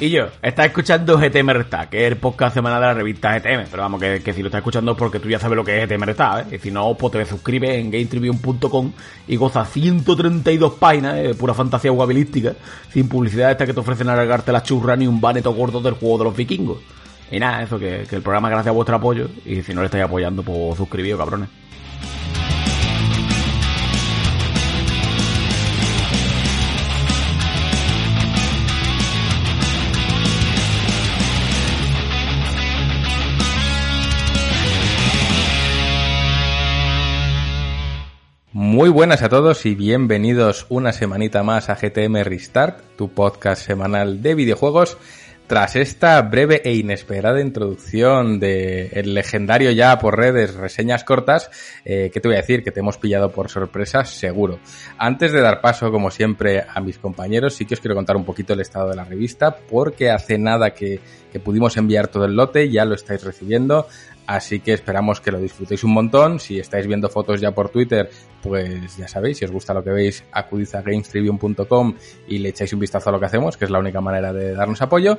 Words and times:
Y 0.00 0.10
yo, 0.10 0.26
estás 0.42 0.66
escuchando 0.66 1.18
GTM 1.18 1.64
que 1.90 2.06
es 2.06 2.12
el 2.12 2.18
podcast 2.18 2.54
semanal 2.54 2.80
de 2.80 2.86
la 2.86 2.94
revista 2.94 3.36
GTM. 3.36 3.68
Pero 3.68 3.82
vamos, 3.82 4.00
que, 4.00 4.32
si 4.32 4.42
lo 4.42 4.46
estás 4.46 4.60
escuchando 4.60 4.92
es 4.92 4.98
porque 4.98 5.18
tú 5.18 5.28
ya 5.28 5.40
sabes 5.40 5.56
lo 5.56 5.64
que 5.64 5.82
es 5.82 5.88
GTM 5.88 6.08
¿eh? 6.08 6.44
Y 6.52 6.58
si 6.58 6.70
no, 6.70 6.94
pues 6.94 7.14
te 7.14 7.26
suscribes 7.26 7.70
en 7.70 7.90
GameTribune.com 7.90 8.92
y 9.26 9.34
goza 9.34 9.64
132 9.64 10.74
páginas 10.74 11.16
de 11.16 11.34
pura 11.34 11.52
fantasía 11.52 11.90
guabilística, 11.90 12.52
sin 12.92 13.08
publicidad 13.08 13.50
esta 13.50 13.66
que 13.66 13.74
te 13.74 13.80
ofrecen 13.80 14.08
alargarte 14.08 14.52
la 14.52 14.62
churra 14.62 14.94
ni 14.94 15.08
un 15.08 15.20
baneto 15.20 15.52
gordo 15.52 15.80
del 15.80 15.94
juego 15.94 16.18
de 16.18 16.24
los 16.24 16.36
vikingos. 16.36 16.78
Y 17.32 17.40
nada, 17.40 17.64
eso, 17.64 17.76
que, 17.76 18.06
que 18.08 18.14
el 18.14 18.22
programa 18.22 18.50
gracias 18.50 18.68
a 18.68 18.76
vuestro 18.76 18.94
apoyo. 18.94 19.28
Y 19.44 19.62
si 19.62 19.74
no 19.74 19.80
le 19.80 19.86
estáis 19.86 20.04
apoyando, 20.04 20.44
pues 20.44 20.76
suscribíos, 20.76 21.18
cabrones. 21.18 21.48
Muy 38.78 38.90
buenas 38.90 39.24
a 39.24 39.28
todos 39.28 39.66
y 39.66 39.74
bienvenidos 39.74 40.66
una 40.68 40.92
semanita 40.92 41.42
más 41.42 41.68
a 41.68 41.74
GTM 41.74 42.22
Restart, 42.22 42.78
tu 42.94 43.08
podcast 43.08 43.66
semanal 43.66 44.22
de 44.22 44.36
videojuegos. 44.36 44.96
Tras 45.48 45.74
esta 45.74 46.22
breve 46.22 46.60
e 46.62 46.74
inesperada 46.74 47.40
introducción 47.40 48.38
de 48.38 48.88
el 48.92 49.14
legendario 49.14 49.72
ya 49.72 49.98
por 49.98 50.16
redes 50.16 50.54
reseñas 50.54 51.02
cortas, 51.02 51.50
eh, 51.84 52.10
¿qué 52.12 52.20
te 52.20 52.28
voy 52.28 52.36
a 52.36 52.42
decir? 52.42 52.62
Que 52.62 52.70
te 52.70 52.78
hemos 52.78 52.98
pillado 52.98 53.32
por 53.32 53.48
sorpresa, 53.48 54.04
seguro. 54.04 54.60
Antes 54.96 55.32
de 55.32 55.40
dar 55.40 55.60
paso, 55.60 55.90
como 55.90 56.12
siempre, 56.12 56.62
a 56.62 56.80
mis 56.80 56.98
compañeros, 56.98 57.54
sí 57.54 57.64
que 57.64 57.74
os 57.74 57.80
quiero 57.80 57.96
contar 57.96 58.16
un 58.16 58.26
poquito 58.26 58.52
el 58.52 58.60
estado 58.60 58.90
de 58.90 58.96
la 58.96 59.04
revista, 59.04 59.56
porque 59.56 60.10
hace 60.10 60.38
nada 60.38 60.74
que, 60.74 61.00
que 61.32 61.40
pudimos 61.40 61.76
enviar 61.78 62.08
todo 62.08 62.26
el 62.26 62.36
lote, 62.36 62.70
ya 62.70 62.84
lo 62.84 62.94
estáis 62.94 63.24
recibiendo. 63.24 63.88
Así 64.28 64.60
que 64.60 64.74
esperamos 64.74 65.22
que 65.22 65.32
lo 65.32 65.40
disfrutéis 65.40 65.84
un 65.84 65.92
montón. 65.92 66.38
Si 66.38 66.58
estáis 66.58 66.86
viendo 66.86 67.08
fotos 67.08 67.40
ya 67.40 67.52
por 67.52 67.70
Twitter, 67.70 68.10
pues 68.42 68.94
ya 68.98 69.08
sabéis, 69.08 69.38
si 69.38 69.46
os 69.46 69.50
gusta 69.50 69.72
lo 69.72 69.82
que 69.82 69.88
veis, 69.88 70.22
acudid 70.32 70.68
a 70.74 70.82
gamestribune.com 70.82 71.94
y 72.28 72.36
le 72.36 72.50
echáis 72.50 72.74
un 72.74 72.80
vistazo 72.80 73.08
a 73.08 73.12
lo 73.12 73.20
que 73.20 73.24
hacemos, 73.24 73.56
que 73.56 73.64
es 73.64 73.70
la 73.70 73.78
única 73.78 74.02
manera 74.02 74.30
de 74.34 74.52
darnos 74.52 74.82
apoyo. 74.82 75.16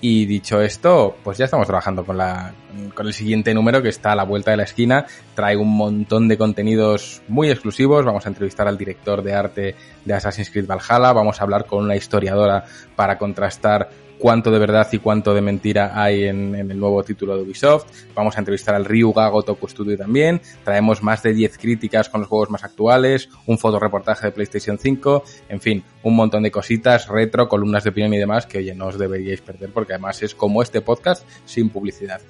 Y 0.00 0.26
dicho 0.26 0.60
esto, 0.60 1.16
pues 1.24 1.38
ya 1.38 1.46
estamos 1.46 1.66
trabajando 1.66 2.04
con, 2.04 2.18
la, 2.18 2.54
con 2.94 3.06
el 3.06 3.12
siguiente 3.12 3.52
número 3.52 3.82
que 3.82 3.88
está 3.88 4.12
a 4.12 4.16
la 4.16 4.24
vuelta 4.24 4.52
de 4.52 4.56
la 4.56 4.64
esquina. 4.64 5.06
Trae 5.34 5.56
un 5.56 5.76
montón 5.76 6.28
de 6.28 6.38
contenidos 6.38 7.22
muy 7.26 7.50
exclusivos. 7.50 8.04
Vamos 8.04 8.26
a 8.26 8.28
entrevistar 8.28 8.68
al 8.68 8.78
director 8.78 9.22
de 9.22 9.34
arte 9.34 9.74
de 10.04 10.14
Assassin's 10.14 10.50
Creed 10.50 10.66
Valhalla. 10.66 11.12
Vamos 11.12 11.40
a 11.40 11.44
hablar 11.44 11.66
con 11.66 11.84
una 11.84 11.96
historiadora 11.96 12.64
para 12.94 13.18
contrastar 13.18 13.90
cuánto 14.22 14.52
de 14.52 14.60
verdad 14.60 14.86
y 14.92 14.98
cuánto 14.98 15.34
de 15.34 15.40
mentira 15.40 16.00
hay 16.00 16.26
en, 16.26 16.54
el 16.54 16.78
nuevo 16.78 17.02
título 17.02 17.36
de 17.36 17.42
Ubisoft. 17.42 17.86
Vamos 18.14 18.36
a 18.36 18.38
entrevistar 18.38 18.72
al 18.72 18.84
Ryuga 18.84 19.26
Gotoku 19.28 19.66
Studio 19.66 19.98
también. 19.98 20.40
Traemos 20.62 21.02
más 21.02 21.24
de 21.24 21.34
10 21.34 21.58
críticas 21.58 22.08
con 22.08 22.20
los 22.20 22.28
juegos 22.28 22.48
más 22.48 22.62
actuales, 22.62 23.28
un 23.46 23.58
fotoreportaje 23.58 24.28
de 24.28 24.32
PlayStation 24.32 24.78
5, 24.78 25.24
en 25.48 25.60
fin, 25.60 25.84
un 26.04 26.14
montón 26.14 26.44
de 26.44 26.52
cositas, 26.52 27.08
retro, 27.08 27.48
columnas 27.48 27.82
de 27.82 27.90
opinión 27.90 28.14
y 28.14 28.18
demás 28.18 28.46
que, 28.46 28.58
oye, 28.58 28.76
no 28.76 28.86
os 28.86 28.96
deberíais 28.96 29.40
perder 29.40 29.70
porque 29.70 29.94
además 29.94 30.22
es 30.22 30.36
como 30.36 30.62
este 30.62 30.82
podcast 30.82 31.26
sin 31.44 31.70
publicidad. 31.70 32.20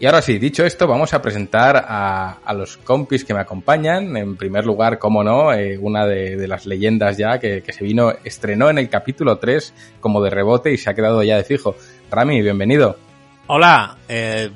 Y 0.00 0.06
ahora 0.06 0.22
sí, 0.22 0.38
dicho 0.38 0.64
esto, 0.64 0.88
vamos 0.88 1.12
a 1.12 1.20
presentar 1.20 1.76
a, 1.76 2.38
a, 2.42 2.54
los 2.54 2.78
compis 2.78 3.22
que 3.22 3.34
me 3.34 3.40
acompañan. 3.40 4.16
En 4.16 4.34
primer 4.34 4.64
lugar, 4.64 4.98
como 4.98 5.22
no, 5.22 5.52
eh, 5.52 5.76
una 5.76 6.06
de, 6.06 6.38
de, 6.38 6.48
las 6.48 6.64
leyendas 6.64 7.18
ya 7.18 7.38
que, 7.38 7.62
que, 7.62 7.74
se 7.74 7.84
vino, 7.84 8.14
estrenó 8.24 8.70
en 8.70 8.78
el 8.78 8.88
capítulo 8.88 9.36
3 9.36 9.98
como 10.00 10.22
de 10.22 10.30
rebote 10.30 10.72
y 10.72 10.78
se 10.78 10.88
ha 10.88 10.94
quedado 10.94 11.22
ya 11.22 11.36
de 11.36 11.44
fijo. 11.44 11.76
Rami, 12.10 12.40
bienvenido. 12.40 12.96
Hola, 13.46 13.98
eh, 14.08 14.50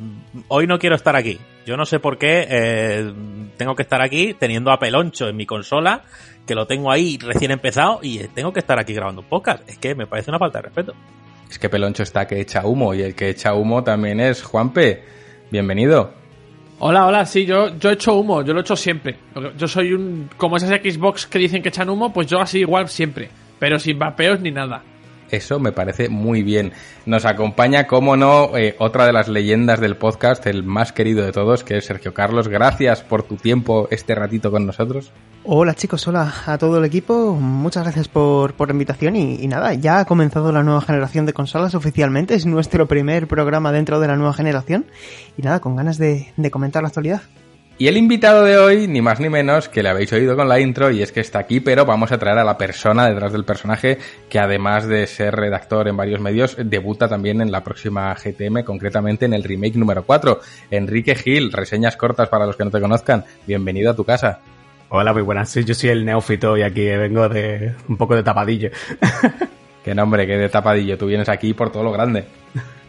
hoy 0.48 0.66
no 0.66 0.78
quiero 0.78 0.96
estar 0.96 1.14
aquí. 1.14 1.38
Yo 1.66 1.76
no 1.76 1.84
sé 1.84 2.00
por 2.00 2.16
qué 2.16 2.46
eh, 2.48 3.12
tengo 3.58 3.76
que 3.76 3.82
estar 3.82 4.00
aquí 4.00 4.32
teniendo 4.32 4.70
a 4.70 4.78
Peloncho 4.78 5.28
en 5.28 5.36
mi 5.36 5.44
consola, 5.44 6.04
que 6.46 6.54
lo 6.54 6.66
tengo 6.66 6.90
ahí 6.90 7.18
recién 7.18 7.50
empezado 7.50 7.98
y 8.00 8.16
tengo 8.28 8.54
que 8.54 8.60
estar 8.60 8.78
aquí 8.78 8.94
grabando 8.94 9.20
un 9.20 9.28
podcast. 9.28 9.68
Es 9.68 9.76
que 9.76 9.94
me 9.94 10.06
parece 10.06 10.30
una 10.30 10.38
falta 10.38 10.60
de 10.60 10.62
respeto. 10.62 10.94
Es 11.50 11.58
que 11.58 11.68
Peloncho 11.68 12.02
está 12.02 12.26
que 12.26 12.40
echa 12.40 12.64
humo 12.64 12.94
y 12.94 13.02
el 13.02 13.14
que 13.14 13.28
echa 13.28 13.52
humo 13.52 13.84
también 13.84 14.20
es 14.20 14.42
Juanpe 14.42 15.12
bienvenido. 15.50 16.12
Hola, 16.78 17.06
hola, 17.06 17.24
sí, 17.24 17.46
yo, 17.46 17.76
yo 17.78 17.90
echo 17.90 18.14
humo, 18.14 18.42
yo 18.42 18.52
lo 18.52 18.60
echo 18.60 18.76
siempre. 18.76 19.16
Yo 19.56 19.68
soy 19.68 19.92
un. 19.92 20.28
Como 20.36 20.56
esas 20.56 20.70
Xbox 20.70 21.26
que 21.26 21.38
dicen 21.38 21.62
que 21.62 21.68
echan 21.68 21.88
humo, 21.88 22.12
pues 22.12 22.26
yo 22.26 22.40
así 22.40 22.60
igual 22.60 22.88
siempre. 22.88 23.30
Pero 23.58 23.78
sin 23.78 23.98
vapeos 23.98 24.40
ni 24.40 24.50
nada. 24.50 24.82
Eso 25.34 25.58
me 25.58 25.72
parece 25.72 26.08
muy 26.08 26.44
bien. 26.44 26.72
Nos 27.06 27.24
acompaña, 27.24 27.88
como 27.88 28.16
no, 28.16 28.56
eh, 28.56 28.76
otra 28.78 29.04
de 29.04 29.12
las 29.12 29.28
leyendas 29.28 29.80
del 29.80 29.96
podcast, 29.96 30.46
el 30.46 30.62
más 30.62 30.92
querido 30.92 31.24
de 31.24 31.32
todos, 31.32 31.64
que 31.64 31.78
es 31.78 31.86
Sergio 31.86 32.14
Carlos. 32.14 32.46
Gracias 32.46 33.02
por 33.02 33.24
tu 33.24 33.34
tiempo 33.34 33.88
este 33.90 34.14
ratito 34.14 34.52
con 34.52 34.64
nosotros. 34.64 35.10
Hola 35.42 35.74
chicos, 35.74 36.06
hola 36.06 36.32
a 36.46 36.56
todo 36.56 36.78
el 36.78 36.84
equipo. 36.84 37.34
Muchas 37.34 37.82
gracias 37.82 38.06
por, 38.06 38.54
por 38.54 38.68
la 38.68 38.74
invitación 38.74 39.16
y, 39.16 39.44
nada, 39.48 39.74
ya 39.74 39.98
ha 39.98 40.04
comenzado 40.04 40.52
la 40.52 40.62
nueva 40.62 40.82
generación 40.82 41.26
de 41.26 41.32
consolas 41.32 41.74
oficialmente. 41.74 42.34
Es 42.34 42.46
nuestro 42.46 42.86
primer 42.86 43.26
programa 43.26 43.72
dentro 43.72 43.98
de 43.98 44.06
la 44.06 44.14
nueva 44.14 44.34
generación. 44.34 44.86
Y 45.36 45.42
nada, 45.42 45.58
con 45.58 45.74
ganas 45.74 45.98
de 45.98 46.32
comentar 46.52 46.82
la 46.82 46.88
actualidad. 46.88 47.22
Y 47.76 47.88
el 47.88 47.96
invitado 47.96 48.44
de 48.44 48.56
hoy, 48.56 48.86
ni 48.86 49.02
más 49.02 49.18
ni 49.18 49.28
menos, 49.28 49.68
que 49.68 49.82
le 49.82 49.88
habéis 49.88 50.12
oído 50.12 50.36
con 50.36 50.48
la 50.48 50.60
intro, 50.60 50.92
y 50.92 51.02
es 51.02 51.10
que 51.10 51.18
está 51.18 51.40
aquí, 51.40 51.58
pero 51.58 51.84
vamos 51.84 52.12
a 52.12 52.18
traer 52.18 52.38
a 52.38 52.44
la 52.44 52.56
persona 52.56 53.08
detrás 53.08 53.32
del 53.32 53.44
personaje, 53.44 53.98
que 54.28 54.38
además 54.38 54.86
de 54.86 55.08
ser 55.08 55.34
redactor 55.34 55.88
en 55.88 55.96
varios 55.96 56.20
medios, 56.20 56.56
debuta 56.56 57.08
también 57.08 57.40
en 57.40 57.50
la 57.50 57.64
próxima 57.64 58.14
GTM, 58.14 58.62
concretamente 58.62 59.24
en 59.24 59.34
el 59.34 59.42
remake 59.42 59.74
número 59.74 60.04
4. 60.04 60.38
Enrique 60.70 61.16
Gil, 61.16 61.50
reseñas 61.50 61.96
cortas 61.96 62.28
para 62.28 62.46
los 62.46 62.54
que 62.54 62.64
no 62.64 62.70
te 62.70 62.80
conozcan. 62.80 63.24
Bienvenido 63.44 63.90
a 63.90 63.96
tu 63.96 64.04
casa. 64.04 64.38
Hola, 64.90 65.12
muy 65.12 65.22
buenas. 65.22 65.52
Yo 65.52 65.74
soy 65.74 65.90
el 65.90 66.04
neófito 66.04 66.56
y 66.56 66.62
aquí 66.62 66.84
vengo 66.84 67.28
de 67.28 67.74
un 67.88 67.96
poco 67.96 68.14
de 68.14 68.22
tapadillo. 68.22 68.70
Qué 69.84 69.94
nombre, 69.94 70.26
qué 70.26 70.38
de 70.38 70.48
tapadillo. 70.48 70.96
Tú 70.96 71.06
vienes 71.06 71.28
aquí 71.28 71.52
por 71.52 71.70
todo 71.70 71.82
lo 71.82 71.92
grande. 71.92 72.24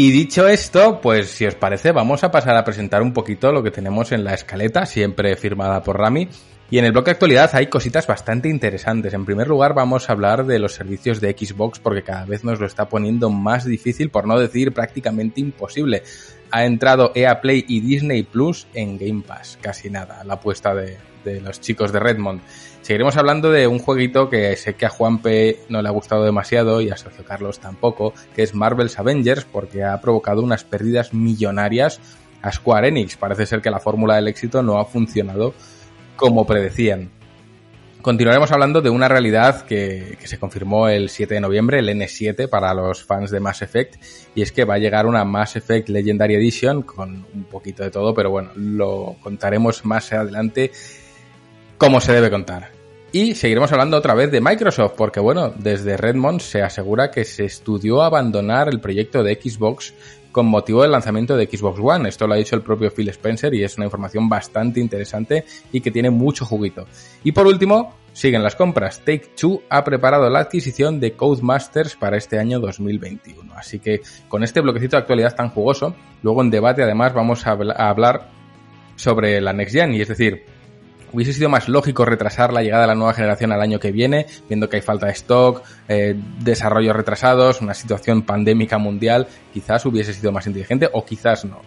Y 0.00 0.12
dicho 0.12 0.46
esto, 0.46 1.00
pues 1.00 1.28
si 1.28 1.44
os 1.44 1.56
parece, 1.56 1.90
vamos 1.90 2.22
a 2.22 2.30
pasar 2.30 2.56
a 2.56 2.62
presentar 2.62 3.02
un 3.02 3.12
poquito 3.12 3.50
lo 3.50 3.64
que 3.64 3.72
tenemos 3.72 4.12
en 4.12 4.22
la 4.22 4.32
escaleta, 4.32 4.86
siempre 4.86 5.34
firmada 5.34 5.82
por 5.82 5.98
Rami. 5.98 6.28
Y 6.70 6.78
en 6.78 6.84
el 6.84 6.92
bloque 6.92 7.06
de 7.06 7.14
actualidad 7.14 7.50
hay 7.54 7.66
cositas 7.66 8.06
bastante 8.06 8.48
interesantes. 8.48 9.12
En 9.12 9.24
primer 9.24 9.48
lugar, 9.48 9.74
vamos 9.74 10.08
a 10.08 10.12
hablar 10.12 10.46
de 10.46 10.60
los 10.60 10.72
servicios 10.72 11.20
de 11.20 11.32
Xbox 11.36 11.80
porque 11.80 12.04
cada 12.04 12.24
vez 12.26 12.44
nos 12.44 12.60
lo 12.60 12.66
está 12.66 12.88
poniendo 12.88 13.28
más 13.28 13.64
difícil, 13.64 14.08
por 14.08 14.24
no 14.24 14.38
decir 14.38 14.72
prácticamente 14.72 15.40
imposible. 15.40 16.04
Ha 16.52 16.64
entrado 16.64 17.10
EA 17.16 17.40
Play 17.40 17.64
y 17.66 17.80
Disney 17.80 18.22
Plus 18.22 18.68
en 18.74 18.98
Game 18.98 19.24
Pass, 19.26 19.58
casi 19.60 19.90
nada, 19.90 20.22
la 20.22 20.34
apuesta 20.34 20.76
de, 20.76 20.96
de 21.24 21.40
los 21.40 21.60
chicos 21.60 21.90
de 21.90 21.98
Redmond. 21.98 22.40
Seguiremos 22.88 23.18
hablando 23.18 23.50
de 23.50 23.66
un 23.66 23.80
jueguito 23.80 24.30
que 24.30 24.56
sé 24.56 24.72
que 24.72 24.86
a 24.86 24.88
Juanpe 24.88 25.60
no 25.68 25.82
le 25.82 25.88
ha 25.88 25.92
gustado 25.92 26.24
demasiado 26.24 26.80
y 26.80 26.88
a 26.88 26.96
Sergio 26.96 27.22
Carlos 27.22 27.58
tampoco, 27.58 28.14
que 28.34 28.42
es 28.42 28.54
Marvel's 28.54 28.98
Avengers, 28.98 29.44
porque 29.44 29.84
ha 29.84 30.00
provocado 30.00 30.40
unas 30.40 30.64
pérdidas 30.64 31.12
millonarias 31.12 32.00
a 32.40 32.50
Square 32.50 32.88
Enix. 32.88 33.18
Parece 33.18 33.44
ser 33.44 33.60
que 33.60 33.70
la 33.70 33.78
fórmula 33.78 34.16
del 34.16 34.28
éxito 34.28 34.62
no 34.62 34.78
ha 34.78 34.86
funcionado 34.86 35.52
como 36.16 36.46
predecían. 36.46 37.10
Continuaremos 38.00 38.52
hablando 38.52 38.80
de 38.80 38.88
una 38.88 39.06
realidad 39.06 39.66
que, 39.66 40.16
que, 40.18 40.26
se 40.26 40.38
confirmó 40.38 40.88
el 40.88 41.10
7 41.10 41.34
de 41.34 41.40
noviembre, 41.42 41.80
el 41.80 41.90
N7 41.90 42.48
para 42.48 42.72
los 42.72 43.04
fans 43.04 43.30
de 43.30 43.38
Mass 43.38 43.60
Effect, 43.60 43.96
y 44.34 44.40
es 44.40 44.50
que 44.50 44.64
va 44.64 44.76
a 44.76 44.78
llegar 44.78 45.04
una 45.04 45.26
Mass 45.26 45.56
Effect 45.56 45.90
Legendary 45.90 46.36
Edition 46.36 46.80
con 46.80 47.26
un 47.34 47.44
poquito 47.44 47.82
de 47.82 47.90
todo, 47.90 48.14
pero 48.14 48.30
bueno, 48.30 48.48
lo 48.54 49.16
contaremos 49.22 49.84
más 49.84 50.10
adelante 50.14 50.72
como 51.76 52.00
se 52.00 52.14
debe 52.14 52.30
contar. 52.30 52.77
Y 53.10 53.34
seguiremos 53.34 53.72
hablando 53.72 53.96
otra 53.96 54.12
vez 54.12 54.30
de 54.30 54.42
Microsoft, 54.42 54.92
porque 54.94 55.18
bueno, 55.18 55.50
desde 55.56 55.96
Redmond 55.96 56.40
se 56.40 56.62
asegura 56.62 57.10
que 57.10 57.24
se 57.24 57.46
estudió 57.46 58.02
abandonar 58.02 58.68
el 58.68 58.80
proyecto 58.80 59.22
de 59.22 59.34
Xbox 59.34 59.94
con 60.30 60.44
motivo 60.44 60.82
del 60.82 60.92
lanzamiento 60.92 61.34
de 61.34 61.46
Xbox 61.46 61.80
One. 61.82 62.06
Esto 62.06 62.26
lo 62.26 62.34
ha 62.34 62.36
dicho 62.36 62.54
el 62.54 62.60
propio 62.60 62.90
Phil 62.90 63.08
Spencer 63.08 63.54
y 63.54 63.64
es 63.64 63.78
una 63.78 63.86
información 63.86 64.28
bastante 64.28 64.80
interesante 64.80 65.46
y 65.72 65.80
que 65.80 65.90
tiene 65.90 66.10
mucho 66.10 66.44
juguito. 66.44 66.86
Y 67.24 67.32
por 67.32 67.46
último, 67.46 67.94
siguen 68.12 68.42
las 68.42 68.56
compras. 68.56 68.98
Take 68.98 69.30
Two 69.40 69.62
ha 69.70 69.82
preparado 69.84 70.28
la 70.28 70.40
adquisición 70.40 71.00
de 71.00 71.12
Codemasters 71.12 71.96
para 71.96 72.18
este 72.18 72.38
año 72.38 72.60
2021. 72.60 73.54
Así 73.54 73.78
que 73.78 74.02
con 74.28 74.44
este 74.44 74.60
bloquecito 74.60 74.96
de 74.96 75.00
actualidad 75.00 75.34
tan 75.34 75.48
jugoso, 75.48 75.94
luego 76.22 76.42
en 76.42 76.50
debate 76.50 76.82
además 76.82 77.14
vamos 77.14 77.46
a 77.46 77.52
hablar 77.52 78.28
sobre 78.96 79.40
la 79.40 79.54
Next 79.54 79.74
Gen 79.74 79.94
y 79.94 80.02
es 80.02 80.08
decir, 80.08 80.57
Hubiese 81.12 81.32
sido 81.32 81.48
más 81.48 81.68
lógico 81.68 82.04
retrasar 82.04 82.52
la 82.52 82.62
llegada 82.62 82.82
de 82.82 82.88
la 82.88 82.94
nueva 82.94 83.14
generación 83.14 83.52
al 83.52 83.62
año 83.62 83.80
que 83.80 83.92
viene, 83.92 84.26
viendo 84.48 84.68
que 84.68 84.76
hay 84.76 84.82
falta 84.82 85.06
de 85.06 85.12
stock, 85.12 85.62
eh, 85.88 86.14
desarrollos 86.40 86.94
retrasados, 86.94 87.60
una 87.60 87.74
situación 87.74 88.22
pandémica 88.22 88.78
mundial, 88.78 89.26
quizás 89.52 89.84
hubiese 89.86 90.12
sido 90.12 90.32
más 90.32 90.46
inteligente 90.46 90.88
o 90.92 91.04
quizás 91.04 91.44
no. 91.44 91.62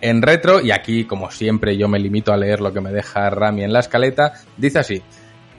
En 0.00 0.22
retro, 0.22 0.60
y 0.60 0.70
aquí 0.70 1.04
como 1.04 1.30
siempre 1.30 1.76
yo 1.76 1.88
me 1.88 1.98
limito 1.98 2.32
a 2.32 2.36
leer 2.36 2.60
lo 2.60 2.72
que 2.72 2.80
me 2.80 2.92
deja 2.92 3.30
Rami 3.30 3.64
en 3.64 3.72
la 3.72 3.80
escaleta, 3.80 4.34
dice 4.56 4.78
así, 4.78 5.02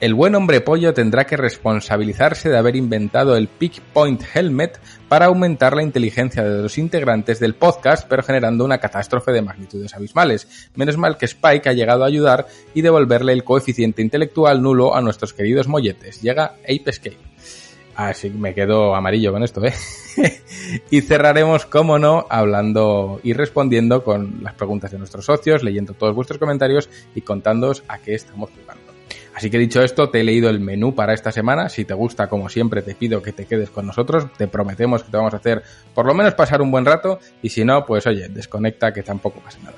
el 0.00 0.14
buen 0.14 0.34
hombre 0.36 0.60
pollo 0.60 0.94
tendrá 0.94 1.26
que 1.26 1.36
responsabilizarse 1.36 2.48
de 2.48 2.56
haber 2.56 2.76
inventado 2.76 3.36
el 3.36 3.48
Peak 3.48 3.80
Point 3.92 4.22
Helmet 4.32 4.78
para 5.08 5.26
aumentar 5.26 5.74
la 5.74 5.82
inteligencia 5.82 6.44
de 6.44 6.62
los 6.62 6.78
integrantes 6.78 7.40
del 7.40 7.56
podcast, 7.56 8.06
pero 8.08 8.22
generando 8.22 8.64
una 8.64 8.78
catástrofe 8.78 9.32
de 9.32 9.42
magnitudes 9.42 9.94
abismales. 9.94 10.70
Menos 10.76 10.96
mal 10.96 11.16
que 11.16 11.24
Spike 11.24 11.68
ha 11.68 11.72
llegado 11.72 12.04
a 12.04 12.06
ayudar 12.06 12.46
y 12.74 12.82
devolverle 12.82 13.32
el 13.32 13.42
coeficiente 13.42 14.00
intelectual 14.00 14.62
nulo 14.62 14.94
a 14.94 15.00
nuestros 15.00 15.32
queridos 15.32 15.66
molletes. 15.66 16.22
Llega 16.22 16.54
Ape 16.62 16.90
Escape. 16.90 17.18
Así 17.96 18.30
me 18.30 18.54
quedo 18.54 18.94
amarillo 18.94 19.32
con 19.32 19.42
esto, 19.42 19.64
¿eh? 19.64 19.74
y 20.90 21.00
cerraremos, 21.00 21.66
como 21.66 21.98
no, 21.98 22.26
hablando 22.30 23.18
y 23.24 23.32
respondiendo 23.32 24.04
con 24.04 24.44
las 24.44 24.54
preguntas 24.54 24.92
de 24.92 24.98
nuestros 24.98 25.24
socios, 25.24 25.64
leyendo 25.64 25.94
todos 25.94 26.14
vuestros 26.14 26.38
comentarios 26.38 26.88
y 27.16 27.22
contándoos 27.22 27.82
a 27.88 27.98
qué 27.98 28.14
estamos 28.14 28.50
jugando. 28.50 28.77
Así 29.38 29.50
que 29.50 29.58
dicho 29.58 29.80
esto, 29.82 30.10
te 30.10 30.18
he 30.18 30.24
leído 30.24 30.50
el 30.50 30.58
menú 30.58 30.96
para 30.96 31.14
esta 31.14 31.30
semana. 31.30 31.68
Si 31.68 31.84
te 31.84 31.94
gusta, 31.94 32.28
como 32.28 32.48
siempre, 32.48 32.82
te 32.82 32.96
pido 32.96 33.22
que 33.22 33.32
te 33.32 33.46
quedes 33.46 33.70
con 33.70 33.86
nosotros. 33.86 34.26
Te 34.36 34.48
prometemos 34.48 35.04
que 35.04 35.12
te 35.12 35.16
vamos 35.16 35.32
a 35.32 35.36
hacer 35.36 35.62
por 35.94 36.06
lo 36.06 36.12
menos 36.12 36.34
pasar 36.34 36.60
un 36.60 36.72
buen 36.72 36.84
rato. 36.84 37.20
Y 37.40 37.50
si 37.50 37.64
no, 37.64 37.86
pues 37.86 38.04
oye, 38.08 38.28
desconecta 38.28 38.92
que 38.92 39.04
tampoco 39.04 39.38
pasa 39.38 39.60
nada. 39.60 39.76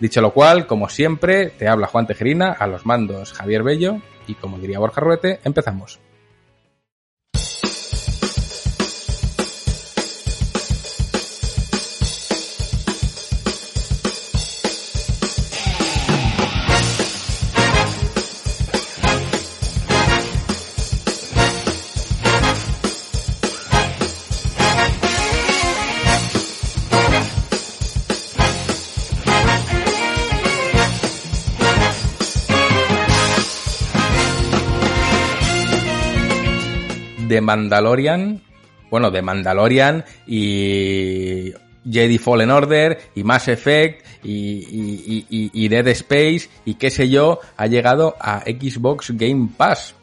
Dicho 0.00 0.20
lo 0.20 0.34
cual, 0.34 0.66
como 0.66 0.90
siempre, 0.90 1.46
te 1.46 1.66
habla 1.66 1.86
Juan 1.86 2.06
Tejerina, 2.06 2.52
a 2.52 2.66
los 2.66 2.84
mandos 2.84 3.32
Javier 3.32 3.62
Bello. 3.62 4.02
Y 4.26 4.34
como 4.34 4.58
diría 4.58 4.78
Borja 4.78 5.00
Ruete, 5.00 5.40
empezamos. 5.44 5.98
De 37.30 37.40
Mandalorian, 37.40 38.42
bueno, 38.90 39.10
de 39.12 39.22
Mandalorian 39.22 40.04
y 40.26 41.52
Jedi 41.88 42.18
Fallen 42.18 42.50
Order 42.50 42.98
y 43.14 43.22
Mass 43.22 43.46
Effect 43.48 44.04
y, 44.24 45.24
y, 45.30 45.68
Dead 45.68 45.86
Space 45.88 46.50
y 46.64 46.74
qué 46.74 46.90
sé 46.90 47.08
yo, 47.08 47.38
ha 47.56 47.66
llegado 47.68 48.16
a 48.20 48.40
Xbox 48.40 49.12
Game 49.12 49.48
Pass. 49.56 49.94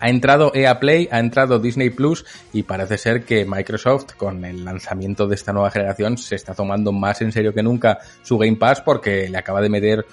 Ha 0.00 0.08
entrado 0.08 0.50
EA 0.54 0.80
Play, 0.80 1.08
ha 1.12 1.20
entrado 1.20 1.58
Disney 1.60 1.90
Plus 1.90 2.24
y 2.52 2.64
parece 2.64 2.98
ser 2.98 3.24
que 3.24 3.44
Microsoft 3.44 4.14
con 4.16 4.44
el 4.44 4.64
lanzamiento 4.64 5.28
de 5.28 5.36
esta 5.36 5.52
nueva 5.52 5.70
generación 5.70 6.18
se 6.18 6.34
está 6.34 6.54
tomando 6.54 6.90
más 6.90 7.20
en 7.22 7.30
serio 7.30 7.54
que 7.54 7.62
nunca 7.62 7.98
su 8.22 8.38
Game 8.38 8.56
Pass 8.56 8.80
porque 8.80 9.28
le 9.28 9.38
acaba 9.38 9.60
de 9.60 9.68
meter 9.68 10.04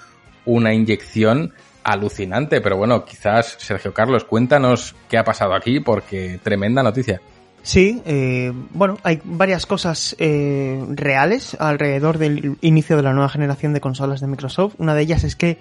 una 0.44 0.72
inyección 0.72 1.52
alucinante, 1.88 2.60
pero 2.60 2.76
bueno, 2.76 3.04
quizás 3.04 3.56
Sergio 3.58 3.94
Carlos, 3.94 4.24
cuéntanos 4.24 4.94
qué 5.08 5.16
ha 5.16 5.24
pasado 5.24 5.54
aquí 5.54 5.80
porque 5.80 6.38
tremenda 6.42 6.82
noticia. 6.82 7.20
Sí, 7.62 8.02
eh, 8.04 8.52
bueno, 8.72 8.98
hay 9.02 9.20
varias 9.24 9.64
cosas 9.64 10.14
eh, 10.18 10.84
reales 10.90 11.56
alrededor 11.58 12.18
del 12.18 12.56
inicio 12.60 12.96
de 12.96 13.02
la 13.02 13.12
nueva 13.12 13.30
generación 13.30 13.72
de 13.72 13.80
consolas 13.80 14.20
de 14.20 14.26
Microsoft. 14.26 14.74
Una 14.78 14.94
de 14.94 15.02
ellas 15.02 15.24
es 15.24 15.34
que 15.34 15.58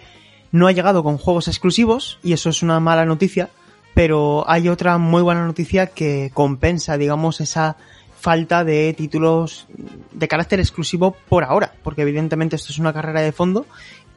no 0.51 0.67
ha 0.67 0.73
llegado 0.73 1.01
con 1.01 1.17
juegos 1.17 1.47
exclusivos 1.47 2.19
y 2.23 2.33
eso 2.33 2.49
es 2.49 2.61
una 2.61 2.79
mala 2.81 3.05
noticia, 3.05 3.49
pero 3.93 4.43
hay 4.49 4.67
otra 4.67 4.97
muy 4.97 5.21
buena 5.21 5.45
noticia 5.45 5.87
que 5.87 6.29
compensa, 6.33 6.97
digamos, 6.97 7.39
esa 7.39 7.77
falta 8.19 8.65
de 8.65 8.93
títulos 8.93 9.67
de 10.11 10.27
carácter 10.27 10.59
exclusivo 10.59 11.15
por 11.29 11.45
ahora, 11.45 11.73
porque 11.83 12.01
evidentemente 12.01 12.57
esto 12.57 12.71
es 12.73 12.79
una 12.79 12.91
carrera 12.91 13.21
de 13.21 13.31
fondo 13.31 13.65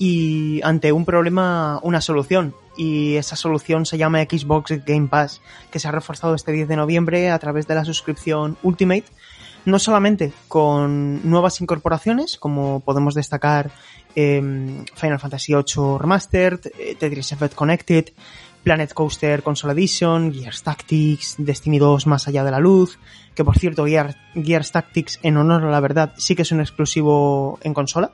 y 0.01 0.63
ante 0.65 0.93
un 0.93 1.05
problema 1.05 1.79
una 1.83 2.01
solución. 2.01 2.55
Y 2.77 3.17
esa 3.17 3.37
solución 3.37 3.85
se 3.85 3.99
llama 3.99 4.23
Xbox 4.23 4.73
Game 4.87 5.09
Pass 5.09 5.43
que 5.71 5.79
se 5.79 5.87
ha 5.87 5.93
reforzado 5.93 6.35
este 6.35 6.53
10 6.53 6.69
de 6.69 6.77
noviembre 6.77 7.31
a 7.31 7.39
través 7.39 7.67
de 7.67 7.75
la 7.75 7.85
suscripción 7.85 8.57
Ultimate 8.63 9.05
no 9.67 9.79
solamente 9.79 10.33
con 10.49 11.29
nuevas 11.29 11.61
incorporaciones 11.61 12.39
como 12.39 12.81
podemos 12.81 13.15
destacar 13.15 13.71
eh, 14.17 14.41
Final 14.95 15.21
Fantasy 15.21 15.53
VIII 15.53 15.99
Remastered, 15.99 16.61
eh, 16.79 16.97
Tetris 16.99 17.33
Effect 17.33 17.55
Connected, 17.55 18.07
Planet 18.63 18.95
Coaster 18.95 19.43
Console 19.43 19.75
Edition, 19.75 20.33
Gears 20.33 20.63
Tactics, 20.63 21.35
Destiny 21.37 21.79
2 21.79 22.07
Más 22.07 22.27
allá 22.27 22.43
de 22.43 22.51
la 22.51 22.59
luz, 22.59 22.99
que 23.35 23.45
por 23.45 23.59
cierto 23.59 23.85
Gears 23.85 24.73
Tactics 24.73 25.19
en 25.23 25.37
honor 25.37 25.65
a 25.65 25.71
la 25.71 25.81
verdad 25.81 26.15
sí 26.17 26.35
que 26.35 26.43
es 26.43 26.53
un 26.53 26.61
exclusivo 26.61 27.59
en 27.63 27.75
consola, 27.75 28.13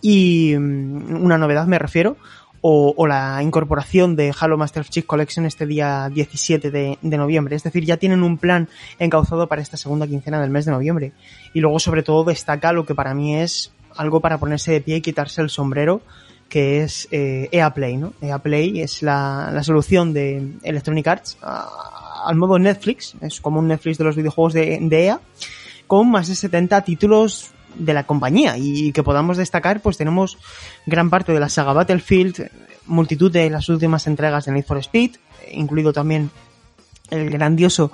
y 0.00 0.54
mm, 0.56 1.24
una 1.24 1.38
novedad 1.38 1.66
me 1.66 1.78
refiero, 1.78 2.16
o, 2.60 3.06
la 3.06 3.40
incorporación 3.42 4.16
de 4.16 4.34
Halo 4.38 4.58
Master 4.58 4.84
Chief 4.84 5.06
Collection 5.06 5.46
este 5.46 5.64
día 5.64 6.10
17 6.12 6.70
de, 6.70 6.98
de, 7.00 7.16
noviembre. 7.16 7.54
Es 7.54 7.62
decir, 7.62 7.84
ya 7.84 7.98
tienen 7.98 8.24
un 8.24 8.36
plan 8.36 8.68
encauzado 8.98 9.46
para 9.46 9.62
esta 9.62 9.76
segunda 9.76 10.08
quincena 10.08 10.40
del 10.40 10.50
mes 10.50 10.64
de 10.64 10.72
noviembre. 10.72 11.12
Y 11.54 11.60
luego, 11.60 11.78
sobre 11.78 12.02
todo, 12.02 12.24
destaca 12.24 12.72
lo 12.72 12.84
que 12.84 12.96
para 12.96 13.14
mí 13.14 13.36
es 13.36 13.72
algo 13.96 14.20
para 14.20 14.38
ponerse 14.38 14.72
de 14.72 14.80
pie 14.80 14.96
y 14.96 15.00
quitarse 15.00 15.40
el 15.40 15.50
sombrero, 15.50 16.00
que 16.48 16.82
es 16.82 17.06
eh, 17.10 17.48
EA 17.52 17.72
Play, 17.72 17.96
¿no? 17.96 18.12
EA 18.20 18.38
Play 18.38 18.80
es 18.80 19.02
la, 19.02 19.50
la 19.52 19.62
solución 19.62 20.12
de 20.12 20.54
Electronic 20.64 21.06
Arts 21.06 21.38
al 22.24 22.36
modo 22.36 22.58
Netflix, 22.58 23.14
es 23.20 23.40
como 23.40 23.60
un 23.60 23.68
Netflix 23.68 23.98
de 23.98 24.04
los 24.04 24.16
videojuegos 24.16 24.52
de, 24.52 24.78
de 24.80 25.04
EA, 25.04 25.20
con 25.86 26.10
más 26.10 26.28
de 26.28 26.34
70 26.34 26.82
títulos 26.82 27.52
de 27.78 27.94
la 27.94 28.04
compañía 28.04 28.56
y 28.58 28.92
que 28.92 29.02
podamos 29.02 29.36
destacar, 29.36 29.80
pues 29.80 29.96
tenemos 29.96 30.38
gran 30.86 31.10
parte 31.10 31.32
de 31.32 31.40
la 31.40 31.48
saga 31.48 31.72
Battlefield, 31.72 32.50
multitud 32.86 33.30
de 33.32 33.50
las 33.50 33.68
últimas 33.68 34.06
entregas 34.06 34.44
de 34.44 34.52
Need 34.52 34.64
for 34.64 34.78
Speed, 34.78 35.16
incluido 35.52 35.92
también 35.92 36.30
el 37.10 37.30
grandioso 37.30 37.92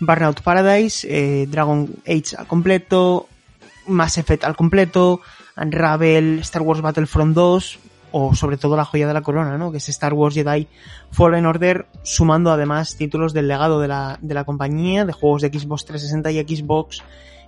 Burnout 0.00 0.40
Paradise, 0.40 1.06
eh, 1.08 1.46
Dragon 1.46 1.88
Age 2.06 2.36
al 2.36 2.46
completo, 2.46 3.28
Mass 3.86 4.18
Effect 4.18 4.44
al 4.44 4.56
completo, 4.56 5.20
Unravel, 5.56 6.40
Star 6.40 6.62
Wars 6.62 6.80
Battlefront 6.80 7.34
2 7.34 7.78
o 8.12 8.34
sobre 8.34 8.56
todo 8.56 8.76
la 8.76 8.84
joya 8.84 9.06
de 9.06 9.14
la 9.14 9.22
corona, 9.22 9.58
¿no? 9.58 9.70
Que 9.70 9.78
es 9.78 9.88
Star 9.88 10.14
Wars 10.14 10.34
Jedi 10.34 10.68
Fallen 11.10 11.46
Order, 11.46 11.86
sumando 12.02 12.50
además 12.50 12.96
títulos 12.96 13.32
del 13.32 13.48
legado 13.48 13.80
de 13.80 13.88
la, 13.88 14.18
de 14.20 14.34
la 14.34 14.44
compañía, 14.44 15.04
de 15.04 15.12
juegos 15.12 15.42
de 15.42 15.48
Xbox 15.48 15.84
360 15.84 16.30
y 16.30 16.56
Xbox 16.56 17.02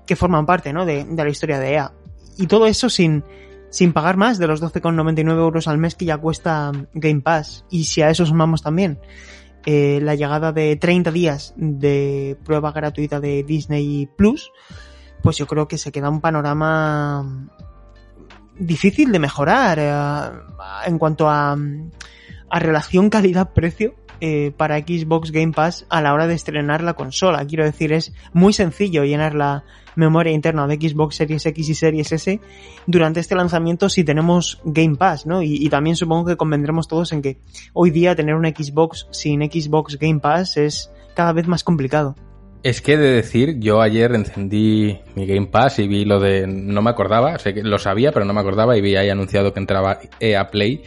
que 0.08 0.16
forman 0.16 0.46
parte 0.46 0.72
¿no? 0.72 0.84
de, 0.86 1.04
de 1.04 1.24
la 1.24 1.30
historia 1.30 1.60
de 1.60 1.74
EA. 1.74 1.92
Y 2.38 2.46
todo 2.46 2.66
eso 2.66 2.88
sin, 2.88 3.22
sin 3.70 3.92
pagar 3.92 4.16
más 4.16 4.38
de 4.38 4.46
los 4.46 4.62
12,99 4.62 5.38
euros 5.38 5.68
al 5.68 5.78
mes 5.78 5.94
que 5.94 6.06
ya 6.06 6.16
cuesta 6.16 6.72
Game 6.94 7.20
Pass. 7.20 7.64
Y 7.70 7.84
si 7.84 8.02
a 8.02 8.10
eso 8.10 8.24
sumamos 8.26 8.62
también 8.62 8.98
eh, 9.66 10.00
la 10.02 10.14
llegada 10.14 10.52
de 10.52 10.76
30 10.76 11.12
días 11.12 11.54
de 11.56 12.38
prueba 12.44 12.72
gratuita 12.72 13.20
de 13.20 13.42
Disney 13.42 14.08
Plus, 14.16 14.50
pues 15.22 15.36
yo 15.36 15.46
creo 15.46 15.68
que 15.68 15.78
se 15.78 15.92
queda 15.92 16.08
un 16.08 16.20
panorama 16.20 17.50
difícil 18.58 19.12
de 19.12 19.18
mejorar 19.18 19.78
eh, 19.78 20.86
en 20.86 20.98
cuanto 20.98 21.28
a, 21.28 21.52
a 21.52 22.58
relación 22.58 23.10
calidad-precio 23.10 23.94
eh, 24.20 24.52
para 24.56 24.78
Xbox 24.78 25.30
Game 25.30 25.52
Pass 25.52 25.86
a 25.88 26.00
la 26.02 26.12
hora 26.12 26.26
de 26.26 26.34
estrenar 26.34 26.82
la 26.82 26.94
consola. 26.94 27.46
Quiero 27.46 27.64
decir, 27.64 27.92
es 27.92 28.12
muy 28.32 28.52
sencillo 28.52 29.04
llenar 29.04 29.34
la 29.34 29.64
memoria 29.94 30.32
interna 30.32 30.66
de 30.66 30.76
Xbox 30.76 31.16
Series 31.16 31.44
X 31.44 31.68
y 31.68 31.74
Series 31.74 32.12
S 32.12 32.40
durante 32.86 33.20
este 33.20 33.34
lanzamiento 33.34 33.88
si 33.88 34.04
tenemos 34.04 34.60
Game 34.64 34.96
Pass, 34.96 35.26
¿no? 35.26 35.42
Y, 35.42 35.68
también 35.68 35.96
supongo 35.96 36.26
que 36.26 36.36
convendremos 36.36 36.88
todos 36.88 37.12
en 37.12 37.20
que 37.20 37.38
hoy 37.72 37.90
día 37.90 38.14
tener 38.14 38.34
una 38.34 38.50
Xbox 38.50 39.08
sin 39.10 39.42
Xbox 39.42 39.98
Game 39.98 40.20
Pass 40.20 40.56
es 40.56 40.90
cada 41.14 41.32
vez 41.32 41.46
más 41.48 41.64
complicado. 41.64 42.14
Es 42.62 42.80
que 42.80 42.96
de 42.96 43.12
decir, 43.12 43.58
yo 43.60 43.80
ayer 43.80 44.14
encendí 44.14 44.98
mi 45.14 45.26
Game 45.26 45.46
Pass 45.46 45.78
y 45.78 45.86
vi 45.86 46.04
lo 46.04 46.18
de. 46.18 46.46
No 46.46 46.82
me 46.82 46.90
acordaba, 46.90 47.38
sé 47.38 47.54
que 47.54 47.62
lo 47.62 47.78
sabía, 47.78 48.10
pero 48.12 48.24
no 48.24 48.32
me 48.32 48.40
acordaba 48.40 48.76
y 48.76 48.80
vi 48.80 48.96
ahí 48.96 49.10
anunciado 49.10 49.52
que 49.52 49.60
entraba 49.60 50.00
EA 50.18 50.48
Play 50.48 50.82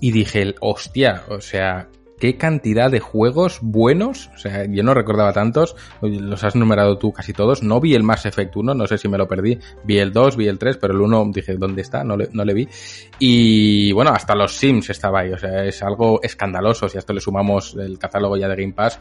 y 0.00 0.10
dije, 0.10 0.54
hostia, 0.60 1.22
o 1.28 1.40
sea, 1.40 1.88
qué 2.24 2.38
cantidad 2.38 2.90
de 2.90 3.00
juegos 3.00 3.58
buenos, 3.60 4.30
o 4.34 4.38
sea, 4.38 4.64
yo 4.64 4.82
no 4.82 4.94
recordaba 4.94 5.34
tantos, 5.34 5.76
los 6.00 6.42
has 6.42 6.56
numerado 6.56 6.96
tú 6.96 7.12
casi 7.12 7.34
todos, 7.34 7.62
no 7.62 7.82
vi 7.82 7.94
el 7.94 8.02
Mass 8.02 8.24
Effect 8.24 8.56
1, 8.56 8.72
no 8.72 8.86
sé 8.86 8.96
si 8.96 9.08
me 9.08 9.18
lo 9.18 9.28
perdí, 9.28 9.58
vi 9.84 9.98
el 9.98 10.10
2, 10.10 10.38
vi 10.38 10.48
el 10.48 10.58
3, 10.58 10.78
pero 10.78 10.94
el 10.94 11.02
1 11.02 11.32
dije, 11.34 11.54
¿dónde 11.56 11.82
está? 11.82 12.02
No 12.02 12.16
le, 12.16 12.30
no 12.32 12.42
le 12.46 12.54
vi. 12.54 12.66
Y 13.18 13.92
bueno, 13.92 14.12
hasta 14.12 14.34
los 14.34 14.56
Sims 14.56 14.88
estaba 14.88 15.20
ahí, 15.20 15.34
o 15.34 15.36
sea, 15.36 15.66
es 15.66 15.82
algo 15.82 16.22
escandaloso, 16.22 16.88
si 16.88 16.96
a 16.96 17.00
esto 17.00 17.12
le 17.12 17.20
sumamos 17.20 17.74
el 17.74 17.98
catálogo 17.98 18.38
ya 18.38 18.48
de 18.48 18.56
Game 18.56 18.72
Pass, 18.72 18.98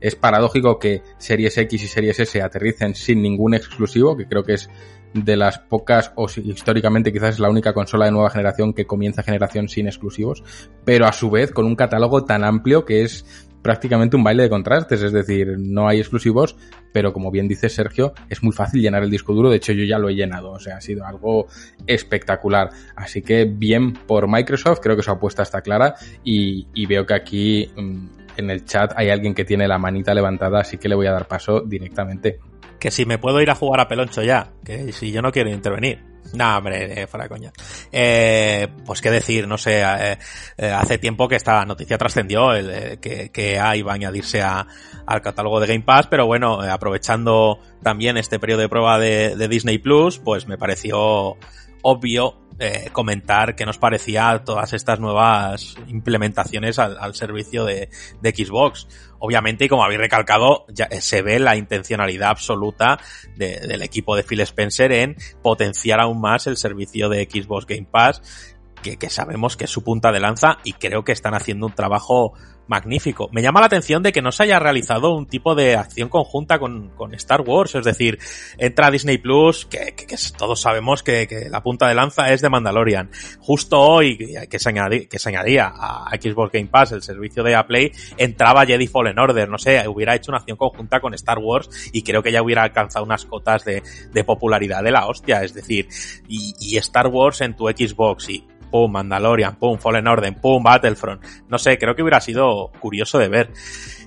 es 0.00 0.14
paradójico 0.14 0.78
que 0.78 1.02
Series 1.18 1.58
X 1.58 1.82
y 1.82 1.88
Series 1.88 2.20
S 2.20 2.40
aterricen 2.40 2.94
sin 2.94 3.20
ningún 3.20 3.54
exclusivo, 3.54 4.16
que 4.16 4.26
creo 4.26 4.44
que 4.44 4.52
es 4.54 4.70
de 5.14 5.36
las 5.36 5.58
pocas, 5.58 6.12
o 6.14 6.26
históricamente 6.26 7.12
quizás 7.12 7.34
es 7.34 7.40
la 7.40 7.50
única 7.50 7.72
consola 7.72 8.04
de 8.04 8.12
nueva 8.12 8.30
generación 8.30 8.72
que 8.72 8.86
comienza 8.86 9.22
generación 9.22 9.68
sin 9.68 9.86
exclusivos, 9.86 10.42
pero 10.84 11.06
a 11.06 11.12
su 11.12 11.30
vez 11.30 11.52
con 11.52 11.66
un 11.66 11.76
catálogo 11.76 12.24
tan 12.24 12.44
amplio 12.44 12.84
que 12.84 13.02
es 13.02 13.48
prácticamente 13.62 14.16
un 14.16 14.24
baile 14.24 14.44
de 14.44 14.48
contrastes, 14.48 15.02
es 15.02 15.12
decir, 15.12 15.56
no 15.58 15.88
hay 15.88 15.98
exclusivos, 15.98 16.56
pero 16.92 17.12
como 17.12 17.30
bien 17.30 17.46
dice 17.46 17.68
Sergio, 17.68 18.14
es 18.28 18.42
muy 18.42 18.52
fácil 18.52 18.80
llenar 18.80 19.02
el 19.02 19.10
disco 19.10 19.34
duro, 19.34 19.50
de 19.50 19.56
hecho 19.56 19.72
yo 19.72 19.84
ya 19.84 19.98
lo 19.98 20.08
he 20.08 20.14
llenado, 20.14 20.52
o 20.52 20.58
sea, 20.58 20.76
ha 20.76 20.80
sido 20.80 21.04
algo 21.04 21.46
espectacular. 21.86 22.70
Así 22.96 23.22
que 23.22 23.44
bien 23.44 23.92
por 23.92 24.28
Microsoft, 24.28 24.80
creo 24.80 24.96
que 24.96 25.02
su 25.02 25.10
apuesta 25.10 25.42
está 25.42 25.60
clara 25.60 25.94
y, 26.24 26.66
y 26.74 26.86
veo 26.86 27.04
que 27.04 27.14
aquí 27.14 27.70
mm, 27.76 28.06
en 28.38 28.50
el 28.50 28.64
chat 28.64 28.92
hay 28.96 29.10
alguien 29.10 29.34
que 29.34 29.44
tiene 29.44 29.68
la 29.68 29.78
manita 29.78 30.14
levantada, 30.14 30.60
así 30.60 30.78
que 30.78 30.88
le 30.88 30.94
voy 30.94 31.06
a 31.06 31.12
dar 31.12 31.28
paso 31.28 31.60
directamente 31.60 32.40
que 32.80 32.90
si 32.90 33.04
me 33.04 33.18
puedo 33.18 33.40
ir 33.40 33.50
a 33.50 33.54
jugar 33.54 33.80
a 33.80 33.88
Peloncho 33.88 34.22
ya, 34.22 34.50
que 34.64 34.92
si 34.92 35.12
yo 35.12 35.22
no 35.22 35.30
quiero 35.30 35.50
intervenir. 35.50 36.10
No, 36.32 36.58
hombre, 36.58 37.02
eh, 37.02 37.06
fuera 37.06 37.24
de 37.24 37.28
coña. 37.28 37.52
Eh, 37.90 38.68
pues 38.86 39.00
qué 39.00 39.10
decir, 39.10 39.48
no 39.48 39.58
sé, 39.58 39.82
eh, 39.82 40.18
eh 40.56 40.70
hace 40.70 40.98
tiempo 40.98 41.28
que 41.28 41.36
esta 41.36 41.64
noticia 41.64 41.98
trascendió, 41.98 42.54
eh, 42.54 42.98
que, 43.00 43.30
que 43.30 43.58
A 43.58 43.76
iba 43.76 43.92
a 43.92 43.94
añadirse 43.96 44.40
a, 44.40 44.66
al 45.06 45.22
catálogo 45.22 45.60
de 45.60 45.66
Game 45.66 45.84
Pass, 45.84 46.06
pero 46.06 46.26
bueno, 46.26 46.60
aprovechando 46.60 47.58
también 47.82 48.16
este 48.16 48.38
periodo 48.38 48.60
de 48.60 48.68
prueba 48.68 48.98
de, 48.98 49.34
de 49.34 49.48
Disney 49.48 49.78
Plus, 49.78 50.18
pues 50.18 50.46
me 50.46 50.56
pareció 50.56 51.36
obvio 51.82 52.36
eh, 52.62 52.90
comentar 52.92 53.56
qué 53.56 53.64
nos 53.64 53.78
parecía 53.78 54.42
todas 54.44 54.74
estas 54.74 55.00
nuevas 55.00 55.76
implementaciones 55.88 56.78
al, 56.78 57.14
servicio 57.14 57.64
de, 57.64 57.88
Xbox. 58.22 58.86
Obviamente, 59.18 59.64
y 59.64 59.68
como 59.68 59.82
habéis 59.82 60.00
recalcado, 60.00 60.66
ya 60.68 60.86
se 61.00 61.22
ve 61.22 61.38
la 61.38 61.56
intencionalidad 61.56 62.28
absoluta 62.28 62.98
de, 63.34 63.60
del 63.60 63.80
equipo 63.80 64.14
de 64.14 64.24
Phil 64.24 64.40
Spencer 64.40 64.92
en 64.92 65.16
potenciar 65.42 66.00
aún 66.00 66.20
más 66.20 66.46
el 66.46 66.58
servicio 66.58 67.08
de 67.08 67.24
Xbox 67.24 67.64
Game 67.64 67.88
Pass, 67.90 68.49
que, 68.80 69.10
sabemos 69.10 69.56
que 69.56 69.64
es 69.64 69.70
su 69.70 69.82
punta 69.82 70.12
de 70.12 70.20
lanza 70.20 70.58
y 70.64 70.74
creo 70.74 71.04
que 71.04 71.12
están 71.12 71.34
haciendo 71.34 71.66
un 71.66 71.74
trabajo 71.74 72.32
magnífico. 72.70 73.28
Me 73.32 73.42
llama 73.42 73.58
la 73.58 73.66
atención 73.66 74.00
de 74.02 74.12
que 74.12 74.22
no 74.22 74.30
se 74.30 74.44
haya 74.44 74.60
realizado 74.60 75.12
un 75.12 75.26
tipo 75.26 75.56
de 75.56 75.74
acción 75.74 76.08
conjunta 76.08 76.60
con, 76.60 76.90
con 76.90 77.12
Star 77.14 77.40
Wars, 77.40 77.74
es 77.74 77.84
decir, 77.84 78.20
entra 78.58 78.92
Disney 78.92 79.18
Plus, 79.18 79.66
que, 79.66 79.92
todos 80.38 80.60
sabemos 80.60 81.02
que, 81.02 81.48
la 81.50 81.64
punta 81.64 81.88
de 81.88 81.96
lanza 81.96 82.32
es 82.32 82.40
de 82.40 82.48
Mandalorian. 82.48 83.10
Justo 83.40 83.80
hoy, 83.80 84.16
que 84.48 84.58
se, 84.60 84.68
añadí, 84.68 85.06
que 85.06 85.18
se 85.18 85.30
añadía 85.30 85.72
a 85.74 86.10
Xbox 86.12 86.52
Game 86.52 86.68
Pass, 86.68 86.92
el 86.92 87.02
servicio 87.02 87.42
de 87.42 87.60
Play, 87.64 87.90
entraba 88.16 88.64
Jedi 88.64 88.86
Fallen 88.86 89.18
Order, 89.18 89.48
no 89.48 89.58
sé, 89.58 89.86
hubiera 89.88 90.14
hecho 90.14 90.30
una 90.30 90.38
acción 90.38 90.56
conjunta 90.56 91.00
con 91.00 91.12
Star 91.14 91.38
Wars 91.38 91.90
y 91.92 92.02
creo 92.02 92.22
que 92.22 92.30
ya 92.30 92.40
hubiera 92.40 92.62
alcanzado 92.62 93.04
unas 93.04 93.26
cotas 93.26 93.64
de, 93.64 93.82
de 94.12 94.24
popularidad 94.24 94.84
de 94.84 94.92
la 94.92 95.08
hostia, 95.08 95.42
es 95.42 95.54
decir, 95.54 95.88
y, 96.28 96.54
y 96.60 96.76
Star 96.76 97.08
Wars 97.08 97.40
en 97.40 97.56
tu 97.56 97.66
Xbox 97.66 98.28
y 98.28 98.46
pum, 98.70 98.90
Mandalorian, 98.90 99.56
pum, 99.56 99.78
Fallen 99.78 100.06
Order, 100.06 100.34
pum, 100.40 100.62
Battlefront. 100.62 101.22
No 101.48 101.58
sé, 101.58 101.78
creo 101.78 101.94
que 101.94 102.02
hubiera 102.02 102.20
sido 102.20 102.70
curioso 102.80 103.18
de 103.18 103.28
ver. 103.28 103.50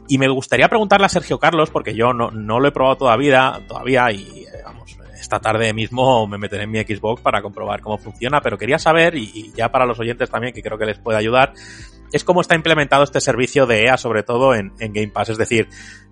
Y 0.07 0.17
me 0.17 0.27
gustaría 0.27 0.67
preguntarle 0.67 1.05
a 1.05 1.09
Sergio 1.09 1.39
Carlos, 1.39 1.69
porque 1.69 1.95
yo 1.95 2.13
no, 2.13 2.31
no 2.31 2.59
lo 2.59 2.67
he 2.67 2.71
probado 2.71 2.97
todavía, 2.97 3.61
todavía 3.67 4.11
y 4.11 4.45
vamos, 4.63 4.97
esta 5.19 5.39
tarde 5.39 5.73
mismo 5.73 6.27
me 6.27 6.37
meteré 6.37 6.63
en 6.63 6.71
mi 6.71 6.79
Xbox 6.79 7.21
para 7.21 7.41
comprobar 7.41 7.81
cómo 7.81 7.97
funciona, 7.97 8.41
pero 8.41 8.57
quería 8.57 8.77
saber, 8.77 9.15
y, 9.15 9.53
ya 9.55 9.71
para 9.71 9.85
los 9.85 9.99
oyentes 9.99 10.29
también, 10.29 10.53
que 10.53 10.61
creo 10.61 10.77
que 10.77 10.85
les 10.85 10.99
puede 10.99 11.17
ayudar, 11.17 11.53
es 12.11 12.23
cómo 12.23 12.41
está 12.41 12.55
implementado 12.55 13.03
este 13.03 13.21
servicio 13.21 13.65
de 13.65 13.85
EA, 13.85 13.97
sobre 13.97 14.23
todo 14.23 14.53
en 14.53 14.73
Game 14.77 15.07
Pass. 15.07 15.29
Es 15.29 15.37
decir, 15.37 15.67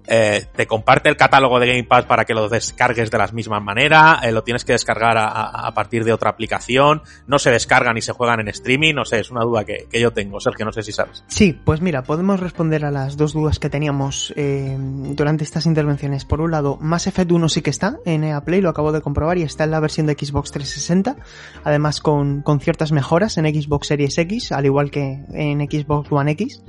eh, 0.08 0.46
te 0.56 0.68
comparte 0.68 1.10
el 1.10 1.18
catálogo 1.18 1.60
de 1.60 1.68
Game 1.68 1.84
Pass 1.84 2.06
para 2.06 2.26
que 2.26 2.34
lo 2.34 2.50
descargues 2.50 3.12
de 3.12 3.18
la 3.18 3.28
misma 3.28 3.60
manera, 3.60 4.20
eh, 4.24 4.32
lo 4.32 4.44
tienes 4.44 4.66
que 4.66 4.74
descargar 4.74 5.18
a, 5.18 5.72
partir 5.74 6.04
de 6.04 6.14
otra 6.14 6.30
aplicación, 6.30 7.02
no 7.28 7.40
se 7.40 7.52
descargan 7.52 7.98
y 7.98 8.02
se 8.02 8.12
juegan 8.12 8.40
en 8.40 8.48
streaming, 8.50 8.94
no 8.94 9.06
sé, 9.06 9.20
es 9.20 9.32
una 9.32 9.42
duda 9.42 9.64
que, 9.64 9.88
yo 9.92 10.12
tengo, 10.12 10.40
Sergio, 10.40 10.66
no 10.66 10.72
sé 10.72 10.84
si 10.84 10.92
sabes. 10.92 11.24
Sí, 11.28 11.58
pues 11.64 11.82
mira, 11.82 12.04
podemos 12.04 12.40
responder 12.40 12.86
a 12.86 12.92
las 12.92 13.18
dos 13.18 13.34
dudas 13.34 13.60
que 13.60 13.70
teníamos 13.70 14.34
eh, 14.36 14.76
durante 14.80 15.44
estas 15.44 15.66
intervenciones. 15.66 16.26
Por 16.26 16.42
un 16.42 16.52
lado, 16.52 16.78
Mass 16.82 17.08
Effect 17.08 17.32
1 17.32 17.50
sí 17.50 17.62
que 17.62 17.70
está 17.70 17.98
en 18.06 18.24
EA 18.24 18.42
Play, 18.42 18.62
lo 18.62 18.70
acabo 18.70 18.92
de 18.92 19.02
comprobar 19.02 19.38
y 19.38 19.44
está 19.44 19.64
en 19.64 19.72
la 19.72 19.80
versión 19.80 20.08
de 20.08 20.14
Xbox 20.14 20.52
360, 20.52 21.16
además 21.64 22.02
con, 22.02 22.42
con 22.42 22.60
ciertas 22.60 22.92
mejoras 22.92 23.38
en 23.38 23.46
Xbox 23.46 23.88
Series 23.88 24.18
X, 24.18 24.52
al 24.52 24.66
igual 24.66 24.92
que 24.92 25.24
en 25.34 25.60
Xbox 25.62 26.12
One 26.12 26.32
X. 26.32 26.62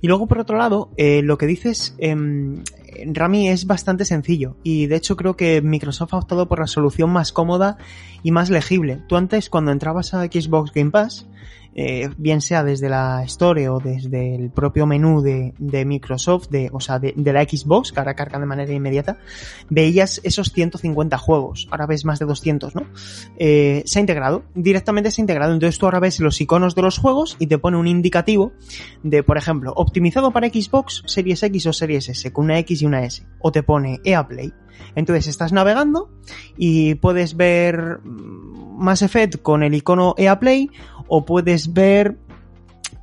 Y 0.00 0.08
luego, 0.08 0.26
por 0.26 0.38
otro 0.38 0.58
lado, 0.58 0.90
eh, 0.96 1.22
lo 1.22 1.38
que 1.38 1.46
dices, 1.46 1.94
eh, 1.98 2.14
Rami 3.06 3.48
es 3.48 3.66
bastante 3.66 4.04
sencillo 4.04 4.56
y 4.62 4.86
de 4.86 4.96
hecho 4.96 5.16
creo 5.16 5.36
que 5.36 5.60
Microsoft 5.62 6.14
ha 6.14 6.18
optado 6.18 6.48
por 6.48 6.60
la 6.60 6.66
solución 6.66 7.10
más 7.10 7.32
cómoda 7.32 7.78
y 8.22 8.30
más 8.30 8.50
legible. 8.50 9.00
Tú 9.06 9.16
antes 9.16 9.50
cuando 9.50 9.72
entrabas 9.72 10.14
a 10.14 10.24
Xbox 10.24 10.72
Game 10.72 10.90
Pass, 10.90 11.26
eh, 11.78 12.08
bien 12.16 12.40
sea 12.40 12.64
desde 12.64 12.88
la 12.88 13.22
Store 13.24 13.68
o 13.68 13.80
desde 13.80 14.34
el 14.34 14.48
propio 14.48 14.86
menú 14.86 15.20
de, 15.20 15.52
Microsoft, 15.84 16.48
de, 16.48 16.70
o 16.72 16.80
sea, 16.80 16.98
de, 16.98 17.12
de, 17.14 17.32
la 17.34 17.44
Xbox, 17.44 17.92
que 17.92 18.00
ahora 18.00 18.14
carga 18.14 18.38
de 18.38 18.46
manera 18.46 18.72
inmediata, 18.72 19.18
veías 19.68 20.22
esos 20.24 20.52
150 20.52 21.18
juegos. 21.18 21.68
Ahora 21.70 21.84
ves 21.84 22.06
más 22.06 22.18
de 22.18 22.24
200, 22.24 22.74
¿no? 22.74 22.86
Eh, 23.36 23.82
se 23.84 23.98
ha 23.98 24.00
integrado, 24.00 24.44
directamente 24.54 25.10
se 25.10 25.20
ha 25.20 25.24
integrado. 25.24 25.52
Entonces 25.52 25.78
tú 25.78 25.84
ahora 25.84 26.00
ves 26.00 26.18
los 26.18 26.40
iconos 26.40 26.74
de 26.74 26.80
los 26.80 26.96
juegos 26.96 27.36
y 27.38 27.46
te 27.46 27.58
pone 27.58 27.76
un 27.76 27.88
indicativo 27.88 28.52
de, 29.02 29.22
por 29.22 29.36
ejemplo, 29.36 29.74
optimizado 29.76 30.30
para 30.30 30.48
Xbox, 30.48 31.02
Series 31.04 31.42
X 31.42 31.66
o 31.66 31.74
Series 31.74 32.08
S, 32.08 32.32
con 32.32 32.46
una 32.46 32.58
X 32.60 32.80
y 32.80 32.86
una 32.86 33.04
S. 33.04 33.26
O 33.40 33.52
te 33.52 33.62
pone 33.62 34.00
EA 34.02 34.26
Play. 34.26 34.50
Entonces 34.94 35.26
estás 35.26 35.52
navegando 35.52 36.10
y 36.56 36.94
puedes 36.96 37.36
ver 37.36 38.00
Mass 38.04 39.02
Effect 39.02 39.42
con 39.42 39.62
el 39.62 39.74
icono 39.74 40.14
EA 40.16 40.38
Play 40.38 40.70
o 41.08 41.24
puedes 41.24 41.72
ver, 41.72 42.16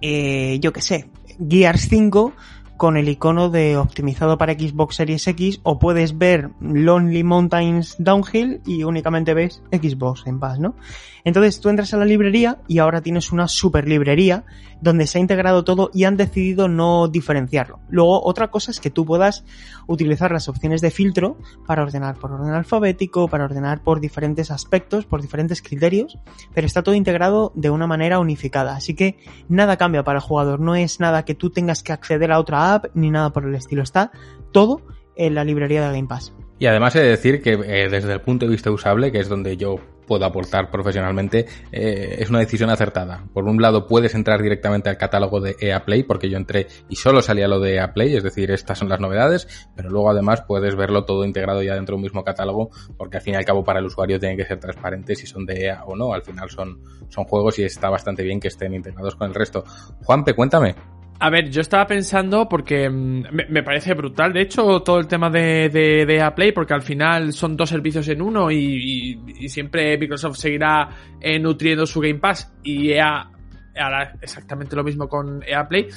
eh, 0.01 0.60
yo 0.62 0.74
que 0.74 0.81
sé, 0.81 1.10
Gears 1.50 1.88
5 1.89 2.33
con 2.77 2.98
el 2.98 3.10
icono 3.10 3.50
de 3.50 3.77
optimizado 3.77 4.38
para 4.38 4.53
Xbox 4.53 4.96
Series 4.96 5.27
X 5.27 5.60
o 5.63 5.80
puedes 5.80 6.18
ver 6.18 6.50
Lonely 6.60 7.24
Mountains 7.24 7.96
Downhill 8.00 8.62
y 8.65 8.84
únicamente 8.84 9.34
ves 9.34 9.62
Xbox 9.72 10.25
en 10.25 10.39
paz, 10.39 10.60
¿no? 10.60 10.75
Entonces 11.24 11.62
tú 11.62 11.70
entras 11.70 11.94
a 11.94 11.98
la 11.98 12.06
librería 12.06 12.60
y 12.68 12.80
ahora 12.80 13.01
tienes 13.01 13.32
una 13.32 13.48
super 13.48 13.88
librería 13.88 14.44
donde 14.82 15.08
se 15.08 15.18
ha 15.18 15.22
integrado 15.22 15.63
todo 15.63 15.89
y 15.94 16.03
han 16.03 16.18
decidido 16.18 16.68
no 16.68 17.08
diferenciarlo. 17.08 17.80
Luego 17.88 18.22
otra 18.25 18.51
cosa 18.51 18.72
es 18.72 18.82
que 18.82 18.89
tú 18.89 19.06
puedas 19.06 19.46
utilizar 19.88 20.32
las 20.32 20.50
opciones 20.50 20.82
de 20.82 20.92
filtro 20.92 21.38
para 21.65 21.84
ordenar 21.84 22.15
por 22.15 22.34
orden 22.34 22.53
alfabético, 22.53 23.30
para 23.30 23.46
ordenar 23.46 23.82
por 23.82 24.01
diferentes 24.01 24.51
aspectos, 24.51 25.06
por 25.06 25.22
diferentes 25.22 25.62
criterios, 25.62 26.20
pero 26.53 26.68
está 26.68 26.84
todo 26.84 26.96
integrado 26.96 27.53
de 27.56 27.70
una 27.70 27.88
manera 27.88 28.20
unificada. 28.20 28.75
Así 28.75 28.94
que 28.94 29.18
nada 29.48 29.77
cambia 29.77 30.03
para 30.03 30.18
el 30.20 30.24
jugador, 30.24 30.60
no 30.60 30.75
es 30.75 31.00
nada 31.00 31.24
que 31.24 31.36
tú 31.36 31.50
tengas 31.50 31.82
que 31.82 31.94
acceder 31.94 32.34
a 32.34 32.39
otra 32.39 32.73
ni 32.94 33.12
nada 33.12 33.32
por 33.32 33.46
el 33.46 33.56
estilo, 33.56 33.84
está 33.84 34.12
todo 34.51 34.82
en 35.15 35.36
la 35.36 35.44
librería 35.44 35.88
de 35.88 35.96
Game 35.96 36.08
Pass. 36.08 36.34
Y 36.60 36.65
además 36.65 36.96
he 36.96 37.01
de 37.01 37.10
decir 37.10 37.42
que 37.42 37.53
eh, 37.53 37.89
desde 37.89 38.13
el 38.13 38.22
punto 38.22 38.46
de 38.46 38.51
vista 38.51 38.72
usable, 38.72 39.12
que 39.12 39.20
es 39.20 39.27
donde 39.27 39.58
yo 39.58 39.80
puedo 40.08 40.25
aportar 40.25 40.70
profesionalmente, 40.70 41.46
eh, 41.72 42.18
es 42.20 42.30
una 42.30 42.39
decisión 42.39 42.70
acertada. 42.70 43.25
Por 43.34 43.46
un 43.46 43.62
lado, 43.62 43.88
puedes 43.88 44.15
entrar 44.15 44.42
directamente 44.42 44.89
al 44.89 44.98
catálogo 44.98 45.39
de 45.39 45.56
EA 45.60 45.86
Play, 45.86 46.03
porque 46.03 46.30
yo 46.30 46.38
entré 46.38 46.68
y 46.89 46.96
solo 46.96 47.22
salía 47.22 47.48
lo 47.48 47.60
de 47.60 47.75
EA 47.75 47.94
Play, 47.94 48.15
es 48.15 48.24
decir, 48.24 48.51
estas 48.51 48.80
son 48.80 48.89
las 48.89 49.00
novedades, 49.00 49.48
pero 49.75 49.89
luego 49.89 50.10
además 50.10 50.42
puedes 50.42 50.75
verlo 50.75 51.06
todo 51.06 51.25
integrado 51.25 51.62
ya 51.63 51.75
dentro 51.75 51.94
de 51.94 51.98
un 51.98 52.03
mismo 52.03 52.24
catálogo, 52.24 52.70
porque 52.98 53.18
al 53.18 53.24
fin 53.24 53.34
y 53.34 53.38
al 53.38 53.46
cabo 53.46 53.63
para 53.63 53.80
el 53.80 53.86
usuario 53.86 54.20
tienen 54.20 54.38
que 54.38 54.46
ser 54.46 54.60
transparentes 54.60 55.20
si 55.20 55.27
son 55.27 55.46
de 55.46 55.65
EA 55.65 55.84
o 55.86 55.96
no. 55.96 56.13
Al 56.13 56.24
final 56.24 56.50
son, 56.50 56.82
son 57.10 57.24
juegos 57.25 57.60
y 57.60 57.63
está 57.63 57.89
bastante 57.89 58.24
bien 58.24 58.39
que 58.39 58.50
estén 58.50 58.74
integrados 58.74 59.15
con 59.15 59.27
el 59.27 59.36
resto. 59.36 59.63
Juanpe, 60.03 60.34
cuéntame. 60.34 60.75
A 61.24 61.30
ver, 61.30 61.50
yo 61.50 61.62
estaba 61.62 61.88
pensando 61.88 62.50
porque 62.50 62.89
me, 62.89 63.46
me, 63.48 63.63
parece 63.63 63.94
brutal, 63.94 64.34
de 64.34 64.42
hecho, 64.42 64.82
todo 64.82 65.00
el 65.00 65.08
tema 65.08 65.30
de, 65.30 65.70
de, 65.70 66.32
Play, 66.36 66.51
porque 66.51 66.74
al 66.74 66.82
final 66.82 67.32
son 67.32 67.56
dos 67.56 67.70
servicios 67.70 68.10
en 68.10 68.22
uno 68.22 68.51
y, 68.51 68.58
y, 68.58 69.46
y 69.46 69.48
siempre 69.48 69.98
Microsoft 69.98 70.36
seguirá 70.36 70.89
eh, 71.22 71.39
nutriendo 71.39 71.86
su 71.86 72.01
Game 72.01 72.20
Pass 72.20 72.51
y 72.62 72.92
EA 72.92 73.32
hará 73.74 74.18
exactamente 74.22 74.75
lo 74.75 74.84
mismo 74.84 75.08
con 75.08 75.42
EA 75.48 75.65
Play. 75.65 75.88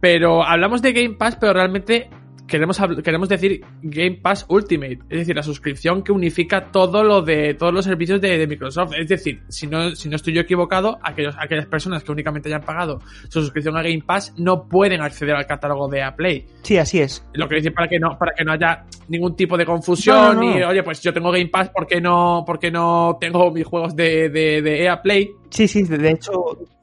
Pero 0.00 0.42
hablamos 0.44 0.82
de 0.82 0.92
Game 0.92 1.14
Pass, 1.14 1.36
pero 1.36 1.52
realmente 1.52 2.10
queremos, 2.48 2.80
queremos 3.04 3.28
decir 3.28 3.60
Game 3.82 4.18
Pass 4.22 4.46
Ultimate, 4.48 4.98
es 5.08 5.18
decir, 5.20 5.36
la 5.36 5.42
suscripción 5.42 6.02
que 6.02 6.10
unifica 6.10 6.72
todo 6.72 7.04
lo 7.04 7.22
de 7.22 7.54
todos 7.54 7.72
los 7.72 7.84
servicios 7.84 8.20
de, 8.20 8.38
de 8.38 8.46
Microsoft. 8.46 8.94
Es 8.98 9.08
decir, 9.08 9.42
si 9.48 9.66
no, 9.66 9.94
si 9.94 10.08
no 10.08 10.16
estoy 10.16 10.34
yo 10.34 10.40
equivocado, 10.40 10.98
aquellos, 11.02 11.36
aquellas 11.38 11.66
personas 11.66 12.02
que 12.02 12.10
únicamente 12.10 12.48
hayan 12.48 12.62
pagado 12.62 13.00
su 13.28 13.40
suscripción 13.42 13.76
a 13.76 13.82
Game 13.82 14.02
Pass 14.04 14.34
no 14.36 14.66
pueden 14.66 15.00
acceder 15.00 15.36
al 15.36 15.46
catálogo 15.46 15.88
de 15.88 16.08
Play. 16.16 16.46
Sí, 16.62 16.78
así 16.78 17.00
es. 17.00 17.24
Lo 17.34 17.48
que 17.48 17.56
decir 17.56 17.74
para 17.74 17.86
que 17.86 17.98
no, 17.98 18.16
para 18.18 18.32
que 18.32 18.44
no 18.44 18.52
haya 18.52 18.84
ningún 19.08 19.36
tipo 19.36 19.56
de 19.56 19.66
confusión 19.66 20.16
no, 20.16 20.34
no, 20.34 20.40
no. 20.40 20.58
y 20.58 20.62
oye, 20.62 20.82
pues 20.82 21.02
yo 21.02 21.12
tengo 21.12 21.30
Game 21.30 21.48
Pass, 21.48 21.68
¿por 21.68 21.86
qué 21.86 22.00
no, 22.00 22.44
por 22.46 22.58
qué 22.58 22.70
no 22.70 23.18
tengo 23.20 23.50
mis 23.50 23.66
juegos 23.66 23.94
de, 23.94 24.30
de, 24.30 24.62
de 24.62 24.84
EA 24.84 25.02
Play? 25.02 25.30
Sí, 25.50 25.68
sí, 25.68 25.82
de 25.82 26.10
hecho, 26.10 26.32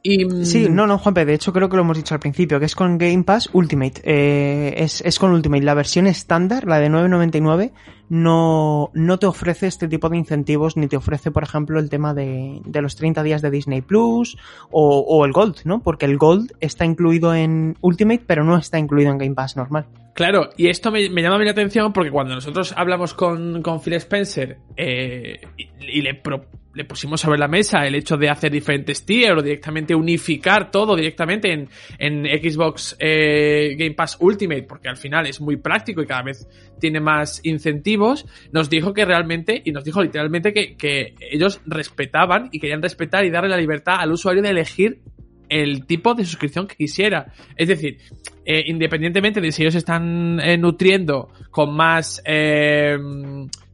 Y, 0.07 0.23
mm, 0.23 0.45
Sí, 0.45 0.67
no, 0.69 0.85
no, 0.85 0.99
Juanpe, 0.99 1.25
de 1.25 1.33
hecho 1.33 1.51
creo 1.51 1.67
que 1.67 1.75
lo 1.77 1.81
hemos 1.81 1.97
dicho 1.97 2.13
al 2.13 2.19
principio, 2.19 2.59
que 2.59 2.65
es 2.67 2.75
con 2.75 2.99
Game 2.99 3.23
Pass 3.23 3.49
Ultimate. 3.53 4.01
Eh, 4.03 4.75
es, 4.77 5.01
es 5.01 5.17
con 5.17 5.31
Ultimate. 5.31 5.63
La 5.63 5.73
versión 5.73 6.05
estándar, 6.05 6.65
la 6.67 6.77
de 6.77 6.91
9.99, 6.91 7.71
no, 8.09 8.91
no 8.93 9.17
te 9.17 9.25
ofrece 9.25 9.65
este 9.65 9.87
tipo 9.87 10.07
de 10.09 10.17
incentivos, 10.17 10.77
ni 10.77 10.87
te 10.87 10.95
ofrece, 10.95 11.31
por 11.31 11.41
ejemplo, 11.41 11.79
el 11.79 11.89
tema 11.89 12.13
de, 12.13 12.61
de 12.65 12.81
los 12.83 12.95
30 12.95 13.23
días 13.23 13.41
de 13.41 13.49
Disney 13.49 13.81
Plus 13.81 14.37
o, 14.69 14.99
o 14.99 15.25
el 15.25 15.31
Gold, 15.31 15.61
¿no? 15.65 15.81
Porque 15.81 16.05
el 16.05 16.17
Gold 16.17 16.51
está 16.59 16.85
incluido 16.85 17.33
en 17.33 17.75
Ultimate, 17.81 18.23
pero 18.27 18.43
no 18.43 18.57
está 18.57 18.77
incluido 18.77 19.11
en 19.11 19.17
Game 19.17 19.33
Pass 19.33 19.57
normal. 19.57 19.87
Claro, 20.13 20.49
y 20.55 20.67
esto 20.67 20.91
me, 20.91 21.09
me 21.09 21.23
llama 21.23 21.39
la 21.43 21.49
atención 21.51 21.91
porque 21.91 22.11
cuando 22.11 22.35
nosotros 22.35 22.73
hablamos 22.77 23.15
con, 23.15 23.61
con 23.63 23.81
Phil 23.81 23.93
Spencer 23.95 24.59
eh, 24.77 25.41
y, 25.57 25.67
y 25.97 26.01
le, 26.03 26.13
pro- 26.13 26.45
le 26.75 26.85
pusimos 26.85 27.21
sobre 27.21 27.39
la 27.39 27.47
mesa 27.47 27.85
el 27.85 27.95
hecho 27.95 28.17
de 28.17 28.29
hacer 28.29 28.51
diferentes 28.51 29.05
tiers 29.05 29.37
o 29.37 29.41
directamente 29.41 29.95
unificar 29.95 30.69
todo 30.69 30.95
directamente 30.95 31.51
en, 31.51 31.69
en 31.97 32.25
Xbox 32.25 32.95
eh, 32.99 33.75
Game 33.77 33.95
Pass 33.95 34.17
Ultimate, 34.19 34.63
porque 34.63 34.89
al 34.89 34.97
final 34.97 35.25
es 35.25 35.41
muy 35.41 35.57
práctico 35.57 36.01
y 36.01 36.05
cada 36.05 36.23
vez 36.23 36.47
tiene 36.79 36.99
más 36.99 37.39
incentivos, 37.43 38.25
nos 38.51 38.69
dijo 38.69 38.93
que 38.93 39.05
realmente, 39.05 39.61
y 39.63 39.71
nos 39.71 39.83
dijo 39.83 40.03
literalmente 40.03 40.53
que, 40.53 40.75
que 40.75 41.15
ellos 41.31 41.61
respetaban 41.65 42.49
y 42.51 42.59
querían 42.59 42.81
respetar 42.81 43.25
y 43.25 43.31
darle 43.31 43.49
la 43.49 43.57
libertad 43.57 43.95
al 43.99 44.11
usuario 44.11 44.41
de 44.41 44.49
elegir 44.49 44.99
el 45.47 45.85
tipo 45.85 46.13
de 46.13 46.25
suscripción 46.25 46.67
que 46.67 46.75
quisiera. 46.75 47.31
Es 47.55 47.67
decir, 47.67 47.99
eh, 48.45 48.63
independientemente 48.67 49.41
de 49.41 49.51
si 49.51 49.63
ellos 49.63 49.75
están 49.75 50.39
eh, 50.39 50.57
nutriendo 50.57 51.29
con 51.51 51.75
más 51.75 52.21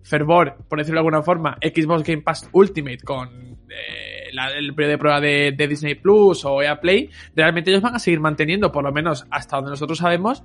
fervor, 0.04 0.58
por 0.68 0.80
decirlo 0.80 0.98
de 0.98 1.00
alguna 1.08 1.22
forma, 1.24 1.58
Xbox 1.62 2.04
Game 2.04 2.22
Pass 2.22 2.50
Ultimate 2.52 3.00
con 3.04 3.30
eh, 3.70 4.30
la- 4.34 4.50
el 4.50 4.74
periodo 4.74 4.92
de 4.92 4.98
prueba 4.98 5.22
de, 5.22 5.56
Disney 5.68 5.96
Plus 5.96 6.44
o 6.46 6.62
EA 6.62 6.80
Play, 6.82 7.10
realmente 7.36 7.70
ellos 7.72 7.82
van 7.82 7.96
a 7.96 8.00
seguir 8.00 8.20
manteniendo, 8.20 8.72
por 8.72 8.84
lo 8.84 8.92
menos 8.92 9.26
hasta 9.32 9.56
donde 9.58 9.72
nosotros 9.72 9.98
sabemos, 10.00 10.44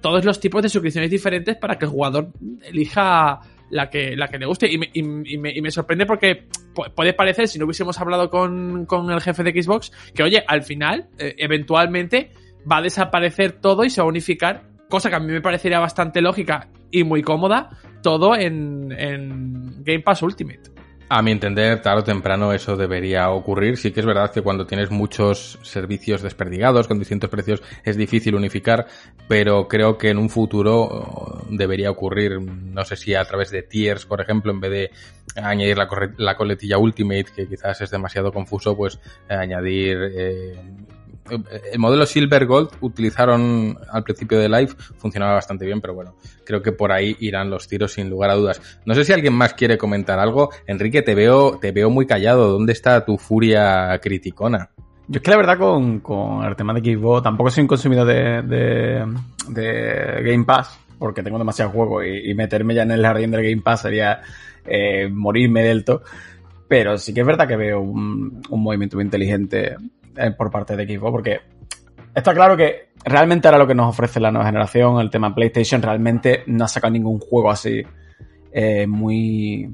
todos 0.00 0.24
los 0.24 0.38
tipos 0.38 0.62
de 0.62 0.68
suscripciones 0.68 1.10
diferentes 1.10 1.56
para 1.56 1.76
que 1.76 1.84
el 1.86 1.90
jugador 1.90 2.28
elija 2.62 3.40
la 3.70 3.90
que, 3.90 4.16
la 4.16 4.28
que 4.28 4.38
le 4.38 4.46
guste. 4.46 4.70
Y 4.70 5.02
me, 5.02 5.70
sorprende 5.70 6.06
porque 6.06 6.46
pu- 6.74 6.92
puede 6.94 7.12
parecer, 7.14 7.48
si 7.48 7.58
no 7.58 7.64
hubiésemos 7.64 8.00
hablado 8.00 8.30
con, 8.30 8.86
con 8.86 9.10
el 9.10 9.20
jefe 9.20 9.42
de 9.42 9.60
Xbox, 9.62 9.90
que 10.14 10.22
oye, 10.22 10.44
al 10.46 10.62
final, 10.62 11.08
eh, 11.18 11.34
eventualmente, 11.38 12.30
va 12.70 12.76
a 12.78 12.82
desaparecer 12.82 13.52
todo 13.52 13.84
y 13.84 13.90
se 13.90 14.00
va 14.00 14.06
a 14.06 14.08
unificar, 14.08 14.62
cosa 14.88 15.10
que 15.10 15.16
a 15.16 15.20
mí 15.20 15.32
me 15.32 15.40
parecería 15.40 15.78
bastante 15.78 16.20
lógica 16.20 16.68
y 16.90 17.04
muy 17.04 17.22
cómoda, 17.22 17.70
todo 18.02 18.34
en, 18.34 18.92
en 18.92 19.84
Game 19.84 20.00
Pass 20.00 20.22
Ultimate. 20.22 20.70
A 21.10 21.22
mi 21.22 21.30
entender, 21.30 21.80
tarde 21.80 22.00
o 22.00 22.04
temprano 22.04 22.52
eso 22.52 22.76
debería 22.76 23.30
ocurrir. 23.30 23.78
Sí 23.78 23.92
que 23.92 24.00
es 24.00 24.06
verdad 24.06 24.30
que 24.30 24.42
cuando 24.42 24.66
tienes 24.66 24.90
muchos 24.90 25.58
servicios 25.62 26.20
desperdigados 26.20 26.86
con 26.86 26.98
distintos 26.98 27.30
precios 27.30 27.62
es 27.82 27.96
difícil 27.96 28.34
unificar, 28.34 28.86
pero 29.26 29.68
creo 29.68 29.96
que 29.96 30.10
en 30.10 30.18
un 30.18 30.28
futuro 30.28 30.82
oh, 30.82 31.46
debería 31.48 31.90
ocurrir, 31.90 32.38
no 32.42 32.84
sé 32.84 32.96
si 32.96 33.14
a 33.14 33.24
través 33.24 33.50
de 33.50 33.62
tiers, 33.62 34.04
por 34.04 34.20
ejemplo, 34.20 34.52
en 34.52 34.60
vez 34.60 34.70
de 34.70 34.90
añadir 35.42 35.78
la, 35.78 35.88
la 36.18 36.36
coletilla 36.36 36.76
Ultimate, 36.76 37.26
que 37.34 37.48
quizás 37.48 37.80
es 37.80 37.90
demasiado 37.90 38.30
confuso, 38.30 38.76
pues 38.76 39.00
añadir... 39.30 39.96
eh, 40.14 40.60
el 41.30 41.78
modelo 41.78 42.06
Silver 42.06 42.46
Gold 42.46 42.70
utilizaron 42.80 43.76
al 43.90 44.04
principio 44.04 44.38
de 44.38 44.48
Live, 44.48 44.72
funcionaba 44.98 45.34
bastante 45.34 45.64
bien, 45.64 45.80
pero 45.80 45.94
bueno, 45.94 46.14
creo 46.44 46.62
que 46.62 46.72
por 46.72 46.92
ahí 46.92 47.16
irán 47.20 47.50
los 47.50 47.68
tiros 47.68 47.92
sin 47.92 48.08
lugar 48.08 48.30
a 48.30 48.34
dudas. 48.34 48.80
No 48.84 48.94
sé 48.94 49.04
si 49.04 49.12
alguien 49.12 49.34
más 49.34 49.54
quiere 49.54 49.78
comentar 49.78 50.18
algo. 50.18 50.50
Enrique, 50.66 51.02
te 51.02 51.14
veo, 51.14 51.58
te 51.58 51.72
veo 51.72 51.90
muy 51.90 52.06
callado. 52.06 52.52
¿Dónde 52.52 52.72
está 52.72 53.04
tu 53.04 53.18
furia 53.18 53.98
criticona? 54.02 54.70
Yo 55.06 55.18
es 55.18 55.22
que 55.22 55.30
la 55.30 55.36
verdad 55.38 55.58
con, 55.58 56.00
con 56.00 56.44
el 56.44 56.54
tema 56.54 56.74
de 56.74 56.80
Xbox 56.80 57.22
tampoco 57.22 57.50
soy 57.50 57.62
un 57.62 57.68
consumidor 57.68 58.06
de, 58.06 58.42
de, 59.48 60.22
Game 60.22 60.44
Pass 60.44 60.78
porque 60.98 61.22
tengo 61.22 61.38
demasiados 61.38 61.72
juegos 61.72 62.04
y, 62.06 62.34
meterme 62.34 62.74
ya 62.74 62.82
en 62.82 62.90
el 62.90 63.02
jardín 63.02 63.30
del 63.30 63.42
Game 63.42 63.62
Pass 63.62 63.82
sería 63.82 64.20
eh, 64.66 65.08
morirme 65.10 65.62
del 65.62 65.84
todo. 65.84 66.02
Pero 66.66 66.98
sí 66.98 67.14
que 67.14 67.20
es 67.20 67.26
verdad 67.26 67.48
que 67.48 67.56
veo 67.56 67.80
un 67.80 68.42
movimiento 68.50 68.96
muy 68.98 69.04
inteligente 69.04 69.76
eh, 70.18 70.32
por 70.32 70.50
parte 70.50 70.76
de 70.76 70.84
Xbox 70.84 71.12
porque 71.12 71.40
está 72.14 72.34
claro 72.34 72.56
que 72.56 72.90
realmente 73.04 73.48
ahora 73.48 73.58
lo 73.58 73.66
que 73.66 73.74
nos 73.74 73.88
ofrece 73.88 74.20
la 74.20 74.30
nueva 74.30 74.46
generación, 74.46 75.00
el 75.00 75.10
tema 75.10 75.34
PlayStation, 75.34 75.80
realmente 75.80 76.42
no 76.46 76.64
ha 76.64 76.68
sacado 76.68 76.92
ningún 76.92 77.20
juego 77.20 77.50
así 77.50 77.82
eh, 78.52 78.86
muy 78.86 79.72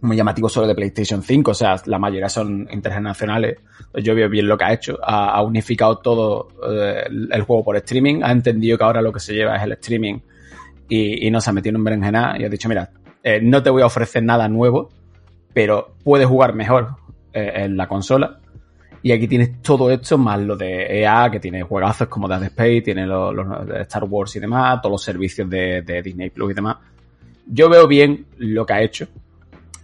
muy 0.00 0.16
llamativo 0.16 0.48
solo 0.48 0.66
de 0.66 0.74
PlayStation 0.74 1.22
5, 1.22 1.50
o 1.50 1.54
sea, 1.54 1.76
la 1.86 1.98
mayoría 1.98 2.28
son 2.28 2.68
intergeneracionales. 2.70 3.56
Yo 3.94 4.14
veo 4.14 4.28
bien 4.28 4.46
lo 4.46 4.56
que 4.56 4.64
ha 4.64 4.72
hecho, 4.72 4.98
ha, 5.02 5.42
unificado 5.42 5.98
todo 5.98 6.48
eh, 6.70 7.04
el, 7.08 7.42
juego 7.42 7.64
por 7.64 7.76
streaming, 7.76 8.22
ha 8.22 8.30
entendido 8.30 8.78
que 8.78 8.84
ahora 8.84 9.02
lo 9.02 9.12
que 9.12 9.18
se 9.18 9.34
lleva 9.34 9.56
es 9.56 9.62
el 9.62 9.72
streaming 9.72 10.20
y, 10.88 11.26
y 11.26 11.30
no 11.30 11.40
se 11.40 11.50
ha 11.50 11.52
metido 11.52 11.70
en 11.70 11.76
un 11.76 11.84
berenjena 11.84 12.36
y 12.38 12.44
ha 12.44 12.48
dicho, 12.48 12.68
mira, 12.68 12.90
no 13.42 13.62
te 13.62 13.70
voy 13.70 13.82
a 13.82 13.86
ofrecer 13.86 14.22
nada 14.22 14.48
nuevo, 14.48 14.90
pero 15.52 15.96
puedes 16.04 16.26
jugar 16.28 16.54
mejor 16.54 16.96
en 17.32 17.76
la 17.76 17.88
consola. 17.88 18.40
Y 19.02 19.12
aquí 19.12 19.28
tienes 19.28 19.62
todo 19.62 19.90
esto, 19.90 20.18
más 20.18 20.40
lo 20.40 20.56
de 20.56 21.00
EA, 21.00 21.30
que 21.30 21.40
tiene 21.40 21.62
juegazos 21.62 22.08
como 22.08 22.26
Dead 22.28 22.42
Space, 22.44 22.82
tiene 22.82 23.06
los, 23.06 23.34
de 23.66 23.82
Star 23.82 24.04
Wars 24.04 24.34
y 24.36 24.40
demás, 24.40 24.80
todos 24.82 24.92
los 24.92 25.02
servicios 25.02 25.48
de, 25.48 26.02
Disney 26.02 26.30
Plus 26.30 26.50
y 26.50 26.54
demás. 26.54 26.76
Yo 27.46 27.68
veo 27.68 27.86
bien 27.86 28.26
lo 28.38 28.66
que 28.66 28.72
ha 28.72 28.82
hecho. 28.82 29.06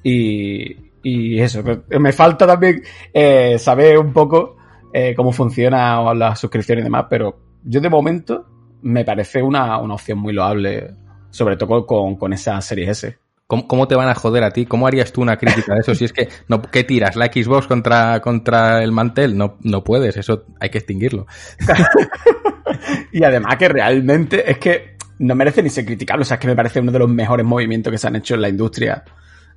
Y, 0.03 0.77
y 1.03 1.39
eso, 1.39 1.63
me 1.89 2.13
falta 2.13 2.47
también 2.47 2.83
eh, 3.13 3.59
saber 3.59 3.99
un 3.99 4.13
poco 4.13 4.57
eh, 4.93 5.15
cómo 5.17 5.33
funciona 5.33 6.13
la 6.15 6.37
suscripción 6.37 6.79
y 6.81 6.83
demás, 6.83 7.07
pero 7.09 7.39
yo 7.65 7.81
de 7.81 7.89
momento 7.89 8.47
me 8.83 9.05
parece 9.05 9.43
una, 9.43 9.79
una 9.79 9.95
opción 9.95 10.19
muy 10.19 10.33
loable, 10.33 10.95
sobre 11.31 11.57
todo 11.57 11.87
con, 11.87 12.17
con 12.17 12.33
esa 12.33 12.61
serie 12.61 12.91
S. 12.91 13.24
¿Cómo, 13.47 13.69
¿Cómo, 13.69 13.87
te 13.87 13.95
van 13.95 14.09
a 14.09 14.15
joder 14.15 14.43
a 14.43 14.51
ti? 14.51 14.65
¿Cómo 14.65 14.87
harías 14.87 15.13
tú 15.13 15.21
una 15.21 15.37
crítica 15.37 15.75
de 15.75 15.81
eso? 15.81 15.95
Si 15.95 16.07
es 16.07 16.13
que, 16.13 16.29
no, 16.49 16.63
¿qué 16.63 16.83
tiras? 16.83 17.15
¿La 17.15 17.27
Xbox 17.27 17.67
contra, 17.67 18.21
contra 18.21 18.83
el 18.83 18.91
mantel? 18.91 19.37
No, 19.37 19.59
no 19.63 19.85
puedes, 19.85 20.17
eso 20.17 20.47
hay 20.61 20.71
que 20.71 20.79
extinguirlo. 20.79 21.27
y 23.13 23.23
además 23.23 23.57
que 23.57 23.69
realmente 23.69 24.51
es 24.51 24.59
que 24.59 24.97
no 25.19 25.35
merece 25.35 25.63
ni 25.63 25.69
ser 25.69 25.85
criticable, 25.85 26.23
o 26.23 26.25
sea, 26.25 26.37
es 26.37 26.41
que 26.41 26.49
me 26.49 26.57
parece 26.57 26.81
uno 26.81 26.93
de 26.93 26.99
los 26.99 27.09
mejores 27.09 27.45
movimientos 27.45 27.91
que 27.91 27.99
se 27.99 28.07
han 28.07 28.17
hecho 28.17 28.35
en 28.35 28.43
la 28.43 28.49
industria 28.49 29.05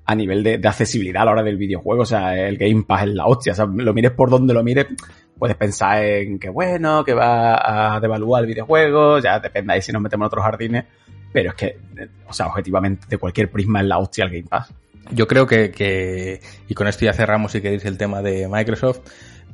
a 0.06 0.16
nivel 0.16 0.44
de, 0.44 0.58
de 0.58 0.68
accesibilidad 0.68 1.24
a 1.24 1.26
la 1.26 1.32
hora 1.32 1.44
del 1.44 1.58
videojuego, 1.58 2.04
o 2.04 2.06
sea, 2.06 2.36
el 2.38 2.58
Game 2.58 2.84
Pass 2.84 3.04
es 3.04 3.10
la 3.10 3.26
hostia, 3.26 3.54
o 3.54 3.56
sea, 3.56 3.66
lo 3.66 3.94
mires 3.94 4.12
por 4.12 4.30
donde 4.30 4.54
lo 4.54 4.64
mires, 4.64 4.88
puedes 5.38 5.58
pensar 5.58 6.04
en 6.04 6.40
que 6.40 6.50
bueno, 6.50 7.04
que 7.04 7.14
va 7.14 7.96
a 7.96 8.00
devaluar 8.00 8.44
el 8.44 8.48
videojuego, 8.48 9.20
ya 9.20 9.40
depende 9.40 9.74
ahí 9.74 9.82
si 9.82 9.92
nos 9.92 10.02
metemos 10.02 10.26
en 10.26 10.28
otros 10.28 10.46
jardines, 10.46 10.86
pero 11.38 11.52
es 11.52 11.56
que, 11.56 11.78
o 12.28 12.34
sea, 12.34 12.48
objetivamente 12.48 13.06
de 13.08 13.20
cualquier 13.20 13.52
prisma 13.52 13.82
es 13.82 13.86
la 13.86 14.00
hostia 14.00 14.24
el 14.24 14.32
Game 14.32 14.48
Pass. 14.50 14.74
Yo 15.12 15.28
creo 15.28 15.46
que, 15.46 15.70
que, 15.70 16.42
y 16.68 16.74
con 16.74 16.88
esto 16.88 17.06
ya 17.06 17.14
cerramos 17.14 17.52
si 17.52 17.62
queréis 17.62 17.86
el 17.86 17.96
tema 17.96 18.24
de 18.24 18.48
Microsoft, 18.48 19.02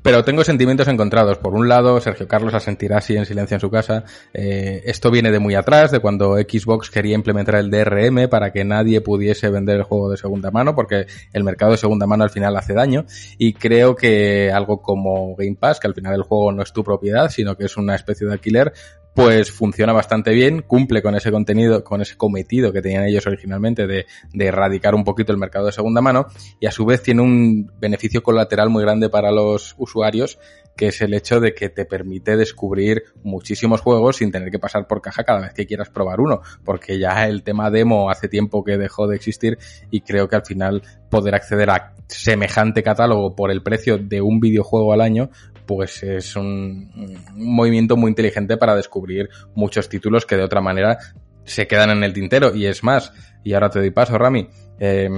pero 0.02 0.24
tengo 0.24 0.46
sentimientos 0.46 0.88
encontrados. 0.88 1.40
Por 1.40 1.54
un 1.54 1.68
lado, 1.68 2.00
Sergio 2.00 2.26
Carlos 2.26 2.54
asentirá 2.54 3.00
así 3.00 3.18
en 3.18 3.26
silencio 3.26 3.56
en 3.56 3.60
su 3.60 3.70
casa. 3.70 4.06
Eh, 4.34 4.82
esto 4.86 5.12
viene 5.12 5.30
de 5.30 5.40
muy 5.40 5.56
atrás, 5.56 5.92
de 5.92 6.00
cuando 6.00 6.38
Xbox 6.38 6.90
quería 6.90 7.16
implementar 7.16 7.56
el 7.56 7.70
DRM 7.70 8.30
para 8.30 8.54
que 8.54 8.64
nadie 8.64 9.02
pudiese 9.02 9.50
vender 9.50 9.76
el 9.76 9.84
juego 9.84 10.10
de 10.10 10.16
segunda 10.16 10.52
mano, 10.52 10.76
porque 10.76 11.08
el 11.34 11.44
mercado 11.44 11.74
de 11.74 11.80
segunda 11.80 12.08
mano 12.08 12.24
al 12.24 12.30
final 12.30 12.56
hace 12.56 12.74
daño. 12.74 13.04
Y 13.38 13.56
creo 13.56 13.94
que 13.94 14.54
algo 14.54 14.82
como 14.82 15.36
Game 15.36 15.58
Pass, 15.60 15.82
que 15.82 15.88
al 15.88 15.96
final 15.96 16.14
el 16.14 16.24
juego 16.24 16.54
no 16.54 16.64
es 16.64 16.72
tu 16.72 16.82
propiedad, 16.82 17.30
sino 17.30 17.58
que 17.58 17.66
es 17.66 17.76
una 17.76 17.94
especie 17.94 18.26
de 18.26 18.32
alquiler, 18.32 18.72
pues 19.14 19.52
funciona 19.52 19.94
bastante 19.94 20.32
bien, 20.32 20.62
cumple 20.62 21.02
con 21.02 21.16
ese 21.16 21.32
contenido, 21.32 21.84
con 21.84 22.02
ese 22.02 22.18
cometido 22.18 22.72
que 22.74 22.82
tenían 22.82 23.06
ellos 23.06 23.28
originalmente 23.28 23.88
de, 23.88 24.06
de, 24.34 24.46
erradicar 24.46 24.96
un 24.96 25.04
poquito 25.04 25.32
el 25.32 25.38
mercado 25.38 25.68
de 25.68 25.72
segunda 25.72 26.02
mano 26.02 26.28
y 26.60 26.66
a 26.66 26.72
su 26.72 26.86
vez 26.86 27.04
tiene 27.04 27.22
un 27.22 27.72
beneficio 27.80 28.24
colateral 28.24 28.70
muy 28.70 28.84
grande 28.84 29.10
para 29.10 29.32
los 29.32 29.76
usuarios 29.78 30.40
que 30.76 30.88
es 30.88 31.02
el 31.02 31.14
hecho 31.14 31.40
de 31.40 31.54
que 31.54 31.70
te 31.70 31.86
permite 31.86 32.36
descubrir 32.36 33.04
muchísimos 33.24 33.82
juegos 33.82 34.18
sin 34.18 34.32
tener 34.32 34.50
que 34.50 34.60
pasar 34.60 34.88
por 34.88 35.02
caja 35.02 35.24
cada 35.24 35.42
vez 35.42 35.54
que 35.54 35.66
quieras 35.66 35.90
probar 35.90 36.20
uno, 36.20 36.42
porque 36.64 36.98
ya 37.00 37.28
el 37.28 37.44
tema 37.44 37.70
demo 37.70 38.10
hace 38.10 38.28
tiempo 38.28 38.64
que 38.64 38.78
dejó 38.78 39.08
de 39.08 39.16
existir 39.16 39.58
y 39.92 40.02
creo 40.02 40.28
que 40.28 40.36
al 40.36 40.46
final 40.46 40.82
poder 41.10 41.36
acceder 41.36 41.70
a 41.70 41.94
semejante 42.08 42.84
catálogo 42.84 43.36
por 43.36 43.52
el 43.52 43.64
precio 43.64 43.98
de 43.98 44.22
un 44.22 44.40
videojuego 44.40 44.94
al 44.94 45.02
año 45.02 45.30
pues 45.66 46.04
es 46.04 46.36
un, 46.36 46.92
movimiento 47.36 47.98
muy 47.98 48.10
inteligente 48.10 48.58
para 48.58 48.76
descubrir 48.76 49.30
muchos 49.56 49.90
títulos 49.90 50.26
que 50.26 50.38
de 50.38 50.44
otra 50.44 50.62
manera 50.62 50.98
se 51.46 51.68
quedan 51.68 51.90
en 51.92 52.04
el 52.04 52.14
tintero. 52.14 52.56
Y 52.56 52.66
es 52.66 52.84
más, 52.84 53.14
y 53.44 53.54
ahora 53.54 53.70
te 53.70 53.80
doy 53.80 53.92
paso, 53.92 54.18
Rami, 54.18 54.48
eh, 54.80 55.10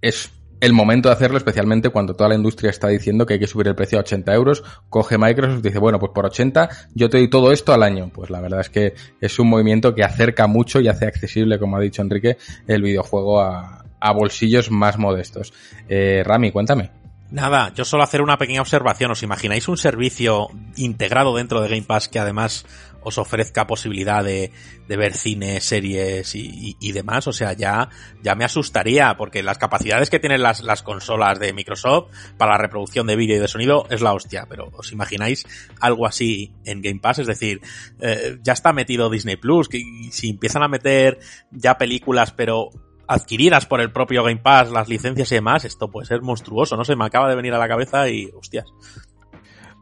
es 0.00 0.30
el 0.60 0.72
momento 0.72 1.08
de 1.08 1.14
hacerlo, 1.14 1.38
especialmente 1.38 1.88
cuando 1.88 2.14
toda 2.14 2.28
la 2.28 2.36
industria 2.36 2.70
está 2.70 2.86
diciendo 2.86 3.26
que 3.26 3.34
hay 3.34 3.40
que 3.40 3.48
subir 3.48 3.66
el 3.66 3.74
precio 3.74 3.98
a 3.98 4.02
80 4.02 4.32
euros. 4.32 4.62
Coge 4.88 5.18
Microsoft 5.18 5.58
y 5.58 5.62
dice, 5.62 5.78
bueno, 5.80 5.98
pues 5.98 6.12
por 6.14 6.26
80 6.26 6.68
yo 6.94 7.10
te 7.10 7.18
doy 7.18 7.28
todo 7.28 7.50
esto 7.50 7.72
al 7.72 7.82
año. 7.82 8.10
Pues 8.14 8.30
la 8.30 8.40
verdad 8.40 8.60
es 8.60 8.70
que 8.70 8.94
es 9.20 9.38
un 9.40 9.48
movimiento 9.48 9.92
que 9.92 10.04
acerca 10.04 10.46
mucho 10.46 10.80
y 10.80 10.86
hace 10.86 11.06
accesible, 11.06 11.58
como 11.58 11.76
ha 11.76 11.80
dicho 11.80 12.00
Enrique, 12.00 12.36
el 12.68 12.80
videojuego 12.80 13.40
a, 13.40 13.84
a 14.02 14.12
bolsillos 14.12 14.70
más 14.70 14.98
modestos. 14.98 15.52
Eh, 15.88 16.22
Rami, 16.24 16.50
cuéntame. 16.50 17.01
Nada, 17.32 17.72
yo 17.74 17.86
solo 17.86 18.02
hacer 18.02 18.20
una 18.20 18.36
pequeña 18.36 18.60
observación. 18.60 19.10
¿Os 19.10 19.22
imagináis 19.22 19.66
un 19.66 19.78
servicio 19.78 20.48
integrado 20.76 21.34
dentro 21.34 21.62
de 21.62 21.68
Game 21.70 21.84
Pass 21.84 22.06
que 22.08 22.18
además 22.18 22.66
os 23.00 23.16
ofrezca 23.16 23.66
posibilidad 23.66 24.22
de, 24.22 24.52
ver 24.86 25.14
cine, 25.14 25.62
series 25.62 26.34
y, 26.34 26.40
y, 26.40 26.76
y, 26.78 26.92
demás? 26.92 27.26
O 27.28 27.32
sea, 27.32 27.54
ya, 27.54 27.88
ya 28.22 28.34
me 28.34 28.44
asustaría 28.44 29.16
porque 29.16 29.42
las 29.42 29.56
capacidades 29.56 30.10
que 30.10 30.20
tienen 30.20 30.42
las, 30.42 30.62
las 30.62 30.82
consolas 30.82 31.38
de 31.38 31.54
Microsoft 31.54 32.10
para 32.36 32.52
la 32.52 32.58
reproducción 32.58 33.06
de 33.06 33.16
vídeo 33.16 33.36
y 33.36 33.40
de 33.40 33.48
sonido 33.48 33.86
es 33.88 34.02
la 34.02 34.12
hostia. 34.12 34.44
Pero 34.46 34.68
¿os 34.74 34.92
imagináis 34.92 35.46
algo 35.80 36.06
así 36.06 36.52
en 36.66 36.82
Game 36.82 37.00
Pass? 37.00 37.20
Es 37.20 37.26
decir, 37.28 37.62
eh, 38.02 38.40
ya 38.42 38.52
está 38.52 38.74
metido 38.74 39.08
Disney 39.08 39.36
Plus, 39.36 39.70
que 39.70 39.82
si 40.10 40.28
empiezan 40.28 40.64
a 40.64 40.68
meter 40.68 41.18
ya 41.50 41.78
películas, 41.78 42.30
pero 42.30 42.72
adquiridas 43.12 43.66
por 43.66 43.80
el 43.80 43.92
propio 43.92 44.22
Game 44.24 44.40
Pass, 44.42 44.70
las 44.70 44.88
licencias 44.88 45.30
y 45.32 45.36
demás, 45.36 45.64
esto 45.64 45.90
puede 45.90 46.06
ser 46.06 46.22
monstruoso, 46.22 46.76
no 46.76 46.84
sé, 46.84 46.96
me 46.96 47.04
acaba 47.04 47.28
de 47.28 47.36
venir 47.36 47.54
a 47.54 47.58
la 47.58 47.68
cabeza 47.68 48.08
y 48.08 48.30
hostias. 48.34 48.66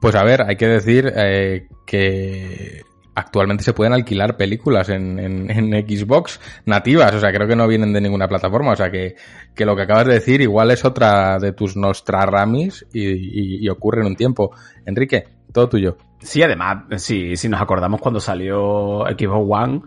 Pues 0.01 0.15
a 0.15 0.25
ver, 0.25 0.43
hay 0.43 0.57
que 0.57 0.67
decir 0.67 1.13
eh, 1.15 1.69
que 1.87 2.83
actualmente 3.15 3.65
se 3.65 3.75
pueden 3.75 3.93
alquilar 3.93 4.37
películas 4.37 4.89
en, 4.89 5.19
en, 5.19 5.51
en, 5.51 5.87
Xbox 5.87 6.41
nativas, 6.65 7.15
o 7.15 7.21
sea, 7.21 7.33
creo 7.33 7.47
que 7.47 7.57
no 7.57 7.69
vienen 7.69 7.93
de 7.93 8.01
ninguna 8.01 8.29
plataforma, 8.29 8.73
o 8.73 8.77
sea, 8.77 8.91
que, 8.91 9.17
que 9.55 9.67
lo 9.67 9.77
que 9.77 9.83
acabas 9.83 10.07
de 10.07 10.15
decir 10.15 10.41
igual 10.41 10.71
es 10.71 10.85
otra 10.85 11.39
de 11.39 11.53
tus 11.53 11.77
Nostradamus 11.77 12.87
y, 12.93 13.09
y, 13.09 13.65
y 13.65 13.69
ocurre 13.69 14.01
en 14.01 14.07
un 14.07 14.17
tiempo. 14.17 14.53
Enrique, 14.87 15.25
todo 15.53 15.69
tuyo. 15.69 15.97
Sí, 16.21 16.43
además, 16.43 16.85
sí, 16.97 17.35
si 17.37 17.49
nos 17.49 17.63
acordamos 17.63 18.01
cuando 18.01 18.21
salió 18.21 19.05
Xbox 19.07 19.47
One, 19.49 19.83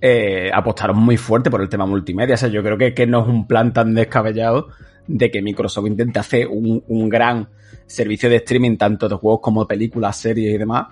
eh, 0.00 0.50
apostaron 0.52 0.98
muy 0.98 1.16
fuerte 1.16 1.50
por 1.50 1.60
el 1.60 1.68
tema 1.68 1.86
multimedia. 1.86 2.34
O 2.34 2.38
sea, 2.38 2.48
yo 2.48 2.62
creo 2.62 2.78
que, 2.78 2.94
que 2.94 3.06
no 3.06 3.22
es 3.22 3.28
un 3.28 3.46
plan 3.46 3.72
tan 3.72 3.94
descabellado 3.94 4.68
de 5.06 5.30
que 5.30 5.42
Microsoft 5.42 5.86
intente 5.86 6.18
hacer 6.18 6.46
un, 6.48 6.84
un 6.86 7.08
gran 7.08 7.48
servicio 7.86 8.28
de 8.28 8.36
streaming 8.36 8.76
tanto 8.76 9.08
de 9.08 9.16
juegos 9.16 9.40
como 9.42 9.62
de 9.62 9.68
películas, 9.68 10.16
series 10.16 10.54
y 10.54 10.58
demás. 10.58 10.88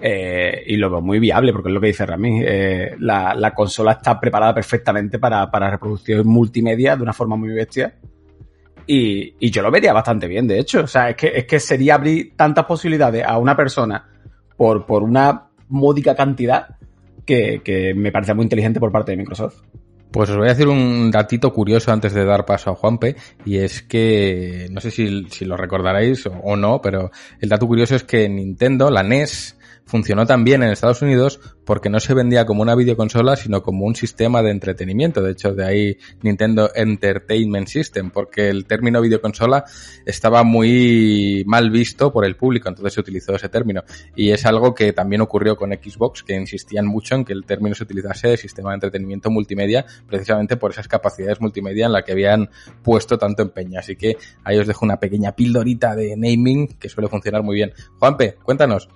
Eh, 0.00 0.62
y 0.66 0.76
lo 0.76 0.90
veo 0.90 1.00
muy 1.00 1.18
viable, 1.18 1.52
porque 1.52 1.68
es 1.68 1.74
lo 1.74 1.80
que 1.80 1.88
dice 1.88 2.06
Rami. 2.06 2.42
Eh, 2.44 2.96
la, 3.00 3.34
la, 3.34 3.52
consola 3.52 3.92
está 3.92 4.18
preparada 4.18 4.54
perfectamente 4.54 5.18
para, 5.18 5.50
para 5.50 5.70
reproducción 5.70 6.26
multimedia 6.26 6.96
de 6.96 7.02
una 7.02 7.12
forma 7.12 7.36
muy 7.36 7.50
bestia. 7.50 7.94
Y, 8.86 9.34
y, 9.38 9.50
yo 9.50 9.60
lo 9.60 9.70
vería 9.70 9.92
bastante 9.92 10.28
bien, 10.28 10.46
de 10.46 10.58
hecho. 10.58 10.80
O 10.80 10.86
sea, 10.86 11.10
es 11.10 11.16
que, 11.16 11.32
es 11.34 11.44
que 11.44 11.60
sería 11.60 11.96
abrir 11.96 12.34
tantas 12.36 12.64
posibilidades 12.64 13.24
a 13.24 13.38
una 13.38 13.56
persona 13.56 14.08
por, 14.56 14.86
por 14.86 15.02
una 15.02 15.48
módica 15.68 16.14
cantidad 16.14 16.78
que, 17.28 17.92
me 17.94 18.10
parece 18.10 18.34
muy 18.34 18.44
inteligente 18.44 18.80
por 18.80 18.90
parte 18.90 19.12
de 19.12 19.18
Microsoft. 19.18 19.62
Pues 20.10 20.30
os 20.30 20.36
voy 20.36 20.46
a 20.46 20.52
decir 20.52 20.66
un 20.66 21.10
datito 21.10 21.52
curioso 21.52 21.92
antes 21.92 22.14
de 22.14 22.24
dar 22.24 22.46
paso 22.46 22.70
a 22.70 22.74
Juanpe, 22.74 23.14
y 23.44 23.58
es 23.58 23.82
que, 23.82 24.68
no 24.70 24.80
sé 24.80 24.90
si, 24.90 25.26
si 25.28 25.44
lo 25.44 25.56
recordaréis 25.56 26.24
o, 26.26 26.30
o, 26.30 26.56
no, 26.56 26.80
pero 26.80 27.10
el 27.40 27.48
dato 27.50 27.66
curioso 27.66 27.94
es 27.94 28.04
que 28.04 28.26
Nintendo, 28.26 28.90
la 28.90 29.02
NES, 29.02 29.57
funcionó 29.88 30.26
también 30.26 30.62
en 30.62 30.70
Estados 30.70 31.02
Unidos 31.02 31.40
porque 31.64 31.88
no 31.88 31.98
se 31.98 32.14
vendía 32.14 32.46
como 32.46 32.62
una 32.62 32.74
videoconsola, 32.74 33.36
sino 33.36 33.62
como 33.62 33.86
un 33.86 33.96
sistema 33.96 34.42
de 34.42 34.50
entretenimiento. 34.50 35.22
De 35.22 35.32
hecho, 35.32 35.54
de 35.54 35.64
ahí 35.64 35.98
Nintendo 36.22 36.70
Entertainment 36.74 37.66
System, 37.68 38.10
porque 38.10 38.48
el 38.48 38.66
término 38.66 39.00
videoconsola 39.00 39.64
estaba 40.06 40.44
muy 40.44 41.42
mal 41.46 41.70
visto 41.70 42.12
por 42.12 42.24
el 42.24 42.36
público, 42.36 42.68
entonces 42.68 42.94
se 42.94 43.00
utilizó 43.00 43.34
ese 43.34 43.48
término. 43.48 43.82
Y 44.14 44.30
es 44.30 44.46
algo 44.46 44.74
que 44.74 44.92
también 44.92 45.22
ocurrió 45.22 45.56
con 45.56 45.72
Xbox, 45.72 46.22
que 46.22 46.34
insistían 46.34 46.86
mucho 46.86 47.14
en 47.14 47.24
que 47.24 47.32
el 47.32 47.44
término 47.44 47.74
se 47.74 47.84
utilizase 47.84 48.28
de 48.28 48.36
sistema 48.36 48.70
de 48.70 48.74
entretenimiento 48.74 49.30
multimedia, 49.30 49.86
precisamente 50.06 50.56
por 50.56 50.70
esas 50.70 50.86
capacidades 50.86 51.40
multimedia 51.40 51.86
en 51.86 51.92
la 51.92 52.02
que 52.02 52.12
habían 52.12 52.50
puesto 52.82 53.18
tanto 53.18 53.42
empeño. 53.42 53.78
Así 53.78 53.96
que 53.96 54.16
ahí 54.44 54.58
os 54.58 54.66
dejo 54.66 54.84
una 54.84 55.00
pequeña 55.00 55.32
pildorita 55.32 55.96
de 55.96 56.14
naming 56.16 56.68
que 56.78 56.88
suele 56.88 57.08
funcionar 57.08 57.42
muy 57.42 57.56
bien. 57.56 57.72
Juanpe, 57.98 58.36
cuéntanos 58.42 58.88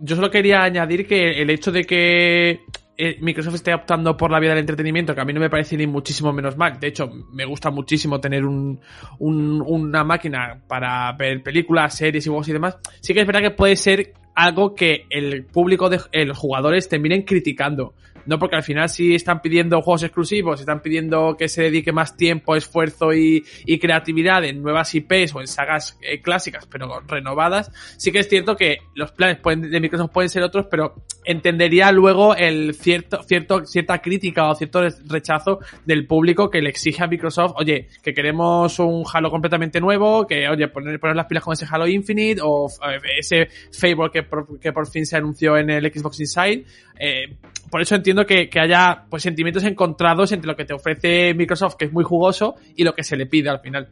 yo 0.00 0.16
solo 0.16 0.30
quería 0.30 0.62
añadir 0.62 1.06
que 1.06 1.42
el 1.42 1.50
hecho 1.50 1.70
de 1.70 1.84
que 1.84 2.60
eh, 2.96 3.16
Microsoft 3.20 3.54
esté 3.54 3.72
optando 3.72 4.16
por 4.16 4.30
la 4.30 4.38
vía 4.38 4.50
del 4.50 4.58
entretenimiento, 4.58 5.14
que 5.14 5.20
a 5.20 5.24
mí 5.24 5.32
no 5.32 5.40
me 5.40 5.48
parece 5.48 5.76
ni 5.76 5.86
muchísimo 5.86 6.32
menos 6.32 6.56
mal. 6.56 6.78
De 6.78 6.88
hecho, 6.88 7.08
me 7.32 7.44
gusta 7.46 7.70
muchísimo 7.70 8.20
tener 8.20 8.44
un, 8.44 8.80
un, 9.18 9.62
una 9.66 10.04
máquina 10.04 10.60
para 10.68 11.10
ver 11.12 11.42
películas, 11.42 11.96
series 11.96 12.26
y 12.26 12.28
juegos 12.28 12.48
y 12.48 12.52
demás. 12.52 12.78
Sí 13.00 13.14
que 13.14 13.20
es 13.20 13.26
verdad 13.26 13.40
que 13.40 13.52
puede 13.52 13.76
ser 13.76 14.12
algo 14.34 14.74
que 14.74 15.06
el 15.10 15.44
público 15.46 15.88
de 15.88 16.26
los 16.26 16.38
jugadores 16.38 16.88
terminen 16.88 17.22
criticando. 17.22 17.94
No 18.26 18.38
porque 18.38 18.56
al 18.56 18.62
final 18.62 18.88
si 18.88 19.14
están 19.14 19.40
pidiendo 19.40 19.80
juegos 19.82 20.02
exclusivos, 20.02 20.60
están 20.60 20.80
pidiendo 20.80 21.36
que 21.36 21.48
se 21.48 21.62
dedique 21.62 21.92
más 21.92 22.16
tiempo, 22.16 22.56
esfuerzo 22.56 23.12
y, 23.12 23.44
creatividad 23.80 24.44
en 24.44 24.62
nuevas 24.62 24.94
IPs 24.94 25.34
o 25.34 25.40
en 25.40 25.46
sagas 25.46 25.98
eh, 26.02 26.20
clásicas, 26.20 26.66
pero 26.66 27.00
renovadas, 27.06 27.72
sí 27.96 28.12
que 28.12 28.18
es 28.18 28.28
cierto 28.28 28.56
que 28.56 28.78
los 28.94 29.12
planes 29.12 29.38
de 29.42 29.80
Microsoft 29.80 30.10
pueden 30.12 30.28
ser 30.28 30.42
otros, 30.42 30.66
pero 30.70 31.02
entendería 31.24 31.92
luego 31.92 32.34
el 32.34 32.74
cierto, 32.74 33.22
cierto, 33.22 33.64
cierta 33.64 33.98
crítica 34.00 34.50
o 34.50 34.54
cierto 34.54 34.82
rechazo 35.06 35.60
del 35.86 36.06
público 36.06 36.50
que 36.50 36.60
le 36.60 36.70
exige 36.70 37.02
a 37.02 37.06
Microsoft, 37.06 37.52
oye, 37.56 37.88
que 38.02 38.12
queremos 38.12 38.78
un 38.78 39.04
Halo 39.10 39.30
completamente 39.30 39.80
nuevo, 39.80 40.26
que 40.26 40.48
oye, 40.48 40.68
poner, 40.68 40.98
poner 41.00 41.16
las 41.16 41.26
pilas 41.26 41.44
con 41.44 41.52
ese 41.52 41.66
Halo 41.70 41.86
Infinite 41.86 42.40
o 42.42 42.68
eh, 42.68 42.98
ese 43.18 43.48
Fable 43.72 44.10
que 44.12 44.22
por, 44.22 44.58
que 44.58 44.72
por 44.72 44.86
fin 44.88 45.06
se 45.06 45.16
anunció 45.16 45.56
en 45.56 45.70
el 45.70 45.92
Xbox 45.92 46.20
Inside. 46.20 46.64
Eh, 46.98 47.36
por 47.70 47.82
eso 47.82 47.94
entiendo 47.94 48.26
que, 48.26 48.48
que, 48.48 48.60
haya 48.60 49.04
pues 49.08 49.22
sentimientos 49.22 49.64
encontrados 49.64 50.32
entre 50.32 50.48
lo 50.48 50.56
que 50.56 50.64
te 50.64 50.74
ofrece 50.74 51.34
Microsoft, 51.34 51.74
que 51.76 51.86
es 51.86 51.92
muy 51.92 52.04
jugoso, 52.04 52.56
y 52.76 52.84
lo 52.84 52.94
que 52.94 53.04
se 53.04 53.16
le 53.16 53.26
pide 53.26 53.50
al 53.50 53.60
final. 53.60 53.88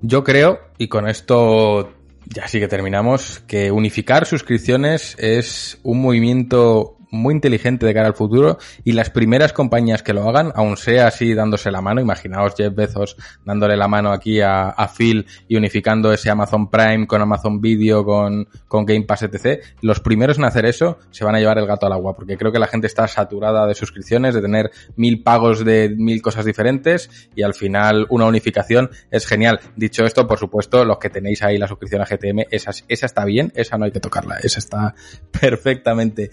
Yo 0.00 0.24
creo, 0.24 0.58
y 0.78 0.88
con 0.88 1.08
esto 1.08 1.92
ya 2.26 2.48
sí 2.48 2.58
que 2.58 2.68
terminamos, 2.68 3.40
que 3.46 3.70
unificar 3.70 4.26
suscripciones 4.26 5.16
es 5.18 5.78
un 5.82 6.00
movimiento 6.02 6.96
muy 7.12 7.34
inteligente 7.34 7.86
de 7.86 7.94
cara 7.94 8.08
al 8.08 8.14
futuro 8.14 8.58
y 8.82 8.92
las 8.92 9.10
primeras 9.10 9.52
compañías 9.52 10.02
que 10.02 10.14
lo 10.14 10.28
hagan, 10.28 10.50
aun 10.56 10.76
sea 10.76 11.06
así 11.06 11.34
dándose 11.34 11.70
la 11.70 11.80
mano, 11.80 12.00
imaginaos 12.00 12.54
Jeff 12.56 12.74
Bezos 12.74 13.16
dándole 13.44 13.76
la 13.76 13.86
mano 13.86 14.10
aquí 14.12 14.40
a, 14.40 14.70
a 14.70 14.88
Phil 14.88 15.26
y 15.46 15.56
unificando 15.56 16.12
ese 16.12 16.30
Amazon 16.30 16.70
Prime 16.70 17.06
con 17.06 17.20
Amazon 17.20 17.60
Video, 17.60 18.04
con, 18.04 18.48
con 18.66 18.86
Game 18.86 19.02
Pass, 19.02 19.24
etc. 19.24 19.62
Los 19.82 20.00
primeros 20.00 20.38
en 20.38 20.44
hacer 20.44 20.64
eso 20.64 20.98
se 21.10 21.24
van 21.24 21.34
a 21.34 21.38
llevar 21.38 21.58
el 21.58 21.66
gato 21.66 21.86
al 21.86 21.92
agua, 21.92 22.16
porque 22.16 22.36
creo 22.36 22.50
que 22.50 22.58
la 22.58 22.66
gente 22.66 22.86
está 22.86 23.06
saturada 23.06 23.66
de 23.66 23.74
suscripciones, 23.74 24.34
de 24.34 24.40
tener 24.40 24.70
mil 24.96 25.22
pagos 25.22 25.64
de 25.64 25.94
mil 25.96 26.22
cosas 26.22 26.44
diferentes 26.46 27.10
y 27.34 27.42
al 27.42 27.54
final 27.54 28.06
una 28.08 28.24
unificación 28.24 28.90
es 29.10 29.26
genial. 29.26 29.60
Dicho 29.76 30.04
esto, 30.04 30.26
por 30.26 30.38
supuesto, 30.38 30.84
los 30.84 30.98
que 30.98 31.10
tenéis 31.10 31.42
ahí 31.42 31.58
la 31.58 31.68
suscripción 31.68 32.00
a 32.00 32.06
GTM, 32.06 32.46
esa, 32.50 32.70
esa 32.88 33.06
está 33.06 33.24
bien, 33.26 33.52
esa 33.54 33.76
no 33.76 33.84
hay 33.84 33.92
que 33.92 34.00
tocarla, 34.00 34.38
esa 34.42 34.58
está 34.58 34.94
perfectamente. 35.40 36.30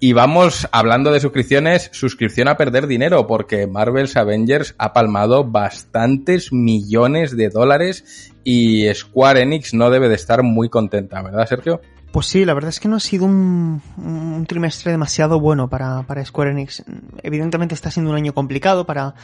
Y 0.00 0.12
vamos, 0.12 0.68
hablando 0.72 1.12
de 1.12 1.20
suscripciones, 1.20 1.88
suscripción 1.92 2.48
a 2.48 2.56
perder 2.56 2.86
dinero, 2.86 3.26
porque 3.26 3.66
Marvel's 3.66 4.16
Avengers 4.16 4.74
ha 4.78 4.92
palmado 4.92 5.44
bastantes 5.44 6.52
millones 6.52 7.36
de 7.36 7.48
dólares 7.48 8.32
y 8.44 8.92
Square 8.92 9.42
Enix 9.42 9.72
no 9.72 9.90
debe 9.90 10.08
de 10.08 10.16
estar 10.16 10.42
muy 10.42 10.68
contenta, 10.68 11.22
¿verdad, 11.22 11.46
Sergio? 11.46 11.80
Pues 12.14 12.26
sí, 12.26 12.44
la 12.44 12.54
verdad 12.54 12.68
es 12.68 12.78
que 12.78 12.86
no 12.86 12.94
ha 12.94 13.00
sido 13.00 13.24
un, 13.24 13.82
trimestre 14.46 14.92
demasiado 14.92 15.40
bueno 15.40 15.68
para, 15.68 16.02
para, 16.02 16.24
Square 16.24 16.52
Enix. 16.52 16.84
Evidentemente 17.24 17.74
está 17.74 17.90
siendo 17.90 18.10
un 18.10 18.16
año 18.16 18.32
complicado 18.34 18.86
para, 18.86 19.16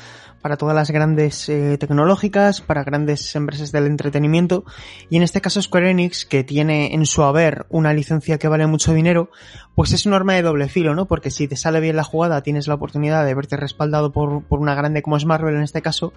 para 0.42 0.56
todas 0.56 0.74
las 0.74 0.90
grandes 0.90 1.48
eh, 1.48 1.76
tecnológicas, 1.78 2.60
para 2.60 2.84
grandes 2.84 3.34
empresas 3.36 3.72
del 3.72 3.86
entretenimiento. 3.86 4.64
Y 5.08 5.16
en 5.16 5.22
este 5.22 5.40
caso 5.40 5.60
Square 5.60 5.90
Enix, 5.90 6.24
que 6.24 6.44
tiene 6.44 6.94
en 6.94 7.06
su 7.06 7.22
haber 7.22 7.66
una 7.68 7.92
licencia 7.92 8.38
que 8.38 8.48
vale 8.48 8.66
mucho 8.66 8.92
dinero, 8.92 9.30
pues 9.74 9.92
es 9.92 10.06
un 10.06 10.14
arma 10.14 10.34
de 10.34 10.42
doble 10.42 10.68
filo, 10.68 10.94
¿no? 10.94 11.06
Porque 11.06 11.30
si 11.30 11.48
te 11.48 11.56
sale 11.56 11.80
bien 11.80 11.96
la 11.96 12.04
jugada, 12.04 12.42
tienes 12.42 12.66
la 12.66 12.74
oportunidad 12.74 13.24
de 13.24 13.34
verte 13.34 13.56
respaldado 13.56 14.12
por, 14.12 14.42
por 14.44 14.60
una 14.60 14.74
grande 14.74 15.02
como 15.02 15.16
es 15.16 15.24
Marvel 15.24 15.54
en 15.54 15.62
este 15.62 15.82
caso. 15.82 16.12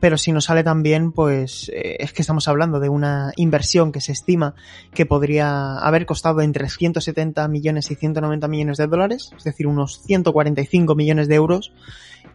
Pero 0.00 0.18
si 0.18 0.32
no 0.32 0.40
sale 0.40 0.64
tan 0.64 0.82
bien, 0.82 1.12
pues 1.12 1.70
eh, 1.74 1.96
es 1.98 2.12
que 2.12 2.22
estamos 2.22 2.48
hablando 2.48 2.80
de 2.80 2.88
una 2.88 3.32
inversión 3.36 3.92
que 3.92 4.00
se 4.00 4.12
estima 4.12 4.54
que 4.94 5.06
podría 5.06 5.78
haber 5.78 6.06
costado 6.06 6.40
entre 6.40 6.68
170 6.68 7.46
millones 7.48 7.90
y 7.90 7.94
190 7.94 8.48
millones 8.48 8.78
de 8.78 8.86
dólares, 8.86 9.30
es 9.36 9.44
decir, 9.44 9.66
unos 9.66 10.02
145 10.02 10.94
millones 10.94 11.28
de 11.28 11.34
euros, 11.34 11.72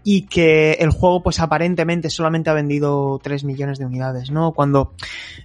y 0.09 0.21
que 0.21 0.77
el 0.79 0.91
juego 0.91 1.21
pues 1.21 1.41
aparentemente 1.41 2.09
solamente 2.09 2.49
ha 2.49 2.53
vendido 2.53 3.19
3 3.21 3.43
millones 3.43 3.77
de 3.77 3.85
unidades, 3.85 4.31
¿no? 4.31 4.53
Cuando, 4.53 4.93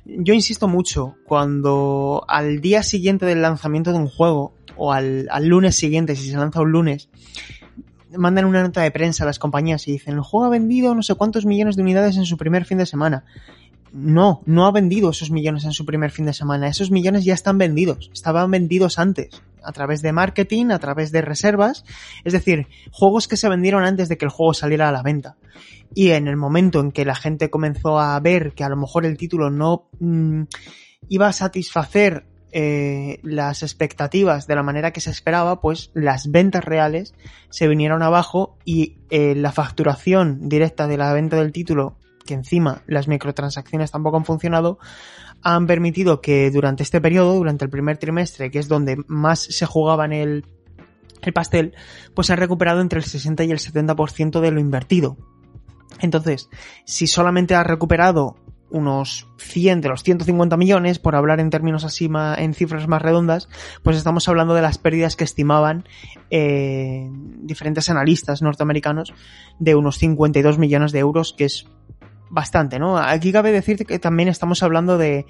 yo 0.04 0.34
insisto 0.34 0.68
mucho, 0.68 1.16
cuando 1.26 2.24
al 2.28 2.60
día 2.60 2.84
siguiente 2.84 3.26
del 3.26 3.42
lanzamiento 3.42 3.90
de 3.90 3.98
un 3.98 4.06
juego, 4.06 4.54
o 4.76 4.92
al, 4.92 5.26
al 5.32 5.48
lunes 5.48 5.74
siguiente, 5.74 6.14
si 6.14 6.30
se 6.30 6.36
lanza 6.36 6.60
un 6.60 6.70
lunes, 6.70 7.08
mandan 8.16 8.44
una 8.44 8.62
nota 8.62 8.82
de 8.82 8.92
prensa 8.92 9.24
a 9.24 9.26
las 9.26 9.40
compañías 9.40 9.88
y 9.88 9.92
dicen, 9.94 10.14
el 10.14 10.20
juego 10.20 10.46
ha 10.46 10.50
vendido 10.50 10.94
no 10.94 11.02
sé 11.02 11.16
cuántos 11.16 11.44
millones 11.44 11.74
de 11.74 11.82
unidades 11.82 12.16
en 12.16 12.24
su 12.24 12.36
primer 12.36 12.64
fin 12.64 12.78
de 12.78 12.86
semana 12.86 13.24
no, 13.92 14.42
no 14.46 14.66
ha 14.66 14.70
vendido 14.70 15.10
esos 15.10 15.32
millones 15.32 15.64
en 15.64 15.72
su 15.72 15.84
primer 15.84 16.10
fin 16.10 16.24
de 16.24 16.32
semana. 16.32 16.66
Esos 16.66 16.90
millones 16.90 17.24
ya 17.26 17.34
están 17.34 17.58
vendidos. 17.58 18.10
Estaban 18.14 18.50
vendidos 18.50 18.98
antes. 18.98 19.42
A 19.64 19.72
través 19.72 20.02
de 20.02 20.12
marketing, 20.12 20.70
a 20.70 20.78
través 20.78 21.12
de 21.12 21.22
reservas. 21.22 21.84
Es 22.24 22.32
decir, 22.32 22.66
juegos 22.90 23.28
que 23.28 23.36
se 23.36 23.48
vendieron 23.48 23.84
antes 23.84 24.08
de 24.08 24.16
que 24.16 24.24
el 24.24 24.30
juego 24.30 24.54
saliera 24.54 24.88
a 24.88 24.92
la 24.92 25.02
venta. 25.02 25.36
Y 25.94 26.10
en 26.10 26.28
el 26.28 26.36
momento 26.36 26.80
en 26.80 26.92
que 26.92 27.04
la 27.04 27.14
gente 27.14 27.50
comenzó 27.50 27.98
a 27.98 28.18
ver 28.20 28.52
que 28.54 28.64
a 28.64 28.68
lo 28.68 28.76
mejor 28.76 29.04
el 29.04 29.16
título 29.16 29.50
no, 29.50 29.88
mmm, 30.00 30.44
iba 31.08 31.28
a 31.28 31.32
satisfacer 31.32 32.26
eh, 32.54 33.18
las 33.22 33.62
expectativas 33.62 34.46
de 34.46 34.54
la 34.54 34.62
manera 34.62 34.92
que 34.92 35.00
se 35.00 35.10
esperaba, 35.10 35.62
pues 35.62 35.90
las 35.94 36.30
ventas 36.30 36.62
reales 36.62 37.14
se 37.48 37.66
vinieron 37.66 38.02
abajo 38.02 38.58
y 38.66 38.98
eh, 39.08 39.34
la 39.34 39.52
facturación 39.52 40.50
directa 40.50 40.86
de 40.86 40.98
la 40.98 41.14
venta 41.14 41.36
del 41.36 41.50
título, 41.50 41.96
que 42.26 42.34
encima 42.34 42.82
las 42.86 43.08
microtransacciones 43.08 43.90
tampoco 43.90 44.18
han 44.18 44.26
funcionado, 44.26 44.78
han 45.42 45.66
permitido 45.66 46.20
que 46.20 46.50
durante 46.50 46.82
este 46.82 47.00
periodo, 47.00 47.34
durante 47.34 47.64
el 47.64 47.70
primer 47.70 47.98
trimestre, 47.98 48.50
que 48.50 48.58
es 48.58 48.68
donde 48.68 48.96
más 49.06 49.40
se 49.40 49.66
jugaba 49.66 50.04
en 50.04 50.12
el, 50.12 50.44
el 51.22 51.32
pastel, 51.32 51.74
pues 52.14 52.30
han 52.30 52.38
recuperado 52.38 52.80
entre 52.80 52.98
el 52.98 53.04
60 53.04 53.44
y 53.44 53.50
el 53.50 53.58
70% 53.58 54.40
de 54.40 54.50
lo 54.50 54.60
invertido. 54.60 55.16
Entonces, 56.00 56.48
si 56.84 57.06
solamente 57.06 57.54
ha 57.54 57.64
recuperado 57.64 58.36
unos 58.72 59.28
100 59.36 59.82
de 59.82 59.88
los 59.88 60.02
150 60.02 60.56
millones, 60.56 60.98
por 60.98 61.14
hablar 61.14 61.40
en 61.40 61.50
términos 61.50 61.84
así 61.84 62.10
en 62.38 62.54
cifras 62.54 62.88
más 62.88 63.02
redondas, 63.02 63.48
pues 63.82 63.96
estamos 63.96 64.28
hablando 64.28 64.54
de 64.54 64.62
las 64.62 64.78
pérdidas 64.78 65.14
que 65.14 65.24
estimaban 65.24 65.84
eh, 66.30 67.08
diferentes 67.12 67.90
analistas 67.90 68.40
norteamericanos 68.40 69.12
de 69.58 69.74
unos 69.74 69.98
52 69.98 70.58
millones 70.58 70.92
de 70.92 71.00
euros, 71.00 71.34
que 71.36 71.44
es 71.44 71.66
bastante, 72.32 72.78
¿no? 72.78 72.96
Aquí 72.96 73.30
cabe 73.30 73.52
decir 73.52 73.84
que 73.84 73.98
también 73.98 74.30
estamos 74.30 74.62
hablando 74.62 74.96
de, 74.96 75.26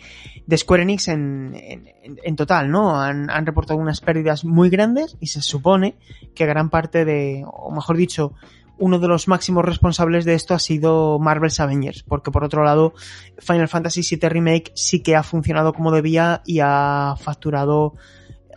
de 0.46 0.56
Square 0.56 0.84
Enix 0.84 1.08
en, 1.08 1.52
en, 1.54 1.90
en 2.22 2.36
total, 2.36 2.70
¿no? 2.70 3.00
Han, 3.00 3.28
han, 3.28 3.44
reportado 3.44 3.80
unas 3.80 4.00
pérdidas 4.00 4.44
muy 4.44 4.70
grandes 4.70 5.16
y 5.18 5.26
se 5.26 5.42
supone 5.42 5.96
que 6.36 6.46
gran 6.46 6.70
parte 6.70 7.04
de, 7.04 7.44
o 7.44 7.72
mejor 7.72 7.96
dicho, 7.96 8.34
uno 8.78 9.00
de 9.00 9.08
los 9.08 9.26
máximos 9.26 9.64
responsables 9.64 10.24
de 10.24 10.34
esto 10.34 10.54
ha 10.54 10.60
sido 10.60 11.18
Marvel's 11.18 11.58
Avengers, 11.58 12.04
porque 12.04 12.30
por 12.30 12.44
otro 12.44 12.62
lado, 12.62 12.94
Final 13.38 13.68
Fantasy 13.68 14.02
VII 14.08 14.28
Remake 14.28 14.72
sí 14.76 15.02
que 15.02 15.16
ha 15.16 15.24
funcionado 15.24 15.72
como 15.72 15.90
debía 15.90 16.42
y 16.46 16.60
ha 16.60 17.16
facturado 17.20 17.94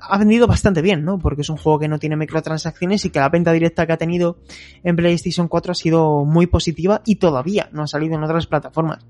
ha 0.07 0.17
vendido 0.17 0.47
bastante 0.47 0.81
bien, 0.81 1.03
¿no? 1.03 1.19
Porque 1.19 1.41
es 1.41 1.49
un 1.49 1.57
juego 1.57 1.79
que 1.79 1.87
no 1.87 1.99
tiene 1.99 2.15
microtransacciones 2.15 3.05
y 3.05 3.09
que 3.09 3.19
la 3.19 3.29
venta 3.29 3.51
directa 3.51 3.85
que 3.85 3.93
ha 3.93 3.97
tenido 3.97 4.37
en 4.83 4.95
PlayStation 4.95 5.47
4 5.47 5.71
ha 5.71 5.75
sido 5.75 6.25
muy 6.25 6.47
positiva 6.47 7.01
y 7.05 7.15
todavía 7.15 7.69
no 7.71 7.83
ha 7.83 7.87
salido 7.87 8.15
en 8.15 8.23
otras 8.23 8.47
plataformas. 8.47 9.05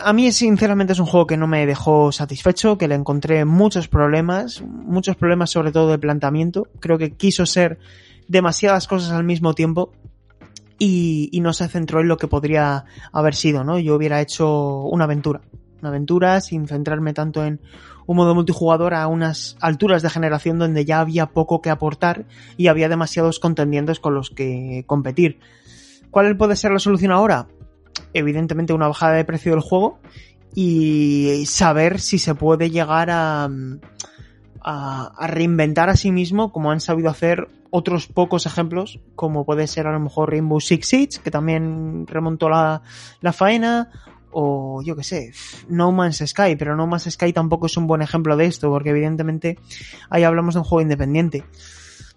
A 0.00 0.12
mí, 0.12 0.30
sinceramente, 0.30 0.92
es 0.92 1.00
un 1.00 1.06
juego 1.06 1.26
que 1.26 1.36
no 1.36 1.48
me 1.48 1.66
dejó 1.66 2.12
satisfecho, 2.12 2.78
que 2.78 2.86
le 2.86 2.94
encontré 2.94 3.44
muchos 3.44 3.88
problemas, 3.88 4.62
muchos 4.62 5.16
problemas 5.16 5.50
sobre 5.50 5.72
todo 5.72 5.90
de 5.90 5.98
planteamiento. 5.98 6.68
Creo 6.78 6.98
que 6.98 7.14
quiso 7.14 7.46
ser 7.46 7.78
demasiadas 8.28 8.86
cosas 8.86 9.10
al 9.10 9.24
mismo 9.24 9.54
tiempo 9.54 9.92
y, 10.78 11.28
y 11.32 11.40
no 11.40 11.52
se 11.52 11.66
centró 11.66 12.00
en 12.00 12.08
lo 12.08 12.16
que 12.16 12.28
podría 12.28 12.84
haber 13.12 13.34
sido, 13.34 13.64
¿no? 13.64 13.78
Yo 13.80 13.96
hubiera 13.96 14.20
hecho 14.20 14.82
una 14.82 15.04
aventura, 15.04 15.40
una 15.80 15.88
aventura 15.88 16.40
sin 16.40 16.68
centrarme 16.68 17.12
tanto 17.12 17.44
en 17.44 17.60
un 18.08 18.16
modo 18.16 18.34
multijugador 18.34 18.94
a 18.94 19.06
unas 19.06 19.58
alturas 19.60 20.02
de 20.02 20.08
generación 20.08 20.58
donde 20.58 20.86
ya 20.86 21.00
había 21.00 21.26
poco 21.26 21.60
que 21.60 21.68
aportar 21.68 22.24
y 22.56 22.68
había 22.68 22.88
demasiados 22.88 23.38
contendientes 23.38 24.00
con 24.00 24.14
los 24.14 24.30
que 24.30 24.82
competir. 24.86 25.40
¿Cuál 26.10 26.34
puede 26.38 26.56
ser 26.56 26.72
la 26.72 26.78
solución 26.78 27.12
ahora? 27.12 27.48
Evidentemente 28.14 28.72
una 28.72 28.88
bajada 28.88 29.12
de 29.12 29.26
precio 29.26 29.52
del 29.52 29.60
juego 29.60 29.98
y 30.54 31.44
saber 31.44 32.00
si 32.00 32.18
se 32.18 32.34
puede 32.34 32.70
llegar 32.70 33.10
a, 33.10 33.44
a, 34.62 35.12
a 35.14 35.26
reinventar 35.26 35.90
a 35.90 35.96
sí 35.96 36.10
mismo 36.10 36.50
como 36.50 36.70
han 36.70 36.80
sabido 36.80 37.10
hacer 37.10 37.46
otros 37.68 38.06
pocos 38.06 38.46
ejemplos, 38.46 39.00
como 39.16 39.44
puede 39.44 39.66
ser 39.66 39.86
a 39.86 39.92
lo 39.92 40.00
mejor 40.00 40.30
Rainbow 40.30 40.62
Six 40.62 40.88
Siege, 40.88 41.20
que 41.22 41.30
también 41.30 42.06
remontó 42.06 42.48
la, 42.48 42.80
la 43.20 43.34
faena, 43.34 43.90
o 44.32 44.82
yo 44.82 44.96
que 44.96 45.04
sé, 45.04 45.32
No 45.68 45.92
Man's 45.92 46.22
Sky, 46.26 46.56
pero 46.56 46.76
No 46.76 46.86
Man's 46.86 47.08
Sky 47.10 47.32
tampoco 47.32 47.66
es 47.66 47.76
un 47.76 47.86
buen 47.86 48.02
ejemplo 48.02 48.36
de 48.36 48.46
esto, 48.46 48.70
porque 48.70 48.90
evidentemente 48.90 49.58
ahí 50.10 50.24
hablamos 50.24 50.54
de 50.54 50.60
un 50.60 50.64
juego 50.64 50.82
independiente. 50.82 51.44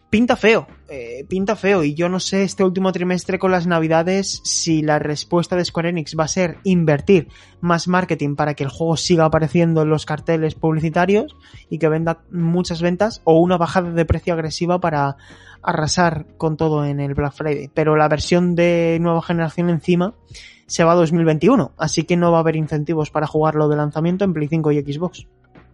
Pinta 0.09 0.35
feo, 0.35 0.67
eh, 0.89 1.25
pinta 1.29 1.55
feo, 1.55 1.85
y 1.85 1.93
yo 1.93 2.09
no 2.09 2.19
sé 2.19 2.43
este 2.43 2.65
último 2.65 2.91
trimestre 2.91 3.39
con 3.39 3.49
las 3.49 3.65
navidades 3.65 4.41
si 4.43 4.81
la 4.81 4.99
respuesta 4.99 5.55
de 5.55 5.63
Square 5.63 5.87
Enix 5.87 6.17
va 6.19 6.25
a 6.25 6.27
ser 6.27 6.57
invertir 6.65 7.29
más 7.61 7.87
marketing 7.87 8.35
para 8.35 8.53
que 8.53 8.65
el 8.65 8.69
juego 8.69 8.97
siga 8.97 9.23
apareciendo 9.23 9.83
en 9.83 9.89
los 9.89 10.05
carteles 10.05 10.55
publicitarios 10.55 11.37
y 11.69 11.77
que 11.77 11.87
venda 11.87 12.23
muchas 12.29 12.81
ventas, 12.81 13.21
o 13.23 13.39
una 13.39 13.55
bajada 13.55 13.91
de 13.91 14.03
precio 14.03 14.33
agresiva 14.33 14.81
para 14.81 15.15
arrasar 15.63 16.25
con 16.35 16.57
todo 16.57 16.85
en 16.85 16.99
el 16.99 17.13
Black 17.13 17.33
Friday. 17.33 17.69
Pero 17.73 17.95
la 17.95 18.09
versión 18.09 18.53
de 18.53 18.97
nueva 18.99 19.21
generación 19.21 19.69
encima 19.69 20.13
se 20.71 20.85
va 20.85 20.93
a 20.93 20.95
2021, 20.95 21.73
así 21.77 22.03
que 22.03 22.15
no 22.15 22.31
va 22.31 22.37
a 22.37 22.39
haber 22.39 22.55
incentivos 22.55 23.11
para 23.11 23.27
jugarlo 23.27 23.67
de 23.67 23.75
lanzamiento 23.75 24.23
en 24.23 24.31
Play 24.31 24.47
5 24.47 24.71
y 24.71 24.81
Xbox. 24.81 25.27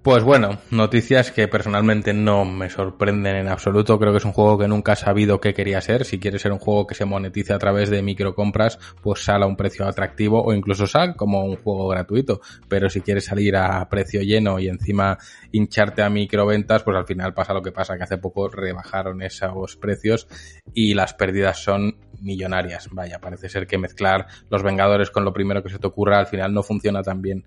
Pues 0.08 0.24
bueno, 0.24 0.60
noticias 0.72 1.34
que 1.34 1.50
personalmente 1.50 2.13
no 2.13 2.46
me 2.46 2.70
sorprenden 2.70 3.36
en 3.36 3.50
absoluto. 3.50 4.00
Creo 4.00 4.13
que 4.13 4.20
es 4.20 4.24
un 4.24 4.32
juego 4.32 4.58
que 4.58 4.65
nunca 4.65 4.93
ha 4.93 4.96
sabido 4.96 5.41
qué 5.41 5.54
quería 5.54 5.82
ser. 5.82 6.06
Si 6.06 6.17
quiere 6.17 6.39
ser 6.39 6.54
un 6.54 6.60
juego 6.60 6.88
que 6.88 6.96
se 6.96 7.04
monetice 7.04 7.52
a 7.52 7.60
través 7.60 7.89
de 7.89 8.02
microcompras, 8.02 8.80
pues 9.02 9.26
sale 9.26 9.43
a 9.43 9.48
un 9.50 9.58
precio 9.58 9.86
atractivo 9.86 10.41
o 10.41 10.54
incluso 10.54 10.88
sal 10.88 11.17
como 11.17 11.43
un 11.43 11.58
juego 11.58 11.89
gratuito. 11.89 12.39
Pero 12.70 12.89
si 12.89 13.02
quieres 13.02 13.26
salir 13.26 13.58
a 13.58 13.86
precio 13.89 14.22
lleno 14.22 14.60
y 14.60 14.70
encima 14.70 15.17
hincharte 15.52 16.02
a 16.04 16.10
microventas, 16.10 16.84
pues 16.84 16.96
al 16.96 17.06
final 17.06 17.34
pasa 17.34 17.54
lo 17.54 17.62
que 17.62 17.74
pasa, 17.74 17.98
que 17.98 18.04
hace 18.04 18.17
poco 18.17 18.48
rebajaron 18.48 19.22
esos 19.22 19.76
precios 19.76 20.30
y 20.74 20.93
las 20.93 21.15
pérdidas 21.15 21.62
son 21.62 21.98
millonarias. 22.22 22.88
Vaya, 22.93 23.20
parece 23.20 23.50
ser 23.50 23.67
que 23.67 23.78
mezclar 23.78 24.28
los 24.50 24.63
Vengadores 24.63 25.12
con 25.12 25.26
lo 25.26 25.34
primero 25.34 25.62
que 25.62 25.70
se 25.70 25.80
te 25.80 25.88
ocurra 25.88 26.17
al 26.17 26.28
final 26.28 26.54
no 26.54 26.63
funciona 26.63 27.04
tan 27.04 27.22
bien 27.22 27.43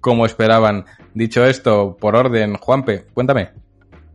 como 0.00 0.26
esperaban. 0.26 0.86
Dicho 1.14 1.44
esto, 1.44 1.96
por 2.00 2.16
orden, 2.16 2.56
Juanpe, 2.56 3.06
cuéntame. 3.14 3.50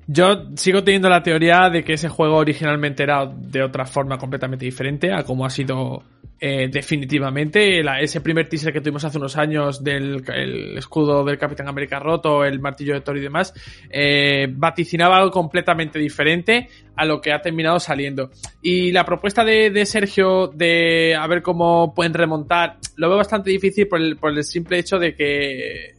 Yo 0.08 0.50
sigo 0.56 0.84
teniendo 0.84 1.10
la 1.10 1.24
teoría 1.24 1.70
de 1.70 1.84
que 1.84 1.94
ese 1.94 2.10
juego 2.10 2.38
originalmente 2.38 3.04
era 3.04 3.26
de 3.26 3.63
otra 3.63 3.86
forma 3.86 4.18
completamente 4.18 4.66
diferente 4.66 5.13
a 5.13 5.24
como 5.24 5.46
ha 5.46 5.50
sido 5.50 6.04
eh, 6.46 6.68
definitivamente. 6.70 7.80
Ese 8.02 8.20
primer 8.20 8.50
teaser 8.50 8.74
que 8.74 8.82
tuvimos 8.82 9.06
hace 9.06 9.18
unos 9.18 9.38
años 9.38 9.82
del 9.82 10.22
el 10.28 10.78
escudo 10.78 11.24
del 11.24 11.38
Capitán 11.38 11.70
América 11.70 12.00
roto, 12.00 12.44
el 12.44 12.60
martillo 12.60 12.96
de 12.96 13.00
Thor 13.00 13.16
y 13.16 13.22
demás, 13.22 13.54
eh, 13.89 14.48
vaticinaba 14.52 15.16
algo 15.16 15.32
completamente 15.32 16.00
diferente 16.00 16.68
a 16.98 17.06
lo 17.06 17.22
que 17.22 17.32
ha 17.32 17.42
terminado 17.42 17.80
saliendo. 17.80 18.30
Y 18.62 18.92
la 18.92 19.06
propuesta 19.06 19.46
de, 19.46 19.86
Sergio 19.86 20.48
de 20.48 21.16
a 21.16 21.26
ver 21.28 21.42
cómo 21.42 21.94
pueden 21.94 22.13
remontar, 22.13 22.78
lo 22.98 23.08
veo 23.08 23.20
bastante 23.20 23.50
difícil 23.50 23.88
por 23.88 24.02
el 24.02 24.44
simple 24.44 24.80
hecho 24.80 25.00
de 25.00 25.16
que 25.16 25.94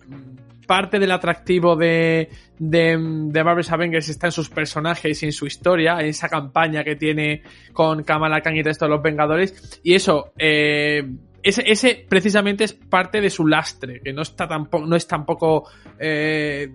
parte 0.67 0.99
del 0.99 1.11
atractivo 1.11 1.77
de, 1.77 2.29
de, 2.59 2.97
de 2.99 3.45
Marvel's 3.45 3.71
Avengers 3.71 4.09
está 4.09 4.29
en 4.29 4.33
sus 4.33 4.49
personajes 4.49 5.23
y 5.23 5.27
en 5.27 5.33
su 5.33 5.47
historia, 5.47 6.01
en 6.01 6.07
esa 6.07 6.29
campaña 6.29 6.85
que 6.85 6.97
tiene 6.97 7.43
con 7.73 8.03
Kamala 8.03 8.41
Khan 8.41 8.57
y 8.57 8.61
el 8.61 8.65
resto 8.65 8.85
de 8.85 8.91
los 8.91 9.03
Vengadores. 9.03 9.81
Y 9.83 9.95
eso, 9.95 10.33
eh, 10.39 11.05
ese, 11.43 11.63
ese 11.67 12.07
precisamente 12.09 12.65
es 12.65 12.73
parte 12.73 13.21
de 13.21 13.31
su 13.31 13.47
lastre, 13.47 14.01
que 14.01 14.13
no 14.13 14.23
está 14.23 14.49
tampoco, 14.49 14.87
no 14.87 14.97
es 14.97 15.07
tampoco, 15.07 15.69
eh, 15.99 16.73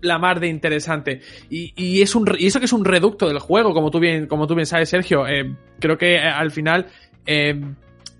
la 0.00 0.18
mar 0.18 0.40
de 0.40 0.48
interesante. 0.48 1.20
Y, 1.50 1.72
y, 1.76 2.02
es 2.02 2.14
un, 2.14 2.26
y 2.38 2.46
eso 2.46 2.58
que 2.58 2.66
es 2.66 2.72
un 2.72 2.84
reducto 2.84 3.28
del 3.28 3.38
juego, 3.38 3.72
como 3.72 3.90
tú 3.90 3.98
bien, 3.98 4.26
como 4.26 4.46
tú 4.46 4.56
sabes, 4.64 4.88
Sergio. 4.88 5.26
Eh, 5.26 5.54
creo 5.78 5.98
que 5.98 6.18
al 6.18 6.50
final, 6.50 6.86
eh, 7.26 7.60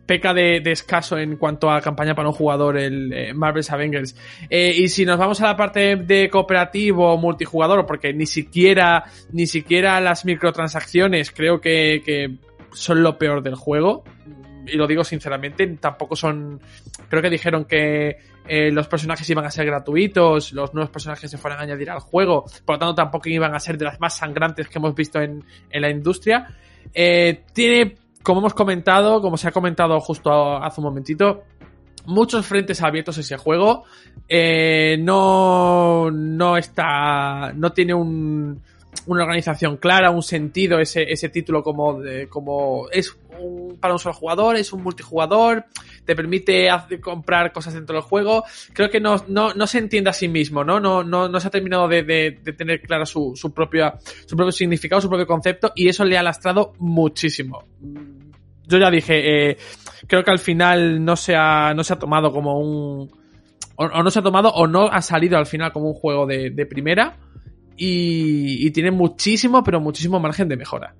peca 0.06 0.32
de, 0.32 0.60
de, 0.60 0.72
escaso 0.72 1.18
en 1.18 1.36
cuanto 1.36 1.70
a 1.70 1.80
campaña 1.80 2.14
para 2.14 2.28
un 2.28 2.34
jugador 2.34 2.78
el 2.78 3.12
eh, 3.12 3.34
Marvel's 3.34 3.70
Avengers. 3.70 4.16
Eh, 4.48 4.72
y 4.76 4.88
si 4.88 5.04
nos 5.04 5.18
vamos 5.18 5.40
a 5.40 5.46
la 5.46 5.56
parte 5.56 5.96
de 5.96 6.30
cooperativo 6.30 7.12
o 7.12 7.18
multijugador, 7.18 7.84
porque 7.86 8.12
ni 8.12 8.26
siquiera, 8.26 9.04
ni 9.32 9.46
siquiera 9.46 10.00
las 10.00 10.24
microtransacciones 10.24 11.32
creo 11.32 11.60
que, 11.60 12.02
que 12.04 12.36
son 12.72 13.02
lo 13.02 13.18
peor 13.18 13.42
del 13.42 13.56
juego. 13.56 14.04
Y 14.66 14.76
lo 14.76 14.86
digo 14.86 15.04
sinceramente, 15.04 15.66
tampoco 15.78 16.16
son. 16.16 16.60
Creo 17.08 17.22
que 17.22 17.30
dijeron 17.30 17.66
que 17.66 18.16
eh, 18.48 18.70
los 18.72 18.88
personajes 18.88 19.28
iban 19.30 19.44
a 19.44 19.50
ser 19.50 19.66
gratuitos, 19.66 20.52
los 20.52 20.74
nuevos 20.74 20.90
personajes 20.90 21.30
se 21.30 21.38
fueran 21.38 21.60
a 21.60 21.62
añadir 21.62 21.90
al 21.90 22.00
juego, 22.00 22.44
por 22.64 22.74
lo 22.74 22.78
tanto 22.78 22.94
tampoco 22.96 23.28
iban 23.28 23.54
a 23.54 23.60
ser 23.60 23.78
de 23.78 23.84
las 23.84 24.00
más 24.00 24.16
sangrantes 24.16 24.68
que 24.68 24.78
hemos 24.78 24.94
visto 24.94 25.20
en, 25.20 25.44
en 25.70 25.82
la 25.82 25.90
industria. 25.90 26.48
Eh, 26.92 27.44
tiene 27.52 27.96
como 28.26 28.40
hemos 28.40 28.54
comentado, 28.54 29.22
como 29.22 29.36
se 29.36 29.46
ha 29.46 29.52
comentado 29.52 30.00
justo 30.00 30.56
hace 30.56 30.80
un 30.80 30.86
momentito, 30.86 31.44
muchos 32.06 32.44
frentes 32.44 32.82
abiertos 32.82 33.16
ese 33.18 33.36
juego. 33.36 33.84
Eh, 34.28 34.96
no, 34.98 36.10
no 36.10 36.56
está, 36.56 37.52
no 37.54 37.72
tiene 37.72 37.94
un, 37.94 38.60
una 39.06 39.22
organización 39.22 39.76
clara, 39.76 40.10
un 40.10 40.24
sentido 40.24 40.80
ese, 40.80 41.04
ese 41.04 41.28
título 41.28 41.62
como, 41.62 42.00
como 42.28 42.88
es 42.90 43.16
un, 43.38 43.78
para 43.78 43.94
un 43.94 44.00
solo 44.00 44.14
jugador, 44.14 44.56
es 44.56 44.72
un 44.72 44.82
multijugador, 44.82 45.66
te 46.04 46.16
permite 46.16 46.68
comprar 47.00 47.52
cosas 47.52 47.74
dentro 47.74 47.94
del 47.94 48.02
juego. 48.02 48.42
Creo 48.72 48.90
que 48.90 48.98
no, 48.98 49.24
no, 49.28 49.54
no 49.54 49.68
se 49.68 49.78
entiende 49.78 50.10
a 50.10 50.12
sí 50.12 50.26
mismo, 50.26 50.64
¿no? 50.64 50.80
No, 50.80 51.04
no, 51.04 51.28
no 51.28 51.38
se 51.38 51.46
ha 51.46 51.50
terminado 51.52 51.86
de, 51.86 52.02
de, 52.02 52.40
de 52.42 52.52
tener 52.54 52.80
clara 52.80 53.06
su, 53.06 53.34
su, 53.36 53.54
propia, 53.54 53.94
su 54.26 54.34
propio 54.34 54.50
significado, 54.50 55.00
su 55.00 55.08
propio 55.08 55.28
concepto, 55.28 55.70
y 55.76 55.88
eso 55.88 56.04
le 56.04 56.18
ha 56.18 56.24
lastrado 56.24 56.72
muchísimo. 56.80 57.62
Yo 58.66 58.78
ya 58.78 58.90
dije, 58.90 59.50
eh, 59.50 59.56
creo 60.06 60.24
que 60.24 60.30
al 60.30 60.38
final 60.38 61.04
no 61.04 61.16
se 61.16 61.34
ha, 61.36 61.72
no 61.74 61.84
se 61.84 61.92
ha 61.92 61.98
tomado 61.98 62.32
como 62.32 62.58
un, 62.58 63.10
o, 63.76 64.02
no 64.02 64.10
se 64.10 64.18
ha 64.18 64.22
tomado 64.22 64.50
o 64.50 64.66
no 64.66 64.88
ha 64.88 65.02
salido 65.02 65.38
al 65.38 65.46
final 65.46 65.72
como 65.72 65.88
un 65.88 65.94
juego 65.94 66.26
de, 66.26 66.66
primera 66.66 67.16
y, 67.76 68.66
y 68.66 68.70
tiene 68.70 68.90
muchísimo, 68.90 69.62
pero 69.62 69.80
muchísimo 69.80 70.18
margen 70.18 70.48
de 70.48 70.56
mejora. 70.56 70.94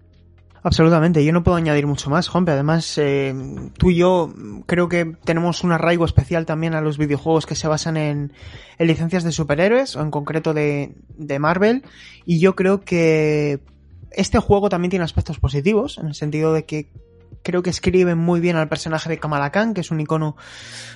Absolutamente, 0.66 1.24
yo 1.24 1.32
no 1.32 1.44
puedo 1.44 1.56
añadir 1.56 1.86
mucho 1.86 2.10
más, 2.10 2.26
Juanpe. 2.26 2.50
Además, 2.50 2.98
eh, 2.98 3.32
tú 3.78 3.92
y 3.92 3.98
yo 3.98 4.34
creo 4.66 4.88
que 4.88 5.14
tenemos 5.24 5.62
un 5.62 5.70
arraigo 5.70 6.04
especial 6.04 6.44
también 6.44 6.74
a 6.74 6.80
los 6.80 6.98
videojuegos 6.98 7.46
que 7.46 7.54
se 7.54 7.68
basan 7.68 7.96
en, 7.96 8.32
en 8.76 8.86
licencias 8.88 9.22
de 9.22 9.30
superhéroes, 9.30 9.94
o 9.94 10.02
en 10.02 10.10
concreto 10.10 10.54
de, 10.54 10.96
de, 11.16 11.38
Marvel, 11.38 11.84
y 12.24 12.40
yo 12.40 12.56
creo 12.56 12.80
que 12.80 13.60
este 14.10 14.40
juego 14.40 14.68
también 14.68 14.90
tiene 14.90 15.04
aspectos 15.04 15.38
positivos, 15.38 15.98
en 15.98 16.08
el 16.08 16.14
sentido 16.16 16.52
de 16.52 16.64
que 16.64 16.88
creo 17.46 17.62
que 17.62 17.70
escribe 17.70 18.16
muy 18.16 18.40
bien 18.40 18.56
al 18.56 18.68
personaje 18.68 19.08
de 19.08 19.20
Kamala 19.20 19.52
Khan, 19.52 19.72
que 19.72 19.80
es 19.82 19.92
un 19.92 20.00
icono 20.00 20.34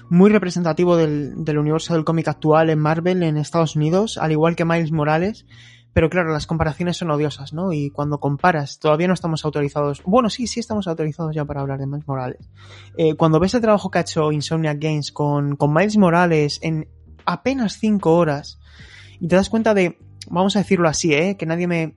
muy 0.09 0.31
representativo 0.31 0.97
del, 0.97 1.37
universo 1.57 1.95
del 1.95 2.05
cómic 2.05 2.27
actual 2.27 2.71
en 2.71 2.81
Marvel 2.81 3.23
en 3.23 3.37
Estados 3.37 3.77
Unidos, 3.77 4.19
al 4.19 4.33
igual 4.33 4.57
que 4.57 4.65
Miles 4.65 4.91
Morales, 4.91 5.47
pero 5.93 6.11
claro, 6.11 6.33
las 6.33 6.49
comparaciones 6.49 6.97
son 6.97 7.13
odiosas, 7.13 7.53
¿no? 7.53 7.73
Y 7.73 7.91
cuando 7.91 8.19
comparas, 8.19 8.81
todavía 8.81 9.07
no 9.07 9.15
estamos 9.15 9.45
autorizados. 9.45 10.03
Bueno, 10.05 10.29
sí, 10.29 10.49
sí 10.49 10.59
estamos 10.59 10.89
autorizados 10.89 11.37
ya 11.37 11.45
para 11.45 11.61
hablar 11.61 11.79
de 11.79 11.87
Miles 11.87 12.09
Morales. 12.09 12.51
Eh, 12.97 13.15
cuando 13.15 13.39
ves 13.39 13.55
el 13.55 13.61
trabajo 13.61 13.89
que 13.89 13.99
ha 13.99 14.03
hecho 14.03 14.33
Insomniac 14.33 14.79
Games 14.81 15.13
con, 15.13 15.55
con 15.55 15.73
Miles 15.73 15.99
Morales 15.99 16.59
en 16.63 16.89
apenas 17.27 17.79
5 17.79 18.13
horas, 18.13 18.59
y 19.21 19.29
te 19.29 19.37
das 19.37 19.49
cuenta 19.49 19.73
de, 19.73 19.99
vamos 20.29 20.57
a 20.57 20.59
decirlo 20.59 20.89
así, 20.89 21.15
¿eh? 21.15 21.37
Que 21.37 21.47
nadie 21.47 21.69
me... 21.69 21.95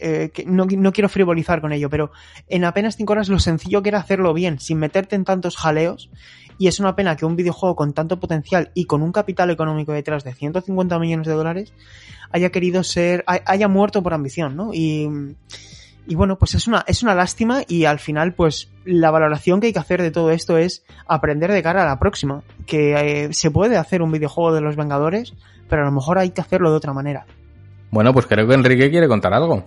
Eh, 0.00 0.30
no, 0.46 0.66
no, 0.66 0.92
quiero 0.92 1.08
frivolizar 1.08 1.60
con 1.60 1.72
ello, 1.72 1.90
pero 1.90 2.10
en 2.48 2.64
apenas 2.64 2.96
5 2.96 3.12
horas 3.12 3.28
lo 3.28 3.38
sencillo 3.38 3.82
que 3.82 3.90
era 3.90 3.98
hacerlo 3.98 4.32
bien, 4.34 4.58
sin 4.58 4.78
meterte 4.78 5.16
en 5.16 5.24
tantos 5.24 5.56
jaleos, 5.56 6.10
y 6.58 6.68
es 6.68 6.80
una 6.80 6.96
pena 6.96 7.16
que 7.16 7.26
un 7.26 7.36
videojuego 7.36 7.76
con 7.76 7.92
tanto 7.92 8.20
potencial 8.20 8.70
y 8.74 8.84
con 8.84 9.02
un 9.02 9.12
capital 9.12 9.50
económico 9.50 9.92
detrás 9.92 10.24
de 10.24 10.34
150 10.34 10.98
millones 10.98 11.26
de 11.26 11.34
dólares 11.34 11.72
haya 12.32 12.50
querido 12.50 12.84
ser, 12.84 13.24
haya 13.26 13.68
muerto 13.68 14.02
por 14.02 14.14
ambición, 14.14 14.56
¿no? 14.56 14.72
Y, 14.72 15.08
y 16.06 16.14
bueno, 16.14 16.36
pues 16.38 16.54
es 16.54 16.66
una, 16.66 16.84
es 16.86 17.02
una 17.02 17.14
lástima 17.14 17.62
y 17.68 17.84
al 17.84 17.98
final, 17.98 18.34
pues 18.34 18.70
la 18.84 19.10
valoración 19.10 19.60
que 19.60 19.68
hay 19.68 19.72
que 19.72 19.78
hacer 19.78 20.02
de 20.02 20.10
todo 20.10 20.30
esto 20.30 20.58
es 20.58 20.84
aprender 21.06 21.52
de 21.52 21.62
cara 21.62 21.82
a 21.82 21.86
la 21.86 21.98
próxima. 21.98 22.42
Que 22.66 23.26
eh, 23.26 23.32
se 23.32 23.50
puede 23.50 23.76
hacer 23.76 24.02
un 24.02 24.10
videojuego 24.10 24.52
de 24.52 24.60
los 24.60 24.76
Vengadores, 24.76 25.34
pero 25.68 25.82
a 25.82 25.84
lo 25.84 25.92
mejor 25.92 26.18
hay 26.18 26.30
que 26.30 26.40
hacerlo 26.40 26.70
de 26.70 26.76
otra 26.76 26.92
manera. 26.92 27.26
Bueno, 27.90 28.12
pues 28.12 28.26
creo 28.26 28.46
que 28.46 28.54
Enrique 28.54 28.90
quiere 28.90 29.08
contar 29.08 29.34
algo. 29.34 29.64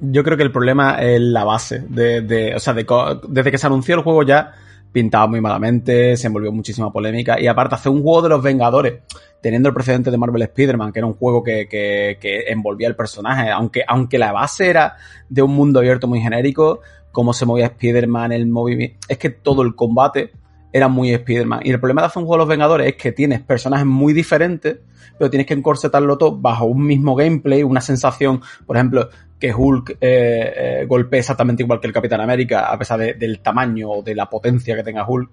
Yo 0.00 0.24
creo 0.24 0.36
que 0.36 0.42
el 0.42 0.52
problema 0.52 1.00
es 1.02 1.20
la 1.20 1.44
base. 1.44 1.80
De, 1.88 2.20
de, 2.22 2.54
o 2.54 2.58
sea, 2.58 2.74
de, 2.74 2.86
desde 3.28 3.50
que 3.50 3.58
se 3.58 3.66
anunció 3.66 3.94
el 3.94 4.02
juego 4.02 4.22
ya 4.22 4.52
pintaba 4.92 5.26
muy 5.26 5.40
malamente, 5.40 6.16
se 6.16 6.28
envolvió 6.28 6.52
muchísima 6.52 6.92
polémica. 6.92 7.40
Y 7.40 7.46
aparte, 7.46 7.74
hacer 7.74 7.90
un 7.90 8.02
juego 8.02 8.22
de 8.22 8.28
los 8.28 8.42
Vengadores 8.42 9.00
teniendo 9.40 9.68
el 9.68 9.74
precedente 9.74 10.10
de 10.10 10.16
Marvel 10.16 10.40
Spider-Man, 10.42 10.92
que 10.92 11.00
era 11.00 11.06
un 11.06 11.14
juego 11.14 11.42
que, 11.42 11.68
que, 11.68 12.16
que, 12.18 12.44
envolvía 12.46 12.88
el 12.88 12.96
personaje, 12.96 13.50
aunque, 13.50 13.82
aunque 13.86 14.16
la 14.16 14.32
base 14.32 14.70
era 14.70 14.96
de 15.28 15.42
un 15.42 15.54
mundo 15.54 15.80
abierto 15.80 16.06
muy 16.06 16.20
genérico, 16.20 16.80
cómo 17.12 17.34
se 17.34 17.44
movía 17.44 17.66
Spider-Man, 17.66 18.32
el 18.32 18.46
movimiento, 18.46 18.96
es 19.06 19.18
que 19.18 19.28
todo 19.28 19.60
el 19.60 19.74
combate 19.74 20.32
era 20.74 20.88
muy 20.88 21.12
Spider-Man. 21.14 21.60
Y 21.62 21.70
el 21.70 21.78
problema 21.78 22.00
de 22.00 22.08
hacer 22.08 22.20
un 22.20 22.26
juego 22.26 22.34
de 22.34 22.46
los 22.46 22.48
Vengadores 22.48 22.88
es 22.88 22.96
que 22.96 23.12
tienes 23.12 23.40
personajes 23.40 23.86
muy 23.86 24.12
diferentes, 24.12 24.78
pero 25.16 25.30
tienes 25.30 25.46
que 25.46 25.54
encorsetarlo 25.54 26.18
todo 26.18 26.36
bajo 26.36 26.64
un 26.64 26.84
mismo 26.84 27.14
gameplay, 27.14 27.62
una 27.62 27.80
sensación, 27.80 28.40
por 28.66 28.76
ejemplo, 28.76 29.08
que 29.38 29.54
Hulk 29.54 29.90
eh, 29.90 29.96
eh, 30.00 30.86
golpea 30.88 31.20
exactamente 31.20 31.62
igual 31.62 31.78
que 31.78 31.86
el 31.86 31.92
Capitán 31.92 32.20
América, 32.20 32.72
a 32.72 32.76
pesar 32.76 32.98
de, 32.98 33.14
del 33.14 33.38
tamaño 33.38 33.88
o 33.88 34.02
de 34.02 34.16
la 34.16 34.28
potencia 34.28 34.74
que 34.74 34.82
tenga 34.82 35.08
Hulk. 35.08 35.30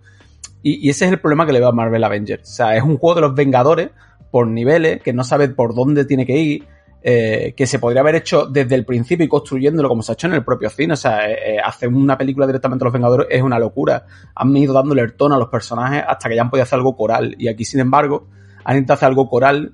Y, 0.62 0.86
y, 0.88 0.92
ese 0.92 1.06
es 1.06 1.12
el 1.12 1.20
problema 1.20 1.48
que 1.48 1.54
le 1.54 1.60
veo 1.60 1.70
a 1.70 1.74
Marvel 1.74 2.04
Avengers. 2.04 2.48
O 2.48 2.54
sea, 2.54 2.78
es 2.78 2.84
un 2.84 2.98
juego 3.00 3.16
de 3.16 3.22
los 3.22 3.34
Vengadores 3.34 3.90
por 4.30 4.46
niveles, 4.46 5.02
que 5.02 5.12
no 5.12 5.24
sabe 5.24 5.50
por 5.50 5.74
dónde 5.74 6.06
tiene 6.06 6.28
que 6.28 6.38
ir, 6.38 6.68
eh, 7.04 7.54
que 7.58 7.66
se 7.66 7.80
podría 7.80 8.02
haber 8.02 8.16
hecho 8.16 8.46
desde 8.46 8.76
el 8.76 8.86
principio 8.86 9.26
y 9.26 9.30
construyéndolo 9.30 9.90
como 9.90 10.04
se 10.04 10.12
ha 10.12 10.14
hecho 10.14 10.28
en 10.28 10.34
el 10.34 10.44
propio 10.44 10.70
cine. 10.70 10.94
O 10.94 10.98
sea, 10.98 11.30
eh, 11.30 11.58
hacer 11.64 11.90
una 11.90 12.18
película 12.18 12.46
directamente 12.46 12.84
a 12.84 12.86
los 12.86 12.94
Vengadores 12.94 13.28
es 13.30 13.42
una 13.42 13.58
locura. 13.58 14.06
Han 14.36 14.56
ido 14.56 14.74
dándole 14.74 15.02
el 15.02 15.14
tono 15.14 15.36
a 15.36 15.40
los 15.40 15.50
personajes 15.50 16.04
hasta 16.08 16.30
que 16.30 16.36
ya 16.36 16.44
han 16.44 16.50
podido 16.50 16.64
hacer 16.64 16.78
algo 16.78 16.96
coral. 16.96 17.36
Y 17.38 17.48
aquí, 17.48 17.66
sin 17.66 17.80
embargo, 17.80 18.28
han 18.64 18.76
intentado 18.76 18.96
hacer 18.96 19.08
algo 19.08 19.30
coral, 19.30 19.74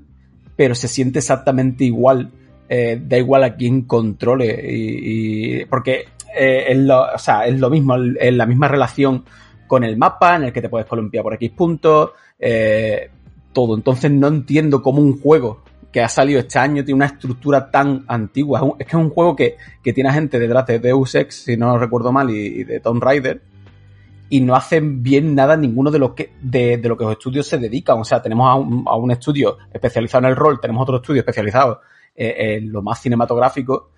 pero 0.56 0.74
se 0.74 0.88
siente 0.88 1.20
exactamente 1.20 1.84
igual. 1.84 2.32
Eh, 2.70 3.02
da 3.02 3.18
igual 3.18 3.44
a 3.44 3.56
quién 3.56 3.84
controle. 3.84 4.62
Y, 4.63 5.66
porque 5.66 6.06
es, 6.34 6.78
lo, 6.78 7.08
es 7.13 7.60
lo 7.60 7.70
mismo, 7.70 7.96
es 7.96 8.34
la 8.34 8.46
misma 8.46 8.68
relación 8.68 9.26
con 9.68 9.84
el 9.84 9.98
mapa 9.98 10.38
en 10.38 10.46
el 10.46 10.54
que 10.54 10.62
te 10.62 10.70
puedes 10.70 10.88
columpiar 10.88 11.24
por 11.24 11.34
X 11.34 11.52
puntos, 11.52 12.12
eh, 12.40 13.10
todo. 13.54 13.76
Entonces 13.76 14.10
no 14.12 14.28
entiendo 14.28 14.82
cómo 14.82 15.02
un 15.02 15.20
juego 15.20 15.63
que 15.91 16.02
ha 16.02 16.10
salido 16.10 16.39
este 16.39 16.60
año 16.60 16.84
tiene 16.84 16.95
una 16.95 17.06
estructura 17.06 17.71
tan 17.71 18.04
antigua. 18.08 18.76
Es, 18.80 18.86
que 18.86 18.91
es 18.91 19.02
un 19.02 19.10
juego 19.10 19.36
que, 19.36 19.58
que, 19.84 19.93
tiene 19.93 20.12
gente 20.12 20.39
detrás 20.39 20.65
de 20.67 20.80
Deus 20.80 21.15
Ex, 21.15 21.43
si 21.43 21.58
no 21.58 21.78
recuerdo 21.78 22.12
mal, 22.12 22.30
y, 22.30 22.45
y 22.45 22.63
de 22.63 22.80
Tomb 22.80 23.02
Raider, 23.02 23.41
y 24.30 24.41
no 24.41 24.56
hacen 24.56 25.02
bien 25.02 25.34
nada 25.36 25.56
ninguno 25.56 25.89
de 25.89 26.00
lo 26.00 26.13
que, 26.13 26.34
de, 26.41 26.78
de 26.78 26.89
lo 26.89 26.97
que 26.97 27.06
los 27.06 27.13
estudios 27.13 27.47
se 27.47 27.58
dedican. 27.58 28.00
O 28.00 28.04
sea, 28.04 28.21
tenemos 28.21 28.50
a 28.50 28.56
un, 28.56 28.84
a 28.88 28.95
un 28.95 29.12
estudio 29.12 29.58
especializado 29.71 30.26
en 30.26 30.32
el 30.32 30.36
rol, 30.36 30.60
tenemos 30.60 30.84
otro 30.84 30.97
estudio 30.97 31.21
especializado 31.21 31.82
eh, 32.15 32.58
en 32.58 32.71
lo 32.71 32.82
más 32.82 33.02
cinematográfico, 33.02 33.91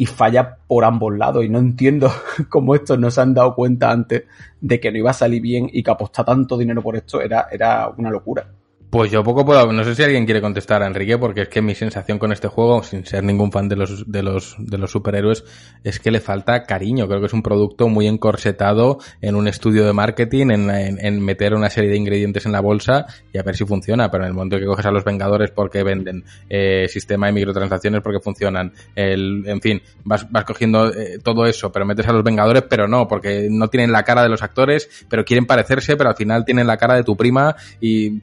y 0.00 0.06
falla 0.06 0.56
por 0.66 0.84
ambos 0.84 1.14
lados. 1.14 1.44
Y 1.44 1.50
no 1.50 1.58
entiendo 1.58 2.10
cómo 2.48 2.74
estos 2.74 2.98
no 2.98 3.10
se 3.10 3.20
han 3.20 3.34
dado 3.34 3.54
cuenta 3.54 3.90
antes 3.90 4.24
de 4.58 4.80
que 4.80 4.90
no 4.90 4.96
iba 4.96 5.10
a 5.10 5.14
salir 5.14 5.42
bien 5.42 5.68
y 5.70 5.82
que 5.82 5.90
apostar 5.90 6.24
tanto 6.24 6.56
dinero 6.56 6.82
por 6.82 6.96
esto 6.96 7.20
era, 7.20 7.48
era 7.50 7.86
una 7.88 8.10
locura. 8.10 8.46
Pues 8.90 9.12
yo 9.12 9.22
poco 9.22 9.44
puedo, 9.44 9.72
no 9.72 9.84
sé 9.84 9.94
si 9.94 10.02
alguien 10.02 10.24
quiere 10.24 10.40
contestar 10.40 10.82
a 10.82 10.86
Enrique, 10.88 11.16
porque 11.16 11.42
es 11.42 11.48
que 11.48 11.62
mi 11.62 11.76
sensación 11.76 12.18
con 12.18 12.32
este 12.32 12.48
juego, 12.48 12.82
sin 12.82 13.06
ser 13.06 13.22
ningún 13.22 13.52
fan 13.52 13.68
de 13.68 13.76
los, 13.76 14.10
de 14.10 14.20
los, 14.24 14.56
de 14.58 14.78
los 14.78 14.90
superhéroes, 14.90 15.44
es 15.84 16.00
que 16.00 16.10
le 16.10 16.20
falta 16.20 16.64
cariño. 16.64 17.06
Creo 17.06 17.20
que 17.20 17.26
es 17.26 17.32
un 17.32 17.42
producto 17.42 17.88
muy 17.88 18.08
encorsetado 18.08 18.98
en 19.20 19.36
un 19.36 19.46
estudio 19.46 19.86
de 19.86 19.92
marketing, 19.92 20.50
en, 20.50 20.70
en, 20.70 21.06
en 21.06 21.24
meter 21.24 21.54
una 21.54 21.70
serie 21.70 21.88
de 21.88 21.98
ingredientes 21.98 22.46
en 22.46 22.52
la 22.52 22.60
bolsa 22.60 23.06
y 23.32 23.38
a 23.38 23.44
ver 23.44 23.54
si 23.54 23.64
funciona. 23.64 24.10
Pero 24.10 24.24
en 24.24 24.30
el 24.30 24.34
momento 24.34 24.58
que 24.58 24.66
coges 24.66 24.86
a 24.86 24.90
los 24.90 25.04
Vengadores 25.04 25.52
porque 25.52 25.84
venden, 25.84 26.24
eh, 26.48 26.88
sistema 26.88 27.28
de 27.28 27.32
microtransacciones 27.34 28.02
porque 28.02 28.18
funcionan, 28.18 28.72
el, 28.96 29.44
en 29.46 29.60
fin, 29.60 29.80
vas, 30.02 30.28
vas 30.32 30.44
cogiendo 30.44 30.92
eh, 30.92 31.20
todo 31.22 31.46
eso, 31.46 31.70
pero 31.70 31.86
metes 31.86 32.08
a 32.08 32.12
los 32.12 32.24
Vengadores, 32.24 32.64
pero 32.68 32.88
no, 32.88 33.06
porque 33.06 33.46
no 33.48 33.68
tienen 33.68 33.92
la 33.92 34.02
cara 34.02 34.24
de 34.24 34.30
los 34.30 34.42
actores, 34.42 35.06
pero 35.08 35.24
quieren 35.24 35.46
parecerse, 35.46 35.96
pero 35.96 36.10
al 36.10 36.16
final 36.16 36.44
tienen 36.44 36.66
la 36.66 36.76
cara 36.76 36.96
de 36.96 37.04
tu 37.04 37.16
prima 37.16 37.54
y, 37.80 38.18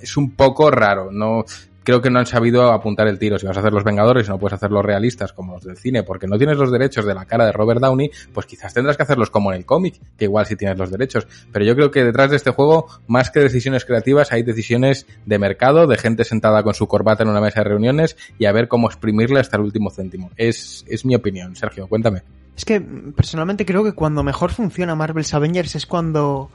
es 0.00 0.16
un 0.16 0.32
poco 0.32 0.70
raro. 0.70 1.10
No 1.10 1.44
creo 1.84 2.00
que 2.00 2.10
no 2.10 2.18
han 2.18 2.26
sabido 2.26 2.72
apuntar 2.72 3.08
el 3.08 3.18
tiro. 3.18 3.38
Si 3.38 3.46
vas 3.46 3.56
a 3.56 3.60
hacer 3.60 3.72
los 3.72 3.84
Vengadores 3.84 4.26
y 4.26 4.30
no 4.30 4.38
puedes 4.38 4.54
hacerlos 4.54 4.84
realistas 4.84 5.32
como 5.32 5.54
los 5.54 5.64
del 5.64 5.76
cine, 5.76 6.02
porque 6.02 6.26
no 6.26 6.38
tienes 6.38 6.56
los 6.56 6.70
derechos 6.70 7.04
de 7.04 7.14
la 7.14 7.24
cara 7.24 7.46
de 7.46 7.52
Robert 7.52 7.80
Downey, 7.80 8.10
pues 8.32 8.46
quizás 8.46 8.72
tendrás 8.74 8.96
que 8.96 9.02
hacerlos 9.02 9.30
como 9.30 9.52
en 9.52 9.58
el 9.58 9.66
cómic, 9.66 10.00
que 10.16 10.26
igual 10.26 10.46
sí 10.46 10.56
tienes 10.56 10.78
los 10.78 10.90
derechos. 10.90 11.26
Pero 11.52 11.64
yo 11.64 11.74
creo 11.74 11.90
que 11.90 12.04
detrás 12.04 12.30
de 12.30 12.36
este 12.36 12.50
juego, 12.50 12.86
más 13.06 13.30
que 13.30 13.40
decisiones 13.40 13.84
creativas, 13.84 14.32
hay 14.32 14.42
decisiones 14.42 15.06
de 15.26 15.38
mercado, 15.38 15.86
de 15.86 15.98
gente 15.98 16.24
sentada 16.24 16.62
con 16.62 16.74
su 16.74 16.86
corbata 16.86 17.22
en 17.22 17.30
una 17.30 17.40
mesa 17.40 17.60
de 17.60 17.70
reuniones 17.70 18.16
y 18.38 18.46
a 18.46 18.52
ver 18.52 18.68
cómo 18.68 18.88
exprimirle 18.88 19.40
hasta 19.40 19.56
el 19.56 19.64
último 19.64 19.90
céntimo. 19.90 20.30
Es, 20.36 20.84
es 20.88 21.04
mi 21.04 21.14
opinión. 21.14 21.56
Sergio, 21.56 21.86
cuéntame. 21.88 22.22
Es 22.56 22.64
que 22.64 22.80
personalmente 22.80 23.64
creo 23.64 23.82
que 23.82 23.92
cuando 23.92 24.22
mejor 24.22 24.52
funciona 24.52 24.94
Marvel's 24.94 25.32
Avengers 25.32 25.74
es 25.74 25.86
cuando 25.86 26.50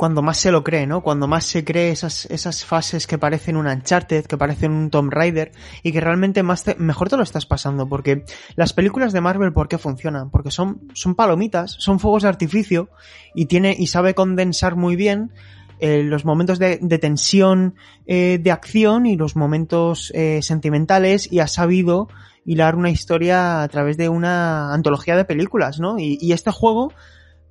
cuando 0.00 0.22
más 0.22 0.38
se 0.38 0.50
lo 0.50 0.64
cree, 0.64 0.86
¿no? 0.86 1.02
Cuando 1.02 1.28
más 1.28 1.44
se 1.44 1.62
cree 1.62 1.90
esas, 1.90 2.24
esas 2.30 2.64
fases 2.64 3.06
que 3.06 3.18
parecen 3.18 3.58
un 3.58 3.66
Uncharted, 3.66 4.24
que 4.24 4.38
parecen 4.38 4.72
un 4.72 4.88
Tomb 4.88 5.12
Raider, 5.12 5.52
y 5.82 5.92
que 5.92 6.00
realmente 6.00 6.42
más 6.42 6.64
te, 6.64 6.74
mejor 6.76 7.10
te 7.10 7.18
lo 7.18 7.22
estás 7.22 7.44
pasando, 7.44 7.86
porque 7.86 8.24
las 8.56 8.72
películas 8.72 9.12
de 9.12 9.20
Marvel, 9.20 9.52
¿por 9.52 9.68
qué 9.68 9.76
funcionan? 9.76 10.30
Porque 10.30 10.50
son, 10.50 10.80
son 10.94 11.14
palomitas, 11.14 11.72
son 11.72 12.00
fuegos 12.00 12.22
de 12.22 12.30
artificio, 12.30 12.88
y 13.34 13.44
tiene, 13.44 13.76
y 13.78 13.88
sabe 13.88 14.14
condensar 14.14 14.74
muy 14.74 14.96
bien 14.96 15.32
eh, 15.80 16.02
los 16.02 16.24
momentos 16.24 16.58
de, 16.58 16.78
de 16.80 16.96
tensión, 16.96 17.74
eh, 18.06 18.38
de 18.42 18.52
acción 18.52 19.04
y 19.04 19.18
los 19.18 19.36
momentos 19.36 20.12
eh, 20.14 20.40
sentimentales, 20.40 21.30
y 21.30 21.40
ha 21.40 21.46
sabido 21.46 22.08
hilar 22.46 22.74
una 22.74 22.88
historia 22.88 23.62
a 23.62 23.68
través 23.68 23.98
de 23.98 24.08
una 24.08 24.72
antología 24.72 25.14
de 25.14 25.26
películas, 25.26 25.78
¿no? 25.78 25.98
Y, 25.98 26.16
y 26.22 26.32
este 26.32 26.50
juego, 26.50 26.90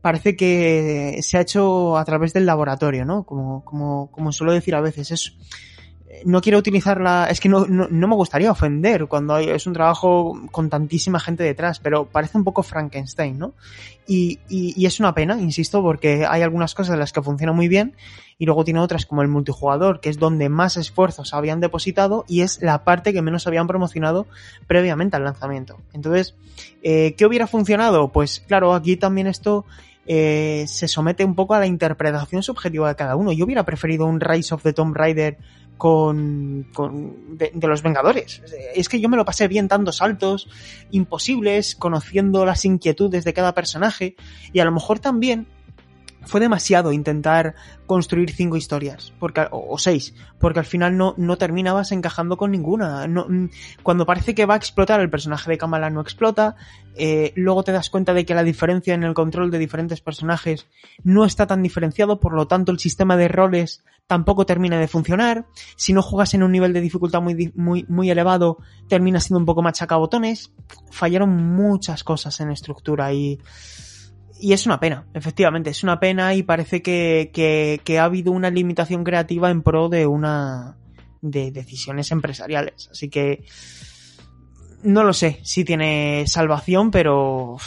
parece 0.01 0.35
que 0.35 1.19
se 1.21 1.37
ha 1.37 1.41
hecho 1.41 1.97
a 1.97 2.05
través 2.05 2.33
del 2.33 2.45
laboratorio, 2.45 3.05
¿no? 3.05 3.23
Como, 3.23 3.63
como, 3.65 4.09
como 4.11 4.31
suelo 4.31 4.53
decir 4.53 4.75
a 4.75 4.81
veces, 4.81 5.11
es, 5.11 5.35
no 6.25 6.41
quiero 6.41 6.57
utilizar 6.57 6.99
la, 6.99 7.27
es 7.29 7.39
que 7.39 7.49
no, 7.49 7.65
no, 7.67 8.07
me 8.07 8.15
gustaría 8.15 8.51
ofender 8.51 9.07
cuando 9.07 9.37
es 9.37 9.67
un 9.67 9.73
trabajo 9.73 10.39
con 10.51 10.69
tantísima 10.69 11.19
gente 11.19 11.43
detrás, 11.43 11.79
pero 11.79 12.05
parece 12.05 12.37
un 12.37 12.43
poco 12.43 12.63
Frankenstein, 12.63 13.37
¿no? 13.37 13.53
Y, 14.07 14.39
y, 14.49 14.85
es 14.87 14.99
una 14.99 15.13
pena, 15.13 15.39
insisto, 15.39 15.83
porque 15.83 16.25
hay 16.27 16.41
algunas 16.41 16.73
cosas 16.73 16.93
en 16.93 16.99
las 16.99 17.13
que 17.13 17.21
funciona 17.21 17.53
muy 17.53 17.67
bien 17.67 17.95
y 18.39 18.47
luego 18.47 18.63
tiene 18.63 18.79
otras 18.79 19.05
como 19.05 19.21
el 19.21 19.27
multijugador, 19.27 19.99
que 19.99 20.09
es 20.09 20.17
donde 20.17 20.49
más 20.49 20.77
esfuerzos 20.77 21.35
habían 21.35 21.59
depositado 21.59 22.25
y 22.27 22.41
es 22.41 22.59
la 22.63 22.83
parte 22.83 23.13
que 23.13 23.21
menos 23.21 23.45
habían 23.45 23.67
promocionado 23.67 24.25
previamente 24.65 25.15
al 25.15 25.25
lanzamiento. 25.25 25.77
Entonces, 25.93 26.33
eh, 26.81 27.13
¿qué 27.17 27.27
hubiera 27.27 27.45
funcionado? 27.45 28.07
Pues 28.07 28.39
claro, 28.39 28.73
aquí 28.73 28.97
también 28.97 29.27
esto 29.27 29.65
eh, 30.11 30.65
se 30.67 30.87
somete 30.87 31.23
un 31.23 31.35
poco 31.35 31.53
a 31.53 31.59
la 31.59 31.67
interpretación 31.67 32.41
subjetiva 32.41 32.87
de 32.87 32.95
cada 32.95 33.15
uno. 33.15 33.31
Yo 33.31 33.45
hubiera 33.45 33.63
preferido 33.63 34.07
un 34.07 34.19
Rise 34.19 34.55
of 34.55 34.63
the 34.63 34.73
Tomb 34.73 34.95
Raider 34.95 35.37
con, 35.77 36.65
con 36.73 37.37
de, 37.37 37.51
de, 37.53 37.67
los 37.67 37.83
Vengadores. 37.83 38.41
Es 38.73 38.89
que 38.89 38.99
yo 38.99 39.07
me 39.07 39.17
lo 39.17 39.23
pasé 39.23 39.47
bien 39.47 39.67
dando 39.67 39.91
saltos 39.91 40.49
imposibles, 40.89 41.75
conociendo 41.75 42.43
las 42.43 42.65
inquietudes 42.65 43.23
de 43.23 43.33
cada 43.33 43.53
personaje 43.53 44.15
y 44.51 44.59
a 44.61 44.65
lo 44.65 44.71
mejor 44.71 44.97
también 44.97 45.45
fue 46.25 46.39
demasiado 46.39 46.91
intentar 46.91 47.55
construir 47.85 48.31
cinco 48.31 48.57
historias 48.57 49.13
porque, 49.19 49.41
o, 49.51 49.73
o, 49.73 49.77
seis, 49.77 50.13
porque 50.39 50.59
al 50.59 50.65
final 50.65 50.97
no, 50.97 51.13
no 51.17 51.37
terminabas 51.37 51.91
encajando 51.91 52.37
con 52.37 52.51
ninguna. 52.51 53.07
No, 53.07 53.27
cuando 53.83 54.05
parece 54.05 54.35
que 54.35 54.45
va 54.45 54.55
a 54.55 54.57
explotar, 54.57 54.99
el 54.99 55.09
personaje 55.09 55.49
de 55.49 55.57
Kamala 55.57 55.89
no 55.89 56.01
explota. 56.01 56.55
Eh, 56.95 57.31
luego 57.35 57.63
te 57.63 57.71
das 57.71 57.89
cuenta 57.89 58.13
de 58.13 58.25
que 58.25 58.35
la 58.35 58.43
diferencia 58.43 58.93
en 58.93 59.03
el 59.03 59.13
control 59.13 59.51
de 59.51 59.57
diferentes 59.57 60.01
personajes 60.01 60.67
no 61.03 61.25
está 61.25 61.47
tan 61.47 61.63
diferenciado, 61.63 62.19
por 62.19 62.33
lo 62.33 62.47
tanto 62.47 62.71
el 62.71 62.79
sistema 62.79 63.15
de 63.15 63.27
roles 63.27 63.83
tampoco 64.07 64.45
termina 64.45 64.79
de 64.79 64.87
funcionar. 64.87 65.45
Si 65.75 65.93
no 65.93 66.01
juegas 66.01 66.33
en 66.33 66.43
un 66.43 66.51
nivel 66.51 66.73
de 66.73 66.81
dificultad 66.81 67.21
muy, 67.21 67.53
muy, 67.55 67.85
muy 67.87 68.09
elevado, 68.09 68.57
termina 68.87 69.19
siendo 69.19 69.39
un 69.39 69.45
poco 69.45 69.61
machacabotones. 69.61 70.51
Fallaron 70.89 71.29
muchas 71.29 72.03
cosas 72.03 72.39
en 72.39 72.51
estructura 72.51 73.13
y 73.13 73.39
y 74.39 74.53
es 74.53 74.65
una 74.65 74.79
pena, 74.79 75.05
efectivamente, 75.13 75.69
es 75.69 75.83
una 75.83 75.99
pena 75.99 76.33
y 76.33 76.43
parece 76.43 76.81
que, 76.81 77.31
que, 77.33 77.99
ha 77.99 78.03
habido 78.03 78.31
una 78.31 78.49
limitación 78.49 79.03
creativa 79.03 79.49
en 79.49 79.61
pro 79.61 79.89
de 79.89 80.07
una 80.07 80.77
de 81.21 81.51
decisiones 81.51 82.11
empresariales. 82.11 82.89
Así 82.91 83.09
que 83.09 83.43
no 84.83 85.03
lo 85.03 85.13
sé 85.13 85.39
si 85.43 85.65
tiene 85.65 86.25
salvación, 86.27 86.91
pero 86.91 87.57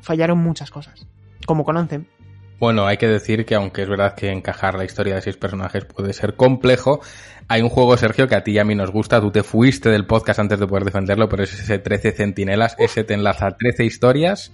fallaron 0.00 0.38
muchas 0.38 0.70
cosas, 0.70 1.06
como 1.46 1.64
conocen. 1.64 2.08
Bueno, 2.58 2.86
hay 2.86 2.96
que 2.96 3.08
decir 3.08 3.44
que 3.44 3.54
aunque 3.54 3.82
es 3.82 3.88
verdad 3.88 4.14
que 4.14 4.30
encajar 4.30 4.74
la 4.74 4.84
historia 4.84 5.16
de 5.16 5.22
seis 5.22 5.36
personajes 5.36 5.84
puede 5.84 6.12
ser 6.12 6.36
complejo, 6.36 7.00
hay 7.48 7.60
un 7.60 7.68
juego, 7.68 7.96
Sergio, 7.96 8.28
que 8.28 8.36
a 8.36 8.44
ti 8.44 8.52
y 8.52 8.58
a 8.58 8.64
mí 8.64 8.74
nos 8.74 8.90
gusta. 8.90 9.20
Tú 9.20 9.30
te 9.30 9.42
fuiste 9.42 9.90
del 9.90 10.06
podcast 10.06 10.38
antes 10.38 10.60
de 10.60 10.66
poder 10.66 10.84
defenderlo, 10.84 11.28
pero 11.28 11.42
es 11.42 11.52
ese 11.52 11.78
13 11.78 12.12
centinelas, 12.12 12.76
ese 12.78 13.02
te 13.04 13.14
enlaza 13.14 13.56
13 13.56 13.84
historias 13.84 14.52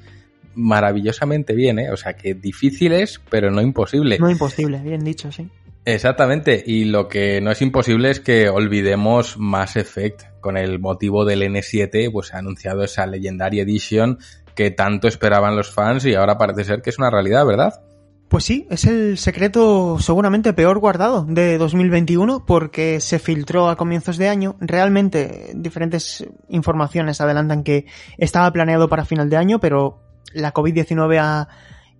maravillosamente 0.58 1.54
bien, 1.54 1.78
¿eh? 1.78 1.90
O 1.90 1.96
sea, 1.96 2.14
que 2.14 2.34
difícil 2.34 2.92
es, 2.92 3.20
pero 3.30 3.50
no 3.50 3.62
imposible. 3.62 4.18
No 4.18 4.28
imposible, 4.28 4.80
bien 4.80 5.04
dicho, 5.04 5.32
sí. 5.32 5.48
Exactamente, 5.84 6.62
y 6.66 6.84
lo 6.84 7.08
que 7.08 7.40
no 7.40 7.50
es 7.50 7.62
imposible 7.62 8.10
es 8.10 8.20
que 8.20 8.50
olvidemos 8.50 9.38
Mass 9.38 9.76
Effect. 9.76 10.24
Con 10.40 10.56
el 10.56 10.78
motivo 10.78 11.24
del 11.24 11.42
N7, 11.42 12.12
pues 12.12 12.34
ha 12.34 12.38
anunciado 12.38 12.84
esa 12.84 13.06
Legendary 13.06 13.60
Edition 13.60 14.18
que 14.54 14.70
tanto 14.70 15.08
esperaban 15.08 15.56
los 15.56 15.70
fans 15.70 16.04
y 16.04 16.14
ahora 16.14 16.36
parece 16.36 16.64
ser 16.64 16.82
que 16.82 16.90
es 16.90 16.98
una 16.98 17.10
realidad, 17.10 17.46
¿verdad? 17.46 17.80
Pues 18.28 18.44
sí, 18.44 18.66
es 18.70 18.84
el 18.84 19.16
secreto 19.16 19.98
seguramente 19.98 20.52
peor 20.52 20.78
guardado 20.78 21.24
de 21.24 21.56
2021 21.56 22.44
porque 22.44 23.00
se 23.00 23.18
filtró 23.18 23.70
a 23.70 23.76
comienzos 23.76 24.18
de 24.18 24.28
año. 24.28 24.56
Realmente 24.60 25.52
diferentes 25.54 26.26
informaciones 26.48 27.22
adelantan 27.22 27.64
que 27.64 27.86
estaba 28.18 28.52
planeado 28.52 28.88
para 28.88 29.06
final 29.06 29.30
de 29.30 29.38
año, 29.38 29.60
pero 29.60 30.07
la 30.32 30.52
COVID-19 30.52 31.18
ha 31.18 31.48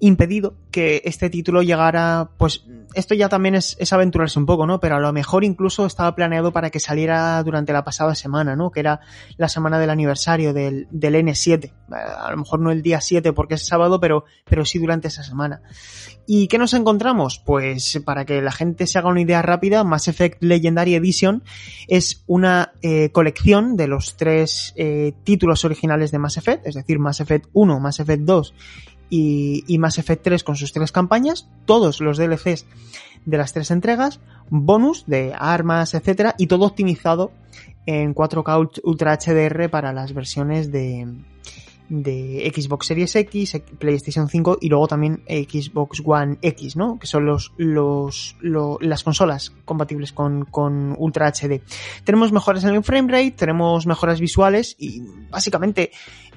impedido 0.01 0.55
que 0.71 1.03
este 1.05 1.31
título 1.31 1.63
llegara, 1.63 2.31
pues 2.39 2.65
esto 2.95 3.15
ya 3.15 3.29
también 3.29 3.55
es, 3.55 3.77
aventurarse 3.93 4.39
un 4.39 4.47
poco, 4.47 4.67
¿no? 4.67 4.81
Pero 4.81 4.97
a 4.97 5.01
lo 5.01 5.13
mejor 5.13 5.45
incluso 5.45 5.87
estaba 5.87 6.15
planeado 6.15 6.53
para 6.53 6.71
que 6.71 6.81
saliera 6.81 7.43
durante 7.43 7.73
la 7.73 7.85
pasada 7.85 8.15
semana, 8.15 8.57
¿no? 8.57 8.71
Que 8.71 8.81
era 8.81 9.01
la 9.37 9.49
semana 9.49 9.79
del 9.79 9.91
aniversario 9.91 10.53
del, 10.53 10.87
del 10.91 11.15
N7. 11.15 11.73
A 11.91 12.31
lo 12.31 12.37
mejor 12.37 12.61
no 12.61 12.71
el 12.71 12.83
día 12.83 13.01
7 13.01 13.33
porque 13.33 13.55
es 13.55 13.67
sábado, 13.67 14.01
pero, 14.01 14.25
pero 14.45 14.65
sí 14.65 14.79
durante 14.79 15.09
esa 15.09 15.23
semana. 15.23 15.63
¿Y 16.27 16.49
qué 16.49 16.59
nos 16.59 16.75
encontramos? 16.75 17.43
Pues 17.45 18.01
para 18.05 18.25
que 18.25 18.43
la 18.43 18.53
gente 18.53 18.87
se 18.87 18.99
haga 18.99 19.09
una 19.09 19.23
idea 19.23 19.43
rápida, 19.43 19.83
Mass 19.85 20.09
Effect 20.09 20.43
Legendary 20.43 20.95
Edition 20.95 21.43
es 21.89 22.23
una 22.27 22.73
eh, 22.83 23.11
colección 23.13 23.77
de 23.77 23.89
los 23.89 24.17
tres 24.17 24.75
eh, 24.77 25.15
títulos 25.25 25.65
originales 25.65 26.11
de 26.11 26.19
Mass 26.19 26.37
Effect, 26.37 26.67
es 26.67 26.75
decir, 26.75 26.99
Mass 26.99 27.21
Effect 27.21 27.47
1, 27.53 27.81
Mass 27.81 28.01
Effect 28.01 28.23
2 28.25 28.55
y, 29.11 29.65
y 29.67 29.79
Mass 29.79 29.99
Effect 29.99 30.23
3 30.23 30.45
con 30.45 30.57
sus 30.57 30.73
tres 30.73 30.93
campañas, 30.93 31.49
todos 31.65 32.01
los 32.01 32.19
DLCs 32.19 32.67
de 33.25 33.37
las 33.37 33.53
tres 33.53 33.71
entregas, 33.71 34.21
bonus 34.51 35.05
de 35.07 35.35
armas, 35.37 35.95
etcétera, 35.95 36.35
y 36.39 36.47
todo 36.47 36.67
optimizado 36.67 37.33
en 37.87 38.15
4K 38.15 38.81
Ultra 38.85 39.17
HDR 39.17 39.71
para 39.71 39.93
las 39.93 40.13
versiones 40.13 40.71
de, 40.71 41.07
de 41.89 42.53
Xbox 42.55 42.87
Series 42.87 43.15
X, 43.17 43.61
PlayStation 43.79 44.29
5 44.29 44.59
y 44.61 44.69
luego 44.69 44.89
también 44.89 45.23
Xbox 45.27 46.03
One 46.05 46.39
X, 46.43 46.77
¿no? 46.77 46.99
Que 46.99 47.07
son 47.07 47.27
los, 47.27 47.53
los, 47.57 48.37
los 48.41 48.79
las 48.81 49.03
consolas 49.03 49.53
compatibles 49.65 50.13
con, 50.13 50.45
con 50.45 50.95
Ultra 50.99 51.33
HD. 51.33 51.63
Tenemos 52.05 52.33
mejoras 52.33 52.65
en 52.65 52.75
el 52.75 52.85
frame 52.85 53.11
rate, 53.11 53.33
tenemos 53.33 53.87
mejoras 53.87 54.21
visuales 54.21 54.77
y 54.79 55.03
básicamente 55.31 55.91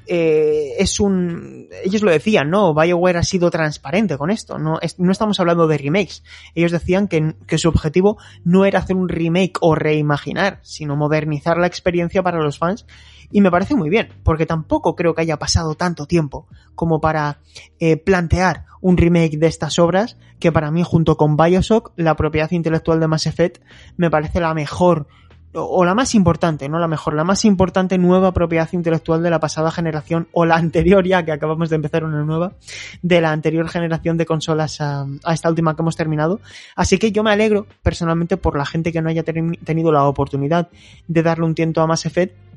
eh, 0.08 0.76
es 0.78 1.00
un... 1.00 1.68
Ellos 1.84 2.02
lo 2.02 2.12
decían, 2.12 2.50
¿no? 2.50 2.74
BioWare 2.74 3.18
ha 3.18 3.24
sido 3.24 3.52
transparente 3.52 4.18
con 4.18 4.32
esto. 4.32 4.58
No, 4.58 4.80
no 4.98 5.12
estamos 5.12 5.40
hablando 5.40 5.68
de 5.68 5.78
remakes. 5.78 6.24
Ellos 6.56 6.72
decían 6.72 7.08
que, 7.08 7.36
que 7.48 7.58
su 7.58 7.70
objetivo 7.70 8.18
no 8.44 8.66
era 8.66 8.80
hacer 8.80 8.96
un 8.96 9.10
remake 9.10 9.58
o 9.62 9.76
reimaginar, 9.76 10.60
sino 10.64 10.96
modernizar 10.96 11.58
la 11.58 11.68
experiencia 11.68 12.24
para 12.24 12.42
los 12.42 12.58
fans 12.58 12.86
y 13.32 13.42
me 13.42 13.52
parece 13.52 13.76
muy 13.76 13.90
bien, 13.90 14.10
porque 14.24 14.46
tampoco 14.46 14.96
creo 14.96 15.14
que 15.14 15.22
haya 15.22 15.38
pasado 15.38 15.76
tanto 15.76 16.06
tiempo 16.06 16.48
como 16.76 17.00
para 17.02 17.40
eh, 17.80 17.98
plantear 17.98 18.66
un 18.82 18.98
remake 18.98 19.38
de 19.38 19.48
estas 19.48 19.80
obras, 19.80 20.18
que 20.40 20.52
para 20.52 20.72
mí 20.72 20.84
junto 20.84 21.18
con 21.18 21.38
Bioshock, 21.38 21.92
la 21.96 22.16
propiedad 22.16 22.52
intelectual 22.52 23.00
de 23.00 23.08
Mass 23.08 23.28
Effect, 23.28 23.62
me 23.98 24.10
parece 24.10 24.40
la 24.40 24.54
mejor 24.54 25.08
o 25.54 25.84
la 25.84 25.94
más 25.94 26.16
importante, 26.16 26.70
no 26.70 26.80
la 26.80 26.88
mejor, 26.88 27.14
la 27.14 27.24
más 27.24 27.44
importante 27.44 27.98
nueva 27.98 28.32
propiedad 28.32 28.70
intelectual 28.72 29.22
de 29.22 29.30
la 29.30 29.40
pasada 29.40 29.70
generación 29.70 30.28
o 30.32 30.46
la 30.46 30.56
anterior 30.56 31.06
ya 31.06 31.26
que 31.26 31.32
acabamos 31.32 31.70
de 31.70 31.76
empezar 31.76 32.04
una 32.04 32.24
nueva 32.24 32.54
de 33.02 33.20
la 33.20 33.32
anterior 33.32 33.68
generación 33.68 34.18
de 34.18 34.26
consolas 34.26 34.80
a, 34.80 35.06
a 35.24 35.34
esta 35.34 35.50
última 35.50 35.76
que 35.76 35.82
hemos 35.82 35.98
terminado. 35.98 36.40
Así 36.76 36.98
que 36.98 37.12
yo 37.12 37.24
me 37.24 37.32
alegro 37.32 37.68
personalmente 37.84 38.38
por 38.38 38.58
la 38.58 38.66
gente 38.66 38.92
que 38.92 39.02
no 39.02 39.10
haya 39.10 39.24
tenido 39.24 39.92
la 39.92 40.06
oportunidad 40.06 40.70
de 41.08 41.24
darle 41.24 41.46
un 41.46 41.56
tiento 41.56 41.82
a 41.82 41.88
Mass 41.88 42.06
Effect 42.06 42.51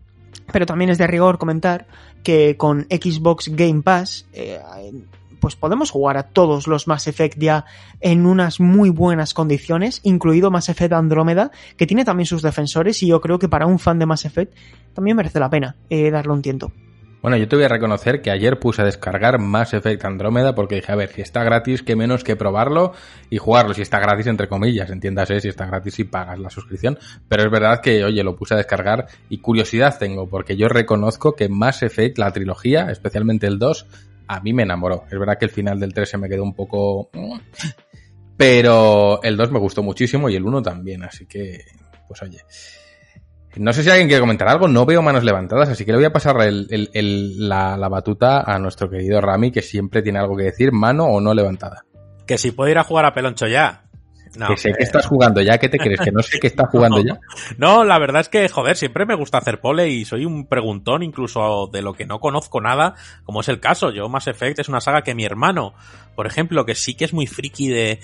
pero 0.52 0.66
también 0.66 0.90
es 0.90 0.98
de 0.98 1.06
rigor 1.06 1.38
comentar 1.38 1.86
que 2.22 2.56
con 2.56 2.86
Xbox 2.90 3.48
Game 3.48 3.82
Pass 3.82 4.26
eh, 4.32 4.60
pues 5.44 5.56
podemos 5.56 5.90
jugar 5.90 6.16
a 6.16 6.22
todos 6.22 6.66
los 6.66 6.88
Mass 6.88 7.06
Effect 7.06 7.38
ya 7.38 7.66
en 8.00 8.24
unas 8.24 8.60
muy 8.60 8.88
buenas 8.88 9.34
condiciones, 9.34 10.00
incluido 10.02 10.50
Mass 10.50 10.70
Effect 10.70 10.94
Andrómeda, 10.94 11.50
que 11.76 11.86
tiene 11.86 12.06
también 12.06 12.26
sus 12.26 12.40
defensores 12.40 13.02
y 13.02 13.08
yo 13.08 13.20
creo 13.20 13.38
que 13.38 13.46
para 13.46 13.66
un 13.66 13.78
fan 13.78 13.98
de 13.98 14.06
Mass 14.06 14.24
Effect 14.24 14.54
también 14.94 15.18
merece 15.18 15.38
la 15.40 15.50
pena 15.50 15.76
eh, 15.90 16.10
darle 16.10 16.32
un 16.32 16.40
tiento. 16.40 16.72
Bueno, 17.24 17.38
yo 17.38 17.48
te 17.48 17.56
voy 17.56 17.64
a 17.64 17.68
reconocer 17.68 18.20
que 18.20 18.30
ayer 18.30 18.58
puse 18.58 18.82
a 18.82 18.84
descargar 18.84 19.38
Mass 19.38 19.72
Effect 19.72 20.04
Andrómeda 20.04 20.54
porque 20.54 20.74
dije, 20.74 20.92
a 20.92 20.94
ver, 20.94 21.10
si 21.10 21.22
está 21.22 21.42
gratis, 21.42 21.82
qué 21.82 21.96
menos 21.96 22.22
que 22.22 22.36
probarlo 22.36 22.92
y 23.30 23.38
jugarlo. 23.38 23.72
Si 23.72 23.80
está 23.80 23.98
gratis, 23.98 24.26
entre 24.26 24.46
comillas, 24.46 24.90
entiéndase, 24.90 25.40
si 25.40 25.48
está 25.48 25.64
gratis 25.64 25.98
y 26.00 26.04
pagas 26.04 26.38
la 26.38 26.50
suscripción. 26.50 26.98
Pero 27.26 27.44
es 27.44 27.50
verdad 27.50 27.80
que, 27.80 28.04
oye, 28.04 28.22
lo 28.22 28.36
puse 28.36 28.52
a 28.52 28.56
descargar 28.58 29.06
y 29.30 29.38
curiosidad 29.38 29.96
tengo 29.98 30.28
porque 30.28 30.58
yo 30.58 30.68
reconozco 30.68 31.34
que 31.34 31.48
Mass 31.48 31.82
Effect, 31.82 32.18
la 32.18 32.30
trilogía, 32.30 32.90
especialmente 32.90 33.46
el 33.46 33.58
2, 33.58 33.86
a 34.28 34.40
mí 34.40 34.52
me 34.52 34.64
enamoró. 34.64 35.04
Es 35.10 35.18
verdad 35.18 35.38
que 35.38 35.46
el 35.46 35.50
final 35.50 35.80
del 35.80 35.94
3 35.94 36.06
se 36.06 36.18
me 36.18 36.28
quedó 36.28 36.42
un 36.42 36.54
poco... 36.54 37.08
Pero 38.36 39.22
el 39.22 39.38
2 39.38 39.50
me 39.50 39.60
gustó 39.60 39.82
muchísimo 39.82 40.28
y 40.28 40.36
el 40.36 40.44
1 40.44 40.60
también, 40.60 41.02
así 41.02 41.24
que, 41.24 41.64
pues 42.06 42.20
oye. 42.20 42.42
No 43.56 43.72
sé 43.72 43.82
si 43.82 43.90
alguien 43.90 44.08
quiere 44.08 44.20
comentar 44.20 44.48
algo, 44.48 44.68
no 44.68 44.84
veo 44.84 45.02
manos 45.02 45.24
levantadas, 45.24 45.68
así 45.68 45.84
que 45.84 45.92
le 45.92 45.98
voy 45.98 46.06
a 46.06 46.12
pasar 46.12 46.40
el, 46.42 46.66
el, 46.70 46.90
el, 46.92 47.48
la, 47.48 47.76
la, 47.76 47.88
batuta 47.88 48.40
a 48.40 48.58
nuestro 48.58 48.90
querido 48.90 49.20
Rami, 49.20 49.52
que 49.52 49.62
siempre 49.62 50.02
tiene 50.02 50.18
algo 50.18 50.36
que 50.36 50.44
decir, 50.44 50.72
mano 50.72 51.04
o 51.04 51.20
no 51.20 51.34
levantada. 51.34 51.84
Que 52.26 52.38
si 52.38 52.50
puede 52.50 52.72
ir 52.72 52.78
a 52.78 52.84
jugar 52.84 53.04
a 53.04 53.14
Peloncho 53.14 53.46
ya. 53.46 53.82
No, 54.36 54.48
que 54.48 54.56
sé 54.56 54.72
que 54.72 54.82
estás 54.82 55.06
jugando 55.06 55.40
ya, 55.40 55.58
¿qué 55.58 55.68
te 55.68 55.78
crees? 55.78 56.00
Que 56.00 56.10
no 56.10 56.20
sé 56.20 56.40
que 56.40 56.48
estás 56.48 56.68
jugando 56.68 56.96
no, 57.02 57.04
ya. 57.04 57.20
No, 57.56 57.84
la 57.84 58.00
verdad 58.00 58.20
es 58.20 58.28
que, 58.28 58.48
joder, 58.48 58.76
siempre 58.76 59.06
me 59.06 59.14
gusta 59.14 59.38
hacer 59.38 59.60
pole 59.60 59.88
y 59.88 60.04
soy 60.04 60.24
un 60.24 60.46
preguntón 60.46 61.04
incluso 61.04 61.68
de 61.72 61.82
lo 61.82 61.92
que 61.92 62.06
no 62.06 62.18
conozco 62.18 62.60
nada, 62.60 62.94
como 63.24 63.42
es 63.42 63.48
el 63.48 63.60
caso. 63.60 63.92
Yo, 63.92 64.08
Mass 64.08 64.26
Effect 64.26 64.58
es 64.58 64.68
una 64.68 64.80
saga 64.80 65.02
que 65.02 65.14
mi 65.14 65.24
hermano, 65.24 65.74
por 66.16 66.26
ejemplo, 66.26 66.64
que 66.64 66.74
sí 66.74 66.94
que 66.94 67.04
es 67.04 67.12
muy 67.12 67.28
friki 67.28 67.68
de, 67.68 68.00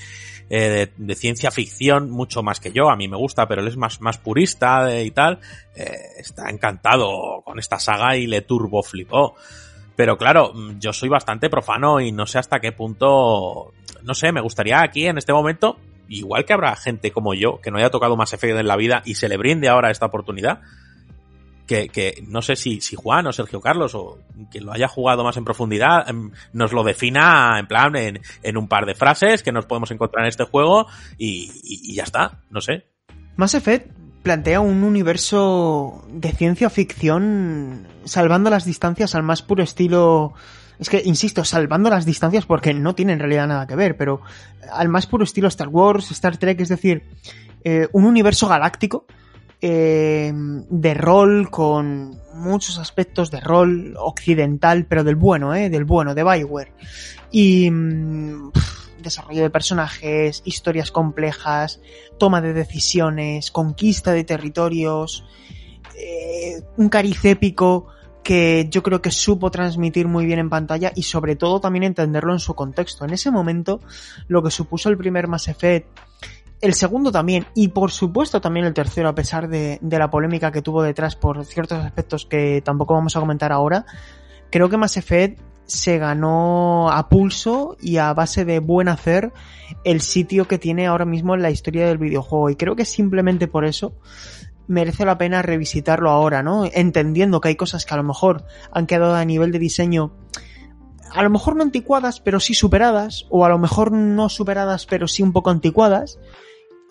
eh, 0.53 0.91
de, 0.97 1.15
ciencia 1.15 1.53
ficción 1.53 2.11
mucho 2.11 2.43
más 2.43 2.59
que 2.59 2.73
yo, 2.73 2.91
a 2.91 2.97
mí 2.97 3.07
me 3.07 3.17
gusta, 3.17 3.47
pero 3.47 3.63
él 3.63 3.69
es 3.69 3.77
más, 3.77 4.01
más 4.01 4.19
purista 4.19 4.85
de, 4.85 5.05
y 5.05 5.13
tal, 5.13 5.39
eh, 5.77 5.93
está 6.19 6.51
encantado 6.51 7.43
con 7.45 7.61
esta 7.61 7.79
saga 7.79 8.17
y 8.17 8.27
le 8.27 8.43
turbo 8.43 8.83
flipó. 8.83 9.37
Pero 9.95 10.19
claro, 10.19 10.53
yo 10.81 10.93
soy 10.93 11.09
bastante 11.09 11.49
profano 11.49 12.01
y 12.01 12.11
no 12.11 12.27
sé 12.27 12.39
hasta 12.39 12.59
qué 12.59 12.73
punto, 12.73 13.73
no 14.03 14.15
sé, 14.15 14.33
me 14.33 14.41
gustaría 14.41 14.83
aquí 14.83 15.07
en 15.07 15.19
este 15.19 15.33
momento, 15.33 15.79
igual 16.09 16.45
que 16.45 16.53
habrá 16.53 16.75
gente 16.75 17.13
como 17.13 17.33
yo 17.35 17.61
que 17.61 17.71
no 17.71 17.79
haya 17.79 17.91
tocado 17.91 18.17
más 18.17 18.33
Effect 18.33 18.59
en 18.59 18.67
la 18.67 18.77
vida 18.77 19.03
y 19.05 19.15
se 19.15 19.29
le 19.29 19.37
brinde 19.37 19.69
ahora 19.69 19.93
esta 19.93 20.07
oportunidad, 20.07 20.63
que, 21.71 21.89
que 21.89 22.25
no 22.27 22.43
sé 22.43 22.57
si, 22.57 22.81
si 22.81 22.97
Juan 22.97 23.29
o 23.29 23.33
Sergio 23.33 23.61
Carlos 23.61 23.95
o 23.95 24.19
quien 24.51 24.67
lo 24.67 24.73
haya 24.73 24.89
jugado 24.89 25.23
más 25.23 25.37
en 25.37 25.45
profundidad 25.45 26.09
em, 26.11 26.33
nos 26.53 26.73
lo 26.73 26.83
defina 26.83 27.61
en 27.61 27.69
plan 27.69 27.95
en, 27.95 28.21
en 28.43 28.57
un 28.57 28.67
par 28.67 28.87
de 28.87 28.97
frases 28.97 29.45
que 29.45 29.53
nos 29.53 29.67
podemos 29.67 29.93
encontrar 29.93 30.25
en 30.25 30.31
este 30.31 30.43
juego 30.43 30.89
y, 31.17 31.53
y- 31.63 31.95
ya 31.95 32.03
está, 32.03 32.41
no 32.51 32.61
sé. 32.61 32.87
Mass 33.37 33.55
Effect 33.55 33.89
plantea 34.25 34.59
un 34.59 34.83
universo 34.83 36.05
de 36.09 36.33
ciencia 36.33 36.71
ficción 36.71 37.87
salvando 38.05 38.51
las 38.51 38.65
distancias 38.65 39.15
al 39.15 39.23
más 39.23 39.43
puro 39.43 39.63
estilo... 39.63 40.35
Es 40.81 40.89
que, 40.89 41.03
insisto, 41.05 41.45
salvando 41.45 41.89
las 41.89 42.05
distancias 42.05 42.47
porque 42.47 42.75
no 42.75 42.97
tiene 42.97 43.13
en 43.13 43.21
realidad 43.21 43.47
nada 43.47 43.67
que 43.69 43.77
ver, 43.77 43.97
pero 43.97 44.23
al 44.73 44.89
más 44.89 45.07
puro 45.07 45.23
estilo 45.23 45.47
Star 45.47 45.69
Wars, 45.69 46.11
Star 46.11 46.37
Trek, 46.37 46.59
es 46.61 46.71
decir, 46.71 47.05
eh, 47.63 47.87
un 47.93 48.07
universo 48.07 48.49
galáctico 48.49 49.05
eh, 49.61 50.33
de 50.35 50.95
rol 50.95 51.51
con 51.51 52.19
muchos 52.35 52.79
aspectos 52.79 53.31
de 53.31 53.41
rol 53.41 53.95
occidental, 53.99 54.87
pero 54.87 55.05
del 55.05 55.17
bueno, 55.17 55.55
¿eh? 55.55 55.71
Del 55.71 55.85
bueno, 55.85 56.15
de 56.15 56.25
Bioware. 56.25 56.73
Y... 57.31 57.71
mm, 57.71 58.51
desarrollo 59.03 59.43
de 59.43 59.51
personajes, 59.51 60.43
historias 60.45 60.91
complejas, 60.91 61.81
toma 62.19 62.41
de 62.41 62.53
decisiones, 62.53 63.51
conquista 63.51 64.13
de 64.13 64.25
territorios, 64.25 65.25
eh, 65.97 66.63
un 66.77 66.89
cariz 66.89 67.25
épico 67.25 67.87
que 68.23 68.69
yo 68.71 68.83
creo 68.83 69.01
que 69.01 69.11
supo 69.11 69.51
transmitir 69.51 70.07
muy 70.07 70.27
bien 70.27 70.39
en 70.39 70.51
pantalla 70.51 70.93
y 70.95 71.03
sobre 71.03 71.37
todo 71.37 71.61
también 71.61 71.85
entenderlo 71.85 72.33
en 72.33 72.39
su 72.39 72.55
contexto. 72.55 73.05
En 73.05 73.13
ese 73.13 73.31
momento, 73.31 73.81
lo 74.29 74.43
que 74.43 74.51
supuso 74.51 74.89
el 74.89 74.99
primer 74.99 75.27
Mass 75.27 75.49
Effect, 75.49 75.89
el 76.61 76.75
segundo 76.75 77.11
también 77.11 77.47
y 77.55 77.69
por 77.69 77.91
supuesto 77.91 78.41
también 78.41 78.67
el 78.67 78.75
tercero 78.75 79.09
a 79.09 79.15
pesar 79.15 79.49
de, 79.49 79.79
de 79.81 79.99
la 79.99 80.11
polémica 80.11 80.53
que 80.53 80.63
tuvo 80.63 80.83
detrás 80.83 81.17
por 81.17 81.45
ciertos 81.45 81.79
aspectos 81.79 82.27
que 82.27 82.61
tampoco 82.63 82.95
vamos 82.95 83.17
a 83.17 83.21
comentar 83.21 83.53
ahora, 83.53 83.87
creo 84.51 84.69
que 84.69 84.77
Mass 84.77 84.97
Effect 84.97 85.41
se 85.71 85.99
ganó 85.99 86.91
a 86.91 87.09
pulso 87.09 87.77
y 87.81 87.99
a 87.99 88.13
base 88.13 88.45
de 88.45 88.59
buen 88.59 88.89
hacer 88.89 89.33
el 89.85 90.01
sitio 90.01 90.49
que 90.49 90.59
tiene 90.59 90.87
ahora 90.87 91.05
mismo 91.05 91.35
en 91.35 91.43
la 91.43 91.51
historia 91.51 91.87
del 91.87 91.99
videojuego. 91.99 92.51
Y 92.51 92.57
creo 92.57 92.75
que 92.75 92.85
simplemente 92.85 93.47
por 93.47 93.65
eso 93.65 93.95
merece 94.67 95.05
la 95.05 95.17
pena 95.17 95.43
revisitarlo 95.43 96.11
ahora, 96.11 96.43
¿no? 96.43 96.65
Entendiendo 96.73 97.41
que 97.41 97.49
hay 97.49 97.57
cosas 97.57 97.87
que 97.87 97.95
a 97.95 97.99
lo 97.99 98.03
mejor 98.03 98.45
han 98.73 98.87
quedado 98.87 99.15
a 99.15 99.25
nivel 99.25 99.53
de 99.53 99.61
diseño 99.61 100.13
a 101.13 101.23
lo 101.23 101.31
mejor 101.31 101.57
no 101.57 101.63
anticuadas, 101.63 102.21
pero 102.21 102.39
sí 102.39 102.55
superadas, 102.55 103.27
o 103.31 103.45
a 103.45 103.49
lo 103.49 103.59
mejor 103.59 103.91
no 103.91 104.29
superadas, 104.29 104.87
pero 104.87 105.09
sí 105.09 105.25
un 105.25 105.33
poco 105.33 105.51
anticuadas, 105.51 106.21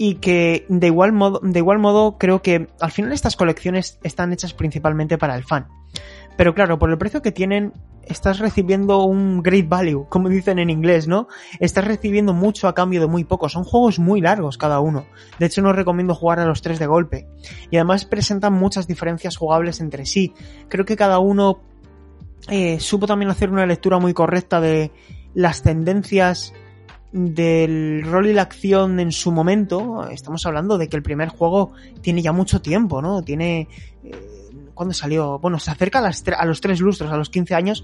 y 0.01 0.15
que 0.15 0.65
de 0.69 0.87
igual 0.87 1.11
modo, 1.11 1.41
de 1.43 1.59
igual 1.59 1.77
modo 1.77 2.17
creo 2.17 2.41
que 2.41 2.69
al 2.79 2.89
final 2.89 3.11
estas 3.11 3.35
colecciones 3.35 3.99
están 4.01 4.31
hechas 4.31 4.53
principalmente 4.53 5.17
para 5.17 5.35
el 5.35 5.43
fan. 5.43 5.67
Pero 6.37 6.55
claro, 6.55 6.79
por 6.79 6.89
el 6.89 6.97
precio 6.97 7.21
que 7.21 7.33
tienen, 7.33 7.73
estás 8.03 8.39
recibiendo 8.39 9.03
un 9.03 9.43
great 9.43 9.67
value, 9.67 10.07
como 10.07 10.29
dicen 10.29 10.57
en 10.57 10.69
inglés, 10.69 11.09
¿no? 11.09 11.27
Estás 11.59 11.83
recibiendo 11.83 12.33
mucho 12.33 12.69
a 12.69 12.73
cambio 12.73 13.01
de 13.01 13.07
muy 13.07 13.25
poco. 13.25 13.49
Son 13.49 13.65
juegos 13.65 13.99
muy 13.99 14.21
largos 14.21 14.57
cada 14.57 14.79
uno. 14.79 15.05
De 15.37 15.47
hecho, 15.47 15.61
no 15.61 15.73
recomiendo 15.73 16.15
jugar 16.15 16.39
a 16.39 16.45
los 16.45 16.61
tres 16.61 16.79
de 16.79 16.87
golpe. 16.87 17.27
Y 17.69 17.75
además 17.75 18.05
presentan 18.05 18.53
muchas 18.53 18.87
diferencias 18.87 19.35
jugables 19.35 19.81
entre 19.81 20.05
sí. 20.05 20.33
Creo 20.69 20.85
que 20.85 20.95
cada 20.95 21.19
uno 21.19 21.59
eh, 22.47 22.79
supo 22.79 23.05
también 23.05 23.31
hacer 23.31 23.49
una 23.49 23.65
lectura 23.65 23.99
muy 23.99 24.13
correcta 24.13 24.61
de 24.61 24.93
las 25.33 25.61
tendencias 25.61 26.53
del 27.11 28.03
rol 28.03 28.27
y 28.27 28.33
la 28.33 28.43
acción 28.43 28.99
en 28.99 29.11
su 29.11 29.31
momento. 29.31 30.07
Estamos 30.09 30.45
hablando 30.45 30.77
de 30.77 30.89
que 30.89 30.97
el 30.97 31.03
primer 31.03 31.29
juego 31.29 31.71
tiene 32.01 32.21
ya 32.21 32.31
mucho 32.31 32.61
tiempo, 32.61 33.01
¿no? 33.01 33.21
Tiene... 33.21 33.67
Eh, 34.03 34.11
¿Cuándo 34.73 34.93
salió? 34.93 35.39
Bueno, 35.39 35.59
se 35.59 35.71
acerca 35.71 35.99
a, 35.99 36.01
las 36.01 36.23
a 36.25 36.45
los 36.45 36.61
tres 36.61 36.79
lustros, 36.79 37.11
a 37.11 37.17
los 37.17 37.29
15 37.29 37.53
años, 37.53 37.83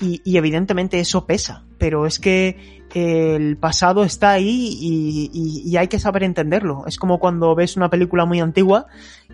y, 0.00 0.36
evidentemente 0.36 0.98
eso 0.98 1.26
pesa. 1.26 1.64
Pero 1.78 2.06
es 2.06 2.18
que 2.18 2.84
el 2.94 3.56
pasado 3.56 4.04
está 4.04 4.32
ahí 4.32 4.78
y, 4.80 5.76
hay 5.76 5.88
que 5.88 5.98
saber 5.98 6.22
entenderlo. 6.22 6.84
Es 6.86 6.98
como 6.98 7.18
cuando 7.18 7.54
ves 7.54 7.76
una 7.76 7.90
película 7.90 8.24
muy 8.24 8.40
antigua 8.40 8.86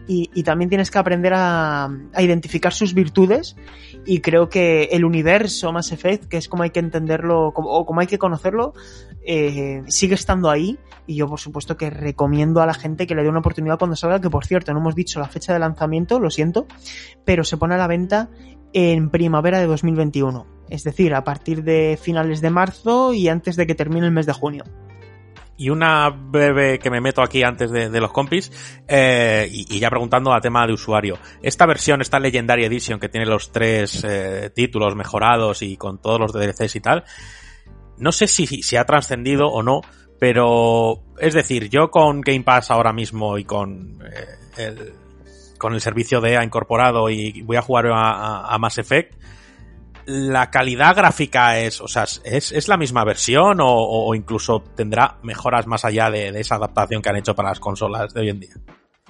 y, 0.07 0.43
también 0.43 0.69
tienes 0.69 0.91
que 0.91 0.99
aprender 0.99 1.33
a, 1.35 1.85
a 1.85 2.23
identificar 2.23 2.73
sus 2.73 2.95
virtudes. 2.95 3.57
Y 4.07 4.21
creo 4.21 4.49
que 4.49 4.85
el 4.93 5.05
universo 5.05 5.73
Mass 5.73 5.93
Effect, 5.93 6.25
que 6.25 6.37
es 6.37 6.49
como 6.49 6.63
hay 6.63 6.71
que 6.71 6.81
entenderlo 6.81 7.49
o 7.49 7.87
como 7.87 8.01
hay 8.01 8.07
que 8.07 8.19
conocerlo, 8.19 8.75
eh, 9.25 9.83
sigue 9.89 10.15
estando 10.15 10.51
ahí. 10.51 10.79
Y 11.07 11.17
yo, 11.17 11.29
por 11.29 11.41
supuesto, 11.41 11.77
que 11.77 11.91
recomiendo 11.91 12.61
a 12.61 12.67
la 12.67 12.75
gente 12.75 13.07
que 13.07 13.15
le 13.15 13.23
dé 13.23 13.29
una 13.29 13.41
oportunidad 13.41 13.79
cuando 13.79 13.97
salga. 13.97 14.21
Que 14.21 14.31
por 14.31 14.47
cierto, 14.47 14.73
no 14.73 14.81
hemos 14.81 14.95
dicho 14.95 15.21
la 15.21 15.29
fecha 15.29 15.53
de 15.53 15.59
lanzamiento, 15.59 16.21
lo 16.21 16.31
siento, 16.31 16.67
pero 17.25 17.45
se 17.45 17.57
pone 17.57 17.75
a 17.75 17.79
la 17.79 17.87
venta 17.87 18.31
en 18.73 19.11
primavera 19.11 19.59
de 19.59 19.67
2021. 19.67 20.47
Es 20.69 20.85
decir, 20.85 21.15
a 21.15 21.25
partir 21.25 21.65
de 21.65 21.99
finales 22.01 22.41
de 22.41 22.51
marzo 22.51 23.13
y 23.13 23.29
antes 23.29 23.57
de 23.57 23.67
que 23.67 23.75
termine 23.75 24.07
el 24.07 24.13
mes 24.13 24.27
de 24.27 24.33
junio. 24.33 24.65
Y 25.57 25.69
una 25.69 26.09
breve 26.09 26.79
que 26.79 26.91
me 26.91 27.03
meto 27.03 27.21
aquí 27.23 27.43
antes 27.43 27.71
de, 27.71 28.01
los 28.01 28.13
compis, 28.13 28.51
eh, 28.89 29.47
y, 29.51 29.77
y 29.77 29.79
ya 29.79 29.91
preguntando 29.91 30.33
a 30.33 30.41
tema 30.41 30.67
de 30.67 30.73
usuario. 30.73 31.19
Esta 31.43 31.67
versión, 31.67 32.01
esta 32.01 32.19
Legendary 32.19 32.65
Edition 32.65 32.99
que 32.99 33.11
tiene 33.11 33.27
los 33.27 33.53
tres 33.53 34.03
eh, 34.09 34.51
títulos 34.55 34.97
mejorados 34.97 35.61
y 35.61 35.77
con 35.77 36.01
todos 36.01 36.19
los 36.19 36.33
DLCs 36.33 36.77
y 36.77 36.81
tal, 36.81 37.05
no 38.01 38.13
sé 38.13 38.27
si, 38.27 38.47
si 38.47 38.77
ha 38.77 38.85
trascendido 38.85 39.49
o 39.49 39.63
no, 39.63 39.81
pero 40.19 41.03
es 41.19 41.35
decir, 41.35 41.69
yo 41.69 41.91
con 41.91 42.21
Game 42.21 42.43
Pass 42.43 42.71
ahora 42.71 42.93
mismo 42.93 43.39
y 43.39 43.45
con 43.45 44.03
eh, 44.05 44.27
el, 44.59 44.93
con 45.59 45.75
el 45.75 45.81
servicio 45.81 46.21
de 46.21 46.33
EA 46.33 46.45
incorporado 46.45 47.09
y 47.11 47.43
voy 47.43 47.57
a 47.57 47.63
jugar 47.63 47.87
a, 47.93 48.57
Mass 48.59 48.79
Effect, 48.79 49.15
la 50.07 50.51
calidad 50.51 50.97
gráfica 50.97 51.59
es, 51.61 51.81
o 51.81 51.87
sea, 51.89 52.05
es, 52.25 52.53
es 52.53 52.69
la 52.69 52.77
misma 52.77 53.05
versión 53.05 53.61
o, 53.61 53.67
o- 53.69 54.09
o 54.09 54.15
incluso 54.15 54.61
tendrá 54.75 55.19
mejoras 55.23 55.67
más 55.67 55.85
allá 55.85 56.11
de, 56.11 56.33
de 56.33 56.41
esa 56.41 56.57
adaptación 56.57 57.01
que 57.03 57.11
han 57.11 57.17
hecho 57.17 57.35
para 57.35 57.51
las 57.51 57.61
consolas 57.61 58.13
de 58.15 58.21
hoy 58.23 58.29
en 58.31 58.41
día. 58.41 58.55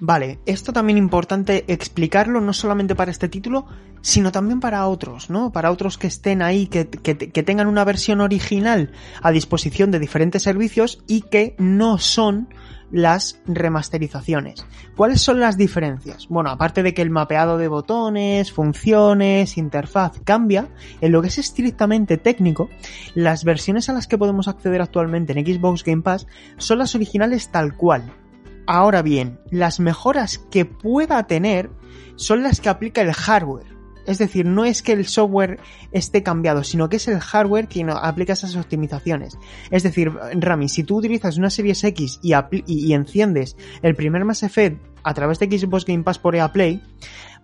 Vale, 0.01 0.39
esto 0.47 0.73
también 0.73 0.97
importante 0.99 1.65
explicarlo 1.69 2.41
no 2.41 2.53
solamente 2.55 2.95
para 2.95 3.11
este 3.11 3.29
título, 3.29 3.67
sino 4.01 4.33
también 4.33 4.59
para 4.61 4.87
otros, 4.87 5.29
¿no? 5.29 5.53
Para 5.53 5.71
otros 5.71 5.99
que 5.99 6.07
estén 6.07 6.41
ahí, 6.41 6.67
que, 6.69 6.89
que- 6.89 7.17
que 7.19 7.43
tengan 7.43 7.67
una 7.67 7.85
versión 7.85 8.23
original 8.23 8.93
a 9.23 9.31
disposición 9.31 9.91
de 9.91 9.99
diferentes 9.99 10.43
servicios 10.43 11.03
y 11.07 11.21
que 11.23 11.55
no 11.59 11.99
son 11.99 12.49
las 12.91 13.41
remasterizaciones. 13.47 14.65
¿Cuáles 14.97 15.21
son 15.21 15.39
las 15.39 15.57
diferencias? 15.57 16.27
Bueno, 16.29 16.51
aparte 16.51 16.83
de 16.83 16.93
que 16.93 17.03
el 17.03 17.11
mapeado 17.11 17.57
de 17.57 17.69
botones, 17.69 18.51
funciones, 18.53 19.57
interfaz 19.59 20.19
cambia, 20.25 20.69
en 21.01 21.13
lo 21.13 21.23
que 21.23 21.29
es 21.29 21.39
estrictamente 21.39 22.17
técnico, 22.17 22.69
las 23.15 23.45
versiones 23.45 23.89
a 23.89 23.93
las 23.93 24.07
que 24.09 24.19
podemos 24.19 24.49
acceder 24.49 24.81
actualmente 24.83 25.39
en 25.39 25.45
Xbox 25.47 25.85
Game 25.85 26.03
Pass 26.03 26.27
son 26.57 26.79
las 26.79 26.95
originales 26.97 27.51
tal 27.51 27.77
cual, 27.77 28.13
Ahora 28.73 29.03
bien, 29.03 29.41
las 29.51 29.81
mejoras 29.81 30.39
que 30.39 30.65
pueda 30.65 31.27
tener 31.27 31.71
son 32.15 32.45
las 32.45 32.61
que 32.61 32.69
aplica 32.69 33.01
el 33.01 33.13
hardware. 33.13 33.67
Es 34.07 34.19
decir, 34.19 34.47
no 34.47 34.65
es 34.65 34.81
que 34.81 34.93
el 34.93 35.09
software 35.09 35.59
esté 35.91 36.23
cambiado, 36.23 36.63
sino 36.63 36.89
que 36.89 36.99
es 36.99 37.09
el 37.09 37.19
hardware 37.19 37.67
quien 37.67 37.91
aplica 37.91 38.35
esas 38.35 38.55
optimizaciones. 38.55 39.37
Es 39.73 39.83
decir, 39.83 40.13
Rami, 40.35 40.69
si 40.69 40.85
tú 40.85 40.99
utilizas 40.99 41.37
una 41.37 41.51
Series 41.51 41.83
X 41.83 42.21
y, 42.23 42.33
y 42.67 42.93
enciendes 42.93 43.57
el 43.83 43.97
primer 43.97 44.25
Mass 44.25 44.45
Effect 44.45 44.81
a 45.03 45.15
través 45.15 45.41
de 45.41 45.47
Xbox 45.47 45.85
Game 45.85 46.05
Pass 46.05 46.21
por 46.21 46.37
EA 46.37 46.53
Play, 46.53 46.81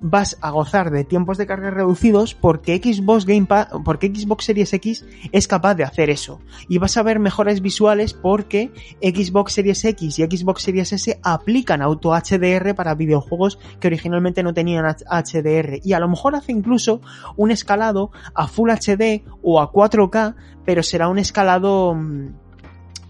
vas 0.00 0.36
a 0.40 0.50
gozar 0.50 0.90
de 0.90 1.04
tiempos 1.04 1.38
de 1.38 1.46
carga 1.46 1.70
reducidos 1.70 2.34
porque 2.34 2.80
Xbox 2.82 3.24
Game 3.24 3.46
Pass, 3.46 3.68
porque 3.84 4.08
Xbox 4.14 4.44
Series 4.44 4.72
X 4.72 5.04
es 5.32 5.48
capaz 5.48 5.74
de 5.74 5.84
hacer 5.84 6.10
eso. 6.10 6.40
Y 6.68 6.78
vas 6.78 6.96
a 6.96 7.02
ver 7.02 7.18
mejoras 7.18 7.60
visuales 7.60 8.14
porque 8.14 8.72
Xbox 9.00 9.54
Series 9.54 9.84
X 9.84 10.18
y 10.18 10.24
Xbox 10.24 10.62
Series 10.62 10.92
S 10.92 11.18
aplican 11.22 11.82
auto 11.82 12.12
HDR 12.12 12.74
para 12.74 12.94
videojuegos 12.94 13.58
que 13.80 13.88
originalmente 13.88 14.42
no 14.42 14.54
tenían 14.54 14.84
HDR. 14.86 15.80
Y 15.82 15.92
a 15.92 16.00
lo 16.00 16.08
mejor 16.08 16.34
hace 16.36 16.52
incluso 16.52 17.00
un 17.36 17.50
escalado 17.50 18.10
a 18.34 18.48
Full 18.48 18.70
HD 18.70 19.24
o 19.42 19.60
a 19.60 19.72
4K, 19.72 20.34
pero 20.64 20.82
será 20.82 21.08
un 21.08 21.18
escalado 21.18 21.94
mm, 21.94 22.45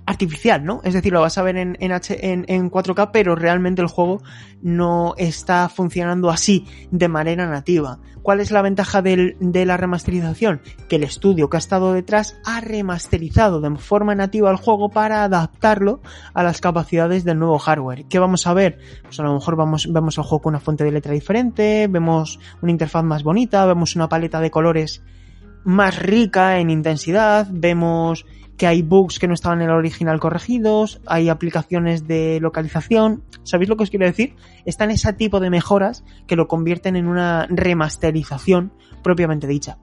artificial, 0.07 0.64
¿no? 0.64 0.80
Es 0.84 0.94
decir, 0.94 1.12
lo 1.12 1.20
vas 1.20 1.36
a 1.36 1.42
ver 1.42 1.57
en, 1.57 1.76
en, 1.80 1.90
en, 1.90 2.44
en 2.48 2.70
4K, 2.70 3.11
pero 3.12 3.34
realmente 3.34 3.82
el 3.82 3.88
juego 3.88 4.22
no 4.62 5.14
está 5.18 5.68
funcionando 5.68 6.30
así, 6.30 6.64
de 6.90 7.09
manera 7.09 7.46
nativa. 7.48 7.98
¿Cuál 8.22 8.40
es 8.40 8.50
la 8.50 8.62
ventaja 8.62 9.02
del- 9.02 9.36
de 9.40 9.66
la 9.66 9.76
remasterización? 9.76 10.61
Que 10.88 10.96
el 10.96 11.04
estudio 11.04 11.48
que 11.50 11.57
ha 11.57 11.59
estado 11.59 11.92
detrás 11.92 12.36
ha 12.44 12.61
remasterizado 12.61 13.61
de 13.61 13.76
forma 13.76 14.14
nativa 14.14 14.50
el 14.50 14.57
juego 14.57 14.90
para 14.90 15.24
adaptarlo 15.24 16.00
a 16.34 16.42
las 16.42 16.61
capacidades 16.61 17.24
del 17.24 17.38
nuevo 17.38 17.59
hardware. 17.59 18.07
¿Qué 18.09 18.18
vamos 18.18 18.46
a 18.46 18.54
ver? 18.54 18.78
Pues 19.02 19.18
a 19.20 19.22
lo 19.22 19.34
mejor 19.34 19.57
vamos, 19.57 19.92
vemos 19.92 20.18
el 20.18 20.24
juego 20.24 20.42
con 20.42 20.50
una 20.52 20.61
fuente 20.61 20.82
de 20.84 20.92
letra 20.92 21.12
diferente, 21.12 21.86
vemos 21.88 22.38
una 22.62 22.72
interfaz 22.72 23.04
más 23.04 23.22
bonita, 23.22 23.64
vemos 23.66 23.94
una 23.96 24.09
paleta 24.09 24.40
de 24.40 24.50
colores 24.50 25.02
más 25.64 25.98
rica 25.98 26.59
en 26.59 26.70
intensidad, 26.70 27.48
vemos 27.50 28.24
que 28.57 28.66
hay 28.66 28.82
bugs 28.82 29.18
que 29.18 29.28
no 29.28 29.34
estaban 29.34 29.61
en 29.61 29.68
el 29.68 29.74
original 29.74 30.20
corregidos, 30.20 31.00
hay 31.07 31.28
aplicaciones 31.28 32.07
de 32.07 32.38
localización. 32.40 33.22
¿Sabéis 33.42 33.68
lo 33.68 33.76
que 33.76 33.84
os 33.84 33.90
quiero 33.90 34.07
decir? 34.07 34.34
Están 34.64 34.90
ese 34.90 35.12
tipo 35.12 35.40
de 35.40 35.50
mejoras 35.50 36.04
que 36.26 36.36
lo 36.36 36.48
convierten 36.48 36.96
en 36.96 37.07
una 37.07 37.46
remasterización 37.50 38.72
propiamente 39.02 39.46
dicha. 39.46 39.78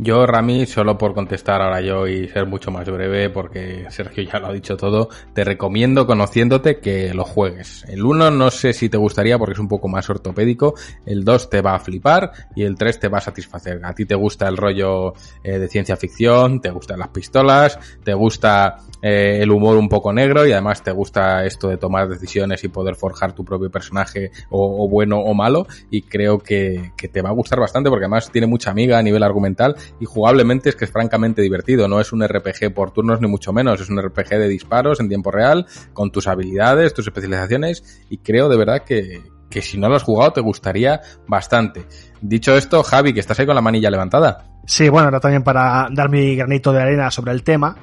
Yo, 0.00 0.26
Rami, 0.26 0.64
solo 0.64 0.96
por 0.96 1.12
contestar 1.12 1.60
ahora 1.60 1.80
yo 1.80 2.06
y 2.06 2.28
ser 2.28 2.46
mucho 2.46 2.70
más 2.70 2.88
breve, 2.88 3.30
porque 3.30 3.86
Sergio 3.90 4.22
ya 4.22 4.38
lo 4.38 4.46
ha 4.46 4.52
dicho 4.52 4.76
todo, 4.76 5.08
te 5.34 5.42
recomiendo, 5.42 6.06
conociéndote, 6.06 6.78
que 6.78 7.12
lo 7.12 7.24
juegues. 7.24 7.84
El 7.88 8.04
1 8.04 8.30
no 8.30 8.52
sé 8.52 8.72
si 8.72 8.88
te 8.88 8.96
gustaría 8.96 9.36
porque 9.38 9.54
es 9.54 9.58
un 9.58 9.66
poco 9.66 9.88
más 9.88 10.08
ortopédico, 10.08 10.74
el 11.04 11.24
2 11.24 11.50
te 11.50 11.62
va 11.62 11.74
a 11.74 11.80
flipar 11.80 12.30
y 12.54 12.62
el 12.62 12.76
3 12.76 13.00
te 13.00 13.08
va 13.08 13.18
a 13.18 13.22
satisfacer. 13.22 13.80
A 13.84 13.92
ti 13.92 14.04
te 14.04 14.14
gusta 14.14 14.46
el 14.46 14.56
rollo 14.56 15.14
eh, 15.42 15.58
de 15.58 15.66
ciencia 15.66 15.96
ficción, 15.96 16.60
te 16.60 16.70
gustan 16.70 17.00
las 17.00 17.08
pistolas, 17.08 17.76
te 18.04 18.14
gusta 18.14 18.76
eh, 19.02 19.40
el 19.42 19.50
humor 19.50 19.78
un 19.78 19.88
poco 19.88 20.12
negro 20.12 20.46
y 20.46 20.52
además 20.52 20.80
te 20.80 20.92
gusta 20.92 21.44
esto 21.44 21.68
de 21.68 21.76
tomar 21.76 22.08
decisiones 22.08 22.62
y 22.62 22.68
poder 22.68 22.94
forjar 22.94 23.32
tu 23.32 23.44
propio 23.44 23.68
personaje 23.68 24.30
o, 24.50 24.84
o 24.84 24.88
bueno 24.88 25.18
o 25.18 25.34
malo 25.34 25.66
y 25.90 26.02
creo 26.02 26.38
que, 26.38 26.92
que 26.96 27.08
te 27.08 27.20
va 27.20 27.30
a 27.30 27.32
gustar 27.32 27.58
bastante 27.58 27.90
porque 27.90 28.04
además 28.04 28.30
tiene 28.30 28.46
mucha 28.46 28.70
amiga 28.70 28.96
a 28.96 29.02
nivel 29.02 29.24
argumental 29.24 29.74
y 30.00 30.04
jugablemente 30.04 30.68
es 30.68 30.76
que 30.76 30.84
es 30.84 30.90
francamente 30.90 31.42
divertido. 31.42 31.88
No 31.88 32.00
es 32.00 32.12
un 32.12 32.26
RPG 32.26 32.72
por 32.74 32.90
turnos 32.90 33.20
ni 33.20 33.28
mucho 33.28 33.52
menos. 33.52 33.80
Es 33.80 33.88
un 33.88 34.00
RPG 34.00 34.30
de 34.30 34.48
disparos 34.48 35.00
en 35.00 35.08
tiempo 35.08 35.30
real, 35.30 35.66
con 35.92 36.10
tus 36.10 36.26
habilidades, 36.26 36.94
tus 36.94 37.06
especializaciones 37.06 38.02
y 38.10 38.18
creo 38.18 38.48
de 38.48 38.56
verdad 38.56 38.82
que, 38.84 39.22
que 39.50 39.62
si 39.62 39.78
no 39.78 39.88
lo 39.88 39.96
has 39.96 40.02
jugado 40.02 40.32
te 40.32 40.40
gustaría 40.40 41.00
bastante. 41.26 41.86
Dicho 42.20 42.56
esto, 42.56 42.82
Javi, 42.82 43.12
que 43.12 43.20
estás 43.20 43.38
ahí 43.38 43.46
con 43.46 43.54
la 43.54 43.60
manilla 43.60 43.90
levantada. 43.90 44.44
Sí, 44.66 44.88
bueno, 44.88 45.06
ahora 45.06 45.20
también 45.20 45.42
para 45.42 45.88
dar 45.90 46.10
mi 46.10 46.36
granito 46.36 46.72
de 46.72 46.82
arena 46.82 47.10
sobre 47.10 47.32
el 47.32 47.42
tema. 47.42 47.76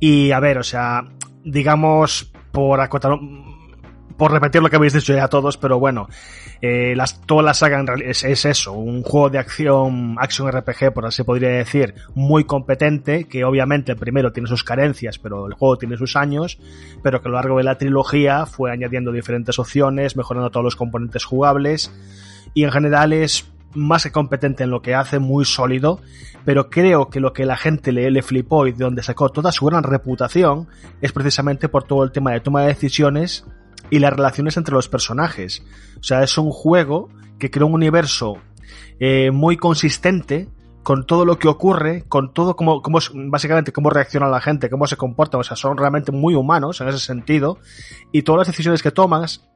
Y 0.00 0.32
a 0.32 0.40
ver, 0.40 0.58
o 0.58 0.64
sea, 0.64 1.04
digamos, 1.44 2.32
por 2.50 2.80
acotar, 2.80 3.12
por 4.16 4.32
repetir 4.32 4.62
lo 4.62 4.70
que 4.70 4.76
habéis 4.76 4.94
dicho 4.94 5.14
ya 5.14 5.28
todos, 5.28 5.56
pero 5.56 5.78
bueno, 5.78 6.08
eh, 6.62 6.94
las, 6.96 7.20
toda 7.22 7.42
la 7.42 7.54
saga 7.54 7.84
es, 8.02 8.24
eso, 8.24 8.72
un 8.72 9.02
juego 9.02 9.30
de 9.30 9.38
acción, 9.38 10.16
action 10.18 10.50
RPG, 10.50 10.92
por 10.92 11.06
así 11.06 11.22
podría 11.22 11.50
decir, 11.50 11.94
muy 12.14 12.44
competente, 12.44 13.24
que 13.24 13.44
obviamente 13.44 13.94
primero 13.94 14.32
tiene 14.32 14.48
sus 14.48 14.64
carencias, 14.64 15.18
pero 15.18 15.46
el 15.46 15.54
juego 15.54 15.76
tiene 15.76 15.96
sus 15.96 16.16
años, 16.16 16.58
pero 17.02 17.20
que 17.20 17.28
a 17.28 17.30
lo 17.30 17.36
largo 17.36 17.58
de 17.58 17.64
la 17.64 17.78
trilogía 17.78 18.46
fue 18.46 18.72
añadiendo 18.72 19.12
diferentes 19.12 19.58
opciones, 19.58 20.16
mejorando 20.16 20.50
todos 20.50 20.64
los 20.64 20.76
componentes 20.76 21.24
jugables, 21.24 21.92
y 22.54 22.64
en 22.64 22.72
general 22.72 23.12
es 23.12 23.52
más 23.74 24.04
que 24.04 24.12
competente 24.12 24.64
en 24.64 24.70
lo 24.70 24.80
que 24.80 24.94
hace, 24.94 25.18
muy 25.18 25.44
sólido, 25.44 26.00
pero 26.46 26.70
creo 26.70 27.10
que 27.10 27.20
lo 27.20 27.34
que 27.34 27.44
la 27.44 27.58
gente 27.58 27.92
le, 27.92 28.10
le 28.10 28.22
flipó 28.22 28.66
y 28.66 28.72
de 28.72 28.84
donde 28.84 29.02
sacó 29.02 29.28
toda 29.28 29.52
su 29.52 29.66
gran 29.66 29.82
reputación 29.82 30.68
es 31.02 31.12
precisamente 31.12 31.68
por 31.68 31.84
todo 31.84 32.02
el 32.02 32.12
tema 32.12 32.32
de 32.32 32.40
toma 32.40 32.62
de 32.62 32.68
decisiones 32.68 33.44
y 33.90 33.98
las 33.98 34.12
relaciones 34.12 34.56
entre 34.56 34.74
los 34.74 34.88
personajes. 34.88 35.62
O 35.98 36.02
sea, 36.02 36.22
es 36.22 36.36
un 36.38 36.50
juego 36.50 37.08
que 37.38 37.50
crea 37.50 37.66
un 37.66 37.74
universo 37.74 38.38
eh, 38.98 39.30
muy 39.30 39.56
consistente 39.56 40.48
con 40.82 41.04
todo 41.04 41.24
lo 41.24 41.36
que 41.36 41.48
ocurre, 41.48 42.04
con 42.08 42.32
todo 42.32 42.54
como, 42.54 42.80
como 42.80 43.00
básicamente 43.28 43.72
cómo 43.72 43.90
reacciona 43.90 44.28
la 44.28 44.40
gente, 44.40 44.70
cómo 44.70 44.86
se 44.86 44.96
comporta, 44.96 45.36
o 45.36 45.42
sea, 45.42 45.56
son 45.56 45.76
realmente 45.76 46.12
muy 46.12 46.36
humanos 46.36 46.80
en 46.80 46.86
ese 46.86 47.00
sentido, 47.00 47.58
y 48.12 48.22
todas 48.22 48.38
las 48.38 48.46
decisiones 48.46 48.84
que 48.84 48.92
tomas 48.92 49.48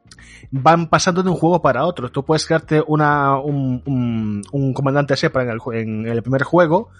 van 0.51 0.89
pasando 0.89 1.23
de 1.23 1.31
un 1.31 1.37
juego 1.37 1.63
para 1.63 1.85
otro. 1.87 2.11
Tú 2.11 2.25
puedes 2.25 2.47
crearte 2.47 2.83
una, 2.85 3.39
un, 3.39 4.43
comandante 4.75 5.17
SEPA 5.17 5.45
en 5.45 5.51
el, 5.51 5.61
en 5.75 6.07
el 6.09 6.23
primer 6.23 6.43
juego, 6.43 6.91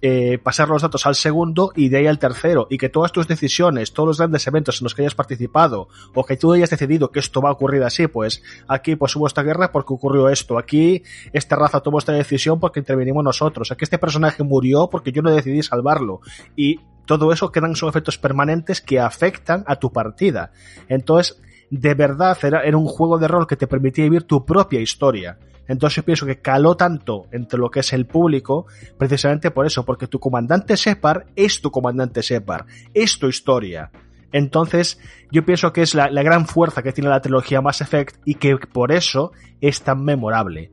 eh, 0.00 0.38
pasar 0.38 0.68
los 0.68 0.82
datos 0.82 1.06
al 1.06 1.14
segundo 1.14 1.72
y 1.76 1.88
de 1.88 1.98
ahí 1.98 2.06
al 2.06 2.18
tercero 2.18 2.66
y 2.70 2.78
que 2.78 2.88
todas 2.88 3.12
tus 3.12 3.28
decisiones, 3.28 3.92
todos 3.92 4.08
los 4.08 4.18
grandes 4.18 4.46
eventos 4.46 4.80
en 4.80 4.84
los 4.84 4.94
que 4.94 5.02
hayas 5.02 5.14
participado 5.14 5.88
o 6.14 6.24
que 6.24 6.36
tú 6.36 6.52
hayas 6.52 6.70
decidido 6.70 7.10
que 7.10 7.20
esto 7.20 7.40
va 7.40 7.50
a 7.50 7.52
ocurrir 7.52 7.82
así, 7.82 8.06
pues 8.06 8.42
aquí 8.68 8.96
pues 8.96 9.14
hubo 9.16 9.26
esta 9.26 9.42
guerra 9.42 9.72
porque 9.72 9.94
ocurrió 9.94 10.28
esto, 10.28 10.58
aquí 10.58 11.02
esta 11.32 11.56
raza 11.56 11.80
tomó 11.80 11.98
esta 11.98 12.12
decisión 12.12 12.60
porque 12.60 12.80
intervenimos 12.80 13.24
nosotros, 13.24 13.70
aquí 13.70 13.84
este 13.84 13.98
personaje 13.98 14.42
murió 14.42 14.88
porque 14.90 15.12
yo 15.12 15.22
no 15.22 15.30
decidí 15.30 15.62
salvarlo 15.62 16.20
y 16.56 16.80
todo 17.06 17.32
eso 17.32 17.50
quedan 17.50 17.76
son 17.76 17.88
efectos 17.88 18.18
permanentes 18.18 18.80
que 18.80 19.00
afectan 19.00 19.64
a 19.66 19.76
tu 19.76 19.92
partida. 19.92 20.52
Entonces, 20.88 21.40
de 21.70 21.94
verdad 21.94 22.38
era, 22.42 22.62
era 22.62 22.76
un 22.76 22.86
juego 22.86 23.18
de 23.18 23.28
rol 23.28 23.46
que 23.46 23.56
te 23.56 23.66
permitía 23.66 24.04
vivir 24.04 24.24
tu 24.24 24.44
propia 24.44 24.80
historia. 24.80 25.38
Entonces 25.68 26.02
pienso 26.04 26.26
que 26.26 26.40
caló 26.40 26.76
tanto 26.76 27.26
entre 27.32 27.58
lo 27.58 27.70
que 27.70 27.80
es 27.80 27.92
el 27.92 28.06
público, 28.06 28.66
precisamente 28.98 29.50
por 29.50 29.66
eso, 29.66 29.84
porque 29.84 30.06
tu 30.06 30.18
comandante 30.18 30.76
Separ 30.76 31.26
es 31.36 31.60
tu 31.60 31.70
comandante 31.70 32.22
Separ, 32.22 32.66
es 32.92 33.18
tu 33.18 33.28
historia. 33.28 33.90
Entonces, 34.32 34.98
yo 35.30 35.44
pienso 35.44 35.72
que 35.72 35.82
es 35.82 35.94
la, 35.94 36.08
gran 36.08 36.46
fuerza 36.46 36.82
que 36.82 36.92
tiene 36.92 37.10
la 37.10 37.20
trilogía 37.20 37.60
Mass 37.60 37.82
Effect 37.82 38.16
y 38.24 38.36
que 38.36 38.56
por 38.56 38.92
eso 38.92 39.32
es 39.60 39.82
tan 39.82 40.02
memorable. 40.02 40.72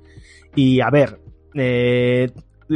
Y 0.56 0.80
a 0.82 0.90
ver, 0.90 1.20
eh, 1.54 2.32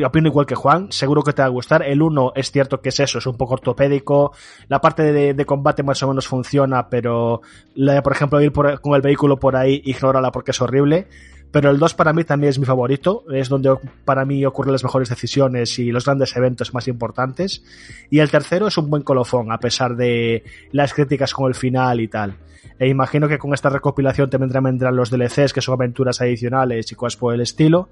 opino 0.05 0.27
igual 0.27 0.45
que 0.45 0.55
Juan, 0.55 0.91
seguro 0.91 1.21
que 1.23 1.33
te 1.33 1.41
va 1.41 1.47
a 1.47 1.51
gustar. 1.51 1.83
El 1.83 2.01
1 2.01 2.33
es 2.35 2.51
cierto 2.51 2.81
que 2.81 2.89
es 2.89 2.99
eso, 2.99 3.19
es 3.19 3.25
un 3.25 3.37
poco 3.37 3.53
ortopédico. 3.53 4.33
La 4.67 4.81
parte 4.81 5.11
de, 5.33 5.45
combate 5.45 5.83
más 5.83 6.03
o 6.03 6.09
menos 6.09 6.27
funciona, 6.27 6.89
pero 6.89 7.41
la 7.75 7.93
de, 7.93 8.01
por 8.01 8.13
ejemplo, 8.13 8.41
ir 8.41 8.51
con 8.51 8.95
el 8.95 9.01
vehículo 9.01 9.37
por 9.37 9.55
ahí, 9.55 9.81
ignórala 9.85 10.31
porque 10.31 10.51
es 10.51 10.61
horrible. 10.61 11.07
Pero 11.53 11.69
el 11.69 11.77
2 11.77 11.93
para 11.93 12.13
mí 12.13 12.23
también 12.23 12.49
es 12.49 12.57
mi 12.57 12.65
favorito, 12.65 13.25
es 13.31 13.47
donde 13.47 13.77
para 14.05 14.25
mí 14.25 14.43
ocurren 14.43 14.71
las 14.71 14.83
mejores 14.83 15.07
decisiones 15.07 15.77
y 15.77 15.91
los 15.91 16.03
grandes 16.03 16.35
eventos 16.35 16.73
más 16.73 16.87
importantes. 16.87 17.63
Y 18.09 18.19
el 18.19 18.31
tercero 18.31 18.65
es 18.65 18.77
un 18.79 18.89
buen 18.89 19.03
colofón, 19.03 19.51
a 19.51 19.59
pesar 19.59 19.95
de 19.95 20.43
las 20.71 20.95
críticas 20.95 21.31
con 21.31 21.47
el 21.47 21.53
final 21.53 22.01
y 22.01 22.07
tal. 22.07 22.37
E 22.79 22.87
imagino 22.87 23.27
que 23.27 23.37
con 23.37 23.53
esta 23.53 23.69
recopilación 23.69 24.31
también 24.31 24.63
vendrán 24.63 24.95
los 24.95 25.11
DLCs, 25.11 25.53
que 25.53 25.61
son 25.61 25.75
aventuras 25.75 26.21
adicionales 26.21 26.91
y 26.91 26.95
cosas 26.95 27.17
por 27.17 27.35
el 27.35 27.41
estilo 27.41 27.89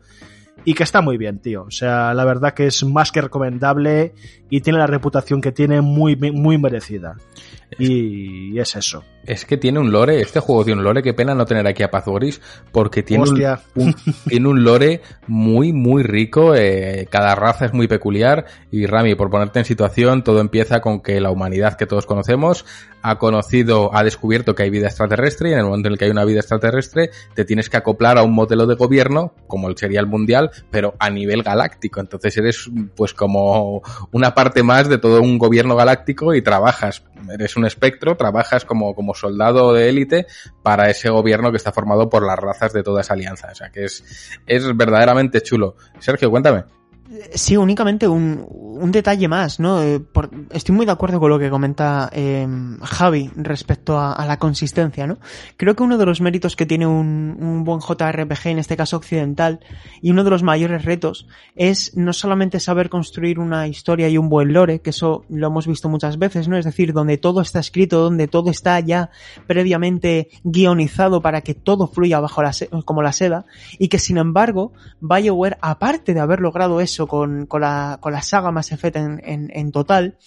y 0.65 0.73
que 0.73 0.83
está 0.83 1.01
muy 1.01 1.17
bien, 1.17 1.39
tío. 1.39 1.63
O 1.63 1.71
sea, 1.71 2.13
la 2.13 2.25
verdad 2.25 2.53
que 2.53 2.67
es 2.67 2.83
más 2.83 3.11
que 3.11 3.21
recomendable 3.21 4.13
y 4.49 4.61
tiene 4.61 4.79
la 4.79 4.87
reputación 4.87 5.41
que 5.41 5.51
tiene 5.51 5.81
muy, 5.81 6.15
muy 6.15 6.57
merecida. 6.57 7.15
Y 7.79 8.59
es 8.59 8.75
eso. 8.75 9.03
Es 9.25 9.45
que 9.45 9.55
tiene 9.55 9.79
un 9.79 9.91
lore, 9.91 10.19
este 10.19 10.39
juego 10.39 10.65
tiene 10.65 10.79
un 10.79 10.83
lore, 10.83 11.01
qué 11.01 11.13
pena 11.13 11.33
no 11.33 11.45
tener 11.45 11.65
aquí 11.67 11.83
a 11.83 11.91
Paz 11.91 12.05
Goris, 12.05 12.41
porque 12.71 13.01
tiene 13.01 13.23
un, 13.23 13.43
un, 13.75 13.95
tiene 14.27 14.47
un 14.47 14.63
lore 14.63 15.01
muy, 15.27 15.71
muy 15.71 16.03
rico, 16.03 16.53
eh, 16.53 17.07
cada 17.09 17.35
raza 17.35 17.65
es 17.65 17.73
muy 17.73 17.87
peculiar, 17.87 18.45
y 18.71 18.85
Rami, 18.87 19.15
por 19.15 19.29
ponerte 19.29 19.59
en 19.59 19.65
situación, 19.65 20.23
todo 20.23 20.41
empieza 20.41 20.81
con 20.81 21.01
que 21.01 21.21
la 21.21 21.31
humanidad 21.31 21.77
que 21.77 21.85
todos 21.85 22.05
conocemos 22.05 22.65
ha 23.01 23.17
conocido, 23.17 23.95
ha 23.95 24.03
descubierto 24.03 24.55
que 24.55 24.63
hay 24.63 24.69
vida 24.69 24.87
extraterrestre, 24.87 25.49
y 25.49 25.53
en 25.53 25.59
el 25.59 25.65
momento 25.65 25.87
en 25.87 25.93
el 25.93 25.99
que 25.99 26.05
hay 26.05 26.11
una 26.11 26.25
vida 26.25 26.39
extraterrestre, 26.39 27.11
te 27.33 27.45
tienes 27.45 27.69
que 27.69 27.77
acoplar 27.77 28.17
a 28.17 28.23
un 28.23 28.33
modelo 28.33 28.65
de 28.65 28.75
gobierno, 28.75 29.33
como 29.47 29.71
sería 29.75 29.99
el 29.99 30.07
mundial, 30.07 30.51
pero 30.69 30.95
a 30.99 31.09
nivel 31.09 31.43
galáctico, 31.43 31.99
entonces 31.99 32.37
eres 32.37 32.69
pues 32.95 33.13
como 33.13 33.81
una 34.11 34.33
parte 34.33 34.63
más 34.63 34.89
de 34.89 34.97
todo 34.97 35.21
un 35.21 35.37
gobierno 35.37 35.75
galáctico 35.75 36.33
y 36.33 36.41
trabajas, 36.41 37.03
eres 37.31 37.55
un 37.55 37.65
espectro, 37.65 38.17
trabajas 38.17 38.65
como, 38.65 38.95
como 38.95 39.13
soldado 39.13 39.73
de 39.73 39.89
élite 39.89 40.27
para 40.63 40.89
ese 40.89 41.09
gobierno 41.09 41.51
que 41.51 41.57
está 41.57 41.71
formado 41.71 42.09
por 42.09 42.25
las 42.25 42.37
razas 42.37 42.73
de 42.73 42.83
toda 42.83 43.01
esa 43.01 43.13
alianza. 43.13 43.49
O 43.51 43.55
sea 43.55 43.69
que 43.69 43.85
es, 43.85 44.03
es 44.45 44.75
verdaderamente 44.75 45.41
chulo. 45.41 45.75
Sergio, 45.99 46.29
cuéntame. 46.29 46.63
Sí, 47.33 47.57
únicamente 47.57 48.07
un, 48.07 48.45
un 48.81 48.91
detalle 48.91 49.27
más, 49.27 49.59
¿no? 49.59 49.83
Eh, 49.83 49.99
por, 49.99 50.29
estoy 50.51 50.73
muy 50.73 50.85
de 50.85 50.93
acuerdo 50.93 51.19
con 51.19 51.29
lo 51.29 51.37
que 51.37 51.49
comenta 51.49 52.09
eh, 52.13 52.47
Javi 52.81 53.29
respecto 53.35 53.99
a, 53.99 54.25
la 54.25 54.39
consistencia, 54.39 55.05
¿no? 55.05 55.17
Creo 55.57 55.75
que 55.75 55.83
uno 55.83 55.97
de 55.97 56.05
los 56.05 56.21
méritos 56.21 56.55
que 56.55 56.65
tiene 56.65 56.87
un, 56.87 57.37
un, 57.39 57.63
buen 57.63 57.81
JRPG, 57.81 58.47
en 58.47 58.59
este 58.59 58.77
caso 58.77 58.95
occidental, 58.97 59.59
y 60.01 60.11
uno 60.11 60.23
de 60.23 60.29
los 60.29 60.41
mayores 60.41 60.85
retos 60.85 61.27
es 61.55 61.97
no 61.97 62.13
solamente 62.13 62.59
saber 62.59 62.89
construir 62.89 63.39
una 63.39 63.67
historia 63.67 64.07
y 64.07 64.17
un 64.17 64.29
buen 64.29 64.53
lore, 64.53 64.79
que 64.79 64.91
eso 64.91 65.25
lo 65.29 65.47
hemos 65.47 65.67
visto 65.67 65.89
muchas 65.89 66.17
veces, 66.17 66.47
¿no? 66.47 66.57
Es 66.57 66.65
decir, 66.65 66.93
donde 66.93 67.17
todo 67.17 67.41
está 67.41 67.59
escrito, 67.59 67.99
donde 67.99 68.27
todo 68.27 68.49
está 68.49 68.79
ya 68.79 69.09
previamente 69.47 70.29
guionizado 70.43 71.21
para 71.21 71.41
que 71.41 71.55
todo 71.55 71.87
fluya 71.87 72.19
bajo 72.19 72.41
la, 72.41 72.51
como 72.85 73.01
la 73.01 73.11
seda, 73.11 73.45
y 73.77 73.89
que 73.89 73.99
sin 73.99 74.17
embargo, 74.17 74.73
BioWare, 75.01 75.57
aparte 75.61 76.13
de 76.13 76.19
haber 76.19 76.39
logrado 76.39 76.79
eso, 76.81 77.00
con, 77.07 77.47
la, 77.59 77.97
con 78.01 78.13
la 78.13 78.21
saga 78.21 78.51
Mass 78.51 78.71
Effect 78.71 78.95
en, 78.95 79.21
en, 79.23 79.51
en 79.53 79.71
total, 79.71 80.17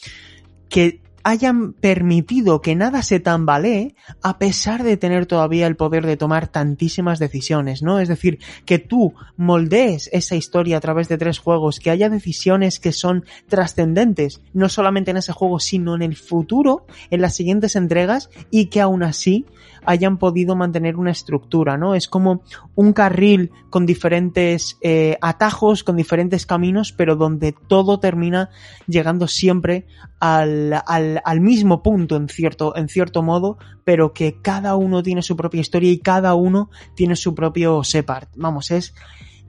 que 0.68 1.00
hayan 1.24 1.72
permitido 1.72 2.60
que 2.60 2.76
nada 2.76 3.02
se 3.02 3.18
tambalee 3.18 3.94
a 4.22 4.38
pesar 4.38 4.82
de 4.82 4.98
tener 4.98 5.24
todavía 5.24 5.66
el 5.66 5.74
poder 5.74 6.04
de 6.04 6.18
tomar 6.18 6.48
tantísimas 6.48 7.18
decisiones, 7.18 7.82
¿no? 7.82 7.98
Es 7.98 8.08
decir, 8.08 8.38
que 8.66 8.78
tú 8.78 9.14
moldees 9.36 10.10
esa 10.12 10.36
historia 10.36 10.76
a 10.76 10.80
través 10.80 11.08
de 11.08 11.16
tres 11.16 11.38
juegos, 11.38 11.80
que 11.80 11.90
haya 11.90 12.10
decisiones 12.10 12.78
que 12.78 12.92
son 12.92 13.24
trascendentes, 13.48 14.42
no 14.52 14.68
solamente 14.68 15.12
en 15.12 15.16
ese 15.16 15.32
juego, 15.32 15.60
sino 15.60 15.94
en 15.94 16.02
el 16.02 16.14
futuro, 16.14 16.86
en 17.10 17.22
las 17.22 17.34
siguientes 17.34 17.74
entregas, 17.74 18.28
y 18.50 18.66
que 18.66 18.82
aún 18.82 19.02
así 19.02 19.46
hayan 19.86 20.18
podido 20.18 20.56
mantener 20.56 20.96
una 20.96 21.10
estructura, 21.10 21.76
¿no? 21.76 21.94
Es 21.94 22.08
como 22.08 22.42
un 22.74 22.92
carril 22.92 23.50
con 23.70 23.86
diferentes 23.86 24.78
eh, 24.80 25.16
atajos, 25.20 25.84
con 25.84 25.96
diferentes 25.96 26.46
caminos, 26.46 26.92
pero 26.92 27.16
donde 27.16 27.52
todo 27.52 28.00
termina 28.00 28.50
llegando 28.86 29.26
siempre 29.26 29.86
al, 30.20 30.72
al, 30.86 31.20
al 31.24 31.40
mismo 31.40 31.82
punto 31.82 32.16
en 32.16 32.28
cierto, 32.28 32.76
en 32.76 32.88
cierto 32.88 33.22
modo, 33.22 33.58
pero 33.84 34.12
que 34.12 34.40
cada 34.40 34.76
uno 34.76 35.02
tiene 35.02 35.22
su 35.22 35.36
propia 35.36 35.60
historia 35.60 35.90
y 35.90 35.98
cada 35.98 36.34
uno 36.34 36.70
tiene 36.94 37.16
su 37.16 37.34
propio 37.34 37.84
Separt. 37.84 38.30
Vamos, 38.36 38.70
es 38.70 38.94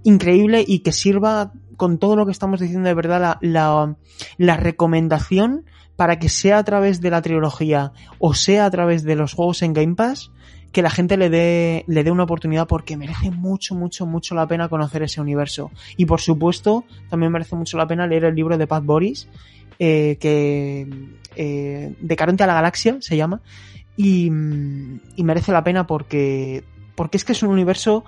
increíble 0.04 0.64
y 0.66 0.80
que 0.80 0.92
sirva 0.92 1.52
con 1.78 1.98
todo 1.98 2.16
lo 2.16 2.26
que 2.26 2.32
estamos 2.32 2.60
diciendo 2.60 2.88
de 2.88 2.94
verdad 2.94 3.20
la, 3.20 3.38
la, 3.42 3.96
la, 4.38 4.58
recomendación 4.58 5.66
para 5.96 6.20
que 6.20 6.30
sea 6.30 6.58
a 6.58 6.64
través 6.64 7.02
de 7.02 7.10
la 7.10 7.22
trilogía 7.22 7.92
o 8.20 8.34
sea 8.34 8.66
a 8.66 8.72
través 8.72 9.04
de 9.04 9.16
los 9.16 9.34
juegos 9.34 9.62
en 9.62 9.74
Game 9.74 9.96
Pass 9.96 10.32
que 10.72 10.82
la 10.82 10.90
gente 10.90 11.18
le 11.18 11.30
dé 11.30 11.86
le 11.88 12.04
dé 12.04 12.12
una 12.12 12.24
oportunidad 12.24 12.68
porque 12.68 12.98
merece 12.98 13.32
mucho 13.32 13.76
mucho 13.76 14.06
mucho 14.06 14.36
la 14.36 14.48
pena 14.48 14.68
conocer 14.68 15.04
ese 15.04 15.22
universo 15.22 15.72
y 15.98 16.06
por 16.06 16.22
supuesto 16.22 16.84
también 17.10 17.32
merece 17.32 17.56
mucho 17.56 17.78
la 17.78 17.88
pena 17.88 18.08
leer 18.08 18.26
el 18.26 18.36
libro 18.36 18.58
de 18.58 18.68
Pat 18.68 18.84
Boris 18.84 19.30
eh, 19.80 20.18
que 20.20 20.88
eh, 21.36 21.96
de 22.00 22.16
Caronte 22.16 22.44
a 22.44 22.48
la 22.48 22.54
Galaxia 22.54 22.98
se 23.00 23.18
llama 23.18 23.42
y, 23.98 24.26
y 24.28 25.24
merece 25.24 25.52
la 25.52 25.64
pena 25.64 25.88
porque 25.88 26.64
porque 26.96 27.18
es 27.18 27.26
que 27.26 27.34
es 27.34 27.44
un 27.44 27.50
universo 27.50 28.04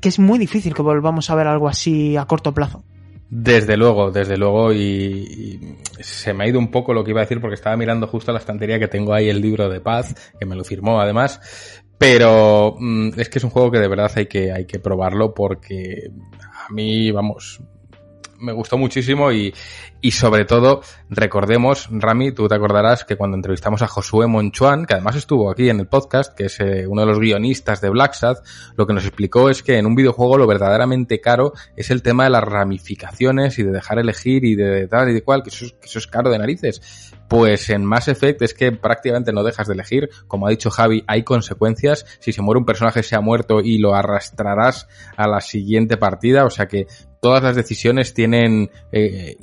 que 0.00 0.08
es 0.08 0.18
muy 0.18 0.38
difícil 0.38 0.74
que 0.74 0.82
volvamos 0.82 1.30
a 1.30 1.34
ver 1.34 1.46
algo 1.46 1.68
así 1.68 2.16
a 2.16 2.26
corto 2.26 2.52
plazo. 2.52 2.84
Desde 3.28 3.76
luego, 3.76 4.12
desde 4.12 4.36
luego, 4.36 4.72
y, 4.72 5.76
se 5.98 6.32
me 6.32 6.44
ha 6.44 6.48
ido 6.48 6.58
un 6.60 6.70
poco 6.70 6.94
lo 6.94 7.02
que 7.02 7.10
iba 7.10 7.20
a 7.20 7.24
decir 7.24 7.40
porque 7.40 7.54
estaba 7.54 7.76
mirando 7.76 8.06
justo 8.06 8.32
la 8.32 8.38
estantería 8.38 8.78
que 8.78 8.86
tengo 8.86 9.12
ahí 9.12 9.28
el 9.28 9.40
libro 9.40 9.68
de 9.68 9.80
paz, 9.80 10.14
que 10.38 10.46
me 10.46 10.54
lo 10.54 10.62
firmó 10.62 11.00
además, 11.00 11.40
pero 11.98 12.76
mmm, 12.78 13.10
es 13.16 13.28
que 13.28 13.38
es 13.38 13.44
un 13.44 13.50
juego 13.50 13.70
que 13.72 13.80
de 13.80 13.88
verdad 13.88 14.12
hay 14.14 14.26
que, 14.26 14.52
hay 14.52 14.64
que 14.66 14.78
probarlo 14.78 15.34
porque 15.34 16.10
a 16.40 16.72
mí, 16.72 17.10
vamos, 17.10 17.60
me 18.38 18.52
gustó 18.52 18.78
muchísimo 18.78 19.32
y, 19.32 19.52
y 20.00 20.10
sobre 20.12 20.44
todo, 20.44 20.82
recordemos, 21.08 21.88
Rami, 21.90 22.32
tú 22.32 22.48
te 22.48 22.54
acordarás 22.54 23.04
que 23.04 23.16
cuando 23.16 23.36
entrevistamos 23.36 23.82
a 23.82 23.88
Josué 23.88 24.26
Monchuan, 24.26 24.84
que 24.84 24.94
además 24.94 25.16
estuvo 25.16 25.50
aquí 25.50 25.68
en 25.68 25.80
el 25.80 25.88
podcast, 25.88 26.34
que 26.34 26.46
es 26.46 26.60
eh, 26.60 26.86
uno 26.86 27.00
de 27.02 27.06
los 27.06 27.18
guionistas 27.18 27.80
de 27.80 27.90
Black 27.90 28.14
Sad, 28.14 28.36
lo 28.76 28.86
que 28.86 28.92
nos 28.92 29.04
explicó 29.04 29.50
es 29.50 29.62
que 29.62 29.78
en 29.78 29.86
un 29.86 29.94
videojuego 29.94 30.38
lo 30.38 30.46
verdaderamente 30.46 31.20
caro 31.20 31.52
es 31.76 31.90
el 31.90 32.02
tema 32.02 32.24
de 32.24 32.30
las 32.30 32.44
ramificaciones 32.44 33.58
y 33.58 33.62
de 33.62 33.72
dejar 33.72 33.98
elegir 33.98 34.44
y 34.44 34.54
de 34.54 34.86
tal 34.88 35.10
y 35.10 35.14
de 35.14 35.22
cual, 35.22 35.42
que 35.42 35.50
eso, 35.50 35.66
que 35.80 35.86
eso 35.86 35.98
es 35.98 36.06
caro 36.06 36.30
de 36.30 36.38
narices. 36.38 37.12
Pues 37.28 37.70
en 37.70 37.84
Mass 37.84 38.08
Effect 38.08 38.42
es 38.42 38.54
que 38.54 38.72
prácticamente 38.72 39.32
no 39.32 39.42
dejas 39.42 39.66
de 39.66 39.74
elegir. 39.74 40.10
Como 40.28 40.46
ha 40.46 40.50
dicho 40.50 40.70
Javi, 40.70 41.02
hay 41.08 41.24
consecuencias. 41.24 42.06
Si 42.20 42.32
se 42.32 42.42
muere 42.42 42.60
un 42.60 42.66
personaje 42.66 43.02
se 43.02 43.16
ha 43.16 43.20
muerto 43.20 43.60
y 43.60 43.78
lo 43.78 43.94
arrastrarás 43.94 44.88
a 45.16 45.26
la 45.26 45.40
siguiente 45.40 45.96
partida. 45.96 46.44
O 46.44 46.50
sea 46.50 46.66
que 46.66 46.86
todas 47.20 47.42
las 47.42 47.56
decisiones 47.56 48.14
tienen 48.14 48.70
eh, 48.92 49.36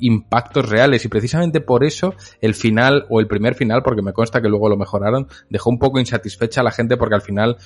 impactos 0.44 0.68
reales. 0.68 1.04
Y 1.04 1.08
precisamente 1.08 1.60
por 1.60 1.84
eso 1.84 2.14
el 2.40 2.54
final 2.54 3.06
o 3.08 3.20
el 3.20 3.26
primer 3.26 3.54
final, 3.54 3.82
porque 3.82 4.02
me 4.02 4.12
consta 4.12 4.40
que 4.40 4.48
luego 4.48 4.68
lo 4.68 4.76
mejoraron, 4.76 5.28
dejó 5.48 5.70
un 5.70 5.78
poco 5.78 5.98
insatisfecha 5.98 6.60
a 6.60 6.64
la 6.64 6.70
gente 6.70 6.96
porque 6.96 7.14
al 7.14 7.22
final 7.22 7.56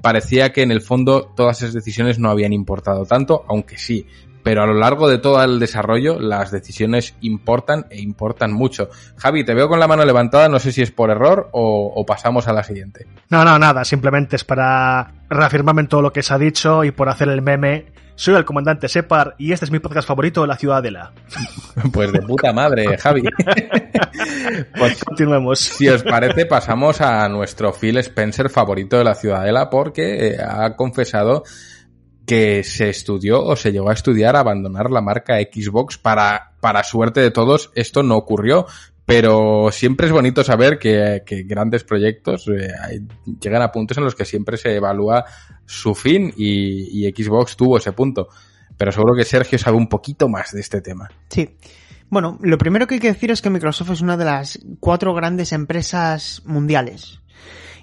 parecía 0.00 0.52
que 0.52 0.62
en 0.62 0.70
el 0.70 0.80
fondo 0.80 1.32
todas 1.36 1.62
esas 1.62 1.74
decisiones 1.74 2.18
no 2.18 2.30
habían 2.30 2.52
importado 2.52 3.04
tanto, 3.04 3.44
aunque 3.48 3.78
sí, 3.78 4.06
pero 4.42 4.62
a 4.62 4.66
lo 4.66 4.74
largo 4.74 5.08
de 5.08 5.18
todo 5.18 5.42
el 5.42 5.58
desarrollo 5.58 6.18
las 6.18 6.50
decisiones 6.50 7.14
importan 7.20 7.86
e 7.90 8.00
importan 8.00 8.52
mucho. 8.52 8.88
Javi, 9.16 9.44
te 9.44 9.54
veo 9.54 9.68
con 9.68 9.80
la 9.80 9.88
mano 9.88 10.04
levantada, 10.04 10.48
no 10.48 10.58
sé 10.58 10.72
si 10.72 10.82
es 10.82 10.90
por 10.90 11.10
error 11.10 11.48
o, 11.52 11.92
o, 11.94 12.06
pasamos 12.06 12.48
a 12.48 12.52
la 12.52 12.64
siguiente. 12.64 13.06
No, 13.28 13.44
no, 13.44 13.58
nada, 13.58 13.84
simplemente 13.84 14.36
es 14.36 14.44
para 14.44 15.12
reafirmarme 15.28 15.82
en 15.82 15.88
todo 15.88 16.02
lo 16.02 16.12
que 16.12 16.22
se 16.22 16.34
ha 16.34 16.38
dicho 16.38 16.84
y 16.84 16.90
por 16.90 17.08
hacer 17.08 17.28
el 17.28 17.42
meme. 17.42 17.86
Soy 18.20 18.34
el 18.34 18.44
comandante 18.44 18.86
Separ 18.86 19.34
y 19.38 19.52
este 19.52 19.64
es 19.64 19.70
mi 19.70 19.78
podcast 19.78 20.06
favorito, 20.06 20.46
La 20.46 20.56
Ciudadela. 20.56 21.12
Pues 21.90 22.12
de 22.12 22.20
puta 22.20 22.52
madre, 22.52 22.98
Javi. 22.98 23.22
pues 24.78 25.02
continuemos. 25.02 25.58
Si 25.58 25.88
os 25.88 26.02
parece, 26.02 26.44
pasamos 26.44 27.00
a 27.00 27.26
nuestro 27.30 27.72
Phil 27.72 27.96
Spencer 27.96 28.50
favorito 28.50 28.98
de 28.98 29.04
La 29.04 29.14
Ciudadela 29.14 29.70
porque 29.70 30.36
ha 30.38 30.76
confesado 30.76 31.44
que 32.30 32.62
se 32.62 32.88
estudió 32.88 33.42
o 33.42 33.56
se 33.56 33.72
llegó 33.72 33.90
a 33.90 33.92
estudiar 33.92 34.36
abandonar 34.36 34.88
la 34.88 35.00
marca 35.00 35.40
Xbox 35.40 35.98
para, 35.98 36.52
para 36.60 36.84
suerte 36.84 37.18
de 37.18 37.32
todos, 37.32 37.72
esto 37.74 38.04
no 38.04 38.16
ocurrió. 38.16 38.66
Pero 39.04 39.72
siempre 39.72 40.06
es 40.06 40.12
bonito 40.12 40.44
saber 40.44 40.78
que, 40.78 41.24
que 41.26 41.42
grandes 41.42 41.82
proyectos 41.82 42.46
eh, 42.46 42.70
llegan 43.40 43.62
a 43.62 43.72
puntos 43.72 43.98
en 43.98 44.04
los 44.04 44.14
que 44.14 44.24
siempre 44.24 44.58
se 44.58 44.76
evalúa 44.76 45.24
su 45.66 45.92
fin 45.96 46.32
y, 46.36 47.04
y 47.04 47.10
Xbox 47.10 47.56
tuvo 47.56 47.78
ese 47.78 47.90
punto. 47.90 48.28
Pero 48.76 48.92
seguro 48.92 49.16
que 49.16 49.24
Sergio 49.24 49.58
sabe 49.58 49.76
un 49.76 49.88
poquito 49.88 50.28
más 50.28 50.52
de 50.52 50.60
este 50.60 50.80
tema. 50.80 51.10
Sí. 51.30 51.56
Bueno, 52.10 52.38
lo 52.42 52.58
primero 52.58 52.86
que 52.86 52.94
hay 52.94 53.00
que 53.00 53.12
decir 53.12 53.32
es 53.32 53.42
que 53.42 53.50
Microsoft 53.50 53.90
es 53.90 54.02
una 54.02 54.16
de 54.16 54.26
las 54.26 54.60
cuatro 54.78 55.14
grandes 55.14 55.52
empresas 55.52 56.42
mundiales. 56.44 57.19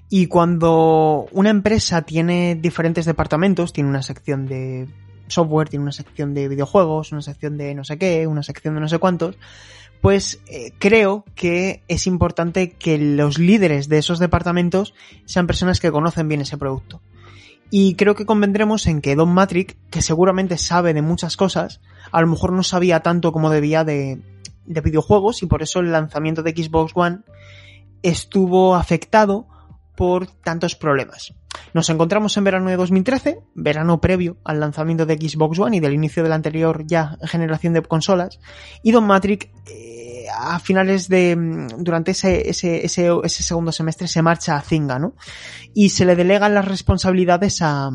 Y 0.10 0.28
cuando 0.28 1.28
una 1.32 1.50
empresa 1.50 2.02
tiene 2.04 2.56
diferentes 2.56 3.06
departamentos, 3.06 3.74
tiene 3.74 3.90
una 3.90 4.04
sección 4.04 4.46
de 4.46 4.88
software, 5.28 5.68
tiene 5.68 5.84
una 5.84 5.92
sección 5.92 6.34
de 6.34 6.48
videojuegos, 6.48 7.12
una 7.12 7.22
sección 7.22 7.58
de 7.58 7.76
no 7.76 7.84
sé 7.84 7.98
qué, 7.98 8.26
una 8.28 8.44
sección 8.44 8.76
de 8.76 8.82
no 8.82 8.88
sé 8.88 9.00
cuántos, 9.00 9.38
pues 10.00 10.40
eh, 10.48 10.72
creo 10.80 11.26
que 11.36 11.84
es 11.90 12.08
importante 12.08 12.72
que 12.72 12.98
los 12.98 13.38
líderes 13.38 13.90
de 13.90 13.98
esos 13.98 14.20
departamentos 14.20 14.94
sean 15.26 15.48
personas 15.48 15.80
que 15.80 15.92
conocen 15.92 16.30
bien 16.30 16.42
ese 16.42 16.58
producto. 16.58 17.02
Y 17.70 17.96
creo 17.96 18.16
que 18.16 18.26
convendremos 18.26 18.88
en 18.88 19.02
que 19.02 19.16
Don 19.16 19.34
Matrix, 19.34 19.76
que 19.90 20.02
seguramente 20.02 20.58
sabe 20.58 20.94
de 20.94 21.02
muchas 21.02 21.36
cosas, 21.36 21.82
a 22.14 22.22
lo 22.22 22.28
mejor 22.28 22.54
no 22.54 22.64
sabía 22.64 23.02
tanto 23.02 23.34
como 23.34 23.50
debía 23.50 23.84
de, 23.84 24.22
de 24.66 24.82
videojuegos 24.82 25.44
y 25.44 25.48
por 25.48 25.62
eso 25.62 25.82
el 25.82 25.92
lanzamiento 25.92 26.44
de 26.44 26.52
Xbox 26.52 26.94
One 26.96 27.20
estuvo 28.04 28.76
afectado 28.76 29.48
por 29.98 30.28
tantos 30.28 30.76
problemas. 30.76 31.34
Nos 31.74 31.90
encontramos 31.90 32.38
en 32.38 32.46
verano 32.46 32.70
de 32.70 32.78
2013, 32.78 33.40
verano 33.56 34.00
previo 34.00 34.38
al 34.46 34.62
lanzamiento 34.62 35.06
de 35.06 35.16
Xbox 35.16 35.60
One 35.60 35.78
y 35.78 35.80
del 35.82 35.94
inicio 35.94 36.24
de 36.24 36.30
la 36.30 36.36
anterior 36.36 36.84
ya 36.86 37.18
generación 37.24 37.74
de 37.74 37.82
consolas, 37.82 38.40
y 38.84 38.92
Don 38.92 39.06
Matrix 39.06 39.48
eh, 39.66 40.28
a 40.34 40.60
finales 40.60 41.10
de 41.10 41.36
durante 41.78 42.12
ese, 42.12 42.50
ese, 42.50 42.86
ese, 42.86 43.10
ese, 43.24 43.44
segundo 43.44 43.72
semestre 43.72 44.08
se 44.08 44.22
marcha 44.22 44.56
a 44.56 44.62
Zinga, 44.62 45.00
¿no? 45.00 45.16
Y 45.74 45.90
se 45.90 46.06
le 46.06 46.16
delegan 46.16 46.54
las 46.54 46.66
responsabilidades 46.66 47.62
a 47.62 47.90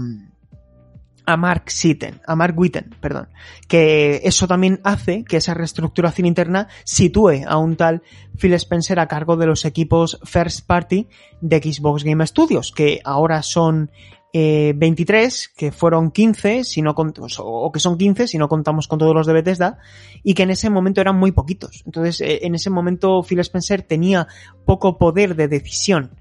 a 1.27 1.37
Mark 1.37 1.71
Sitten, 1.71 2.21
a 2.27 2.35
Mark 2.35 2.59
Witten, 2.59 2.95
perdón, 3.01 3.29
que 3.69 4.21
eso 4.25 4.47
también 4.47 4.81
hace 4.85 5.25
que 5.25 5.37
esa 5.37 5.55
reestructuración 5.55 6.27
interna 6.27 6.69
sitúe 6.85 7.45
a 7.47 7.57
un 7.59 7.77
tal 7.77 8.03
Phil 8.39 8.55
Spencer 8.55 8.99
a 8.99 9.09
cargo 9.09 9.37
de 9.37 9.47
los 9.47 9.65
equipos 9.65 10.19
first 10.25 10.67
party 10.67 11.09
de 11.41 11.59
Xbox 11.59 12.05
Game 12.05 12.27
Studios, 12.27 12.73
que 12.73 13.01
ahora 13.05 13.43
son 13.43 13.91
eh, 14.35 14.73
23, 14.75 15.53
que 15.55 15.73
fueron 15.73 16.11
15, 16.11 16.65
si 16.65 16.81
no 16.81 16.95
o 16.97 17.73
que 17.73 17.81
son 17.81 17.99
15 17.99 18.27
si 18.27 18.39
no 18.39 18.49
contamos 18.49 18.89
con 18.89 18.99
todos 18.99 19.15
los 19.15 19.27
de 19.27 19.35
Bethesda, 19.35 19.79
y 20.23 20.33
que 20.33 20.45
en 20.45 20.51
ese 20.51 20.71
momento 20.71 21.03
eran 21.03 21.17
muy 21.17 21.33
poquitos. 21.33 21.83
Entonces, 21.85 22.21
eh, 22.23 22.41
en 22.43 22.55
ese 22.55 22.71
momento 22.71 23.23
Phil 23.23 23.41
Spencer 23.41 23.83
tenía 23.83 24.27
poco 24.65 24.97
poder 24.97 25.37
de 25.37 25.49
decisión 25.49 26.13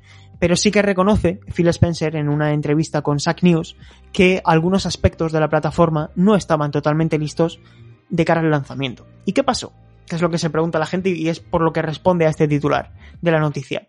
pero 0.42 0.56
sí 0.56 0.72
que 0.72 0.82
reconoce 0.82 1.39
Phil 1.54 1.68
Spencer 1.68 2.16
en 2.16 2.28
una 2.28 2.52
entrevista 2.52 3.04
con 3.04 3.20
Sack 3.20 3.44
News 3.44 3.76
que 4.12 4.42
algunos 4.44 4.88
aspectos 4.88 5.32
de 5.32 5.39
la 5.39 5.50
plataforma 5.50 6.10
no 6.16 6.36
estaban 6.36 6.72
totalmente 6.72 7.20
listos 7.20 7.60
de 8.10 8.26
cara 8.26 8.42
al 8.42 8.50
lanzamiento. 8.50 9.06
¿Y 9.24 9.34
qué 9.34 9.44
pasó? 9.44 9.72
Que 10.08 10.16
es 10.16 10.22
lo 10.24 10.32
que 10.32 10.39
se 10.39 10.50
pregunta 10.50 10.80
la 10.80 10.88
gente 10.88 11.10
y 11.10 11.30
es 11.30 11.39
por 11.39 11.62
lo 11.62 11.72
que 11.72 11.84
responde 11.84 12.26
a 12.26 12.30
este 12.30 12.48
titular 12.48 12.92
de 13.22 13.30
la 13.30 13.39
noticia. 13.39 13.88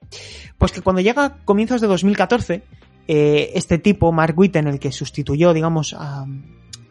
Pues 0.58 0.72
que 0.72 0.82
cuando 0.82 1.00
llega 1.00 1.24
a 1.24 1.36
comienzos 1.46 1.80
de 1.80 1.86
2014, 1.86 2.62
eh, 3.08 3.52
este 3.54 3.78
tipo, 3.78 4.12
Mark 4.12 4.38
Witten, 4.38 4.66
el 4.66 4.78
que 4.78 4.92
sustituyó, 4.92 5.54
digamos, 5.54 5.96
a, 5.98 6.26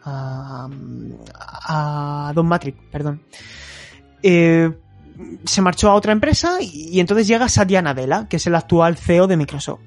a, 0.02 0.68
a 1.68 2.32
Don 2.34 2.48
Matrix, 2.48 2.78
perdón, 2.90 3.22
eh, 4.24 4.72
se 5.44 5.62
marchó 5.62 5.90
a 5.90 5.94
otra 5.94 6.12
empresa 6.12 6.58
y, 6.60 7.00
entonces 7.00 7.26
llega 7.26 7.48
Satya 7.48 7.82
Nadella, 7.82 8.26
que 8.28 8.36
es 8.36 8.46
el 8.46 8.54
actual 8.54 8.96
CEO 8.96 9.26
de 9.26 9.36
Microsoft. 9.36 9.80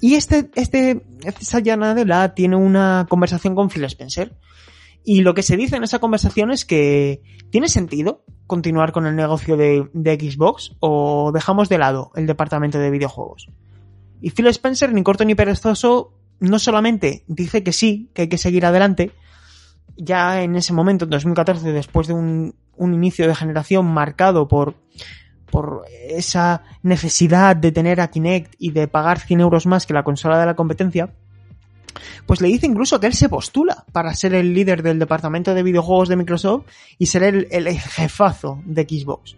Y 0.00 0.14
este, 0.14 0.50
este, 0.54 1.04
este 1.24 1.44
Satya 1.44 1.76
Nadella 1.76 2.34
tiene 2.34 2.56
una 2.56 3.06
conversación 3.08 3.54
con 3.54 3.68
Phil 3.68 3.84
Spencer. 3.84 4.36
Y 5.04 5.22
lo 5.22 5.34
que 5.34 5.42
se 5.42 5.56
dice 5.56 5.76
en 5.76 5.84
esa 5.84 6.00
conversación 6.00 6.50
es 6.50 6.64
que 6.64 7.22
tiene 7.50 7.68
sentido 7.68 8.24
continuar 8.46 8.92
con 8.92 9.06
el 9.06 9.16
negocio 9.16 9.56
de, 9.56 9.88
de 9.92 10.14
Xbox 10.16 10.76
o 10.80 11.32
dejamos 11.32 11.68
de 11.68 11.78
lado 11.78 12.12
el 12.14 12.26
departamento 12.26 12.78
de 12.78 12.90
videojuegos. 12.90 13.48
Y 14.20 14.30
Phil 14.30 14.48
Spencer, 14.48 14.92
ni 14.92 15.02
corto 15.02 15.24
ni 15.24 15.34
perezoso, 15.34 16.12
no 16.40 16.58
solamente 16.58 17.24
dice 17.26 17.62
que 17.62 17.72
sí, 17.72 18.10
que 18.14 18.22
hay 18.22 18.28
que 18.28 18.38
seguir 18.38 18.66
adelante, 18.66 19.12
ya 19.96 20.42
en 20.42 20.56
ese 20.56 20.72
momento, 20.72 21.04
en 21.04 21.10
2014, 21.10 21.72
después 21.72 22.06
de 22.06 22.14
un, 22.14 22.54
un 22.78 22.94
inicio 22.94 23.26
de 23.26 23.34
generación 23.34 23.86
marcado 23.86 24.48
por, 24.48 24.74
por 25.50 25.84
esa 26.08 26.62
necesidad 26.82 27.56
de 27.56 27.72
tener 27.72 28.00
a 28.00 28.08
Kinect 28.08 28.54
y 28.58 28.70
de 28.70 28.88
pagar 28.88 29.20
100 29.20 29.40
euros 29.40 29.66
más 29.66 29.86
que 29.86 29.94
la 29.94 30.04
consola 30.04 30.38
de 30.38 30.46
la 30.46 30.56
competencia, 30.56 31.10
pues 32.26 32.40
le 32.40 32.48
dice 32.48 32.66
incluso 32.66 33.00
que 33.00 33.06
él 33.06 33.14
se 33.14 33.28
postula 33.28 33.84
para 33.92 34.14
ser 34.14 34.34
el 34.34 34.54
líder 34.54 34.82
del 34.82 34.98
departamento 34.98 35.54
de 35.54 35.62
videojuegos 35.62 36.08
de 36.08 36.16
Microsoft 36.16 36.66
y 36.98 37.06
ser 37.06 37.22
el, 37.22 37.48
el 37.50 37.68
jefazo 37.78 38.62
de 38.64 38.82
Xbox. 38.82 39.36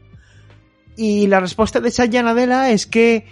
Y 0.96 1.26
la 1.28 1.40
respuesta 1.40 1.80
de 1.80 1.90
Satya 1.90 2.22
Nadella 2.22 2.70
es 2.70 2.86
que 2.86 3.24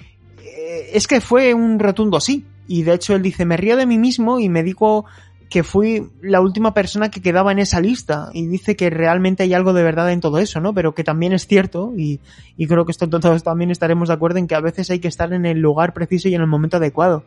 eh, 0.58 0.90
es 0.92 1.06
que 1.06 1.20
fue 1.20 1.54
un 1.54 1.78
rotundo 1.78 2.20
sí. 2.20 2.44
Y 2.66 2.82
de 2.82 2.94
hecho 2.94 3.14
él 3.14 3.22
dice, 3.22 3.44
me 3.44 3.56
río 3.56 3.76
de 3.76 3.86
mí 3.86 3.98
mismo 3.98 4.38
y 4.38 4.48
me 4.48 4.62
digo 4.62 5.06
que 5.48 5.62
fui 5.62 6.10
la 6.20 6.40
última 6.40 6.74
persona 6.74 7.10
que 7.10 7.22
quedaba 7.22 7.52
en 7.52 7.58
esa 7.58 7.80
lista 7.80 8.28
y 8.34 8.46
dice 8.46 8.76
que 8.76 8.90
realmente 8.90 9.42
hay 9.42 9.54
algo 9.54 9.72
de 9.72 9.82
verdad 9.82 10.12
en 10.12 10.20
todo 10.20 10.38
eso, 10.38 10.60
¿no? 10.60 10.74
Pero 10.74 10.94
que 10.94 11.04
también 11.04 11.32
es 11.32 11.46
cierto 11.46 11.94
y, 11.96 12.20
y 12.56 12.66
creo 12.66 12.84
que 12.84 12.92
esto 12.92 13.08
todos 13.08 13.42
también 13.42 13.70
estaremos 13.70 14.08
de 14.08 14.14
acuerdo 14.14 14.38
en 14.38 14.46
que 14.46 14.54
a 14.54 14.60
veces 14.60 14.90
hay 14.90 14.98
que 14.98 15.08
estar 15.08 15.32
en 15.32 15.46
el 15.46 15.58
lugar 15.58 15.94
preciso 15.94 16.28
y 16.28 16.34
en 16.34 16.42
el 16.42 16.46
momento 16.46 16.76
adecuado. 16.76 17.24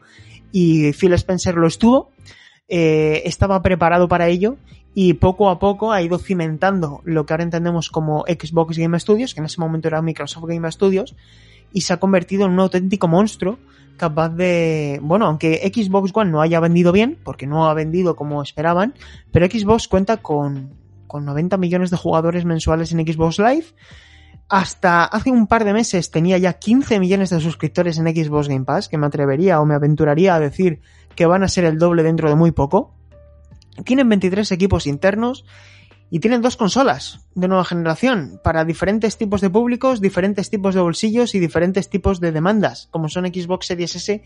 Y 0.51 0.91
Phil 0.93 1.13
Spencer 1.13 1.55
lo 1.55 1.67
estuvo, 1.67 2.11
eh, 2.67 3.23
estaba 3.25 3.61
preparado 3.61 4.07
para 4.07 4.27
ello 4.27 4.57
y 4.93 5.13
poco 5.13 5.49
a 5.49 5.57
poco 5.57 5.91
ha 5.91 6.01
ido 6.01 6.19
cimentando 6.19 7.01
lo 7.05 7.25
que 7.25 7.33
ahora 7.33 7.43
entendemos 7.43 7.89
como 7.89 8.25
Xbox 8.27 8.77
Game 8.77 8.99
Studios, 8.99 9.33
que 9.33 9.39
en 9.39 9.45
ese 9.45 9.59
momento 9.59 9.87
era 9.87 10.01
Microsoft 10.01 10.45
Game 10.45 10.71
Studios, 10.71 11.15
y 11.73 11.81
se 11.81 11.93
ha 11.93 11.97
convertido 11.97 12.45
en 12.45 12.51
un 12.51 12.59
auténtico 12.59 13.07
monstruo 13.07 13.57
capaz 14.01 14.29
de, 14.29 14.99
bueno, 15.03 15.27
aunque 15.27 15.71
Xbox 15.71 16.11
One 16.13 16.31
no 16.31 16.41
haya 16.41 16.59
vendido 16.59 16.91
bien, 16.91 17.19
porque 17.23 17.45
no 17.45 17.69
ha 17.69 17.73
vendido 17.75 18.15
como 18.15 18.41
esperaban, 18.41 18.95
pero 19.31 19.45
Xbox 19.45 19.87
cuenta 19.87 20.17
con, 20.17 20.73
con 21.05 21.23
90 21.23 21.57
millones 21.57 21.91
de 21.91 21.97
jugadores 21.97 22.43
mensuales 22.43 22.91
en 22.91 23.05
Xbox 23.05 23.37
Live. 23.37 23.65
Hasta 24.49 25.05
hace 25.05 25.29
un 25.29 25.45
par 25.45 25.65
de 25.65 25.73
meses 25.73 26.09
tenía 26.09 26.39
ya 26.39 26.53
15 26.53 26.99
millones 26.99 27.29
de 27.29 27.39
suscriptores 27.39 27.99
en 27.99 28.07
Xbox 28.07 28.47
Game 28.47 28.65
Pass, 28.65 28.89
que 28.89 28.97
me 28.97 29.05
atrevería 29.05 29.61
o 29.61 29.65
me 29.65 29.75
aventuraría 29.75 30.33
a 30.33 30.39
decir 30.39 30.81
que 31.15 31.27
van 31.27 31.43
a 31.43 31.47
ser 31.47 31.65
el 31.65 31.77
doble 31.77 32.01
dentro 32.01 32.27
de 32.27 32.35
muy 32.35 32.51
poco. 32.51 32.95
Tienen 33.85 34.09
23 34.09 34.51
equipos 34.51 34.87
internos 34.87 35.45
y 36.13 36.19
tienen 36.19 36.41
dos 36.41 36.57
consolas 36.57 37.21
de 37.35 37.47
nueva 37.47 37.63
generación 37.63 38.41
para 38.43 38.65
diferentes 38.65 39.17
tipos 39.17 39.39
de 39.39 39.49
públicos, 39.49 40.01
diferentes 40.01 40.49
tipos 40.49 40.75
de 40.75 40.81
bolsillos 40.81 41.33
y 41.33 41.39
diferentes 41.39 41.89
tipos 41.89 42.19
de 42.19 42.33
demandas, 42.33 42.89
como 42.91 43.07
son 43.07 43.25
Xbox 43.25 43.67
Series 43.67 43.95
S 43.95 44.21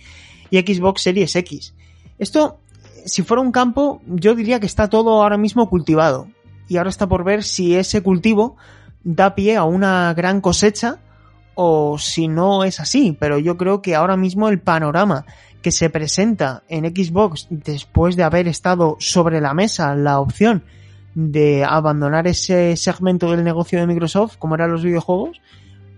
y 0.49 0.59
Xbox 0.59 1.03
Series 1.03 1.35
X. 1.35 1.75
Esto, 2.17 2.59
si 3.05 3.21
fuera 3.21 3.41
un 3.41 3.51
campo, 3.51 4.01
yo 4.07 4.33
diría 4.33 4.59
que 4.59 4.65
está 4.65 4.89
todo 4.89 5.21
ahora 5.21 5.37
mismo 5.37 5.69
cultivado. 5.69 6.27
Y 6.67 6.77
ahora 6.77 6.89
está 6.89 7.07
por 7.07 7.23
ver 7.23 7.43
si 7.43 7.75
ese 7.75 8.01
cultivo 8.01 8.57
da 9.03 9.35
pie 9.35 9.55
a 9.55 9.63
una 9.63 10.11
gran 10.15 10.41
cosecha 10.41 10.97
o 11.53 11.99
si 11.99 12.27
no 12.27 12.63
es 12.63 12.79
así. 12.79 13.15
Pero 13.19 13.37
yo 13.37 13.57
creo 13.57 13.83
que 13.83 13.93
ahora 13.93 14.17
mismo 14.17 14.49
el 14.49 14.59
panorama 14.59 15.25
que 15.61 15.71
se 15.71 15.91
presenta 15.91 16.63
en 16.67 16.85
Xbox 16.85 17.45
después 17.51 18.15
de 18.15 18.23
haber 18.23 18.47
estado 18.47 18.97
sobre 18.99 19.39
la 19.39 19.53
mesa 19.53 19.93
la 19.93 20.19
opción 20.19 20.63
de 21.15 21.63
abandonar 21.63 22.27
ese 22.27 22.75
segmento 22.75 23.31
del 23.31 23.43
negocio 23.43 23.79
de 23.79 23.87
Microsoft, 23.87 24.35
como 24.37 24.55
eran 24.55 24.71
los 24.71 24.83
videojuegos, 24.83 25.41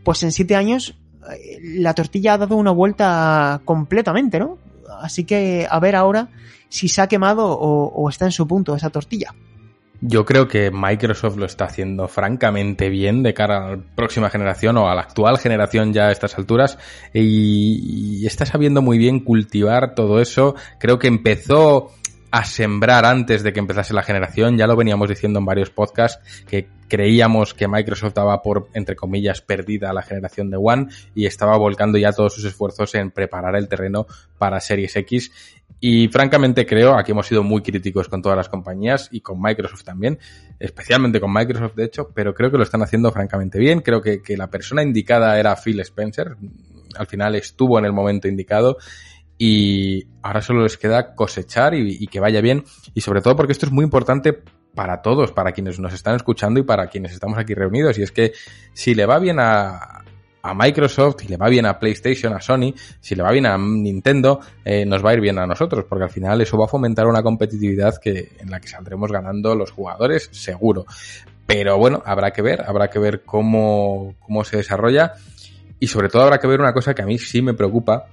pues 0.03 0.23
en 0.23 0.31
siete 0.31 0.55
años 0.55 0.95
eh, 1.33 1.59
la 1.79 1.93
tortilla 1.93 2.33
ha 2.33 2.37
dado 2.37 2.55
una 2.55 2.71
vuelta 2.71 3.59
completamente, 3.65 4.39
¿no? 4.39 4.59
Así 5.01 5.25
que 5.25 5.67
a 5.69 5.79
ver 5.79 5.95
ahora 5.95 6.29
si 6.69 6.87
se 6.87 7.01
ha 7.01 7.07
quemado 7.07 7.47
o, 7.47 8.09
está 8.09 8.25
en 8.25 8.31
su 8.31 8.47
punto 8.47 8.75
esa 8.75 8.89
tortilla. 8.89 9.33
Yo 9.99 10.25
creo 10.25 10.47
que 10.47 10.69
Microsoft 10.71 11.37
lo 11.37 11.47
está 11.47 11.65
haciendo 11.65 12.07
francamente 12.07 12.89
bien 12.89 13.23
de 13.23 13.33
cara 13.33 13.57
a 13.57 13.69
la 13.71 13.81
próxima 13.95 14.29
generación 14.29 14.77
o 14.77 14.87
a 14.87 14.93
la 14.93 15.01
actual 15.01 15.39
generación 15.39 15.91
ya 15.91 16.07
a 16.07 16.11
estas 16.11 16.37
alturas 16.37 16.77
y 17.13 18.23
está 18.27 18.45
sabiendo 18.45 18.83
muy 18.83 18.99
bien 18.99 19.21
cultivar 19.21 19.95
todo 19.95 20.21
eso. 20.21 20.55
Creo 20.77 20.99
que 20.99 21.07
empezó 21.07 21.91
a 22.31 22.43
sembrar 22.43 23.05
antes 23.05 23.43
de 23.43 23.53
que 23.53 23.59
empezase 23.59 23.93
la 23.93 24.03
generación. 24.03 24.57
Ya 24.57 24.67
lo 24.67 24.75
veníamos 24.75 25.09
diciendo 25.09 25.39
en 25.39 25.45
varios 25.45 25.69
podcasts 25.69 26.45
que 26.45 26.67
creíamos 26.87 27.53
que 27.53 27.67
Microsoft 27.67 28.13
daba 28.13 28.41
por, 28.41 28.69
entre 28.73 28.95
comillas, 28.95 29.41
perdida 29.41 29.93
la 29.93 30.01
generación 30.01 30.49
de 30.49 30.57
One 30.57 30.87
y 31.15 31.25
estaba 31.25 31.57
volcando 31.57 31.97
ya 31.97 32.11
todos 32.11 32.33
sus 32.33 32.45
esfuerzos 32.45 32.95
en 32.95 33.11
preparar 33.11 33.55
el 33.55 33.67
terreno 33.67 34.07
para 34.37 34.59
Series 34.59 34.95
X. 34.95 35.31
Y 35.79 36.07
francamente 36.07 36.65
creo, 36.65 36.97
aquí 36.97 37.11
hemos 37.11 37.27
sido 37.27 37.43
muy 37.43 37.61
críticos 37.61 38.09
con 38.09 38.21
todas 38.21 38.35
las 38.35 38.49
compañías 38.49 39.09
y 39.11 39.21
con 39.21 39.39
Microsoft 39.39 39.83
también, 39.83 40.17
especialmente 40.59 41.19
con 41.19 41.31
Microsoft 41.31 41.75
de 41.75 41.85
hecho, 41.85 42.09
pero 42.13 42.33
creo 42.33 42.49
que 42.49 42.57
lo 42.57 42.63
están 42.63 42.81
haciendo 42.81 43.11
francamente 43.11 43.59
bien. 43.59 43.81
Creo 43.81 44.01
que, 44.01 44.21
que 44.21 44.37
la 44.37 44.47
persona 44.47 44.81
indicada 44.81 45.39
era 45.39 45.55
Phil 45.55 45.79
Spencer. 45.81 46.35
Al 46.97 47.05
final 47.05 47.35
estuvo 47.35 47.77
en 47.77 47.85
el 47.85 47.93
momento 47.93 48.27
indicado 48.27 48.77
y 49.37 50.07
ahora 50.21 50.41
solo 50.41 50.63
les 50.63 50.77
queda 50.77 51.15
cosechar 51.15 51.73
y, 51.75 52.07
que 52.07 52.19
vaya 52.19 52.41
bien. 52.41 52.63
Y 52.93 53.01
sobre 53.01 53.21
todo 53.21 53.35
porque 53.35 53.53
esto 53.53 53.65
es 53.65 53.71
muy 53.71 53.83
importante 53.83 54.41
para 54.73 55.01
todos, 55.01 55.31
para 55.31 55.51
quienes 55.51 55.79
nos 55.79 55.93
están 55.93 56.15
escuchando 56.15 56.59
y 56.59 56.63
para 56.63 56.87
quienes 56.87 57.13
estamos 57.13 57.37
aquí 57.37 57.53
reunidos. 57.53 57.97
Y 57.97 58.03
es 58.03 58.11
que 58.11 58.33
si 58.73 58.95
le 58.95 59.05
va 59.05 59.19
bien 59.19 59.37
a, 59.39 60.03
a 60.41 60.53
Microsoft, 60.53 61.21
si 61.21 61.27
le 61.27 61.37
va 61.37 61.49
bien 61.49 61.65
a 61.65 61.77
PlayStation, 61.79 62.33
a 62.33 62.41
Sony, 62.41 62.73
si 62.99 63.15
le 63.15 63.23
va 63.23 63.31
bien 63.31 63.45
a 63.45 63.57
Nintendo, 63.57 64.39
eh, 64.63 64.85
nos 64.85 65.05
va 65.05 65.11
a 65.11 65.13
ir 65.13 65.21
bien 65.21 65.37
a 65.39 65.45
nosotros, 65.45 65.85
porque 65.87 66.05
al 66.05 66.09
final 66.09 66.41
eso 66.41 66.57
va 66.57 66.65
a 66.65 66.69
fomentar 66.69 67.05
una 67.07 67.21
competitividad 67.21 67.97
que, 67.97 68.31
en 68.39 68.49
la 68.49 68.59
que 68.59 68.67
saldremos 68.67 69.11
ganando 69.11 69.55
los 69.55 69.71
jugadores, 69.71 70.29
seguro. 70.31 70.85
Pero 71.45 71.77
bueno, 71.77 72.01
habrá 72.05 72.31
que 72.31 72.41
ver, 72.41 72.61
habrá 72.61 72.89
que 72.89 72.99
ver 72.99 73.23
cómo, 73.23 74.15
cómo 74.19 74.43
se 74.43 74.57
desarrolla. 74.57 75.13
Y 75.79 75.87
sobre 75.87 76.09
todo 76.09 76.23
habrá 76.23 76.39
que 76.39 76.47
ver 76.47 76.59
una 76.59 76.73
cosa 76.73 76.93
que 76.93 77.03
a 77.03 77.05
mí 77.05 77.17
sí 77.17 77.41
me 77.41 77.53
preocupa, 77.53 78.07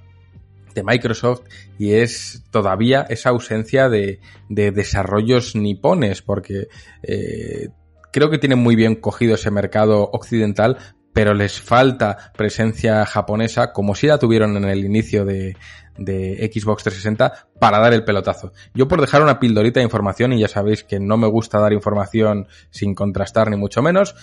de 0.75 0.83
Microsoft 0.83 1.41
y 1.79 1.93
es 1.93 2.43
todavía 2.51 3.05
esa 3.09 3.29
ausencia 3.29 3.89
de, 3.89 4.19
de 4.49 4.71
desarrollos 4.71 5.55
nipones 5.55 6.21
porque 6.21 6.67
eh, 7.01 7.69
creo 8.11 8.29
que 8.29 8.37
tienen 8.37 8.59
muy 8.59 8.75
bien 8.75 8.95
cogido 8.95 9.35
ese 9.35 9.49
mercado 9.49 10.09
occidental 10.11 10.77
pero 11.13 11.33
les 11.33 11.61
falta 11.61 12.33
presencia 12.37 13.05
japonesa 13.05 13.71
como 13.71 13.95
si 13.95 14.07
la 14.07 14.19
tuvieron 14.19 14.57
en 14.57 14.65
el 14.65 14.83
inicio 14.83 15.23
de, 15.23 15.55
de 15.97 16.51
Xbox 16.53 16.83
360 16.83 17.47
para 17.57 17.79
dar 17.79 17.93
el 17.93 18.03
pelotazo. 18.03 18.51
Yo 18.73 18.89
por 18.89 18.99
dejar 18.99 19.21
una 19.21 19.39
pildorita 19.39 19.79
de 19.79 19.85
información 19.85 20.33
y 20.33 20.41
ya 20.41 20.49
sabéis 20.49 20.83
que 20.83 20.99
no 20.99 21.15
me 21.15 21.27
gusta 21.27 21.59
dar 21.59 21.71
información 21.71 22.47
sin 22.69 22.93
contrastar 22.93 23.49
ni 23.49 23.55
mucho 23.55 23.81
menos, 23.81 24.13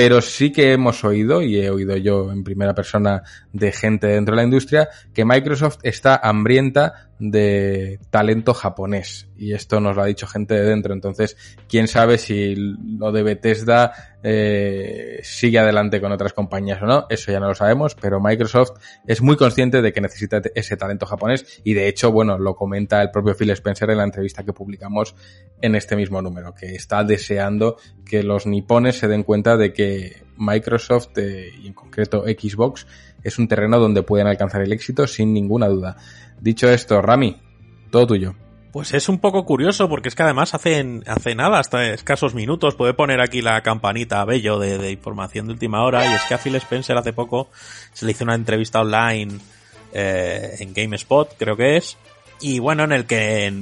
pero 0.00 0.22
sí 0.22 0.52
que 0.52 0.72
hemos 0.72 1.02
oído, 1.02 1.42
y 1.42 1.58
he 1.58 1.70
oído 1.70 1.96
yo 1.96 2.30
en 2.30 2.44
primera 2.44 2.72
persona 2.72 3.24
de 3.52 3.72
gente 3.72 4.06
dentro 4.06 4.36
de 4.36 4.36
la 4.36 4.44
industria, 4.44 4.88
que 5.12 5.24
Microsoft 5.24 5.78
está 5.82 6.14
hambrienta 6.22 7.07
de 7.18 7.98
talento 8.10 8.54
japonés. 8.54 9.28
Y 9.36 9.52
esto 9.52 9.80
nos 9.80 9.96
lo 9.96 10.02
ha 10.02 10.06
dicho 10.06 10.26
gente 10.26 10.54
de 10.54 10.64
dentro. 10.64 10.92
Entonces, 10.92 11.36
quién 11.68 11.88
sabe 11.88 12.18
si 12.18 12.54
lo 12.56 13.12
de 13.12 13.22
Bethesda 13.22 13.92
eh, 14.22 15.20
sigue 15.22 15.58
adelante 15.58 16.00
con 16.00 16.12
otras 16.12 16.32
compañías 16.32 16.82
o 16.82 16.86
no. 16.86 17.06
Eso 17.08 17.30
ya 17.30 17.40
no 17.40 17.48
lo 17.48 17.54
sabemos, 17.54 17.94
pero 17.94 18.20
Microsoft 18.20 18.72
es 19.06 19.22
muy 19.22 19.36
consciente 19.36 19.82
de 19.82 19.92
que 19.92 20.00
necesita 20.00 20.40
ese 20.54 20.76
talento 20.76 21.06
japonés. 21.06 21.60
Y 21.64 21.74
de 21.74 21.88
hecho, 21.88 22.12
bueno, 22.12 22.38
lo 22.38 22.54
comenta 22.54 23.02
el 23.02 23.10
propio 23.10 23.34
Phil 23.34 23.50
Spencer 23.50 23.90
en 23.90 23.98
la 23.98 24.04
entrevista 24.04 24.44
que 24.44 24.52
publicamos 24.52 25.14
en 25.60 25.74
este 25.74 25.96
mismo 25.96 26.22
número, 26.22 26.54
que 26.54 26.74
está 26.74 27.04
deseando 27.04 27.76
que 28.04 28.22
los 28.22 28.46
nipones 28.46 28.98
se 28.98 29.08
den 29.08 29.22
cuenta 29.22 29.56
de 29.56 29.72
que 29.72 30.22
Microsoft 30.36 31.18
eh, 31.18 31.50
y 31.62 31.66
en 31.66 31.74
concreto 31.74 32.22
Xbox 32.22 32.86
es 33.22 33.38
un 33.38 33.48
terreno 33.48 33.78
donde 33.78 34.02
pueden 34.02 34.26
alcanzar 34.26 34.62
el 34.62 34.72
éxito 34.72 35.06
sin 35.06 35.32
ninguna 35.32 35.68
duda. 35.68 35.96
Dicho 36.40 36.68
esto, 36.68 37.00
Rami, 37.02 37.36
todo 37.90 38.06
tuyo. 38.06 38.34
Pues 38.72 38.92
es 38.92 39.08
un 39.08 39.18
poco 39.18 39.44
curioso 39.44 39.88
porque 39.88 40.08
es 40.08 40.14
que 40.14 40.22
además 40.22 40.54
hace, 40.54 41.00
hace 41.06 41.34
nada, 41.34 41.58
hasta 41.58 41.92
escasos 41.92 42.34
minutos, 42.34 42.74
puede 42.74 42.94
poner 42.94 43.20
aquí 43.20 43.40
la 43.40 43.62
campanita 43.62 44.24
bello 44.24 44.58
de, 44.58 44.90
información 44.90 45.46
de 45.46 45.54
última 45.54 45.82
hora 45.84 46.04
y 46.06 46.14
es 46.14 46.22
que 46.24 46.34
a 46.34 46.38
Phil 46.38 46.54
Spencer 46.56 46.96
hace 46.96 47.12
poco 47.12 47.48
se 47.92 48.04
le 48.04 48.12
hizo 48.12 48.24
una 48.24 48.34
entrevista 48.34 48.80
online 48.80 49.38
eh, 49.94 50.56
en 50.60 50.74
GameSpot, 50.74 51.34
creo 51.38 51.56
que 51.56 51.78
es, 51.78 51.96
y 52.40 52.58
bueno, 52.58 52.84
en 52.84 52.92
el 52.92 53.06
que 53.06 53.52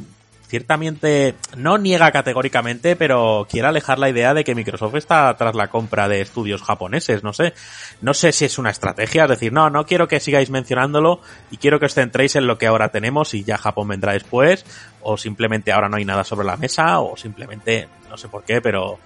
ciertamente 0.49 1.35
no 1.57 1.79
niega 1.79 2.13
categóricamente, 2.13 2.97
pero 2.97 3.47
quiere 3.51 3.69
alejar 3.69 3.99
la 3.99 4.09
idea 4.09 4.35
de 4.35 4.45
que 4.45 4.55
Microsoft 4.55 4.95
está 4.95 5.35
tras 5.37 5.55
la 5.55 5.69
compra 5.69 6.09
de 6.09 6.21
estudios 6.21 6.63
japoneses, 6.63 7.23
no 7.23 7.33
sé. 7.33 7.55
No 8.01 8.15
sé 8.15 8.33
si 8.33 8.45
es 8.45 8.59
una 8.59 8.71
estrategia, 8.71 9.25
es 9.25 9.31
decir, 9.31 9.53
no, 9.53 9.71
no 9.71 9.87
quiero 9.87 10.09
que 10.09 10.21
sigáis 10.21 10.51
mencionándolo 10.51 11.21
y 11.51 11.57
quiero 11.57 11.81
que 11.81 11.87
os 11.87 11.95
centréis 11.95 12.37
en 12.37 12.47
lo 12.47 12.59
que 12.59 12.67
ahora 12.67 12.91
tenemos 12.91 13.35
y 13.35 13.45
ya 13.45 13.59
Japón 13.59 13.89
vendrá 13.89 14.13
después, 14.13 14.65
o 15.03 15.17
simplemente 15.17 15.73
ahora 15.73 15.89
no 15.89 15.97
hay 15.97 16.05
nada 16.05 16.25
sobre 16.25 16.47
la 16.47 16.57
mesa, 16.57 17.01
o 17.01 17.17
simplemente, 17.17 17.89
no 18.09 18.17
sé 18.17 18.29
por 18.29 18.45
qué, 18.45 18.61
pero 18.61 18.99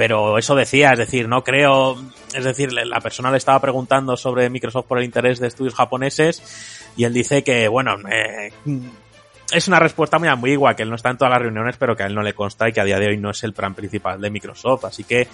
pero 0.00 0.38
eso 0.38 0.54
decía, 0.54 0.92
es 0.92 0.98
decir, 0.98 1.28
no 1.28 1.44
creo, 1.44 1.94
es 2.32 2.42
decir, 2.42 2.72
la 2.72 3.00
persona 3.02 3.30
le 3.30 3.36
estaba 3.36 3.60
preguntando 3.60 4.16
sobre 4.16 4.48
Microsoft 4.48 4.86
por 4.86 4.96
el 4.96 5.04
interés 5.04 5.38
de 5.40 5.48
estudios 5.48 5.74
japoneses 5.74 6.90
y 6.96 7.04
él 7.04 7.12
dice 7.12 7.44
que, 7.44 7.68
bueno, 7.68 7.96
eh, 8.10 8.50
es 9.52 9.68
una 9.68 9.78
respuesta 9.78 10.18
muy 10.18 10.28
ambigua, 10.28 10.74
que 10.74 10.82
él 10.82 10.90
no 10.90 10.96
está 10.96 11.10
en 11.10 11.18
todas 11.18 11.32
las 11.32 11.42
reuniones, 11.42 11.76
pero 11.76 11.96
que 11.96 12.02
a 12.02 12.06
él 12.06 12.14
no 12.14 12.22
le 12.22 12.34
consta 12.34 12.68
y 12.68 12.72
que 12.72 12.80
a 12.80 12.84
día 12.84 12.98
de 12.98 13.08
hoy 13.08 13.16
no 13.16 13.30
es 13.30 13.42
el 13.44 13.52
plan 13.52 13.74
principal 13.74 14.20
de 14.20 14.30
Microsoft. 14.30 14.84
Así 14.84 15.04
que 15.04 15.28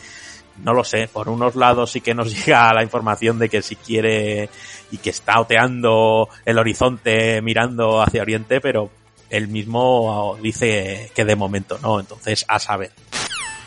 no 0.62 0.72
lo 0.72 0.84
sé, 0.84 1.08
por 1.08 1.28
unos 1.28 1.54
lados 1.54 1.90
sí 1.90 2.00
que 2.00 2.14
nos 2.14 2.32
llega 2.46 2.72
la 2.72 2.82
información 2.82 3.38
de 3.38 3.48
que 3.48 3.62
si 3.62 3.76
quiere 3.76 4.48
y 4.90 4.98
que 4.98 5.10
está 5.10 5.40
oteando 5.40 6.28
el 6.44 6.58
horizonte 6.58 7.42
mirando 7.42 8.02
hacia 8.02 8.22
Oriente, 8.22 8.60
pero 8.60 8.90
él 9.28 9.48
mismo 9.48 10.38
dice 10.40 11.10
que 11.14 11.24
de 11.24 11.36
momento 11.36 11.78
no, 11.82 12.00
entonces 12.00 12.44
a 12.48 12.58
saber. 12.58 12.92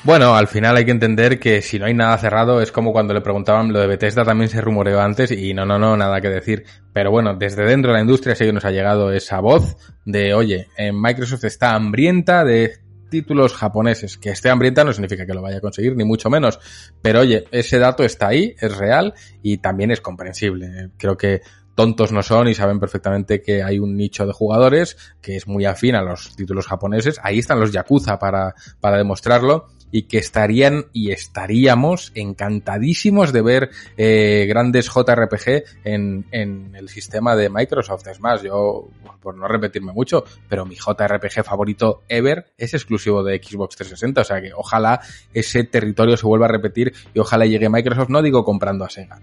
Bueno, 0.03 0.33
al 0.33 0.47
final 0.47 0.77
hay 0.77 0.85
que 0.85 0.91
entender 0.91 1.39
que 1.39 1.61
si 1.61 1.77
no 1.77 1.85
hay 1.85 1.93
nada 1.93 2.17
cerrado 2.17 2.61
es 2.61 2.71
como 2.71 2.93
cuando 2.93 3.13
le 3.13 3.19
preguntaban 3.19 3.73
lo 3.73 3.79
de 3.79 3.87
Bethesda 3.87 4.23
también 4.23 4.49
se 4.49 4.61
rumoreó 4.61 5.01
antes 5.01 5.29
y 5.31 5.53
no, 5.53 5.65
no, 5.65 5.77
no, 5.77 5.97
nada 5.97 6.21
que 6.21 6.29
decir. 6.29 6.63
Pero 6.93 7.11
bueno, 7.11 7.35
desde 7.35 7.65
dentro 7.65 7.91
de 7.91 7.97
la 7.97 8.01
industria 8.01 8.33
sí 8.33 8.45
que 8.45 8.53
nos 8.53 8.63
ha 8.63 8.71
llegado 8.71 9.11
esa 9.11 9.41
voz 9.41 9.75
de, 10.05 10.33
oye, 10.33 10.67
en 10.77 10.99
Microsoft 10.99 11.43
está 11.43 11.75
hambrienta 11.75 12.45
de 12.45 12.77
títulos 13.09 13.53
japoneses. 13.53 14.17
Que 14.17 14.29
esté 14.29 14.49
hambrienta 14.49 14.85
no 14.85 14.93
significa 14.93 15.25
que 15.25 15.33
lo 15.33 15.41
vaya 15.41 15.57
a 15.57 15.61
conseguir, 15.61 15.97
ni 15.97 16.05
mucho 16.05 16.29
menos. 16.29 16.59
Pero 17.01 17.19
oye, 17.19 17.45
ese 17.51 17.77
dato 17.77 18.03
está 18.03 18.29
ahí, 18.29 18.55
es 18.57 18.77
real 18.77 19.13
y 19.41 19.57
también 19.57 19.91
es 19.91 19.99
comprensible. 19.99 20.91
Creo 20.97 21.17
que 21.17 21.41
tontos 21.75 22.13
no 22.13 22.23
son 22.23 22.47
y 22.47 22.53
saben 22.53 22.79
perfectamente 22.79 23.41
que 23.41 23.63
hay 23.63 23.79
un 23.79 23.97
nicho 23.97 24.25
de 24.25 24.33
jugadores 24.33 24.97
que 25.21 25.35
es 25.35 25.47
muy 25.47 25.65
afín 25.65 25.95
a 25.95 26.01
los 26.01 26.35
títulos 26.37 26.67
japoneses. 26.67 27.19
Ahí 27.21 27.39
están 27.39 27.59
los 27.59 27.73
Yakuza 27.73 28.17
para, 28.17 28.55
para 28.79 28.97
demostrarlo 28.97 29.67
y 29.91 30.03
que 30.03 30.17
estarían 30.17 30.85
y 30.93 31.11
estaríamos 31.11 32.11
encantadísimos 32.15 33.33
de 33.33 33.41
ver 33.41 33.69
eh, 33.97 34.45
grandes 34.47 34.89
JRPG 34.89 35.63
en, 35.83 36.25
en 36.31 36.75
el 36.75 36.89
sistema 36.89 37.35
de 37.35 37.49
Microsoft. 37.49 38.07
Es 38.07 38.19
más, 38.19 38.41
yo, 38.41 38.89
por 39.21 39.35
no 39.35 39.47
repetirme 39.47 39.91
mucho, 39.91 40.23
pero 40.47 40.65
mi 40.65 40.75
JRPG 40.75 41.43
favorito 41.43 42.03
ever 42.07 42.47
es 42.57 42.73
exclusivo 42.73 43.23
de 43.23 43.41
Xbox 43.41 43.75
360, 43.75 44.21
o 44.21 44.23
sea 44.23 44.41
que 44.41 44.51
ojalá 44.53 44.99
ese 45.33 45.63
territorio 45.63 46.17
se 46.17 46.25
vuelva 46.25 46.45
a 46.45 46.49
repetir 46.49 46.93
y 47.13 47.19
ojalá 47.19 47.45
llegue 47.45 47.69
Microsoft, 47.69 48.09
no 48.09 48.21
digo 48.21 48.43
comprando 48.43 48.85
a 48.85 48.89
Sega, 48.89 49.19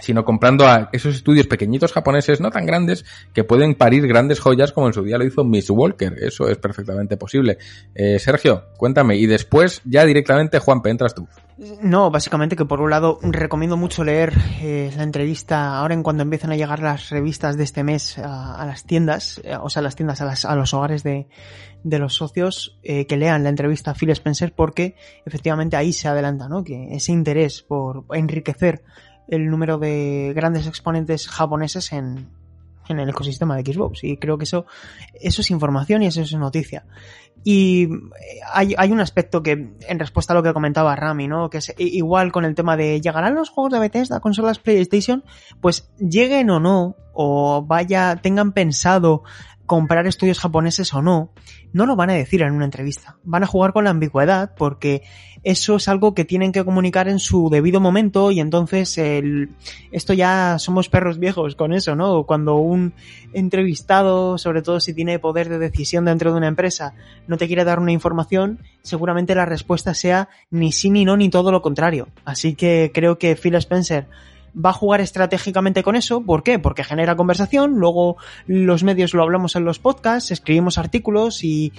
sino 0.00 0.24
comprando 0.24 0.66
a 0.66 0.88
esos 0.92 1.14
estudios 1.14 1.46
pequeñitos 1.46 1.92
japoneses, 1.92 2.40
no 2.40 2.50
tan 2.50 2.66
grandes, 2.66 3.04
que 3.32 3.44
pueden 3.44 3.74
parir 3.74 4.06
grandes 4.06 4.40
joyas 4.40 4.72
como 4.72 4.86
en 4.86 4.92
su 4.92 5.02
día 5.02 5.18
lo 5.18 5.24
hizo 5.24 5.44
Miss 5.44 5.70
Walker. 5.70 6.14
Eso 6.20 6.48
es 6.48 6.58
perfectamente 6.58 7.16
posible. 7.16 7.58
Eh, 7.94 8.18
Sergio, 8.18 8.64
cuéntame. 8.76 9.16
Y 9.16 9.26
después, 9.26 9.82
ya 9.84 10.04
directamente, 10.04 10.58
Juan, 10.58 10.80
entras 10.84 11.14
tú. 11.14 11.28
No, 11.82 12.10
básicamente 12.10 12.56
que 12.56 12.64
por 12.64 12.80
un 12.80 12.88
lado 12.88 13.18
recomiendo 13.22 13.76
mucho 13.76 14.02
leer 14.02 14.32
eh, 14.62 14.90
la 14.96 15.02
entrevista 15.02 15.76
ahora 15.76 15.92
en 15.92 16.02
cuando 16.02 16.22
empiezan 16.22 16.52
a 16.52 16.56
llegar 16.56 16.80
las 16.80 17.10
revistas 17.10 17.58
de 17.58 17.64
este 17.64 17.84
mes 17.84 18.16
a, 18.18 18.64
las 18.64 18.84
tiendas, 18.84 19.42
eh, 19.44 19.54
o 19.60 19.68
sea, 19.68 19.82
las 19.82 19.94
tiendas 19.94 20.22
a, 20.22 20.56
los 20.56 20.72
hogares 20.72 21.02
de, 21.02 21.28
los 21.84 22.14
socios, 22.14 22.78
que 22.82 23.16
lean 23.16 23.42
la 23.42 23.50
entrevista 23.50 23.90
a 23.90 23.94
Phil 23.94 24.10
Spencer 24.10 24.54
porque 24.54 24.96
efectivamente 25.26 25.76
ahí 25.76 25.92
se 25.92 26.08
adelanta, 26.08 26.48
¿no? 26.48 26.64
Que 26.64 26.94
ese 26.94 27.12
interés 27.12 27.62
por 27.62 28.04
enriquecer 28.12 28.82
el 29.30 29.48
número 29.48 29.78
de 29.78 30.32
grandes 30.34 30.66
exponentes 30.66 31.28
japoneses 31.28 31.92
en, 31.92 32.28
en 32.88 32.98
el 32.98 33.08
ecosistema 33.08 33.56
de 33.56 33.72
Xbox. 33.72 34.04
Y 34.04 34.16
creo 34.16 34.36
que 34.36 34.44
eso, 34.44 34.66
eso 35.14 35.40
es 35.40 35.50
información 35.50 36.02
y 36.02 36.06
eso 36.06 36.20
es 36.20 36.34
noticia. 36.34 36.84
Y 37.42 37.88
hay, 38.52 38.74
hay, 38.76 38.92
un 38.92 39.00
aspecto 39.00 39.42
que, 39.42 39.52
en 39.52 39.98
respuesta 39.98 40.34
a 40.34 40.36
lo 40.36 40.42
que 40.42 40.52
comentaba 40.52 40.94
Rami, 40.94 41.26
¿no? 41.26 41.48
Que 41.48 41.58
es 41.58 41.74
igual 41.78 42.32
con 42.32 42.44
el 42.44 42.54
tema 42.54 42.76
de 42.76 43.00
¿llegarán 43.00 43.34
los 43.34 43.48
juegos 43.48 43.72
de 43.72 43.78
Bethesda 43.78 44.20
consolas 44.20 44.58
PlayStation? 44.58 45.24
Pues 45.60 45.90
lleguen 45.96 46.50
o 46.50 46.60
no, 46.60 46.96
o 47.14 47.64
vaya, 47.64 48.16
tengan 48.16 48.52
pensado 48.52 49.22
comprar 49.70 50.04
estudios 50.08 50.40
japoneses 50.40 50.92
o 50.94 51.00
no, 51.00 51.32
no 51.72 51.86
lo 51.86 51.94
van 51.94 52.10
a 52.10 52.14
decir 52.14 52.42
en 52.42 52.54
una 52.54 52.64
entrevista. 52.64 53.18
Van 53.22 53.44
a 53.44 53.46
jugar 53.46 53.72
con 53.72 53.84
la 53.84 53.90
ambigüedad 53.90 54.52
porque 54.56 55.04
eso 55.42 55.76
es 55.76 55.88
algo 55.88 56.14
que 56.14 56.24
tienen 56.24 56.52
que 56.52 56.64
comunicar 56.64 57.08
en 57.08 57.18
su 57.18 57.48
debido 57.50 57.80
momento 57.80 58.30
y 58.30 58.40
entonces 58.40 58.98
el, 58.98 59.50
esto 59.90 60.12
ya 60.12 60.58
somos 60.58 60.88
perros 60.88 61.18
viejos 61.18 61.54
con 61.56 61.72
eso, 61.72 61.96
¿no? 61.96 62.24
Cuando 62.24 62.56
un 62.56 62.92
entrevistado, 63.32 64.38
sobre 64.38 64.62
todo 64.62 64.80
si 64.80 64.92
tiene 64.92 65.18
poder 65.18 65.48
de 65.48 65.58
decisión 65.58 66.04
dentro 66.04 66.32
de 66.32 66.38
una 66.38 66.48
empresa, 66.48 66.94
no 67.26 67.38
te 67.38 67.46
quiere 67.46 67.64
dar 67.64 67.78
una 67.78 67.92
información, 67.92 68.58
seguramente 68.82 69.34
la 69.34 69.46
respuesta 69.46 69.94
sea 69.94 70.28
ni 70.50 70.72
sí 70.72 70.90
ni 70.90 71.04
no 71.04 71.16
ni 71.16 71.30
todo 71.30 71.52
lo 71.52 71.62
contrario. 71.62 72.08
Así 72.24 72.54
que 72.54 72.90
creo 72.92 73.18
que 73.18 73.36
Phil 73.36 73.54
Spencer 73.54 74.06
va 74.54 74.70
a 74.70 74.74
jugar 74.74 75.00
estratégicamente 75.00 75.82
con 75.82 75.96
eso. 75.96 76.22
¿Por 76.22 76.42
qué? 76.42 76.58
Porque 76.58 76.84
genera 76.84 77.16
conversación, 77.16 77.78
luego 77.78 78.16
los 78.46 78.82
medios 78.82 79.14
lo 79.14 79.22
hablamos 79.22 79.56
en 79.56 79.64
los 79.64 79.78
podcasts, 79.78 80.30
escribimos 80.30 80.78
artículos 80.78 81.44
y 81.44 81.72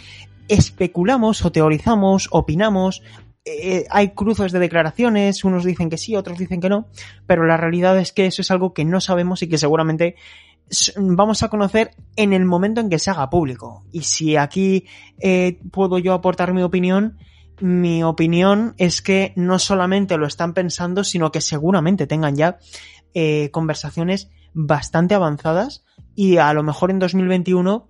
especulamos 0.47 1.45
o 1.45 1.51
teorizamos, 1.51 2.27
opinamos. 2.31 3.03
Eh, 3.43 3.85
hay 3.89 4.09
cruces 4.09 4.51
de 4.51 4.59
declaraciones, 4.59 5.43
unos 5.43 5.63
dicen 5.63 5.89
que 5.89 5.97
sí, 5.97 6.15
otros 6.15 6.37
dicen 6.37 6.61
que 6.61 6.69
no, 6.69 6.87
pero 7.25 7.45
la 7.47 7.57
realidad 7.57 7.97
es 7.97 8.11
que 8.11 8.27
eso 8.27 8.43
es 8.43 8.51
algo 8.51 8.73
que 8.73 8.85
no 8.85 9.01
sabemos 9.01 9.41
y 9.41 9.49
que 9.49 9.57
seguramente 9.57 10.15
vamos 10.95 11.43
a 11.43 11.49
conocer 11.49 11.91
en 12.15 12.33
el 12.33 12.45
momento 12.45 12.81
en 12.81 12.89
que 12.89 12.99
se 12.99 13.09
haga 13.09 13.29
público. 13.29 13.83
Y 13.91 14.01
si 14.03 14.37
aquí 14.37 14.85
eh, 15.19 15.59
puedo 15.71 15.97
yo 15.97 16.13
aportar 16.13 16.53
mi 16.53 16.61
opinión, 16.61 17.17
mi 17.59 18.03
opinión 18.03 18.73
es 18.77 19.01
que 19.01 19.33
no 19.35 19.59
solamente 19.59 20.17
lo 20.17 20.27
están 20.27 20.53
pensando, 20.53 21.03
sino 21.03 21.31
que 21.31 21.41
seguramente 21.41 22.07
tengan 22.07 22.35
ya 22.35 22.59
eh, 23.13 23.49
conversaciones 23.51 24.29
bastante 24.53 25.15
avanzadas 25.15 25.83
y 26.15 26.37
a 26.37 26.53
lo 26.53 26.63
mejor 26.63 26.91
en 26.91 26.99
2021 26.99 27.87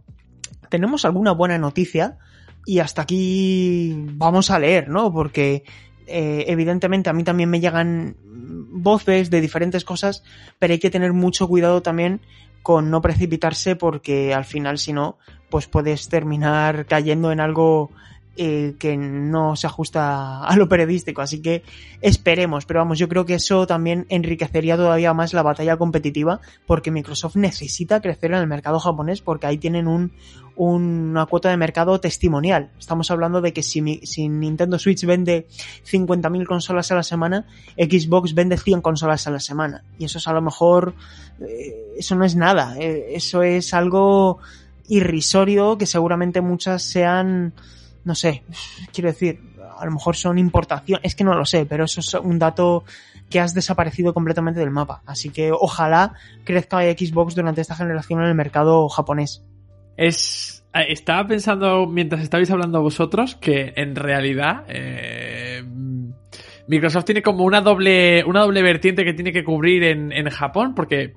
tenemos 0.69 1.05
alguna 1.05 1.31
buena 1.31 1.57
noticia 1.57 2.17
y 2.65 2.79
hasta 2.79 3.01
aquí 3.01 3.95
vamos 4.13 4.51
a 4.51 4.59
leer, 4.59 4.89
¿no? 4.89 5.11
Porque 5.11 5.63
eh, 6.07 6.45
evidentemente 6.47 7.09
a 7.09 7.13
mí 7.13 7.23
también 7.23 7.49
me 7.49 7.59
llegan 7.59 8.15
voces 8.23 9.29
de 9.29 9.41
diferentes 9.41 9.83
cosas, 9.83 10.23
pero 10.59 10.73
hay 10.73 10.79
que 10.79 10.89
tener 10.89 11.13
mucho 11.13 11.47
cuidado 11.47 11.81
también 11.81 12.21
con 12.63 12.89
no 12.91 13.01
precipitarse 13.01 13.75
porque 13.75 14.33
al 14.33 14.45
final 14.45 14.77
si 14.77 14.93
no, 14.93 15.17
pues 15.49 15.67
puedes 15.67 16.09
terminar 16.09 16.85
cayendo 16.85 17.31
en 17.31 17.39
algo 17.39 17.91
eh, 18.37 18.75
que 18.79 18.95
no 18.95 19.57
se 19.57 19.67
ajusta 19.67 20.43
a 20.45 20.55
lo 20.55 20.69
periodístico. 20.69 21.21
Así 21.21 21.41
que 21.41 21.63
esperemos, 22.01 22.65
pero 22.65 22.79
vamos, 22.79 22.97
yo 22.97 23.09
creo 23.09 23.25
que 23.25 23.33
eso 23.33 23.67
también 23.67 24.05
enriquecería 24.07 24.77
todavía 24.77 25.13
más 25.13 25.33
la 25.33 25.43
batalla 25.43 25.75
competitiva 25.75 26.39
porque 26.65 26.91
Microsoft 26.91 27.35
necesita 27.35 27.99
crecer 27.99 28.31
en 28.31 28.37
el 28.37 28.47
mercado 28.47 28.79
japonés 28.79 29.21
porque 29.21 29.47
ahí 29.47 29.57
tienen 29.57 29.87
un, 29.87 30.13
una 30.55 31.25
cuota 31.25 31.49
de 31.49 31.57
mercado 31.57 31.99
testimonial. 31.99 32.71
Estamos 32.79 33.11
hablando 33.11 33.41
de 33.41 33.51
que 33.51 33.63
si, 33.63 33.81
Nintendo 33.81 34.79
Switch 34.79 35.05
vende 35.05 35.47
50.000 35.89 36.45
consolas 36.45 36.91
a 36.91 36.95
la 36.95 37.03
semana, 37.03 37.47
Xbox 37.77 38.33
vende 38.33 38.57
100 38.57 38.81
consolas 38.81 39.27
a 39.27 39.31
la 39.31 39.39
semana. 39.39 39.83
Y 39.97 40.05
eso 40.05 40.19
es 40.19 40.27
a 40.27 40.33
lo 40.33 40.41
mejor, 40.41 40.93
eh, 41.41 41.95
eso 41.97 42.15
no 42.15 42.23
es 42.23 42.35
nada, 42.35 42.77
eh, 42.79 43.07
eso 43.13 43.43
es 43.43 43.73
algo 43.73 44.39
irrisorio 44.87 45.77
que 45.77 45.85
seguramente 45.85 46.41
muchas 46.41 46.83
sean 46.83 47.53
no 48.03 48.15
sé, 48.15 48.43
quiero 48.93 49.09
decir, 49.09 49.39
a 49.77 49.85
lo 49.85 49.91
mejor 49.91 50.15
son 50.15 50.37
importaciones, 50.37 51.03
es 51.03 51.15
que 51.15 51.23
no 51.23 51.33
lo 51.35 51.45
sé, 51.45 51.65
pero 51.65 51.85
eso 51.85 51.99
es 51.99 52.13
un 52.15 52.39
dato 52.39 52.83
que 53.29 53.39
has 53.39 53.53
desaparecido 53.53 54.13
completamente 54.13 54.59
del 54.59 54.69
mapa. 54.69 55.01
Así 55.05 55.29
que 55.29 55.51
ojalá 55.51 56.13
crezca 56.43 56.81
Xbox 56.81 57.35
durante 57.35 57.61
esta 57.61 57.75
generación 57.75 58.21
en 58.21 58.27
el 58.27 58.35
mercado 58.35 58.87
japonés. 58.89 59.43
Es. 59.97 60.63
Eh, 60.73 60.85
estaba 60.89 61.27
pensando 61.27 61.85
mientras 61.87 62.21
estabais 62.21 62.51
hablando 62.51 62.81
vosotros 62.81 63.35
que 63.35 63.73
en 63.75 63.95
realidad. 63.95 64.65
Eh, 64.67 65.63
Microsoft 66.67 67.05
tiene 67.05 67.21
como 67.21 67.43
una 67.43 67.59
doble, 67.59 68.23
una 68.23 68.41
doble 68.41 68.61
vertiente 68.61 69.03
que 69.03 69.13
tiene 69.13 69.33
que 69.33 69.43
cubrir 69.43 69.83
en, 69.83 70.11
en 70.13 70.29
Japón, 70.29 70.73
porque 70.73 71.15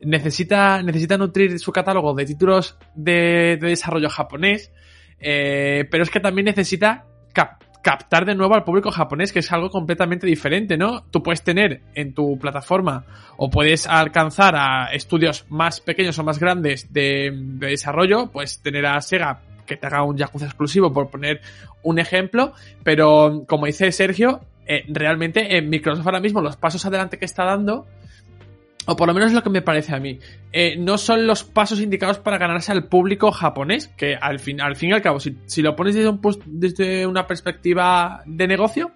necesita, 0.00 0.82
necesita 0.82 1.18
nutrir 1.18 1.58
su 1.58 1.72
catálogo 1.72 2.14
de 2.14 2.24
títulos 2.24 2.78
de, 2.94 3.58
de 3.60 3.68
desarrollo 3.68 4.08
japonés, 4.08 4.72
eh, 5.26 5.88
pero 5.90 6.02
es 6.04 6.10
que 6.10 6.20
también 6.20 6.44
necesita 6.44 7.06
captar 7.32 8.26
de 8.26 8.34
nuevo 8.34 8.54
al 8.54 8.62
público 8.62 8.90
japonés, 8.90 9.32
que 9.32 9.38
es 9.38 9.50
algo 9.52 9.70
completamente 9.70 10.26
diferente, 10.26 10.76
¿no? 10.76 11.04
Tú 11.10 11.22
puedes 11.22 11.42
tener 11.42 11.82
en 11.94 12.12
tu 12.12 12.38
plataforma 12.38 13.04
o 13.38 13.50
puedes 13.50 13.86
alcanzar 13.86 14.54
a 14.54 14.86
estudios 14.92 15.46
más 15.48 15.80
pequeños 15.80 16.18
o 16.18 16.24
más 16.24 16.38
grandes 16.38 16.92
de, 16.92 17.32
desarrollo, 17.34 18.30
pues 18.30 18.60
tener 18.60 18.84
a 18.84 19.00
Sega 19.00 19.40
que 19.66 19.76
te 19.78 19.86
haga 19.86 20.02
un 20.02 20.16
Yakuza 20.16 20.44
exclusivo, 20.44 20.92
por 20.92 21.08
poner 21.08 21.40
un 21.82 21.98
ejemplo, 21.98 22.52
pero 22.82 23.44
como 23.48 23.64
dice 23.64 23.92
Sergio, 23.92 24.42
eh, 24.66 24.84
realmente 24.88 25.56
en 25.56 25.70
Microsoft 25.70 26.06
ahora 26.06 26.20
mismo 26.20 26.42
los 26.42 26.56
pasos 26.56 26.84
adelante 26.84 27.18
que 27.18 27.24
está 27.24 27.44
dando 27.44 27.86
o 28.86 28.96
por 28.96 29.08
lo 29.08 29.14
menos 29.14 29.30
es 29.30 29.34
lo 29.34 29.42
que 29.42 29.50
me 29.50 29.62
parece 29.62 29.94
a 29.94 30.00
mí, 30.00 30.18
eh, 30.52 30.76
no 30.78 30.98
son 30.98 31.26
los 31.26 31.44
pasos 31.44 31.80
indicados 31.80 32.18
para 32.18 32.38
ganarse 32.38 32.72
al 32.72 32.84
público 32.84 33.30
japonés, 33.30 33.88
que 33.88 34.14
al 34.14 34.38
fin, 34.38 34.60
al 34.60 34.76
fin 34.76 34.90
y 34.90 34.92
al 34.92 35.02
cabo, 35.02 35.20
si, 35.20 35.62
lo 35.62 35.74
pones 35.74 35.94
desde, 35.94 37.06
un, 37.06 37.10
una 37.10 37.26
perspectiva 37.26 38.22
de 38.26 38.46
negocio, 38.46 38.92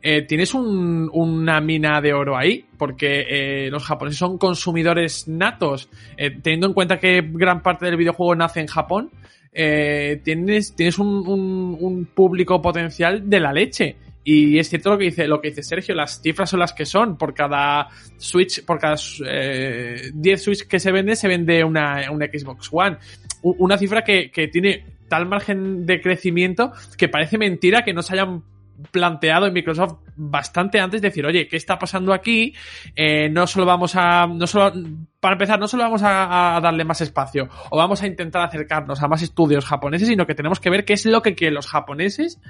eh, 0.00 0.22
tienes 0.22 0.54
una 0.54 1.60
mina 1.60 2.00
de 2.00 2.12
oro 2.12 2.36
ahí, 2.36 2.64
porque 2.78 3.26
eh, 3.28 3.70
los 3.70 3.84
japoneses 3.84 4.18
son 4.18 4.38
consumidores 4.38 5.26
natos, 5.26 5.90
teniendo 6.16 6.68
en 6.68 6.72
cuenta 6.72 6.98
que 6.98 7.20
gran 7.20 7.62
parte 7.62 7.86
del 7.86 7.96
videojuego 7.96 8.36
nace 8.36 8.60
en 8.60 8.68
Japón, 8.68 9.10
tienes, 9.52 10.76
tienes 10.76 10.98
un, 11.00 11.76
un 11.80 12.04
público 12.06 12.62
potencial 12.62 13.28
de 13.28 13.40
la 13.40 13.52
leche 13.52 13.96
Y 14.30 14.58
es 14.58 14.68
cierto 14.68 14.90
lo 14.90 14.98
que 14.98 15.06
dice, 15.06 15.26
lo 15.26 15.40
que 15.40 15.48
dice 15.48 15.62
Sergio, 15.62 15.94
las 15.94 16.20
cifras 16.20 16.50
son 16.50 16.60
las 16.60 16.74
que 16.74 16.84
son. 16.84 17.16
Por 17.16 17.32
cada 17.32 17.88
Switch, 18.18 18.62
por 18.62 18.78
cada 18.78 18.96
eh, 19.26 20.10
10 20.12 20.42
Switch 20.42 20.66
que 20.66 20.78
se 20.78 20.92
vende, 20.92 21.16
se 21.16 21.28
vende 21.28 21.64
una, 21.64 22.02
Xbox 22.02 22.68
One. 22.70 22.98
Una 23.40 23.78
cifra 23.78 24.04
que, 24.04 24.30
que 24.30 24.48
tiene 24.48 24.84
tal 25.08 25.24
margen 25.24 25.86
de 25.86 26.02
crecimiento 26.02 26.72
que 26.98 27.08
parece 27.08 27.38
mentira 27.38 27.84
que 27.84 27.94
no 27.94 28.02
se 28.02 28.12
hayan 28.12 28.42
planteado 28.90 29.46
en 29.46 29.52
Microsoft 29.52 29.96
bastante 30.16 30.80
antes 30.80 31.02
decir, 31.02 31.24
oye, 31.26 31.48
¿qué 31.48 31.56
está 31.56 31.78
pasando 31.78 32.12
aquí? 32.12 32.54
Eh, 32.94 33.28
no 33.28 33.46
solo 33.46 33.66
vamos 33.66 33.94
a, 33.96 34.26
no 34.26 34.46
solo, 34.46 34.72
para 35.20 35.34
empezar, 35.34 35.58
no 35.58 35.68
solo 35.68 35.84
vamos 35.84 36.02
a, 36.04 36.58
darle 36.62 36.84
más 36.84 37.00
espacio 37.00 37.48
o 37.70 37.76
vamos 37.76 38.02
a 38.02 38.06
intentar 38.06 38.42
acercarnos 38.42 39.02
a 39.02 39.08
más 39.08 39.22
estudios 39.22 39.64
japoneses, 39.64 40.08
sino 40.08 40.26
que 40.26 40.34
tenemos 40.34 40.60
que 40.60 40.70
ver 40.70 40.84
qué 40.84 40.94
es 40.94 41.06
lo 41.06 41.22
que 41.22 41.34
quieren 41.34 41.54
los 41.54 41.66
japoneses 41.66 42.40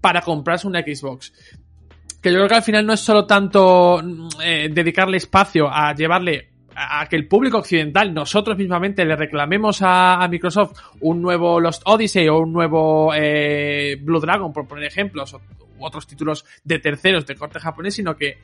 para 0.00 0.22
comprarse 0.22 0.66
una 0.66 0.82
Xbox. 0.82 1.32
Que 2.22 2.30
yo 2.30 2.36
creo 2.36 2.48
que 2.48 2.54
al 2.54 2.62
final 2.62 2.86
no 2.86 2.94
es 2.94 3.00
solo 3.00 3.26
tanto 3.26 4.00
mm, 4.02 4.28
eh, 4.42 4.68
dedicarle 4.72 5.18
espacio 5.18 5.68
a 5.68 5.94
llevarle 5.94 6.54
a 6.76 7.06
que 7.06 7.16
el 7.16 7.28
público 7.28 7.58
occidental, 7.58 8.12
nosotros 8.12 8.56
mismamente 8.58 9.04
le 9.04 9.14
reclamemos 9.16 9.78
a, 9.82 10.26
Microsoft 10.28 10.76
un 11.00 11.22
nuevo 11.22 11.60
Lost 11.60 11.82
Odyssey 11.84 12.28
o 12.28 12.38
un 12.38 12.52
nuevo 12.52 13.12
eh, 13.14 13.96
Blue 14.00 14.18
Dragon, 14.18 14.52
por 14.52 14.66
poner 14.66 14.86
ejemplos, 14.86 15.36
otros 15.84 16.06
títulos 16.06 16.44
de 16.64 16.78
terceros 16.78 17.26
de 17.26 17.36
corte 17.36 17.60
japonés, 17.60 17.94
sino 17.94 18.16
que 18.16 18.38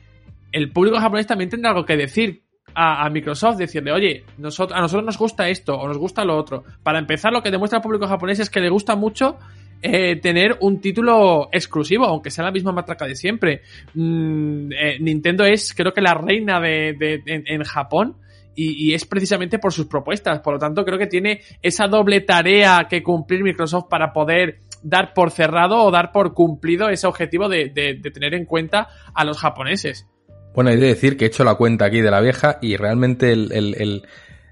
el 0.51 0.71
público 0.71 0.99
japonés 0.99 1.27
también 1.27 1.49
tendrá 1.49 1.71
algo 1.71 1.85
que 1.85 1.97
decir 1.97 2.43
a, 2.73 3.09
Microsoft, 3.09 3.57
decirle, 3.57 3.91
oye, 3.91 4.23
nosotros, 4.37 4.77
a 4.77 4.81
nosotros 4.81 5.05
nos 5.05 5.17
gusta 5.17 5.49
esto 5.49 5.75
o 5.75 5.87
nos 5.87 5.97
gusta 5.97 6.23
lo 6.23 6.37
otro. 6.37 6.63
Para 6.83 6.99
empezar, 6.99 7.33
lo 7.33 7.41
que 7.41 7.51
demuestra 7.51 7.77
el 7.77 7.83
público 7.83 8.07
japonés 8.07 8.39
es 8.39 8.49
que 8.49 8.59
le 8.59 8.69
gusta 8.69 8.95
mucho 8.95 9.37
eh, 9.81 10.17
tener 10.17 10.57
un 10.61 10.79
título 10.79 11.49
exclusivo, 11.51 12.05
aunque 12.05 12.31
sea 12.31 12.45
la 12.45 12.51
misma 12.51 12.71
matraca 12.71 13.05
de 13.05 13.15
siempre. 13.15 13.61
Mm, 13.93 14.71
eh, 14.71 14.97
Nintendo 14.99 15.43
es, 15.43 15.73
creo 15.73 15.93
que 15.93 16.01
la 16.01 16.13
reina 16.13 16.59
de, 16.59 17.21
en, 17.25 17.63
Japón. 17.63 18.15
Y 18.53 18.93
es 18.93 19.05
precisamente 19.05 19.57
por 19.57 19.73
sus 19.73 19.87
propuestas. 19.87 20.41
Por 20.41 20.53
lo 20.53 20.59
tanto, 20.59 20.85
creo 20.85 20.99
que 20.99 21.07
tiene 21.07 21.41
esa 21.63 21.87
doble 21.87 22.21
tarea 22.21 22.85
que 22.87 23.01
cumplir 23.01 23.41
Microsoft 23.41 23.85
para 23.89 24.13
poder 24.13 24.59
dar 24.83 25.13
por 25.13 25.31
cerrado 25.31 25.83
o 25.83 25.91
dar 25.91 26.11
por 26.11 26.33
cumplido 26.33 26.89
ese 26.89 27.07
objetivo 27.07 27.49
de, 27.49 27.69
tener 28.13 28.33
en 28.33 28.45
cuenta 28.45 28.87
a 29.13 29.23
los 29.23 29.37
japoneses. 29.37 30.07
Bueno, 30.53 30.69
hay 30.69 30.77
de 30.77 30.87
decir 30.87 31.17
que 31.17 31.25
he 31.25 31.27
hecho 31.27 31.43
la 31.43 31.55
cuenta 31.55 31.85
aquí 31.85 32.01
de 32.01 32.11
la 32.11 32.19
vieja 32.19 32.57
y 32.61 32.75
realmente 32.75 33.31
el, 33.31 34.03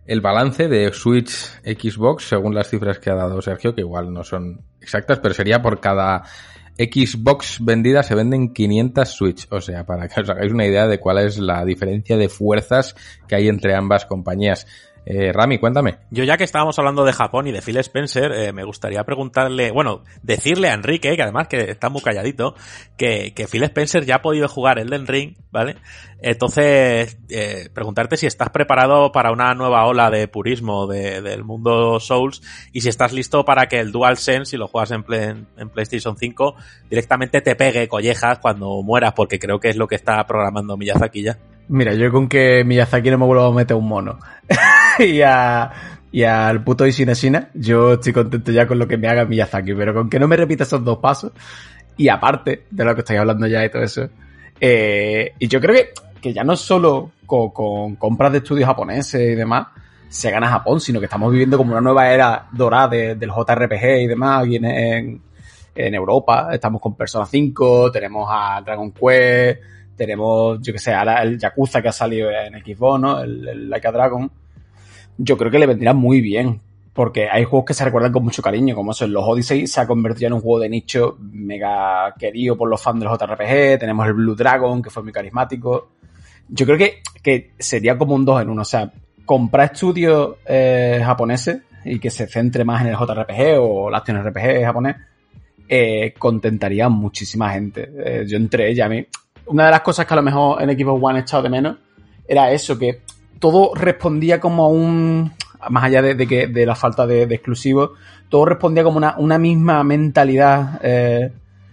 el 0.06 0.22
balance 0.22 0.68
de 0.68 0.92
Switch 0.94 1.30
Xbox, 1.64 2.30
según 2.30 2.56
las 2.56 2.70
cifras 2.70 3.00
que 3.00 3.12
ha 3.12 3.16
dado 3.16 3.42
Sergio, 3.42 3.76
que 3.76 3.82
igual 3.82 4.12
no 4.12 4.24
son 4.24 4.62
exactas, 4.82 5.20
pero 5.20 5.34
sería 5.34 5.62
por 5.62 5.80
cada 5.80 6.24
Xbox 6.80 7.58
vendida 7.64 8.04
se 8.04 8.16
venden 8.16 8.54
500 8.54 9.08
Switch. 9.08 9.48
O 9.52 9.60
sea, 9.60 9.86
para 9.86 10.08
que 10.08 10.22
os 10.22 10.30
hagáis 10.30 10.52
una 10.52 10.66
idea 10.66 10.88
de 10.88 11.00
cuál 11.00 11.20
es 11.20 11.38
la 11.38 11.66
diferencia 11.66 12.18
de 12.18 12.30
fuerzas 12.30 12.96
que 13.28 13.36
hay 13.36 13.50
entre 13.50 13.76
ambas 13.76 14.06
compañías. 14.06 14.66
Eh, 15.06 15.32
Rami, 15.34 15.58
cuéntame. 15.58 15.98
Yo 16.12 16.24
ya 16.24 16.38
que 16.38 16.44
estábamos 16.44 16.78
hablando 16.78 17.04
de 17.04 17.14
Japón 17.14 17.48
y 17.48 17.52
de 17.52 17.62
Phil 17.62 17.78
Spencer, 17.78 18.32
eh, 18.32 18.54
me 18.54 18.64
gustaría 18.64 19.04
preguntarle, 19.04 19.72
bueno, 19.72 20.04
decirle 20.22 20.70
a 20.70 20.74
Enrique, 20.74 21.16
que 21.16 21.24
además 21.24 21.48
que 21.48 21.72
está 21.72 21.90
muy 21.90 22.02
calladito, 22.02 22.54
que, 22.98 23.34
que 23.34 23.48
Phil 23.48 23.64
Spencer 23.64 24.06
ya 24.06 24.16
ha 24.18 24.22
podido 24.22 24.48
jugar 24.48 24.78
Elden 24.78 25.08
Ring, 25.08 25.36
¿vale? 25.52 25.78
Entonces, 26.22 27.18
eh, 27.30 27.70
preguntarte 27.74 28.18
si 28.18 28.28
estás 28.28 28.50
preparado 28.50 29.12
para 29.12 29.32
una 29.32 29.54
nueva 29.56 29.86
ola 29.88 30.10
de 30.12 30.28
purismo 30.28 30.86
de- 30.86 31.22
del 31.22 31.44
mundo 31.44 32.00
Souls 32.00 32.42
y 32.74 32.82
si 32.82 32.90
estás 32.90 33.14
listo 33.14 33.46
para 33.46 33.68
que 33.68 33.80
el 33.80 33.92
DualSense, 33.92 34.52
si 34.52 34.58
lo 34.58 34.68
juegas 34.68 34.92
en, 34.92 35.04
en 35.58 35.70
PlayStation 35.70 36.18
5, 36.18 36.56
directamente 36.90 37.42
te 37.42 37.56
pegue 37.56 37.88
collejas 37.88 38.40
cuando 38.40 38.82
mueras, 38.84 39.14
porque 39.14 39.40
creo 39.40 39.60
que 39.60 39.70
es 39.70 39.76
lo 39.78 39.88
que 39.88 39.96
está 39.96 40.24
programando 40.28 40.78
Miyazaki 40.78 41.24
ya. 41.24 41.38
Mira, 41.70 41.94
yo 41.94 42.12
con 42.12 42.28
que 42.28 42.64
Miyazaki 42.66 43.10
no 43.12 43.18
me 43.20 43.26
vuelva 43.26 43.48
a 43.48 43.52
meter 43.52 43.78
un 43.78 43.88
mono. 43.88 44.20
y 45.00 45.22
a 45.22 45.72
y 46.12 46.24
al 46.24 46.64
puto 46.64 46.88
Ishinashina, 46.88 47.50
yo 47.54 47.94
estoy 47.94 48.12
contento 48.14 48.52
ya 48.52 48.66
con 48.66 48.80
lo 48.80 48.88
que 48.88 48.98
me 48.98 49.08
haga 49.08 49.26
Miyazaki, 49.26 49.74
pero 49.76 49.94
con 49.94 50.10
que 50.10 50.18
no 50.20 50.28
me 50.28 50.36
repita 50.36 50.64
esos 50.64 50.84
dos 50.84 50.98
pasos, 50.98 51.32
y 51.98 52.10
aparte 52.10 52.64
de 52.72 52.84
lo 52.84 52.96
que 52.96 53.02
estáis 53.02 53.20
hablando 53.20 53.46
ya 53.46 53.64
y 53.64 53.70
todo 53.70 53.84
eso, 53.84 54.10
eh, 54.60 55.34
y 55.38 55.48
yo 55.48 55.62
creo 55.62 55.76
que, 55.76 55.90
que 56.20 56.34
ya 56.34 56.44
no 56.44 56.56
solo 56.58 57.12
con, 57.28 57.52
con 57.52 57.96
compras 57.98 58.32
de 58.32 58.40
estudios 58.40 58.66
japoneses 58.68 59.22
y 59.22 59.36
demás 59.36 59.68
se 60.08 60.32
gana 60.32 60.48
Japón, 60.48 60.82
sino 60.82 61.00
que 61.00 61.06
estamos 61.06 61.32
viviendo 61.32 61.58
como 61.58 61.74
una 61.74 61.82
nueva 61.82 62.10
era 62.12 62.48
dorada 62.52 62.88
de- 62.88 63.14
del 63.16 63.30
JRPG 63.30 64.02
y 64.02 64.08
demás 64.08 64.44
aquí 64.44 64.56
en, 64.56 64.66
en, 64.66 65.22
en 65.76 65.94
Europa. 65.94 66.50
Estamos 66.52 66.82
con 66.82 66.96
Persona 66.96 67.28
5, 67.28 67.92
tenemos 67.92 68.28
a 68.32 68.60
Dragon 68.66 68.92
Quest, 68.92 69.62
tenemos, 70.00 70.60
yo 70.62 70.74
que 70.74 70.80
sé, 70.80 70.94
ahora 70.94 71.22
el 71.22 71.38
Yakuza 71.38 71.82
que 71.82 71.90
ha 71.90 71.92
salido 71.92 72.32
en 72.32 72.54
Xbox, 72.54 73.00
¿no? 73.00 73.20
El, 73.22 73.48
el 73.48 73.70
Dragon. 73.70 74.32
Yo 75.18 75.38
creo 75.38 75.52
que 75.52 75.60
le 75.60 75.68
vendría 75.68 75.94
muy 75.94 76.22
bien. 76.22 76.62
Porque 76.92 77.30
hay 77.30 77.44
juegos 77.46 77.66
que 77.68 77.74
se 77.74 77.86
recuerdan 77.86 78.12
con 78.12 78.24
mucho 78.24 78.42
cariño, 78.42 78.76
como 78.76 78.92
eso, 78.92 79.08
los 79.08 79.24
Odyssey 79.24 79.68
se 79.68 79.80
ha 79.80 79.88
convertido 79.88 80.28
en 80.28 80.34
un 80.34 80.42
juego 80.42 80.60
de 80.60 80.70
nicho 80.70 81.18
mega 81.20 82.14
querido 82.20 82.58
por 82.58 82.68
los 82.68 82.82
fans 82.82 83.00
de 83.00 83.06
los 83.06 83.18
JRPG. 83.18 83.80
Tenemos 83.80 84.06
el 84.08 84.14
Blue 84.14 84.36
Dragon, 84.36 84.82
que 84.82 84.90
fue 84.90 85.04
muy 85.04 85.14
carismático. 85.14 85.92
Yo 86.50 86.66
creo 86.66 86.78
que, 86.78 87.02
que 87.22 87.54
sería 87.58 87.98
como 87.98 88.16
un 88.16 88.26
dos 88.26 88.42
en 88.42 88.50
uno. 88.50 88.64
O 88.64 88.66
sea, 88.66 88.92
comprar 89.24 89.72
estudios 89.72 90.38
eh, 90.46 91.00
japoneses 91.02 91.60
y 91.86 92.00
que 92.00 92.10
se 92.10 92.28
centre 92.28 92.66
más 92.66 92.82
en 92.82 92.88
el 92.88 92.98
JRPG 92.98 93.60
o 93.62 93.90
el 93.90 93.96
Action 93.96 94.22
RPG 94.22 94.64
japonés, 94.66 94.96
eh, 95.70 96.14
contentaría 96.18 96.86
a 96.86 96.90
muchísima 96.90 97.52
gente. 97.52 97.90
Eh, 97.96 98.26
yo 98.28 98.38
entre 98.38 98.70
ellas, 98.70 98.88
a 98.88 98.90
mí, 98.90 99.06
una 99.50 99.66
de 99.66 99.72
las 99.72 99.82
cosas 99.82 100.06
que 100.06 100.14
a 100.14 100.18
lo 100.18 100.24
mejor 100.24 100.62
en 100.62 100.70
Xbox 100.78 101.04
One 101.04 101.20
he 101.20 101.22
echado 101.22 101.44
de 101.44 101.50
menos 101.50 101.78
era 102.28 102.52
eso, 102.52 102.78
que 102.78 103.02
todo 103.40 103.74
respondía 103.76 104.40
como 104.40 104.66
a 104.66 104.68
un, 104.68 105.32
más 105.70 105.84
allá 105.84 106.02
de, 106.02 106.16
de 106.16 106.28
que, 106.28 106.48
de 106.48 106.66
la 106.66 106.76
falta 106.76 107.06
de, 107.06 107.26
de 107.26 107.36
exclusivos, 107.36 107.92
todo 108.30 108.46
respondía 108.46 108.84
como 108.84 108.98
una, 108.98 109.16
una 109.18 109.38
misma 109.38 109.84
mentalidad 109.84 110.80
eh, 110.84 111.32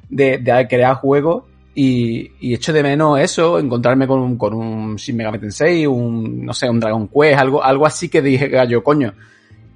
de, 0.09 0.39
de 0.39 0.69
crear 0.69 0.97
juegos 0.97 1.45
y, 1.75 2.33
y 2.41 2.55
echo 2.55 2.73
de 2.73 2.83
menos 2.83 3.21
eso, 3.21 3.59
encontrarme 3.59 4.07
con 4.07 4.21
un, 4.21 4.39
con 4.39 4.55
un 4.55 4.97
Shin 4.97 5.17
Megami 5.17 5.39
Tensei, 5.39 5.87
un, 5.87 6.47
no 6.47 6.55
sé, 6.55 6.71
un 6.71 6.81
Dragon 6.81 7.09
Quest, 7.09 7.39
algo, 7.39 7.63
algo 7.63 7.85
así 7.85 8.09
que 8.09 8.23
dije, 8.23 8.51
yo, 8.69 8.83
coño, 8.83 9.13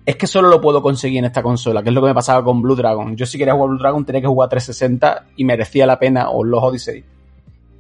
es 0.07 0.17
que 0.17 0.27
solo 0.27 0.49
lo 0.49 0.63
puedo 0.63 0.81
conseguir 0.81 1.19
en 1.19 1.27
esta 1.27 1.43
consola, 1.43 1.83
que 1.83 1.91
es 1.91 1.95
lo 1.95 2.01
que 2.01 2.09
me 2.09 2.15
pasaba 2.15 2.43
con 2.43 2.63
Blue 2.63 2.75
Dragon. 2.75 3.17
Yo 3.17 3.27
si 3.27 3.37
quería 3.37 3.53
jugar 3.53 3.69
Blue 3.69 3.79
Dragon 3.79 4.05
tenía 4.07 4.23
que 4.23 4.27
jugar 4.27 4.49
360 4.49 5.27
y 5.37 5.45
merecía 5.45 5.87
la 5.87 5.99
pena, 5.99 6.31
o 6.31 6.43
los 6.43 6.63
Odyssey. 6.63 7.05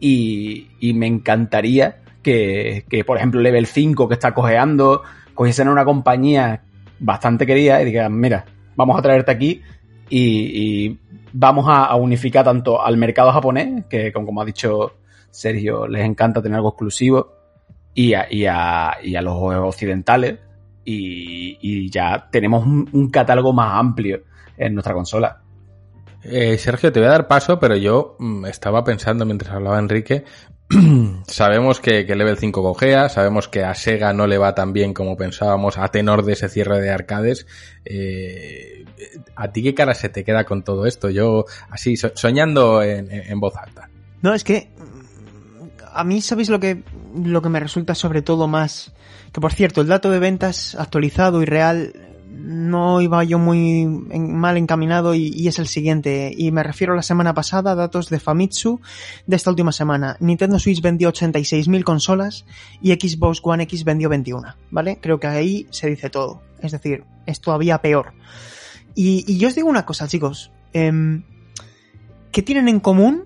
Y, 0.00 0.70
y 0.80 0.94
me 0.94 1.06
encantaría 1.06 1.98
que, 2.22 2.84
que, 2.88 3.04
por 3.04 3.18
ejemplo, 3.18 3.40
Level 3.40 3.66
5 3.66 4.08
que 4.08 4.14
está 4.14 4.32
cojeando, 4.32 5.02
cogiesen 5.34 5.68
a 5.68 5.72
una 5.72 5.84
compañía 5.84 6.62
bastante 6.98 7.46
querida 7.46 7.80
y 7.82 7.86
digan, 7.86 8.18
mira, 8.18 8.44
vamos 8.76 8.98
a 8.98 9.02
traerte 9.02 9.30
aquí 9.30 9.62
y, 10.10 10.98
vamos 11.32 11.66
a, 11.68 11.94
unificar 11.96 12.44
tanto 12.44 12.82
al 12.82 12.96
mercado 12.96 13.32
japonés, 13.32 13.84
que 13.88 14.12
como, 14.12 14.40
ha 14.40 14.44
dicho 14.44 14.94
Sergio, 15.30 15.86
les 15.86 16.04
encanta 16.04 16.42
tener 16.42 16.56
algo 16.56 16.70
exclusivo, 16.70 17.32
y 17.94 18.14
a, 18.14 18.26
y 18.30 18.46
a, 18.46 18.98
y 19.02 19.14
a 19.14 19.22
los 19.22 19.34
occidentales, 19.36 20.38
y, 20.84 21.88
ya 21.90 22.28
tenemos 22.30 22.66
un, 22.66 23.10
catálogo 23.10 23.52
más 23.52 23.78
amplio 23.78 24.22
en 24.56 24.74
nuestra 24.74 24.94
consola. 24.94 25.40
Eh, 26.22 26.58
Sergio, 26.58 26.92
te 26.92 27.00
voy 27.00 27.08
a 27.08 27.12
dar 27.12 27.28
paso, 27.28 27.58
pero 27.58 27.76
yo 27.76 28.16
mmm, 28.18 28.46
estaba 28.46 28.84
pensando 28.84 29.24
mientras 29.24 29.54
hablaba 29.54 29.78
Enrique. 29.78 30.24
sabemos 31.26 31.80
que, 31.80 32.04
Level 32.04 32.38
5 32.38 32.62
cojea, 32.62 33.08
sabemos 33.08 33.48
que 33.48 33.64
a 33.64 33.74
Sega 33.74 34.12
no 34.12 34.26
le 34.26 34.38
va 34.38 34.54
tan 34.54 34.72
bien 34.72 34.94
como 34.94 35.16
pensábamos 35.16 35.78
a 35.78 35.88
tenor 35.88 36.24
de 36.24 36.34
ese 36.34 36.48
cierre 36.48 36.80
de 36.80 36.90
arcades. 36.90 37.46
Eh, 37.84 38.84
¿A 39.34 39.50
ti 39.50 39.62
qué 39.62 39.74
cara 39.74 39.94
se 39.94 40.08
te 40.08 40.24
queda 40.24 40.44
con 40.44 40.62
todo 40.62 40.86
esto? 40.86 41.10
Yo, 41.10 41.46
así, 41.70 41.96
so 41.96 42.12
soñando 42.14 42.82
en, 42.82 43.10
en, 43.10 43.32
en 43.32 43.40
voz 43.40 43.56
alta. 43.56 43.88
No, 44.22 44.34
es 44.34 44.44
que 44.44 44.68
a 45.92 46.04
mí, 46.04 46.20
¿sabéis 46.20 46.50
lo 46.50 46.60
que, 46.60 46.82
lo 47.14 47.42
que 47.42 47.48
me 47.48 47.60
resulta 47.60 47.94
sobre 47.94 48.22
todo 48.22 48.46
más? 48.46 48.92
Que 49.32 49.40
por 49.40 49.52
cierto, 49.52 49.80
el 49.80 49.88
dato 49.88 50.10
de 50.10 50.18
ventas 50.18 50.74
actualizado 50.74 51.42
y 51.42 51.46
real 51.46 51.92
no 52.42 53.00
iba 53.00 53.22
yo 53.24 53.38
muy 53.38 53.86
mal 53.86 54.56
encaminado 54.56 55.14
y, 55.14 55.46
es 55.46 55.58
el 55.58 55.66
siguiente. 55.66 56.32
Y 56.36 56.50
me 56.52 56.62
refiero 56.62 56.92
a 56.92 56.96
la 56.96 57.02
semana 57.02 57.34
pasada, 57.34 57.74
datos 57.74 58.08
de 58.10 58.20
Famitsu 58.20 58.80
de 59.26 59.36
esta 59.36 59.50
última 59.50 59.72
semana. 59.72 60.16
Nintendo 60.20 60.58
Switch 60.58 60.80
vendió 60.80 61.12
86.000 61.12 61.84
consolas 61.84 62.44
y 62.80 62.92
Xbox 62.92 63.40
One 63.42 63.64
X 63.64 63.84
vendió 63.84 64.08
21, 64.08 64.54
¿vale? 64.70 64.98
Creo 65.00 65.20
que 65.20 65.26
ahí 65.26 65.66
se 65.70 65.88
dice 65.88 66.10
todo. 66.10 66.42
Es 66.60 66.72
decir, 66.72 67.04
es 67.26 67.40
todavía 67.40 67.80
peor. 67.80 68.12
Y, 68.94 69.24
y 69.26 69.38
yo 69.38 69.48
os 69.48 69.54
digo 69.54 69.68
una 69.68 69.86
cosa, 69.86 70.08
chicos. 70.08 70.50
Eh, 70.72 71.22
¿Qué 72.32 72.42
tienen 72.42 72.68
en 72.68 72.78
común 72.78 73.24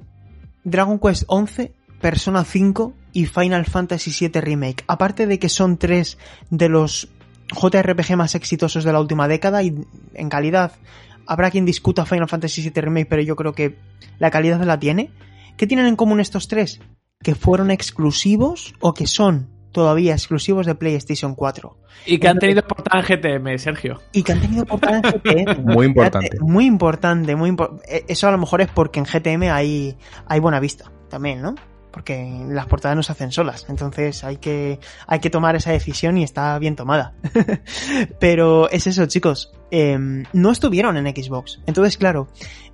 Dragon 0.64 0.98
Quest 0.98 1.24
11, 1.26 1.74
Persona 2.00 2.44
5 2.44 2.94
y 3.12 3.26
Final 3.26 3.66
Fantasy 3.66 4.10
VII 4.18 4.40
Remake? 4.40 4.84
Aparte 4.86 5.26
de 5.26 5.38
que 5.38 5.50
son 5.50 5.76
tres 5.76 6.16
de 6.48 6.70
los 6.70 7.10
JRPG 7.54 8.16
más 8.16 8.34
exitosos 8.34 8.84
de 8.84 8.92
la 8.92 9.00
última 9.00 9.28
década 9.28 9.62
y 9.62 9.74
en 10.14 10.28
calidad 10.28 10.72
habrá 11.26 11.50
quien 11.50 11.64
discuta 11.64 12.04
Final 12.04 12.28
Fantasy 12.28 12.62
VII 12.62 12.82
Remake, 12.82 13.06
pero 13.08 13.22
yo 13.22 13.36
creo 13.36 13.52
que 13.54 13.76
la 14.18 14.30
calidad 14.30 14.60
la 14.62 14.78
tiene. 14.78 15.10
¿Qué 15.56 15.66
tienen 15.66 15.86
en 15.86 15.96
común 15.96 16.20
estos 16.20 16.48
tres? 16.48 16.80
Que 17.22 17.34
fueron 17.34 17.70
exclusivos 17.70 18.74
o 18.80 18.92
que 18.92 19.06
son 19.06 19.48
todavía 19.72 20.12
exclusivos 20.12 20.66
de 20.66 20.74
PlayStation 20.74 21.34
4. 21.34 21.78
Y 22.06 22.18
que 22.18 22.28
han 22.28 22.38
tenido 22.38 22.62
portada 22.62 23.00
en 23.00 23.06
GTM, 23.42 23.58
Sergio. 23.58 24.00
Y 24.12 24.22
que 24.22 24.32
han 24.32 24.40
tenido 24.40 24.64
portada 24.66 24.98
en 24.98 25.02
GTM. 25.02 25.64
Muy 25.74 25.86
importante. 25.86 26.38
Muy 26.40 26.66
importante, 26.66 27.34
muy 27.34 27.50
impo- 27.50 27.80
Eso 28.06 28.28
a 28.28 28.30
lo 28.32 28.38
mejor 28.38 28.60
es 28.60 28.68
porque 28.68 29.00
en 29.00 29.06
GTM 29.06 29.50
hay, 29.52 29.96
hay 30.26 30.40
buena 30.40 30.60
vista 30.60 30.92
también, 31.08 31.40
¿no? 31.42 31.54
Porque 31.94 32.44
las 32.48 32.66
portadas 32.66 32.96
no 32.96 33.04
se 33.04 33.12
hacen 33.12 33.30
solas. 33.30 33.66
Entonces 33.68 34.24
hay 34.24 34.38
que, 34.38 34.80
hay 35.06 35.20
que 35.20 35.30
tomar 35.30 35.54
esa 35.54 35.70
decisión 35.70 36.18
y 36.18 36.24
está 36.24 36.58
bien 36.58 36.74
tomada. 36.74 37.14
Pero 38.18 38.68
es 38.68 38.88
eso, 38.88 39.06
chicos. 39.06 39.52
Eh, 39.70 39.96
no 40.32 40.50
estuvieron 40.50 40.96
en 40.96 41.06
Xbox. 41.14 41.60
Entonces, 41.66 41.96
claro, 41.96 42.26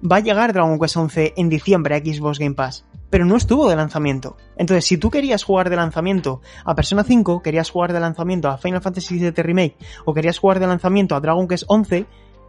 va 0.03 0.17
a 0.17 0.21
llegar 0.21 0.55
Dragon 0.55 0.79
Quest 0.79 0.97
11 0.97 1.35
en 1.37 1.51
diciembre 1.51 1.95
a 1.95 1.99
Xbox 1.99 2.39
Game 2.39 2.55
Pass. 2.55 2.87
Pero 3.11 3.27
no 3.27 3.37
estuvo 3.37 3.69
de 3.69 3.77
lanzamiento. 3.77 4.39
Entonces, 4.57 4.87
si 4.87 4.97
tú 4.97 5.11
querías 5.11 5.45
jugar 5.45 5.69
de 5.69 5.77
lanzamiento 5.77 6.41
a 6.65 6.75
Persona 6.75 7.05
5, 7.05 7.43
querías 7.43 7.69
jugar 7.69 7.93
de 7.93 8.01
lanzamiento 8.01 8.49
a 8.49 8.57
Final 8.57 8.81
Fantasy 8.81 9.19
VII 9.19 9.33
Remake 9.33 9.77
o 10.07 10.15
querías 10.15 10.39
jugar 10.39 10.61
de 10.61 10.67
lanzamiento 10.67 11.15
a 11.15 11.21
Dragon 11.21 11.47
Quest 11.47 11.65
11, 11.67 12.07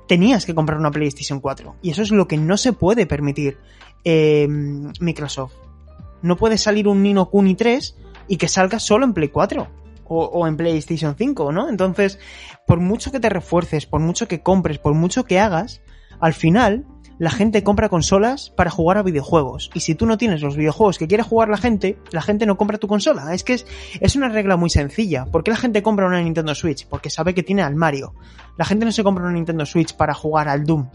tenías 0.08 0.46
que 0.46 0.56
comprar 0.56 0.80
una 0.80 0.92
PlayStation 0.92 1.42
4. 1.42 1.76
Y 1.82 1.90
eso 1.90 2.02
es 2.02 2.12
lo 2.12 2.30
que 2.30 2.38
no 2.38 2.56
se 2.56 2.72
puede 2.72 3.06
permitir 3.06 3.58
eh, 4.06 4.48
Microsoft. 5.02 5.71
No 6.22 6.38
puede 6.38 6.58
salir 6.58 6.88
un 6.88 7.04
Nino 7.04 7.30
Kuni 7.30 7.56
3 7.56 7.96
y 8.28 8.38
que 8.38 8.48
salga 8.48 8.80
solo 8.80 9.06
en 9.06 9.14
Play 9.14 9.30
4 9.30 9.68
o, 10.14 10.48
en 10.48 10.58
PlayStation 10.58 11.16
5, 11.18 11.52
¿no? 11.52 11.70
Entonces, 11.70 12.20
por 12.68 12.80
mucho 12.80 13.12
que 13.12 13.20
te 13.20 13.30
refuerces, 13.30 13.86
por 13.86 14.02
mucho 14.02 14.28
que 14.28 14.42
compres, 14.42 14.78
por 14.78 14.94
mucho 14.94 15.24
que 15.24 15.40
hagas, 15.40 15.82
al 16.20 16.34
final 16.34 16.86
la 17.18 17.30
gente 17.30 17.64
compra 17.64 17.88
consolas 17.88 18.50
para 18.50 18.72
jugar 18.72 18.98
a 18.98 19.04
videojuegos. 19.04 19.70
Y 19.74 19.82
si 19.82 19.96
tú 19.96 20.06
no 20.06 20.18
tienes 20.18 20.42
los 20.42 20.58
videojuegos 20.58 20.98
que 20.98 21.08
quiere 21.08 21.24
jugar 21.24 21.50
la 21.50 21.58
gente, 21.58 21.98
la 22.12 22.22
gente 22.22 22.46
no 22.46 22.58
compra 22.58 22.78
tu 22.78 22.88
consola. 22.88 23.34
Es 23.34 23.44
que 23.44 23.54
es, 23.54 24.16
una 24.16 24.28
regla 24.28 24.58
muy 24.58 24.70
sencilla. 24.70 25.26
¿Por 25.26 25.44
qué 25.44 25.52
la 25.52 25.58
gente 25.58 25.84
compra 25.84 26.08
una 26.08 26.22
Nintendo 26.22 26.56
Switch? 26.56 26.88
Porque 26.88 27.10
sabe 27.10 27.34
que 27.36 27.44
tiene 27.44 27.62
al 27.62 27.76
Mario. 27.76 28.16
La 28.58 28.66
gente 28.66 28.86
no 28.86 28.92
se 28.92 29.04
compra 29.04 29.24
una 29.24 29.34
Nintendo 29.34 29.66
Switch 29.66 29.96
para 29.96 30.14
jugar 30.14 30.50
al 30.50 30.66
Doom. 30.66 30.90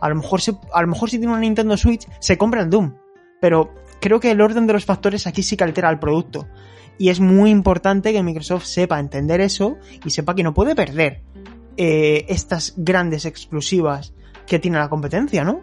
A 0.00 0.08
lo 0.08 0.14
mejor, 0.14 0.40
a 0.72 0.82
lo 0.82 0.86
mejor 0.88 1.10
si 1.10 1.18
tiene 1.18 1.32
una 1.32 1.40
Nintendo 1.40 1.76
Switch, 1.76 2.06
se 2.20 2.38
compra 2.38 2.62
el 2.62 2.70
Doom. 2.70 2.94
Pero 3.40 3.74
creo 4.02 4.20
que 4.20 4.30
el 4.32 4.40
orden 4.42 4.66
de 4.66 4.74
los 4.74 4.84
factores 4.84 5.26
aquí 5.26 5.42
sí 5.42 5.56
que 5.56 5.64
altera 5.64 5.88
el 5.88 5.98
producto. 5.98 6.46
Y 6.98 7.08
es 7.08 7.20
muy 7.20 7.48
importante 7.50 8.12
que 8.12 8.22
Microsoft 8.22 8.64
sepa 8.64 9.00
entender 9.00 9.40
eso 9.40 9.78
y 10.04 10.10
sepa 10.10 10.34
que 10.34 10.42
no 10.42 10.52
puede 10.52 10.74
perder 10.74 11.22
eh, 11.78 12.26
estas 12.28 12.74
grandes 12.76 13.24
exclusivas 13.24 14.12
que 14.46 14.58
tiene 14.58 14.76
la 14.78 14.90
competencia, 14.90 15.42
¿no? 15.44 15.62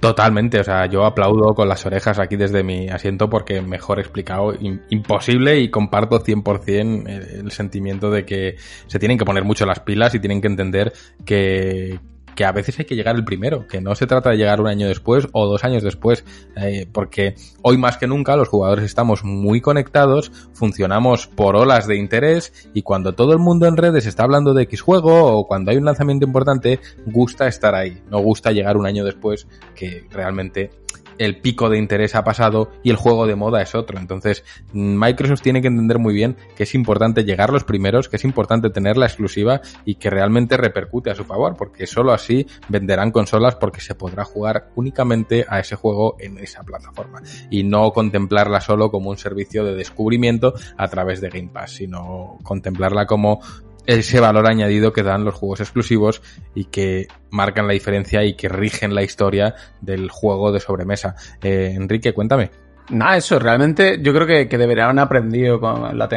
Totalmente, 0.00 0.60
o 0.60 0.64
sea, 0.64 0.86
yo 0.86 1.04
aplaudo 1.04 1.54
con 1.56 1.68
las 1.68 1.84
orejas 1.84 2.20
aquí 2.20 2.36
desde 2.36 2.62
mi 2.62 2.88
asiento 2.88 3.28
porque 3.28 3.60
mejor 3.60 3.98
explicado, 3.98 4.54
im- 4.54 4.80
imposible 4.90 5.58
y 5.58 5.70
comparto 5.70 6.22
100% 6.22 7.08
el, 7.08 7.44
el 7.46 7.50
sentimiento 7.50 8.08
de 8.08 8.24
que 8.24 8.54
se 8.86 9.00
tienen 9.00 9.18
que 9.18 9.24
poner 9.24 9.42
mucho 9.42 9.66
las 9.66 9.80
pilas 9.80 10.14
y 10.14 10.20
tienen 10.20 10.40
que 10.40 10.46
entender 10.46 10.92
que, 11.24 11.98
que 12.38 12.44
a 12.44 12.52
veces 12.52 12.78
hay 12.78 12.84
que 12.84 12.94
llegar 12.94 13.16
el 13.16 13.24
primero, 13.24 13.66
que 13.66 13.80
no 13.80 13.96
se 13.96 14.06
trata 14.06 14.30
de 14.30 14.36
llegar 14.36 14.60
un 14.60 14.68
año 14.68 14.86
después 14.86 15.26
o 15.32 15.48
dos 15.48 15.64
años 15.64 15.82
después, 15.82 16.24
eh, 16.54 16.86
porque 16.92 17.34
hoy 17.62 17.76
más 17.78 17.96
que 17.96 18.06
nunca 18.06 18.36
los 18.36 18.46
jugadores 18.46 18.84
estamos 18.84 19.24
muy 19.24 19.60
conectados, 19.60 20.30
funcionamos 20.52 21.26
por 21.26 21.56
olas 21.56 21.88
de 21.88 21.96
interés 21.96 22.70
y 22.74 22.82
cuando 22.82 23.16
todo 23.16 23.32
el 23.32 23.40
mundo 23.40 23.66
en 23.66 23.76
redes 23.76 24.06
está 24.06 24.22
hablando 24.22 24.54
de 24.54 24.62
X 24.62 24.82
juego 24.82 25.36
o 25.36 25.48
cuando 25.48 25.72
hay 25.72 25.78
un 25.78 25.84
lanzamiento 25.84 26.26
importante, 26.26 26.78
gusta 27.06 27.48
estar 27.48 27.74
ahí, 27.74 28.00
no 28.08 28.20
gusta 28.20 28.52
llegar 28.52 28.76
un 28.76 28.86
año 28.86 29.04
después 29.04 29.48
que 29.74 30.06
realmente 30.08 30.70
el 31.18 31.40
pico 31.40 31.68
de 31.68 31.78
interés 31.78 32.14
ha 32.14 32.24
pasado 32.24 32.70
y 32.82 32.90
el 32.90 32.96
juego 32.96 33.26
de 33.26 33.36
moda 33.36 33.62
es 33.62 33.74
otro. 33.74 33.98
Entonces, 33.98 34.44
Microsoft 34.72 35.42
tiene 35.42 35.60
que 35.60 35.68
entender 35.68 35.98
muy 35.98 36.14
bien 36.14 36.36
que 36.56 36.62
es 36.62 36.74
importante 36.74 37.24
llegar 37.24 37.52
los 37.52 37.64
primeros, 37.64 38.08
que 38.08 38.16
es 38.16 38.24
importante 38.24 38.70
tener 38.70 38.96
la 38.96 39.06
exclusiva 39.06 39.60
y 39.84 39.96
que 39.96 40.10
realmente 40.10 40.56
repercute 40.56 41.10
a 41.10 41.14
su 41.14 41.24
favor, 41.24 41.56
porque 41.56 41.86
solo 41.86 42.12
así 42.12 42.46
venderán 42.68 43.10
consolas 43.10 43.56
porque 43.56 43.80
se 43.80 43.94
podrá 43.94 44.24
jugar 44.24 44.70
únicamente 44.74 45.44
a 45.48 45.60
ese 45.60 45.76
juego 45.76 46.16
en 46.18 46.38
esa 46.38 46.62
plataforma 46.62 47.22
y 47.50 47.64
no 47.64 47.92
contemplarla 47.92 48.60
solo 48.60 48.90
como 48.90 49.10
un 49.10 49.18
servicio 49.18 49.64
de 49.64 49.74
descubrimiento 49.74 50.54
a 50.76 50.88
través 50.88 51.20
de 51.20 51.30
Game 51.30 51.50
Pass, 51.52 51.72
sino 51.72 52.38
contemplarla 52.42 53.06
como 53.06 53.40
ese 53.88 54.20
valor 54.20 54.46
añadido 54.46 54.92
que 54.92 55.02
dan 55.02 55.24
los 55.24 55.34
juegos 55.34 55.60
exclusivos 55.60 56.20
y 56.54 56.66
que 56.66 57.08
marcan 57.30 57.66
la 57.66 57.72
diferencia 57.72 58.22
y 58.22 58.34
que 58.34 58.50
rigen 58.50 58.94
la 58.94 59.02
historia 59.02 59.54
del 59.80 60.10
juego 60.10 60.52
de 60.52 60.60
sobremesa. 60.60 61.16
Eh, 61.42 61.72
Enrique, 61.74 62.12
cuéntame. 62.12 62.50
Nada, 62.90 63.16
eso, 63.16 63.38
realmente 63.38 63.98
yo 64.02 64.12
creo 64.12 64.26
que, 64.26 64.46
que 64.46 64.58
deberían 64.58 64.90
haber 64.90 65.04
aprendido 65.04 65.58
con 65.58 65.96
la, 65.96 66.08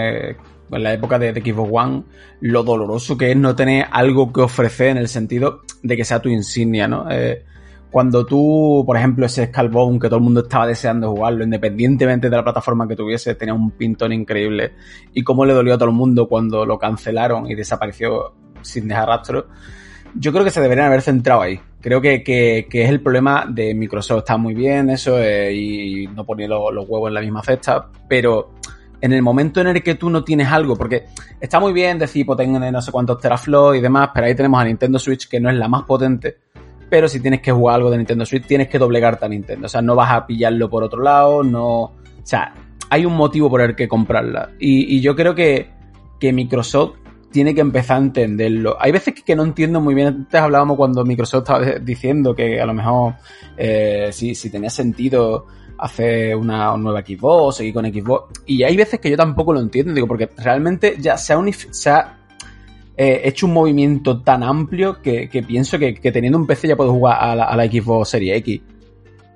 con 0.69 0.83
la 0.83 0.93
época 0.93 1.17
de, 1.17 1.31
de 1.31 1.41
Xbox 1.41 1.69
One 1.71 2.03
lo 2.41 2.63
doloroso 2.63 3.17
que 3.17 3.31
es 3.31 3.37
no 3.37 3.55
tener 3.55 3.85
algo 3.89 4.33
que 4.33 4.41
ofrecer 4.41 4.89
en 4.89 4.97
el 4.97 5.07
sentido 5.07 5.61
de 5.81 5.95
que 5.95 6.03
sea 6.03 6.21
tu 6.21 6.27
insignia, 6.27 6.89
¿no? 6.89 7.09
Eh, 7.09 7.45
cuando 7.91 8.25
tú, 8.25 8.83
por 8.85 8.95
ejemplo, 8.97 9.25
ese 9.25 9.47
Skullbone 9.47 9.99
que 9.99 10.07
todo 10.07 10.17
el 10.17 10.23
mundo 10.23 10.41
estaba 10.41 10.65
deseando 10.65 11.11
jugarlo, 11.11 11.43
independientemente 11.43 12.29
de 12.29 12.35
la 12.37 12.43
plataforma 12.43 12.87
que 12.87 12.95
tuviese, 12.95 13.35
tenía 13.35 13.53
un 13.53 13.71
pintón 13.71 14.13
increíble. 14.13 14.71
Y 15.13 15.23
cómo 15.23 15.45
le 15.45 15.53
dolió 15.53 15.73
a 15.73 15.77
todo 15.77 15.89
el 15.89 15.95
mundo 15.95 16.27
cuando 16.27 16.65
lo 16.65 16.79
cancelaron 16.79 17.51
y 17.51 17.55
desapareció 17.55 18.33
sin 18.61 18.87
dejar 18.87 19.07
rastro. 19.09 19.47
Yo 20.15 20.31
creo 20.31 20.43
que 20.43 20.51
se 20.51 20.61
deberían 20.61 20.87
haber 20.87 21.01
centrado 21.01 21.41
ahí. 21.41 21.59
Creo 21.81 21.99
que, 22.01 22.23
que, 22.23 22.67
que 22.69 22.83
es 22.83 22.89
el 22.89 23.01
problema 23.01 23.45
de 23.49 23.73
Microsoft. 23.73 24.19
Está 24.19 24.37
muy 24.37 24.53
bien 24.53 24.89
eso 24.89 25.17
eh, 25.19 25.53
y 25.53 26.07
no 26.07 26.25
poner 26.25 26.49
lo- 26.49 26.71
los 26.71 26.87
huevos 26.87 27.09
en 27.09 27.13
la 27.15 27.21
misma 27.21 27.41
cesta, 27.43 27.89
pero 28.07 28.51
en 29.01 29.13
el 29.13 29.21
momento 29.21 29.61
en 29.61 29.67
el 29.67 29.81
que 29.81 29.95
tú 29.95 30.09
no 30.09 30.23
tienes 30.23 30.47
algo, 30.47 30.75
porque 30.75 31.05
está 31.39 31.59
muy 31.59 31.73
bien 31.73 31.97
decir 31.97 32.25
de 32.25 32.71
no 32.71 32.81
sé 32.81 32.91
cuántos 32.91 33.17
teraflops 33.17 33.77
y 33.77 33.81
demás, 33.81 34.11
pero 34.13 34.27
ahí 34.27 34.35
tenemos 34.35 34.61
a 34.61 34.65
Nintendo 34.65 34.99
Switch 34.99 35.27
que 35.27 35.39
no 35.39 35.49
es 35.49 35.55
la 35.55 35.67
más 35.67 35.83
potente. 35.83 36.37
Pero 36.91 37.07
si 37.07 37.21
tienes 37.21 37.39
que 37.39 37.53
jugar 37.53 37.75
algo 37.77 37.89
de 37.89 37.95
Nintendo 37.95 38.25
Switch, 38.25 38.45
tienes 38.45 38.67
que 38.67 38.77
doblegarte 38.77 39.23
a 39.23 39.29
Nintendo. 39.29 39.67
O 39.67 39.69
sea, 39.69 39.81
no 39.81 39.95
vas 39.95 40.11
a 40.11 40.27
pillarlo 40.27 40.69
por 40.69 40.83
otro 40.83 41.01
lado, 41.01 41.41
no. 41.41 41.83
O 41.83 41.93
sea, 42.21 42.53
hay 42.89 43.05
un 43.05 43.15
motivo 43.15 43.49
por 43.49 43.61
el 43.61 43.77
que 43.77 43.87
comprarla. 43.87 44.49
Y, 44.59 44.99
yo 44.99 45.15
creo 45.15 45.33
que, 45.33 45.69
que 46.19 46.33
Microsoft 46.33 46.97
tiene 47.31 47.55
que 47.55 47.61
empezar 47.61 47.95
a 47.95 48.01
entenderlo. 48.01 48.75
Hay 48.77 48.91
veces 48.91 49.13
que, 49.25 49.35
no 49.37 49.45
entiendo 49.45 49.79
muy 49.79 49.95
bien. 49.95 50.07
Antes 50.07 50.41
hablábamos 50.41 50.75
cuando 50.75 51.05
Microsoft 51.05 51.43
estaba 51.43 51.65
diciendo 51.79 52.35
que 52.35 52.59
a 52.59 52.65
lo 52.65 52.73
mejor 52.73 53.13
eh, 53.55 54.09
si, 54.11 54.49
tenía 54.49 54.69
sentido 54.69 55.45
hacer 55.77 56.35
una 56.35 56.75
nueva 56.75 57.03
Xbox, 57.03 57.55
seguir 57.55 57.73
con 57.73 57.85
Xbox. 57.85 58.41
Y 58.47 58.63
hay 58.63 58.75
veces 58.75 58.99
que 58.99 59.09
yo 59.09 59.15
tampoco 59.15 59.53
lo 59.53 59.61
entiendo, 59.61 59.93
digo, 59.93 60.07
porque 60.07 60.29
realmente 60.39 60.97
ya 60.99 61.15
se 61.15 61.31
ha, 61.31 61.39
se 61.71 61.89
ha 61.89 62.17
eh, 63.03 63.27
hecho 63.27 63.47
un 63.47 63.53
movimiento 63.53 64.21
tan 64.21 64.43
amplio 64.43 65.01
que, 65.01 65.27
pienso 65.47 65.79
que, 65.79 65.93
teniendo 66.11 66.37
un 66.37 66.45
PC 66.45 66.67
ya 66.67 66.75
puedo 66.75 66.91
jugar 66.91 67.17
a 67.19 67.35
la, 67.35 67.65
Xbox 67.65 68.09
Series 68.09 68.37
X. 68.37 68.61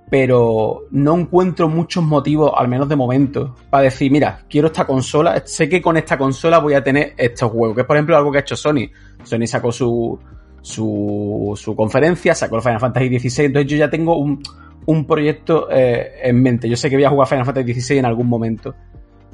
Pero 0.08 0.84
no 0.92 1.18
encuentro 1.18 1.68
muchos 1.68 2.04
motivos, 2.04 2.52
al 2.56 2.68
menos 2.68 2.88
de 2.88 2.96
momento, 2.96 3.56
para 3.72 3.86
decir, 3.86 4.12
mira, 4.12 4.46
quiero 4.48 4.68
esta 4.68 4.86
consola, 4.86 5.42
sé 5.48 5.68
que 5.68 5.82
con 5.82 5.98
esta 5.98 6.16
consola 6.16 6.60
voy 6.60 6.76
a 6.76 6.84
tener 6.84 7.16
estos 7.18 7.52
juegos, 7.52 7.74
que 7.74 7.82
es 7.82 7.88
por 7.88 7.96
ejemplo 7.96 8.16
algo 8.16 8.32
que 8.32 8.38
ha 8.38 8.42
hecho 8.42 8.56
Sony. 8.56 8.88
Sony 9.24 9.48
sacó 9.48 9.72
su, 9.72 10.20
su, 10.62 11.54
su 11.56 11.76
conferencia, 11.76 12.36
sacó 12.36 12.58
el 12.58 12.62
Final 12.62 12.80
Fantasy 12.80 13.18
XVI, 13.18 13.46
entonces 13.46 13.72
yo 13.72 13.78
ya 13.78 13.90
tengo 13.90 14.16
un, 14.20 14.44
un 14.86 15.08
proyecto 15.08 15.70
eh, 15.72 16.20
en 16.22 16.40
mente. 16.40 16.70
Yo 16.70 16.78
sé 16.78 16.88
que 16.88 16.98
voy 16.98 17.06
a 17.06 17.10
jugar 17.10 17.28
Final 17.28 17.46
Fantasy 17.46 17.82
XVI 17.82 17.98
en 17.98 18.06
algún 18.06 18.28
momento, 18.28 18.76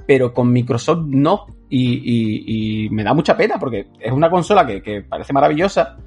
pero 0.06 0.34
con 0.34 0.52
Microsoft 0.52 1.06
no. 1.08 1.46
Y, 1.70 2.90
me 2.92 3.04
da 3.04 3.14
mucha 3.14 3.38
pena 3.38 3.58
porque 3.58 3.88
es 4.00 4.12
una 4.12 4.30
consola 4.30 4.66
que, 4.68 4.82
que 4.82 5.02
parece 5.04 5.32
maravillosa, 5.32 5.98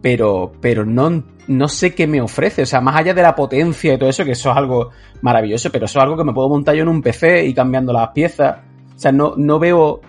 pero, 0.00 0.52
pero 0.60 0.86
no, 0.86 1.24
no 1.48 1.68
sé 1.68 1.94
qué 1.94 2.06
me 2.06 2.20
ofrece. 2.20 2.62
O 2.62 2.66
sea, 2.66 2.80
más 2.80 2.96
allá 2.96 3.14
de 3.14 3.22
la 3.22 3.34
potencia 3.34 3.94
y 3.94 3.98
todo 3.98 4.08
eso, 4.08 4.24
que 4.24 4.32
eso 4.32 4.50
es 4.50 4.56
algo 4.56 4.90
maravilloso, 5.22 5.70
pero 5.70 5.86
eso 5.86 5.98
es 5.98 6.02
algo 6.02 6.16
que 6.16 6.24
me 6.24 6.32
puedo 6.32 6.48
montar 6.48 6.74
yo 6.74 6.82
en 6.82 6.88
un 6.88 7.02
PC 7.02 7.46
y 7.46 7.54
cambiando 7.54 7.92
las 7.92 8.08
piezas. 8.10 8.58
O 8.94 8.98
sea, 8.98 9.12
no, 9.12 9.34
no 9.36 9.58
veo 9.58 10.00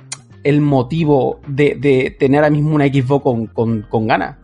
el 0.43 0.61
motivo 0.61 1.39
de, 1.47 1.75
de 1.75 2.15
tener 2.17 2.39
ahora 2.39 2.49
mismo 2.49 2.75
una 2.75 2.87
Xbox 2.87 3.23
con, 3.23 3.47
con, 3.47 3.81
con 3.83 4.07
ganas. 4.07 4.37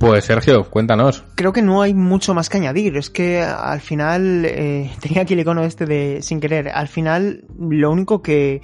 Pues 0.00 0.24
Sergio, 0.24 0.64
cuéntanos. 0.64 1.24
Creo 1.34 1.52
que 1.52 1.60
no 1.60 1.82
hay 1.82 1.92
mucho 1.92 2.32
más 2.32 2.48
que 2.48 2.56
añadir. 2.56 2.96
Es 2.96 3.10
que 3.10 3.42
al 3.42 3.80
final, 3.80 4.46
eh, 4.46 4.90
tenía 5.00 5.22
aquí 5.22 5.34
el 5.34 5.40
icono 5.40 5.62
este 5.62 5.84
de 5.84 6.22
sin 6.22 6.40
querer. 6.40 6.70
Al 6.70 6.88
final, 6.88 7.44
lo 7.58 7.90
único 7.90 8.22
que, 8.22 8.62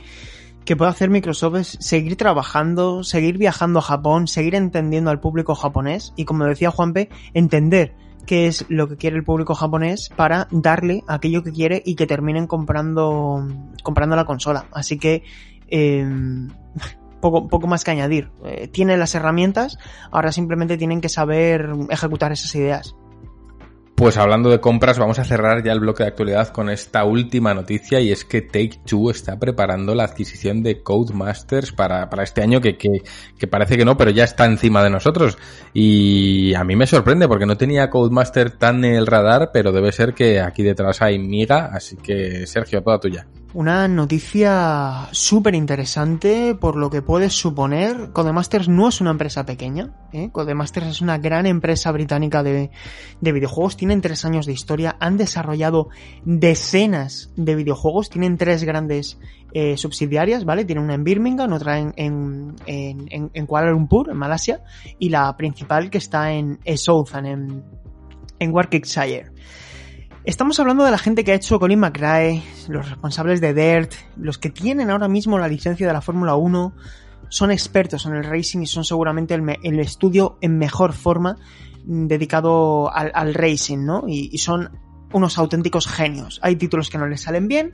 que 0.65 0.77
puede 0.77 0.93
hacer 0.93 1.11
Microsoft 1.11 1.57
es 1.57 1.77
seguir 1.79 2.17
trabajando, 2.17 3.05
seguir 3.05 3.37
viajando 3.37 3.81
a 3.81 3.83
Japón, 3.83 4.29
seguir 4.29 4.55
entendiendo 4.55 5.11
al 5.11 5.21
público 5.21 5.55
japonés 5.55 6.15
y, 6.17 6.25
como 6.25 6.47
decía 6.47 6.71
Juanpe, 6.71 7.11
entender 7.35 7.95
qué 8.25 8.47
es 8.47 8.65
lo 8.71 8.89
que 8.89 8.97
quiere 8.97 9.17
el 9.17 9.23
público 9.23 9.55
japonés 9.55 10.09
para 10.17 10.49
darle 10.51 11.05
aquello 11.07 11.43
que 11.43 11.53
quiere 11.53 11.83
y 11.85 11.97
que 11.97 12.07
terminen 12.07 12.47
comprando, 12.47 13.47
comprando 13.83 14.17
la 14.17 14.25
consola. 14.25 14.69
Así 14.73 14.99
que, 14.99 15.23
eh, 15.69 16.03
poco, 17.21 17.49
poco 17.49 17.67
más 17.67 17.85
que 17.85 17.91
añadir. 17.91 18.31
Eh, 18.45 18.69
tienen 18.69 18.99
las 18.99 19.15
herramientas, 19.15 19.79
ahora 20.11 20.33
simplemente 20.33 20.77
tienen 20.77 21.01
que 21.01 21.09
saber 21.09 21.69
ejecutar 21.91 22.33
esas 22.33 22.55
ideas. 22.55 22.95
Pues 23.97 24.19
hablando 24.19 24.51
de 24.51 24.61
compras, 24.61 24.99
vamos 24.99 25.19
a 25.19 25.25
cerrar 25.25 25.65
ya 25.65 25.73
el 25.73 25.81
bloque 25.81 26.03
de 26.03 26.11
actualidad 26.11 26.49
con 26.49 26.69
esta 26.69 27.05
última 27.07 27.55
noticia 27.55 27.99
y 27.99 28.13
es 28.13 28.27
que 28.27 28.43
Take 28.43 28.81
Two 28.85 29.09
está 29.09 29.39
preparando 29.39 29.95
la 29.95 30.05
adquisición 30.05 30.63
de 30.63 30.83
Codemasters 30.83 31.73
para, 31.73 32.11
para 32.11 32.23
este 32.23 32.43
año 32.43 32.61
que, 32.61 32.77
que, 32.77 33.01
que, 33.39 33.47
parece 33.47 33.79
que 33.79 33.87
no, 33.87 33.97
pero 33.97 34.11
ya 34.11 34.25
está 34.25 34.45
encima 34.45 34.85
de 34.85 34.91
nosotros. 34.91 35.39
Y 35.73 36.53
a 36.53 36.63
mí 36.63 36.77
me 36.77 36.87
sorprende 36.87 37.27
porque 37.27 37.47
no 37.47 37.57
tenía 37.57 37.89
Codemaster 37.89 38.51
tan 38.51 38.85
en 38.85 38.97
el 38.97 39.07
radar, 39.07 39.49
pero 39.51 39.73
debe 39.73 39.91
ser 39.93 40.13
que 40.13 40.43
aquí 40.43 40.63
detrás 40.63 41.01
hay 41.01 41.19
miga, 41.19 41.71
así 41.73 41.97
que 41.97 42.47
Sergio, 42.47 42.83
toda 42.83 43.01
tuya. 43.01 43.27
Una 43.57 43.89
noticia 43.89 45.09
súper 45.13 45.55
interesante 45.55 46.55
por 46.55 46.77
lo 46.77 46.91
que 46.91 47.01
puedes 47.01 47.33
suponer. 47.33 48.11
Codemasters 48.13 48.69
no 48.69 48.87
es 48.87 49.01
una 49.01 49.13
empresa 49.13 49.47
pequeña. 49.47 49.95
¿eh? 50.13 50.29
Codemasters 50.31 50.89
es 50.89 51.01
una 51.01 51.17
gran 51.17 51.47
empresa 51.47 51.91
británica 51.91 52.43
de, 52.43 52.71
de, 53.23 53.33
videojuegos. 53.33 53.79
Tienen 53.79 54.03
tres 54.03 54.27
años 54.27 54.45
de 54.45 54.53
historia. 54.53 54.97
Han 55.01 55.17
desarrollado 55.17 55.89
decenas 56.27 57.33
de 57.35 57.55
videojuegos. 57.55 58.11
Tienen 58.11 58.37
tres 58.37 58.63
grandes 58.63 59.19
eh, 59.55 59.79
subsidiarias, 59.79 60.45
¿vale? 60.45 60.67
Tienen 60.67 60.85
una 60.85 60.93
en 60.93 61.05
Birmingham, 61.05 61.51
otra 61.55 61.79
en, 61.79 61.95
en, 61.97 62.57
en, 62.67 63.31
en, 63.33 63.47
Kuala 63.47 63.71
Lumpur, 63.71 64.11
en 64.11 64.19
Malasia, 64.19 64.65
y 64.99 65.09
la 65.09 65.35
principal 65.35 65.89
que 65.89 65.97
está 65.97 66.31
en 66.31 66.59
Southampton, 66.77 67.25
en, 67.25 67.65
en 68.39 68.55
Warwickshire. 68.55 69.33
Estamos 70.27 70.59
hablando 70.59 70.83
de 70.83 70.91
la 70.91 70.99
gente 70.99 71.23
que 71.23 71.31
ha 71.31 71.37
hecho 71.37 71.61
Colin 71.61 71.79
McRae, 71.79 72.43
los 72.67 72.91
responsables 72.91 73.41
de 73.41 73.55
Dirt, 73.55 73.93
los 74.17 74.39
que 74.39 74.51
tienen 74.51 74.91
ahora 74.91 75.07
mismo 75.07 75.39
la 75.39 75.47
licencia 75.47 75.87
de 75.87 75.93
la 75.93 76.01
Fórmula 76.01 76.35
1, 76.35 76.75
son 77.29 77.53
expertos 77.53 78.07
en 78.07 78.15
el 78.15 78.25
racing 78.25 78.59
y 78.59 78.67
son 78.67 78.85
seguramente 78.85 79.35
el, 79.35 79.79
estudio 79.79 80.37
en 80.41 80.59
mejor 80.59 80.95
forma 80.95 81.37
dedicado 81.85 82.91
al, 82.93 83.35
racing, 83.35 83.85
¿no? 83.85 84.03
Y, 84.09 84.29
y, 84.33 84.39
son 84.39 84.77
unos 85.13 85.39
auténticos 85.39 85.87
genios. 85.87 86.41
Hay 86.43 86.57
títulos 86.57 86.91
que 86.91 86.99
no 86.99 87.07
les 87.07 87.21
salen 87.21 87.47
bien, 87.47 87.71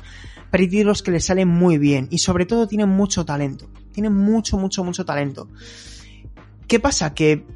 pero 0.50 0.60
hay 0.60 0.68
títulos 0.68 1.02
que 1.02 1.10
les 1.10 1.24
salen 1.24 1.48
muy 1.48 1.78
bien 1.78 2.08
y 2.10 2.18
sobre 2.18 2.44
todo 2.44 2.68
tienen 2.68 2.90
mucho 2.90 3.24
talento. 3.24 3.70
Tienen 3.92 4.14
mucho, 4.14 4.58
mucho, 4.58 4.84
mucho 4.84 5.06
talento. 5.06 5.48
¿Qué 6.68 6.78
pasa? 6.78 7.14
Que 7.14 7.46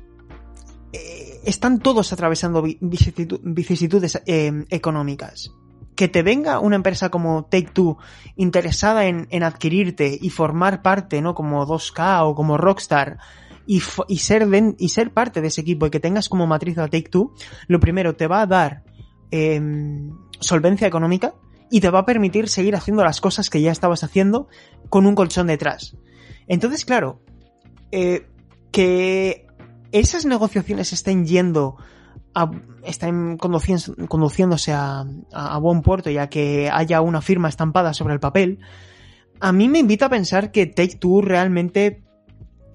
están 1.47 1.79
todos 1.79 2.13
atravesando 2.13 2.63
vicisitudes 2.63 4.21
eh, 4.27 4.65
económicas. 4.71 5.53
Que 5.95 6.09
te 6.09 6.23
venga 6.23 6.59
una 6.59 6.77
empresa 6.77 7.09
como 7.09 7.45
Take 7.45 7.71
Two 7.73 7.97
interesada 8.35 9.07
en, 9.07 9.43
adquirirte 9.43 10.19
y 10.21 10.29
formar 10.29 10.83
parte, 10.83 11.23
¿no? 11.23 11.35
Como 11.35 11.65
2K 11.67 12.25
o 12.25 12.35
como 12.35 12.59
Rockstar 12.59 13.19
y, 13.65 13.81
ser 13.81 14.47
y 14.79 14.89
ser 14.91 15.13
parte 15.13 15.41
de 15.41 15.49
ese 15.49 15.63
equipo 15.63 15.87
y 15.87 15.91
que 15.91 16.01
tengas 16.01 16.29
como 16.29 16.47
matriz 16.47 16.77
a 16.79 16.89
Take 16.89 17.09
Two, 17.09 17.33
lo 17.69 17.81
primero 17.81 18.15
te 18.15 18.27
va 18.27 18.43
a 18.43 18.47
dar 18.47 18.85
eh, 19.31 19.61
solvencia 20.41 20.87
económica 20.87 21.35
y 21.71 21.81
te 21.81 21.91
va 21.91 22.01
a 22.01 22.05
permitir 22.05 22.49
seguir 22.49 22.77
haciendo 22.77 23.03
las 23.05 23.21
cosas 23.21 23.49
que 23.49 23.63
ya 23.63 23.73
estabas 23.73 24.05
haciendo 24.05 24.49
con 24.91 25.07
un 25.07 25.15
colchón 25.15 25.47
detrás. 25.47 25.97
Entonces, 26.47 26.85
claro, 26.85 27.21
eh, 27.91 28.27
que 28.71 29.46
esas 29.93 30.25
negociaciones 30.27 30.93
estén 30.93 31.27
yendo 31.27 31.77
a, 32.35 32.51
están 32.85 33.39
conduciéndose 33.39 34.73
a, 34.73 35.01
a, 35.33 35.55
a, 35.55 35.59
buen 35.59 35.83
puerto 35.83 36.11
ya 36.11 36.29
que 36.29 36.71
haya 36.73 37.01
una 37.01 37.23
firma 37.23 37.49
estampada 37.49 37.95
sobre 37.95 38.15
el 38.15 38.21
papel, 38.21 38.61
a 39.41 39.53
mí 39.53 39.69
me 39.69 39.79
invita 39.79 40.07
a 40.07 40.11
pensar 40.11 40.51
que 40.51 40.67
Take 40.67 40.97
Two 40.97 41.21
realmente 41.21 42.03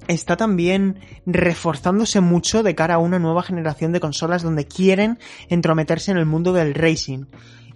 está 0.08 0.36
también 0.36 1.00
reforzándose 1.26 2.22
mucho 2.22 2.64
de 2.64 2.76
cara 2.76 2.96
a 2.96 3.00
una 3.00 3.20
nueva 3.20 3.44
generación 3.44 3.92
de 3.92 4.00
consolas 4.00 4.44
donde 4.44 4.66
quieren 4.66 5.20
entrometerse 5.50 6.12
en 6.12 6.18
el 6.18 6.26
mundo 6.26 6.54
del 6.54 6.74
racing. 6.74 7.26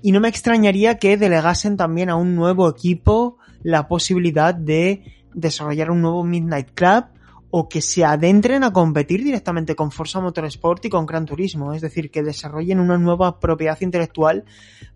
Y 0.01 0.11
no 0.11 0.19
me 0.19 0.27
extrañaría 0.27 0.97
que 0.97 1.17
delegasen 1.17 1.77
también 1.77 2.09
a 2.09 2.15
un 2.15 2.35
nuevo 2.35 2.69
equipo 2.69 3.37
la 3.63 3.87
posibilidad 3.87 4.53
de 4.53 5.03
desarrollar 5.33 5.91
un 5.91 6.01
nuevo 6.01 6.23
Midnight 6.23 6.71
Club 6.75 7.05
o 7.49 7.69
que 7.69 7.81
se 7.81 8.03
adentren 8.03 8.63
a 8.63 8.73
competir 8.73 9.23
directamente 9.23 9.75
con 9.75 9.91
Forza 9.91 10.19
Motorsport 10.19 10.85
y 10.85 10.89
con 10.89 11.05
Gran 11.05 11.25
Turismo, 11.25 11.73
es 11.73 11.81
decir, 11.81 12.11
que 12.11 12.23
desarrollen 12.23 12.79
una 12.79 12.97
nueva 12.97 13.39
propiedad 13.39 13.79
intelectual 13.81 14.45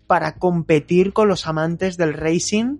para 0.06 0.36
competir 0.36 1.12
con 1.12 1.28
los 1.28 1.46
amantes 1.46 1.96
del 1.96 2.14
racing 2.14 2.78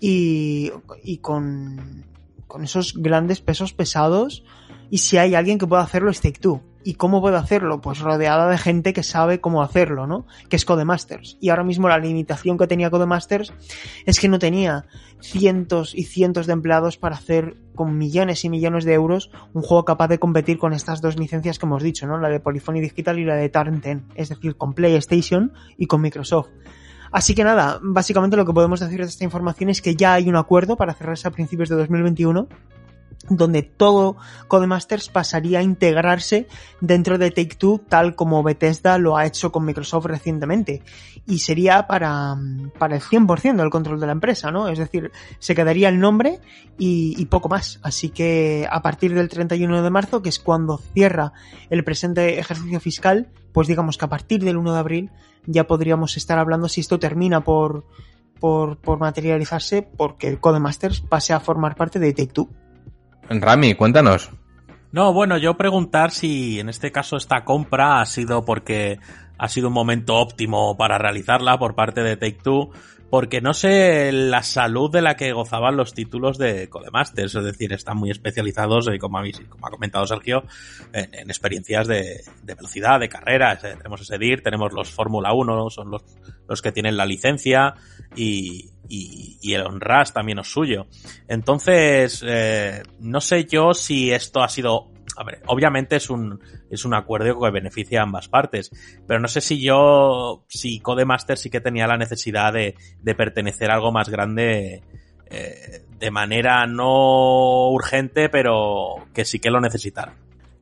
y, 0.00 0.70
y 1.02 1.18
con, 1.18 2.04
con 2.46 2.64
esos 2.64 2.94
grandes 2.96 3.40
pesos 3.40 3.72
pesados 3.72 4.44
y 4.90 4.98
si 4.98 5.16
hay 5.16 5.34
alguien 5.34 5.58
que 5.58 5.66
pueda 5.66 5.82
hacerlo 5.82 6.10
es 6.10 6.20
Take. 6.20 6.60
¿Y 6.86 6.94
cómo 6.94 7.20
puede 7.20 7.36
hacerlo? 7.36 7.80
Pues 7.80 7.98
rodeada 7.98 8.48
de 8.48 8.58
gente 8.58 8.92
que 8.92 9.02
sabe 9.02 9.40
cómo 9.40 9.60
hacerlo, 9.60 10.06
¿no? 10.06 10.24
Que 10.48 10.54
es 10.54 10.64
Codemasters. 10.64 11.36
Y 11.40 11.48
ahora 11.48 11.64
mismo 11.64 11.88
la 11.88 11.98
limitación 11.98 12.56
que 12.56 12.68
tenía 12.68 12.90
Codemasters 12.90 13.52
es 14.04 14.20
que 14.20 14.28
no 14.28 14.38
tenía 14.38 14.86
cientos 15.20 15.96
y 15.96 16.04
cientos 16.04 16.46
de 16.46 16.52
empleados 16.52 16.96
para 16.96 17.16
hacer 17.16 17.56
con 17.74 17.98
millones 17.98 18.44
y 18.44 18.50
millones 18.50 18.84
de 18.84 18.94
euros 18.94 19.32
un 19.52 19.62
juego 19.62 19.84
capaz 19.84 20.06
de 20.06 20.20
competir 20.20 20.58
con 20.58 20.72
estas 20.72 21.00
dos 21.00 21.18
licencias 21.18 21.58
que 21.58 21.66
hemos 21.66 21.82
dicho, 21.82 22.06
¿no? 22.06 22.18
La 22.18 22.28
de 22.28 22.38
Polyphony 22.38 22.80
Digital 22.80 23.18
y 23.18 23.24
la 23.24 23.34
de 23.34 23.48
Turn 23.48 23.80
10. 23.80 23.98
Es 24.14 24.28
decir, 24.28 24.56
con 24.56 24.72
PlayStation 24.72 25.52
y 25.76 25.88
con 25.88 26.00
Microsoft. 26.00 26.50
Así 27.10 27.34
que 27.34 27.42
nada, 27.42 27.80
básicamente 27.82 28.36
lo 28.36 28.46
que 28.46 28.52
podemos 28.52 28.78
decir 28.78 29.00
de 29.00 29.06
esta 29.06 29.24
información 29.24 29.70
es 29.70 29.82
que 29.82 29.96
ya 29.96 30.12
hay 30.12 30.28
un 30.28 30.36
acuerdo 30.36 30.76
para 30.76 30.94
cerrarse 30.94 31.26
a 31.26 31.32
principios 31.32 31.68
de 31.68 31.74
2021 31.74 32.46
donde 33.28 33.62
todo 33.62 34.16
Codemasters 34.48 35.08
pasaría 35.08 35.58
a 35.58 35.62
integrarse 35.62 36.46
dentro 36.80 37.18
de 37.18 37.30
Take 37.30 37.56
Two 37.56 37.80
tal 37.88 38.14
como 38.14 38.42
Bethesda 38.42 38.98
lo 38.98 39.16
ha 39.16 39.26
hecho 39.26 39.52
con 39.52 39.64
Microsoft 39.64 40.06
recientemente 40.06 40.82
y 41.26 41.40
sería 41.40 41.86
para, 41.86 42.36
para 42.78 42.96
el 42.96 43.02
100% 43.02 43.56
del 43.56 43.70
control 43.70 43.98
de 43.98 44.06
la 44.06 44.12
empresa, 44.12 44.50
¿no? 44.50 44.68
Es 44.68 44.78
decir, 44.78 45.10
se 45.38 45.54
quedaría 45.54 45.88
el 45.88 45.98
nombre 45.98 46.40
y, 46.78 47.24
poco 47.26 47.48
más. 47.48 47.80
Así 47.82 48.10
que 48.10 48.68
a 48.70 48.80
partir 48.80 49.12
del 49.12 49.28
31 49.28 49.82
de 49.82 49.90
marzo, 49.90 50.22
que 50.22 50.28
es 50.28 50.38
cuando 50.38 50.78
cierra 50.78 51.32
el 51.68 51.82
presente 51.82 52.38
ejercicio 52.38 52.78
fiscal, 52.78 53.28
pues 53.52 53.66
digamos 53.66 53.98
que 53.98 54.04
a 54.04 54.08
partir 54.08 54.44
del 54.44 54.56
1 54.56 54.72
de 54.72 54.78
abril 54.78 55.10
ya 55.46 55.66
podríamos 55.66 56.16
estar 56.16 56.38
hablando 56.38 56.68
si 56.68 56.80
esto 56.80 57.00
termina 57.00 57.42
por, 57.42 57.84
por, 58.38 58.76
por 58.78 58.98
materializarse 58.98 59.82
porque 59.82 60.28
el 60.28 60.38
Codemasters 60.38 61.00
pase 61.00 61.32
a 61.32 61.40
formar 61.40 61.74
parte 61.74 61.98
de 61.98 62.12
Take 62.12 62.32
Two. 62.32 62.48
Rami, 63.28 63.74
cuéntanos. 63.74 64.30
No, 64.92 65.12
bueno, 65.12 65.36
yo 65.36 65.56
preguntar 65.56 66.10
si 66.10 66.60
en 66.60 66.68
este 66.68 66.92
caso 66.92 67.16
esta 67.16 67.44
compra 67.44 68.00
ha 68.00 68.06
sido 68.06 68.44
porque 68.44 68.98
ha 69.38 69.48
sido 69.48 69.68
un 69.68 69.74
momento 69.74 70.16
óptimo 70.16 70.76
para 70.76 70.98
realizarla 70.98 71.58
por 71.58 71.74
parte 71.74 72.02
de 72.02 72.16
Take 72.16 72.38
Two, 72.42 72.70
porque 73.10 73.40
no 73.40 73.52
sé 73.52 74.10
la 74.12 74.42
salud 74.42 74.90
de 74.90 75.02
la 75.02 75.14
que 75.14 75.32
gozaban 75.32 75.76
los 75.76 75.92
títulos 75.92 76.38
de 76.38 76.68
Codemasters, 76.68 77.34
es 77.34 77.44
decir, 77.44 77.72
están 77.72 77.98
muy 77.98 78.10
especializados, 78.10 78.88
eh, 78.88 78.98
como, 78.98 79.18
ha 79.18 79.70
comentado 79.70 80.06
Sergio, 80.06 80.44
en, 80.92 81.14
en 81.14 81.28
experiencias 81.28 81.86
de, 81.86 82.22
velocidad, 82.42 82.98
de 82.98 83.08
carreras. 83.08 83.60
Tenemos 83.60 84.00
ese 84.00 84.18
DIR, 84.18 84.42
tenemos 84.42 84.72
los 84.72 84.90
Fórmula 84.90 85.32
1, 85.32 85.70
son 85.70 85.90
los 86.48 86.62
que 86.62 86.72
tienen 86.72 86.96
la 86.96 87.06
licencia 87.06 87.74
y, 88.16 88.70
y, 88.88 89.54
el 89.54 89.66
Onrush 89.66 90.10
también 90.12 90.38
es 90.38 90.48
suyo. 90.48 90.86
Entonces, 91.28 92.24
eh, 92.26 92.82
no 93.00 93.20
sé 93.20 93.44
yo 93.44 93.74
si 93.74 94.12
esto 94.12 94.42
ha 94.42 94.48
sido 94.48 94.90
a 95.18 95.24
ver, 95.24 95.40
obviamente 95.46 95.96
es 95.96 96.10
un, 96.10 96.40
es 96.70 96.84
un 96.84 96.92
acuerdo 96.92 97.40
que 97.40 97.50
beneficia 97.50 98.00
a 98.00 98.02
ambas 98.02 98.28
partes, 98.28 98.70
pero 99.06 99.18
no 99.18 99.28
sé 99.28 99.40
si 99.40 99.62
yo, 99.62 100.44
si 100.46 100.80
Codemaster 100.80 101.38
sí 101.38 101.48
que 101.48 101.60
tenía 101.60 101.86
la 101.86 101.96
necesidad 101.96 102.52
de, 102.52 102.74
de 103.00 103.14
pertenecer 103.14 103.70
a 103.70 103.74
algo 103.74 103.92
más 103.92 104.10
grande 104.10 104.82
eh, 105.30 105.84
de 105.98 106.10
manera 106.10 106.66
no 106.66 107.70
urgente, 107.70 108.28
pero 108.28 109.06
que 109.14 109.24
sí 109.24 109.38
que 109.38 109.50
lo 109.50 109.60
necesitara. 109.60 110.14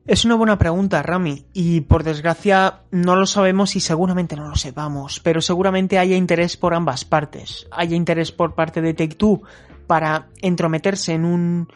Es 0.07 0.23
una 0.23 0.35
buena 0.35 0.59
pregunta, 0.59 1.01
Rami, 1.01 1.47
y 1.51 1.81
por 1.81 2.03
desgracia 2.03 2.81
no 2.91 3.15
lo 3.15 3.25
sabemos 3.25 3.75
y 3.75 3.79
seguramente 3.79 4.35
no 4.35 4.47
lo 4.47 4.55
sepamos, 4.55 5.19
pero 5.19 5.41
seguramente 5.41 5.97
haya 5.97 6.15
interés 6.15 6.57
por 6.57 6.75
ambas 6.75 7.05
partes. 7.05 7.65
Haya 7.71 7.95
interés 7.95 8.31
por 8.31 8.53
parte 8.53 8.83
de 8.83 8.93
Take 8.93 9.15
Two 9.15 9.41
para 9.87 10.27
entrometerse 10.43 11.13
en 11.13 11.25
un 11.25 11.67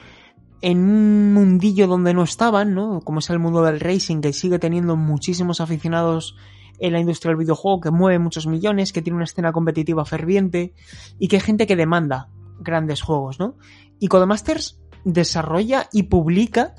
en 0.61 0.77
un 0.77 1.33
mundillo 1.33 1.87
donde 1.87 2.13
no 2.13 2.21
estaban, 2.21 2.75
¿no? 2.75 3.01
Como 3.01 3.17
es 3.17 3.31
el 3.31 3.39
mundo 3.39 3.63
del 3.63 3.79
racing, 3.79 4.21
que 4.21 4.31
sigue 4.31 4.59
teniendo 4.59 4.95
muchísimos 4.95 5.59
aficionados 5.59 6.35
en 6.77 6.93
la 6.93 6.99
industria 6.99 7.29
del 7.29 7.39
videojuego, 7.39 7.81
que 7.81 7.89
mueve 7.89 8.19
muchos 8.19 8.45
millones, 8.45 8.93
que 8.93 9.01
tiene 9.01 9.15
una 9.15 9.25
escena 9.25 9.51
competitiva 9.51 10.05
ferviente 10.05 10.75
y 11.17 11.29
que 11.29 11.37
hay 11.37 11.41
gente 11.41 11.65
que 11.65 11.75
demanda 11.75 12.29
grandes 12.59 13.01
juegos, 13.01 13.39
¿no? 13.39 13.55
Y 13.97 14.07
Codemasters 14.07 14.79
desarrolla 15.03 15.89
y 15.91 16.03
publica 16.03 16.75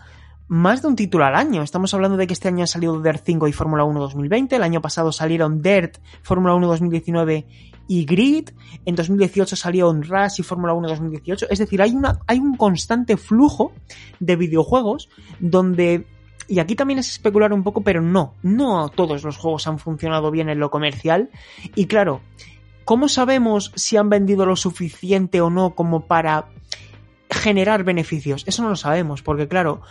más 0.50 0.82
de 0.82 0.88
un 0.88 0.96
título 0.96 1.24
al 1.24 1.36
año. 1.36 1.62
Estamos 1.62 1.94
hablando 1.94 2.16
de 2.16 2.26
que 2.26 2.32
este 2.32 2.48
año 2.48 2.64
ha 2.64 2.66
salido 2.66 3.00
Dirt 3.00 3.22
5 3.24 3.46
y 3.46 3.52
Fórmula 3.52 3.84
1 3.84 4.00
2020. 4.00 4.56
El 4.56 4.64
año 4.64 4.80
pasado 4.80 5.12
salieron 5.12 5.62
Dirt, 5.62 5.98
Fórmula 6.22 6.54
1 6.54 6.66
2019 6.66 7.46
y 7.86 8.04
Grid. 8.04 8.50
En 8.84 8.96
2018 8.96 9.54
salió 9.54 9.92
Rush 9.92 10.40
y 10.40 10.42
Fórmula 10.42 10.72
1 10.72 10.88
2018. 10.88 11.46
Es 11.50 11.60
decir, 11.60 11.80
hay, 11.80 11.92
una, 11.92 12.18
hay 12.26 12.40
un 12.40 12.56
constante 12.56 13.16
flujo 13.16 13.70
de 14.18 14.34
videojuegos 14.34 15.08
donde 15.38 16.08
y 16.48 16.58
aquí 16.58 16.74
también 16.74 16.98
es 16.98 17.10
especular 17.10 17.52
un 17.52 17.62
poco, 17.62 17.82
pero 17.82 18.02
no, 18.02 18.34
no 18.42 18.88
todos 18.88 19.22
los 19.22 19.36
juegos 19.36 19.68
han 19.68 19.78
funcionado 19.78 20.32
bien 20.32 20.48
en 20.48 20.58
lo 20.58 20.68
comercial. 20.68 21.30
Y 21.76 21.86
claro, 21.86 22.22
¿cómo 22.84 23.08
sabemos 23.08 23.70
si 23.76 23.96
han 23.96 24.08
vendido 24.08 24.44
lo 24.46 24.56
suficiente 24.56 25.40
o 25.40 25.48
no 25.48 25.76
como 25.76 26.06
para 26.06 26.48
generar 27.30 27.84
beneficios? 27.84 28.42
Eso 28.48 28.64
no 28.64 28.70
lo 28.70 28.74
sabemos, 28.74 29.22
porque 29.22 29.46
claro, 29.46 29.82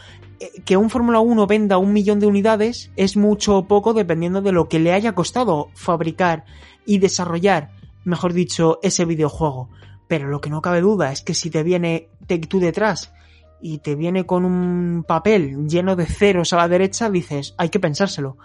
que 0.66 0.78
un 0.78 0.90
Fórmula 0.90 1.20
1 1.20 1.48
venda 1.48 1.78
un 1.78 1.94
millón 1.94 2.20
de 2.20 2.28
unidades 2.28 2.92
es 2.96 3.18
mucho 3.18 3.58
o 3.58 3.68
poco 3.68 3.94
dependiendo 3.94 4.42
de 4.42 4.52
lo 4.52 4.70
que 4.70 4.80
le 4.80 4.94
haya 4.94 5.14
costado 5.14 5.70
fabricar 5.74 6.46
y 6.86 7.00
desarrollar, 7.00 7.72
mejor 8.04 8.34
dicho, 8.34 8.80
ese 8.82 9.06
videojuego. 9.06 9.70
Pero 10.08 10.28
lo 10.28 10.42
que 10.42 10.50
no 10.50 10.62
cabe 10.62 10.82
duda 10.82 11.12
es 11.12 11.22
que 11.22 11.34
si 11.34 11.50
te 11.50 11.64
viene 11.64 12.10
Take 12.28 12.60
detrás 12.60 13.14
y 13.62 13.80
te 13.80 13.96
viene 13.96 14.26
con 14.26 14.46
un 14.46 15.04
papel 15.08 15.68
lleno 15.68 15.96
de 15.96 16.06
ceros 16.06 16.54
a 16.54 16.58
la 16.58 16.68
derecha, 16.68 17.10
dices, 17.10 17.54
hay 17.58 17.70
que 17.70 17.80
pensárselo. 17.80 18.38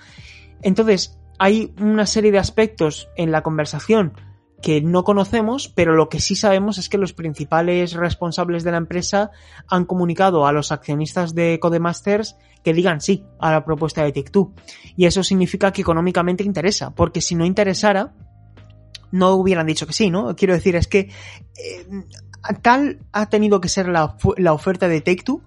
Entonces, 0.62 1.18
hay 1.38 1.72
una 1.80 2.06
serie 2.06 2.32
de 2.32 2.38
aspectos 2.38 3.08
en 3.16 3.30
la 3.30 3.42
conversación 3.42 4.14
que 4.64 4.80
no 4.80 5.04
conocemos, 5.04 5.68
pero 5.68 5.94
lo 5.94 6.08
que 6.08 6.20
sí 6.20 6.36
sabemos 6.36 6.78
es 6.78 6.88
que 6.88 6.96
los 6.96 7.12
principales 7.12 7.92
responsables 7.92 8.64
de 8.64 8.70
la 8.70 8.78
empresa 8.78 9.30
han 9.68 9.84
comunicado 9.84 10.46
a 10.46 10.52
los 10.52 10.72
accionistas 10.72 11.34
de 11.34 11.58
Codemasters 11.60 12.36
que 12.62 12.72
digan 12.72 13.02
sí 13.02 13.26
a 13.38 13.52
la 13.52 13.66
propuesta 13.66 14.02
de 14.02 14.12
TikTok. 14.12 14.58
Y 14.96 15.04
eso 15.04 15.22
significa 15.22 15.70
que 15.70 15.82
económicamente 15.82 16.44
interesa, 16.44 16.94
porque 16.94 17.20
si 17.20 17.34
no 17.34 17.44
interesara, 17.44 18.14
no 19.10 19.34
hubieran 19.34 19.66
dicho 19.66 19.86
que 19.86 19.92
sí, 19.92 20.08
¿no? 20.08 20.34
Quiero 20.34 20.54
decir, 20.54 20.76
es 20.76 20.88
que 20.88 21.10
eh, 21.58 21.86
tal 22.62 23.00
ha 23.12 23.28
tenido 23.28 23.60
que 23.60 23.68
ser 23.68 23.88
la, 23.88 24.16
oferta 24.50 24.88
de 24.88 25.02
Take 25.02 25.24
Two 25.24 25.42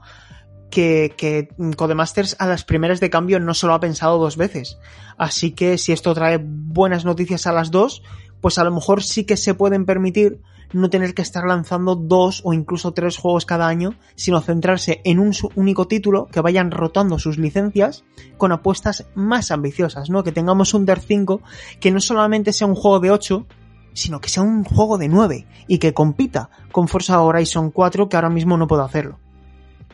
que, 0.70 1.12
que, 1.18 1.50
Codemasters 1.76 2.36
a 2.38 2.46
las 2.46 2.64
primeras 2.64 3.00
de 3.00 3.10
cambio 3.10 3.40
no 3.40 3.56
solo 3.56 3.74
ha 3.74 3.80
pensado 3.80 4.20
dos 4.20 4.38
veces. 4.38 4.78
Así 5.18 5.54
que 5.54 5.80
si 5.80 5.92
esto 5.92 6.14
trae 6.14 6.38
buenas 6.40 7.04
noticias 7.04 7.48
a 7.48 7.52
las 7.52 7.72
dos, 7.72 8.04
pues 8.42 8.58
a 8.58 8.64
lo 8.64 8.72
mejor 8.72 9.04
sí 9.04 9.26
que 9.26 9.38
se 9.38 9.54
pueden 9.54 9.86
permitir 9.86 10.42
no 10.74 10.90
tener 10.90 11.14
que 11.14 11.22
estar 11.22 11.46
lanzando 11.46 11.96
dos 11.96 12.42
o 12.44 12.54
incluso 12.54 12.92
tres 12.92 13.18
juegos 13.18 13.46
cada 13.46 13.68
año, 13.68 13.96
sino 14.16 14.42
centrarse 14.42 15.02
en 15.06 15.20
un 15.20 15.32
único 15.56 15.88
título 15.88 16.28
que 16.28 16.42
vayan 16.42 16.72
rotando 16.72 17.20
sus 17.20 17.38
licencias 17.38 18.04
con 18.38 18.52
apuestas 18.52 19.06
más 19.16 19.52
ambiciosas, 19.52 20.10
¿no? 20.10 20.24
Que 20.24 20.32
tengamos 20.32 20.74
un 20.74 20.86
DER 20.86 21.00
5 21.00 21.42
que 21.80 21.92
no 21.92 22.00
solamente 22.00 22.54
sea 22.54 22.68
un 22.68 22.76
juego 22.76 23.00
de 23.00 23.12
8, 23.12 23.46
sino 23.94 24.20
que 24.20 24.30
sea 24.30 24.44
un 24.44 24.64
juego 24.64 24.98
de 24.98 25.08
9 25.08 25.48
y 25.68 25.78
que 25.80 25.94
compita 25.94 26.50
con 26.72 26.88
Forza 26.88 27.22
Horizon 27.22 27.72
4 27.72 28.10
que 28.10 28.16
ahora 28.16 28.30
mismo 28.30 28.58
no 28.58 28.68
puedo 28.68 28.84
hacerlo. 28.84 29.20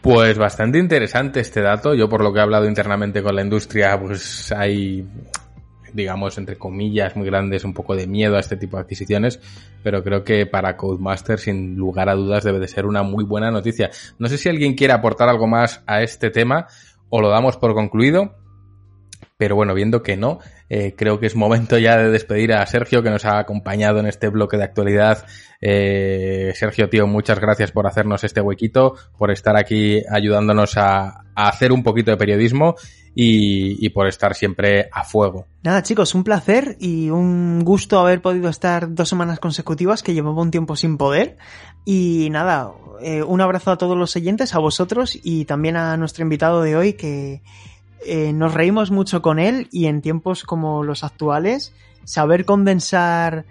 Pues 0.01 0.37
bastante 0.37 0.79
interesante 0.79 1.39
este 1.39 1.61
dato. 1.61 1.93
Yo 1.93 2.09
por 2.09 2.21
lo 2.21 2.33
que 2.33 2.39
he 2.39 2.41
hablado 2.41 2.67
internamente 2.67 3.23
con 3.23 3.37
la 3.37 3.41
industria, 3.41 3.97
pues 3.97 4.51
hay, 4.51 5.07
digamos, 5.93 6.37
entre 6.37 6.57
comillas, 6.57 7.15
muy 7.15 7.25
grandes, 7.25 7.63
un 7.63 7.73
poco 7.73 7.95
de 7.95 8.07
miedo 8.07 8.35
a 8.35 8.39
este 8.39 8.57
tipo 8.57 8.77
de 8.77 8.83
adquisiciones, 8.83 9.39
pero 9.83 10.03
creo 10.03 10.23
que 10.23 10.45
para 10.45 10.75
Codemaster, 10.75 11.39
sin 11.39 11.75
lugar 11.75 12.09
a 12.09 12.15
dudas, 12.15 12.43
debe 12.43 12.59
de 12.59 12.67
ser 12.67 12.85
una 12.85 13.03
muy 13.03 13.23
buena 13.23 13.51
noticia. 13.51 13.91
No 14.19 14.27
sé 14.27 14.37
si 14.37 14.49
alguien 14.49 14.73
quiere 14.73 14.93
aportar 14.93 15.29
algo 15.29 15.47
más 15.47 15.83
a 15.87 16.01
este 16.01 16.29
tema 16.29 16.67
o 17.09 17.21
lo 17.21 17.29
damos 17.29 17.57
por 17.57 17.73
concluido. 17.73 18.35
Pero 19.35 19.55
bueno, 19.55 19.73
viendo 19.73 20.03
que 20.03 20.15
no, 20.15 20.39
eh, 20.69 20.93
creo 20.95 21.19
que 21.19 21.25
es 21.25 21.35
momento 21.35 21.77
ya 21.77 21.97
de 21.97 22.09
despedir 22.09 22.53
a 22.53 22.65
Sergio 22.65 23.01
que 23.03 23.09
nos 23.09 23.25
ha 23.25 23.39
acompañado 23.39 23.99
en 23.99 24.05
este 24.05 24.29
bloque 24.29 24.57
de 24.57 24.63
actualidad. 24.63 25.25
Eh, 25.59 26.53
Sergio, 26.55 26.87
tío, 26.87 27.07
muchas 27.07 27.39
gracias 27.39 27.71
por 27.71 27.87
hacernos 27.87 28.23
este 28.23 28.41
huequito, 28.41 28.95
por 29.17 29.31
estar 29.31 29.57
aquí 29.57 30.01
ayudándonos 30.09 30.77
a, 30.77 31.25
a 31.35 31.49
hacer 31.49 31.71
un 31.71 31.83
poquito 31.83 32.11
de 32.11 32.17
periodismo 32.17 32.75
y, 33.15 33.89
por 33.89 34.07
estar 34.07 34.33
siempre 34.33 34.89
a 34.91 35.03
fuego. 35.03 35.45
Nada, 35.61 35.83
chicos, 35.83 36.15
un 36.15 36.23
placer 36.23 36.77
y 36.79 37.09
un 37.09 37.63
gusto 37.63 37.99
haber 37.99 38.21
podido 38.21 38.49
estar 38.49 38.93
dos 38.93 39.09
semanas 39.09 39.39
consecutivas 39.39 40.01
que 40.01 40.13
llevaba 40.13 40.41
un 40.41 40.51
tiempo 40.51 40.75
sin 40.75 40.97
poder. 40.97 41.37
Y 41.85 42.29
nada, 42.31 42.71
eh, 43.01 43.21
un 43.21 43.41
abrazo 43.41 43.71
a 43.71 43.77
todos 43.77 43.97
los 43.97 44.15
oyentes, 44.15 44.55
a 44.55 44.59
vosotros 44.59 45.19
y 45.21 45.45
también 45.45 45.75
a 45.77 45.95
nuestro 45.97 46.23
invitado 46.23 46.61
de 46.61 46.75
hoy 46.75 46.93
que 46.93 47.41
eh, 48.05 48.33
nos 48.33 48.53
reímos 48.53 48.91
mucho 48.91 49.21
con 49.21 49.39
él 49.39 49.67
y 49.71 49.85
en 49.85 50.01
tiempos 50.01 50.43
como 50.43 50.83
los 50.83 51.03
actuales, 51.03 51.73
saber 52.03 52.45
condensar 52.45 53.45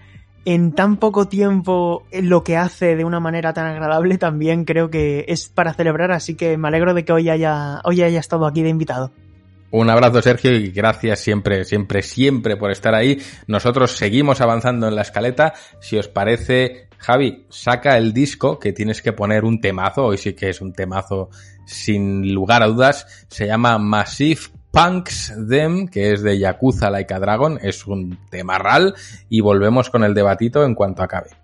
en 0.45 0.73
tan 0.73 0.97
poco 0.97 1.29
tiempo 1.29 2.05
lo 2.11 2.43
que 2.43 2.57
hace 2.57 2.97
de 2.97 3.05
una 3.05 3.21
manera 3.21 3.53
tan 3.53 3.67
agradable 3.67 4.19
también 4.19 4.65
creo 4.65 4.91
que 4.91 5.25
es 5.29 5.49
para 5.49 5.73
celebrar, 5.73 6.11
así 6.11 6.35
que 6.35 6.59
me 6.59 6.69
alegro 6.69 6.95
de 6.95 7.05
que 7.05 7.13
hoy 7.13 7.29
haya, 7.29 7.81
hoy 7.85 8.03
haya 8.03 8.19
estado 8.19 8.47
aquí 8.47 8.63
de 8.63 8.71
invitado. 8.71 9.13
Un 9.73 9.89
abrazo 9.89 10.20
Sergio 10.20 10.53
y 10.53 10.70
gracias 10.70 11.20
siempre, 11.20 11.65
siempre, 11.65 12.03
siempre 12.03 12.59
por 12.59 12.70
estar 12.70 12.94
ahí. 12.94 13.23
Nosotros 13.47 13.93
seguimos 13.93 14.43
avanzando 14.43 14.86
en 14.86 14.94
la 14.94 15.01
escaleta. 15.01 15.55
Si 15.81 15.97
os 15.97 16.09
parece, 16.09 16.89
Javi, 16.99 17.47
saca 17.49 17.97
el 17.97 18.12
disco 18.12 18.59
que 18.59 18.74
tienes 18.74 19.01
que 19.01 19.15
poner 19.15 19.47
un 19.47 19.62
temazo. 19.62 20.05
Hoy 20.05 20.19
sí 20.19 20.35
que 20.35 20.51
es 20.51 20.61
un 20.61 20.74
temazo 20.74 21.31
sin 21.65 22.35
lugar 22.35 22.62
a 22.62 22.66
dudas. 22.66 23.24
Se 23.28 23.47
llama 23.47 23.78
Massive 23.78 24.43
Punks 24.70 25.32
Them, 25.49 25.89
que 25.89 26.12
es 26.12 26.23
de 26.23 26.39
Yakuza 26.39 26.90
Like 26.90 27.15
a 27.15 27.19
Dragon. 27.19 27.59
Es 27.62 27.86
un 27.86 28.19
temarral 28.31 28.94
y 29.31 29.40
volvemos 29.40 29.89
con 29.89 30.05
el 30.05 30.12
debatito 30.12 30.65
en 30.65 30.74
cuanto 30.74 31.03
acabe. 31.03 31.41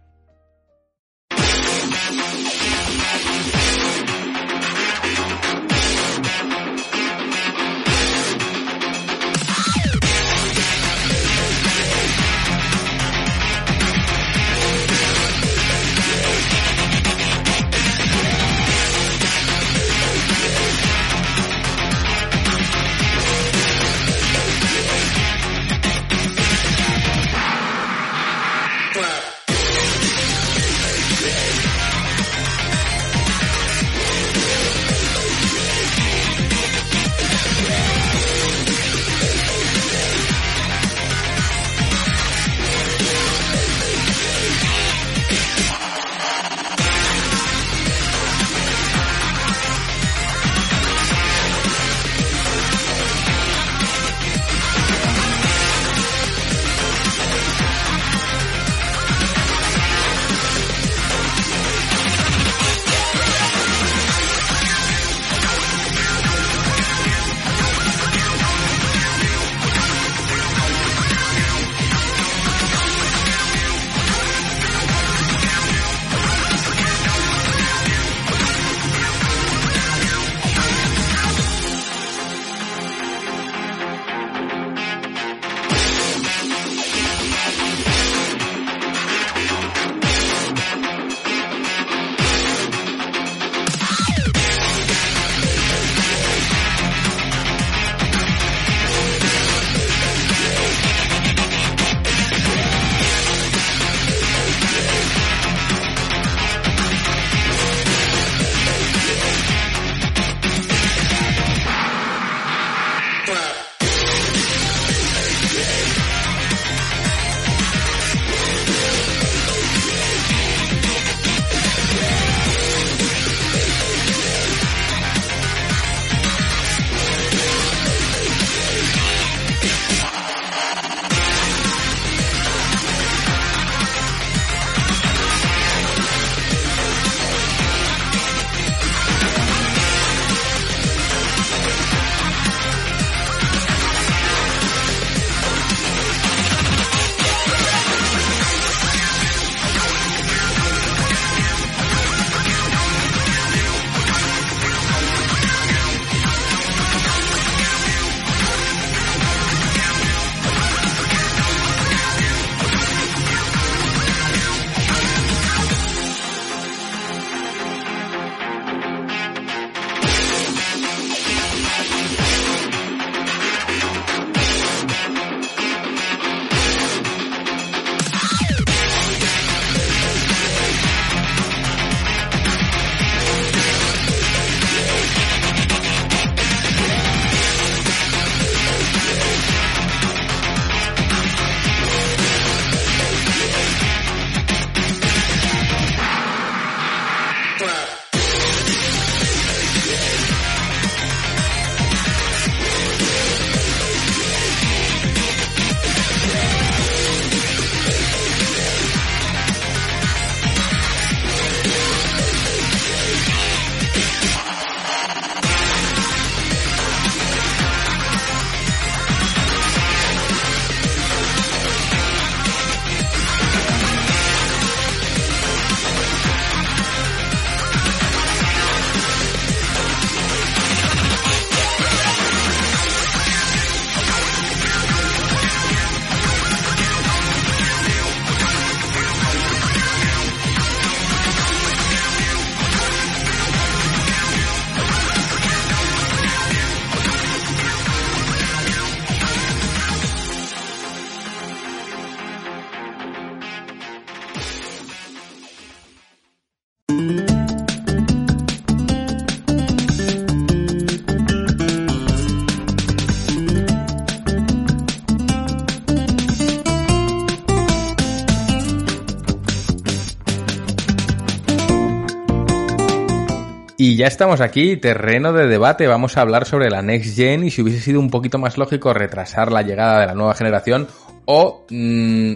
Ya 273.98 274.06
estamos 274.06 274.40
aquí, 274.40 274.76
terreno 274.76 275.32
de 275.32 275.48
debate, 275.48 275.88
vamos 275.88 276.16
a 276.16 276.20
hablar 276.20 276.46
sobre 276.46 276.70
la 276.70 276.82
Next 276.82 277.16
Gen 277.16 277.42
y 277.42 277.50
si 277.50 277.62
hubiese 277.62 277.80
sido 277.80 277.98
un 277.98 278.10
poquito 278.10 278.38
más 278.38 278.56
lógico 278.56 278.94
retrasar 278.94 279.50
la 279.50 279.62
llegada 279.62 279.98
de 279.98 280.06
la 280.06 280.14
nueva 280.14 280.34
generación 280.34 280.86
o 281.24 281.66
mm, 281.68 282.32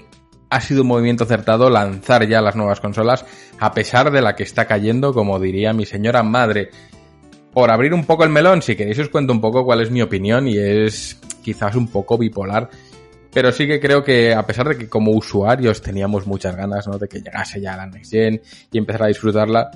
ha 0.50 0.60
sido 0.60 0.82
un 0.82 0.88
movimiento 0.88 1.22
acertado 1.22 1.70
lanzar 1.70 2.26
ya 2.26 2.42
las 2.42 2.56
nuevas 2.56 2.80
consolas 2.80 3.24
a 3.60 3.72
pesar 3.74 4.10
de 4.10 4.22
la 4.22 4.34
que 4.34 4.42
está 4.42 4.66
cayendo, 4.66 5.14
como 5.14 5.38
diría 5.38 5.72
mi 5.72 5.86
señora 5.86 6.24
madre. 6.24 6.70
Por 7.52 7.70
abrir 7.70 7.94
un 7.94 8.06
poco 8.06 8.24
el 8.24 8.30
melón, 8.30 8.60
si 8.60 8.74
queréis 8.74 8.98
os 8.98 9.08
cuento 9.08 9.32
un 9.32 9.40
poco 9.40 9.64
cuál 9.64 9.82
es 9.82 9.90
mi 9.92 10.02
opinión 10.02 10.48
y 10.48 10.58
es 10.58 11.20
quizás 11.44 11.76
un 11.76 11.86
poco 11.86 12.18
bipolar. 12.18 12.70
Pero 13.32 13.52
sí 13.52 13.68
que 13.68 13.78
creo 13.78 14.02
que 14.02 14.34
a 14.34 14.44
pesar 14.44 14.68
de 14.68 14.76
que 14.76 14.88
como 14.88 15.12
usuarios 15.12 15.80
teníamos 15.80 16.26
muchas 16.26 16.56
ganas 16.56 16.88
¿no? 16.88 16.98
de 16.98 17.06
que 17.06 17.20
llegase 17.20 17.60
ya 17.60 17.76
la 17.76 17.86
Next 17.86 18.10
Gen 18.10 18.42
y 18.72 18.78
empezar 18.78 19.04
a 19.04 19.06
disfrutarla, 19.06 19.70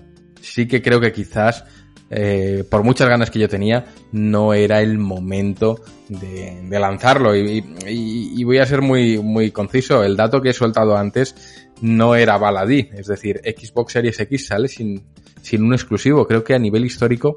sí 0.47 0.66
que 0.66 0.82
creo 0.82 1.01
que 1.01 1.12
quizás, 1.12 1.64
eh, 2.10 2.64
por 2.70 2.82
muchas 2.82 3.09
ganas 3.09 3.31
que 3.31 3.39
yo 3.39 3.48
tenía, 3.48 3.85
no 4.12 4.55
era 4.55 4.81
el 4.81 4.98
momento 4.98 5.81
de, 6.09 6.66
lanzarlo. 6.78 7.35
Y, 7.36 8.44
voy 8.44 8.59
a 8.59 8.66
ser 8.66 8.82
muy, 8.82 9.18
muy 9.18 9.51
conciso. 9.51 10.05
El 10.05 10.16
dato 10.16 10.40
que 10.40 10.51
he 10.51 10.55
soltado 10.55 10.97
antes 10.97 11.35
no 11.81 12.14
era 12.14 12.39
baladí. 12.39 12.89
Es 12.94 13.06
decir, 13.06 13.40
Xbox 13.44 13.93
Series 13.93 14.20
X 14.20 14.47
sale 14.47 14.68
sin, 14.68 15.02
sin 15.43 15.62
un 15.62 15.74
exclusivo. 15.74 16.27
Creo 16.27 16.44
que 16.44 16.55
a 16.55 16.59
nivel 16.59 16.85
histórico 16.85 17.35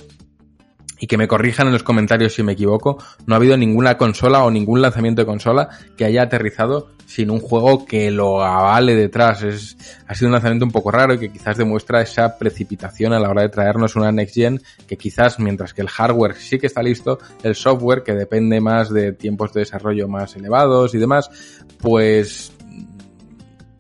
y 1.00 1.08
que 1.08 1.18
me 1.18 1.28
corrijan 1.28 1.68
en 1.68 1.74
los 1.74 1.84
comentarios 1.84 2.34
si 2.34 2.44
me 2.44 2.54
equivoco, 2.54 3.02
no 3.26 3.34
ha 3.34 3.38
habido 3.38 3.56
ninguna 3.56 3.98
consola 3.98 4.44
o 4.44 4.52
ningún 4.52 4.82
lanzamiento 4.82 5.22
de 5.22 5.26
consola 5.26 5.70
que 5.96 6.04
haya 6.06 6.24
aterrizado 6.24 6.92
sin 7.10 7.32
un 7.32 7.40
juego 7.40 7.88
que 7.88 8.12
lo 8.12 8.44
avale 8.44 8.94
detrás. 8.94 9.42
Es, 9.42 9.76
ha 10.06 10.14
sido 10.14 10.28
un 10.28 10.34
lanzamiento 10.34 10.64
un 10.64 10.72
poco 10.72 10.92
raro 10.92 11.16
y 11.16 11.18
que 11.18 11.32
quizás 11.32 11.58
demuestra 11.58 12.04
esa 12.04 12.38
precipitación 12.38 13.14
a 13.14 13.20
la 13.20 13.32
hora 13.32 13.42
de 13.42 13.50
traernos 13.50 13.96
una 13.96 14.12
next 14.12 14.36
gen 14.36 14.62
que 14.86 14.96
quizás 14.96 15.40
mientras 15.40 15.74
que 15.74 15.82
el 15.82 15.90
hardware 15.90 16.36
sí 16.36 16.60
que 16.60 16.68
está 16.68 16.84
listo, 16.84 17.18
el 17.42 17.56
software 17.56 18.04
que 18.04 18.14
depende 18.14 18.62
más 18.62 18.94
de 18.94 19.14
tiempos 19.14 19.54
de 19.54 19.62
desarrollo 19.62 20.08
más 20.08 20.36
elevados 20.36 20.94
y 20.94 21.00
demás, 21.00 21.32
pues 21.80 22.54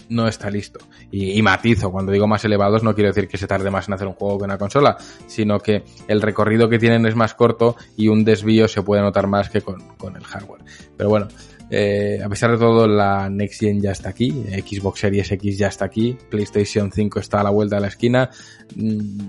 no 0.09 0.27
está 0.27 0.49
listo. 0.49 0.79
Y, 1.11 1.39
matizo, 1.43 1.91
cuando 1.91 2.11
digo 2.11 2.27
más 2.27 2.43
elevados 2.45 2.81
no 2.81 2.95
quiero 2.95 3.11
decir 3.11 3.27
que 3.27 3.37
se 3.37 3.45
tarde 3.45 3.69
más 3.69 3.87
en 3.87 3.93
hacer 3.93 4.07
un 4.07 4.13
juego 4.13 4.39
que 4.39 4.45
una 4.45 4.57
consola, 4.57 4.97
sino 5.27 5.59
que 5.59 5.83
el 6.07 6.21
recorrido 6.21 6.67
que 6.67 6.79
tienen 6.79 7.05
es 7.05 7.15
más 7.15 7.35
corto 7.35 7.75
y 7.95 8.07
un 8.07 8.23
desvío 8.23 8.67
se 8.67 8.81
puede 8.81 9.03
notar 9.03 9.27
más 9.27 9.51
que 9.51 9.61
con, 9.61 9.87
con 9.97 10.15
el 10.15 10.23
hardware. 10.23 10.63
Pero 10.97 11.09
bueno, 11.09 11.27
eh, 11.69 12.19
a 12.23 12.29
pesar 12.29 12.51
de 12.51 12.57
todo, 12.57 12.87
la 12.87 13.29
Next 13.29 13.59
Gen 13.59 13.81
ya 13.81 13.91
está 13.91 14.09
aquí, 14.09 14.31
Xbox 14.31 14.99
Series 14.99 15.31
X 15.31 15.57
ya 15.57 15.67
está 15.67 15.85
aquí, 15.85 16.17
PlayStation 16.29 16.91
5 16.91 17.19
está 17.19 17.41
a 17.41 17.43
la 17.43 17.49
vuelta 17.49 17.75
de 17.75 17.81
la 17.81 17.87
esquina, 17.87 18.29
mm, 18.75 19.19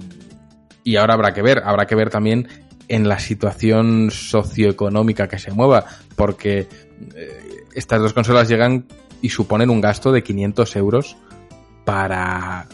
y 0.85 0.97
ahora 0.97 1.15
habrá 1.15 1.35
que 1.35 1.43
ver, 1.43 1.63
habrá 1.65 1.87
que 1.87 1.95
ver 1.95 2.11
también 2.11 2.49
en 2.89 3.09
la 3.09 3.19
situación 3.19 4.11
socioeconómica 4.11 5.29
que 5.29 5.39
se 5.39 5.53
mueva, 5.53 5.85
porque 6.17 6.67
eh, 7.15 7.41
estas 7.75 8.01
dos 8.01 8.13
consolas 8.13 8.49
llegan 8.49 8.87
y 9.23 9.29
suponen 9.29 9.71
un 9.71 9.81
gasto 9.81 10.11
de 10.11 10.23
500 10.23 10.77
euros 10.77 11.17
para 11.85 12.67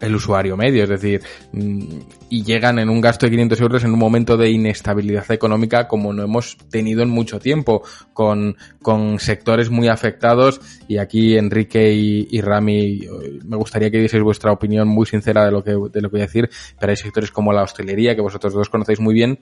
el 0.00 0.14
usuario 0.14 0.56
medio, 0.56 0.84
es 0.84 0.88
decir, 0.88 1.22
y 1.52 2.42
llegan 2.42 2.78
en 2.78 2.88
un 2.88 3.00
gasto 3.00 3.26
de 3.26 3.30
500 3.30 3.60
euros 3.60 3.84
en 3.84 3.92
un 3.92 3.98
momento 3.98 4.36
de 4.36 4.50
inestabilidad 4.50 5.30
económica 5.30 5.88
como 5.88 6.12
no 6.12 6.22
hemos 6.22 6.56
tenido 6.70 7.02
en 7.02 7.10
mucho 7.10 7.38
tiempo, 7.38 7.82
con, 8.12 8.56
con 8.82 9.18
sectores 9.18 9.70
muy 9.70 9.88
afectados. 9.88 10.60
Y 10.88 10.98
aquí 10.98 11.36
Enrique 11.36 11.92
y, 11.92 12.28
y, 12.30 12.40
Rami 12.40 13.00
me 13.44 13.56
gustaría 13.56 13.90
que 13.90 13.98
dieseis 13.98 14.22
vuestra 14.22 14.52
opinión 14.52 14.88
muy 14.88 15.06
sincera 15.06 15.44
de 15.44 15.50
lo 15.50 15.62
que, 15.62 15.72
de 15.72 16.00
lo 16.00 16.08
que 16.08 16.16
voy 16.16 16.20
a 16.20 16.26
decir, 16.26 16.50
pero 16.78 16.90
hay 16.90 16.96
sectores 16.96 17.30
como 17.30 17.52
la 17.52 17.62
hostelería 17.62 18.14
que 18.14 18.22
vosotros 18.22 18.54
dos 18.54 18.68
conocéis 18.68 19.00
muy 19.00 19.14
bien 19.14 19.38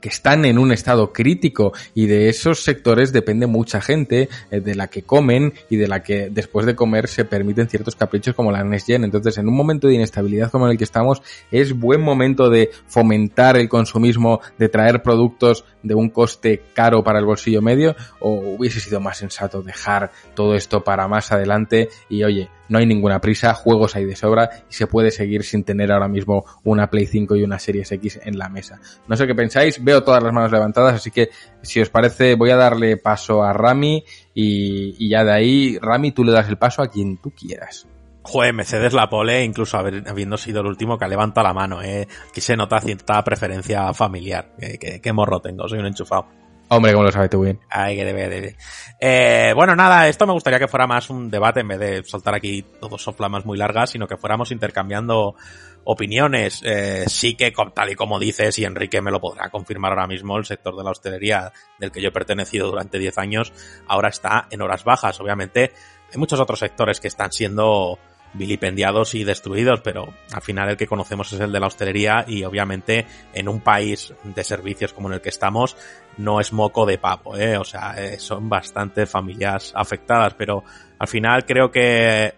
que 0.00 0.08
están 0.08 0.44
en 0.44 0.58
un 0.58 0.72
estado 0.72 1.12
crítico 1.12 1.72
y 1.94 2.06
de 2.06 2.28
esos 2.28 2.62
sectores 2.62 3.12
depende 3.12 3.46
mucha 3.46 3.80
gente 3.80 4.28
eh, 4.50 4.60
de 4.60 4.74
la 4.74 4.88
que 4.88 5.02
comen 5.02 5.54
y 5.68 5.76
de 5.76 5.88
la 5.88 6.02
que 6.02 6.30
después 6.30 6.66
de 6.66 6.74
comer 6.74 7.08
se 7.08 7.24
permiten 7.24 7.68
ciertos 7.68 7.96
caprichos 7.96 8.34
como 8.34 8.52
la 8.52 8.64
Next 8.64 8.86
Gen. 8.86 9.04
Entonces, 9.04 9.38
en 9.38 9.48
un 9.48 9.54
momento 9.54 9.88
de 9.88 9.94
inestabilidad 9.94 10.50
como 10.50 10.66
en 10.66 10.72
el 10.72 10.78
que 10.78 10.84
estamos, 10.84 11.22
es 11.50 11.78
buen 11.78 12.00
momento 12.00 12.50
de 12.50 12.70
fomentar 12.86 13.56
el 13.56 13.68
consumismo, 13.68 14.40
de 14.58 14.68
traer 14.68 15.02
productos 15.02 15.64
de 15.82 15.94
un 15.94 16.10
coste 16.10 16.62
caro 16.74 17.02
para 17.02 17.18
el 17.18 17.24
bolsillo 17.24 17.62
medio 17.62 17.94
o 18.20 18.30
hubiese 18.30 18.80
sido 18.80 19.00
más 19.00 19.18
sensato 19.18 19.62
dejar 19.62 20.10
todo 20.34 20.54
esto 20.54 20.82
para 20.84 21.08
más 21.08 21.32
adelante 21.32 21.88
y 22.08 22.24
oye, 22.24 22.48
no 22.68 22.78
hay 22.78 22.86
ninguna 22.86 23.20
prisa, 23.20 23.52
juegos 23.54 23.96
hay 23.96 24.04
de 24.04 24.16
sobra 24.16 24.50
y 24.70 24.74
se 24.74 24.86
puede 24.86 25.10
seguir 25.10 25.42
sin 25.42 25.64
tener 25.64 25.90
ahora 25.90 26.08
mismo 26.08 26.44
una 26.64 26.88
Play 26.88 27.06
5 27.06 27.36
y 27.36 27.42
una 27.42 27.58
Series 27.58 27.90
X 27.92 28.20
en 28.22 28.38
la 28.38 28.48
mesa. 28.48 28.80
No 29.08 29.16
sé 29.16 29.26
qué 29.26 29.34
pensáis, 29.34 29.82
veo 29.82 30.02
todas 30.02 30.22
las 30.22 30.32
manos 30.32 30.52
levantadas, 30.52 30.94
así 30.94 31.10
que 31.10 31.30
si 31.62 31.80
os 31.80 31.90
parece 31.90 32.36
voy 32.36 32.50
a 32.50 32.56
darle 32.56 32.96
paso 32.96 33.42
a 33.42 33.52
Rami 33.52 34.04
y, 34.34 34.94
y 35.04 35.08
ya 35.10 35.24
de 35.24 35.32
ahí, 35.32 35.78
Rami, 35.80 36.12
tú 36.12 36.24
le 36.24 36.32
das 36.32 36.48
el 36.48 36.58
paso 36.58 36.82
a 36.82 36.88
quien 36.88 37.16
tú 37.18 37.30
quieras. 37.30 37.86
Joder, 38.30 38.54
me 38.54 38.64
cedes 38.64 38.92
la 38.92 39.10
pole, 39.10 39.42
incluso 39.42 39.76
haber, 39.76 40.08
habiendo 40.08 40.36
sido 40.38 40.60
el 40.60 40.68
último 40.68 40.96
que 40.96 41.08
levanta 41.08 41.42
la 41.42 41.52
mano, 41.52 41.82
eh. 41.82 42.06
Aquí 42.28 42.40
se 42.40 42.56
nota 42.56 42.80
cierta 42.80 43.24
preferencia 43.24 43.92
familiar. 43.92 44.52
¿Qué, 44.56 44.78
qué, 44.78 45.00
qué 45.00 45.12
morro 45.12 45.40
tengo? 45.40 45.68
Soy 45.68 45.80
un 45.80 45.86
enchufado. 45.86 46.28
Hombre, 46.68 46.92
como 46.92 47.02
lo 47.02 47.10
sabes 47.10 47.28
tú 47.28 47.40
bien. 47.40 47.58
Ay, 47.68 47.96
que 47.96 48.04
debe, 48.04 48.28
debe. 48.28 48.56
Eh, 49.00 49.52
bueno, 49.56 49.74
nada, 49.74 50.06
esto 50.06 50.28
me 50.28 50.32
gustaría 50.32 50.60
que 50.60 50.68
fuera 50.68 50.86
más 50.86 51.10
un 51.10 51.28
debate 51.28 51.58
en 51.58 51.68
vez 51.68 51.80
de 51.80 52.04
soltar 52.04 52.36
aquí 52.36 52.64
todos 52.80 53.02
soflamas 53.02 53.44
muy 53.44 53.58
largas, 53.58 53.90
sino 53.90 54.06
que 54.06 54.16
fuéramos 54.16 54.52
intercambiando 54.52 55.34
opiniones. 55.82 56.62
Eh, 56.64 57.06
sí 57.08 57.34
que, 57.34 57.52
tal 57.74 57.90
y 57.90 57.96
como 57.96 58.20
dices, 58.20 58.56
y 58.60 58.64
Enrique 58.64 59.02
me 59.02 59.10
lo 59.10 59.20
podrá 59.20 59.50
confirmar 59.50 59.90
ahora 59.90 60.06
mismo, 60.06 60.38
el 60.38 60.44
sector 60.44 60.76
de 60.76 60.84
la 60.84 60.92
hostelería 60.92 61.52
del 61.80 61.90
que 61.90 62.00
yo 62.00 62.10
he 62.10 62.12
pertenecido 62.12 62.68
durante 62.68 63.00
10 63.00 63.18
años, 63.18 63.52
ahora 63.88 64.10
está 64.10 64.46
en 64.52 64.62
horas 64.62 64.84
bajas. 64.84 65.20
Obviamente, 65.20 65.72
hay 66.12 66.18
muchos 66.18 66.38
otros 66.38 66.60
sectores 66.60 67.00
que 67.00 67.08
están 67.08 67.32
siendo 67.32 67.98
vilipendiados 68.32 69.14
y 69.14 69.24
destruidos, 69.24 69.80
pero 69.80 70.12
al 70.32 70.42
final 70.42 70.68
el 70.68 70.76
que 70.76 70.86
conocemos 70.86 71.32
es 71.32 71.40
el 71.40 71.52
de 71.52 71.60
la 71.60 71.66
hostelería 71.66 72.24
y 72.26 72.44
obviamente 72.44 73.06
en 73.34 73.48
un 73.48 73.60
país 73.60 74.14
de 74.22 74.44
servicios 74.44 74.92
como 74.92 75.08
en 75.08 75.14
el 75.14 75.20
que 75.20 75.30
estamos 75.30 75.76
no 76.16 76.40
es 76.40 76.52
moco 76.52 76.86
de 76.86 76.98
papo, 76.98 77.36
¿eh? 77.36 77.56
o 77.56 77.64
sea, 77.64 77.94
eh, 77.96 78.18
son 78.18 78.48
bastantes 78.48 79.08
familias 79.08 79.72
afectadas, 79.74 80.34
pero 80.34 80.64
al 80.98 81.08
final 81.08 81.44
creo 81.44 81.70
que, 81.70 82.34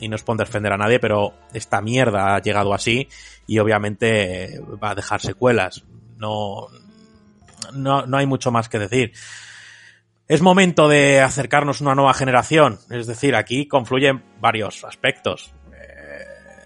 y 0.00 0.08
no 0.08 0.16
es 0.16 0.22
por 0.22 0.36
defender 0.36 0.72
a 0.72 0.78
nadie, 0.78 0.98
pero 0.98 1.34
esta 1.52 1.80
mierda 1.80 2.34
ha 2.34 2.42
llegado 2.42 2.74
así 2.74 3.08
y 3.46 3.58
obviamente 3.58 4.60
va 4.82 4.90
a 4.90 4.94
dejar 4.94 5.20
secuelas, 5.20 5.84
no, 6.16 6.66
no, 7.72 8.06
no 8.06 8.16
hay 8.16 8.26
mucho 8.26 8.50
más 8.50 8.68
que 8.68 8.78
decir. 8.78 9.12
Es 10.28 10.42
momento 10.42 10.88
de 10.88 11.22
acercarnos 11.22 11.80
a 11.80 11.84
una 11.84 11.94
nueva 11.94 12.12
generación. 12.12 12.78
Es 12.90 13.06
decir, 13.06 13.34
aquí 13.34 13.66
confluyen 13.66 14.22
varios 14.40 14.84
aspectos. 14.84 15.54
Eh, 15.72 16.24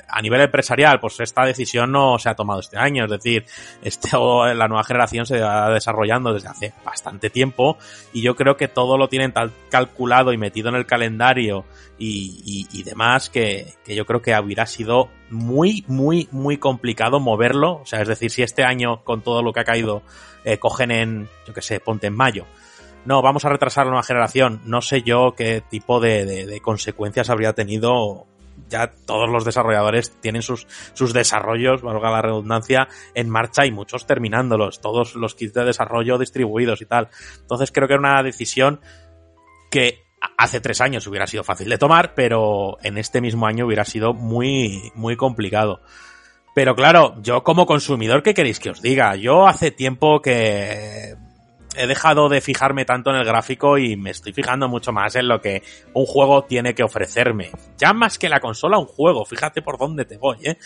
a 0.09 0.21
nivel 0.21 0.41
empresarial, 0.41 0.99
pues 0.99 1.21
esta 1.21 1.45
decisión 1.45 1.93
no 1.93 2.19
se 2.19 2.29
ha 2.29 2.35
tomado 2.35 2.59
este 2.59 2.77
año, 2.77 3.05
es 3.05 3.11
decir, 3.13 3.45
este, 3.85 4.11
la 4.17 4.67
nueva 4.67 4.83
generación 4.83 5.27
se 5.27 5.39
va 5.39 5.73
desarrollando 5.73 6.35
desde 6.35 6.49
hace 6.49 6.73
bastante 6.85 7.31
tiempo 7.31 7.79
y 8.13 8.23
yo 8.23 8.35
creo 8.35 8.57
que 8.57 8.67
todo 8.67 8.99
lo 8.99 9.09
tienen 9.09 9.31
tal 9.31 9.53
calculado 9.71 10.33
y 10.33 10.39
metido 10.39 10.69
en 10.69 10.75
el 10.75 10.85
calendario 10.85 11.65
y, 11.99 12.83
demás 12.83 13.31
que, 13.31 13.75
que 13.85 13.95
yo 13.95 14.05
creo 14.07 14.23
que 14.23 14.37
hubiera 14.41 14.67
sido 14.67 15.09
muy, 15.31 15.85
muy, 15.87 16.27
muy 16.33 16.57
complicado 16.57 17.21
moverlo, 17.21 17.75
o 17.75 17.87
sea, 17.87 18.03
es 18.03 18.09
decir, 18.09 18.33
si 18.33 18.43
este 18.43 18.65
año 18.65 19.05
con 19.05 19.23
todo 19.23 19.41
lo 19.41 19.53
que 19.53 19.61
ha 19.61 19.65
caído 19.65 20.03
eh, 20.45 20.59
cogen 20.59 20.91
en, 20.91 21.29
yo 21.47 21.55
que 21.55 21.63
sé, 21.63 21.79
ponte 21.79 22.09
en 22.09 22.17
mayo, 22.17 22.45
no, 23.05 23.23
vamos 23.23 23.45
a 23.45 23.49
retrasar 23.49 23.87
nueva 23.87 24.03
generación. 24.03 24.61
No 24.65 24.81
sé 24.81 25.03
yo 25.03 25.35
qué 25.37 25.63
tipo 25.69 26.01
de, 26.01 26.25
de, 26.25 26.61
consecuencias 26.61 27.31
habría 27.31 27.53
tenido. 27.53 28.27
Ya 28.69 28.91
todos 29.07 29.29
los 29.29 29.45
desarrolladores 29.45 30.13
tienen 30.21 30.43
sus, 30.43 30.67
sus 30.93 31.13
desarrollos, 31.13 31.83
valga 31.83 32.11
la 32.11 32.23
redundancia, 32.23 32.89
en 33.15 33.29
marcha 33.29 33.67
y 33.67 33.73
muchos 33.73 34.07
terminándolos. 34.07 34.81
Todos 34.81 35.15
los 35.15 35.35
kits 35.35 35.55
de 35.55 35.65
desarrollo 35.65 36.19
distribuidos 36.19 36.81
y 36.81 36.87
tal. 36.87 37.09
Entonces 37.41 37.73
creo 37.73 37.89
que 37.89 37.95
era 37.95 38.01
una 38.01 38.23
decisión 38.23 38.81
que 39.71 40.05
hace 40.39 40.61
tres 40.61 40.81
años 40.81 41.07
hubiera 41.07 41.27
sido 41.27 41.43
fácil 41.45 41.69
de 41.69 41.79
tomar, 41.79 42.15
pero 42.15 42.79
en 42.83 42.99
este 42.99 43.21
mismo 43.21 43.47
año 43.47 43.67
hubiera 43.67 43.85
sido 43.85 44.15
muy, 44.15 44.93
muy 44.95 45.17
complicado. 45.17 45.81
Pero 46.55 46.75
claro, 46.75 47.17
yo 47.23 47.43
como 47.43 47.67
consumidor, 47.67 48.23
¿qué 48.23 48.35
queréis 48.35 48.61
que 48.61 48.71
os 48.71 48.83
diga? 48.83 49.17
Yo 49.17 49.49
hace 49.49 49.71
tiempo 49.71 50.21
que 50.21 51.17
he 51.77 51.87
dejado 51.87 52.29
de 52.29 52.41
fijarme 52.41 52.85
tanto 52.85 53.11
en 53.11 53.17
el 53.17 53.25
gráfico 53.25 53.79
y 53.79 53.97
me 53.97 54.11
estoy 54.11 54.33
fijando 54.33 54.69
mucho 54.69 54.93
más 54.93 55.17
en 55.17 55.29
lo 55.29 55.41
que 55.41 55.63
un 55.95 56.07
juego 56.07 56.45
tiene 56.45 56.75
que 56.75 56.83
ofrecerme. 56.83 57.51
Ya 57.79 57.93
más 57.93 58.19
que 58.19 58.29
la 58.29 58.41
consola, 58.41 58.79
un 58.79 58.87
juego. 58.87 59.25
Fíjate 59.25 59.63
por 59.63 59.79
dónde 59.79 60.05
te 60.05 60.19
voy, 60.19 60.39
¿eh? 60.45 60.59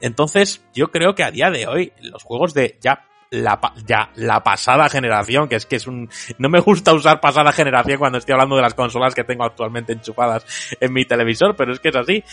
Entonces, 0.00 0.64
yo 0.74 0.90
creo 0.90 1.14
que 1.14 1.24
a 1.24 1.30
día 1.30 1.50
de 1.50 1.66
hoy, 1.66 1.92
los 2.00 2.22
juegos 2.22 2.54
de 2.54 2.78
ya 2.80 3.06
la, 3.30 3.60
ya 3.86 4.10
la 4.16 4.42
pasada 4.42 4.88
generación, 4.88 5.48
que 5.48 5.56
es 5.56 5.66
que 5.66 5.76
es 5.76 5.86
un, 5.86 6.08
no 6.38 6.48
me 6.48 6.60
gusta 6.60 6.92
usar 6.94 7.20
pasada 7.20 7.52
generación 7.52 7.98
cuando 7.98 8.18
estoy 8.18 8.34
hablando 8.34 8.56
de 8.56 8.62
las 8.62 8.74
consolas 8.74 9.14
que 9.14 9.24
tengo 9.24 9.44
actualmente 9.44 9.92
enchufadas 9.92 10.44
en 10.80 10.92
mi 10.92 11.04
televisor, 11.04 11.56
pero 11.56 11.72
es 11.72 11.80
que 11.80 11.88
es 11.88 11.96
así. 11.96 12.24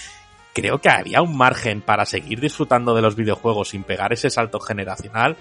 Creo 0.53 0.79
que 0.79 0.89
había 0.89 1.21
un 1.21 1.37
margen 1.37 1.81
para 1.81 2.05
seguir 2.05 2.41
disfrutando 2.41 2.93
de 2.93 3.01
los 3.01 3.15
videojuegos 3.15 3.69
sin 3.69 3.83
pegar 3.83 4.11
ese 4.11 4.29
salto 4.29 4.59
generacional 4.59 5.37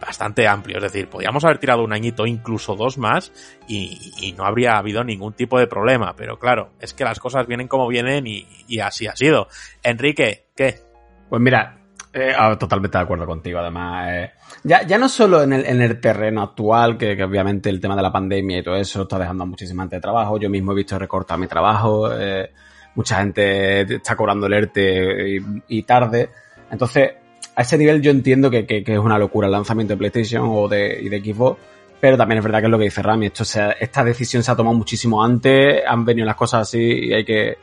bastante 0.00 0.46
amplio. 0.46 0.78
Es 0.78 0.82
decir, 0.84 1.08
podíamos 1.08 1.44
haber 1.44 1.58
tirado 1.58 1.82
un 1.82 1.92
añito, 1.92 2.26
incluso 2.26 2.74
dos 2.74 2.98
más, 2.98 3.32
y, 3.66 4.34
no 4.36 4.44
habría 4.44 4.78
habido 4.78 5.02
ningún 5.04 5.32
tipo 5.32 5.58
de 5.58 5.66
problema. 5.66 6.14
Pero 6.16 6.38
claro, 6.38 6.70
es 6.80 6.94
que 6.94 7.04
las 7.04 7.18
cosas 7.18 7.46
vienen 7.46 7.68
como 7.68 7.88
vienen 7.88 8.26
y, 8.26 8.80
así 8.80 9.06
ha 9.06 9.16
sido. 9.16 9.48
Enrique, 9.82 10.46
¿qué? 10.54 10.80
Pues 11.28 11.42
mira, 11.42 11.78
eh, 12.12 12.32
ah, 12.36 12.56
totalmente 12.58 12.96
de 12.96 13.04
acuerdo 13.04 13.26
contigo, 13.26 13.58
además. 13.58 14.08
Eh, 14.10 14.30
ya, 14.64 14.86
ya 14.86 14.98
no 14.98 15.08
solo 15.08 15.42
en 15.42 15.52
el, 15.52 15.66
en 15.66 15.82
el 15.82 16.00
terreno 16.00 16.42
actual, 16.42 16.96
que, 16.96 17.22
obviamente 17.22 17.68
el 17.68 17.80
tema 17.80 17.96
de 17.96 18.02
la 18.02 18.12
pandemia 18.12 18.58
y 18.58 18.62
todo 18.62 18.76
eso 18.76 19.02
está 19.02 19.18
dejando 19.18 19.44
a 19.44 19.46
muchísima 19.46 19.82
gente 19.84 19.96
de 19.96 20.02
trabajo. 20.02 20.38
Yo 20.38 20.48
mismo 20.48 20.72
he 20.72 20.76
visto 20.76 20.98
recortar 20.98 21.38
mi 21.38 21.46
trabajo. 21.46 22.10
Eh, 22.12 22.50
mucha 22.94 23.18
gente 23.18 23.82
está 23.94 24.16
cobrando 24.16 24.46
el 24.46 24.54
ERTE 24.54 25.36
y, 25.36 25.38
y 25.68 25.82
tarde. 25.82 26.30
Entonces, 26.70 27.10
a 27.58 27.62
ese 27.62 27.76
nivel 27.76 28.00
yo 28.00 28.12
entiendo 28.12 28.50
que, 28.50 28.64
es 28.68 28.98
una 29.00 29.18
locura 29.18 29.48
el 29.48 29.52
lanzamiento 29.52 29.94
de 29.94 29.98
PlayStation 29.98 30.44
o 30.48 30.68
de, 30.68 31.00
y 31.02 31.08
de 31.08 31.18
Xbox, 31.18 31.60
pero 32.00 32.16
también 32.16 32.38
es 32.38 32.44
verdad 32.44 32.60
que 32.60 32.66
es 32.66 32.70
lo 32.70 32.78
que 32.78 32.84
dice 32.84 33.02
Rami, 33.02 33.26
esto 33.26 33.42
esta 33.80 34.04
decisión 34.04 34.44
se 34.44 34.52
ha 34.52 34.54
tomado 34.54 34.76
muchísimo 34.76 35.24
antes, 35.24 35.82
han 35.84 36.04
venido 36.04 36.24
las 36.24 36.36
cosas 36.36 36.68
así 36.68 36.78
y 36.78 37.12
hay 37.12 37.24
que, 37.24 37.58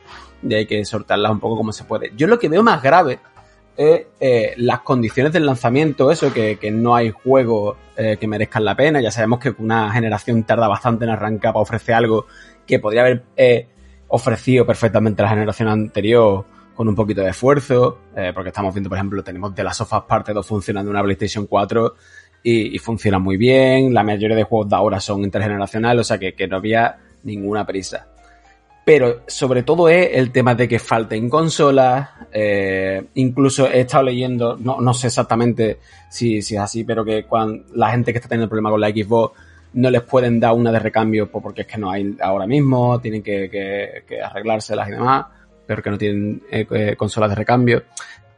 y 0.46 0.52
hay 0.52 0.66
que 0.66 0.84
sortearlas 0.84 1.32
un 1.32 1.40
poco 1.40 1.56
como 1.56 1.72
se 1.72 1.84
puede. 1.84 2.12
Yo 2.14 2.26
lo 2.26 2.38
que 2.38 2.50
veo 2.50 2.62
más 2.62 2.82
grave 2.82 3.20
es 3.74 4.02
eh, 4.20 4.52
las 4.58 4.80
condiciones 4.80 5.32
del 5.32 5.46
lanzamiento, 5.46 6.10
eso, 6.10 6.30
que, 6.30 6.58
no 6.70 6.94
hay 6.94 7.10
juegos 7.10 7.78
eh, 7.96 8.18
que 8.20 8.28
merezcan 8.28 8.66
la 8.66 8.76
pena, 8.76 9.00
ya 9.00 9.10
sabemos 9.10 9.38
que 9.38 9.54
una 9.56 9.90
generación 9.92 10.42
tarda 10.42 10.68
bastante 10.68 11.06
en 11.06 11.10
arrancar 11.12 11.54
para 11.54 11.62
ofrecer 11.62 11.94
algo 11.94 12.26
que 12.66 12.80
podría 12.80 13.00
haber 13.00 13.24
eh, 13.34 13.66
ofrecido 14.08 14.66
perfectamente 14.66 15.22
la 15.22 15.30
generación 15.30 15.68
anterior 15.68 16.44
con 16.76 16.88
un 16.88 16.94
poquito 16.94 17.22
de 17.22 17.30
esfuerzo, 17.30 18.00
eh, 18.14 18.32
porque 18.34 18.50
estamos 18.50 18.74
viendo, 18.74 18.90
por 18.90 18.98
ejemplo, 18.98 19.24
tenemos 19.24 19.54
de 19.54 19.64
las 19.64 19.78
sofas 19.78 20.02
parte 20.02 20.32
2 20.32 20.46
funcionando 20.46 20.90
en 20.90 20.96
una 20.96 21.02
PlayStation 21.02 21.46
4 21.46 21.94
y, 22.42 22.78
funciona 22.78 23.18
muy 23.18 23.36
bien, 23.36 23.92
la 23.92 24.04
mayoría 24.04 24.36
de 24.36 24.44
juegos 24.44 24.68
de 24.68 24.76
ahora 24.76 25.00
son 25.00 25.24
intergeneracionales, 25.24 26.02
o 26.02 26.04
sea 26.04 26.18
que, 26.18 26.46
no 26.46 26.58
había 26.58 26.96
ninguna 27.24 27.66
prisa. 27.66 28.06
Pero 28.84 29.22
sobre 29.26 29.64
todo 29.64 29.88
es 29.88 30.10
el 30.12 30.30
tema 30.30 30.54
de 30.54 30.68
que 30.68 30.78
falten 30.78 31.28
consolas, 31.28 32.08
eh, 32.30 33.04
incluso 33.14 33.66
he 33.66 33.80
estado 33.80 34.04
leyendo, 34.04 34.56
no, 34.60 34.80
no 34.80 34.94
sé 34.94 35.08
exactamente 35.08 35.80
si, 36.08 36.40
si, 36.40 36.54
es 36.54 36.60
así, 36.60 36.84
pero 36.84 37.04
que 37.04 37.24
cuando 37.24 37.64
la 37.74 37.90
gente 37.90 38.12
que 38.12 38.18
está 38.18 38.28
teniendo 38.28 38.48
problema 38.48 38.70
con 38.70 38.80
la 38.80 38.90
Xbox 38.90 39.36
no 39.72 39.90
les 39.90 40.02
pueden 40.02 40.38
dar 40.38 40.52
una 40.52 40.70
de 40.70 40.78
recambio 40.78 41.28
pues, 41.28 41.42
porque 41.42 41.62
es 41.62 41.66
que 41.66 41.78
no 41.78 41.90
hay 41.90 42.16
ahora 42.20 42.46
mismo, 42.46 43.00
tienen 43.00 43.24
que, 43.24 43.50
que, 43.50 44.04
que 44.06 44.22
arreglárselas 44.22 44.88
y 44.88 44.92
demás 44.92 45.26
pero 45.66 45.82
que 45.82 45.90
no 45.90 45.98
tienen 45.98 46.42
eh, 46.50 46.66
eh, 46.70 46.94
consolas 46.96 47.30
de 47.30 47.36
recambio. 47.36 47.82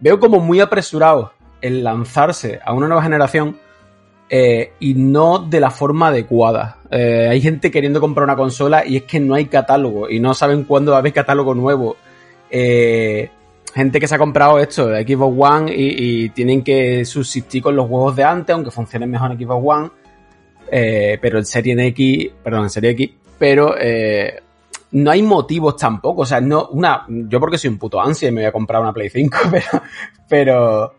Veo 0.01 0.19
como 0.19 0.41
muy 0.41 0.61
apresurado 0.61 1.33
el 1.61 1.85
lanzarse 1.85 2.61
a 2.65 2.73
una 2.73 2.87
nueva 2.87 3.03
generación 3.03 3.59
eh, 4.31 4.73
y 4.81 4.95
no 4.95 5.39
de 5.39 5.61
la 5.61 5.71
forma 5.71 6.09
adecuada. 6.09 6.79
hay 6.91 7.41
gente 7.41 7.71
queriendo 7.71 8.01
comprar 8.01 8.25
una 8.25 8.37
consola 8.37 8.87
y 8.87 8.97
es 8.97 9.03
que 9.05 9.21
no 9.21 9.35
hay 9.35 9.47
catálogo 9.47 10.09
y 10.09 10.21
no 10.21 10.35
saben 10.35 10.65
cuándo 10.65 10.93
va 10.93 10.99
a 10.99 11.01
haber 11.01 11.13
catálogo 11.13 11.55
nuevo. 11.55 11.97
gente 12.51 14.01
que 14.01 14.09
se 14.09 14.15
ha 14.15 14.19
comprado 14.19 14.59
esto 14.59 14.89
de 14.89 15.03
Xbox 15.03 15.37
One 15.39 15.73
y, 15.75 16.29
tienen 16.31 16.63
que 16.63 17.05
subsistir 17.05 17.63
con 17.63 17.75
los 17.75 17.89
juegos 17.89 18.17
de 18.17 18.25
antes, 18.25 18.55
aunque 18.55 18.71
funcionen 18.71 19.11
mejor 19.11 19.33
en 19.33 19.39
Xbox 19.39 19.65
One. 19.65 19.91
pero 21.21 21.39
en 21.39 21.45
Serie 21.45 21.87
X, 21.89 22.31
perdón, 22.43 22.65
en 22.65 22.71
Serie 22.71 22.91
X, 22.91 23.11
pero 23.39 23.75
no 24.93 25.11
hay 25.11 25.23
motivos 25.23 25.77
tampoco. 25.77 26.23
O 26.23 26.27
sea, 26.27 26.41
no, 26.41 26.69
una, 26.69 27.05
yo 27.09 27.41
porque 27.41 27.59
soy 27.59 27.71
un 27.71 27.79
puto 27.79 28.01
ansia 28.01 28.29
y 28.29 28.33
me 28.33 28.43
voy 28.43 28.49
a 28.49 28.53
comprar 28.53 28.81
una 28.81 28.93
Play 28.93 29.11
5, 29.11 29.39
pero, 29.51 29.83
pero 30.29 30.95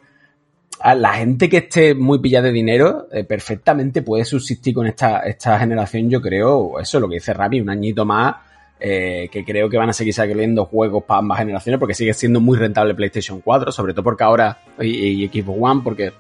a 0.80 0.96
la 0.96 1.14
gente 1.14 1.50
que 1.50 1.58
esté 1.58 1.94
muy 1.94 2.20
pillada 2.20 2.48
de 2.48 2.54
dinero, 2.54 3.08
eh, 3.12 3.24
perfectamente 3.24 4.02
puede 4.02 4.26
subsistir 4.26 4.74
con 4.74 4.88
esta, 4.88 5.20
esta 5.20 5.60
generación, 5.60 6.10
yo 6.10 6.22
creo, 6.22 6.80
eso 6.80 6.98
es 6.98 7.02
lo 7.02 7.10
que 7.10 7.16
dice 7.16 7.34
Rami, 7.34 7.60
un 7.60 7.70
añito 7.70 8.06
más, 8.06 8.36
eh, 8.80 9.28
que 9.30 9.44
creo 9.44 9.70
que 9.70 9.78
van 9.78 9.90
a 9.90 9.94
seguir 9.94 10.14
saliendo 10.14 10.66
juegos 10.66 11.04
para 11.04 11.20
ambas 11.20 11.40
generaciones, 11.40 11.80
porque 11.80 11.94
sigue 11.94 12.14
siendo 12.14 12.40
muy 12.40 12.58
rentable 12.58 12.96
PlayStation 12.96 13.42
4, 13.42 13.74
sobre 13.74 13.94
todo 13.94 14.04
porque 14.04 14.24
ahora, 14.24 14.60
y, 14.80 15.26
y 15.26 15.46
One, 15.46 15.82
porque 15.84 16.14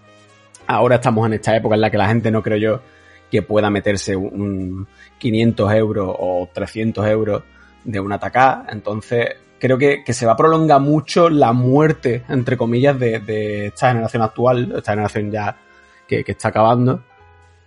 ahora 0.68 0.96
estamos 0.96 1.26
en 1.26 1.34
esta 1.34 1.56
época 1.56 1.76
en 1.76 1.82
la 1.82 1.90
que 1.90 1.98
la 1.98 2.10
gente 2.10 2.30
no 2.30 2.44
creo 2.44 2.58
yo 2.58 2.82
que 3.32 3.41
pueda 3.44 3.70
meterse 3.70 4.16
un 4.16 4.88
500 5.20 5.74
euros 5.74 6.16
o 6.20 6.50
300 6.52 7.08
euros 7.08 7.44
de 7.84 8.00
un 8.00 8.12
atacá. 8.12 8.66
Entonces, 8.70 9.28
creo 9.60 9.78
que, 9.78 10.04
se 10.14 10.26
va 10.26 10.34
a 10.34 10.38
prolongar 10.38 10.82
mucho 10.82 11.30
la 11.30 11.54
muerte, 11.54 12.24
entre 12.30 12.58
comillas, 12.58 12.98
de, 12.98 13.68
esta 13.68 13.90
generación 13.90 14.24
actual, 14.24 14.74
esta 14.78 14.94
generación 14.94 15.32
ya 15.32 15.58
que, 16.08 16.24
está 16.26 16.48
acabando. 16.50 17.04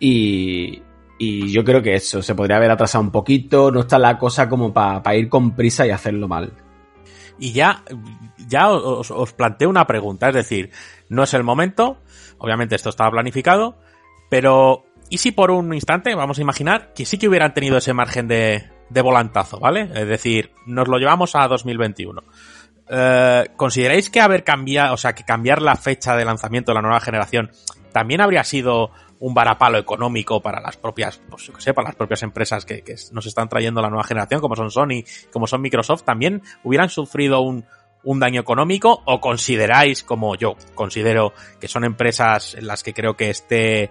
Y, 0.01 0.83
yo 1.21 1.63
creo 1.63 1.81
que 1.81 1.95
eso, 1.95 2.21
se 2.21 2.35
podría 2.35 2.57
haber 2.57 2.73
atrasado 2.73 3.05
un 3.05 3.13
poquito, 3.13 3.71
no 3.71 3.81
está 3.81 3.97
la 3.97 4.19
cosa 4.19 4.49
como 4.49 4.73
para 4.73 5.15
ir 5.15 5.29
con 5.29 5.55
prisa 5.55 5.87
y 5.87 5.91
hacerlo 5.91 6.27
mal. 6.27 6.53
Y 7.39 7.53
ya, 7.53 7.85
ya 8.49 8.71
os, 8.71 9.11
os 9.13 9.33
planteo 9.33 9.71
una 9.71 9.87
pregunta, 9.87 10.29
es 10.31 10.35
decir, 10.35 10.71
no 11.09 11.23
es 11.23 11.33
el 11.35 11.45
momento, 11.45 11.99
obviamente 12.39 12.75
esto 12.75 12.89
estaba 12.89 13.13
planificado, 13.13 13.79
pero 14.31 14.85
¿y 15.11 15.19
si 15.19 15.31
por 15.31 15.53
un 15.53 15.73
instante, 15.75 16.13
vamos 16.17 16.39
a 16.39 16.43
imaginar, 16.43 16.93
que 16.93 17.05
sí 17.05 17.19
que 17.19 17.29
hubieran 17.29 17.55
tenido 17.55 17.77
ese 17.77 17.93
margen 17.93 18.27
de, 18.27 18.72
de 18.93 19.01
volantazo, 19.01 19.59
¿vale? 19.59 19.89
Es 19.95 20.07
decir, 20.07 20.53
nos 20.67 20.89
lo 20.89 20.99
llevamos 20.99 21.35
a 21.35 21.49
2021. 21.49 22.23
Eh, 22.89 23.47
¿Consideráis 23.57 24.11
que 24.11 24.21
haber 24.21 24.45
cambiado, 24.45 24.95
o 24.95 24.97
sea, 24.97 25.15
que 25.15 25.25
cambiar 25.25 25.63
la 25.63 25.77
fecha 25.77 26.17
de 26.17 26.25
lanzamiento 26.25 26.73
de 26.73 26.77
la 26.77 26.83
nueva 26.83 27.01
generación 27.01 27.51
también 27.93 28.21
habría 28.21 28.45
sido 28.45 28.91
un 29.19 29.35
varapalo 29.35 29.79
económico 29.79 30.43
para 30.43 30.61
las 30.61 30.77
propias, 30.77 31.23
pues 31.31 31.45
yo 31.45 31.53
que 31.53 31.61
sé, 31.61 31.73
para 31.75 31.89
las 31.89 31.95
propias 31.95 32.23
empresas 32.23 32.65
que, 32.65 32.83
nos 33.13 33.25
están 33.27 33.49
trayendo 33.49 33.81
la 33.81 33.89
nueva 33.89 34.05
generación, 34.05 34.41
como 34.41 34.57
son 34.57 34.71
Sony, 34.71 35.05
como 35.33 35.47
son 35.47 35.63
Microsoft, 35.63 36.03
también 36.03 36.43
hubieran 36.65 36.89
sufrido 36.89 37.41
un, 37.41 37.65
un 38.03 38.19
daño 38.19 38.41
económico 38.41 39.03
o 39.07 39.21
consideráis, 39.21 40.03
como 40.03 40.35
yo 40.35 40.57
considero, 40.75 41.33
que 41.61 41.69
son 41.69 41.85
empresas 41.85 42.55
en 42.55 42.67
las 42.67 42.83
que 42.83 42.95
creo 42.95 43.17
que 43.17 43.31
este 43.31 43.91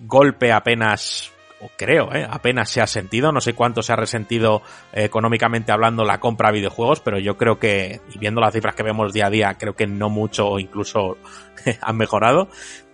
golpe 0.00 0.52
apenas 0.52 1.32
o 1.60 1.70
creo, 1.76 2.12
¿eh? 2.14 2.26
apenas 2.28 2.70
se 2.70 2.80
ha 2.80 2.86
sentido, 2.86 3.32
no 3.32 3.40
sé 3.40 3.54
cuánto 3.54 3.82
se 3.82 3.92
ha 3.92 3.96
resentido 3.96 4.62
eh, 4.92 5.04
económicamente 5.04 5.72
hablando 5.72 6.04
la 6.04 6.20
compra 6.20 6.50
de 6.50 6.58
videojuegos, 6.58 7.00
pero 7.00 7.18
yo 7.18 7.36
creo 7.36 7.58
que, 7.58 8.00
y 8.14 8.18
viendo 8.18 8.40
las 8.40 8.52
cifras 8.52 8.74
que 8.74 8.82
vemos 8.82 9.12
día 9.12 9.26
a 9.26 9.30
día, 9.30 9.54
creo 9.58 9.74
que 9.74 9.86
no 9.86 10.10
mucho 10.10 10.46
o 10.48 10.58
incluso 10.58 11.16
han 11.80 11.96
mejorado. 11.96 12.48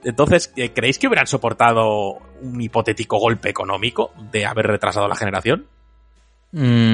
Entonces, 0.04 0.52
eh, 0.56 0.70
¿creéis 0.72 0.98
que 0.98 1.08
hubieran 1.08 1.26
soportado 1.26 2.18
un 2.40 2.60
hipotético 2.60 3.18
golpe 3.18 3.50
económico 3.50 4.12
de 4.30 4.46
haber 4.46 4.66
retrasado 4.66 5.08
la 5.08 5.16
generación? 5.16 5.66
Mm, 6.52 6.92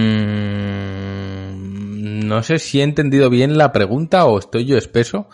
no 2.26 2.42
sé 2.42 2.58
si 2.58 2.80
he 2.80 2.84
entendido 2.84 3.28
bien 3.28 3.58
la 3.58 3.72
pregunta 3.72 4.24
o 4.24 4.38
estoy 4.38 4.64
yo 4.64 4.78
espeso, 4.78 5.28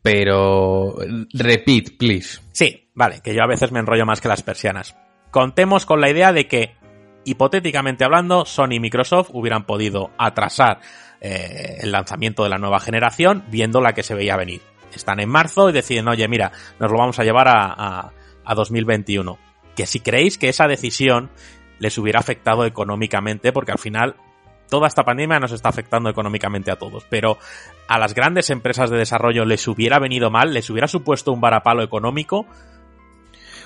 pero 0.00 0.96
repeat, 1.32 1.98
please. 1.98 2.40
Sí, 2.52 2.90
vale, 2.94 3.20
que 3.22 3.34
yo 3.34 3.42
a 3.42 3.48
veces 3.48 3.70
me 3.72 3.80
enrollo 3.80 4.06
más 4.06 4.20
que 4.20 4.28
las 4.28 4.42
persianas. 4.42 4.96
Contemos 5.30 5.86
con 5.86 6.00
la 6.00 6.10
idea 6.10 6.32
de 6.32 6.46
que, 6.46 6.74
hipotéticamente 7.24 8.04
hablando, 8.04 8.44
Sony 8.44 8.74
y 8.74 8.80
Microsoft 8.80 9.30
hubieran 9.32 9.64
podido 9.64 10.10
atrasar 10.18 10.80
eh, 11.20 11.78
el 11.80 11.92
lanzamiento 11.92 12.42
de 12.44 12.50
la 12.50 12.58
nueva 12.58 12.80
generación 12.80 13.44
viendo 13.50 13.80
la 13.80 13.92
que 13.92 14.02
se 14.02 14.14
veía 14.14 14.36
venir. 14.36 14.62
Están 14.94 15.20
en 15.20 15.28
marzo 15.28 15.68
y 15.68 15.72
deciden, 15.72 16.08
oye, 16.08 16.26
mira, 16.28 16.50
nos 16.80 16.90
lo 16.90 16.98
vamos 16.98 17.18
a 17.18 17.24
llevar 17.24 17.48
a, 17.48 17.72
a, 17.72 18.12
a 18.44 18.54
2021. 18.54 19.38
Que 19.76 19.86
si 19.86 20.00
creéis 20.00 20.38
que 20.38 20.48
esa 20.48 20.66
decisión 20.66 21.30
les 21.78 21.96
hubiera 21.98 22.18
afectado 22.18 22.64
económicamente, 22.64 23.52
porque 23.52 23.72
al 23.72 23.78
final 23.78 24.16
toda 24.68 24.88
esta 24.88 25.04
pandemia 25.04 25.40
nos 25.40 25.52
está 25.52 25.68
afectando 25.68 26.10
económicamente 26.10 26.70
a 26.70 26.76
todos, 26.76 27.04
pero 27.08 27.38
a 27.86 27.98
las 27.98 28.14
grandes 28.14 28.50
empresas 28.50 28.90
de 28.90 28.98
desarrollo 28.98 29.44
les 29.44 29.66
hubiera 29.66 29.98
venido 29.98 30.30
mal, 30.30 30.52
les 30.52 30.68
hubiera 30.70 30.88
supuesto 30.88 31.32
un 31.32 31.40
varapalo 31.40 31.82
económico. 31.82 32.46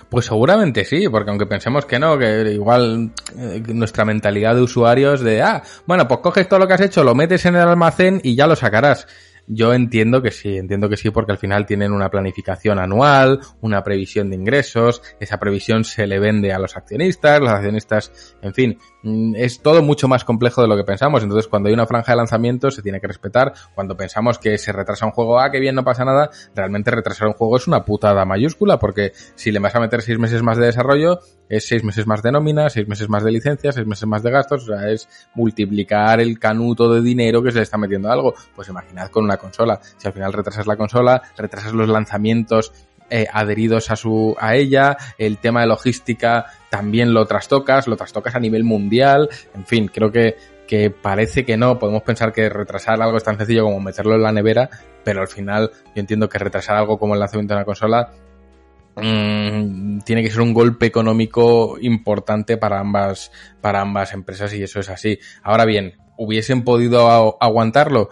Pues 0.08 0.26
seguramente 0.26 0.84
sí, 0.84 1.08
porque 1.08 1.30
aunque 1.30 1.46
pensemos 1.46 1.86
que 1.86 1.98
no, 1.98 2.18
que 2.18 2.52
igual 2.52 3.12
eh, 3.38 3.62
nuestra 3.68 4.04
mentalidad 4.04 4.54
de 4.54 4.62
usuarios 4.62 5.20
de, 5.20 5.42
ah, 5.42 5.62
bueno, 5.86 6.06
pues 6.06 6.20
coges 6.20 6.48
todo 6.48 6.58
lo 6.58 6.68
que 6.68 6.74
has 6.74 6.80
hecho, 6.80 7.02
lo 7.04 7.14
metes 7.14 7.46
en 7.46 7.56
el 7.56 7.62
almacén 7.62 8.20
y 8.22 8.34
ya 8.34 8.46
lo 8.46 8.56
sacarás. 8.56 9.06
Yo 9.47 9.74
entiendo 9.74 10.23
que 10.23 10.31
sí, 10.31 10.56
entiendo 10.56 10.89
que 10.89 10.97
sí, 10.97 11.10
porque 11.10 11.32
al 11.32 11.39
final 11.39 11.66
tienen 11.66 11.93
una 11.93 12.10
planificación 12.10 12.78
anual, 12.78 13.40
una 13.60 13.82
previsión 13.82 14.31
de 14.31 14.36
ingresos, 14.36 15.02
esa 15.20 15.39
previsión 15.39 15.85
se 15.85 16.06
le 16.06 16.19
vende 16.19 16.52
a 16.52 16.59
los 16.59 16.77
accionistas, 16.77 17.40
los 17.40 17.51
accionistas, 17.51 18.36
en 18.40 18.55
fin, 18.55 18.78
mm, 19.02 19.35
es 19.36 19.60
todo 19.60 19.82
mucho 19.82 20.09
más 20.09 20.24
complejo 20.24 20.62
de 20.62 20.69
lo 20.69 20.77
que 20.77 20.85
pensamos. 20.85 21.23
Entonces, 21.23 21.48
cuando 21.48 21.69
hay 21.69 21.74
una 21.74 21.86
franja 21.86 22.12
de 22.12 22.16
lanzamiento, 22.16 22.70
se 22.70 22.82
tiene 22.82 23.01
que 23.01 23.09
respetar. 23.09 23.52
Cuando 23.74 23.97
pensamos 23.97 24.39
que 24.39 24.59
se 24.59 24.73
retrasa 24.73 25.06
un 25.06 25.12
juego, 25.12 25.40
ah, 25.40 25.51
que 25.51 25.60
bien, 25.60 25.74
no 25.74 25.85
pasa 25.85 26.05
nada, 26.05 26.31
realmente 26.55 26.90
retrasar 26.90 27.28
un 27.28 27.35
juego 27.35 27.56
es 27.56 27.66
una 27.66 27.85
putada 27.85 28.24
mayúscula, 28.24 28.78
porque 28.78 29.12
si 29.35 29.51
le 29.51 29.59
vas 29.59 29.74
a 29.74 29.81
meter 29.81 30.02
seis 30.02 30.19
meses 30.19 30.43
más 30.43 30.56
de 30.56 30.66
desarrollo, 30.66 31.20
es 31.48 31.66
seis 31.66 31.85
meses 31.85 32.06
más 32.06 32.23
de 32.23 32.32
nómina, 32.32 32.70
seis 32.70 32.89
meses 32.89 33.09
más 33.09 33.24
de 33.24 33.32
licencia, 33.32 33.73
seis 33.73 33.86
meses 33.86 34.06
más 34.06 34.23
de 34.23 34.31
gastos, 34.31 34.64
o 34.64 34.66
sea, 34.66 34.89
es 34.90 35.09
multiplicar 35.35 36.20
el 36.20 36.39
canuto 36.39 36.93
de 36.93 37.02
dinero 37.02 37.43
que 37.43 37.51
se 37.51 37.59
le 37.59 37.62
está 37.64 37.77
metiendo 37.77 38.09
a 38.09 38.12
algo. 38.12 38.35
Pues 38.55 38.69
imaginad 38.69 39.10
con 39.10 39.24
una 39.24 39.31
consola. 39.36 39.80
Si 39.96 40.06
al 40.06 40.12
final 40.12 40.32
retrasas 40.32 40.66
la 40.66 40.76
consola, 40.76 41.22
retrasas 41.36 41.72
los 41.72 41.88
lanzamientos 41.88 42.72
eh, 43.10 43.26
adheridos 43.30 43.90
a 43.90 43.96
su 43.96 44.34
a 44.40 44.54
ella, 44.54 44.96
el 45.18 45.38
tema 45.38 45.60
de 45.60 45.66
logística 45.66 46.46
también 46.70 47.12
lo 47.12 47.26
trastocas, 47.26 47.86
lo 47.86 47.96
trastocas 47.96 48.34
a 48.34 48.40
nivel 48.40 48.64
mundial, 48.64 49.28
en 49.54 49.66
fin, 49.66 49.88
creo 49.92 50.10
que 50.10 50.36
que 50.66 50.88
parece 50.88 51.44
que 51.44 51.59
no, 51.59 51.78
podemos 51.78 52.02
pensar 52.02 52.32
que 52.32 52.48
retrasar 52.48 53.02
algo 53.02 53.18
es 53.18 53.24
tan 53.24 53.36
sencillo 53.36 53.64
como 53.64 53.80
meterlo 53.80 54.14
en 54.14 54.22
la 54.22 54.32
nevera, 54.32 54.70
pero 55.04 55.20
al 55.20 55.28
final 55.28 55.70
yo 55.94 56.00
entiendo 56.00 56.30
que 56.30 56.38
retrasar 56.38 56.76
algo 56.76 56.98
como 56.98 57.12
el 57.12 57.20
lanzamiento 57.20 57.52
de 57.52 57.59
una 57.59 57.66
consola 57.66 58.10
mmm, 58.96 59.98
tiene 59.98 60.22
que 60.22 60.30
ser 60.30 60.40
un 60.40 60.54
golpe 60.54 60.86
económico 60.86 61.76
importante 61.78 62.56
para 62.56 62.80
ambas 62.80 63.30
para 63.60 63.82
ambas 63.82 64.14
empresas 64.14 64.54
y 64.54 64.62
eso 64.62 64.80
es 64.80 64.88
así. 64.88 65.18
Ahora 65.42 65.66
bien, 65.66 65.98
hubiesen 66.16 66.64
podido 66.64 67.36
aguantarlo 67.38 68.09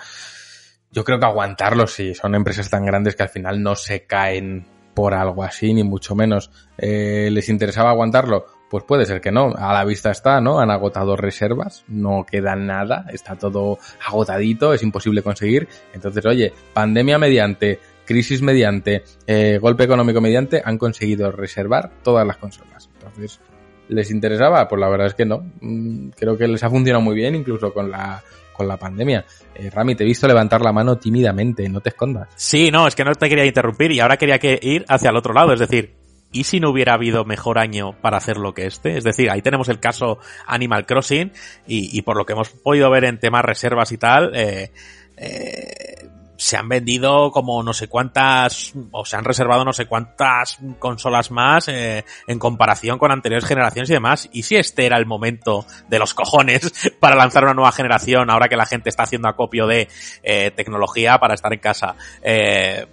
yo 0.92 1.04
creo 1.04 1.18
que 1.18 1.26
aguantarlo 1.26 1.86
sí, 1.86 2.14
son 2.14 2.34
empresas 2.34 2.68
tan 2.68 2.84
grandes 2.84 3.16
que 3.16 3.22
al 3.22 3.28
final 3.28 3.62
no 3.62 3.76
se 3.76 4.04
caen 4.04 4.66
por 4.94 5.14
algo 5.14 5.44
así, 5.44 5.72
ni 5.72 5.84
mucho 5.84 6.14
menos. 6.14 6.50
Eh, 6.76 7.28
¿Les 7.30 7.48
interesaba 7.48 7.90
aguantarlo? 7.90 8.46
Pues 8.68 8.84
puede 8.84 9.06
ser 9.06 9.20
que 9.20 9.32
no. 9.32 9.54
A 9.56 9.72
la 9.72 9.84
vista 9.84 10.10
está, 10.10 10.40
¿no? 10.40 10.60
Han 10.60 10.70
agotado 10.70 11.16
reservas, 11.16 11.84
no 11.88 12.26
queda 12.28 12.56
nada, 12.56 13.06
está 13.12 13.36
todo 13.36 13.78
agotadito, 14.06 14.74
es 14.74 14.82
imposible 14.82 15.22
conseguir. 15.22 15.68
Entonces, 15.92 16.24
oye, 16.26 16.52
pandemia 16.72 17.18
mediante, 17.18 17.78
crisis 18.04 18.42
mediante, 18.42 19.04
eh, 19.26 19.58
golpe 19.60 19.84
económico 19.84 20.20
mediante, 20.20 20.62
han 20.64 20.78
conseguido 20.78 21.30
reservar 21.32 21.90
todas 22.02 22.26
las 22.26 22.36
consolas. 22.36 22.90
Entonces, 22.94 23.40
¿les 23.88 24.10
interesaba? 24.10 24.68
Pues 24.68 24.80
la 24.80 24.88
verdad 24.88 25.06
es 25.08 25.14
que 25.14 25.24
no. 25.24 25.44
Mm, 25.60 26.10
creo 26.10 26.36
que 26.36 26.48
les 26.48 26.62
ha 26.62 26.70
funcionado 26.70 27.02
muy 27.02 27.14
bien, 27.14 27.34
incluso 27.34 27.72
con 27.72 27.90
la 27.90 28.22
con 28.60 28.68
la 28.68 28.76
pandemia. 28.76 29.24
Eh, 29.54 29.70
Rami, 29.70 29.94
te 29.94 30.04
he 30.04 30.06
visto 30.06 30.28
levantar 30.28 30.60
la 30.60 30.70
mano 30.70 30.98
tímidamente, 30.98 31.66
no 31.70 31.80
te 31.80 31.88
escondas. 31.88 32.28
Sí, 32.36 32.70
no, 32.70 32.86
es 32.86 32.94
que 32.94 33.04
no 33.04 33.14
te 33.14 33.26
quería 33.26 33.46
interrumpir 33.46 33.90
y 33.90 34.00
ahora 34.00 34.18
quería 34.18 34.38
que 34.38 34.60
ir 34.60 34.84
hacia 34.86 35.08
el 35.08 35.16
otro 35.16 35.32
lado, 35.32 35.54
es 35.54 35.60
decir, 35.60 35.94
¿y 36.30 36.44
si 36.44 36.60
no 36.60 36.68
hubiera 36.68 36.92
habido 36.92 37.24
mejor 37.24 37.58
año 37.58 37.94
para 38.02 38.18
hacer 38.18 38.36
lo 38.36 38.52
que 38.52 38.66
este? 38.66 38.98
Es 38.98 39.04
decir, 39.04 39.30
ahí 39.30 39.40
tenemos 39.40 39.70
el 39.70 39.80
caso 39.80 40.18
Animal 40.46 40.84
Crossing 40.84 41.32
y, 41.66 41.96
y 41.96 42.02
por 42.02 42.18
lo 42.18 42.26
que 42.26 42.34
hemos 42.34 42.50
podido 42.50 42.90
ver 42.90 43.04
en 43.04 43.18
temas 43.18 43.46
reservas 43.46 43.92
y 43.92 43.96
tal, 43.96 44.32
eh, 44.34 44.72
eh, 45.16 45.99
se 46.40 46.56
han 46.56 46.70
vendido 46.70 47.30
como 47.32 47.62
no 47.62 47.74
sé 47.74 47.86
cuántas, 47.86 48.72
o 48.92 49.04
se 49.04 49.14
han 49.14 49.24
reservado 49.24 49.62
no 49.62 49.74
sé 49.74 49.84
cuántas 49.84 50.58
consolas 50.78 51.30
más 51.30 51.68
eh, 51.68 52.06
en 52.26 52.38
comparación 52.38 52.98
con 52.98 53.12
anteriores 53.12 53.46
generaciones 53.46 53.90
y 53.90 53.92
demás. 53.92 54.26
Y 54.32 54.44
si 54.44 54.56
este 54.56 54.86
era 54.86 54.96
el 54.96 55.04
momento 55.04 55.66
de 55.88 55.98
los 55.98 56.14
cojones 56.14 56.72
para 56.98 57.14
lanzar 57.14 57.44
una 57.44 57.52
nueva 57.52 57.72
generación, 57.72 58.30
ahora 58.30 58.48
que 58.48 58.56
la 58.56 58.64
gente 58.64 58.88
está 58.88 59.02
haciendo 59.02 59.28
acopio 59.28 59.66
de 59.66 59.88
eh, 60.22 60.50
tecnología 60.52 61.18
para 61.18 61.34
estar 61.34 61.52
en 61.52 61.58
casa. 61.58 61.94
Eh, 62.22 62.86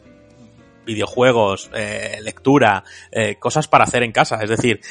videojuegos, 0.85 1.69
eh, 1.73 2.19
lectura, 2.21 2.83
eh, 3.11 3.37
cosas 3.39 3.69
para 3.69 3.85
hacer 3.85 4.03
en 4.03 4.11
casa. 4.11 4.43
Es 4.43 4.49
decir, 4.49 4.81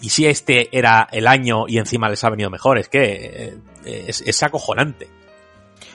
y 0.00 0.08
si 0.08 0.26
este 0.26 0.76
era 0.76 1.06
el 1.12 1.28
año 1.28 1.68
y 1.68 1.78
encima 1.78 2.08
les 2.08 2.24
ha 2.24 2.30
venido 2.30 2.50
mejor, 2.50 2.78
es 2.78 2.88
que 2.88 3.54
es, 3.84 4.22
es 4.22 4.42
acojonante. 4.42 5.21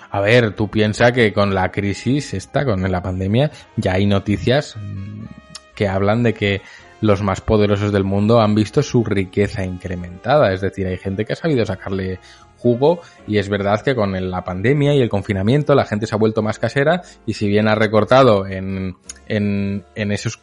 A 0.10 0.22
ver, 0.22 0.54
tú 0.54 0.70
piensas 0.70 1.12
que 1.12 1.34
con 1.34 1.54
la 1.54 1.72
crisis 1.72 2.34
esta, 2.34 2.66
con 2.66 2.90
la 2.90 3.02
pandemia, 3.02 3.52
ya 3.76 3.94
hay 3.94 4.06
noticias 4.06 4.76
mm, 4.78 5.26
que 5.76 5.88
hablan 5.88 6.24
de 6.24 6.34
que 6.34 6.62
los 7.02 7.22
más 7.22 7.42
poderosos 7.42 7.92
del 7.92 8.04
mundo 8.04 8.42
han 8.42 8.56
visto 8.56 8.82
su 8.82 9.04
riqueza 9.04 9.64
incrementada. 9.64 10.54
Es 10.54 10.62
decir, 10.62 10.88
hay 10.88 10.98
gente 10.98 11.26
que 11.26 11.34
ha 11.34 11.36
sabido 11.36 11.66
sacarle 11.66 12.20
jugo 12.58 13.02
y 13.28 13.38
es 13.38 13.50
verdad 13.50 13.82
que 13.82 13.96
con 13.96 14.30
la 14.32 14.44
pandemia 14.44 14.96
y 14.96 15.02
el 15.02 15.10
confinamiento 15.10 15.76
la 15.76 15.86
gente 15.86 16.08
se 16.08 16.16
ha 16.16 16.18
vuelto 16.18 16.42
más 16.42 16.58
casera 16.58 17.04
y 17.26 17.34
si 17.34 17.48
bien 17.48 17.68
ha 17.68 17.76
recortado 17.76 18.48
en, 18.48 18.96
en, 19.28 19.86
en 19.94 20.12
esos 20.12 20.42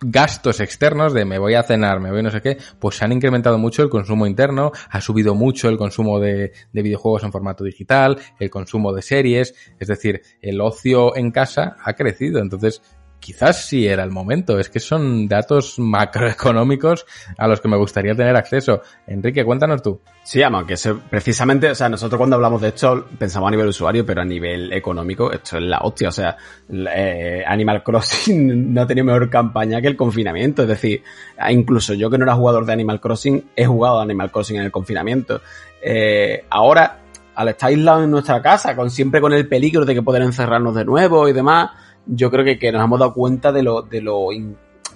gastos 0.00 0.60
externos 0.60 1.12
de 1.12 1.24
me 1.24 1.38
voy 1.38 1.54
a 1.54 1.62
cenar, 1.62 2.00
me 2.00 2.10
voy 2.10 2.22
no 2.22 2.30
sé 2.30 2.40
qué, 2.40 2.58
pues 2.78 2.96
se 2.96 3.04
han 3.04 3.12
incrementado 3.12 3.58
mucho 3.58 3.82
el 3.82 3.88
consumo 3.88 4.26
interno, 4.26 4.72
ha 4.90 5.00
subido 5.00 5.34
mucho 5.34 5.68
el 5.68 5.78
consumo 5.78 6.20
de, 6.20 6.52
de, 6.72 6.82
videojuegos 6.82 7.24
en 7.24 7.32
formato 7.32 7.64
digital, 7.64 8.18
el 8.38 8.50
consumo 8.50 8.92
de 8.92 9.02
series, 9.02 9.54
es 9.78 9.88
decir, 9.88 10.22
el 10.40 10.60
ocio 10.60 11.16
en 11.16 11.30
casa 11.30 11.76
ha 11.82 11.94
crecido, 11.94 12.40
entonces 12.40 12.82
quizás 13.26 13.64
sí 13.64 13.88
era 13.88 14.04
el 14.04 14.12
momento. 14.12 14.56
Es 14.60 14.70
que 14.70 14.78
son 14.78 15.26
datos 15.26 15.80
macroeconómicos 15.80 17.06
a 17.36 17.48
los 17.48 17.60
que 17.60 17.66
me 17.66 17.76
gustaría 17.76 18.14
tener 18.14 18.36
acceso. 18.36 18.82
Enrique, 19.04 19.44
cuéntanos 19.44 19.82
tú. 19.82 20.00
Sí, 20.22 20.40
amo, 20.44 20.64
que 20.64 20.76
precisamente, 21.10 21.68
o 21.70 21.74
sea, 21.74 21.88
nosotros 21.88 22.18
cuando 22.18 22.36
hablamos 22.36 22.60
de 22.60 22.68
esto 22.68 23.08
pensamos 23.18 23.48
a 23.48 23.50
nivel 23.50 23.66
usuario, 23.66 24.06
pero 24.06 24.22
a 24.22 24.24
nivel 24.24 24.72
económico 24.72 25.32
esto 25.32 25.56
es 25.56 25.64
la 25.64 25.80
hostia. 25.80 26.10
O 26.10 26.12
sea, 26.12 26.36
eh, 26.70 27.42
Animal 27.44 27.82
Crossing 27.82 28.72
no 28.74 28.82
ha 28.82 28.86
tenido 28.86 29.06
mejor 29.06 29.28
campaña 29.28 29.80
que 29.80 29.88
el 29.88 29.96
confinamiento. 29.96 30.62
Es 30.62 30.68
decir, 30.68 31.02
incluso 31.50 31.94
yo 31.94 32.08
que 32.08 32.18
no 32.18 32.24
era 32.24 32.36
jugador 32.36 32.64
de 32.64 32.74
Animal 32.74 33.00
Crossing, 33.00 33.44
he 33.56 33.66
jugado 33.66 33.98
a 33.98 34.02
Animal 34.04 34.30
Crossing 34.30 34.58
en 34.58 34.62
el 34.62 34.70
confinamiento. 34.70 35.40
Eh, 35.82 36.44
ahora, 36.48 37.00
al 37.34 37.48
estar 37.48 37.70
aislado 37.70 38.04
en 38.04 38.10
nuestra 38.12 38.40
casa, 38.40 38.76
con 38.76 38.88
siempre 38.88 39.20
con 39.20 39.32
el 39.32 39.48
peligro 39.48 39.84
de 39.84 39.94
que 39.94 40.02
poder 40.02 40.22
encerrarnos 40.22 40.76
de 40.76 40.84
nuevo 40.84 41.28
y 41.28 41.32
demás, 41.32 41.70
yo 42.06 42.30
creo 42.30 42.44
que, 42.44 42.58
que 42.58 42.72
nos 42.72 42.84
hemos 42.84 42.98
dado 42.98 43.12
cuenta 43.12 43.52
de 43.52 43.62
lo, 43.62 43.82
de 43.82 44.00
lo, 44.00 44.28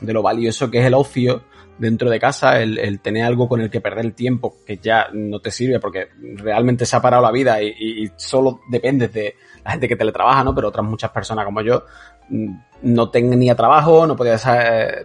de 0.01 0.13
lo 0.13 0.23
valioso 0.23 0.71
que 0.71 0.81
es 0.81 0.87
el 0.87 0.95
ocio 0.95 1.43
dentro 1.79 2.11
de 2.11 2.21
casa, 2.21 2.61
el, 2.61 2.79
el, 2.79 3.01
tener 3.01 3.25
algo 3.25 3.49
con 3.49 3.61
el 3.61 3.71
que 3.71 3.81
perder 3.81 4.05
el 4.05 4.15
tiempo 4.15 4.57
que 4.67 4.77
ya 4.77 5.09
no 5.13 5.41
te 5.41 5.51
sirve 5.51 5.81
porque 5.81 6.09
realmente 6.37 6.85
se 6.85 6.95
ha 6.95 7.01
parado 7.01 7.23
la 7.23 7.33
vida 7.33 7.63
y, 7.63 8.11
solo 8.17 8.61
dependes 8.69 9.13
de 9.13 9.35
la 9.65 9.73
gente 9.73 9.89
que 9.89 9.97
teletrabaja, 9.97 10.45
¿no? 10.45 10.55
Pero 10.55 10.69
otras 10.69 10.85
muchas 10.85 11.11
personas 11.11 11.45
como 11.47 11.63
yo 11.63 11.85
mm, 12.29 12.55
no 12.83 13.11
tenía 13.11 13.55
trabajo, 13.55 14.07
no 14.07 14.15
podía 14.15 14.37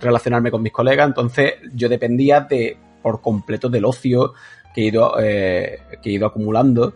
relacionarme 0.02 0.52
con 0.52 0.62
mis 0.62 0.74
colegas, 0.74 1.08
entonces 1.08 1.54
yo 1.74 1.88
dependía 1.88 2.42
de 2.42 2.78
por 3.02 3.22
completo 3.22 3.70
del 3.70 3.86
ocio 3.86 4.34
que 4.74 4.82
he 4.82 4.86
ido, 4.86 5.16
eh, 5.22 5.80
que 6.02 6.10
he 6.10 6.14
ido 6.14 6.28
acumulando 6.28 6.94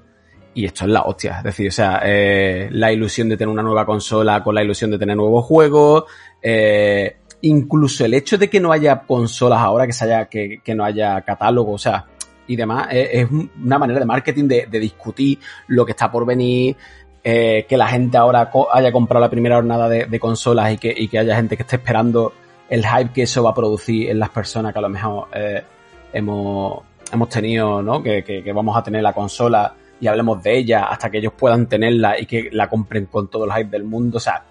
y 0.60 0.66
esto 0.66 0.84
es 0.84 0.92
la 0.92 1.04
hostia. 1.04 1.38
Es 1.38 1.44
decir, 1.44 1.70
o 1.70 1.72
sea, 1.72 2.02
eh, 2.04 2.68
la 2.72 2.92
ilusión 2.92 3.30
de 3.30 3.38
tener 3.38 3.50
una 3.50 3.64
nueva 3.64 3.86
consola 3.86 4.44
con 4.44 4.54
la 4.54 4.62
ilusión 4.62 4.92
de 4.92 5.00
tener 5.00 5.16
nuevos 5.16 5.46
juegos. 5.46 6.04
Eh, 6.42 7.16
incluso 7.44 8.04
el 8.04 8.14
hecho 8.14 8.38
de 8.38 8.50
que 8.50 8.60
no 8.60 8.74
haya 8.74 9.04
consolas 9.04 9.60
ahora, 9.60 9.88
que 9.88 9.94
se 9.94 10.04
haya, 10.04 10.26
que, 10.26 10.60
que 10.62 10.76
no 10.76 10.84
haya 10.84 11.22
catálogo, 11.22 11.72
o 11.72 11.78
sea, 11.78 12.08
y 12.46 12.58
demás, 12.58 12.90
es, 12.92 13.30
una 13.32 13.80
manera 13.80 14.02
de 14.02 14.06
marketing 14.06 14.50
de, 14.50 14.68
de, 14.70 14.80
discutir 14.82 15.40
lo 15.68 15.86
que 15.86 15.94
está 15.94 16.12
por 16.12 16.26
venir. 16.26 16.76
Eh, 17.24 17.66
que 17.68 17.78
la 17.78 17.88
gente 17.88 18.18
ahora 18.18 18.50
haya 18.74 18.92
comprado 18.92 19.22
la 19.24 19.30
primera 19.30 19.56
jornada 19.56 19.88
de, 19.88 20.20
consolas 20.20 20.74
y 20.74 20.78
que, 20.78 20.94
y 20.96 21.08
que 21.08 21.20
haya 21.20 21.36
gente 21.36 21.56
que 21.56 21.64
esté 21.64 21.78
esperando 21.78 22.34
el 22.70 22.86
hype 22.86 23.12
que 23.14 23.24
eso 23.24 23.44
va 23.44 23.52
a 23.52 23.54
producir 23.54 24.10
en 24.10 24.20
las 24.20 24.30
personas 24.30 24.74
que 24.74 24.80
a 24.80 24.82
lo 24.82 24.90
mejor 24.90 25.28
eh, 25.34 25.64
hemos, 26.12 26.82
hemos 27.12 27.30
tenido, 27.30 27.82
¿no? 27.82 28.04
Que, 28.04 28.24
que, 28.24 28.52
vamos 28.52 28.76
a 28.76 28.84
tener 28.84 29.04
la 29.04 29.14
consola 29.14 29.74
y 30.00 30.08
hablemos 30.08 30.42
de 30.42 30.58
ella 30.58 30.86
hasta 30.86 31.10
que 31.10 31.20
ellos 31.20 31.34
puedan 31.38 31.68
tenerla 31.68 32.20
y 32.20 32.26
que 32.26 32.50
la 32.52 32.70
compren 32.70 33.06
con 33.06 33.30
todo 33.30 33.46
el 33.46 33.52
hype 33.52 33.70
del 33.70 33.84
mundo. 33.84 34.18
O 34.18 34.22
sea, 34.22 34.46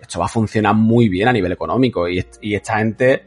esto 0.00 0.18
va 0.18 0.26
a 0.26 0.28
funcionar 0.28 0.74
muy 0.74 1.08
bien 1.08 1.28
a 1.28 1.32
nivel 1.32 1.52
económico 1.52 2.08
y, 2.08 2.24
y 2.40 2.54
esta 2.54 2.78
gente, 2.78 3.24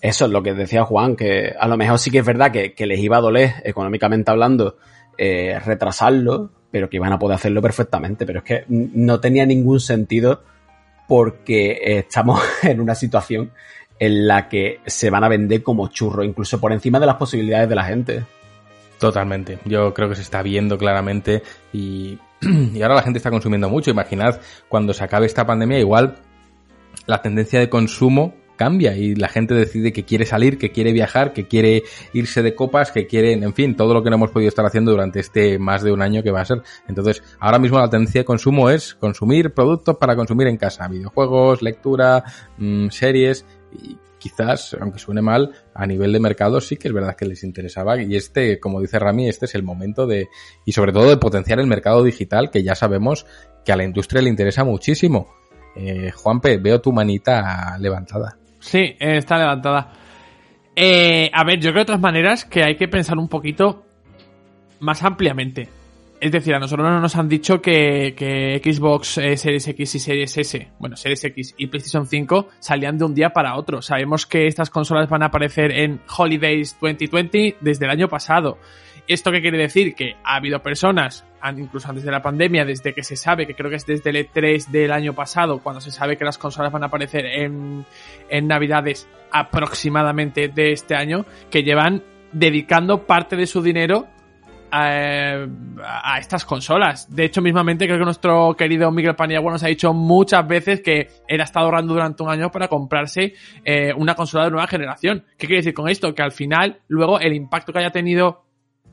eso 0.00 0.26
es 0.26 0.30
lo 0.30 0.42
que 0.42 0.54
decía 0.54 0.84
Juan, 0.84 1.16
que 1.16 1.54
a 1.58 1.68
lo 1.68 1.76
mejor 1.76 1.98
sí 1.98 2.10
que 2.10 2.18
es 2.18 2.26
verdad 2.26 2.50
que, 2.50 2.74
que 2.74 2.86
les 2.86 3.00
iba 3.00 3.16
a 3.16 3.20
doler 3.20 3.54
económicamente 3.64 4.30
hablando 4.30 4.76
eh, 5.16 5.58
retrasarlo, 5.58 6.50
pero 6.70 6.88
que 6.88 6.96
iban 6.96 7.12
a 7.12 7.18
poder 7.18 7.34
hacerlo 7.34 7.60
perfectamente. 7.60 8.24
Pero 8.24 8.38
es 8.38 8.44
que 8.44 8.64
no 8.68 9.20
tenía 9.20 9.44
ningún 9.44 9.80
sentido 9.80 10.42
porque 11.08 11.78
estamos 11.82 12.40
en 12.62 12.80
una 12.80 12.94
situación 12.94 13.50
en 13.98 14.28
la 14.28 14.48
que 14.48 14.80
se 14.86 15.10
van 15.10 15.24
a 15.24 15.28
vender 15.28 15.62
como 15.62 15.88
churro, 15.88 16.22
incluso 16.22 16.60
por 16.60 16.72
encima 16.72 17.00
de 17.00 17.06
las 17.06 17.16
posibilidades 17.16 17.68
de 17.68 17.74
la 17.74 17.84
gente. 17.84 18.24
Totalmente. 18.98 19.58
Yo 19.64 19.94
creo 19.94 20.08
que 20.08 20.16
se 20.16 20.22
está 20.22 20.42
viendo 20.42 20.76
claramente 20.76 21.42
y, 21.72 22.18
ahora 22.82 22.96
la 22.96 23.02
gente 23.02 23.18
está 23.18 23.30
consumiendo 23.30 23.68
mucho. 23.68 23.90
Imaginad 23.90 24.40
cuando 24.68 24.92
se 24.92 25.04
acabe 25.04 25.26
esta 25.26 25.46
pandemia, 25.46 25.78
igual 25.78 26.16
la 27.06 27.22
tendencia 27.22 27.60
de 27.60 27.68
consumo 27.68 28.34
cambia 28.56 28.96
y 28.96 29.14
la 29.14 29.28
gente 29.28 29.54
decide 29.54 29.92
que 29.92 30.04
quiere 30.04 30.26
salir, 30.26 30.58
que 30.58 30.72
quiere 30.72 30.92
viajar, 30.92 31.32
que 31.32 31.46
quiere 31.46 31.84
irse 32.12 32.42
de 32.42 32.56
copas, 32.56 32.90
que 32.90 33.06
quiere, 33.06 33.32
en 33.32 33.54
fin, 33.54 33.76
todo 33.76 33.94
lo 33.94 34.02
que 34.02 34.10
no 34.10 34.16
hemos 34.16 34.32
podido 34.32 34.48
estar 34.48 34.66
haciendo 34.66 34.90
durante 34.90 35.20
este 35.20 35.60
más 35.60 35.82
de 35.84 35.92
un 35.92 36.02
año 36.02 36.24
que 36.24 36.32
va 36.32 36.40
a 36.40 36.44
ser. 36.44 36.62
Entonces, 36.88 37.22
ahora 37.38 37.60
mismo 37.60 37.78
la 37.78 37.88
tendencia 37.88 38.20
de 38.20 38.24
consumo 38.24 38.68
es 38.68 38.96
consumir 38.96 39.54
productos 39.54 39.96
para 39.96 40.16
consumir 40.16 40.48
en 40.48 40.56
casa, 40.56 40.88
videojuegos, 40.88 41.62
lectura, 41.62 42.24
mmm, 42.58 42.88
series 42.88 43.46
y 43.72 43.96
quizás, 44.18 44.76
aunque 44.80 44.98
suene 44.98 45.22
mal, 45.22 45.52
a 45.74 45.86
nivel 45.86 46.12
de 46.12 46.20
mercado 46.20 46.60
sí 46.60 46.76
que 46.76 46.88
es 46.88 46.94
verdad 46.94 47.16
que 47.16 47.26
les 47.26 47.44
interesaba 47.44 48.00
y 48.02 48.16
este, 48.16 48.58
como 48.60 48.80
dice 48.80 48.98
Rami, 48.98 49.28
este 49.28 49.46
es 49.46 49.54
el 49.54 49.62
momento 49.62 50.06
de, 50.06 50.28
y 50.64 50.72
sobre 50.72 50.92
todo 50.92 51.08
de 51.08 51.16
potenciar 51.16 51.60
el 51.60 51.66
mercado 51.66 52.02
digital 52.02 52.50
que 52.50 52.62
ya 52.62 52.74
sabemos 52.74 53.26
que 53.64 53.72
a 53.72 53.76
la 53.76 53.84
industria 53.84 54.22
le 54.22 54.30
interesa 54.30 54.64
muchísimo. 54.64 55.28
Eh, 55.76 56.10
Juanpe, 56.10 56.58
veo 56.58 56.80
tu 56.80 56.92
manita 56.92 57.76
levantada. 57.78 58.36
Sí, 58.58 58.96
está 58.98 59.38
levantada. 59.38 59.92
Eh, 60.74 61.30
a 61.32 61.44
ver, 61.44 61.60
yo 61.60 61.70
creo 61.70 61.80
de 61.80 61.82
otras 61.82 62.00
maneras 62.00 62.44
que 62.44 62.62
hay 62.62 62.76
que 62.76 62.88
pensar 62.88 63.18
un 63.18 63.28
poquito 63.28 63.84
más 64.80 65.02
ampliamente. 65.02 65.68
Es 66.20 66.32
decir, 66.32 66.52
a 66.54 66.58
nosotros 66.58 66.88
no 66.88 67.00
nos 67.00 67.14
han 67.14 67.28
dicho 67.28 67.62
que, 67.62 68.60
Xbox 68.64 69.18
eh, 69.18 69.36
Series 69.36 69.68
X 69.68 69.94
y 69.94 69.98
Series 70.00 70.36
S, 70.36 70.68
bueno, 70.78 70.96
Series 70.96 71.22
X 71.24 71.54
y 71.56 71.66
PlayStation 71.68 72.06
5 72.06 72.48
salían 72.58 72.98
de 72.98 73.04
un 73.04 73.14
día 73.14 73.30
para 73.30 73.54
otro. 73.54 73.82
Sabemos 73.82 74.26
que 74.26 74.48
estas 74.48 74.68
consolas 74.68 75.08
van 75.08 75.22
a 75.22 75.26
aparecer 75.26 75.70
en 75.70 76.00
Holidays 76.16 76.76
2020 76.80 77.58
desde 77.60 77.84
el 77.84 77.90
año 77.90 78.08
pasado. 78.08 78.58
¿Esto 79.06 79.30
qué 79.30 79.40
quiere 79.40 79.58
decir? 79.58 79.94
Que 79.94 80.16
ha 80.24 80.36
habido 80.36 80.60
personas, 80.60 81.24
incluso 81.56 81.88
antes 81.88 82.04
de 82.04 82.10
la 82.10 82.20
pandemia, 82.20 82.64
desde 82.64 82.92
que 82.92 83.04
se 83.04 83.16
sabe, 83.16 83.46
que 83.46 83.54
creo 83.54 83.70
que 83.70 83.76
es 83.76 83.86
desde 83.86 84.10
el 84.10 84.16
E3 84.16 84.66
del 84.66 84.92
año 84.92 85.14
pasado, 85.14 85.62
cuando 85.62 85.80
se 85.80 85.90
sabe 85.90 86.18
que 86.18 86.24
las 86.24 86.36
consolas 86.36 86.72
van 86.72 86.82
a 86.82 86.86
aparecer 86.86 87.24
en, 87.24 87.86
en 88.28 88.46
Navidades 88.48 89.08
aproximadamente 89.30 90.48
de 90.48 90.72
este 90.72 90.94
año, 90.94 91.24
que 91.50 91.62
llevan 91.62 92.02
dedicando 92.32 93.06
parte 93.06 93.36
de 93.36 93.46
su 93.46 93.62
dinero 93.62 94.08
a, 94.70 95.46
a, 95.82 96.18
estas 96.18 96.44
consolas. 96.44 97.14
De 97.14 97.24
hecho, 97.24 97.40
mismamente 97.42 97.86
creo 97.86 97.98
que 97.98 98.04
nuestro 98.04 98.54
querido 98.56 98.90
Miguel 98.90 99.16
Paniagua 99.16 99.52
nos 99.52 99.62
ha 99.62 99.68
dicho 99.68 99.92
muchas 99.92 100.46
veces 100.46 100.80
que 100.80 101.08
él 101.26 101.40
ha 101.40 101.44
estado 101.44 101.66
ahorrando 101.66 101.94
durante 101.94 102.22
un 102.22 102.30
año 102.30 102.50
para 102.50 102.68
comprarse 102.68 103.34
eh, 103.64 103.92
una 103.96 104.14
consola 104.14 104.44
de 104.44 104.50
nueva 104.50 104.66
generación. 104.66 105.24
¿Qué 105.36 105.46
quiere 105.46 105.60
decir 105.60 105.74
con 105.74 105.88
esto? 105.88 106.14
Que 106.14 106.22
al 106.22 106.32
final, 106.32 106.80
luego, 106.88 107.20
el 107.20 107.34
impacto 107.34 107.72
que 107.72 107.78
haya 107.80 107.90
tenido 107.90 108.44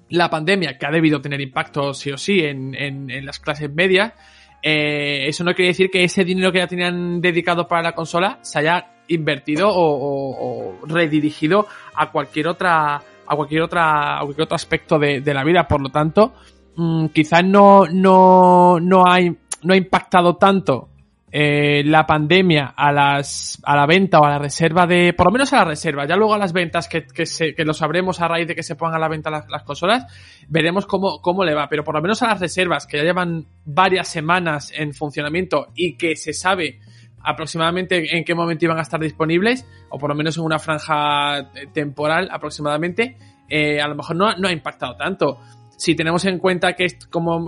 la 0.09 0.29
pandemia, 0.29 0.77
que 0.77 0.85
ha 0.85 0.91
debido 0.91 1.21
tener 1.21 1.41
impacto 1.41 1.93
sí 1.93 2.11
o 2.11 2.17
sí 2.17 2.39
en, 2.39 2.75
en, 2.75 3.09
en 3.09 3.25
las 3.25 3.39
clases 3.39 3.73
medias, 3.73 4.13
eh, 4.61 5.27
eso 5.27 5.43
no 5.43 5.53
quiere 5.53 5.69
decir 5.69 5.89
que 5.91 6.03
ese 6.03 6.23
dinero 6.23 6.51
que 6.51 6.59
ya 6.59 6.67
tenían 6.67 7.21
dedicado 7.21 7.67
para 7.67 7.83
la 7.83 7.93
consola 7.93 8.39
se 8.41 8.59
haya 8.59 8.93
invertido 9.07 9.69
o, 9.69 9.75
o, 9.75 10.79
o 10.81 10.85
redirigido 10.87 11.67
a 11.93 12.11
cualquier 12.11 12.47
otra 12.47 13.01
a 13.27 13.35
cualquier 13.35 13.61
otra 13.61 14.17
a 14.17 14.21
cualquier 14.21 14.43
otro 14.43 14.55
aspecto 14.55 14.99
de, 14.99 15.21
de 15.21 15.33
la 15.33 15.43
vida. 15.43 15.67
Por 15.67 15.81
lo 15.81 15.89
tanto 15.89 16.33
mmm, 16.75 17.07
quizás 17.07 17.43
no 17.43 17.85
no 17.87 18.79
no 18.79 19.07
hay 19.07 19.35
no 19.63 19.73
ha 19.73 19.77
impactado 19.77 20.35
tanto 20.35 20.89
eh, 21.37 21.83
la 21.83 22.05
pandemia 22.05 22.73
a 22.77 22.93
las 22.93 23.59
a 23.63 23.75
la 23.75 23.85
venta 23.85 24.19
o 24.19 24.25
a 24.25 24.29
la 24.29 24.39
reserva 24.39 24.87
de 24.87 25.11
por 25.11 25.25
lo 25.25 25.33
menos 25.33 25.51
a 25.51 25.57
la 25.57 25.65
reserva 25.65 26.05
ya 26.07 26.15
luego 26.15 26.33
a 26.33 26.37
las 26.37 26.53
ventas 26.53 26.87
que, 26.87 27.05
que, 27.05 27.25
se, 27.25 27.53
que 27.53 27.65
lo 27.65 27.73
sabremos 27.73 28.21
a 28.21 28.29
raíz 28.29 28.47
de 28.47 28.55
que 28.55 28.63
se 28.63 28.75
pongan 28.75 28.95
a 28.95 28.99
la 28.99 29.09
venta 29.09 29.29
las, 29.29 29.49
las, 29.49 29.63
consolas 29.63 30.05
veremos 30.47 30.85
cómo, 30.85 31.21
cómo 31.21 31.43
le 31.43 31.53
va. 31.53 31.67
Pero 31.67 31.83
por 31.83 31.95
lo 31.95 32.01
menos 32.01 32.21
a 32.21 32.27
las 32.27 32.39
reservas 32.39 32.87
que 32.87 32.97
ya 32.97 33.03
llevan 33.03 33.47
varias 33.65 34.07
semanas 34.07 34.71
en 34.73 34.93
funcionamiento 34.93 35.67
y 35.75 35.97
que 35.97 36.15
se 36.15 36.31
sabe 36.31 36.79
aproximadamente 37.25 38.17
en 38.17 38.23
qué 38.23 38.35
momento 38.35 38.65
iban 38.65 38.77
a 38.77 38.81
estar 38.81 38.99
disponibles, 38.99 39.65
o 39.89 39.97
por 39.97 40.09
lo 40.09 40.15
menos 40.15 40.37
en 40.37 40.43
una 40.43 40.59
franja 40.59 41.51
temporal 41.73 42.29
aproximadamente, 42.31 43.17
eh, 43.49 43.81
a 43.81 43.87
lo 43.87 43.95
mejor 43.95 44.15
no, 44.15 44.35
no, 44.37 44.47
ha 44.47 44.51
impactado 44.51 44.95
tanto. 44.95 45.39
Si 45.77 45.95
tenemos 45.95 46.23
en 46.25 46.39
cuenta 46.39 46.73
que, 46.73 46.87
como, 47.09 47.45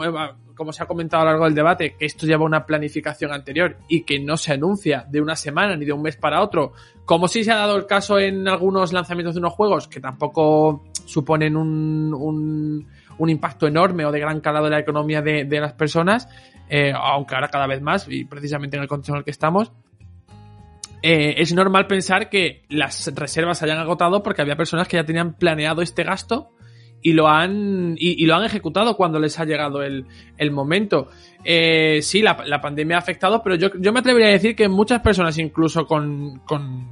como 0.56 0.74
se 0.74 0.84
ha 0.84 0.86
comentado 0.86 1.22
a 1.22 1.26
lo 1.26 1.32
largo 1.32 1.45
del 1.45 1.56
debate, 1.56 1.95
que 1.98 2.06
esto 2.06 2.26
lleva 2.26 2.44
una 2.44 2.66
planificación 2.66 3.32
anterior 3.32 3.78
y 3.88 4.02
que 4.02 4.20
no 4.20 4.36
se 4.36 4.54
anuncia 4.54 5.06
de 5.10 5.22
una 5.22 5.36
semana 5.36 5.78
ni 5.78 5.86
de 5.86 5.94
un 5.94 6.02
mes 6.02 6.18
para 6.18 6.41
otro, 6.41 6.74
como 7.06 7.28
si 7.28 7.44
se 7.44 7.52
ha 7.52 7.58
dado 7.58 7.78
el 7.78 7.86
caso 7.86 8.20
en 8.20 8.48
algunos 8.48 8.91
lanzamientos 8.91 9.36
de 9.36 9.40
unos 9.40 9.54
juegos 9.54 9.88
que 9.88 10.02
tampoco 10.02 10.84
suponen 11.06 11.56
un, 11.56 12.88
un 13.18 13.30
impacto 13.30 13.68
enorme 13.68 14.06
o 14.06 14.11
de 14.11 14.19
gran 14.19 14.41
calado 14.41 14.65
en 14.68 14.73
la 14.73 14.80
economía 14.80 15.22
de, 15.22 15.45
de 15.45 15.60
las 15.60 15.73
personas, 15.73 16.27
eh, 16.69 16.94
aunque 16.95 17.35
ahora 17.35 17.49
cada 17.49 17.68
vez 17.68 17.81
más, 17.81 18.07
y 18.10 18.26
precisamente 18.26 18.77
en 18.77 18.84
el 18.84 18.89
contexto 18.89 19.14
en 19.14 19.19
el 19.19 19.23
que 19.23 19.31
estamos, 19.31 19.72
eh, 21.02 21.35
es 21.38 21.53
normal 21.53 21.88
pensar 21.88 22.30
que 22.30 22.64
las 22.69 23.14
reservas 23.15 23.60
se 23.60 23.65
hayan 23.65 23.77
agotado 23.77 24.23
porque 24.23 24.41
había 24.41 24.56
personas 24.56 24.88
que 24.88 24.98
ya 24.98 25.03
tenían 25.03 25.34
planeado 25.34 25.81
este 25.81 26.03
gasto 26.03 26.49
y 27.03 27.14
lo 27.14 27.27
han 27.27 27.95
y, 27.98 28.26
lo 28.26 28.35
han 28.35 28.44
ejecutado 28.44 28.98
cuando 28.98 29.19
les 29.19 29.39
ha 29.39 29.45
llegado 29.45 29.84
el, 29.84 30.06
el 30.38 30.52
momento. 30.52 31.10
Eh, 31.44 31.99
sí, 32.02 32.22
la, 32.22 32.44
la, 32.45 32.60
pandemia 32.60 32.98
ha 32.98 32.99
afectado, 32.99 33.44
pero 33.44 33.56
yo, 33.56 33.69
yo, 33.80 33.94
me 33.94 33.99
atrevería 33.99 34.30
a 34.30 34.31
decir 34.31 34.56
que 34.56 34.68
muchas 34.68 35.02
personas, 35.02 35.38
incluso 35.38 35.85
con, 35.85 36.39
con 36.39 36.88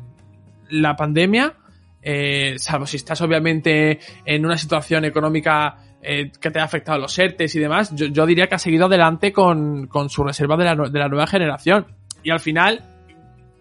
la 0.69 0.95
pandemia, 0.95 1.55
eh, 2.01 2.53
salvo 2.57 2.85
si 2.85 2.97
estás 2.97 3.19
obviamente 3.21 3.99
en 4.23 4.45
una 4.45 4.57
situación 4.57 5.05
económica 5.05 5.77
eh, 6.07 6.31
que 6.39 6.51
te 6.51 6.59
ha 6.59 6.63
afectado 6.63 6.99
los 6.99 7.17
ERTES 7.17 7.55
y 7.55 7.59
demás, 7.59 7.91
yo, 7.95 8.25
diría 8.25 8.47
que 8.47 8.55
ha 8.55 8.59
seguido 8.59 8.85
adelante 8.85 9.33
con, 9.33 9.87
con 9.87 10.09
su 10.09 10.23
reserva 10.23 10.55
de 10.55 10.65
la, 10.65 10.75
de 10.75 10.99
la, 10.99 11.07
nueva 11.07 11.25
generación. 11.25 11.87
Y 12.23 12.29
al 12.29 12.39
final, 12.39 12.83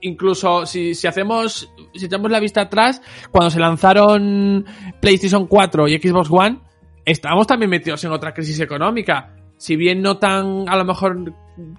incluso 0.03 0.67
si, 0.67 0.95
si 0.95 1.07
hacemos, 1.07 1.71
si 1.95 2.07
echamos 2.07 2.31
la 2.31 2.41
vista 2.41 2.63
atrás, 2.63 3.01
cuando 3.31 3.51
se 3.51 3.61
lanzaron 3.61 4.67
PlayStation 5.01 5.47
4 5.47 5.89
y 5.89 5.99
Xbox 5.99 6.29
One, 6.31 6.59
estábamos 7.05 7.47
también 7.47 7.71
metidos 7.71 8.05
en 8.05 8.13
otra 8.13 8.35
crisis 8.35 8.61
económica. 8.61 9.35
Si 9.57 9.77
bien 9.77 10.03
no 10.03 10.19
tan, 10.19 10.69
a 10.69 10.77
lo 10.77 10.85
mejor, 10.85 11.33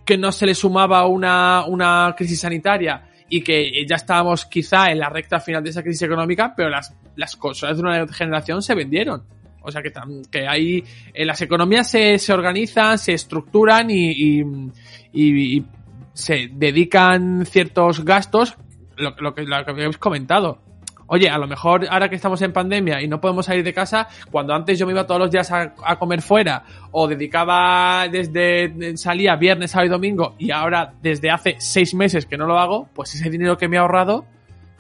que 0.04 0.18
no 0.18 0.32
se 0.32 0.46
le 0.46 0.56
sumaba 0.56 1.06
una, 1.06 1.66
una 1.68 2.16
crisis 2.18 2.40
sanitaria 2.40 3.10
y 3.30 3.42
que 3.42 3.86
ya 3.88 3.98
estábamos 3.98 4.46
quizá 4.46 4.92
en 4.92 5.00
la 5.00 5.10
recta 5.10 5.40
final 5.40 5.64
de 5.64 5.70
esa 5.70 5.84
crisis 5.84 6.02
económica, 6.04 6.54
pero 6.56 6.70
las, 6.70 6.96
las 7.16 7.36
consolas 7.36 7.78
de 7.78 7.84
una 7.84 8.08
generación 8.08 8.62
se 8.62 8.76
vendieron. 8.76 9.24
O 9.66 9.72
sea 9.72 9.82
que, 9.82 9.92
que 10.32 10.48
hay, 10.48 10.84
eh, 11.14 11.26
las 11.26 11.42
economías 11.42 11.90
se, 11.90 12.20
se, 12.20 12.34
organizan, 12.34 13.00
se 13.00 13.14
estructuran 13.14 13.90
y, 13.90 14.44
se 16.14 16.50
dedican 16.52 17.46
ciertos 17.46 18.06
gastos, 18.06 18.56
lo, 18.96 19.16
lo, 19.20 19.36
que, 19.36 19.44
lo 19.44 19.66
que 19.66 19.72
habéis 19.72 19.98
comentado. 19.98 20.60
Oye, 21.08 21.30
a 21.30 21.38
lo 21.38 21.48
mejor 21.48 21.86
ahora 21.90 22.10
que 22.10 22.16
estamos 22.16 22.42
en 22.42 22.52
pandemia 22.52 23.02
y 23.02 23.08
no 23.08 23.22
podemos 23.22 23.46
salir 23.46 23.64
de 23.64 23.74
casa, 23.74 24.08
cuando 24.32 24.54
antes 24.54 24.80
yo 24.80 24.86
me 24.86 24.94
iba 24.94 25.06
todos 25.06 25.20
los 25.20 25.32
días 25.32 25.52
a, 25.52 25.76
a 25.84 26.00
comer 26.00 26.22
fuera 26.22 26.64
o 26.92 27.08
dedicaba 27.08 28.08
desde 28.08 28.98
salía 28.98 29.36
viernes, 29.36 29.72
sábado 29.72 29.88
y 29.88 29.90
domingo 29.90 30.36
y 30.40 30.52
ahora 30.52 30.94
desde 31.02 31.30
hace 31.30 31.58
seis 31.60 31.94
meses 31.94 32.26
que 32.26 32.38
no 32.38 32.48
lo 32.48 32.58
hago, 32.58 32.90
pues 32.94 33.14
ese 33.14 33.30
dinero 33.30 33.58
que 33.58 33.68
me 33.68 33.76
he 33.76 33.80
ahorrado 33.80 34.26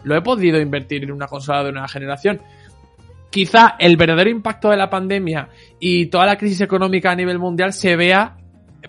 lo 0.04 0.16
he 0.16 0.22
podido 0.22 0.60
invertir 0.60 1.04
en 1.04 1.12
una 1.12 1.28
consola 1.28 1.64
de 1.64 1.72
nueva 1.72 1.88
generación 1.88 2.42
quizá 3.36 3.76
el 3.80 3.98
verdadero 3.98 4.30
impacto 4.30 4.70
de 4.70 4.78
la 4.78 4.90
pandemia 4.90 5.50
y 5.78 6.06
toda 6.06 6.26
la 6.26 6.38
crisis 6.38 6.62
económica 6.62 7.12
a 7.12 7.16
nivel 7.16 7.38
mundial 7.38 7.74
se 7.74 7.98
vea 7.98 8.38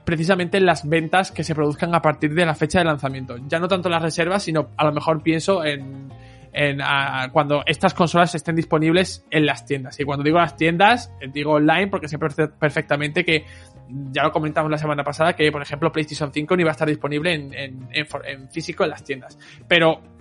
precisamente 0.05 0.57
en 0.59 0.67
las 0.67 0.89
ventas 0.89 1.33
que 1.33 1.43
se 1.43 1.53
produzcan 1.53 1.93
a 1.97 2.01
partir 2.01 2.33
de 2.33 2.47
la 2.47 2.55
fecha 2.55 2.79
de 2.79 2.85
lanzamiento. 2.85 3.39
Ya 3.49 3.59
no 3.59 3.67
tanto 3.67 3.89
las 3.89 4.01
reservas, 4.01 4.45
sino 4.45 4.69
a 4.77 4.85
lo 4.85 4.93
mejor 4.93 5.21
pienso 5.21 5.65
en, 5.65 6.13
en 6.53 6.79
cuando 7.33 7.65
estas 7.67 7.93
consolas 7.93 8.37
estén 8.37 8.55
disponibles 8.55 9.27
en 9.33 9.47
las 9.47 9.67
tiendas. 9.67 9.99
Y 9.99 10.05
cuando 10.05 10.23
digo 10.23 10.39
las 10.39 10.55
tiendas, 10.55 11.11
digo 11.33 11.55
online 11.55 11.89
porque 11.89 12.07
sé 12.07 12.17
perfectamente 12.17 13.25
que 13.25 13.47
ya 14.13 14.23
lo 14.23 14.31
comentamos 14.31 14.71
la 14.71 14.79
semana 14.79 15.03
pasada 15.03 15.33
que, 15.35 15.51
por 15.51 15.63
ejemplo, 15.63 15.91
PlayStation 15.91 16.31
5 16.33 16.55
no 16.55 16.61
iba 16.61 16.71
a 16.71 16.73
estar 16.79 16.87
disponible 16.87 17.35
en, 17.35 17.53
en, 17.53 17.89
en, 17.91 18.07
en 18.27 18.49
físico 18.49 18.85
en 18.85 18.91
las 18.91 19.03
tiendas. 19.03 19.37
Pero 19.67 20.16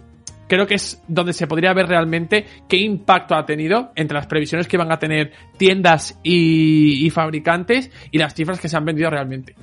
creo 0.47 0.67
que 0.67 0.76
es 0.76 1.01
donde 1.07 1.34
se 1.34 1.47
podría 1.47 1.73
ver 1.73 1.88
realmente 1.88 2.45
qué 2.67 2.77
impacto 2.77 3.35
ha 3.35 3.45
tenido 3.45 3.91
entre 3.95 4.15
las 4.15 4.27
previsiones 4.27 4.67
que 4.67 4.77
van 4.77 4.91
a 4.91 4.99
tener 4.99 5.31
tiendas 5.57 6.19
y, 6.23 7.09
fabricantes 7.09 7.91
y 8.11 8.17
las 8.17 8.34
cifras 8.34 8.59
que 8.59 8.69
se 8.69 8.77
han 8.77 8.85
vendido 8.85 9.09
realmente. 9.09 9.55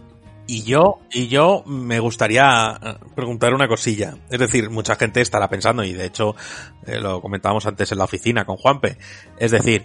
Y 0.47 0.65
yo, 0.65 1.01
y 1.13 1.29
yo 1.29 1.63
me 1.67 2.01
gustaría 2.01 2.79
eh, 2.83 2.95
preguntar 3.15 3.55
una 3.55 3.69
cosilla. 3.69 4.15
Es 4.29 4.41
decir, 4.41 4.71
mucha 4.71 4.97
gente 4.97 5.21
estará 5.21 5.49
pensando, 5.49 5.85
y 5.85 5.93
de 5.93 6.07
hecho 6.07 6.35
eh, 6.85 6.99
lo 7.01 7.21
comentábamos 7.21 7.65
antes 7.67 7.93
en 7.93 7.99
la 7.99 8.05
oficina 8.05 8.45
con 8.45 8.57
Juanpe. 8.57 8.99
Es 9.39 9.53
decir, 9.53 9.85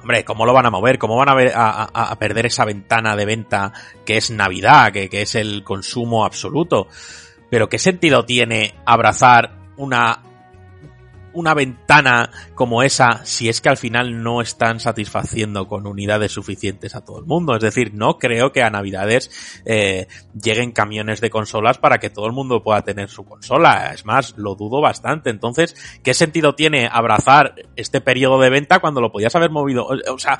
hombre, 0.00 0.24
¿cómo 0.24 0.46
lo 0.46 0.54
van 0.54 0.66
a 0.66 0.70
mover? 0.70 0.98
¿Cómo 0.98 1.16
van 1.16 1.28
a 1.28 2.18
perder 2.18 2.46
esa 2.46 2.64
ventana 2.64 3.14
de 3.14 3.26
venta 3.26 3.72
que 4.06 4.16
es 4.16 4.30
Navidad, 4.30 4.90
que, 4.90 5.10
que 5.10 5.22
es 5.22 5.34
el 5.34 5.62
consumo 5.62 6.24
absoluto? 6.24 6.88
Pero 7.50 7.68
¿qué 7.68 7.78
sentido 7.78 8.24
tiene 8.24 8.74
abrazar 8.86 9.58
una 9.76 10.22
una 11.32 11.54
ventana 11.54 12.30
como 12.54 12.82
esa 12.82 13.24
si 13.24 13.48
es 13.48 13.60
que 13.60 13.68
al 13.68 13.76
final 13.76 14.22
no 14.22 14.40
están 14.40 14.80
satisfaciendo 14.80 15.66
con 15.66 15.86
unidades 15.86 16.32
suficientes 16.32 16.94
a 16.94 17.04
todo 17.04 17.18
el 17.18 17.26
mundo. 17.26 17.54
Es 17.54 17.62
decir, 17.62 17.94
no 17.94 18.18
creo 18.18 18.52
que 18.52 18.62
a 18.62 18.70
Navidades 18.70 19.30
eh, 19.64 20.08
lleguen 20.40 20.72
camiones 20.72 21.20
de 21.20 21.30
consolas 21.30 21.78
para 21.78 21.98
que 21.98 22.10
todo 22.10 22.26
el 22.26 22.32
mundo 22.32 22.62
pueda 22.62 22.82
tener 22.82 23.08
su 23.08 23.24
consola. 23.24 23.92
Es 23.94 24.04
más, 24.04 24.36
lo 24.36 24.54
dudo 24.54 24.80
bastante. 24.80 25.30
Entonces, 25.30 25.74
¿qué 26.02 26.14
sentido 26.14 26.54
tiene 26.54 26.88
abrazar 26.90 27.54
este 27.76 28.00
periodo 28.00 28.40
de 28.40 28.50
venta 28.50 28.80
cuando 28.80 29.00
lo 29.00 29.12
podías 29.12 29.34
haber 29.34 29.50
movido? 29.50 29.86
O 29.86 30.18
sea, 30.18 30.38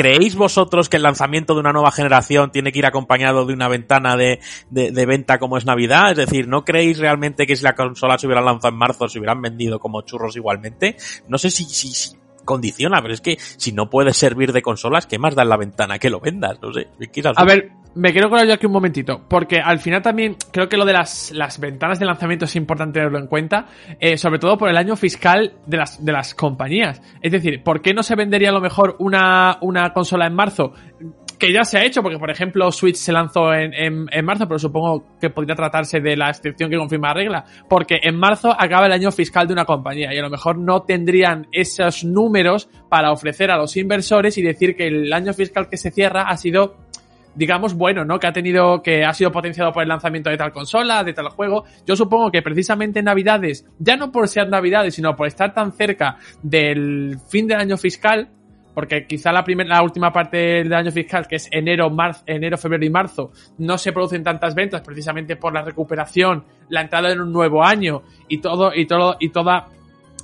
¿Creéis 0.00 0.34
vosotros 0.34 0.88
que 0.88 0.96
el 0.96 1.02
lanzamiento 1.02 1.52
de 1.52 1.60
una 1.60 1.74
nueva 1.74 1.92
generación 1.92 2.50
tiene 2.50 2.72
que 2.72 2.78
ir 2.78 2.86
acompañado 2.86 3.44
de 3.44 3.52
una 3.52 3.68
ventana 3.68 4.16
de, 4.16 4.40
de, 4.70 4.92
de, 4.92 5.04
venta 5.04 5.38
como 5.38 5.58
es 5.58 5.66
Navidad? 5.66 6.12
Es 6.12 6.16
decir, 6.16 6.48
¿no 6.48 6.64
creéis 6.64 6.98
realmente 6.98 7.46
que 7.46 7.54
si 7.54 7.64
la 7.64 7.74
consola 7.74 8.16
se 8.16 8.26
hubiera 8.26 8.40
lanzado 8.40 8.72
en 8.72 8.78
marzo 8.78 9.10
se 9.10 9.18
hubieran 9.18 9.42
vendido 9.42 9.78
como 9.78 10.00
churros 10.00 10.36
igualmente? 10.36 10.96
No 11.28 11.36
sé 11.36 11.50
si, 11.50 11.64
si, 11.64 11.92
si 11.92 12.16
condiciona, 12.46 13.02
pero 13.02 13.12
es 13.12 13.20
que 13.20 13.36
si 13.38 13.72
no 13.72 13.90
puedes 13.90 14.16
servir 14.16 14.54
de 14.54 14.62
consolas, 14.62 15.06
¿qué 15.06 15.18
más 15.18 15.34
da 15.34 15.42
en 15.42 15.50
la 15.50 15.58
ventana 15.58 15.98
que 15.98 16.08
lo 16.08 16.18
vendas? 16.18 16.58
No 16.62 16.72
sé. 16.72 16.88
A 17.36 17.44
ver, 17.44 17.70
me 17.94 18.12
quiero 18.12 18.30
colar 18.30 18.46
yo 18.46 18.54
aquí 18.54 18.66
un 18.66 18.72
momentito, 18.72 19.22
porque 19.28 19.60
al 19.60 19.78
final 19.78 20.02
también 20.02 20.36
creo 20.52 20.68
que 20.68 20.76
lo 20.76 20.84
de 20.84 20.92
las, 20.92 21.32
las 21.32 21.58
ventanas 21.58 21.98
de 21.98 22.06
lanzamiento 22.06 22.44
es 22.44 22.56
importante 22.56 23.00
tenerlo 23.00 23.18
en 23.18 23.26
cuenta, 23.26 23.66
eh, 23.98 24.16
sobre 24.16 24.38
todo 24.38 24.56
por 24.56 24.68
el 24.68 24.76
año 24.76 24.96
fiscal 24.96 25.54
de 25.66 25.76
las, 25.76 26.04
de 26.04 26.12
las 26.12 26.34
compañías. 26.34 27.02
Es 27.20 27.32
decir, 27.32 27.62
¿por 27.62 27.82
qué 27.82 27.92
no 27.94 28.02
se 28.02 28.14
vendería 28.14 28.50
a 28.50 28.52
lo 28.52 28.60
mejor 28.60 28.96
una, 28.98 29.58
una 29.60 29.92
consola 29.92 30.26
en 30.26 30.34
marzo? 30.34 30.72
que 31.40 31.54
ya 31.54 31.64
se 31.64 31.78
ha 31.78 31.84
hecho, 31.84 32.02
porque 32.02 32.18
por 32.18 32.30
ejemplo 32.30 32.70
Switch 32.70 32.96
se 32.96 33.12
lanzó 33.12 33.54
en, 33.54 33.72
en, 33.72 34.06
en, 34.12 34.24
marzo, 34.26 34.46
pero 34.46 34.58
supongo 34.58 35.16
que 35.18 35.30
podría 35.30 35.56
tratarse 35.56 35.98
de 35.98 36.14
la 36.14 36.28
excepción 36.28 36.68
que 36.68 36.76
confirma 36.76 37.08
la 37.08 37.14
regla, 37.14 37.44
porque 37.66 37.98
en 38.02 38.14
marzo 38.16 38.54
acaba 38.56 38.84
el 38.84 38.92
año 38.92 39.10
fiscal 39.10 39.46
de 39.46 39.54
una 39.54 39.64
compañía 39.64 40.12
y 40.14 40.18
a 40.18 40.22
lo 40.22 40.28
mejor 40.28 40.58
no 40.58 40.82
tendrían 40.82 41.48
esos 41.50 42.04
números 42.04 42.68
para 42.90 43.10
ofrecer 43.10 43.50
a 43.50 43.56
los 43.56 43.74
inversores 43.78 44.36
y 44.36 44.42
decir 44.42 44.76
que 44.76 44.86
el 44.86 45.10
año 45.14 45.32
fiscal 45.32 45.70
que 45.70 45.78
se 45.78 45.90
cierra 45.90 46.24
ha 46.28 46.36
sido 46.36 46.76
digamos, 47.34 47.74
bueno, 47.74 48.04
¿no? 48.04 48.18
Que 48.18 48.26
ha 48.26 48.32
tenido, 48.32 48.82
que 48.82 49.04
ha 49.04 49.12
sido 49.14 49.30
potenciado 49.30 49.72
por 49.72 49.82
el 49.82 49.88
lanzamiento 49.88 50.30
de 50.30 50.36
tal 50.36 50.52
consola, 50.52 51.04
de 51.04 51.12
tal 51.12 51.28
juego. 51.28 51.64
Yo 51.86 51.96
supongo 51.96 52.30
que 52.30 52.42
precisamente 52.42 53.00
en 53.00 53.06
Navidades, 53.06 53.66
ya 53.78 53.96
no 53.96 54.10
por 54.12 54.28
ser 54.28 54.48
Navidades, 54.48 54.94
sino 54.94 55.14
por 55.16 55.26
estar 55.26 55.54
tan 55.54 55.72
cerca 55.72 56.16
del 56.42 57.18
fin 57.28 57.46
del 57.46 57.58
año 57.58 57.76
fiscal, 57.76 58.28
porque 58.74 59.06
quizá 59.06 59.32
la 59.32 59.44
primera, 59.44 59.68
la 59.68 59.82
última 59.82 60.12
parte 60.12 60.36
del 60.36 60.72
año 60.72 60.90
fiscal, 60.90 61.26
que 61.26 61.36
es 61.36 61.48
enero, 61.50 61.90
marzo, 61.90 62.22
enero, 62.26 62.56
febrero 62.56 62.84
y 62.84 62.90
marzo, 62.90 63.32
no 63.58 63.76
se 63.78 63.92
producen 63.92 64.22
tantas 64.22 64.54
ventas 64.54 64.80
precisamente 64.80 65.36
por 65.36 65.52
la 65.52 65.62
recuperación, 65.62 66.44
la 66.68 66.82
entrada 66.82 67.10
en 67.10 67.20
un 67.20 67.32
nuevo 67.32 67.64
año 67.64 68.02
y 68.28 68.38
todo, 68.38 68.72
y 68.74 68.86
todo, 68.86 69.16
y 69.18 69.30
todas 69.30 69.64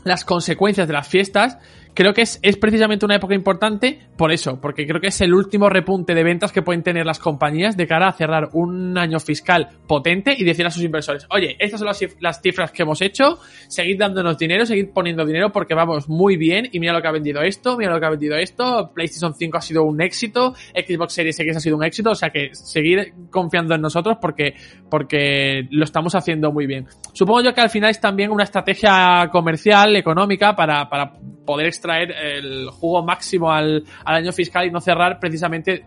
las 0.04 0.24
consecuencias 0.24 0.86
de 0.86 0.94
las 0.94 1.08
fiestas, 1.08 1.58
creo 1.96 2.12
que 2.12 2.22
es, 2.22 2.38
es, 2.42 2.56
precisamente 2.58 3.06
una 3.06 3.16
época 3.16 3.34
importante 3.34 3.98
por 4.16 4.30
eso, 4.30 4.60
porque 4.60 4.86
creo 4.86 5.00
que 5.00 5.08
es 5.08 5.20
el 5.22 5.32
último 5.32 5.68
repunte 5.70 6.14
de 6.14 6.22
ventas 6.22 6.52
que 6.52 6.62
pueden 6.62 6.82
tener 6.82 7.06
las 7.06 7.18
compañías 7.18 7.76
de 7.76 7.86
cara 7.86 8.08
a 8.08 8.12
cerrar 8.12 8.50
un 8.52 8.96
año 8.98 9.18
fiscal 9.18 9.70
potente 9.88 10.34
y 10.36 10.44
decir 10.44 10.66
a 10.66 10.70
sus 10.70 10.84
inversores, 10.84 11.26
oye, 11.30 11.56
estas 11.58 11.80
son 11.80 11.86
las, 11.86 12.00
las 12.20 12.42
cifras 12.42 12.70
que 12.70 12.82
hemos 12.82 13.00
hecho, 13.00 13.38
seguid 13.68 13.98
dándonos 13.98 14.36
dinero, 14.36 14.66
seguid 14.66 14.90
poniendo 14.92 15.24
dinero 15.24 15.50
porque 15.50 15.74
vamos 15.74 16.08
muy 16.08 16.36
bien 16.36 16.68
y 16.70 16.80
mira 16.80 16.92
lo 16.92 17.00
que 17.00 17.08
ha 17.08 17.12
vendido 17.12 17.40
esto, 17.40 17.78
mira 17.78 17.92
lo 17.92 17.98
que 17.98 18.06
ha 18.06 18.10
vendido 18.10 18.36
esto, 18.36 18.92
PlayStation 18.94 19.34
5 19.34 19.56
ha 19.56 19.62
sido 19.62 19.82
un 19.84 20.02
éxito, 20.02 20.54
Xbox 20.74 21.14
Series 21.14 21.40
X 21.40 21.56
ha 21.56 21.60
sido 21.60 21.76
un 21.76 21.84
éxito, 21.84 22.10
o 22.10 22.14
sea 22.14 22.28
que 22.28 22.50
seguir 22.52 23.14
confiando 23.30 23.74
en 23.74 23.80
nosotros 23.80 24.18
porque, 24.20 24.54
porque 24.90 25.66
lo 25.70 25.84
estamos 25.84 26.14
haciendo 26.14 26.52
muy 26.52 26.66
bien. 26.66 26.86
Supongo 27.14 27.40
yo 27.42 27.54
que 27.54 27.62
al 27.62 27.70
final 27.70 27.90
es 27.90 28.00
también 28.00 28.30
una 28.30 28.44
estrategia 28.44 29.30
comercial, 29.32 29.96
económica, 29.96 30.54
para, 30.54 30.90
para 30.90 31.14
poder 31.46 31.68
extraer 31.68 31.85
el 31.90 32.68
jugo 32.70 33.02
máximo 33.02 33.52
al, 33.52 33.84
año 34.04 34.32
fiscal 34.32 34.66
y 34.66 34.70
no 34.70 34.80
cerrar 34.80 35.18
precisamente 35.18 35.84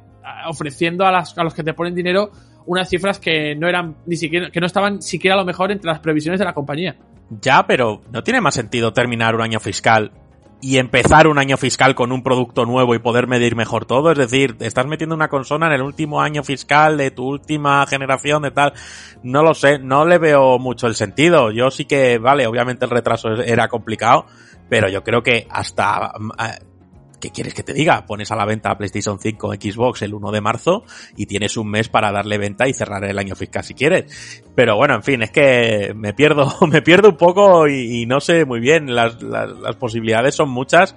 ofreciendo 0.47 1.05
a, 1.05 1.11
las, 1.11 1.37
a 1.37 1.43
los 1.43 1.53
que 1.53 1.63
te 1.63 1.73
ponen 1.73 1.95
dinero 1.95 2.31
unas 2.65 2.89
cifras 2.89 3.19
que 3.19 3.55
no 3.55 3.67
eran 3.67 3.95
ni 4.05 4.15
siquiera, 4.15 4.51
que 4.51 4.59
no 4.59 4.67
estaban 4.67 5.01
siquiera 5.01 5.35
a 5.35 5.39
lo 5.39 5.45
mejor 5.45 5.71
entre 5.71 5.89
las 5.89 5.99
previsiones 5.99 6.39
de 6.39 6.45
la 6.45 6.53
compañía. 6.53 6.95
Ya, 7.41 7.65
pero 7.65 8.01
no 8.11 8.23
tiene 8.23 8.41
más 8.41 8.55
sentido 8.55 8.93
terminar 8.93 9.35
un 9.35 9.41
año 9.41 9.59
fiscal 9.59 10.11
y 10.61 10.77
empezar 10.77 11.27
un 11.27 11.37
año 11.37 11.57
fiscal 11.57 11.95
con 11.95 12.11
un 12.11 12.21
producto 12.21 12.65
nuevo 12.65 12.93
y 12.93 12.99
poder 12.99 13.27
medir 13.27 13.55
mejor 13.55 13.85
todo. 13.85 14.11
Es 14.11 14.17
decir, 14.17 14.55
estás 14.59 14.85
metiendo 14.87 15.15
una 15.15 15.29
consola 15.29 15.67
en 15.67 15.73
el 15.73 15.81
último 15.81 16.21
año 16.21 16.43
fiscal 16.43 16.97
de 16.97 17.11
tu 17.11 17.25
última 17.25 17.85
generación 17.87 18.41
de 18.43 18.51
tal. 18.51 18.73
No 19.23 19.41
lo 19.41 19.53
sé, 19.53 19.79
no 19.79 20.05
le 20.05 20.17
veo 20.17 20.59
mucho 20.59 20.87
el 20.87 20.95
sentido. 20.95 21.51
Yo 21.51 21.71
sí 21.71 21.85
que, 21.85 22.17
vale, 22.17 22.45
obviamente 22.45 22.85
el 22.85 22.91
retraso 22.91 23.29
era 23.35 23.67
complicado, 23.69 24.25
pero 24.69 24.89
yo 24.89 25.03
creo 25.03 25.23
que 25.23 25.47
hasta 25.49 26.13
¿qué 27.19 27.29
quieres 27.31 27.53
que 27.53 27.63
te 27.63 27.73
diga? 27.73 28.05
Pones 28.05 28.31
a 28.31 28.35
la 28.35 28.45
venta 28.45 28.77
PlayStation 28.77 29.19
5 29.19 29.53
Xbox 29.53 30.01
el 30.01 30.13
1 30.13 30.31
de 30.31 30.41
marzo 30.41 30.83
y 31.15 31.25
tienes 31.25 31.57
un 31.57 31.69
mes 31.69 31.89
para 31.89 32.11
darle 32.11 32.37
venta 32.37 32.67
y 32.67 32.73
cerrar 32.73 33.03
el 33.03 33.17
año 33.17 33.35
fiscal 33.35 33.63
si 33.63 33.73
quieres. 33.73 34.43
Pero 34.55 34.75
bueno, 34.75 34.95
en 34.95 35.03
fin, 35.03 35.21
es 35.21 35.31
que 35.31 35.93
me 35.95 36.13
pierdo, 36.13 36.51
me 36.67 36.81
pierdo 36.81 37.09
un 37.09 37.17
poco 37.17 37.67
y, 37.67 38.01
y 38.01 38.05
no 38.05 38.19
sé 38.19 38.45
muy 38.45 38.59
bien. 38.59 38.95
Las, 38.95 39.21
las, 39.21 39.51
las, 39.51 39.75
posibilidades 39.75 40.35
son 40.35 40.49
muchas, 40.49 40.95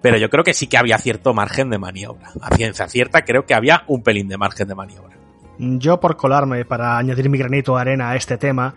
pero 0.00 0.16
yo 0.16 0.30
creo 0.30 0.44
que 0.44 0.54
sí 0.54 0.66
que 0.66 0.78
había 0.78 0.98
cierto 0.98 1.34
margen 1.34 1.70
de 1.70 1.78
maniobra. 1.78 2.30
A 2.40 2.54
ciencia 2.54 2.88
cierta 2.88 3.24
creo 3.24 3.44
que 3.44 3.54
había 3.54 3.84
un 3.88 4.02
pelín 4.02 4.28
de 4.28 4.38
margen 4.38 4.68
de 4.68 4.74
maniobra. 4.74 5.16
Yo 5.58 5.98
por 5.98 6.16
colarme 6.16 6.64
para 6.64 6.98
añadir 6.98 7.28
mi 7.28 7.36
granito 7.36 7.74
de 7.74 7.80
arena 7.80 8.10
a 8.10 8.16
este 8.16 8.38
tema, 8.38 8.74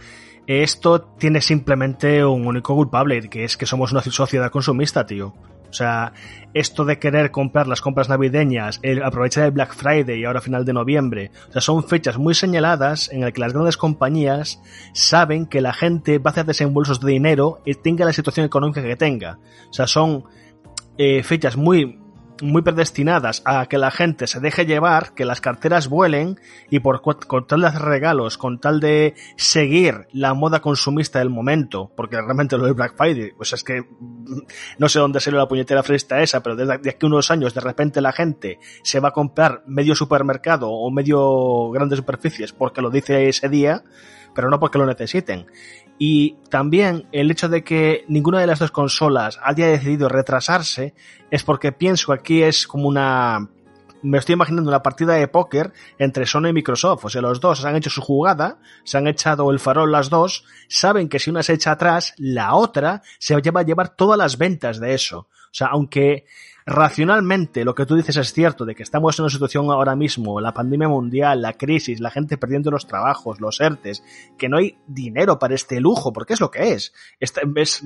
esto 0.60 1.02
tiene 1.02 1.42
simplemente 1.42 2.26
un 2.26 2.46
único 2.46 2.76
culpable, 2.76 3.30
que 3.30 3.44
es 3.44 3.58
que 3.58 3.66
somos 3.66 3.92
una 3.92 4.02
sociedad 4.02 4.52
consumista, 4.52 5.06
tío. 5.06 5.34
O 5.70 5.74
sea, 5.74 6.12
esto 6.54 6.84
de 6.84 7.00
querer 7.00 7.32
comprar 7.32 7.66
las 7.66 7.80
compras 7.80 8.10
navideñas, 8.10 8.80
el 8.84 9.02
aprovechar 9.04 9.46
el 9.46 9.52
Black 9.52 9.74
Friday 9.74 10.20
y 10.20 10.26
ahora 10.26 10.42
final 10.42 10.66
de 10.66 10.74
noviembre, 10.74 11.32
o 11.48 11.52
sea, 11.54 11.62
son 11.62 11.86
fechas 11.86 12.18
muy 12.18 12.36
señaladas 12.36 13.10
en 13.10 13.22
las 13.22 13.32
que 13.32 13.40
las 13.40 13.54
grandes 13.54 13.78
compañías 13.78 14.62
saben 14.94 15.46
que 15.46 15.62
la 15.62 15.72
gente 15.72 16.20
va 16.20 16.32
a 16.32 16.34
hacer 16.34 16.46
desembolsos 16.46 17.00
de 17.00 17.14
dinero 17.14 17.62
y 17.66 17.76
tenga 17.76 18.04
la 18.04 18.12
situación 18.12 18.46
económica 18.46 18.82
que 18.84 18.98
tenga. 18.98 19.40
O 19.70 19.74
sea, 19.74 19.88
son 19.88 20.26
eh, 20.98 21.24
fechas 21.24 21.56
muy 21.56 22.01
muy 22.42 22.62
predestinadas 22.62 23.42
a 23.46 23.66
que 23.68 23.78
la 23.78 23.92
gente 23.92 24.28
se 24.28 24.40
deje 24.40 24.66
llevar, 24.66 25.14
que 25.14 25.26
las 25.26 25.42
carteras 25.42 25.88
vuelen 25.88 26.40
y 26.70 26.80
por 26.80 27.02
con 27.02 27.48
tal 27.48 27.62
de 27.62 27.68
hacer 27.68 27.82
regalos, 27.82 28.38
con 28.38 28.60
tal 28.60 28.80
de 28.80 29.16
seguir 29.38 30.08
la 30.12 30.34
moda 30.34 30.62
consumista 30.62 31.20
del 31.20 31.30
momento, 31.30 31.92
porque 31.96 32.18
realmente 32.18 32.58
lo 32.58 32.66
del 32.66 32.74
Black 32.74 32.96
Friday, 32.96 33.32
pues 33.36 33.54
es 33.54 33.64
que 33.64 33.84
no 34.78 34.90
sé 34.90 35.00
dónde 35.00 35.20
salió 35.20 35.40
la 35.40 35.48
puñetera 35.48 35.84
fresta 35.84 36.22
esa, 36.22 36.42
pero 36.42 36.56
desde 36.56 36.90
aquí 36.90 37.06
unos 37.06 37.32
años 37.32 37.54
de 37.54 37.62
repente 37.62 38.02
la 38.02 38.12
gente 38.12 38.60
se 38.84 39.00
va 39.00 39.10
a 39.10 39.14
comprar 39.14 39.64
medio 39.66 39.96
supermercado 39.96 40.70
o 40.70 40.92
medio 40.92 41.72
grandes 41.72 41.98
superficies 41.98 42.54
porque 42.54 42.82
lo 42.82 42.90
dice 42.90 43.30
ese 43.30 43.50
día, 43.50 43.84
pero 44.34 44.50
no 44.50 44.60
porque 44.60 44.78
lo 44.78 44.86
necesiten. 44.86 45.48
Y 46.04 46.38
también 46.50 47.08
el 47.12 47.30
hecho 47.30 47.48
de 47.48 47.64
que 47.64 48.06
ninguna 48.08 48.40
de 48.40 48.48
las 48.48 48.58
dos 48.58 48.72
consolas 48.72 49.40
haya 49.44 49.68
decidido 49.68 50.10
retrasarse 50.10 50.96
es 51.30 51.44
porque 51.44 51.74
pienso 51.74 52.08
que 52.08 52.20
aquí 52.20 52.42
es 52.42 52.66
como 52.66 52.88
una... 52.88 53.52
Me 54.02 54.18
estoy 54.18 54.34
imaginando 54.34 54.68
una 54.68 54.82
partida 54.82 55.14
de 55.14 55.28
póker 55.28 55.74
entre 56.00 56.26
Sony 56.26 56.48
y 56.48 56.54
Microsoft. 56.54 57.06
O 57.06 57.10
sea, 57.10 57.22
los 57.22 57.40
dos 57.40 57.64
han 57.66 57.76
hecho 57.76 57.92
su 57.92 58.02
jugada, 58.02 58.58
se 58.84 58.98
han 58.98 59.06
echado 59.06 59.52
el 59.52 59.60
farol 59.60 59.92
las 59.92 60.10
dos, 60.10 60.44
saben 60.68 61.08
que 61.08 61.20
si 61.20 61.30
una 61.30 61.44
se 61.44 61.54
echa 61.54 61.74
atrás, 61.74 62.16
la 62.18 62.56
otra 62.56 63.04
se 63.20 63.36
va 63.36 63.60
a 63.60 63.64
llevar 63.64 63.96
todas 63.96 64.18
las 64.18 64.40
ventas 64.40 64.80
de 64.80 64.96
eso. 64.96 65.28
O 65.30 65.54
sea, 65.54 65.68
aunque 65.68 66.26
racionalmente 66.66 67.66
lo 67.66 67.76
que 67.76 67.86
tú 67.86 67.96
dices 67.96 68.18
es 68.18 68.34
cierto, 68.34 68.66
de 68.66 68.76
que 68.76 68.84
estamos 68.84 69.18
en 69.18 69.24
una 69.24 69.32
situación 69.32 69.70
ahora 69.72 69.96
mismo, 69.96 70.40
la 70.40 70.54
pandemia 70.54 70.88
mundial, 70.88 71.42
la 71.42 71.54
crisis, 71.54 72.00
la 72.00 72.12
gente 72.12 72.38
perdiendo 72.38 72.72
los 72.72 72.88
trabajos, 72.88 73.40
los 73.40 73.60
ERTES, 73.60 74.04
que 74.38 74.50
no 74.50 74.58
hay 74.58 74.78
dinero 74.88 75.40
para 75.40 75.56
este 75.56 75.80
lujo, 75.80 76.14
porque 76.14 76.34
es 76.34 76.42
lo 76.42 76.52
que 76.52 76.74
es. 76.74 76.94
Es 77.20 77.34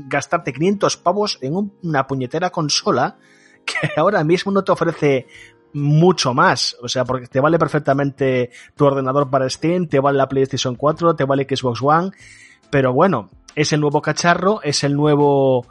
gastarte 0.07 0.53
500 0.53 0.97
pavos 0.97 1.39
en 1.41 1.71
una 1.83 2.07
puñetera 2.07 2.49
consola 2.49 3.17
que 3.65 3.89
ahora 3.97 4.23
mismo 4.23 4.51
no 4.51 4.63
te 4.63 4.71
ofrece 4.71 5.27
mucho 5.73 6.33
más. 6.33 6.77
O 6.81 6.87
sea, 6.87 7.03
porque 7.05 7.27
te 7.27 7.39
vale 7.39 7.59
perfectamente 7.59 8.49
tu 8.75 8.85
ordenador 8.85 9.29
para 9.29 9.49
Steam, 9.49 9.87
te 9.87 9.99
vale 9.99 10.17
la 10.17 10.29
PlayStation 10.29 10.75
4, 10.75 11.15
te 11.15 11.25
vale 11.25 11.47
Xbox 11.49 11.81
One 11.81 12.11
pero 12.69 12.93
bueno, 12.93 13.29
es 13.55 13.73
el 13.73 13.81
nuevo 13.81 14.01
cacharro, 14.01 14.61
es 14.61 14.83
el 14.83 14.95
nuevo 14.95 15.67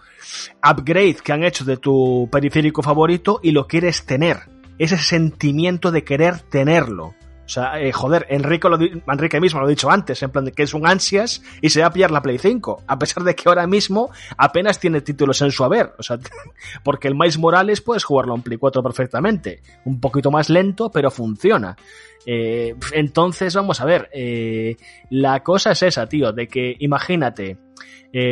upgrade 0.62 1.16
que 1.22 1.32
han 1.32 1.44
hecho 1.44 1.64
de 1.64 1.76
tu 1.76 2.28
periférico 2.32 2.82
favorito 2.82 3.40
y 3.42 3.52
lo 3.52 3.66
quieres 3.66 4.06
tener. 4.06 4.48
Ese 4.78 4.98
sentimiento 4.98 5.90
de 5.92 6.02
querer 6.02 6.40
tenerlo. 6.40 7.14
O 7.44 7.48
sea, 7.48 7.78
eh, 7.78 7.92
joder, 7.92 8.26
Enrique, 8.30 9.40
mismo 9.40 9.60
lo 9.60 9.66
ha 9.66 9.68
dicho 9.68 9.90
antes, 9.90 10.22
en 10.22 10.30
plan 10.30 10.46
de 10.46 10.52
que 10.52 10.62
es 10.62 10.72
un 10.72 10.86
ansias 10.86 11.42
y 11.60 11.68
se 11.68 11.80
va 11.80 11.88
a 11.88 11.92
pillar 11.92 12.10
la 12.10 12.22
Play 12.22 12.38
5, 12.38 12.84
a 12.86 12.98
pesar 12.98 13.22
de 13.22 13.34
que 13.34 13.42
ahora 13.46 13.66
mismo 13.66 14.10
apenas 14.38 14.80
tiene 14.80 15.02
títulos 15.02 15.42
en 15.42 15.50
su 15.50 15.62
haber. 15.62 15.92
O 15.98 16.02
sea, 16.02 16.18
porque 16.84 17.08
el 17.08 17.14
Miles 17.14 17.38
Morales 17.38 17.82
puedes 17.82 18.04
jugarlo 18.04 18.34
en 18.34 18.42
Play 18.42 18.56
4 18.56 18.82
perfectamente. 18.82 19.62
Un 19.84 20.00
poquito 20.00 20.30
más 20.30 20.48
lento, 20.48 20.90
pero 20.90 21.10
funciona. 21.10 21.76
Eh, 22.24 22.74
entonces, 22.92 23.54
vamos 23.54 23.78
a 23.82 23.84
ver, 23.84 24.08
eh, 24.14 24.76
la 25.10 25.42
cosa 25.42 25.72
es 25.72 25.82
esa, 25.82 26.06
tío, 26.08 26.32
de 26.32 26.48
que 26.48 26.74
imagínate, 26.78 27.58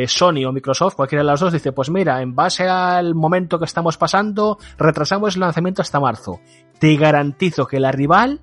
Sony 0.07 0.45
o 0.47 0.53
Microsoft, 0.53 0.95
cualquiera 0.95 1.23
de 1.23 1.27
las 1.27 1.41
dos, 1.41 1.51
dice, 1.51 1.73
pues 1.73 1.89
mira, 1.89 2.21
en 2.21 2.33
base 2.33 2.63
al 2.69 3.15
momento 3.15 3.59
que 3.59 3.65
estamos 3.65 3.97
pasando, 3.97 4.57
retrasamos 4.77 5.35
el 5.35 5.41
lanzamiento 5.41 5.81
hasta 5.81 5.99
marzo. 5.99 6.39
Te 6.79 6.95
garantizo 6.95 7.67
que 7.67 7.81
la 7.81 7.91
rival 7.91 8.39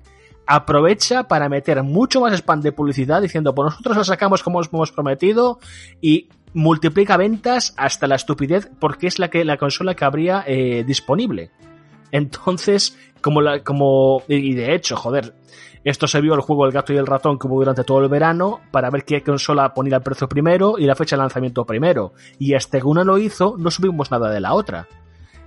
aprovecha 0.51 1.29
para 1.29 1.47
meter 1.47 1.81
mucho 1.81 2.19
más 2.19 2.33
spam 2.33 2.59
de 2.59 2.73
publicidad 2.73 3.21
diciendo, 3.21 3.55
pues 3.55 3.71
nosotros 3.71 3.95
lo 3.95 4.03
sacamos 4.03 4.43
como 4.43 4.59
os 4.59 4.69
hemos 4.71 4.91
prometido 4.91 5.59
y 6.01 6.27
multiplica 6.53 7.15
ventas 7.15 7.73
hasta 7.77 8.05
la 8.05 8.15
estupidez 8.15 8.69
porque 8.77 9.07
es 9.07 9.17
la 9.17 9.29
que 9.29 9.45
la 9.45 9.55
consola 9.55 9.95
que 9.95 10.03
habría 10.03 10.43
eh, 10.45 10.83
disponible. 10.85 11.51
Entonces, 12.11 12.97
como 13.21 13.41
la, 13.41 13.63
como, 13.63 14.23
y 14.27 14.53
de 14.53 14.75
hecho, 14.75 14.97
joder, 14.97 15.33
esto 15.85 16.05
se 16.05 16.19
vio 16.19 16.33
el 16.33 16.41
juego 16.41 16.65
El 16.65 16.73
gato 16.73 16.91
y 16.91 16.97
el 16.97 17.07
ratón 17.07 17.39
hubo 17.41 17.59
durante 17.59 17.85
todo 17.85 18.01
el 18.01 18.09
verano 18.09 18.59
para 18.71 18.89
ver 18.89 19.05
qué 19.05 19.23
consola 19.23 19.73
ponía 19.73 19.95
el 19.95 20.03
precio 20.03 20.27
primero 20.27 20.77
y 20.77 20.85
la 20.85 20.95
fecha 20.95 21.15
de 21.15 21.21
lanzamiento 21.21 21.65
primero. 21.65 22.11
Y 22.37 22.55
hasta 22.55 22.81
que 22.81 22.87
una 22.87 23.05
lo 23.05 23.17
hizo, 23.17 23.55
no 23.57 23.71
subimos 23.71 24.11
nada 24.11 24.29
de 24.29 24.41
la 24.41 24.53
otra. 24.53 24.85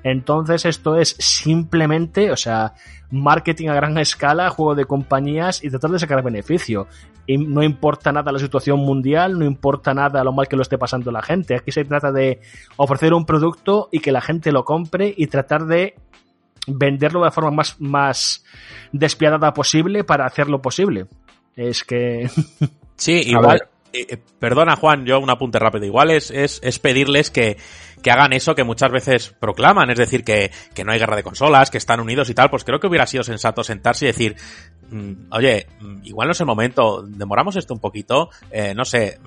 Entonces 0.05 0.67
esto 0.67 0.97
es 0.97 1.17
simplemente, 1.19 2.31
o 2.31 2.37
sea, 2.37 2.75
marketing 3.11 3.69
a 3.69 3.75
gran 3.75 3.97
escala, 3.97 4.51
juego 4.51 4.75
de 4.75 4.85
compañías 4.85 5.65
y 5.65 5.71
tratar 5.71 5.91
de 5.91 5.99
sacar 5.99 6.23
beneficio. 6.23 6.87
Y 7.27 7.39
no 7.39 7.63
importa 7.63 8.13
nada 8.13 8.31
la 8.31 8.39
situación 8.39 8.81
mundial, 8.81 9.39
no 9.39 9.47
importa 9.47 9.95
nada 9.95 10.23
lo 10.23 10.33
mal 10.33 10.47
que 10.47 10.57
lo 10.57 10.63
esté 10.63 10.77
pasando 10.77 11.11
la 11.11 11.23
gente. 11.23 11.57
Aquí 11.57 11.73
se 11.73 11.87
trata 11.87 12.13
de 12.13 12.41
ofrecer 12.77 13.15
un 13.15 13.25
producto 13.25 13.89
y 13.91 14.01
que 14.01 14.13
la 14.13 14.21
gente 14.21 14.53
lo 14.53 14.65
compre 14.65 15.13
y 15.17 15.27
tratar 15.27 15.65
de 15.65 15.95
venderlo 16.67 17.21
de 17.21 17.27
la 17.27 17.33
forma 17.33 17.51
más, 17.51 17.81
más 17.81 18.45
despiadada 18.93 19.55
posible 19.55 20.05
para 20.05 20.27
hacerlo 20.27 20.61
posible. 20.61 21.07
Es 21.57 21.83
que... 21.83 22.29
Sí, 22.97 23.23
igual, 23.27 23.63
eh, 23.95 24.07
eh, 24.11 24.19
perdona 24.39 24.77
Juan, 24.77 25.07
yo 25.07 25.19
un 25.19 25.31
apunte 25.31 25.59
rápido. 25.59 25.87
Igual 25.87 26.11
es, 26.11 26.31
es, 26.31 26.61
es 26.63 26.79
pedirles 26.79 27.31
que, 27.31 27.57
que, 28.05 28.11
hagan 28.11 28.33
eso 28.33 28.55
que 28.55 28.63
muchas 28.63 28.93
veces 28.93 29.35
proclaman, 29.41 29.91
es 29.91 29.99
decir, 29.99 30.23
que, 30.23 30.51
que, 30.75 30.85
no 30.85 30.93
hay 30.93 30.99
guerra 30.99 31.17
de 31.17 31.23
consolas, 31.23 31.71
que 31.71 31.79
están 31.79 32.01
unidos 32.01 32.31
y 32.31 32.35
tal, 32.35 32.51
pues 32.51 32.65
creo 32.65 32.79
que 32.79 32.87
hubiera 32.87 33.07
sido 33.07 33.25
sensato 33.25 33.65
sentarse 33.65 34.05
y 34.05 34.09
decir, 34.09 34.37
mm, 34.91 35.33
oye, 35.33 35.67
mm, 35.81 36.05
igual 36.05 36.29
no 36.29 36.33
es 36.33 36.41
el 36.41 36.47
momento, 36.47 37.03
demoramos 37.03 37.57
esto 37.57 37.75
un 37.75 37.81
poquito, 37.81 38.31
eh, 38.51 38.75
no 38.75 38.85
sé, 38.85 39.19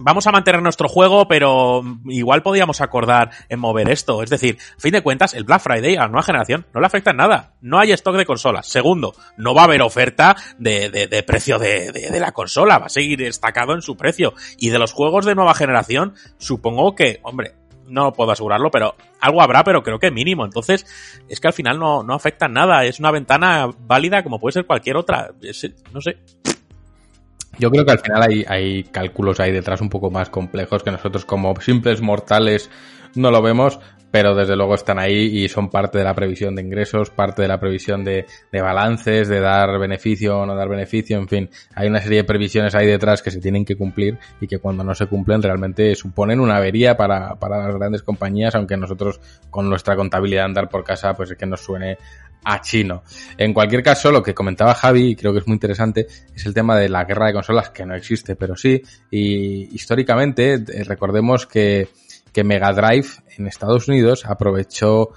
vamos 0.00 0.26
a 0.26 0.32
mantener 0.32 0.62
nuestro 0.62 0.88
juego, 0.88 1.28
pero 1.28 1.82
igual 2.06 2.42
podíamos 2.42 2.80
acordar 2.80 3.30
en 3.48 3.60
mover 3.60 3.88
esto. 3.90 4.22
Es 4.22 4.30
decir, 4.30 4.58
a 4.76 4.80
fin 4.80 4.92
de 4.92 5.02
cuentas, 5.02 5.34
el 5.34 5.44
Black 5.44 5.62
Friday 5.62 5.96
a 5.96 6.00
la 6.00 6.08
nueva 6.08 6.22
generación 6.22 6.66
no 6.72 6.80
le 6.80 6.86
afecta 6.86 7.10
en 7.10 7.18
nada. 7.18 7.52
No 7.60 7.78
hay 7.78 7.92
stock 7.92 8.16
de 8.16 8.26
consolas. 8.26 8.66
Segundo, 8.66 9.14
no 9.36 9.54
va 9.54 9.62
a 9.62 9.64
haber 9.64 9.82
oferta 9.82 10.36
de, 10.58 10.90
de, 10.90 11.06
de 11.06 11.22
precio 11.22 11.58
de, 11.58 11.92
de, 11.92 12.20
la 12.20 12.32
consola. 12.32 12.78
Va 12.78 12.86
a 12.86 12.90
seguir 12.90 13.18
destacado 13.18 13.74
en 13.74 13.82
su 13.82 13.96
precio. 13.96 14.34
Y 14.58 14.70
de 14.70 14.78
los 14.78 14.92
juegos 14.92 15.24
de 15.24 15.34
nueva 15.34 15.54
generación, 15.54 16.14
supongo 16.38 16.94
que, 16.94 17.20
hombre, 17.22 17.54
no 17.86 18.12
puedo 18.12 18.30
asegurarlo, 18.30 18.70
pero 18.70 18.94
algo 19.20 19.42
habrá, 19.42 19.64
pero 19.64 19.82
creo 19.82 19.98
que 19.98 20.10
mínimo. 20.10 20.44
Entonces, 20.44 20.86
es 21.28 21.40
que 21.40 21.46
al 21.46 21.52
final 21.52 21.78
no, 21.78 22.02
no 22.02 22.14
afecta 22.14 22.48
nada. 22.48 22.84
Es 22.84 23.00
una 23.00 23.10
ventana 23.10 23.68
válida 23.86 24.22
como 24.22 24.38
puede 24.38 24.52
ser 24.52 24.66
cualquier 24.66 24.96
otra. 24.96 25.30
No 25.92 26.00
sé. 26.00 26.18
Yo 27.58 27.70
creo 27.70 27.84
que 27.84 27.92
al 27.92 28.00
final 28.00 28.22
hay, 28.22 28.44
hay 28.48 28.84
cálculos 28.84 29.38
ahí 29.40 29.52
detrás 29.52 29.80
un 29.80 29.88
poco 29.88 30.10
más 30.10 30.28
complejos 30.28 30.82
que 30.82 30.90
nosotros 30.90 31.24
como 31.24 31.54
simples 31.60 32.00
mortales 32.00 32.70
no 33.14 33.30
lo 33.30 33.42
vemos, 33.42 33.78
pero 34.14 34.32
desde 34.32 34.54
luego 34.54 34.76
están 34.76 35.00
ahí 35.00 35.42
y 35.42 35.48
son 35.48 35.68
parte 35.70 35.98
de 35.98 36.04
la 36.04 36.14
previsión 36.14 36.54
de 36.54 36.62
ingresos, 36.62 37.10
parte 37.10 37.42
de 37.42 37.48
la 37.48 37.58
previsión 37.58 38.04
de, 38.04 38.24
balances, 38.52 39.26
de 39.26 39.40
dar 39.40 39.76
beneficio 39.76 40.38
o 40.38 40.46
no 40.46 40.54
dar 40.54 40.68
beneficio, 40.68 41.18
en 41.18 41.26
fin, 41.26 41.50
hay 41.74 41.88
una 41.88 42.00
serie 42.00 42.18
de 42.18 42.24
previsiones 42.24 42.76
ahí 42.76 42.86
detrás 42.86 43.22
que 43.22 43.32
se 43.32 43.40
tienen 43.40 43.64
que 43.64 43.74
cumplir 43.74 44.16
y 44.40 44.46
que 44.46 44.58
cuando 44.58 44.84
no 44.84 44.94
se 44.94 45.06
cumplen 45.06 45.42
realmente 45.42 45.96
suponen 45.96 46.38
una 46.38 46.58
avería 46.58 46.96
para, 46.96 47.34
para 47.34 47.66
las 47.66 47.74
grandes 47.74 48.04
compañías, 48.04 48.54
aunque 48.54 48.76
nosotros 48.76 49.20
con 49.50 49.68
nuestra 49.68 49.96
contabilidad 49.96 50.44
andar 50.44 50.68
por 50.68 50.84
casa 50.84 51.12
pues 51.14 51.32
es 51.32 51.36
que 51.36 51.46
nos 51.46 51.62
suene 51.62 51.98
a 52.44 52.60
chino. 52.60 53.02
En 53.36 53.52
cualquier 53.52 53.82
caso, 53.82 54.12
lo 54.12 54.22
que 54.22 54.32
comentaba 54.32 54.74
Javi, 54.74 55.08
y 55.08 55.16
creo 55.16 55.32
que 55.32 55.40
es 55.40 55.46
muy 55.48 55.54
interesante, 55.54 56.06
es 56.32 56.46
el 56.46 56.54
tema 56.54 56.76
de 56.78 56.88
la 56.88 57.04
guerra 57.04 57.26
de 57.26 57.32
consolas, 57.32 57.70
que 57.70 57.84
no 57.84 57.96
existe, 57.96 58.36
pero 58.36 58.54
sí. 58.54 58.80
Y 59.10 59.74
históricamente, 59.74 60.54
eh, 60.54 60.84
recordemos 60.84 61.46
que, 61.46 61.88
que 62.34 62.44
Mega 62.44 62.72
Drive 62.74 63.06
en 63.38 63.46
Estados 63.46 63.88
Unidos 63.88 64.26
aprovechó 64.26 65.12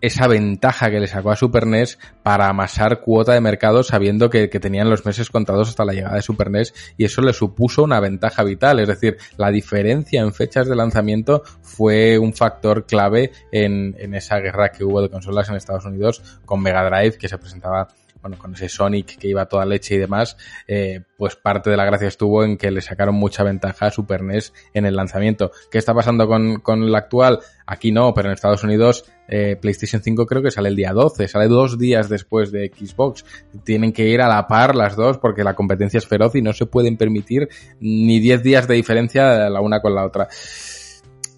esa 0.00 0.28
ventaja 0.28 0.90
que 0.90 1.00
le 1.00 1.06
sacó 1.06 1.30
a 1.30 1.36
Super 1.36 1.66
NES 1.66 1.98
para 2.22 2.48
amasar 2.48 3.00
cuota 3.00 3.32
de 3.32 3.40
mercado 3.40 3.82
sabiendo 3.82 4.28
que, 4.28 4.50
que, 4.50 4.60
tenían 4.60 4.90
los 4.90 5.06
meses 5.06 5.30
contados 5.30 5.70
hasta 5.70 5.86
la 5.86 5.94
llegada 5.94 6.16
de 6.16 6.22
Super 6.22 6.50
NES 6.50 6.74
y 6.98 7.06
eso 7.06 7.22
le 7.22 7.32
supuso 7.32 7.82
una 7.82 8.00
ventaja 8.00 8.44
vital. 8.44 8.80
Es 8.80 8.88
decir, 8.88 9.16
la 9.38 9.50
diferencia 9.50 10.20
en 10.20 10.34
fechas 10.34 10.68
de 10.68 10.76
lanzamiento 10.76 11.42
fue 11.62 12.18
un 12.18 12.34
factor 12.34 12.84
clave 12.84 13.32
en, 13.50 13.96
en 13.98 14.14
esa 14.14 14.38
guerra 14.40 14.72
que 14.72 14.84
hubo 14.84 15.00
de 15.00 15.08
consolas 15.08 15.48
en 15.48 15.56
Estados 15.56 15.86
Unidos 15.86 16.22
con 16.44 16.60
Mega 16.60 16.84
Drive 16.84 17.16
que 17.16 17.28
se 17.28 17.38
presentaba 17.38 17.88
bueno, 18.24 18.38
con 18.38 18.54
ese 18.54 18.70
Sonic 18.70 19.18
que 19.18 19.28
iba 19.28 19.44
toda 19.44 19.66
leche 19.66 19.96
y 19.96 19.98
demás, 19.98 20.38
eh, 20.66 21.02
pues 21.18 21.36
parte 21.36 21.68
de 21.68 21.76
la 21.76 21.84
gracia 21.84 22.08
estuvo 22.08 22.42
en 22.42 22.56
que 22.56 22.70
le 22.70 22.80
sacaron 22.80 23.16
mucha 23.16 23.42
ventaja 23.42 23.88
a 23.88 23.90
Super 23.90 24.22
NES 24.22 24.54
en 24.72 24.86
el 24.86 24.96
lanzamiento. 24.96 25.52
¿Qué 25.70 25.76
está 25.76 25.92
pasando 25.92 26.26
con, 26.26 26.60
con 26.60 26.90
la 26.90 26.96
actual? 26.96 27.40
Aquí 27.66 27.92
no, 27.92 28.14
pero 28.14 28.30
en 28.30 28.32
Estados 28.32 28.64
Unidos 28.64 29.04
eh, 29.28 29.58
PlayStation 29.60 30.00
5 30.02 30.24
creo 30.24 30.42
que 30.42 30.50
sale 30.50 30.70
el 30.70 30.76
día 30.76 30.94
12, 30.94 31.28
sale 31.28 31.48
dos 31.48 31.78
días 31.78 32.08
después 32.08 32.50
de 32.50 32.72
Xbox. 32.74 33.26
Tienen 33.62 33.92
que 33.92 34.08
ir 34.08 34.22
a 34.22 34.28
la 34.28 34.48
par 34.48 34.74
las 34.74 34.96
dos 34.96 35.18
porque 35.18 35.44
la 35.44 35.54
competencia 35.54 35.98
es 35.98 36.06
feroz 36.06 36.34
y 36.34 36.40
no 36.40 36.54
se 36.54 36.64
pueden 36.64 36.96
permitir 36.96 37.50
ni 37.78 38.20
10 38.20 38.42
días 38.42 38.66
de 38.66 38.74
diferencia 38.74 39.50
la 39.50 39.60
una 39.60 39.82
con 39.82 39.94
la 39.94 40.06
otra. 40.06 40.28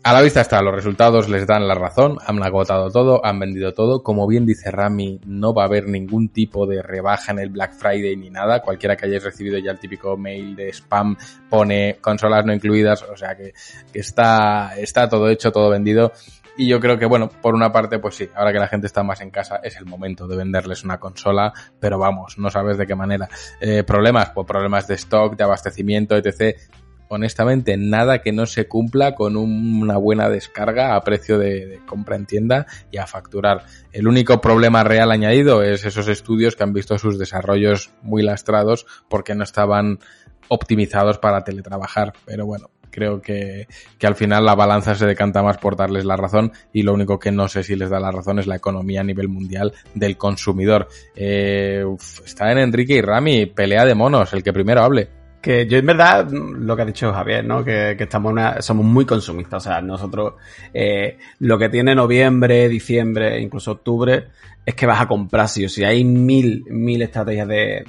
A 0.06 0.12
la 0.12 0.22
vista 0.22 0.40
está, 0.40 0.62
los 0.62 0.72
resultados 0.72 1.28
les 1.28 1.48
dan 1.48 1.66
la 1.66 1.74
razón, 1.74 2.18
han 2.24 2.40
agotado 2.40 2.92
todo, 2.92 3.26
han 3.26 3.40
vendido 3.40 3.74
todo. 3.74 4.04
Como 4.04 4.28
bien 4.28 4.46
dice 4.46 4.70
Rami, 4.70 5.18
no 5.26 5.52
va 5.52 5.64
a 5.64 5.66
haber 5.66 5.88
ningún 5.88 6.28
tipo 6.28 6.64
de 6.64 6.80
rebaja 6.80 7.32
en 7.32 7.40
el 7.40 7.48
Black 7.48 7.72
Friday 7.72 8.14
ni 8.14 8.30
nada. 8.30 8.62
Cualquiera 8.62 8.96
que 8.96 9.06
hayáis 9.06 9.24
recibido 9.24 9.58
ya 9.58 9.72
el 9.72 9.80
típico 9.80 10.16
mail 10.16 10.54
de 10.54 10.68
spam 10.68 11.16
pone 11.50 11.98
consolas 12.00 12.46
no 12.46 12.54
incluidas, 12.54 13.02
o 13.02 13.16
sea 13.16 13.34
que, 13.34 13.52
está, 13.92 14.78
está 14.78 15.08
todo 15.08 15.28
hecho, 15.28 15.50
todo 15.50 15.70
vendido. 15.70 16.12
Y 16.56 16.68
yo 16.68 16.78
creo 16.78 16.96
que, 16.96 17.06
bueno, 17.06 17.28
por 17.28 17.56
una 17.56 17.72
parte, 17.72 17.98
pues 17.98 18.14
sí, 18.14 18.28
ahora 18.36 18.52
que 18.52 18.60
la 18.60 18.68
gente 18.68 18.86
está 18.86 19.02
más 19.02 19.20
en 19.22 19.30
casa, 19.30 19.56
es 19.56 19.76
el 19.76 19.86
momento 19.86 20.28
de 20.28 20.36
venderles 20.36 20.84
una 20.84 21.00
consola, 21.00 21.52
pero 21.80 21.98
vamos, 21.98 22.38
no 22.38 22.48
sabes 22.48 22.78
de 22.78 22.86
qué 22.86 22.94
manera. 22.94 23.28
Eh, 23.60 23.82
problemas, 23.82 24.30
pues 24.30 24.46
problemas 24.46 24.86
de 24.86 24.94
stock, 24.94 25.36
de 25.36 25.42
abastecimiento, 25.42 26.16
etc 26.16 26.56
honestamente 27.08 27.76
nada 27.76 28.22
que 28.22 28.32
no 28.32 28.46
se 28.46 28.68
cumpla 28.68 29.14
con 29.14 29.36
un, 29.36 29.82
una 29.82 29.96
buena 29.96 30.28
descarga 30.28 30.94
a 30.94 31.00
precio 31.02 31.38
de, 31.38 31.80
compra 31.86 32.16
en 32.16 32.26
tienda 32.26 32.66
y 32.90 32.98
a 32.98 33.06
facturar. 33.06 33.64
El 33.92 34.08
único 34.08 34.40
problema 34.40 34.84
real 34.84 35.10
añadido 35.10 35.62
es 35.62 35.84
esos 35.84 36.08
estudios 36.08 36.56
que 36.56 36.64
han 36.64 36.72
visto 36.72 36.98
sus 36.98 37.18
desarrollos 37.18 37.90
muy 38.02 38.22
lastrados 38.22 38.86
porque 39.08 39.34
no 39.34 39.44
estaban 39.44 39.98
optimizados 40.48 41.18
para 41.18 41.44
teletrabajar. 41.44 42.12
Pero 42.24 42.46
bueno, 42.46 42.70
creo 42.90 43.20
que, 43.20 43.66
que, 43.98 44.06
al 44.06 44.14
final 44.14 44.44
la 44.44 44.54
balanza 44.54 44.94
se 44.94 45.06
decanta 45.06 45.42
más 45.42 45.58
por 45.58 45.76
darles 45.76 46.04
la 46.04 46.16
razón 46.16 46.52
y 46.72 46.82
lo 46.82 46.94
único 46.94 47.18
que 47.18 47.30
no 47.30 47.48
sé 47.48 47.62
si 47.62 47.76
les 47.76 47.90
da 47.90 48.00
la 48.00 48.10
razón 48.10 48.38
es 48.38 48.46
la 48.46 48.56
economía 48.56 49.02
a 49.02 49.04
nivel 49.04 49.28
mundial 49.28 49.74
del 49.94 50.16
consumidor. 50.16 50.88
Eh, 51.14 51.84
está 52.24 52.50
en 52.52 52.58
Enrique 52.58 52.94
y 52.94 53.02
Rami, 53.02 53.46
pelea 53.46 53.84
de 53.84 53.94
monos, 53.94 54.32
el 54.32 54.42
que 54.42 54.52
primero 54.52 54.82
hable. 54.82 55.15
Que 55.46 55.64
yo 55.64 55.78
en 55.78 55.86
verdad, 55.86 56.28
lo 56.28 56.74
que 56.74 56.82
ha 56.82 56.84
dicho 56.84 57.12
Javier, 57.12 57.44
¿no? 57.44 57.64
Que, 57.64 57.94
que 57.96 58.02
estamos 58.02 58.32
una, 58.32 58.60
somos 58.60 58.84
muy 58.84 59.06
consumistas. 59.06 59.64
O 59.64 59.70
sea, 59.70 59.80
nosotros 59.80 60.34
eh, 60.74 61.18
lo 61.38 61.56
que 61.56 61.68
tiene 61.68 61.94
noviembre, 61.94 62.68
diciembre, 62.68 63.38
incluso 63.40 63.70
octubre, 63.70 64.26
es 64.64 64.74
que 64.74 64.86
vas 64.86 65.00
a 65.00 65.06
comprar 65.06 65.48
sí 65.48 65.64
o 65.64 65.68
sí. 65.68 65.84
Hay 65.84 66.02
mil, 66.02 66.64
mil 66.68 67.00
estrategias 67.00 67.46
de, 67.46 67.84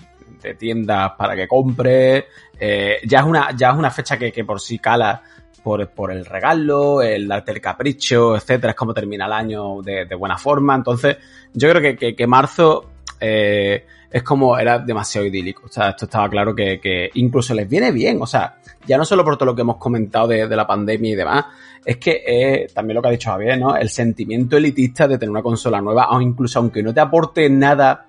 tiendas 0.60 1.14
para 1.18 1.36
que 1.36 1.48
compres. 1.48 2.26
Eh, 2.60 3.00
ya 3.04 3.22
es 3.22 3.26
una, 3.26 3.50
ya 3.58 3.72
es 3.72 3.76
una 3.76 3.90
fecha 3.90 4.20
que, 4.20 4.32
que 4.32 4.46
por 4.46 4.62
sí 4.62 4.78
cala 4.78 5.24
por, 5.64 5.90
por, 5.90 6.12
el 6.12 6.28
regalo, 6.28 7.02
el 7.02 7.28
darte 7.28 7.54
el 7.54 7.60
capricho, 7.60 8.36
etcétera. 8.36 8.74
Es 8.74 8.78
como 8.78 8.94
termina 8.94 9.26
el 9.26 9.34
año 9.34 9.82
de, 9.82 10.06
buena 10.14 10.38
forma. 10.38 10.76
Entonces, 10.76 11.18
yo 11.56 11.72
creo 11.72 11.82
que, 11.82 11.98
que, 11.98 12.16
que 12.16 12.28
marzo 12.28 12.88
eh, 13.20 13.84
es 14.10 14.24
como 14.24 14.58
era 14.58 14.80
demasiado 14.80 15.28
idílico. 15.28 15.64
O 15.66 15.70
sea, 15.70 15.90
esto 15.90 16.06
estaba 16.06 16.30
claro 16.30 16.56
que, 16.56 16.80
que 16.80 17.10
incluso 17.16 17.54
les 17.54 17.68
viene 17.68 17.92
bien. 17.92 18.20
O 18.22 18.28
sea, 18.28 18.58
ya 18.86 18.98
no 18.98 19.06
solo 19.06 19.24
por 19.24 19.38
todo 19.38 19.48
lo 19.48 19.56
que 19.56 19.62
hemos 19.62 19.78
comentado 19.78 20.28
de, 20.28 20.48
de 20.48 20.56
la 20.56 20.66
pandemia 20.66 21.12
y 21.12 21.16
demás, 21.16 21.46
es 21.84 21.98
que 21.98 22.24
eh, 22.26 22.68
también 22.74 22.96
lo 22.96 23.02
que 23.02 23.08
ha 23.10 23.12
dicho 23.12 23.32
Javier, 23.32 23.60
¿no? 23.60 23.76
El 23.76 23.90
sentimiento 23.90 24.58
elitista 24.58 25.08
de 25.08 25.18
tener 25.18 25.32
una 25.32 25.42
consola 25.42 25.82
nueva, 25.82 26.10
o 26.10 26.22
incluso 26.22 26.60
aunque 26.60 26.84
no 26.84 26.94
te 26.94 27.00
aporte 27.00 27.50
nada 27.50 28.06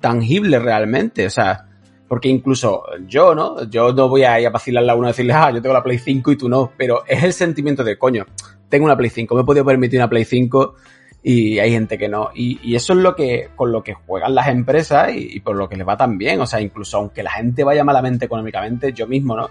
tangible 0.00 0.58
realmente. 0.58 1.26
O 1.26 1.30
sea, 1.30 1.66
porque 2.08 2.28
incluso 2.28 2.84
yo, 3.06 3.34
¿no? 3.34 3.68
Yo 3.70 3.92
no 3.92 4.08
voy 4.08 4.24
a 4.24 4.40
ir 4.40 4.46
a 4.46 4.50
vacilarle 4.50 4.90
a 4.90 4.94
uno 4.94 5.08
y 5.08 5.12
decirle, 5.12 5.32
ah, 5.32 5.50
yo 5.50 5.62
tengo 5.62 5.74
la 5.74 5.82
Play 5.82 5.98
5 5.98 6.32
y 6.32 6.36
tú 6.36 6.48
no. 6.48 6.72
Pero 6.76 7.04
es 7.06 7.22
el 7.22 7.32
sentimiento 7.32 7.84
de, 7.84 7.96
coño, 7.96 8.26
tengo 8.68 8.84
una 8.86 8.96
Play 8.96 9.10
5, 9.10 9.34
me 9.34 9.40
he 9.42 9.44
podido 9.44 9.64
permitir 9.64 9.98
una 9.98 10.08
Play 10.08 10.24
5 10.24 10.74
y 11.22 11.58
hay 11.60 11.70
gente 11.70 11.96
que 11.96 12.08
no. 12.08 12.30
Y, 12.34 12.58
y 12.62 12.74
eso 12.74 12.94
es 12.94 12.98
lo 12.98 13.14
que, 13.14 13.50
con 13.54 13.70
lo 13.70 13.82
que 13.82 13.94
juegan 13.94 14.34
las 14.34 14.48
empresas 14.48 15.10
y, 15.14 15.38
por 15.40 15.56
lo 15.56 15.68
que 15.68 15.76
les 15.76 15.86
va 15.86 15.96
tan 15.96 16.18
bien. 16.18 16.40
O 16.40 16.46
sea, 16.46 16.60
incluso 16.60 16.96
aunque 16.96 17.22
la 17.22 17.30
gente 17.30 17.62
vaya 17.62 17.84
malamente 17.84 18.24
económicamente, 18.24 18.92
yo 18.92 19.06
mismo, 19.06 19.36
¿no? 19.36 19.48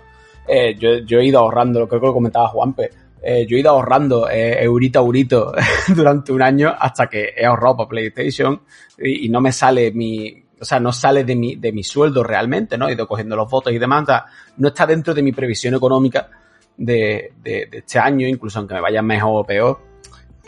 Eh, 0.48 0.76
yo, 0.78 0.98
yo, 1.06 1.20
he 1.20 1.26
ido 1.26 1.40
ahorrando, 1.40 1.88
creo 1.88 2.02
que 2.02 2.08
lo 2.08 2.14
comentaba 2.14 2.48
Juanpe, 2.50 2.90
eh, 3.22 3.46
yo 3.48 3.56
he 3.56 3.60
ido 3.60 3.70
ahorrando 3.70 4.28
eh, 4.30 4.64
eurito 4.64 5.00
a 5.00 5.02
eurito 5.04 5.54
durante 5.96 6.32
un 6.34 6.42
año 6.42 6.74
hasta 6.78 7.08
que 7.08 7.36
he 7.38 7.46
ahorrado 7.46 7.78
para 7.78 7.90
PlayStation 7.90 8.60
y, 8.98 9.28
y, 9.28 9.30
no 9.30 9.40
me 9.40 9.52
sale 9.52 9.92
mi, 9.92 10.44
o 10.60 10.66
sea, 10.66 10.80
no 10.80 10.92
sale 10.92 11.24
de 11.24 11.36
mi, 11.36 11.56
de 11.56 11.72
mi 11.72 11.84
sueldo 11.84 12.24
realmente, 12.24 12.78
¿no? 12.78 12.90
He 12.90 12.94
ido 12.94 13.08
cogiendo 13.08 13.36
los 13.36 13.50
votos 13.50 13.72
y 13.72 13.78
demás, 13.78 14.04
o 14.04 14.06
sea, 14.08 14.26
no 14.58 14.70
está 14.70 14.88
dentro 14.88 15.14
de 15.14 15.22
mi 15.22 15.32
previsión 15.32 15.76
económica 15.76 16.28
de, 16.76 17.34
de, 17.42 17.68
de 17.68 17.78
este 17.78 18.00
año, 18.00 18.28
incluso 18.28 18.58
aunque 18.58 18.74
me 18.74 18.82
vaya 18.82 19.04
mejor 19.04 19.44
o 19.44 19.46
peor 19.46 19.91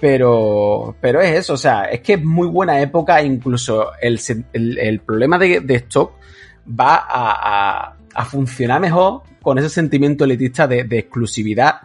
pero, 0.04 0.98
pero 1.00 1.22
es 1.22 1.34
eso, 1.34 1.54
o 1.54 1.58
sea, 1.58 1.86
es 1.86 2.02
que 2.02 2.16
es 2.16 2.26
muy 2.26 2.50
buena 2.50 2.82
época, 2.82 3.24
incluso 3.24 3.92
el, 4.02 4.20
el, 4.52 5.00
problema 5.00 5.38
de, 5.38 5.62
de, 5.62 5.76
stock 5.76 6.16
va 6.68 7.06
a, 7.10 7.96
a, 8.14 8.26
funcionar 8.26 8.82
mejor 8.82 9.22
con 9.42 9.60
ese 9.60 9.70
sentimiento 9.70 10.26
elitista 10.26 10.68
de, 10.68 10.84
de, 10.84 11.00
exclusividad 11.00 11.76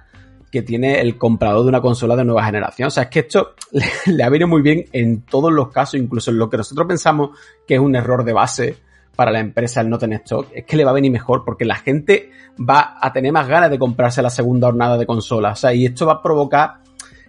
que 0.51 0.63
tiene 0.63 1.01
el 1.01 1.17
comprador 1.17 1.63
de 1.63 1.69
una 1.69 1.81
consola 1.81 2.17
de 2.17 2.25
nueva 2.25 2.45
generación. 2.45 2.89
O 2.89 2.91
sea, 2.91 3.05
es 3.05 3.09
que 3.09 3.21
esto 3.21 3.55
le, 3.71 3.87
le 4.07 4.25
ha 4.25 4.29
venido 4.29 4.49
muy 4.49 4.63
bien 4.63 4.87
en 4.91 5.23
todos 5.23 5.53
los 5.53 5.69
casos, 5.69 6.01
incluso 6.01 6.33
en 6.33 6.39
lo 6.39 6.51
que 6.51 6.57
nosotros 6.57 6.89
pensamos 6.89 7.39
que 7.69 7.75
es 7.75 7.81
un 7.81 7.95
error 7.95 8.25
de 8.25 8.33
base 8.33 8.77
para 9.15 9.31
la 9.31 9.39
empresa 9.39 9.81
el 9.81 9.91
no 9.91 9.97
tener 9.97 10.23
stock, 10.23 10.49
es 10.53 10.65
que 10.65 10.77
le 10.77 10.85
va 10.85 10.91
a 10.91 10.95
venir 10.95 11.13
mejor 11.13 11.45
porque 11.45 11.65
la 11.65 11.77
gente 11.77 12.33
va 12.69 12.99
a 13.01 13.13
tener 13.13 13.31
más 13.31 13.47
ganas 13.47 13.71
de 13.71 13.79
comprarse 13.79 14.23
la 14.23 14.31
segunda 14.31 14.67
jornada 14.67 14.99
de 14.99 15.07
consola. 15.07 15.53
O 15.53 15.57
sea, 15.57 15.73
y 15.73 15.87
esto 15.87 16.05
va 16.05 16.15
a 16.15 16.23
provocar 16.23 16.88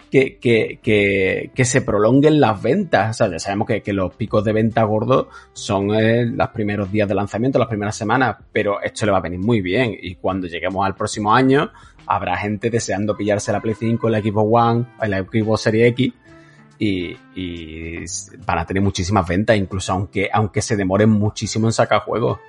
que, 0.09 0.37
que, 0.37 0.79
que, 0.81 1.51
que, 1.53 1.65
se 1.65 1.81
prolonguen 1.81 2.39
las 2.39 2.61
ventas. 2.61 3.09
O 3.09 3.13
sea, 3.13 3.31
ya 3.31 3.39
sabemos 3.39 3.67
que, 3.67 3.93
los 3.93 4.15
picos 4.15 4.43
de 4.43 4.53
venta 4.53 4.83
gordos 4.83 5.27
son 5.53 5.93
eh, 5.93 6.25
los 6.25 6.49
primeros 6.49 6.91
días 6.91 7.07
de 7.07 7.15
lanzamiento, 7.15 7.59
las 7.59 7.67
primeras 7.67 7.95
semanas, 7.95 8.37
pero 8.51 8.81
esto 8.81 9.05
le 9.05 9.11
va 9.11 9.19
a 9.19 9.21
venir 9.21 9.39
muy 9.39 9.61
bien. 9.61 9.95
Y 9.99 10.15
cuando 10.15 10.47
lleguemos 10.47 10.85
al 10.85 10.95
próximo 10.95 11.33
año, 11.33 11.71
habrá 12.05 12.37
gente 12.37 12.69
deseando 12.69 13.15
pillarse 13.15 13.51
la 13.51 13.61
Play 13.61 13.75
5, 13.75 14.07
el 14.07 14.15
equipo 14.15 14.41
One, 14.41 14.85
el 15.01 15.13
equipo 15.13 15.57
Serie 15.57 15.87
X. 15.87 16.13
Y, 16.81 17.13
y 17.35 18.05
van 18.45 18.59
a 18.59 18.65
tener 18.65 18.81
muchísimas 18.81 19.27
ventas, 19.27 19.57
incluso 19.57 19.91
aunque, 19.91 20.29
aunque 20.31 20.61
se 20.61 20.77
demoren 20.77 21.09
muchísimo 21.09 21.67
en 21.67 21.73
sacar 21.73 22.01
juegos. 22.01 22.39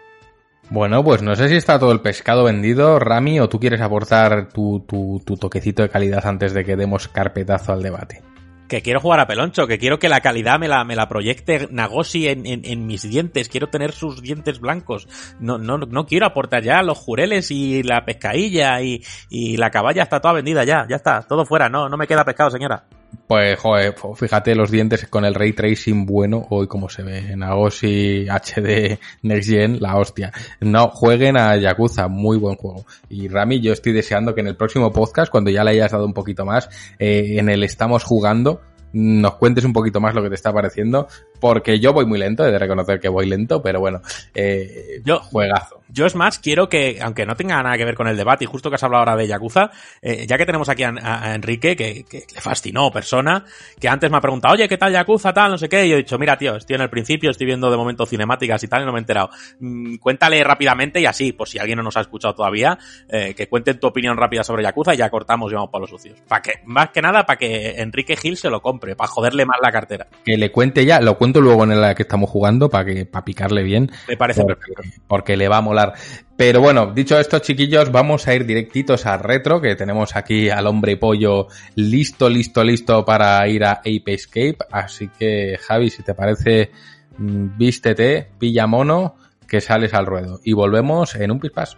Bueno, 0.70 1.02
pues 1.02 1.20
no 1.20 1.34
sé 1.34 1.48
si 1.48 1.56
está 1.56 1.80
todo 1.80 1.90
el 1.90 2.00
pescado 2.00 2.44
vendido, 2.44 3.00
Rami, 3.00 3.40
o 3.40 3.48
tú 3.48 3.58
quieres 3.58 3.80
aportar 3.80 4.50
tu, 4.50 4.84
tu, 4.86 5.20
tu, 5.26 5.36
toquecito 5.36 5.82
de 5.82 5.88
calidad 5.88 6.24
antes 6.24 6.54
de 6.54 6.64
que 6.64 6.76
demos 6.76 7.08
carpetazo 7.08 7.72
al 7.72 7.82
debate. 7.82 8.22
Que 8.68 8.80
quiero 8.80 9.00
jugar 9.00 9.18
a 9.18 9.26
Peloncho, 9.26 9.66
que 9.66 9.80
quiero 9.80 9.98
que 9.98 10.08
la 10.08 10.20
calidad 10.20 10.60
me 10.60 10.68
la, 10.68 10.84
me 10.84 10.94
la 10.94 11.08
proyecte 11.08 11.66
Nagosi 11.72 12.28
en, 12.28 12.46
en, 12.46 12.64
en, 12.64 12.86
mis 12.86 13.02
dientes, 13.02 13.48
quiero 13.48 13.66
tener 13.66 13.90
sus 13.90 14.22
dientes 14.22 14.60
blancos. 14.60 15.08
No, 15.40 15.58
no, 15.58 15.76
no 15.76 16.06
quiero 16.06 16.26
aportar 16.26 16.62
ya 16.62 16.84
los 16.84 16.98
jureles 16.98 17.50
y 17.50 17.82
la 17.82 18.04
pescadilla 18.04 18.80
y, 18.80 19.02
y 19.28 19.56
la 19.56 19.70
caballa 19.70 20.04
está 20.04 20.20
toda 20.20 20.34
vendida 20.34 20.62
ya, 20.62 20.86
ya 20.88 20.94
está, 20.94 21.22
todo 21.22 21.44
fuera, 21.44 21.68
no, 21.68 21.88
no 21.88 21.96
me 21.96 22.06
queda 22.06 22.24
pescado, 22.24 22.50
señora. 22.50 22.84
Pues, 23.26 23.58
joder, 23.58 23.94
fíjate 24.16 24.54
los 24.54 24.70
dientes 24.70 25.06
con 25.06 25.24
el 25.24 25.34
ray 25.34 25.52
tracing 25.52 26.04
bueno, 26.04 26.46
hoy 26.50 26.66
como 26.66 26.88
se 26.88 27.02
ve 27.02 27.18
en 27.30 27.42
Agosi 27.42 28.26
HD 28.26 28.98
Next 29.22 29.48
Gen, 29.48 29.80
la 29.80 29.96
hostia. 29.96 30.32
No, 30.60 30.88
jueguen 30.88 31.36
a 31.36 31.56
Yakuza, 31.56 32.08
muy 32.08 32.38
buen 32.38 32.56
juego. 32.56 32.84
Y 33.08 33.28
Rami, 33.28 33.60
yo 33.60 33.72
estoy 33.72 33.92
deseando 33.92 34.34
que 34.34 34.40
en 34.40 34.48
el 34.48 34.56
próximo 34.56 34.92
podcast, 34.92 35.30
cuando 35.30 35.50
ya 35.50 35.62
le 35.62 35.70
hayas 35.70 35.92
dado 35.92 36.06
un 36.06 36.12
poquito 36.12 36.44
más, 36.44 36.68
eh, 36.98 37.36
en 37.38 37.48
el 37.48 37.62
estamos 37.62 38.02
jugando, 38.02 38.62
nos 38.92 39.36
cuentes 39.36 39.64
un 39.64 39.72
poquito 39.72 40.00
más 40.00 40.14
lo 40.14 40.22
que 40.22 40.28
te 40.28 40.34
está 40.34 40.52
pareciendo, 40.52 41.06
porque 41.40 41.80
yo 41.80 41.92
voy 41.92 42.06
muy 42.06 42.18
lento, 42.18 42.46
he 42.46 42.52
de 42.52 42.58
reconocer 42.58 43.00
que 43.00 43.08
voy 43.08 43.26
lento, 43.26 43.62
pero 43.62 43.80
bueno, 43.80 44.00
eh, 44.34 45.00
yo, 45.04 45.20
juegazo. 45.20 45.80
Yo 45.92 46.06
es 46.06 46.14
más, 46.14 46.38
quiero 46.38 46.68
que, 46.68 46.98
aunque 47.02 47.26
no 47.26 47.34
tenga 47.34 47.60
nada 47.62 47.76
que 47.76 47.84
ver 47.84 47.96
con 47.96 48.06
el 48.06 48.16
debate, 48.16 48.44
y 48.44 48.46
justo 48.46 48.70
que 48.70 48.76
has 48.76 48.82
hablado 48.84 49.00
ahora 49.00 49.16
de 49.16 49.26
Yakuza, 49.26 49.70
eh, 50.00 50.26
ya 50.28 50.38
que 50.38 50.46
tenemos 50.46 50.68
aquí 50.68 50.84
a, 50.84 50.92
a 51.02 51.34
Enrique, 51.34 51.74
que, 51.74 52.04
que, 52.04 52.24
le 52.32 52.40
fascinó 52.40 52.90
persona, 52.92 53.44
que 53.80 53.88
antes 53.88 54.10
me 54.10 54.18
ha 54.18 54.20
preguntado, 54.20 54.54
oye, 54.54 54.68
¿qué 54.68 54.78
tal 54.78 54.92
Yakuza, 54.92 55.32
tal, 55.32 55.50
no 55.50 55.58
sé 55.58 55.68
qué? 55.68 55.86
Y 55.86 55.88
yo 55.90 55.94
he 55.96 55.98
dicho, 55.98 56.18
mira, 56.18 56.36
tío, 56.36 56.56
estoy 56.56 56.76
en 56.76 56.82
el 56.82 56.90
principio, 56.90 57.30
estoy 57.30 57.46
viendo 57.46 57.70
de 57.70 57.76
momento 57.76 58.06
cinemáticas 58.06 58.62
y 58.62 58.68
tal, 58.68 58.82
y 58.82 58.86
no 58.86 58.92
me 58.92 58.98
he 58.98 59.00
enterado. 59.00 59.30
Mm, 59.58 59.96
cuéntale 59.96 60.44
rápidamente 60.44 61.00
y 61.00 61.06
así, 61.06 61.32
por 61.32 61.48
si 61.48 61.58
alguien 61.58 61.78
no 61.78 61.82
nos 61.82 61.96
ha 61.96 62.02
escuchado 62.02 62.34
todavía, 62.34 62.78
eh, 63.08 63.34
que 63.34 63.48
cuenten 63.48 63.80
tu 63.80 63.86
opinión 63.86 64.16
rápida 64.16 64.44
sobre 64.44 64.62
Yakuza 64.62 64.94
y 64.94 64.98
ya 64.98 65.10
cortamos 65.10 65.50
y 65.50 65.54
vamos 65.54 65.70
para 65.70 65.82
los 65.82 65.90
sucios. 65.90 66.18
Para 66.28 66.42
que, 66.42 66.52
más 66.64 66.90
que 66.90 67.02
nada, 67.02 67.26
para 67.26 67.38
que 67.38 67.80
Enrique 67.80 68.16
Gil 68.16 68.36
se 68.36 68.50
lo 68.50 68.62
compre, 68.62 68.94
para 68.94 69.08
joderle 69.08 69.44
más 69.46 69.58
la 69.62 69.72
cartera. 69.72 70.06
Que 70.24 70.36
le 70.36 70.52
cuente 70.52 70.84
ya, 70.84 71.00
lo 71.00 71.18
luego 71.38 71.64
en 71.64 71.78
la 71.78 71.94
que 71.94 72.04
estamos 72.04 72.30
jugando, 72.30 72.70
para 72.70 72.86
que, 72.86 73.04
para 73.04 73.26
picarle 73.26 73.62
bien. 73.62 73.90
Me 74.08 74.16
parece 74.16 74.40
porque, 74.40 74.72
perfecto. 74.74 75.02
Porque 75.06 75.36
le 75.36 75.48
va 75.48 75.58
a 75.58 75.60
molar. 75.60 75.92
Pero 76.36 76.62
bueno, 76.62 76.92
dicho 76.94 77.20
esto, 77.20 77.38
chiquillos, 77.40 77.92
vamos 77.92 78.26
a 78.26 78.34
ir 78.34 78.46
directitos 78.46 79.04
a 79.04 79.18
retro, 79.18 79.60
que 79.60 79.76
tenemos 79.76 80.16
aquí 80.16 80.48
al 80.48 80.66
hombre 80.66 80.96
pollo 80.96 81.48
listo, 81.74 82.30
listo, 82.30 82.64
listo 82.64 83.04
para 83.04 83.46
ir 83.46 83.64
a 83.64 83.72
Ape 83.72 84.14
Escape. 84.14 84.56
Así 84.72 85.08
que, 85.18 85.58
Javi, 85.60 85.90
si 85.90 86.02
te 86.02 86.14
parece, 86.14 86.70
vístete, 87.18 88.30
pilla 88.38 88.66
mono, 88.66 89.16
que 89.46 89.60
sales 89.60 89.92
al 89.92 90.06
ruedo. 90.06 90.40
Y 90.42 90.54
volvemos 90.54 91.14
en 91.14 91.30
un 91.30 91.40
pispás. 91.40 91.76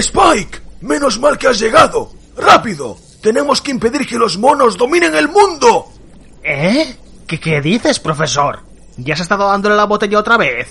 Spike, 0.00 0.60
menos 0.80 1.18
mal 1.20 1.38
que 1.38 1.48
has 1.48 1.58
llegado. 1.58 2.12
Rápido, 2.36 2.96
tenemos 3.22 3.62
que 3.62 3.70
impedir 3.70 4.06
que 4.06 4.18
los 4.18 4.36
monos 4.38 4.76
dominen 4.76 5.14
el 5.14 5.28
mundo. 5.28 5.86
¿Eh? 6.42 6.96
¿Qué, 7.26 7.38
qué 7.38 7.60
dices, 7.60 8.00
profesor? 8.00 8.60
¿Ya 8.96 9.14
has 9.14 9.20
estado 9.20 9.48
dándole 9.48 9.76
la 9.76 9.84
botella 9.84 10.18
otra 10.18 10.36
vez? 10.36 10.68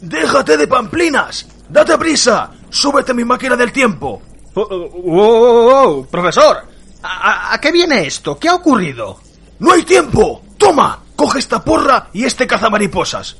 Déjate 0.00 0.56
de 0.56 0.66
pamplinas. 0.66 1.46
Date 1.68 1.98
prisa. 1.98 2.50
Súbete 2.70 3.12
a 3.12 3.14
mi 3.14 3.24
máquina 3.24 3.56
del 3.56 3.72
tiempo. 3.72 4.22
Oh, 4.54 4.60
oh, 4.62 4.90
oh, 5.04 5.84
oh 5.98 6.06
profesor, 6.06 6.64
¿a, 7.02 7.54
¿a, 7.54 7.60
qué 7.60 7.70
viene 7.70 8.06
esto? 8.06 8.38
¿Qué 8.38 8.48
ha 8.48 8.54
ocurrido? 8.54 9.18
No 9.58 9.72
hay 9.72 9.82
tiempo. 9.82 10.42
Toma, 10.56 11.00
coge 11.14 11.38
esta 11.38 11.64
porra 11.64 12.08
y 12.12 12.24
este 12.24 12.46
cazamariposas. 12.46 13.36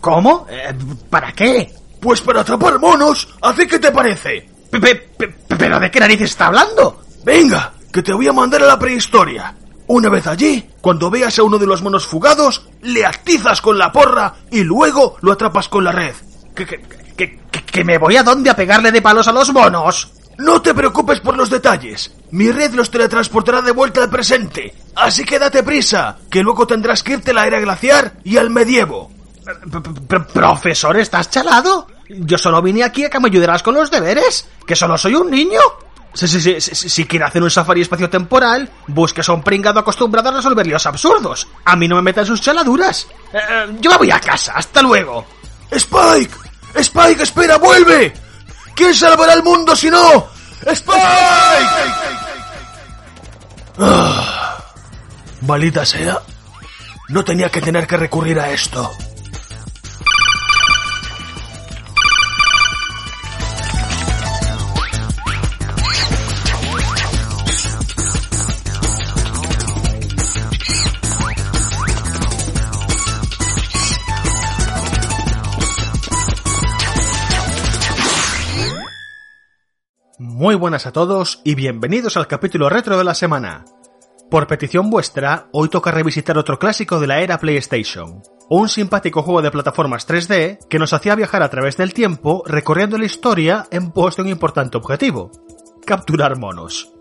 ¿Cómo? 0.00 0.46
Eh, 0.48 0.74
¿Para 1.10 1.32
qué? 1.32 1.72
Pues 2.02 2.20
para 2.20 2.40
atrapar 2.40 2.80
monos, 2.80 3.28
¿hace 3.40 3.64
qué 3.68 3.78
te 3.78 3.92
parece? 3.92 4.50
¿Pero 4.72 5.78
de 5.78 5.88
qué 5.88 6.00
narices 6.00 6.32
está 6.32 6.46
hablando? 6.46 7.00
Venga, 7.24 7.74
que 7.92 8.02
te 8.02 8.12
voy 8.12 8.26
a 8.26 8.32
mandar 8.32 8.60
a 8.64 8.66
la 8.66 8.76
prehistoria. 8.76 9.54
Una 9.86 10.08
vez 10.08 10.26
allí, 10.26 10.68
cuando 10.80 11.10
veas 11.10 11.38
a 11.38 11.44
uno 11.44 11.58
de 11.58 11.66
los 11.66 11.80
monos 11.80 12.04
fugados, 12.04 12.66
le 12.82 13.06
atizas 13.06 13.60
con 13.60 13.78
la 13.78 13.92
porra 13.92 14.34
y 14.50 14.64
luego 14.64 15.16
lo 15.20 15.30
atrapas 15.30 15.68
con 15.68 15.84
la 15.84 15.92
red. 15.92 16.12
¿Que, 16.56 16.66
que, 16.66 16.80
que, 17.16 17.38
que 17.64 17.84
me 17.84 17.98
voy 17.98 18.16
a 18.16 18.24
dónde 18.24 18.50
a 18.50 18.56
pegarle 18.56 18.90
de 18.90 19.00
palos 19.00 19.28
a 19.28 19.32
los 19.32 19.52
monos? 19.52 20.10
No 20.38 20.60
te 20.60 20.74
preocupes 20.74 21.20
por 21.20 21.36
los 21.36 21.50
detalles. 21.50 22.12
Mi 22.32 22.50
red 22.50 22.74
los 22.74 22.90
teletransportará 22.90 23.62
de 23.62 23.70
vuelta 23.70 24.02
al 24.02 24.10
presente. 24.10 24.74
Así 24.96 25.22
que 25.22 25.38
date 25.38 25.62
prisa, 25.62 26.16
que 26.28 26.42
luego 26.42 26.66
tendrás 26.66 27.04
que 27.04 27.12
irte 27.12 27.30
a 27.30 27.34
la 27.34 27.46
era 27.46 27.60
glaciar 27.60 28.14
y 28.24 28.38
al 28.38 28.50
medievo. 28.50 29.12
Profesor, 30.32 30.96
¿estás 30.96 31.30
chalado? 31.30 31.86
Yo 32.08 32.38
solo 32.38 32.60
vine 32.62 32.84
aquí 32.84 33.04
a 33.04 33.10
que 33.10 33.20
me 33.20 33.28
ayudaras 33.28 33.62
con 33.62 33.74
los 33.74 33.90
deberes. 33.90 34.48
¿Que 34.66 34.76
solo 34.76 34.98
soy 34.98 35.14
un 35.14 35.30
niño? 35.30 35.60
Si, 36.14 36.28
si, 36.28 36.40
si, 36.40 36.60
si, 36.60 36.88
si 36.90 37.06
quiere 37.06 37.24
hacer 37.24 37.42
un 37.42 37.50
safari 37.50 37.80
espacio-temporal, 37.80 38.68
busques 38.88 39.26
a 39.28 39.32
un 39.32 39.42
pringado 39.42 39.80
acostumbrado 39.80 40.28
a 40.28 40.32
resolver 40.32 40.66
líos 40.66 40.84
absurdos. 40.86 41.48
A 41.64 41.74
mí 41.74 41.88
no 41.88 41.96
me 41.96 42.02
metan 42.02 42.26
sus 42.26 42.40
chaladuras. 42.40 43.06
Eh, 43.32 43.38
eh, 43.38 43.66
yo 43.80 43.90
me 43.90 43.96
voy 43.98 44.10
a 44.10 44.20
casa. 44.20 44.52
Hasta 44.54 44.82
luego. 44.82 45.24
¡Spike! 45.70 46.36
¡Spike, 46.74 47.22
espera, 47.22 47.56
vuelve! 47.56 48.12
¿Quién 48.74 48.94
salvará 48.94 49.32
el 49.34 49.42
mundo 49.42 49.74
si 49.74 49.90
no? 49.90 50.26
¡Spike! 50.66 50.98
Ah. 53.78 54.58
Maldita 55.46 55.84
sea. 55.84 56.18
No 57.08 57.24
tenía 57.24 57.50
que 57.50 57.60
tener 57.60 57.86
que 57.86 57.96
recurrir 57.96 58.38
a 58.38 58.50
esto. 58.50 58.90
Muy 80.42 80.56
buenas 80.56 80.88
a 80.88 80.92
todos 80.92 81.40
y 81.44 81.54
bienvenidos 81.54 82.16
al 82.16 82.26
capítulo 82.26 82.68
retro 82.68 82.98
de 82.98 83.04
la 83.04 83.14
semana. 83.14 83.64
Por 84.28 84.48
petición 84.48 84.90
vuestra, 84.90 85.46
hoy 85.52 85.68
toca 85.68 85.92
revisitar 85.92 86.36
otro 86.36 86.58
clásico 86.58 86.98
de 86.98 87.06
la 87.06 87.20
era 87.20 87.38
PlayStation, 87.38 88.24
un 88.50 88.68
simpático 88.68 89.22
juego 89.22 89.40
de 89.40 89.52
plataformas 89.52 90.04
3D 90.08 90.66
que 90.68 90.80
nos 90.80 90.92
hacía 90.94 91.14
viajar 91.14 91.44
a 91.44 91.48
través 91.48 91.76
del 91.76 91.94
tiempo 91.94 92.42
recorriendo 92.44 92.98
la 92.98 93.04
historia 93.04 93.68
en 93.70 93.92
pos 93.92 94.16
de 94.16 94.22
un 94.22 94.30
importante 94.30 94.76
objetivo, 94.76 95.30
capturar 95.86 96.36
monos. 96.36 96.92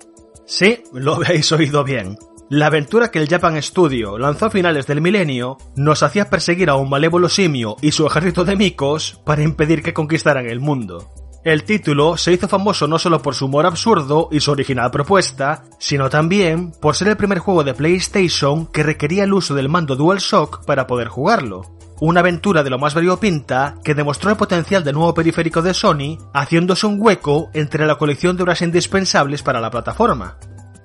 Sí, 0.45 0.83
lo 0.93 1.15
habéis 1.15 1.51
oído 1.51 1.83
bien. 1.83 2.19
La 2.51 2.67
aventura 2.67 3.09
que 3.09 3.17
el 3.17 3.27
Japan 3.27 3.59
Studio 3.63 4.19
lanzó 4.19 4.45
a 4.45 4.51
finales 4.51 4.85
del 4.85 5.01
milenio 5.01 5.57
nos 5.75 6.03
hacía 6.03 6.29
perseguir 6.29 6.69
a 6.69 6.75
un 6.75 6.91
malévolo 6.91 7.27
simio 7.27 7.75
y 7.81 7.91
su 7.91 8.05
ejército 8.05 8.45
de 8.45 8.55
micos 8.55 9.19
para 9.25 9.41
impedir 9.41 9.81
que 9.81 9.95
conquistaran 9.95 10.45
el 10.45 10.59
mundo. 10.59 11.20
El 11.43 11.63
título 11.63 12.17
se 12.17 12.33
hizo 12.33 12.47
famoso 12.47 12.87
no 12.87 12.99
solo 12.99 13.19
por 13.23 13.33
su 13.33 13.45
humor 13.45 13.65
absurdo 13.65 14.29
y 14.31 14.39
su 14.39 14.51
original 14.51 14.91
propuesta, 14.91 15.63
sino 15.79 16.07
también 16.07 16.71
por 16.79 16.95
ser 16.95 17.07
el 17.07 17.17
primer 17.17 17.39
juego 17.39 17.63
de 17.63 17.73
PlayStation 17.73 18.67
que 18.67 18.83
requería 18.83 19.23
el 19.23 19.33
uso 19.33 19.55
del 19.55 19.67
mando 19.67 19.95
DualShock 19.95 20.63
para 20.65 20.85
poder 20.85 21.07
jugarlo. 21.07 21.63
Una 21.99 22.19
aventura 22.19 22.61
de 22.63 22.69
lo 22.69 22.77
más 22.77 22.93
variopinta 22.93 23.75
que 23.83 23.95
demostró 23.95 24.29
el 24.29 24.37
potencial 24.37 24.83
del 24.83 24.93
nuevo 24.93 25.15
periférico 25.15 25.63
de 25.63 25.73
Sony, 25.73 26.19
haciéndose 26.31 26.85
un 26.85 27.01
hueco 27.01 27.49
entre 27.53 27.87
la 27.87 27.95
colección 27.95 28.37
de 28.37 28.43
horas 28.43 28.61
indispensables 28.61 29.41
para 29.41 29.59
la 29.59 29.71
plataforma. 29.71 30.37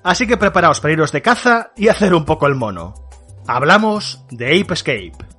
Así 0.03 0.27
que 0.27 0.39
preparaos 0.39 0.81
para 0.81 0.95
iros 0.95 1.13
de 1.13 1.21
caza 1.21 1.73
y 1.77 1.89
hacer 1.89 2.15
un 2.15 2.25
poco 2.25 2.47
el 2.47 2.55
mono. 2.55 2.95
Hablamos 3.47 4.25
de 4.31 4.59
Ape 4.61 4.73
Escape. 4.73 5.36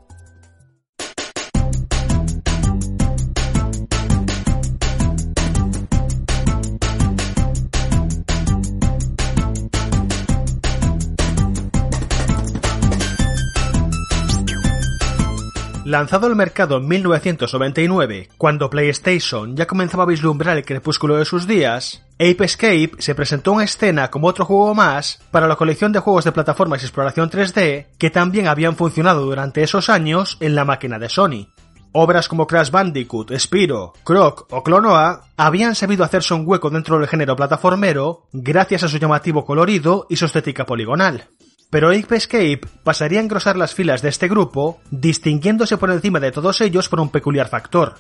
Lanzado 15.88 16.28
al 16.28 16.36
mercado 16.36 16.80
en 16.80 16.88
1999, 16.90 18.28
cuando 18.38 18.70
PlayStation 18.70 19.56
ya 19.56 19.68
comenzaba 19.68 20.04
a 20.04 20.08
vislumbrar 20.08 20.58
el 20.58 20.66
crepúsculo 20.66 21.16
de 21.16 21.24
sus 21.24 21.48
días, 21.48 22.04
Ape 22.16 22.44
Escape 22.44 22.92
se 22.98 23.16
presentó 23.16 23.54
en 23.54 23.62
escena 23.62 24.12
como 24.12 24.28
otro 24.28 24.44
juego 24.44 24.76
más 24.76 25.22
para 25.32 25.48
la 25.48 25.56
colección 25.56 25.94
de 25.94 26.00
juegos 26.00 26.26
de 26.26 26.34
plataformas 26.34 26.82
y 26.82 26.88
exploración 26.88 27.30
3D 27.30 27.86
que 27.98 28.10
también 28.10 28.50
habían 28.50 28.76
funcionado 28.76 29.24
durante 29.24 29.64
esos 29.64 29.90
años 29.90 30.36
en 30.42 30.56
la 30.56 30.66
máquina 30.66 31.00
de 31.00 31.08
Sony. 31.08 31.48
Obras 31.94 32.28
como 32.28 32.48
Crash 32.48 32.70
Bandicoot, 32.70 33.32
Spyro, 33.40 33.94
Croc 34.04 34.46
o 34.52 34.64
Clonoa 34.64 35.22
habían 35.38 35.74
sabido 35.74 36.04
hacerse 36.04 36.34
un 36.34 36.44
hueco 36.46 36.70
dentro 36.70 37.00
del 37.00 37.08
género 37.08 37.38
plataformero 37.38 38.28
gracias 38.34 38.84
a 38.84 38.90
su 38.90 38.98
llamativo 38.98 39.46
colorido 39.46 40.06
y 40.10 40.18
su 40.18 40.26
estética 40.26 40.66
poligonal. 40.66 41.30
Pero 41.70 41.90
Ape 41.90 42.16
Escape 42.16 42.62
pasaría 42.84 43.20
a 43.20 43.24
engrosar 43.24 43.58
las 43.58 43.74
filas 43.74 44.02
de 44.02 44.10
este 44.10 44.28
grupo, 44.28 44.80
distinguiéndose 44.90 45.78
por 45.78 45.92
encima 45.92 46.20
de 46.20 46.32
todos 46.32 46.62
ellos 46.62 46.88
por 46.88 47.02
un 47.02 47.10
peculiar 47.10 47.50
factor, 47.50 47.96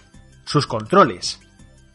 sus 0.45 0.67
controles. 0.67 1.41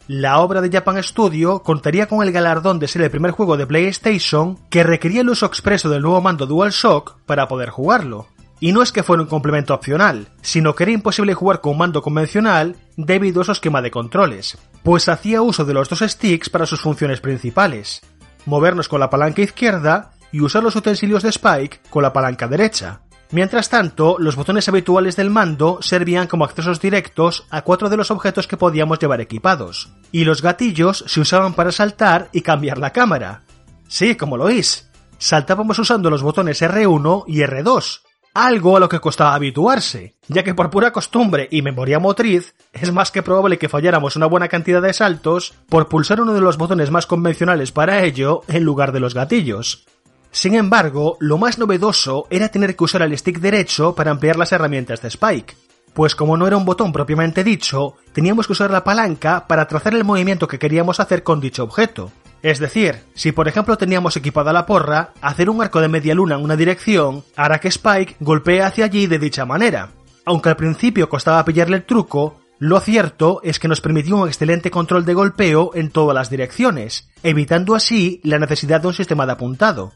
La 0.09 0.41
obra 0.41 0.61
de 0.61 0.71
Japan 0.71 1.03
Studio 1.03 1.61
contaría 1.61 2.09
con 2.09 2.23
el 2.23 2.33
galardón 2.33 2.79
de 2.79 2.89
ser 2.89 3.03
el 3.03 3.11
primer 3.11 3.31
juego 3.31 3.57
de 3.57 3.67
PlayStation 3.67 4.59
que 4.69 4.83
requería 4.83 5.23
el 5.23 5.31
uso 5.31 5.47
expreso 5.47 5.89
del 5.89 6.03
nuevo 6.03 6.21
mando 6.21 6.47
DualShock 6.47 7.21
para 7.25 7.49
poder 7.49 7.71
jugarlo. 7.71 8.27
Y 8.61 8.73
no 8.73 8.83
es 8.83 8.93
que 8.93 9.03
fuera 9.03 9.23
un 9.23 9.29
complemento 9.29 9.73
opcional, 9.73 10.29
sino 10.43 10.75
que 10.75 10.85
era 10.85 10.93
imposible 10.93 11.35
jugar 11.35 11.61
con 11.61 11.73
un 11.73 11.79
mando 11.79 12.03
convencional 12.03 12.77
debido 12.97 13.41
a 13.41 13.45
su 13.45 13.53
esquema 13.53 13.81
de 13.81 13.91
controles, 13.91 14.59
pues 14.83 15.09
hacía 15.09 15.41
uso 15.41 15.65
de 15.65 15.75
los 15.75 15.89
dos 15.89 16.01
sticks 16.01 16.51
para 16.51 16.67
sus 16.67 16.81
funciones 16.81 17.21
principales, 17.21 18.03
movernos 18.45 18.89
con 18.89 19.01
la 19.01 19.09
palanca 19.09 19.43
izquierda 19.43 20.13
y 20.33 20.41
usar 20.41 20.63
los 20.63 20.75
utensilios 20.75 21.23
de 21.23 21.29
Spike 21.29 21.83
con 21.91 22.03
la 22.03 22.13
palanca 22.13 22.49
derecha. 22.49 23.03
Mientras 23.31 23.71
tanto, 23.71 24.17
los 24.19 24.37
botones 24.37 24.69
habituales 24.69 25.17
del 25.17 25.31
mando 25.31 25.79
servían 25.81 26.27
como 26.27 26.45
accesos 26.45 26.81
directos 26.81 27.47
a 27.49 27.63
cuatro 27.63 27.89
de 27.89 27.97
los 27.97 28.11
objetos 28.11 28.47
que 28.47 28.59
podíamos 28.59 28.99
llevar 28.99 29.23
equipados, 29.23 29.91
y 30.11 30.25
los 30.25 30.43
gatillos 30.43 31.05
se 31.07 31.21
usaban 31.21 31.55
para 31.55 31.73
saltar 31.73 32.29
y 32.33 32.43
cambiar 32.43 32.77
la 32.77 32.91
cámara. 32.91 33.43
Sí, 33.89 34.17
como 34.17 34.37
lo 34.37 34.45
oís. 34.45 34.91
Saltábamos 35.17 35.79
usando 35.79 36.11
los 36.11 36.23
botones 36.23 36.61
R1 36.61 37.25
y 37.27 37.39
R2, 37.39 38.01
algo 38.35 38.77
a 38.77 38.81
lo 38.81 38.89
que 38.89 39.01
costaba 39.01 39.35
habituarse, 39.35 40.17
ya 40.29 40.43
que 40.43 40.55
por 40.55 40.71
pura 40.71 40.93
costumbre 40.93 41.49
y 41.51 41.63
memoria 41.63 41.99
motriz 41.99 42.55
es 42.73 42.93
más 42.93 43.11
que 43.11 43.23
probable 43.23 43.59
que 43.59 43.69
falláramos 43.69 44.17
una 44.17 44.27
buena 44.27 44.49
cantidad 44.49 44.83
de 44.83 44.93
saltos 44.93 45.55
por 45.69 45.89
pulsar 45.89 46.21
uno 46.21 46.33
de 46.35 46.41
los 46.41 46.59
botones 46.59 46.91
más 46.91 47.07
convencionales 47.07 47.73
para 47.73 48.03
ello 48.03 48.43
en 48.49 48.65
lugar 48.65 48.93
de 48.93 49.01
los 49.01 49.15
gatillos. 49.15 49.87
Sin 50.33 50.55
embargo, 50.55 51.19
lo 51.21 51.39
más 51.39 51.59
novedoso 51.59 52.27
era 52.31 52.49
tener 52.49 52.75
que 52.75 52.85
usar 52.85 53.03
el 53.03 53.17
stick 53.17 53.39
derecho 53.39 53.95
para 53.95 54.11
ampliar 54.11 54.37
las 54.37 54.51
herramientas 54.51 55.03
de 55.03 55.09
Spike, 55.09 55.55
pues 55.93 56.17
como 56.17 56.39
no 56.39 56.47
era 56.47 56.57
un 56.57 56.65
botón 56.65 56.91
propiamente 56.91 57.45
dicho, 57.45 57.97
teníamos 58.13 58.47
que 58.47 58.55
usar 58.55 58.71
la 58.71 58.83
palanca 58.83 59.47
para 59.47 59.69
trazar 59.69 59.95
el 59.95 60.05
movimiento 60.05 60.49
que 60.49 60.59
queríamos 60.59 61.01
hacer 61.01 61.23
con 61.23 61.41
dicho 61.41 61.65
objeto. 61.65 62.11
Es 62.43 62.59
decir, 62.59 62.97
si 63.15 63.31
por 63.33 63.47
ejemplo 63.47 63.77
teníamos 63.77 64.17
equipada 64.17 64.55
la 64.55 64.65
porra, 64.65 65.13
hacer 65.21 65.51
un 65.51 65.63
arco 65.63 65.81
de 65.81 65.89
media 65.89 66.15
luna 66.15 66.37
en 66.37 66.43
una 66.43 66.57
dirección 66.57 67.25
hará 67.37 67.61
que 67.61 67.69
Spike 67.69 68.17
golpee 68.21 68.63
hacia 68.63 68.87
allí 68.87 69.07
de 69.07 69.19
dicha 69.19 69.45
manera. 69.45 69.91
Aunque 70.25 70.49
al 70.49 70.57
principio 70.57 71.09
costaba 71.11 71.45
pillarle 71.45 71.77
el 71.77 71.85
truco, 71.85 72.41
lo 72.59 72.81
cierto 72.81 73.41
es 73.43 73.59
que 73.59 73.69
nos 73.69 73.81
permitió 73.81 74.17
un 74.17 74.29
excelente 74.29 74.71
control 74.71 75.05
de 75.05 75.15
golpeo 75.15 75.73
en 75.75 75.91
todas 75.91 76.15
las 76.15 76.31
direcciones, 76.31 77.09
evitando 77.23 77.75
así 77.75 78.21
la 78.23 78.39
necesidad 78.39 78.81
de 78.81 78.87
un 78.87 78.95
sistema 78.95 79.27
de 79.27 79.33
apuntado. 79.33 79.93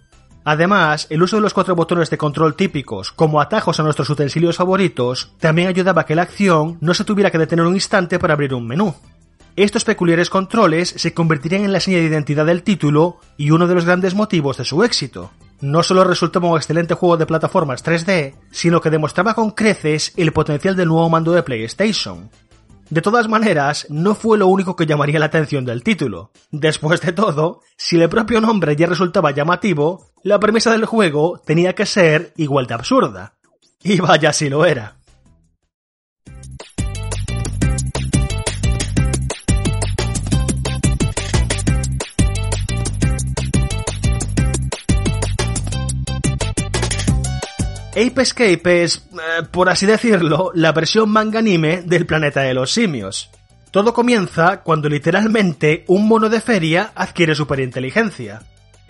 Además, 0.48 1.08
el 1.10 1.24
uso 1.24 1.34
de 1.34 1.42
los 1.42 1.52
cuatro 1.52 1.74
botones 1.74 2.08
de 2.08 2.18
control 2.18 2.54
típicos 2.54 3.10
como 3.10 3.40
atajos 3.40 3.80
a 3.80 3.82
nuestros 3.82 4.08
utensilios 4.10 4.56
favoritos 4.56 5.32
también 5.40 5.66
ayudaba 5.66 6.02
a 6.02 6.06
que 6.06 6.14
la 6.14 6.22
acción 6.22 6.78
no 6.80 6.94
se 6.94 7.02
tuviera 7.02 7.32
que 7.32 7.38
detener 7.38 7.66
un 7.66 7.74
instante 7.74 8.20
para 8.20 8.34
abrir 8.34 8.54
un 8.54 8.64
menú. 8.64 8.94
Estos 9.56 9.82
peculiares 9.82 10.30
controles 10.30 10.90
se 10.90 11.12
convertirían 11.12 11.64
en 11.64 11.72
la 11.72 11.80
seña 11.80 11.96
de 11.96 12.04
identidad 12.04 12.46
del 12.46 12.62
título 12.62 13.18
y 13.36 13.50
uno 13.50 13.66
de 13.66 13.74
los 13.74 13.86
grandes 13.86 14.14
motivos 14.14 14.56
de 14.56 14.64
su 14.64 14.84
éxito. 14.84 15.32
No 15.60 15.82
solo 15.82 16.04
resultaba 16.04 16.48
un 16.48 16.58
excelente 16.58 16.94
juego 16.94 17.16
de 17.16 17.26
plataformas 17.26 17.84
3D, 17.84 18.34
sino 18.52 18.80
que 18.80 18.90
demostraba 18.90 19.34
con 19.34 19.50
creces 19.50 20.12
el 20.16 20.32
potencial 20.32 20.76
del 20.76 20.86
nuevo 20.86 21.10
mando 21.10 21.32
de 21.32 21.42
PlayStation. 21.42 22.30
De 22.88 23.02
todas 23.02 23.28
maneras, 23.28 23.86
no 23.90 24.14
fue 24.14 24.38
lo 24.38 24.46
único 24.46 24.76
que 24.76 24.86
llamaría 24.86 25.18
la 25.18 25.26
atención 25.26 25.64
del 25.64 25.82
título. 25.82 26.30
Después 26.52 27.00
de 27.00 27.12
todo, 27.12 27.60
si 27.76 28.00
el 28.00 28.08
propio 28.08 28.40
nombre 28.40 28.76
ya 28.76 28.86
resultaba 28.86 29.32
llamativo, 29.32 30.12
la 30.22 30.38
premisa 30.38 30.70
del 30.70 30.84
juego 30.84 31.40
tenía 31.44 31.74
que 31.74 31.84
ser 31.84 32.32
igual 32.36 32.66
de 32.66 32.74
absurda. 32.74 33.34
Y 33.82 34.00
vaya 34.00 34.32
si 34.32 34.48
lo 34.48 34.64
era. 34.64 34.96
Ape 47.96 48.20
Escape 48.20 48.84
es, 48.84 49.08
eh, 49.14 49.42
por 49.50 49.70
así 49.70 49.86
decirlo, 49.86 50.50
la 50.54 50.72
versión 50.72 51.08
manga 51.08 51.38
anime 51.38 51.80
del 51.80 52.04
planeta 52.04 52.42
de 52.42 52.52
los 52.52 52.70
simios. 52.70 53.30
Todo 53.70 53.94
comienza 53.94 54.60
cuando 54.62 54.90
literalmente 54.90 55.82
un 55.88 56.06
mono 56.06 56.28
de 56.28 56.42
feria 56.42 56.92
adquiere 56.94 57.34
superinteligencia. 57.34 58.42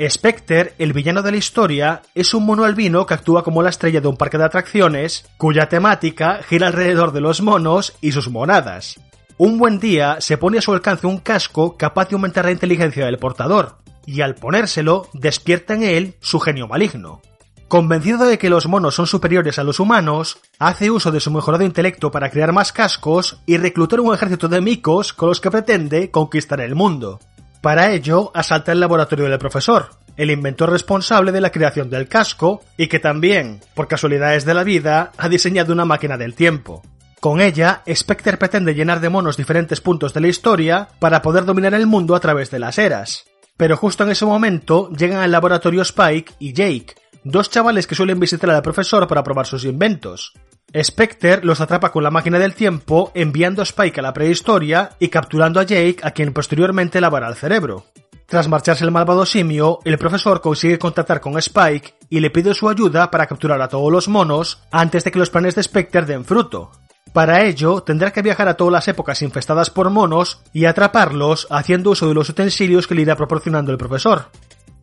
Spectre, 0.09 0.75
el 0.79 0.93
villano 0.93 1.23
de 1.23 1.31
la 1.31 1.37
historia, 1.37 2.03
es 2.17 2.35
un 2.35 2.47
mono 2.47 2.65
albino 2.65 3.07
que 3.07 3.15
actúa 3.15 3.45
como 3.45 3.63
la 3.63 3.71
estrella 3.71 4.01
de 4.01 4.09
un 4.09 4.17
parque 4.17 4.39
de 4.39 4.45
atracciones, 4.45 5.25
cuya 5.37 5.69
temática 5.69 6.41
gira 6.43 6.67
alrededor 6.67 7.13
de 7.13 7.21
los 7.21 7.41
monos 7.41 7.97
y 8.01 8.11
sus 8.11 8.29
monadas. 8.29 8.99
Un 9.39 9.57
buen 9.57 9.79
día 9.79 10.17
se 10.19 10.37
pone 10.37 10.59
a 10.59 10.63
su 10.63 10.73
alcance 10.73 11.07
un 11.07 11.19
casco 11.19 11.77
capaz 11.77 12.09
de 12.09 12.17
aumentar 12.17 12.45
la 12.45 12.51
inteligencia 12.51 13.07
del 13.07 13.19
portador, 13.19 13.79
y 14.05 14.23
al 14.23 14.35
ponérselo 14.35 15.09
despierta 15.13 15.75
en 15.75 15.85
él 15.85 16.17
su 16.21 16.41
genio 16.41 16.67
maligno. 16.67 17.23
Convencido 17.69 18.27
de 18.27 18.39
que 18.39 18.49
los 18.49 18.69
monos 18.69 18.95
son 18.95 19.09
superiores 19.09 19.59
a 19.59 19.65
los 19.65 19.81
humanos, 19.81 20.39
hace 20.61 20.89
uso 20.89 21.11
de 21.11 21.19
su 21.19 21.33
mejorado 21.33 21.65
intelecto 21.65 22.13
para 22.13 22.31
crear 22.31 22.53
más 22.53 22.73
cascos 22.73 23.41
y 23.45 23.57
reclutar 23.57 23.99
un 23.99 24.15
ejército 24.15 24.47
de 24.47 24.61
micos 24.61 25.13
con 25.13 25.29
los 25.29 25.41
que 25.41 25.51
pretende 25.51 26.13
conquistar 26.13 26.61
el 26.61 26.77
mundo. 26.77 27.19
Para 27.61 27.91
ello, 27.91 28.31
asalta 28.35 28.71
el 28.71 28.79
laboratorio 28.79 29.29
del 29.29 29.41
profesor, 29.41 29.91
el 30.17 30.31
inventor 30.31 30.71
responsable 30.71 31.33
de 31.33 31.41
la 31.41 31.51
creación 31.51 31.91
del 31.91 32.07
casco 32.07 32.63
y 32.77 32.87
que 32.87 33.01
también, 33.01 33.61
por 33.75 33.89
casualidades 33.89 34.45
de 34.45 34.55
la 34.55 34.63
vida, 34.63 35.11
ha 35.19 35.29
diseñado 35.29 35.73
una 35.73 35.85
máquina 35.85 36.17
del 36.17 36.35
tiempo. 36.35 36.83
Con 37.19 37.41
ella, 37.41 37.83
Spectre 37.93 38.37
pretende 38.37 38.75
llenar 38.75 39.01
de 39.01 39.09
monos 39.09 39.37
diferentes 39.37 39.81
puntos 39.81 40.15
de 40.15 40.21
la 40.21 40.29
historia 40.29 40.89
para 41.01 41.21
poder 41.21 41.45
dominar 41.45 41.75
el 41.75 41.89
mundo 41.89 42.15
a 42.15 42.21
través 42.21 42.53
de 42.53 42.61
las 42.61 42.79
eras. 42.79 43.25
Pero 43.57 43.77
justo 43.77 44.05
en 44.05 44.11
ese 44.11 44.27
momento 44.27 44.91
llegan 44.91 45.21
al 45.21 45.33
laboratorio 45.33 45.83
Spike 45.83 46.35
y 46.39 46.53
Jake, 46.53 46.95
dos 47.27 47.51
chavales 47.51 47.87
que 47.87 47.97
suelen 47.97 48.21
visitar 48.21 48.51
al 48.51 48.63
profesor 48.63 49.07
para 49.09 49.25
probar 49.25 49.47
sus 49.47 49.65
inventos. 49.65 50.33
Spectre 50.81 51.41
los 51.43 51.61
atrapa 51.61 51.91
con 51.91 52.05
la 52.05 52.11
máquina 52.11 52.39
del 52.39 52.55
tiempo, 52.55 53.11
enviando 53.15 53.63
a 53.63 53.65
Spike 53.65 53.99
a 53.99 54.03
la 54.03 54.13
prehistoria 54.13 54.91
y 55.01 55.09
capturando 55.09 55.59
a 55.59 55.65
Jake, 55.65 55.99
a 56.03 56.13
quien 56.13 56.33
posteriormente 56.33 57.01
lavará 57.01 57.29
el 57.29 57.35
cerebro. 57.35 57.87
Tras 58.27 58.49
marcharse 58.49 58.85
el 58.85 58.91
malvado 58.91 59.27
simio, 59.27 59.81
el 59.85 59.99
profesor 59.99 60.41
consigue 60.41 60.79
contactar 60.79 61.21
con 61.21 61.37
Spike 61.39 61.95
y 62.11 62.21
le 62.21 62.31
pide 62.31 62.55
su 62.55 62.69
ayuda 62.69 63.11
para 63.11 63.27
capturar 63.27 63.61
a 63.61 63.69
todos 63.69 63.91
los 63.91 64.09
monos 64.09 64.63
antes 64.71 65.05
de 65.05 65.11
que 65.11 65.19
los 65.19 65.31
planes 65.31 65.55
de 65.55 65.63
Spectre 65.63 66.03
den 66.03 66.25
fruto. 66.25 66.71
Para 67.13 67.45
ello, 67.45 67.83
tendrá 67.83 68.13
que 68.13 68.23
viajar 68.23 68.47
a 68.47 68.55
todas 68.55 68.73
las 68.73 68.89
épocas 68.89 69.23
infestadas 69.23 69.71
por 69.71 69.91
monos 69.91 70.43
y 70.53 70.67
atraparlos 70.67 71.47
haciendo 71.51 71.91
uso 71.91 72.09
de 72.09 72.15
los 72.15 72.29
utensilios 72.29 72.87
que 72.87 72.95
le 72.95 73.03
irá 73.03 73.17
proporcionando 73.17 73.73
el 73.73 73.79
profesor. 73.79 74.27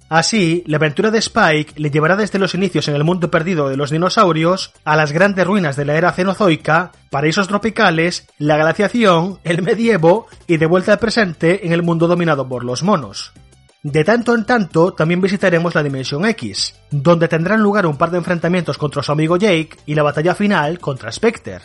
Así, 0.09 0.63
la 0.67 0.77
aventura 0.77 1.09
de 1.09 1.17
Spike 1.17 1.73
le 1.77 1.89
llevará 1.89 2.15
desde 2.15 2.37
los 2.39 2.53
inicios 2.53 2.87
en 2.87 2.95
el 2.95 3.03
mundo 3.03 3.31
perdido 3.31 3.69
de 3.69 3.77
los 3.77 3.89
dinosaurios 3.89 4.73
a 4.83 4.95
las 4.95 5.11
grandes 5.11 5.47
ruinas 5.47 5.75
de 5.75 5.85
la 5.85 5.95
era 5.95 6.11
cenozoica, 6.11 6.91
paraísos 7.09 7.47
tropicales, 7.47 8.27
la 8.37 8.57
glaciación, 8.57 9.39
el 9.43 9.63
medievo 9.63 10.27
y 10.45 10.57
de 10.57 10.65
vuelta 10.65 10.93
al 10.93 10.99
presente 10.99 11.65
en 11.65 11.73
el 11.73 11.83
mundo 11.83 12.07
dominado 12.07 12.47
por 12.47 12.63
los 12.63 12.83
monos. 12.83 13.33
De 13.81 14.05
tanto 14.05 14.33
en 14.33 14.45
tanto, 14.45 14.93
también 14.93 15.19
visitaremos 15.19 15.75
la 15.75 15.83
Dimensión 15.83 16.25
X, 16.25 16.75
donde 16.89 17.27
tendrán 17.27 17.61
lugar 17.61 17.85
un 17.85 17.97
par 17.97 18.11
de 18.11 18.17
enfrentamientos 18.17 18.77
contra 18.77 19.03
su 19.03 19.11
amigo 19.11 19.35
Jake 19.35 19.75
y 19.85 19.95
la 19.95 20.03
batalla 20.03 20.35
final 20.35 20.79
contra 20.79 21.11
Spectre. 21.11 21.59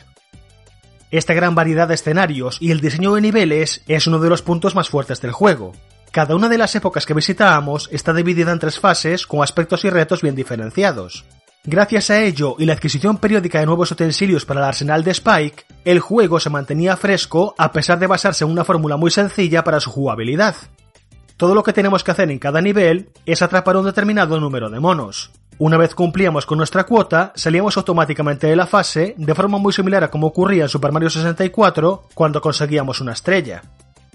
Esta 1.10 1.32
gran 1.32 1.55
variedad 1.55 1.86
de 1.86 1.94
escenarios 1.94 2.59
y 2.60 2.70
el 2.70 2.81
diseño 2.81 3.15
de 3.15 3.20
niveles 3.20 3.82
es 3.86 4.06
uno 4.06 4.19
de 4.19 4.28
los 4.28 4.43
puntos 4.43 4.74
más 4.74 4.89
fuertes 4.89 5.20
del 5.20 5.32
juego. 5.32 5.73
Cada 6.10 6.35
una 6.35 6.48
de 6.48 6.59
las 6.59 6.74
épocas 6.74 7.05
que 7.05 7.14
visitábamos 7.14 7.89
está 7.93 8.12
dividida 8.14 8.52
en 8.52 8.59
tres 8.59 8.80
fases 8.80 9.26
con 9.26 9.43
aspectos 9.43 9.85
y 9.85 9.90
retos 9.90 10.22
bien 10.22 10.35
diferenciados. 10.35 11.24
Gracias 11.64 12.09
a 12.10 12.22
ello 12.22 12.56
y 12.59 12.64
la 12.64 12.72
adquisición 12.72 13.18
periódica 13.18 13.60
de 13.60 13.66
nuevos 13.66 13.90
utensilios 13.90 14.47
para 14.47 14.60
el 14.60 14.66
arsenal 14.66 15.05
de 15.05 15.10
Spike, 15.10 15.66
el 15.85 16.01
juego 16.01 16.40
se 16.40 16.48
mantenía 16.48 16.97
fresco 16.97 17.55
a 17.59 17.72
pesar 17.72 17.98
de 17.98 18.06
basarse 18.06 18.44
en 18.44 18.51
una 18.51 18.64
fórmula 18.64 18.97
muy 18.97 19.10
sencilla 19.10 19.64
para 19.64 19.80
su 19.80 19.90
jugabilidad. 19.90 20.56
Todo 21.36 21.55
lo 21.55 21.62
que 21.62 21.74
tenemos 21.74 22.02
que 22.02 22.10
hacer 22.10 22.30
en 22.30 22.39
cada 22.39 22.62
nivel 22.62 23.10
es 23.26 23.43
atrapar 23.43 23.76
un 23.76 23.85
determinado 23.85 24.40
número 24.40 24.70
de 24.70 24.80
monos. 24.80 25.30
Una 25.59 25.76
vez 25.76 25.94
cumplíamos 25.94 26.47
con 26.47 26.56
nuestra 26.56 26.85
cuota, 26.85 27.32
salíamos 27.35 27.76
automáticamente 27.76 28.47
de 28.47 28.56
la 28.56 28.66
fase, 28.66 29.14
de 29.18 29.35
forma 29.35 29.59
muy 29.59 29.72
similar 29.72 30.05
a 30.05 30.10
como 30.10 30.28
ocurría 30.28 30.62
en 30.62 30.68
Super 30.68 30.93
Mario 30.93 31.10
64 31.10 32.05
cuando 32.14 32.40
conseguíamos 32.40 33.01
una 33.01 33.12
estrella. 33.12 33.62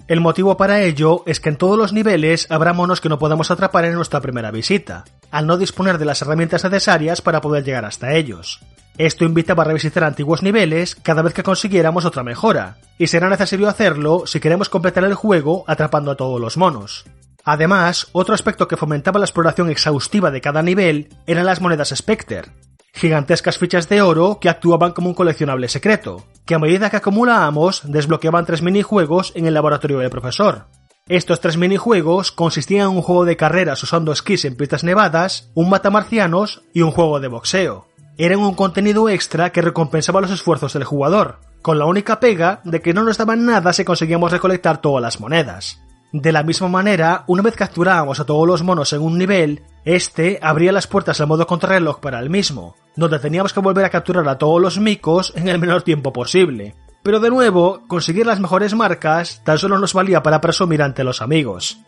El 0.06 0.20
motivo 0.20 0.58
para 0.58 0.82
ello 0.82 1.22
es 1.24 1.40
que 1.40 1.48
en 1.48 1.56
todos 1.56 1.78
los 1.78 1.94
niveles 1.94 2.46
habrá 2.50 2.74
monos 2.74 3.00
que 3.00 3.08
no 3.08 3.18
podamos 3.18 3.50
atrapar 3.50 3.86
en 3.86 3.94
nuestra 3.94 4.20
primera 4.20 4.50
visita, 4.50 5.04
al 5.30 5.46
no 5.46 5.56
disponer 5.56 5.96
de 5.96 6.04
las 6.04 6.20
herramientas 6.20 6.62
necesarias 6.62 7.22
para 7.22 7.40
poder 7.40 7.64
llegar 7.64 7.86
hasta 7.86 8.12
ellos. 8.12 8.60
Esto 8.98 9.24
invitaba 9.24 9.62
a 9.62 9.66
revisitar 9.66 10.04
antiguos 10.04 10.42
niveles 10.42 10.94
cada 10.94 11.22
vez 11.22 11.32
que 11.32 11.42
consiguiéramos 11.42 12.04
otra 12.04 12.22
mejora, 12.22 12.76
y 12.98 13.06
será 13.06 13.30
necesario 13.30 13.66
hacerlo 13.66 14.24
si 14.26 14.40
queremos 14.40 14.68
completar 14.68 15.04
el 15.04 15.14
juego 15.14 15.64
atrapando 15.66 16.10
a 16.10 16.16
todos 16.16 16.38
los 16.38 16.58
monos. 16.58 17.06
Además, 17.42 18.08
otro 18.12 18.34
aspecto 18.34 18.68
que 18.68 18.76
fomentaba 18.76 19.18
la 19.18 19.24
exploración 19.24 19.70
exhaustiva 19.70 20.30
de 20.30 20.42
cada 20.42 20.62
nivel 20.62 21.08
eran 21.26 21.46
las 21.46 21.62
monedas 21.62 21.94
Spectre, 21.96 22.52
gigantescas 22.94 23.58
fichas 23.58 23.88
de 23.88 24.02
oro 24.02 24.38
que 24.40 24.48
actuaban 24.48 24.92
como 24.92 25.08
un 25.08 25.14
coleccionable 25.14 25.68
secreto, 25.68 26.24
que 26.46 26.54
a 26.54 26.60
medida 26.60 26.90
que 26.90 26.96
acumulábamos 26.96 27.82
desbloqueaban 27.84 28.46
tres 28.46 28.62
minijuegos 28.62 29.32
en 29.34 29.46
el 29.46 29.54
laboratorio 29.54 29.98
del 29.98 30.10
profesor. 30.10 30.66
Estos 31.08 31.40
tres 31.40 31.58
minijuegos 31.58 32.32
consistían 32.32 32.90
en 32.90 32.96
un 32.96 33.02
juego 33.02 33.24
de 33.24 33.36
carreras 33.36 33.82
usando 33.82 34.12
esquís 34.12 34.44
en 34.44 34.56
pistas 34.56 34.84
nevadas, 34.84 35.50
un 35.54 35.68
matamarcianos 35.68 36.62
y 36.72 36.82
un 36.82 36.92
juego 36.92 37.20
de 37.20 37.28
boxeo. 37.28 37.88
Eran 38.16 38.38
un 38.38 38.54
contenido 38.54 39.08
extra 39.08 39.50
que 39.50 39.60
recompensaba 39.60 40.20
los 40.20 40.30
esfuerzos 40.30 40.72
del 40.72 40.84
jugador, 40.84 41.40
con 41.62 41.78
la 41.78 41.86
única 41.86 42.20
pega 42.20 42.60
de 42.64 42.80
que 42.80 42.94
no 42.94 43.02
nos 43.02 43.18
daban 43.18 43.44
nada 43.44 43.72
si 43.72 43.84
conseguíamos 43.84 44.30
recolectar 44.30 44.80
todas 44.80 45.02
las 45.02 45.20
monedas. 45.20 45.83
De 46.14 46.30
la 46.30 46.44
misma 46.44 46.68
manera, 46.68 47.24
una 47.26 47.42
vez 47.42 47.56
capturábamos 47.56 48.20
a 48.20 48.24
todos 48.24 48.46
los 48.46 48.62
monos 48.62 48.92
en 48.92 49.02
un 49.02 49.18
nivel, 49.18 49.64
este 49.84 50.38
abría 50.40 50.70
las 50.70 50.86
puertas 50.86 51.20
al 51.20 51.26
modo 51.26 51.44
contrarreloj 51.44 51.98
para 51.98 52.20
el 52.20 52.30
mismo, 52.30 52.76
donde 52.94 53.18
teníamos 53.18 53.52
que 53.52 53.58
volver 53.58 53.84
a 53.84 53.90
capturar 53.90 54.28
a 54.28 54.38
todos 54.38 54.62
los 54.62 54.78
micos 54.78 55.32
en 55.34 55.48
el 55.48 55.58
menor 55.58 55.82
tiempo 55.82 56.12
posible. 56.12 56.76
Pero 57.02 57.18
de 57.18 57.30
nuevo, 57.30 57.82
conseguir 57.88 58.26
las 58.26 58.38
mejores 58.38 58.76
marcas 58.76 59.42
tan 59.42 59.58
solo 59.58 59.76
nos 59.80 59.92
valía 59.92 60.22
para 60.22 60.40
presumir 60.40 60.82
ante 60.82 61.02
los 61.02 61.20
amigos. 61.20 61.80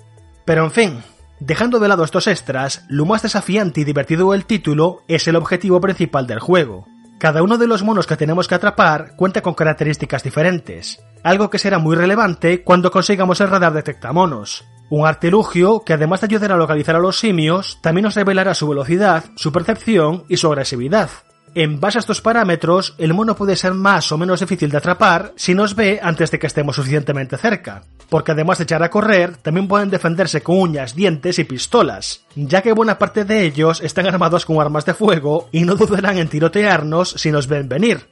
Pero 0.45 0.65
en 0.65 0.73
fin, 0.73 1.05
dejando 1.39 1.79
de 1.79 1.87
lado 1.87 2.03
estos 2.03 2.27
extras, 2.27 2.85
lo 2.89 3.07
más 3.07 3.23
desafiante 3.23 3.83
y 3.83 3.85
divertido 3.85 4.33
del 4.33 4.45
título 4.45 5.03
es 5.07 5.29
el 5.29 5.37
objetivo 5.37 5.81
principal 5.81 6.27
del 6.27 6.41
juego, 6.41 6.89
cada 7.19 7.43
uno 7.43 7.59
de 7.59 7.67
los 7.67 7.83
monos 7.83 8.07
que 8.07 8.17
tenemos 8.17 8.47
que 8.47 8.55
atrapar 8.55 9.17
cuenta 9.17 9.41
con 9.41 9.55
características 9.55 10.23
diferentes, 10.23 11.03
algo 11.23 11.51
que 11.51 11.59
será 11.59 11.79
muy 11.79 11.97
relevante 11.97 12.63
cuando 12.63 12.91
consigamos 12.91 13.41
el 13.41 13.49
radar 13.49 13.73
detectamonos. 13.73 14.65
Un 14.91 15.07
artilugio 15.07 15.81
que 15.81 15.95
además 15.95 16.21
de 16.21 16.27
ayudar 16.27 16.53
a 16.53 16.57
localizar 16.57 16.95
a 16.95 17.01
los 17.01 17.19
simios, 17.19 17.81
también 17.83 18.05
nos 18.05 18.15
revelará 18.15 18.55
su 18.55 18.69
velocidad, 18.69 19.25
su 19.35 19.51
percepción 19.51 20.25
y 20.29 20.37
su 20.37 20.47
agresividad. 20.47 21.11
En 21.57 21.81
base 21.81 21.97
a 21.97 22.01
estos 22.01 22.21
parámetros, 22.21 22.95
el 22.99 23.15
mono 23.15 23.35
puede 23.35 23.57
ser 23.57 23.73
más 23.73 24.13
o 24.13 24.19
menos 24.19 24.41
difícil 24.41 24.69
de 24.69 24.77
atrapar 24.77 25.33
si 25.37 25.55
nos 25.55 25.75
ve 25.75 25.99
antes 26.03 26.31
de 26.31 26.39
que 26.39 26.47
estemos 26.47 26.77
suficientemente 26.77 27.39
cerca, 27.39 27.83
porque 28.11 28.33
además 28.33 28.59
de 28.59 28.65
echar 28.65 28.83
a 28.83 28.91
correr, 28.91 29.39
también 29.39 29.67
pueden 29.67 29.89
defenderse 29.89 30.43
con 30.43 30.59
uñas, 30.59 30.95
dientes 30.95 31.39
y 31.39 31.45
pistolas, 31.45 32.27
ya 32.35 32.61
que 32.61 32.75
buena 32.75 32.99
parte 32.99 33.25
de 33.25 33.47
ellos 33.47 33.81
están 33.81 34.07
armados 34.07 34.45
con 34.45 34.61
armas 34.61 34.85
de 34.85 34.93
fuego 34.93 35.49
y 35.51 35.63
no 35.63 35.77
dudarán 35.77 36.19
en 36.19 36.29
tirotearnos 36.29 37.13
si 37.13 37.33
nos 37.33 37.47
ven 37.47 37.71
venir. 37.71 38.07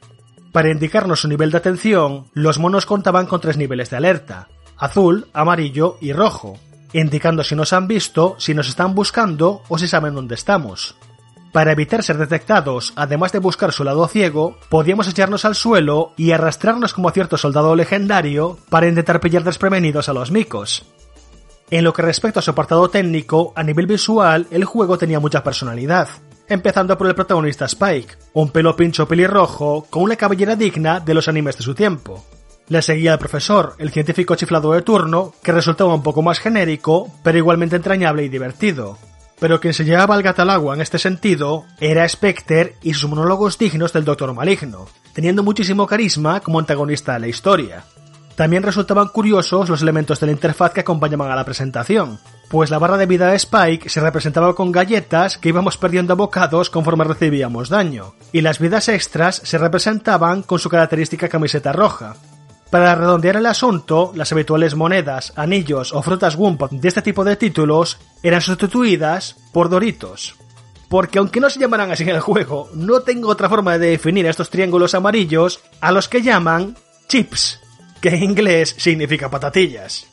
Para 0.50 0.70
indicarnos 0.70 1.20
su 1.20 1.28
nivel 1.28 1.50
de 1.50 1.58
atención, 1.58 2.28
los 2.32 2.58
monos 2.58 2.86
contaban 2.86 3.26
con 3.26 3.42
tres 3.42 3.58
niveles 3.58 3.90
de 3.90 3.98
alerta, 3.98 4.48
azul, 4.78 5.26
amarillo 5.34 5.98
y 6.00 6.14
rojo, 6.14 6.58
indicando 6.94 7.44
si 7.44 7.54
nos 7.54 7.74
han 7.74 7.88
visto, 7.88 8.36
si 8.38 8.54
nos 8.54 8.70
están 8.70 8.94
buscando 8.94 9.60
o 9.68 9.76
si 9.76 9.86
saben 9.86 10.14
dónde 10.14 10.34
estamos. 10.34 10.96
Para 11.54 11.70
evitar 11.70 12.02
ser 12.02 12.18
detectados, 12.18 12.92
además 12.96 13.30
de 13.30 13.38
buscar 13.38 13.70
su 13.70 13.84
lado 13.84 14.08
ciego, 14.08 14.58
podíamos 14.68 15.06
echarnos 15.06 15.44
al 15.44 15.54
suelo 15.54 16.12
y 16.16 16.32
arrastrarnos 16.32 16.92
como 16.92 17.12
cierto 17.12 17.36
soldado 17.36 17.76
legendario 17.76 18.58
para 18.70 18.88
intentar 18.88 19.20
pillar 19.20 19.44
desprevenidos 19.44 20.08
a 20.08 20.14
los 20.14 20.32
micos. 20.32 20.84
En 21.70 21.84
lo 21.84 21.92
que 21.92 22.02
respecta 22.02 22.40
a 22.40 22.42
su 22.42 22.50
apartado 22.50 22.88
técnico, 22.90 23.52
a 23.54 23.62
nivel 23.62 23.86
visual, 23.86 24.48
el 24.50 24.64
juego 24.64 24.98
tenía 24.98 25.20
mucha 25.20 25.44
personalidad, 25.44 26.08
empezando 26.48 26.98
por 26.98 27.06
el 27.06 27.14
protagonista 27.14 27.66
Spike, 27.66 28.16
un 28.32 28.50
pelo 28.50 28.74
pincho 28.74 29.06
pelirrojo 29.06 29.86
con 29.88 30.02
una 30.02 30.16
cabellera 30.16 30.56
digna 30.56 30.98
de 30.98 31.14
los 31.14 31.28
animes 31.28 31.56
de 31.56 31.62
su 31.62 31.72
tiempo. 31.72 32.24
Le 32.66 32.82
seguía 32.82 33.12
el 33.12 33.20
profesor, 33.20 33.76
el 33.78 33.92
científico 33.92 34.34
chiflado 34.34 34.72
de 34.72 34.82
turno, 34.82 35.34
que 35.40 35.52
resultaba 35.52 35.94
un 35.94 36.02
poco 36.02 36.20
más 36.20 36.40
genérico, 36.40 37.12
pero 37.22 37.38
igualmente 37.38 37.76
entrañable 37.76 38.24
y 38.24 38.28
divertido 38.28 38.98
pero 39.38 39.60
quien 39.60 39.74
se 39.74 39.84
llevaba 39.84 40.16
el 40.16 40.22
gato 40.22 40.42
al 40.42 40.50
agua 40.50 40.74
en 40.74 40.80
este 40.80 40.98
sentido 40.98 41.64
era 41.80 42.08
Spectre 42.08 42.76
y 42.82 42.94
sus 42.94 43.10
monólogos 43.10 43.58
dignos 43.58 43.92
del 43.92 44.04
Doctor 44.04 44.32
Maligno, 44.34 44.86
teniendo 45.12 45.42
muchísimo 45.42 45.86
carisma 45.86 46.40
como 46.40 46.58
antagonista 46.58 47.14
de 47.14 47.20
la 47.20 47.28
historia. 47.28 47.84
También 48.36 48.64
resultaban 48.64 49.08
curiosos 49.08 49.68
los 49.68 49.80
elementos 49.82 50.18
de 50.18 50.26
la 50.26 50.32
interfaz 50.32 50.72
que 50.72 50.80
acompañaban 50.80 51.30
a 51.30 51.36
la 51.36 51.44
presentación, 51.44 52.18
pues 52.48 52.68
la 52.68 52.78
barra 52.78 52.96
de 52.96 53.06
vida 53.06 53.28
de 53.28 53.36
Spike 53.36 53.88
se 53.88 54.00
representaba 54.00 54.54
con 54.54 54.72
galletas 54.72 55.38
que 55.38 55.50
íbamos 55.50 55.76
perdiendo 55.76 56.12
a 56.12 56.16
bocados 56.16 56.68
conforme 56.68 57.04
recibíamos 57.04 57.68
daño, 57.68 58.14
y 58.32 58.40
las 58.40 58.58
vidas 58.58 58.88
extras 58.88 59.40
se 59.44 59.58
representaban 59.58 60.42
con 60.42 60.58
su 60.58 60.68
característica 60.68 61.28
camiseta 61.28 61.72
roja, 61.72 62.16
para 62.70 62.94
redondear 62.94 63.36
el 63.36 63.46
asunto, 63.46 64.12
las 64.14 64.32
habituales 64.32 64.74
monedas, 64.74 65.32
anillos 65.36 65.92
o 65.92 66.02
frutas 66.02 66.36
Wumpa 66.36 66.68
de 66.70 66.88
este 66.88 67.02
tipo 67.02 67.24
de 67.24 67.36
títulos 67.36 67.98
eran 68.22 68.40
sustituidas 68.40 69.36
por 69.52 69.68
Doritos. 69.68 70.36
Porque 70.88 71.18
aunque 71.18 71.40
no 71.40 71.50
se 71.50 71.60
llamaran 71.60 71.90
así 71.90 72.02
en 72.02 72.10
el 72.10 72.20
juego, 72.20 72.68
no 72.74 73.00
tengo 73.00 73.28
otra 73.28 73.48
forma 73.48 73.78
de 73.78 73.90
definir 73.90 74.26
a 74.26 74.30
estos 74.30 74.50
triángulos 74.50 74.94
amarillos 74.94 75.60
a 75.80 75.92
los 75.92 76.08
que 76.08 76.22
llaman 76.22 76.76
chips, 77.08 77.60
que 78.00 78.10
en 78.10 78.22
inglés 78.22 78.74
significa 78.78 79.30
patatillas. 79.30 80.06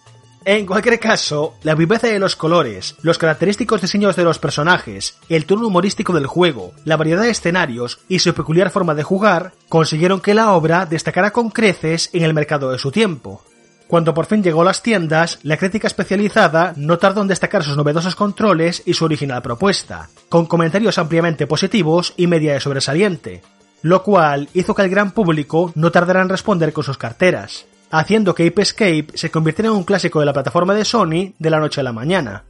En 0.43 0.65
cualquier 0.65 0.99
caso, 0.99 1.53
la 1.61 1.75
viveza 1.75 2.07
de 2.07 2.17
los 2.17 2.35
colores, 2.35 2.95
los 3.03 3.19
característicos 3.19 3.81
diseños 3.81 4.15
de 4.15 4.23
los 4.23 4.39
personajes, 4.39 5.19
el 5.29 5.45
tono 5.45 5.67
humorístico 5.67 6.13
del 6.13 6.25
juego, 6.25 6.73
la 6.83 6.97
variedad 6.97 7.21
de 7.21 7.29
escenarios 7.29 7.99
y 8.09 8.17
su 8.17 8.33
peculiar 8.33 8.71
forma 8.71 8.95
de 8.95 9.03
jugar 9.03 9.53
consiguieron 9.69 10.19
que 10.19 10.33
la 10.33 10.53
obra 10.53 10.87
destacara 10.87 11.29
con 11.29 11.51
creces 11.51 12.09
en 12.13 12.23
el 12.23 12.33
mercado 12.33 12.71
de 12.71 12.79
su 12.79 12.91
tiempo. 12.91 13.43
Cuando 13.87 14.15
por 14.15 14.25
fin 14.25 14.41
llegó 14.41 14.63
a 14.63 14.65
las 14.65 14.81
tiendas, 14.81 15.37
la 15.43 15.57
crítica 15.57 15.85
especializada 15.85 16.73
no 16.75 16.97
tardó 16.97 17.21
en 17.21 17.27
destacar 17.27 17.63
sus 17.63 17.77
novedosos 17.77 18.15
controles 18.15 18.81
y 18.87 18.95
su 18.95 19.05
original 19.05 19.43
propuesta, 19.43 20.09
con 20.27 20.47
comentarios 20.47 20.97
ampliamente 20.97 21.45
positivos 21.45 22.15
y 22.17 22.25
media 22.25 22.53
de 22.53 22.61
sobresaliente, 22.61 23.43
lo 23.83 24.01
cual 24.01 24.49
hizo 24.55 24.73
que 24.73 24.81
el 24.81 24.89
gran 24.89 25.11
público 25.11 25.71
no 25.75 25.91
tardara 25.91 26.23
en 26.23 26.29
responder 26.29 26.73
con 26.73 26.83
sus 26.83 26.97
carteras, 26.97 27.65
haciendo 27.91 28.33
que 28.33 28.47
Ape 28.47 28.61
Escape 28.61 29.07
se 29.13 29.29
convirtiera 29.29 29.69
en 29.69 29.75
un 29.75 29.83
clásico 29.83 30.19
de 30.19 30.25
la 30.25 30.33
plataforma 30.33 30.73
de 30.73 30.85
Sony 30.85 31.33
de 31.37 31.49
la 31.49 31.59
noche 31.59 31.81
a 31.81 31.83
la 31.83 31.93
mañana. 31.93 32.45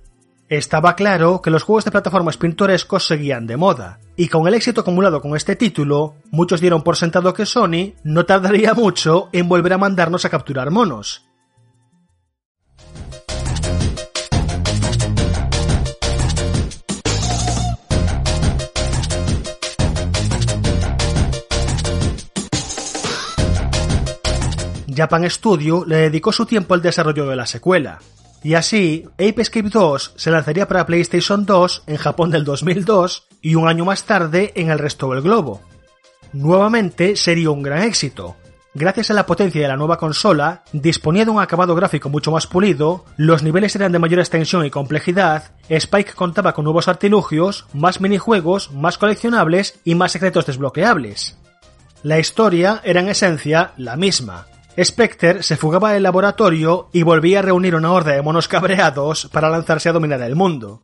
Estaba 0.50 0.96
claro 0.96 1.42
que 1.42 1.50
los 1.50 1.64
juegos 1.64 1.86
de 1.86 1.92
plataformas 1.92 2.38
pintorescos 2.38 3.08
seguían 3.08 3.48
de 3.48 3.56
moda, 3.56 4.00
y 4.18 4.28
con 4.28 4.48
el 4.48 4.54
éxito 4.54 4.82
acumulado 4.82 5.22
con 5.22 5.36
este 5.36 5.56
título, 5.56 6.16
muchos 6.30 6.60
dieron 6.60 6.82
por 6.82 6.98
sentado 6.98 7.34
que 7.34 7.46
Sony 7.46 7.94
no 8.04 8.26
tardaría 8.26 8.74
mucho 8.74 9.30
en 9.32 9.48
volver 9.48 9.74
a 9.74 9.78
mandarnos 9.78 10.26
a 10.26 10.30
capturar 10.30 10.70
monos, 10.70 11.26
Japan 25.02 25.28
Studio 25.28 25.84
le 25.88 25.96
dedicó 25.96 26.32
su 26.32 26.46
tiempo 26.46 26.76
al 26.76 26.84
desarrollo 26.84 27.26
de 27.26 27.36
la 27.36 27.48
secuela. 27.48 27.98
Y 28.44 28.54
así, 28.54 29.04
Ape 29.14 29.42
Escape 29.42 29.70
2 29.70 30.14
se 30.16 30.30
lanzaría 30.30 30.68
para 30.68 30.86
PlayStation 30.86 31.44
2 31.44 31.86
en 31.88 31.98
Japón 31.98 32.30
del 32.30 32.44
2002 32.44 33.28
y 33.42 33.56
un 33.56 33.68
año 33.68 33.84
más 33.84 34.04
tarde 34.04 34.52
en 34.56 34.70
el 34.70 34.78
resto 34.78 35.10
del 35.10 35.24
globo. 35.24 35.62
Nuevamente 36.34 37.16
sería 37.16 37.50
un 37.50 37.64
gran 37.64 37.82
éxito. 37.82 38.36
Gracias 38.76 39.10
a 39.10 39.16
la 39.16 39.26
potencia 39.26 39.60
de 39.60 39.68
la 39.68 39.76
nueva 39.76 39.98
consola, 39.98 40.62
disponía 40.72 41.26
de 41.26 41.32
un 41.32 41.42
acabado 41.42 41.74
gráfico 41.74 42.08
mucho 42.08 42.30
más 42.30 42.46
pulido, 42.46 43.04
los 43.18 43.42
niveles 43.42 43.76
eran 43.76 43.92
de 43.92 43.98
mayor 43.98 44.20
extensión 44.20 44.64
y 44.68 44.70
complejidad, 44.70 45.56
Spike 45.68 46.14
contaba 46.14 46.54
con 46.54 46.66
nuevos 46.66 46.88
artilugios, 46.88 47.66
más 47.74 48.00
minijuegos, 48.02 48.72
más 48.72 49.00
coleccionables 49.00 49.80
y 49.84 49.96
más 49.96 50.12
secretos 50.12 50.46
desbloqueables. 50.46 51.38
La 52.04 52.20
historia 52.20 52.82
era 52.84 53.02
en 53.02 53.10
esencia 53.10 53.74
la 53.78 53.98
misma, 53.98 54.48
Spectre 54.80 55.44
se 55.44 55.58
fugaba 55.58 55.92
del 55.92 56.04
laboratorio 56.04 56.90
y 56.94 57.04
volvía 57.04 57.40
a 57.40 57.42
reunir 57.42 57.76
una 57.76 57.92
horda 57.92 58.14
de 58.14 58.22
monos 58.22 58.48
cabreados 58.48 59.28
para 59.32 59.50
lanzarse 59.50 59.90
a 59.90 59.92
dominar 59.92 60.22
el 60.22 60.36
mundo. 60.36 60.82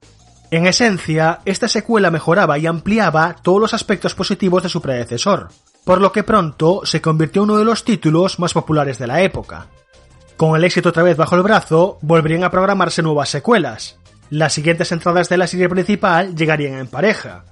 En 0.51 0.67
esencia, 0.67 1.39
esta 1.45 1.67
secuela 1.67 2.11
mejoraba 2.11 2.57
y 2.57 2.67
ampliaba 2.67 3.35
todos 3.41 3.59
los 3.59 3.73
aspectos 3.73 4.15
positivos 4.15 4.63
de 4.63 4.69
su 4.69 4.81
predecesor, 4.81 5.49
por 5.85 6.01
lo 6.01 6.11
que 6.11 6.23
pronto 6.23 6.81
se 6.83 7.01
convirtió 7.01 7.43
en 7.43 7.49
uno 7.49 7.59
de 7.59 7.65
los 7.65 7.83
títulos 7.83 8.39
más 8.39 8.53
populares 8.53 8.97
de 8.97 9.07
la 9.07 9.21
época. 9.21 9.67
Con 10.35 10.55
el 10.55 10.63
éxito 10.63 10.89
otra 10.89 11.03
vez 11.03 11.17
bajo 11.17 11.35
el 11.35 11.41
brazo, 11.41 11.97
volverían 12.01 12.43
a 12.43 12.51
programarse 12.51 13.01
nuevas 13.01 13.29
secuelas. 13.29 13.97
Las 14.29 14.53
siguientes 14.53 14.91
entradas 14.91 15.29
de 15.29 15.37
la 15.37 15.47
serie 15.47 15.69
principal 15.69 16.35
llegarían 16.35 16.75
en 16.75 16.87
pareja, 16.87 17.45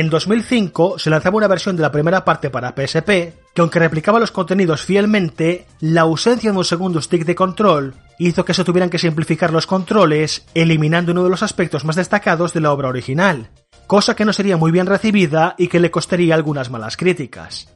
en 0.00 0.10
2005 0.10 0.98
se 0.98 1.08
lanzaba 1.08 1.38
una 1.38 1.48
versión 1.48 1.74
de 1.74 1.80
la 1.80 1.90
primera 1.90 2.22
parte 2.22 2.50
para 2.50 2.74
PSP 2.76 3.08
que 3.54 3.62
aunque 3.62 3.78
replicaba 3.78 4.20
los 4.20 4.30
contenidos 4.30 4.82
fielmente, 4.82 5.66
la 5.80 6.02
ausencia 6.02 6.52
de 6.52 6.58
un 6.58 6.66
segundo 6.66 7.00
stick 7.00 7.24
de 7.24 7.34
control 7.34 7.94
hizo 8.18 8.44
que 8.44 8.52
se 8.52 8.62
tuvieran 8.62 8.90
que 8.90 8.98
simplificar 8.98 9.50
los 9.54 9.66
controles, 9.66 10.44
eliminando 10.52 11.12
uno 11.12 11.24
de 11.24 11.30
los 11.30 11.42
aspectos 11.42 11.86
más 11.86 11.96
destacados 11.96 12.52
de 12.52 12.60
la 12.60 12.72
obra 12.72 12.88
original, 12.88 13.48
cosa 13.86 14.14
que 14.14 14.26
no 14.26 14.34
sería 14.34 14.58
muy 14.58 14.70
bien 14.70 14.86
recibida 14.86 15.54
y 15.56 15.68
que 15.68 15.80
le 15.80 15.90
costaría 15.90 16.34
algunas 16.34 16.70
malas 16.70 16.98
críticas. 16.98 17.74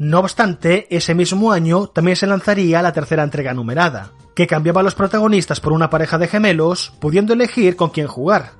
No 0.00 0.18
obstante, 0.18 0.88
ese 0.90 1.14
mismo 1.14 1.52
año 1.52 1.86
también 1.86 2.16
se 2.16 2.26
lanzaría 2.26 2.82
la 2.82 2.92
tercera 2.92 3.22
entrega 3.22 3.54
numerada, 3.54 4.10
que 4.34 4.48
cambiaba 4.48 4.80
a 4.80 4.84
los 4.84 4.96
protagonistas 4.96 5.60
por 5.60 5.72
una 5.72 5.90
pareja 5.90 6.18
de 6.18 6.26
gemelos, 6.26 6.92
pudiendo 6.98 7.34
elegir 7.34 7.76
con 7.76 7.90
quién 7.90 8.08
jugar. 8.08 8.59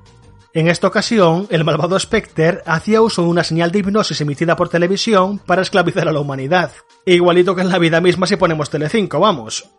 En 0.53 0.67
esta 0.67 0.87
ocasión, 0.87 1.47
el 1.49 1.63
malvado 1.63 1.97
Spectre 1.97 2.61
hacía 2.65 3.01
uso 3.01 3.21
de 3.21 3.29
una 3.29 3.43
señal 3.45 3.71
de 3.71 3.79
hipnosis 3.79 4.19
emitida 4.19 4.57
por 4.57 4.67
televisión 4.67 5.39
para 5.39 5.61
esclavizar 5.61 6.09
a 6.09 6.11
la 6.11 6.19
humanidad. 6.19 6.71
Igualito 7.05 7.55
que 7.55 7.61
en 7.61 7.69
la 7.69 7.79
vida 7.79 8.01
misma 8.01 8.27
si 8.27 8.35
ponemos 8.35 8.69
Telecinco, 8.69 9.21
vamos. 9.21 9.69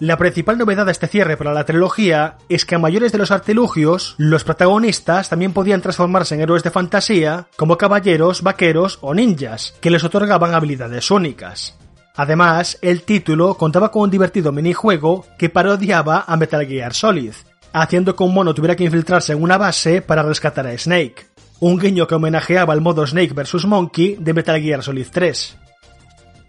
La 0.00 0.16
principal 0.16 0.58
novedad 0.58 0.86
de 0.86 0.92
este 0.92 1.06
cierre 1.06 1.36
para 1.36 1.52
la 1.52 1.64
trilogía 1.64 2.36
es 2.48 2.64
que 2.64 2.74
a 2.74 2.80
mayores 2.80 3.12
de 3.12 3.18
los 3.18 3.30
artilugios, 3.30 4.16
los 4.18 4.42
protagonistas 4.42 5.28
también 5.28 5.52
podían 5.52 5.82
transformarse 5.82 6.34
en 6.34 6.40
héroes 6.40 6.64
de 6.64 6.72
fantasía, 6.72 7.46
como 7.56 7.78
caballeros, 7.78 8.42
vaqueros 8.42 8.98
o 9.02 9.14
ninjas, 9.14 9.76
que 9.80 9.90
les 9.90 10.02
otorgaban 10.02 10.52
habilidades 10.52 11.12
únicas. 11.12 11.78
Además, 12.16 12.78
el 12.82 13.02
título 13.02 13.54
contaba 13.54 13.92
con 13.92 14.02
un 14.02 14.10
divertido 14.10 14.50
minijuego 14.50 15.24
que 15.38 15.48
parodiaba 15.48 16.24
a 16.26 16.36
Metal 16.36 16.66
Gear 16.66 16.92
Solid, 16.92 17.34
haciendo 17.72 18.16
que 18.16 18.22
un 18.22 18.34
mono 18.34 18.54
tuviera 18.54 18.76
que 18.76 18.84
infiltrarse 18.84 19.32
en 19.32 19.42
una 19.42 19.58
base 19.58 20.02
para 20.02 20.22
rescatar 20.22 20.66
a 20.66 20.76
Snake. 20.76 21.26
Un 21.60 21.78
guiño 21.78 22.06
que 22.06 22.14
homenajeaba 22.14 22.72
al 22.72 22.80
modo 22.80 23.06
Snake 23.06 23.34
vs. 23.34 23.66
Monkey 23.66 24.16
de 24.18 24.34
Metal 24.34 24.60
Gear 24.60 24.82
Solid 24.82 25.06
3. 25.10 25.56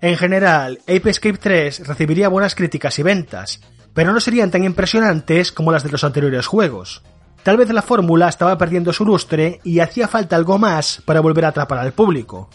En 0.01 0.17
general, 0.17 0.79
Ape 0.83 1.09
Escape 1.09 1.37
3 1.37 1.87
recibiría 1.87 2.29
buenas 2.29 2.55
críticas 2.55 2.97
y 2.99 3.03
ventas, 3.03 3.59
pero 3.93 4.13
no 4.13 4.19
serían 4.19 4.51
tan 4.51 4.63
impresionantes 4.63 5.51
como 5.51 5.71
las 5.71 5.83
de 5.83 5.89
los 5.89 6.03
anteriores 6.03 6.47
juegos. 6.47 7.01
Tal 7.43 7.57
vez 7.57 7.69
la 7.69 7.81
fórmula 7.81 8.29
estaba 8.29 8.57
perdiendo 8.57 8.93
su 8.93 9.05
lustre 9.05 9.59
y 9.63 9.79
hacía 9.79 10.07
falta 10.07 10.35
algo 10.35 10.57
más 10.57 11.01
para 11.05 11.21
volver 11.21 11.45
a 11.45 11.49
atrapar 11.49 11.79
al 11.79 11.93
público. 11.93 12.49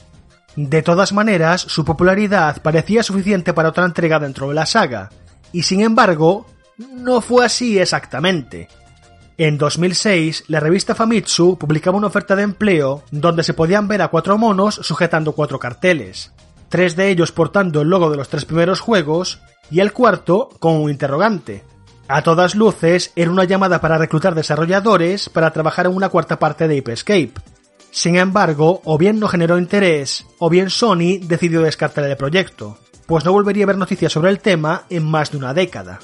De 0.56 0.82
todas 0.82 1.12
maneras, 1.12 1.62
su 1.62 1.84
popularidad 1.84 2.62
parecía 2.62 3.02
suficiente 3.02 3.52
para 3.52 3.70
otra 3.70 3.84
entrega 3.84 4.20
dentro 4.20 4.48
de 4.48 4.54
la 4.54 4.66
saga, 4.66 5.10
y 5.52 5.62
sin 5.62 5.80
embargo, 5.80 6.46
no 6.78 7.20
fue 7.20 7.44
así 7.44 7.78
exactamente. 7.78 8.68
En 9.36 9.58
2006, 9.58 10.44
la 10.48 10.60
revista 10.60 10.94
Famitsu 10.94 11.58
publicaba 11.58 11.98
una 11.98 12.06
oferta 12.06 12.36
de 12.36 12.44
empleo 12.44 13.02
donde 13.10 13.42
se 13.42 13.54
podían 13.54 13.88
ver 13.88 14.02
a 14.02 14.08
cuatro 14.08 14.38
monos 14.38 14.76
sujetando 14.76 15.32
cuatro 15.32 15.58
carteles, 15.58 16.32
tres 16.68 16.94
de 16.94 17.08
ellos 17.08 17.32
portando 17.32 17.80
el 17.80 17.88
logo 17.88 18.10
de 18.10 18.16
los 18.16 18.28
tres 18.28 18.44
primeros 18.44 18.80
juegos 18.80 19.40
y 19.70 19.80
el 19.80 19.92
cuarto 19.92 20.50
con 20.60 20.76
un 20.76 20.90
interrogante. 20.90 21.64
A 22.06 22.22
todas 22.22 22.54
luces, 22.54 23.12
era 23.16 23.30
una 23.30 23.44
llamada 23.44 23.80
para 23.80 23.98
reclutar 23.98 24.34
desarrolladores 24.34 25.28
para 25.28 25.52
trabajar 25.52 25.86
en 25.86 25.96
una 25.96 26.10
cuarta 26.10 26.38
parte 26.38 26.68
de 26.68 26.78
Ape. 26.78 27.32
Sin 27.90 28.16
embargo, 28.16 28.82
o 28.84 28.98
bien 28.98 29.18
no 29.18 29.28
generó 29.28 29.58
interés, 29.58 30.26
o 30.38 30.50
bien 30.50 30.68
Sony 30.68 31.18
decidió 31.22 31.62
descartar 31.62 32.04
el 32.04 32.16
proyecto, 32.16 32.76
pues 33.06 33.24
no 33.24 33.32
volvería 33.32 33.64
a 33.64 33.68
ver 33.68 33.78
noticias 33.78 34.12
sobre 34.12 34.30
el 34.30 34.40
tema 34.40 34.84
en 34.90 35.04
más 35.04 35.30
de 35.30 35.38
una 35.38 35.54
década. 35.54 36.00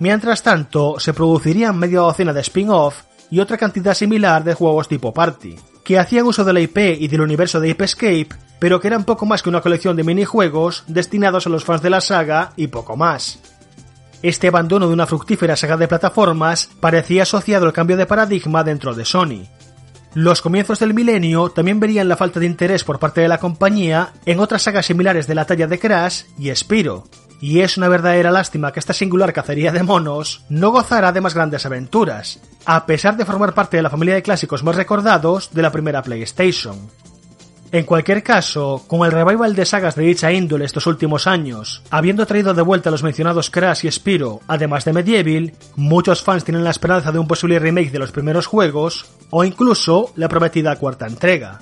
Mientras 0.00 0.42
tanto, 0.42 0.98
se 0.98 1.12
producirían 1.12 1.78
media 1.78 2.00
docena 2.00 2.32
de 2.32 2.40
spin-off 2.40 3.02
y 3.30 3.38
otra 3.38 3.58
cantidad 3.58 3.92
similar 3.92 4.42
de 4.42 4.54
juegos 4.54 4.88
tipo 4.88 5.12
Party, 5.12 5.56
que 5.84 5.98
hacían 5.98 6.24
uso 6.24 6.42
de 6.42 6.54
la 6.54 6.60
IP 6.60 6.78
y 6.98 7.06
del 7.06 7.20
universo 7.20 7.60
de 7.60 7.70
Ape 7.70 7.84
Escape, 7.84 8.28
pero 8.58 8.80
que 8.80 8.88
eran 8.88 9.04
poco 9.04 9.26
más 9.26 9.42
que 9.42 9.50
una 9.50 9.60
colección 9.60 9.96
de 9.96 10.02
minijuegos 10.02 10.84
destinados 10.86 11.46
a 11.46 11.50
los 11.50 11.66
fans 11.66 11.82
de 11.82 11.90
la 11.90 12.00
saga 12.00 12.54
y 12.56 12.68
poco 12.68 12.96
más. 12.96 13.40
Este 14.22 14.48
abandono 14.48 14.88
de 14.88 14.94
una 14.94 15.06
fructífera 15.06 15.54
saga 15.54 15.76
de 15.76 15.86
plataformas 15.86 16.70
parecía 16.80 17.24
asociado 17.24 17.66
al 17.66 17.74
cambio 17.74 17.98
de 17.98 18.06
paradigma 18.06 18.64
dentro 18.64 18.94
de 18.94 19.04
Sony. 19.04 19.48
Los 20.14 20.40
comienzos 20.40 20.78
del 20.78 20.94
milenio 20.94 21.50
también 21.50 21.78
verían 21.78 22.08
la 22.08 22.16
falta 22.16 22.40
de 22.40 22.46
interés 22.46 22.84
por 22.84 22.98
parte 22.98 23.20
de 23.20 23.28
la 23.28 23.38
compañía 23.38 24.14
en 24.24 24.40
otras 24.40 24.62
sagas 24.62 24.86
similares 24.86 25.26
de 25.26 25.34
la 25.34 25.44
talla 25.44 25.66
de 25.66 25.78
Crash 25.78 26.22
y 26.38 26.54
Spiro, 26.54 27.04
y 27.40 27.60
es 27.60 27.76
una 27.78 27.88
verdadera 27.88 28.30
lástima 28.30 28.72
que 28.72 28.80
esta 28.80 28.92
singular 28.92 29.32
cacería 29.32 29.72
de 29.72 29.82
monos 29.82 30.44
no 30.48 30.70
gozara 30.70 31.12
de 31.12 31.20
más 31.20 31.34
grandes 31.34 31.64
aventuras, 31.64 32.38
a 32.66 32.84
pesar 32.86 33.16
de 33.16 33.24
formar 33.24 33.54
parte 33.54 33.78
de 33.78 33.82
la 33.82 33.90
familia 33.90 34.14
de 34.14 34.22
clásicos 34.22 34.62
más 34.62 34.76
recordados 34.76 35.50
de 35.52 35.62
la 35.62 35.72
primera 35.72 36.02
PlayStation. 36.02 36.76
En 37.72 37.84
cualquier 37.84 38.24
caso, 38.24 38.82
con 38.88 39.06
el 39.06 39.12
revival 39.12 39.54
de 39.54 39.64
sagas 39.64 39.94
de 39.94 40.02
dicha 40.02 40.32
índole 40.32 40.64
estos 40.64 40.88
últimos 40.88 41.28
años, 41.28 41.82
habiendo 41.90 42.26
traído 42.26 42.52
de 42.52 42.62
vuelta 42.62 42.90
los 42.90 43.04
mencionados 43.04 43.48
Crash 43.48 43.86
y 43.86 43.90
Spiro, 43.92 44.40
además 44.48 44.84
de 44.84 44.92
Medieval, 44.92 45.52
muchos 45.76 46.20
fans 46.20 46.42
tienen 46.42 46.64
la 46.64 46.70
esperanza 46.70 47.12
de 47.12 47.20
un 47.20 47.28
posible 47.28 47.60
remake 47.60 47.92
de 47.92 48.00
los 48.00 48.10
primeros 48.10 48.46
juegos, 48.46 49.06
o 49.30 49.44
incluso 49.44 50.12
la 50.16 50.28
prometida 50.28 50.74
cuarta 50.76 51.06
entrega. 51.06 51.60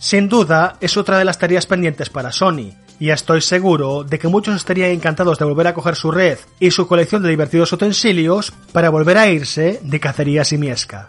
Sin 0.00 0.28
duda, 0.28 0.76
es 0.80 0.96
otra 0.96 1.18
de 1.18 1.24
las 1.24 1.38
tareas 1.38 1.66
pendientes 1.66 2.10
para 2.10 2.32
Sony, 2.32 2.72
y 2.98 3.10
estoy 3.10 3.40
seguro 3.40 4.04
de 4.04 4.18
que 4.18 4.28
muchos 4.28 4.56
estarían 4.56 4.90
encantados 4.90 5.38
de 5.38 5.44
volver 5.44 5.66
a 5.68 5.74
coger 5.74 5.96
su 5.96 6.10
red 6.10 6.38
y 6.58 6.70
su 6.70 6.86
colección 6.86 7.22
de 7.22 7.30
divertidos 7.30 7.72
utensilios 7.72 8.52
para 8.72 8.90
volver 8.90 9.18
a 9.18 9.28
irse 9.28 9.80
de 9.82 10.00
cacería 10.00 10.44
simiesca. 10.44 11.08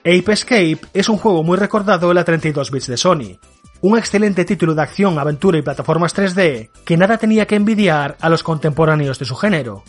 Ape 0.00 0.32
Escape 0.32 0.80
es 0.94 1.08
un 1.08 1.18
juego 1.18 1.44
muy 1.44 1.56
recordado 1.58 2.10
en 2.10 2.16
la 2.16 2.24
32 2.24 2.70
bits 2.70 2.86
de 2.86 2.96
Sony, 2.96 3.38
un 3.82 3.98
excelente 3.98 4.44
título 4.44 4.74
de 4.74 4.82
acción, 4.82 5.18
aventura 5.18 5.58
y 5.58 5.62
plataformas 5.62 6.14
3D 6.14 6.70
que 6.84 6.96
nada 6.96 7.18
tenía 7.18 7.46
que 7.46 7.56
envidiar 7.56 8.16
a 8.20 8.28
los 8.28 8.42
contemporáneos 8.42 9.18
de 9.18 9.24
su 9.24 9.36
género. 9.36 9.84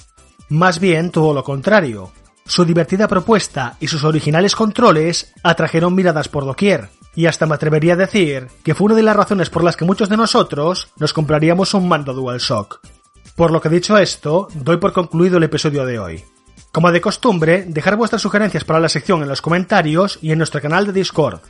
Más 0.49 0.79
bien 0.79 1.11
todo 1.11 1.33
lo 1.33 1.43
contrario. 1.43 2.11
Su 2.45 2.65
divertida 2.65 3.07
propuesta 3.07 3.77
y 3.79 3.87
sus 3.87 4.03
originales 4.03 4.55
controles 4.55 5.33
atrajeron 5.43 5.95
miradas 5.95 6.27
por 6.27 6.45
doquier, 6.45 6.89
y 7.15 7.25
hasta 7.25 7.45
me 7.45 7.55
atrevería 7.55 7.93
a 7.93 7.97
decir 7.97 8.47
que 8.63 8.73
fue 8.73 8.85
una 8.85 8.95
de 8.95 9.03
las 9.03 9.15
razones 9.15 9.49
por 9.49 9.63
las 9.63 9.77
que 9.77 9.85
muchos 9.85 10.09
de 10.09 10.17
nosotros 10.17 10.89
nos 10.97 11.13
compraríamos 11.13 11.73
un 11.73 11.87
mando 11.87 12.13
DualShock. 12.13 12.79
Por 13.35 13.51
lo 13.51 13.61
que 13.61 13.69
dicho 13.69 13.97
esto, 13.97 14.47
doy 14.53 14.77
por 14.77 14.93
concluido 14.93 15.37
el 15.37 15.43
episodio 15.43 15.85
de 15.85 15.99
hoy. 15.99 16.23
Como 16.71 16.91
de 16.91 17.01
costumbre, 17.01 17.65
dejar 17.67 17.97
vuestras 17.97 18.21
sugerencias 18.21 18.63
para 18.63 18.79
la 18.79 18.89
sección 18.89 19.21
en 19.21 19.27
los 19.27 19.41
comentarios 19.41 20.19
y 20.21 20.31
en 20.31 20.37
nuestro 20.37 20.61
canal 20.61 20.85
de 20.85 20.93
Discord. 20.93 21.41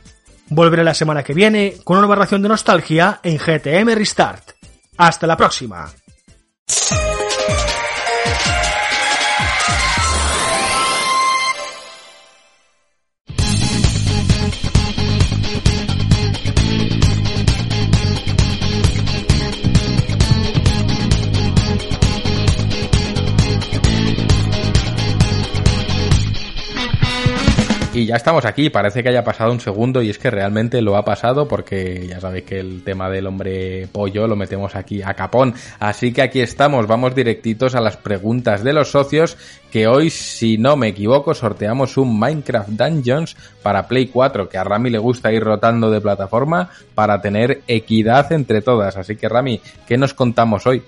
Volveré 0.54 0.84
la 0.84 0.92
semana 0.92 1.22
que 1.22 1.32
viene 1.32 1.76
con 1.82 1.96
una 1.96 2.06
nueva 2.06 2.22
ración 2.22 2.42
de 2.42 2.50
nostalgia 2.50 3.20
en 3.22 3.38
GTM 3.38 3.94
Restart. 3.94 4.50
Hasta 4.98 5.26
la 5.26 5.34
próxima. 5.34 5.90
Y 28.02 28.06
ya 28.06 28.16
estamos 28.16 28.44
aquí, 28.44 28.68
parece 28.68 29.00
que 29.00 29.10
haya 29.10 29.22
pasado 29.22 29.52
un 29.52 29.60
segundo 29.60 30.02
y 30.02 30.10
es 30.10 30.18
que 30.18 30.28
realmente 30.28 30.82
lo 30.82 30.96
ha 30.96 31.04
pasado 31.04 31.46
porque 31.46 32.04
ya 32.08 32.18
sabéis 32.18 32.46
que 32.46 32.58
el 32.58 32.82
tema 32.82 33.08
del 33.08 33.28
hombre 33.28 33.86
pollo 33.92 34.26
lo 34.26 34.34
metemos 34.34 34.74
aquí 34.74 35.02
a 35.02 35.14
capón. 35.14 35.54
Así 35.78 36.12
que 36.12 36.20
aquí 36.20 36.40
estamos, 36.40 36.88
vamos 36.88 37.14
directitos 37.14 37.76
a 37.76 37.80
las 37.80 37.96
preguntas 37.96 38.64
de 38.64 38.72
los 38.72 38.90
socios 38.90 39.36
que 39.70 39.86
hoy, 39.86 40.10
si 40.10 40.58
no 40.58 40.74
me 40.74 40.88
equivoco, 40.88 41.32
sorteamos 41.32 41.96
un 41.96 42.18
Minecraft 42.18 42.70
Dungeons 42.70 43.36
para 43.62 43.86
Play 43.86 44.08
4, 44.08 44.48
que 44.48 44.58
a 44.58 44.64
Rami 44.64 44.90
le 44.90 44.98
gusta 44.98 45.32
ir 45.32 45.44
rotando 45.44 45.88
de 45.88 46.00
plataforma 46.00 46.70
para 46.96 47.20
tener 47.20 47.62
equidad 47.68 48.32
entre 48.32 48.62
todas. 48.62 48.96
Así 48.96 49.14
que 49.14 49.28
Rami, 49.28 49.60
¿qué 49.86 49.96
nos 49.96 50.12
contamos 50.12 50.66
hoy? 50.66 50.82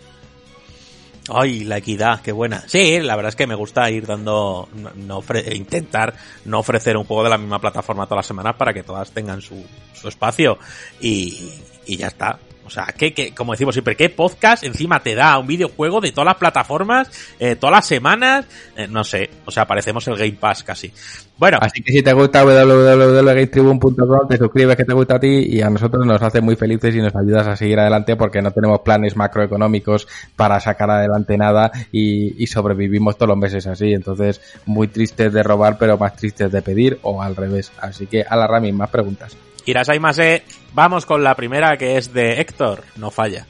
Ay, 1.28 1.64
la 1.64 1.78
equidad, 1.78 2.20
qué 2.20 2.32
buena. 2.32 2.64
Sí, 2.68 3.00
la 3.00 3.16
verdad 3.16 3.30
es 3.30 3.36
que 3.36 3.46
me 3.46 3.54
gusta 3.54 3.90
ir 3.90 4.06
dando, 4.06 4.68
no, 4.96 5.22
ofre- 5.22 5.54
intentar 5.56 6.14
no 6.44 6.58
ofrecer 6.58 6.96
un 6.98 7.04
juego 7.04 7.24
de 7.24 7.30
la 7.30 7.38
misma 7.38 7.58
plataforma 7.60 8.04
todas 8.04 8.18
las 8.18 8.26
semanas 8.26 8.56
para 8.56 8.74
que 8.74 8.82
todas 8.82 9.10
tengan 9.10 9.40
su, 9.40 9.64
su 9.94 10.08
espacio 10.08 10.58
y 11.00 11.50
ya 11.86 12.08
está. 12.08 12.38
O 12.66 12.70
sea, 12.70 12.86
que, 12.96 13.12
que, 13.12 13.34
como 13.34 13.52
decimos 13.52 13.74
siempre, 13.74 13.96
¿qué 13.96 14.08
podcast 14.08 14.64
encima 14.64 15.00
te 15.00 15.14
da 15.14 15.38
un 15.38 15.46
videojuego 15.46 16.00
de 16.00 16.12
todas 16.12 16.26
las 16.26 16.36
plataformas, 16.36 17.10
eh, 17.38 17.56
todas 17.56 17.76
las 17.76 17.86
semanas? 17.86 18.46
Eh, 18.76 18.86
no 18.88 19.04
sé, 19.04 19.30
o 19.44 19.50
sea, 19.50 19.66
parecemos 19.66 20.06
el 20.08 20.16
Game 20.16 20.32
Pass 20.32 20.64
casi. 20.64 20.92
Bueno, 21.36 21.58
Así 21.60 21.82
que 21.82 21.92
si 21.92 22.02
te 22.02 22.12
gusta 22.12 22.44
www.gametribune.com, 22.44 24.28
te 24.28 24.36
suscribes 24.36 24.76
que 24.76 24.84
te 24.84 24.92
gusta 24.94 25.16
a 25.16 25.20
ti 25.20 25.46
y 25.48 25.60
a 25.62 25.68
nosotros 25.68 26.06
nos 26.06 26.22
hace 26.22 26.40
muy 26.40 26.54
felices 26.54 26.94
y 26.94 26.98
nos 26.98 27.14
ayudas 27.16 27.46
a 27.48 27.56
seguir 27.56 27.80
adelante 27.80 28.14
porque 28.14 28.40
no 28.40 28.52
tenemos 28.52 28.80
planes 28.80 29.16
macroeconómicos 29.16 30.06
para 30.36 30.60
sacar 30.60 30.90
adelante 30.90 31.36
nada 31.36 31.72
y, 31.90 32.40
y 32.42 32.46
sobrevivimos 32.46 33.16
todos 33.16 33.30
los 33.30 33.38
meses 33.38 33.66
así. 33.66 33.92
Entonces, 33.92 34.40
muy 34.64 34.86
tristes 34.88 35.32
de 35.32 35.42
robar, 35.42 35.76
pero 35.76 35.98
más 35.98 36.14
tristes 36.14 36.52
de 36.52 36.62
pedir 36.62 36.98
o 37.02 37.20
al 37.20 37.34
revés. 37.34 37.72
Así 37.78 38.06
que 38.06 38.22
a 38.22 38.36
la 38.36 38.46
Rami, 38.46 38.70
más 38.72 38.90
preguntas. 38.90 39.36
Irasai 39.66 39.98
Mase, 39.98 40.42
vamos 40.74 41.06
con 41.06 41.24
la 41.24 41.34
primera 41.34 41.76
que 41.78 41.96
es 41.96 42.12
de 42.12 42.40
Héctor, 42.40 42.84
no 42.96 43.10
falla. 43.10 43.46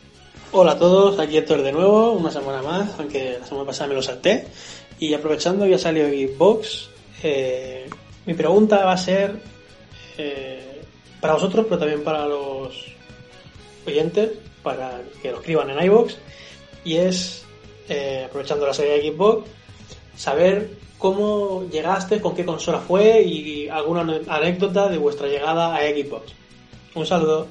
Hola 0.52 0.72
a 0.72 0.78
todos, 0.78 1.18
aquí 1.18 1.36
Héctor 1.36 1.62
de 1.62 1.72
nuevo, 1.72 2.12
una 2.12 2.30
semana 2.30 2.62
más, 2.62 2.90
aunque 2.98 3.38
la 3.40 3.46
semana 3.46 3.66
pasada 3.66 3.88
me 3.88 3.94
lo 3.96 4.02
salté. 4.02 4.46
Y 5.00 5.12
aprovechando 5.12 5.64
que 5.64 5.74
ha 5.74 5.78
salido 5.78 6.06
Xbox, 6.06 6.88
eh, 7.24 7.90
mi 8.26 8.34
pregunta 8.34 8.84
va 8.84 8.92
a 8.92 8.96
ser 8.96 9.40
eh, 10.16 10.82
para 11.20 11.34
vosotros, 11.34 11.66
pero 11.68 11.80
también 11.80 12.04
para 12.04 12.26
los 12.26 12.94
oyentes, 13.84 14.30
para 14.62 15.00
que 15.20 15.32
lo 15.32 15.38
escriban 15.38 15.70
en 15.70 15.84
iVoox. 15.84 16.14
Y 16.84 16.96
es, 16.98 17.44
eh, 17.88 18.22
aprovechando 18.26 18.66
la 18.66 18.74
serie 18.74 19.00
de 19.00 19.10
Xbox, 19.10 19.50
saber 20.16 20.83
cómo 20.98 21.64
llegaste, 21.70 22.20
con 22.20 22.34
qué 22.34 22.44
consola 22.44 22.78
fue 22.78 23.22
y 23.22 23.68
alguna 23.68 24.20
anécdota 24.28 24.88
de 24.88 24.98
vuestra 24.98 25.28
llegada 25.28 25.74
a 25.74 25.80
Xbox. 25.80 26.32
Un 26.94 27.06
saludo. 27.06 27.48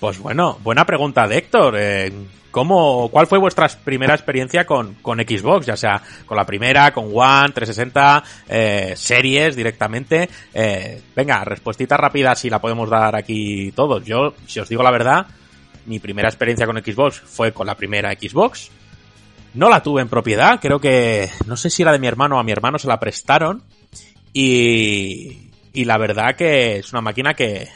Pues 0.00 0.18
bueno, 0.18 0.58
buena 0.62 0.84
pregunta 0.84 1.26
de 1.26 1.38
Héctor. 1.38 1.74
Eh, 1.76 2.12
¿cómo, 2.50 3.08
¿Cuál 3.10 3.26
fue 3.26 3.38
vuestra 3.38 3.68
primera 3.84 4.14
experiencia 4.14 4.64
con, 4.64 4.94
con 4.94 5.18
Xbox? 5.18 5.66
Ya 5.66 5.76
sea 5.76 6.00
con 6.24 6.36
la 6.36 6.46
primera, 6.46 6.92
con 6.92 7.06
One, 7.06 7.52
360, 7.52 8.22
eh, 8.48 8.92
series 8.96 9.56
directamente. 9.56 10.28
Eh, 10.54 11.02
venga, 11.16 11.44
respuestita 11.44 11.96
rápida 11.96 12.34
si 12.36 12.48
la 12.48 12.60
podemos 12.60 12.88
dar 12.88 13.16
aquí 13.16 13.72
todos. 13.72 14.04
Yo, 14.04 14.34
si 14.46 14.60
os 14.60 14.68
digo 14.68 14.82
la 14.82 14.92
verdad, 14.92 15.26
mi 15.86 15.98
primera 15.98 16.28
experiencia 16.28 16.66
con 16.66 16.76
Xbox 16.76 17.20
fue 17.20 17.52
con 17.52 17.66
la 17.66 17.74
primera 17.74 18.12
Xbox. 18.12 18.70
No 19.58 19.68
la 19.68 19.82
tuve 19.82 20.02
en 20.02 20.08
propiedad, 20.08 20.60
creo 20.60 20.78
que 20.78 21.28
no 21.46 21.56
sé 21.56 21.68
si 21.68 21.82
era 21.82 21.90
de 21.90 21.98
mi 21.98 22.06
hermano 22.06 22.36
o 22.36 22.38
a 22.38 22.44
mi 22.44 22.52
hermano 22.52 22.78
se 22.78 22.86
la 22.86 23.00
prestaron. 23.00 23.64
Y, 24.32 25.50
y 25.72 25.84
la 25.84 25.98
verdad 25.98 26.36
que 26.36 26.76
es 26.76 26.92
una 26.92 27.00
máquina 27.00 27.34
que, 27.34 27.66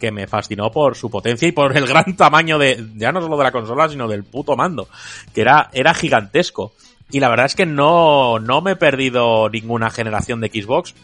que 0.00 0.10
me 0.10 0.26
fascinó 0.26 0.72
por 0.72 0.96
su 0.96 1.08
potencia 1.08 1.46
y 1.46 1.52
por 1.52 1.76
el 1.76 1.86
gran 1.86 2.16
tamaño 2.16 2.58
de, 2.58 2.84
ya 2.96 3.12
no 3.12 3.22
solo 3.22 3.36
de 3.36 3.44
la 3.44 3.52
consola, 3.52 3.88
sino 3.88 4.08
del 4.08 4.24
puto 4.24 4.56
mando, 4.56 4.88
que 5.32 5.42
era, 5.42 5.70
era 5.72 5.94
gigantesco. 5.94 6.72
Y 7.12 7.20
la 7.20 7.28
verdad 7.28 7.46
es 7.46 7.54
que 7.54 7.66
no, 7.66 8.40
no 8.40 8.60
me 8.60 8.72
he 8.72 8.76
perdido 8.76 9.48
ninguna 9.48 9.90
generación 9.90 10.40
de 10.40 10.48
Xbox, 10.48 10.96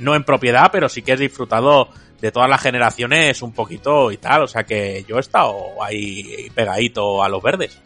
no 0.00 0.14
en 0.14 0.22
propiedad, 0.22 0.68
pero 0.70 0.90
sí 0.90 1.00
que 1.00 1.12
he 1.12 1.16
disfrutado 1.16 1.88
de 2.20 2.30
todas 2.30 2.50
las 2.50 2.60
generaciones 2.60 3.40
un 3.40 3.54
poquito 3.54 4.12
y 4.12 4.18
tal, 4.18 4.42
o 4.42 4.48
sea 4.48 4.64
que 4.64 5.06
yo 5.08 5.16
he 5.16 5.20
estado 5.20 5.82
ahí 5.82 6.50
pegadito 6.54 7.24
a 7.24 7.30
los 7.30 7.42
verdes. 7.42 7.80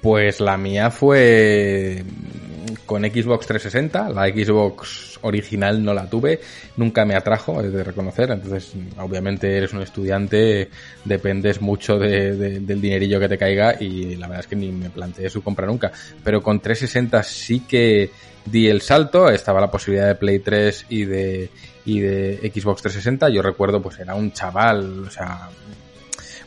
Pues 0.00 0.40
la 0.40 0.56
mía 0.56 0.90
fue 0.90 2.04
con 2.86 3.02
Xbox 3.02 3.46
360, 3.46 4.08
la 4.10 4.28
Xbox 4.28 5.18
original 5.22 5.84
no 5.84 5.92
la 5.92 6.08
tuve, 6.08 6.40
nunca 6.76 7.04
me 7.04 7.14
atrajo, 7.14 7.60
es 7.60 7.72
de 7.72 7.84
reconocer, 7.84 8.30
entonces 8.30 8.72
obviamente 8.98 9.56
eres 9.56 9.72
un 9.74 9.82
estudiante, 9.82 10.70
dependes 11.04 11.60
mucho 11.60 11.98
de, 11.98 12.60
del 12.60 12.80
dinerillo 12.80 13.20
que 13.20 13.28
te 13.28 13.36
caiga 13.36 13.76
y 13.78 14.16
la 14.16 14.26
verdad 14.26 14.40
es 14.40 14.46
que 14.46 14.56
ni 14.56 14.72
me 14.72 14.88
planteé 14.90 15.28
su 15.28 15.42
compra 15.42 15.66
nunca, 15.66 15.92
pero 16.24 16.42
con 16.42 16.60
360 16.60 17.22
sí 17.22 17.60
que 17.60 18.10
di 18.44 18.68
el 18.68 18.80
salto, 18.80 19.28
estaba 19.28 19.60
la 19.60 19.70
posibilidad 19.70 20.06
de 20.06 20.14
Play 20.14 20.38
3 20.38 20.86
y 20.88 21.04
de, 21.04 21.50
y 21.84 22.00
de 22.00 22.52
Xbox 22.54 22.82
360, 22.82 23.28
yo 23.28 23.42
recuerdo 23.42 23.82
pues 23.82 23.98
era 23.98 24.14
un 24.14 24.32
chaval, 24.32 25.04
o 25.06 25.10
sea, 25.10 25.50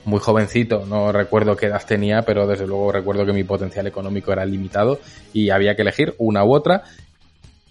muy 0.05 0.19
jovencito, 0.19 0.85
no 0.85 1.11
recuerdo 1.11 1.55
qué 1.55 1.67
edad 1.67 1.83
tenía, 1.85 2.23
pero 2.23 2.47
desde 2.47 2.67
luego 2.67 2.91
recuerdo 2.91 3.25
que 3.25 3.33
mi 3.33 3.43
potencial 3.43 3.88
económico 3.88 4.31
era 4.31 4.45
limitado 4.45 4.99
y 5.33 5.49
había 5.49 5.75
que 5.75 5.81
elegir 5.83 6.15
una 6.17 6.43
u 6.43 6.53
otra. 6.53 6.83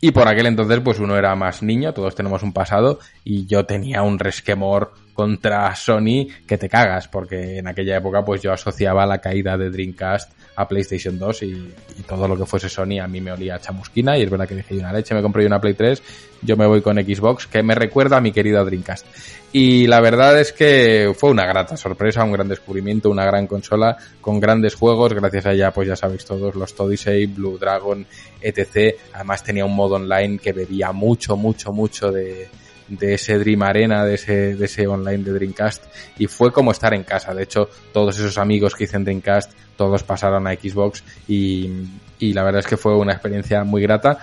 Y 0.00 0.12
por 0.12 0.28
aquel 0.28 0.46
entonces, 0.46 0.80
pues 0.80 0.98
uno 0.98 1.16
era 1.16 1.34
más 1.34 1.62
niño, 1.62 1.92
todos 1.92 2.14
tenemos 2.14 2.42
un 2.42 2.54
pasado, 2.54 3.00
y 3.22 3.46
yo 3.46 3.66
tenía 3.66 4.02
un 4.02 4.18
resquemor 4.18 4.92
contra 5.12 5.74
Sony 5.74 6.28
que 6.46 6.56
te 6.56 6.70
cagas, 6.70 7.06
porque 7.06 7.58
en 7.58 7.68
aquella 7.68 7.98
época 7.98 8.24
pues 8.24 8.40
yo 8.40 8.52
asociaba 8.52 9.04
la 9.04 9.18
caída 9.18 9.58
de 9.58 9.68
Dreamcast 9.68 10.32
a 10.60 10.68
PlayStation 10.68 11.18
2 11.18 11.42
y, 11.42 11.74
todo 12.06 12.26
lo 12.26 12.36
que 12.36 12.44
fuese 12.44 12.68
Sony 12.68 12.98
a 13.00 13.06
mí 13.06 13.20
me 13.20 13.32
olía 13.32 13.58
chamusquina 13.58 14.18
y 14.18 14.22
es 14.22 14.30
verdad 14.30 14.48
que 14.48 14.56
dije, 14.56 14.76
una 14.76 14.92
leche, 14.92 15.14
me 15.14 15.22
compré 15.22 15.46
una 15.46 15.60
Play 15.60 15.74
3, 15.74 16.02
yo 16.42 16.56
me 16.56 16.66
voy 16.66 16.82
con 16.82 16.96
Xbox, 16.96 17.46
que 17.46 17.62
me 17.62 17.74
recuerda 17.74 18.16
a 18.16 18.20
mi 18.20 18.32
querido 18.32 18.64
Dreamcast. 18.64 19.06
Y 19.52 19.86
la 19.86 20.00
verdad 20.00 20.38
es 20.40 20.52
que 20.52 21.12
fue 21.16 21.30
una 21.30 21.46
grata 21.46 21.76
sorpresa, 21.76 22.24
un 22.24 22.32
gran 22.32 22.48
descubrimiento, 22.48 23.10
una 23.10 23.24
gran 23.24 23.46
consola 23.46 23.96
con 24.20 24.40
grandes 24.40 24.74
juegos, 24.74 25.14
gracias 25.14 25.46
a 25.46 25.52
ella 25.52 25.70
pues 25.72 25.88
ya 25.88 25.96
sabéis 25.96 26.24
todos, 26.24 26.54
los 26.54 26.74
Todisei, 26.74 27.26
Blue 27.26 27.58
Dragon, 27.58 28.06
etc. 28.40 28.96
Además 29.14 29.42
tenía 29.42 29.64
un 29.64 29.74
modo 29.74 29.96
online 29.96 30.38
que 30.38 30.52
bebía 30.52 30.92
mucho, 30.92 31.36
mucho, 31.36 31.72
mucho 31.72 32.10
de, 32.10 32.48
de 32.90 33.14
ese 33.14 33.38
Dream 33.38 33.62
Arena, 33.62 34.04
de 34.04 34.14
ese, 34.14 34.56
de 34.56 34.64
ese 34.66 34.86
online 34.86 35.24
de 35.24 35.32
Dreamcast 35.32 35.84
y 36.18 36.26
fue 36.26 36.52
como 36.52 36.72
estar 36.72 36.92
en 36.92 37.04
casa. 37.04 37.32
De 37.32 37.44
hecho, 37.44 37.70
todos 37.92 38.18
esos 38.18 38.36
amigos 38.36 38.74
que 38.74 38.84
hice 38.84 38.96
en 38.96 39.04
Dreamcast, 39.04 39.52
todos 39.76 40.02
pasaron 40.02 40.46
a 40.46 40.52
Xbox 40.52 41.02
y, 41.26 41.70
y 42.18 42.32
la 42.32 42.42
verdad 42.42 42.60
es 42.60 42.66
que 42.66 42.76
fue 42.76 42.96
una 42.96 43.12
experiencia 43.12 43.64
muy 43.64 43.82
grata. 43.82 44.18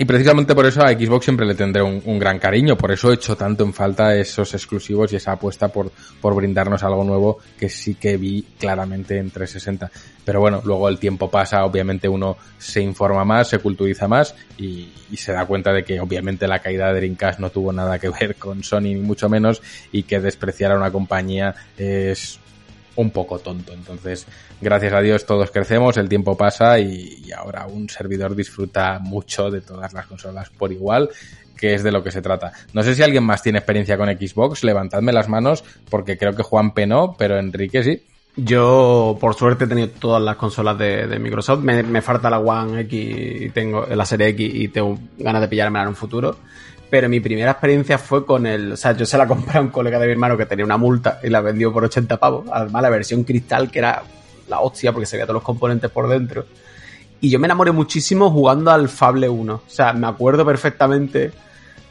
Y 0.00 0.06
precisamente 0.06 0.54
por 0.54 0.64
eso 0.64 0.82
a 0.82 0.88
Xbox 0.88 1.26
siempre 1.26 1.44
le 1.44 1.54
tendré 1.54 1.82
un, 1.82 2.18
gran 2.18 2.38
cariño, 2.38 2.74
por 2.74 2.90
eso 2.90 3.10
he 3.10 3.16
hecho 3.16 3.36
tanto 3.36 3.64
en 3.64 3.74
falta 3.74 4.16
esos 4.16 4.54
exclusivos 4.54 5.12
y 5.12 5.16
esa 5.16 5.32
apuesta 5.32 5.68
por, 5.68 5.92
por 6.22 6.34
brindarnos 6.34 6.82
algo 6.82 7.04
nuevo 7.04 7.36
que 7.58 7.68
sí 7.68 7.96
que 7.96 8.16
vi 8.16 8.46
claramente 8.58 9.18
en 9.18 9.30
360. 9.30 9.90
Pero 10.24 10.40
bueno, 10.40 10.62
luego 10.64 10.88
el 10.88 10.98
tiempo 10.98 11.30
pasa, 11.30 11.66
obviamente 11.66 12.08
uno 12.08 12.38
se 12.56 12.80
informa 12.80 13.26
más, 13.26 13.48
se 13.48 13.58
culturiza 13.58 14.08
más 14.08 14.34
y, 14.56 14.88
y 15.10 15.18
se 15.18 15.32
da 15.32 15.44
cuenta 15.44 15.70
de 15.70 15.84
que 15.84 16.00
obviamente 16.00 16.48
la 16.48 16.60
caída 16.60 16.86
de 16.86 16.94
Dreamcast 16.94 17.38
no 17.38 17.50
tuvo 17.50 17.70
nada 17.70 17.98
que 17.98 18.08
ver 18.08 18.36
con 18.36 18.64
Sony 18.64 18.80
ni 18.80 19.02
mucho 19.02 19.28
menos 19.28 19.60
y 19.92 20.04
que 20.04 20.18
despreciar 20.18 20.72
a 20.72 20.76
una 20.78 20.90
compañía 20.90 21.54
es 21.76 22.40
un 23.00 23.10
poco 23.10 23.38
tonto. 23.38 23.72
Entonces, 23.72 24.26
gracias 24.60 24.92
a 24.92 25.00
Dios 25.00 25.26
todos 25.26 25.50
crecemos, 25.50 25.96
el 25.96 26.08
tiempo 26.08 26.36
pasa 26.36 26.78
y, 26.78 27.30
ahora 27.36 27.66
un 27.66 27.88
servidor 27.88 28.34
disfruta 28.34 28.98
mucho 28.98 29.50
de 29.50 29.60
todas 29.60 29.92
las 29.92 30.06
consolas 30.06 30.50
por 30.50 30.72
igual 30.72 31.08
que 31.56 31.74
es 31.74 31.82
de 31.82 31.92
lo 31.92 32.02
que 32.02 32.10
se 32.10 32.22
trata. 32.22 32.52
No 32.72 32.82
sé 32.82 32.94
si 32.94 33.02
alguien 33.02 33.22
más 33.22 33.42
tiene 33.42 33.58
experiencia 33.58 33.98
con 33.98 34.08
Xbox, 34.08 34.64
levantadme 34.64 35.12
las 35.12 35.28
manos 35.28 35.62
porque 35.90 36.16
creo 36.16 36.34
que 36.34 36.42
Juan 36.42 36.72
penó, 36.72 37.14
pero 37.18 37.38
Enrique 37.38 37.82
sí. 37.82 38.02
Yo, 38.36 39.18
por 39.20 39.34
suerte, 39.34 39.64
he 39.64 39.66
tenido 39.66 39.88
todas 39.88 40.22
las 40.22 40.36
consolas 40.36 40.78
de, 40.78 41.06
de 41.06 41.18
Microsoft. 41.18 41.62
Me, 41.62 41.82
me, 41.82 42.00
falta 42.00 42.30
la 42.30 42.38
One 42.38 42.82
X 42.82 43.42
y 43.42 43.50
tengo 43.50 43.84
la 43.86 44.06
Serie 44.06 44.28
X 44.28 44.50
y 44.54 44.68
tengo 44.68 44.98
ganas 45.18 45.42
de 45.42 45.48
pillármela 45.48 45.82
en 45.82 45.88
un 45.88 45.96
futuro. 45.96 46.36
Pero 46.90 47.08
mi 47.08 47.20
primera 47.20 47.52
experiencia 47.52 47.98
fue 47.98 48.26
con 48.26 48.46
el. 48.46 48.72
O 48.72 48.76
sea, 48.76 48.92
yo 48.92 49.06
se 49.06 49.16
la 49.16 49.26
compré 49.26 49.58
a 49.58 49.62
un 49.62 49.68
colega 49.68 49.98
de 49.98 50.06
mi 50.06 50.12
hermano 50.12 50.36
que 50.36 50.46
tenía 50.46 50.64
una 50.64 50.76
multa 50.76 51.20
y 51.22 51.28
la 51.28 51.40
vendió 51.40 51.72
por 51.72 51.84
80 51.84 52.16
pavos. 52.18 52.46
Además, 52.52 52.82
la 52.82 52.90
versión 52.90 53.24
cristal, 53.24 53.70
que 53.70 53.78
era 53.78 54.02
la 54.48 54.60
hostia 54.60 54.92
porque 54.92 55.06
se 55.06 55.16
veía 55.16 55.26
todos 55.26 55.36
los 55.36 55.44
componentes 55.44 55.90
por 55.90 56.08
dentro. 56.08 56.44
Y 57.20 57.30
yo 57.30 57.38
me 57.38 57.46
enamoré 57.46 57.70
muchísimo 57.70 58.30
jugando 58.30 58.70
al 58.70 58.88
Fable 58.88 59.28
1. 59.28 59.54
O 59.54 59.62
sea, 59.66 59.92
me 59.92 60.08
acuerdo 60.08 60.44
perfectamente 60.44 61.30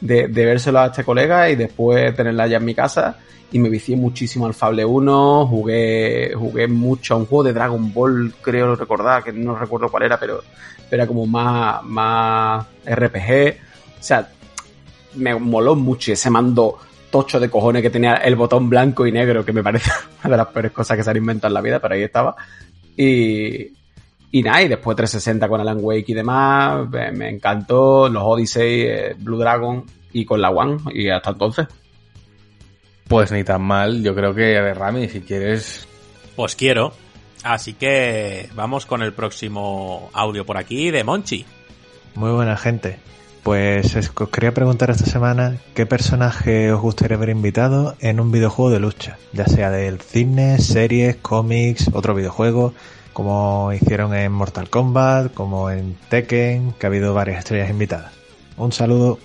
de, 0.00 0.28
de 0.28 0.44
vérselo 0.44 0.80
a 0.80 0.86
este 0.86 1.04
colega 1.04 1.48
y 1.48 1.56
después 1.56 2.14
tenerla 2.14 2.46
ya 2.46 2.58
en 2.58 2.64
mi 2.64 2.74
casa 2.74 3.16
y 3.52 3.58
me 3.58 3.68
vicié 3.68 3.96
muchísimo 3.96 4.46
al 4.46 4.54
Fable 4.54 4.84
1, 4.84 5.46
jugué, 5.46 6.32
jugué 6.36 6.68
mucho 6.68 7.14
a 7.14 7.16
un 7.16 7.26
juego 7.26 7.44
de 7.44 7.52
Dragon 7.52 7.92
Ball, 7.92 8.32
creo 8.40 8.76
recordar, 8.76 9.24
que 9.24 9.32
no 9.32 9.56
recuerdo 9.56 9.88
cuál 9.88 10.04
era, 10.04 10.18
pero, 10.18 10.42
pero 10.88 11.02
era 11.02 11.06
como 11.06 11.26
más, 11.26 11.82
más 11.82 12.66
RPG. 12.84 13.56
O 13.98 14.02
sea, 14.02 14.28
me 15.14 15.34
moló 15.34 15.74
mucho 15.74 16.12
ese 16.12 16.30
mando 16.30 16.78
tocho 17.10 17.40
de 17.40 17.50
cojones 17.50 17.82
que 17.82 17.90
tenía 17.90 18.14
el 18.14 18.36
botón 18.36 18.68
blanco 18.68 19.06
y 19.06 19.12
negro, 19.12 19.44
que 19.44 19.52
me 19.52 19.62
parece 19.62 19.90
una 20.24 20.30
de 20.30 20.36
las 20.36 20.46
peores 20.48 20.72
cosas 20.72 20.96
que 20.96 21.02
se 21.02 21.10
han 21.10 21.16
inventado 21.16 21.50
en 21.50 21.54
la 21.54 21.60
vida, 21.60 21.80
pero 21.80 21.94
ahí 21.94 22.02
estaba. 22.02 22.36
Y, 22.96 23.72
y 24.30 24.42
nada, 24.42 24.62
y 24.62 24.68
después 24.68 24.96
360 24.96 25.48
con 25.48 25.60
Alan 25.60 25.78
Wake 25.80 26.12
y 26.12 26.14
demás, 26.14 26.88
me, 26.88 27.12
me 27.12 27.28
encantó, 27.28 28.08
los 28.08 28.22
Odyssey, 28.24 28.82
eh, 28.82 29.14
Blue 29.18 29.38
Dragon 29.38 29.84
y 30.12 30.24
con 30.24 30.40
la 30.40 30.50
One, 30.50 30.78
y 30.92 31.08
hasta 31.08 31.30
entonces. 31.30 31.66
Pues 33.08 33.32
ni 33.32 33.42
tan 33.42 33.62
mal, 33.62 34.02
yo 34.02 34.14
creo 34.14 34.32
que 34.32 34.42
de 34.42 34.72
Rami, 34.72 35.08
si 35.08 35.20
quieres. 35.20 35.88
Pues 36.36 36.54
quiero. 36.54 36.92
Así 37.42 37.72
que 37.72 38.48
vamos 38.54 38.86
con 38.86 39.02
el 39.02 39.12
próximo 39.12 40.10
audio 40.12 40.44
por 40.44 40.56
aquí 40.56 40.90
de 40.90 41.02
Monchi. 41.02 41.44
Muy 42.14 42.30
buena 42.30 42.56
gente. 42.56 42.98
Pues 43.42 43.96
os 43.96 44.10
quería 44.28 44.52
preguntar 44.52 44.90
esta 44.90 45.06
semana 45.06 45.56
qué 45.74 45.86
personaje 45.86 46.70
os 46.72 46.80
gustaría 46.80 47.16
haber 47.16 47.30
invitado 47.30 47.96
en 48.00 48.20
un 48.20 48.30
videojuego 48.30 48.70
de 48.70 48.80
lucha, 48.80 49.18
ya 49.32 49.46
sea 49.46 49.70
del 49.70 50.00
cine, 50.00 50.58
series, 50.58 51.16
cómics, 51.16 51.88
otro 51.94 52.14
videojuego, 52.14 52.74
como 53.14 53.72
hicieron 53.72 54.14
en 54.14 54.30
Mortal 54.30 54.68
Kombat, 54.68 55.32
como 55.32 55.70
en 55.70 55.96
Tekken, 56.10 56.72
que 56.72 56.86
ha 56.86 56.88
habido 56.88 57.14
varias 57.14 57.38
estrellas 57.38 57.70
invitadas. 57.70 58.12
Un 58.58 58.72
saludo. 58.72 59.18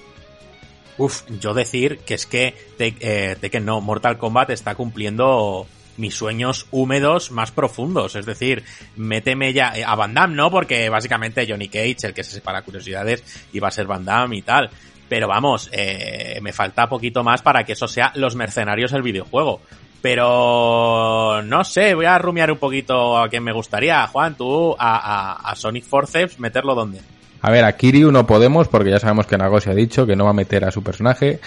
Uf, 0.98 1.24
yo 1.42 1.54
decir 1.54 2.00
que 2.00 2.14
es 2.14 2.26
que 2.26 2.56
eh, 2.80 3.36
Tekken 3.40 3.66
no, 3.66 3.82
Mortal 3.82 4.18
Kombat 4.18 4.50
está 4.52 4.76
cumpliendo 4.76 5.68
mis 5.98 6.16
sueños 6.16 6.68
húmedos 6.72 7.32
más 7.32 7.52
profundos. 7.52 8.16
Es 8.16 8.26
decir, 8.26 8.64
méteme 8.96 9.54
ya 9.54 9.74
a 9.86 9.96
Van 9.96 10.14
Damme, 10.14 10.36
¿no? 10.36 10.52
Porque 10.52 10.90
básicamente 10.90 11.46
Johnny 11.48 11.68
Cage, 11.68 11.98
el 12.04 12.14
que 12.14 12.24
se 12.24 12.32
separa 12.32 12.62
curiosidades, 12.62 13.24
iba 13.54 13.68
a 13.68 13.72
ser 13.72 13.88
Van 13.88 14.06
Damme 14.06 14.38
y 14.38 14.42
tal. 14.42 14.70
Pero 15.08 15.28
vamos, 15.28 15.70
eh, 15.72 16.40
me 16.42 16.52
falta 16.52 16.88
poquito 16.88 17.24
más 17.24 17.42
para 17.42 17.64
que 17.64 17.74
eso 17.74 17.88
sea 17.88 18.12
los 18.16 18.36
mercenarios 18.36 18.92
el 18.94 19.04
videojuego. 19.04 19.62
Pero 20.02 21.42
no 21.44 21.64
sé, 21.64 21.96
voy 21.96 22.06
a 22.06 22.18
rumiar 22.18 22.52
un 22.52 22.58
poquito 22.58 23.18
a 23.18 23.28
quien 23.30 23.44
me 23.44 23.52
gustaría. 23.52 24.06
Juan, 24.08 24.36
tú 24.36 24.76
a, 24.78 25.54
Sonic 25.56 25.84
Forceps, 25.84 26.40
meterlo 26.40 26.76
donde. 26.76 27.02
A 27.42 27.52
ver, 27.52 27.66
a 27.66 27.76
Kiryu 27.76 28.12
no 28.12 28.26
podemos 28.26 28.68
porque 28.68 28.92
ya 28.92 29.00
sabemos 29.00 29.28
que 29.28 29.38
Nagoshi 29.38 29.70
ha 29.70 29.76
dicho 29.76 30.06
que 30.06 30.16
no 30.16 30.26
va 30.26 30.32
a 30.32 30.34
meter 30.34 30.66
a 30.66 30.72
su 30.72 30.84
personaje 30.84 31.40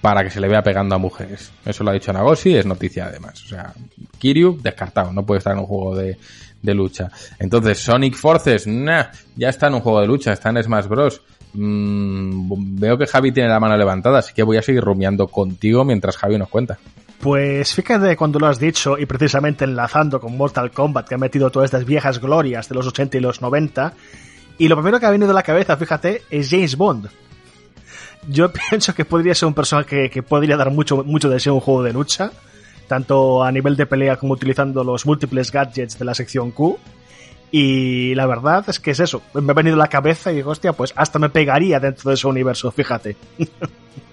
para 0.00 0.24
que 0.24 0.30
se 0.30 0.40
le 0.40 0.48
vea 0.48 0.62
pegando 0.62 0.94
a 0.94 0.98
mujeres. 0.98 1.52
Eso 1.64 1.84
lo 1.84 1.90
ha 1.90 1.94
dicho 1.94 2.12
Nagoshi, 2.12 2.56
es 2.56 2.66
noticia 2.66 3.06
además. 3.06 3.42
O 3.44 3.48
sea, 3.48 3.72
Kiryu 4.18 4.58
descartado, 4.60 5.12
no 5.12 5.24
puede 5.24 5.38
estar 5.38 5.52
en 5.52 5.60
un 5.60 5.66
juego 5.66 5.96
de, 5.96 6.16
de 6.62 6.74
lucha. 6.74 7.10
Entonces, 7.38 7.78
Sonic 7.78 8.16
Forces, 8.16 8.66
nah, 8.66 9.04
ya 9.36 9.48
está 9.48 9.66
en 9.68 9.74
un 9.74 9.80
juego 9.80 10.00
de 10.00 10.06
lucha, 10.06 10.32
está 10.32 10.50
en 10.50 10.62
Smash 10.62 10.86
Bros. 10.86 11.20
Mm, 11.52 12.78
veo 12.78 12.96
que 12.96 13.06
Javi 13.06 13.32
tiene 13.32 13.48
la 13.48 13.60
mano 13.60 13.76
levantada, 13.76 14.20
así 14.20 14.32
que 14.32 14.42
voy 14.42 14.56
a 14.56 14.62
seguir 14.62 14.82
rumiando 14.82 15.26
contigo 15.26 15.84
mientras 15.84 16.16
Javi 16.16 16.38
nos 16.38 16.48
cuenta. 16.48 16.78
Pues 17.20 17.74
fíjate 17.74 18.16
cuando 18.16 18.38
lo 18.38 18.46
has 18.46 18.58
dicho 18.58 18.96
y 18.96 19.04
precisamente 19.04 19.64
enlazando 19.64 20.20
con 20.20 20.38
Mortal 20.38 20.70
Kombat 20.70 21.06
que 21.06 21.16
ha 21.16 21.18
metido 21.18 21.50
todas 21.50 21.66
estas 21.66 21.84
viejas 21.84 22.18
glorias 22.18 22.68
de 22.68 22.74
los 22.74 22.86
80 22.86 23.18
y 23.18 23.20
los 23.20 23.42
90 23.42 23.92
y 24.56 24.68
lo 24.68 24.76
primero 24.76 24.98
que 24.98 25.06
ha 25.06 25.10
venido 25.10 25.30
a 25.30 25.34
la 25.34 25.42
cabeza, 25.42 25.76
fíjate, 25.76 26.22
es 26.30 26.48
James 26.50 26.76
Bond. 26.76 27.08
Yo 28.28 28.52
pienso 28.70 28.94
que 28.94 29.04
podría 29.04 29.34
ser 29.34 29.46
un 29.46 29.54
personaje 29.54 30.10
que, 30.10 30.22
podría 30.22 30.56
dar 30.56 30.70
mucho, 30.70 31.04
mucho 31.04 31.28
de 31.28 31.40
ser 31.40 31.52
un 31.52 31.60
juego 31.60 31.82
de 31.82 31.92
lucha, 31.92 32.30
tanto 32.88 33.42
a 33.42 33.52
nivel 33.52 33.76
de 33.76 33.86
pelea 33.86 34.16
como 34.16 34.34
utilizando 34.34 34.84
los 34.84 35.06
múltiples 35.06 35.50
gadgets 35.50 35.98
de 35.98 36.04
la 36.04 36.14
sección 36.14 36.50
Q. 36.50 36.78
Y 37.52 38.14
la 38.14 38.26
verdad 38.26 38.64
es 38.68 38.78
que 38.78 38.92
es 38.92 39.00
eso. 39.00 39.22
Me 39.34 39.50
ha 39.50 39.54
venido 39.54 39.74
a 39.74 39.78
la 39.78 39.88
cabeza 39.88 40.30
y 40.30 40.36
digo, 40.36 40.52
hostia, 40.52 40.72
pues 40.72 40.92
hasta 40.96 41.18
me 41.18 41.30
pegaría 41.30 41.80
dentro 41.80 42.10
de 42.10 42.14
ese 42.14 42.26
universo, 42.26 42.70
fíjate. 42.70 43.16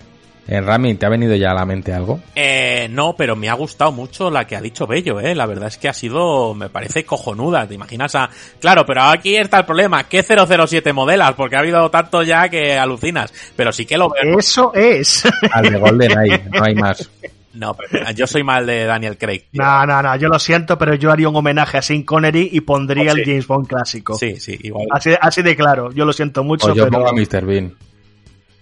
Eh, 0.48 0.62
Rami, 0.62 0.96
¿te 0.96 1.06
ha 1.06 1.10
venido 1.10 1.36
ya 1.36 1.52
a 1.52 1.54
la 1.54 1.66
mente 1.66 1.94
algo? 1.94 2.22
Eh, 2.34 2.88
no, 2.90 3.16
pero 3.18 3.36
me 3.36 3.50
ha 3.50 3.54
gustado 3.54 3.92
mucho 3.92 4.32
la 4.32 4.48
que 4.48 4.56
ha 4.56 4.62
dicho 4.62 4.88
Bello, 4.88 5.20
eh. 5.20 5.36
La 5.36 5.46
verdad 5.46 5.68
es 5.68 5.78
que 5.78 5.90
ha 5.90 5.94
sido, 5.94 6.54
me 6.54 6.70
parece 6.70 7.04
cojonuda. 7.04 7.68
¿Te 7.68 7.74
imaginas 7.74 8.16
a...? 8.16 8.30
Claro, 8.62 8.86
pero 8.86 9.04
aquí 9.04 9.36
está 9.36 9.60
el 9.60 9.66
problema. 9.66 10.06
¿Qué 10.06 10.24
007 10.24 10.94
modelas? 10.94 11.34
Porque 11.34 11.58
ha 11.58 11.60
habido 11.60 11.90
tanto 11.92 12.24
ya 12.24 12.48
que 12.48 12.78
alucinas. 12.78 13.34
Pero 13.56 13.74
sí 13.74 13.86
que 13.86 13.98
lo 13.98 14.10
veo. 14.10 14.40
Eso 14.40 14.74
es. 14.74 15.24
Al 15.52 15.70
de 15.70 15.78
Golden 15.78 16.12
no 16.52 16.64
hay 16.64 16.76
más. 16.76 17.10
No, 17.54 17.74
pero 17.76 18.12
yo 18.12 18.28
soy 18.28 18.44
mal 18.44 18.66
de 18.68 18.86
Daniel 18.86 19.18
Craig. 19.18 19.46
Tío. 19.52 19.64
No, 19.64 19.86
no, 19.86 20.02
no, 20.02 20.16
yo 20.16 20.28
lo 20.30 20.38
siento, 20.38 20.78
pero 20.78 20.94
yo 20.94 21.12
haría 21.12 21.28
un 21.28 21.36
homenaje 21.36 21.80
a 21.80 21.82
Sean 21.82 22.04
Connery 22.04 22.50
y 22.54 22.62
pondría 22.62 23.12
oh, 23.12 23.16
sí. 23.16 23.22
el 23.22 23.26
James 23.26 23.48
Bond 23.48 23.68
clásico. 23.68 24.16
Sí, 24.16 24.40
sí, 24.40 24.58
igual. 24.62 24.86
Así, 24.92 25.12
así 25.20 25.42
de 25.42 25.56
claro, 25.56 25.92
yo 25.92 26.06
lo 26.06 26.14
siento 26.14 26.44
mucho. 26.44 26.68
O 26.68 26.76
yo 26.76 26.86
pero... 26.86 27.04
pongo 27.04 27.10
a 27.10 27.14
Mr. 27.14 27.46
Bean. 27.46 27.74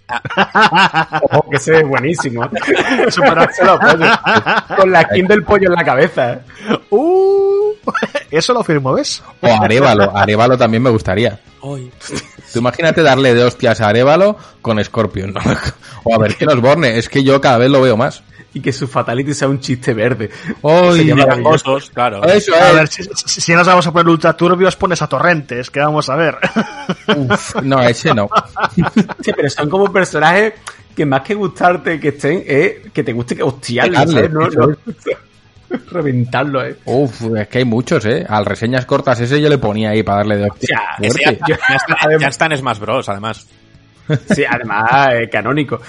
Ojo, 1.22 1.50
que 1.50 1.56
ese 1.56 1.78
es 1.78 1.88
buenísimo. 1.88 2.42
Con 4.76 4.92
la 4.92 5.02
skin 5.02 5.26
del 5.26 5.42
pollo 5.44 5.68
en 5.68 5.74
la 5.74 5.84
cabeza. 5.84 6.40
Uh, 6.90 7.74
eso 8.30 8.52
lo 8.52 8.62
firmo, 8.62 8.92
¿ves? 8.92 9.22
O 9.40 9.46
Arevalo. 9.46 10.16
Arevalo 10.16 10.56
también 10.56 10.82
me 10.82 10.90
gustaría. 10.90 11.40
Ay. 11.62 11.90
Tú 12.52 12.58
imagínate 12.60 13.02
darle 13.02 13.34
de 13.34 13.44
hostias 13.44 13.80
a 13.80 13.88
Arevalo 13.88 14.36
con 14.62 14.82
Scorpion. 14.82 15.32
¿no? 15.32 15.40
O 16.08 16.14
a 16.14 16.18
ver 16.18 16.36
que 16.36 16.46
nos 16.46 16.60
borne. 16.60 16.98
Es 16.98 17.08
que 17.08 17.24
yo 17.24 17.40
cada 17.40 17.58
vez 17.58 17.68
lo 17.68 17.80
veo 17.80 17.96
más. 17.96 18.22
Y 18.56 18.60
que 18.62 18.72
su 18.72 18.88
fatality 18.88 19.34
sea 19.34 19.48
un 19.48 19.60
chiste 19.60 19.92
verde. 19.92 20.30
¡Ay, 20.62 21.12
cosas, 21.42 21.90
claro! 21.90 22.24
Eso 22.24 22.54
es. 22.54 22.62
A 22.62 22.72
ver, 22.72 22.88
si, 22.88 23.02
si, 23.04 23.52
nos 23.52 23.66
vamos 23.66 23.86
a 23.86 23.92
poner 23.92 24.08
ultra 24.08 24.34
turbios, 24.34 24.74
pones 24.76 25.02
a 25.02 25.06
torrentes, 25.06 25.70
que 25.70 25.78
vamos 25.78 26.08
a 26.08 26.16
ver. 26.16 26.38
Uf, 27.16 27.56
no, 27.62 27.82
ese 27.82 28.14
no. 28.14 28.30
Sí, 29.22 29.32
pero 29.36 29.50
son 29.50 29.68
como 29.68 29.92
personajes 29.92 30.54
que 30.94 31.04
más 31.04 31.20
que 31.20 31.34
gustarte 31.34 32.00
que 32.00 32.08
estén, 32.08 32.42
es 32.46 32.90
que 32.94 33.04
te 33.04 33.12
guste 33.12 33.36
que 33.36 33.42
hostiarles, 33.42 34.10
¿sabes? 34.10 34.30
No, 34.30 34.48
no, 34.48 34.74
reventarlo, 35.90 36.64
eh. 36.64 36.76
Uf, 36.86 37.24
es 37.36 37.48
que 37.48 37.58
hay 37.58 37.66
muchos, 37.66 38.06
eh. 38.06 38.24
Al 38.26 38.46
reseñas 38.46 38.86
cortas 38.86 39.20
ese 39.20 39.38
yo 39.38 39.50
le 39.50 39.58
ponía 39.58 39.90
ahí 39.90 40.02
para 40.02 40.20
darle 40.20 40.38
de 40.38 40.48
hostia. 40.48 40.80
Ya, 40.98 41.08
ya, 41.08 41.32
ya, 41.46 41.76
está, 41.76 42.18
ya 42.18 42.28
está 42.28 42.46
en 42.46 42.56
Smash 42.56 42.78
Bros, 42.78 43.06
además. 43.10 43.46
Sí, 44.34 44.44
además, 44.48 45.12
eh, 45.12 45.28
canónico. 45.28 45.80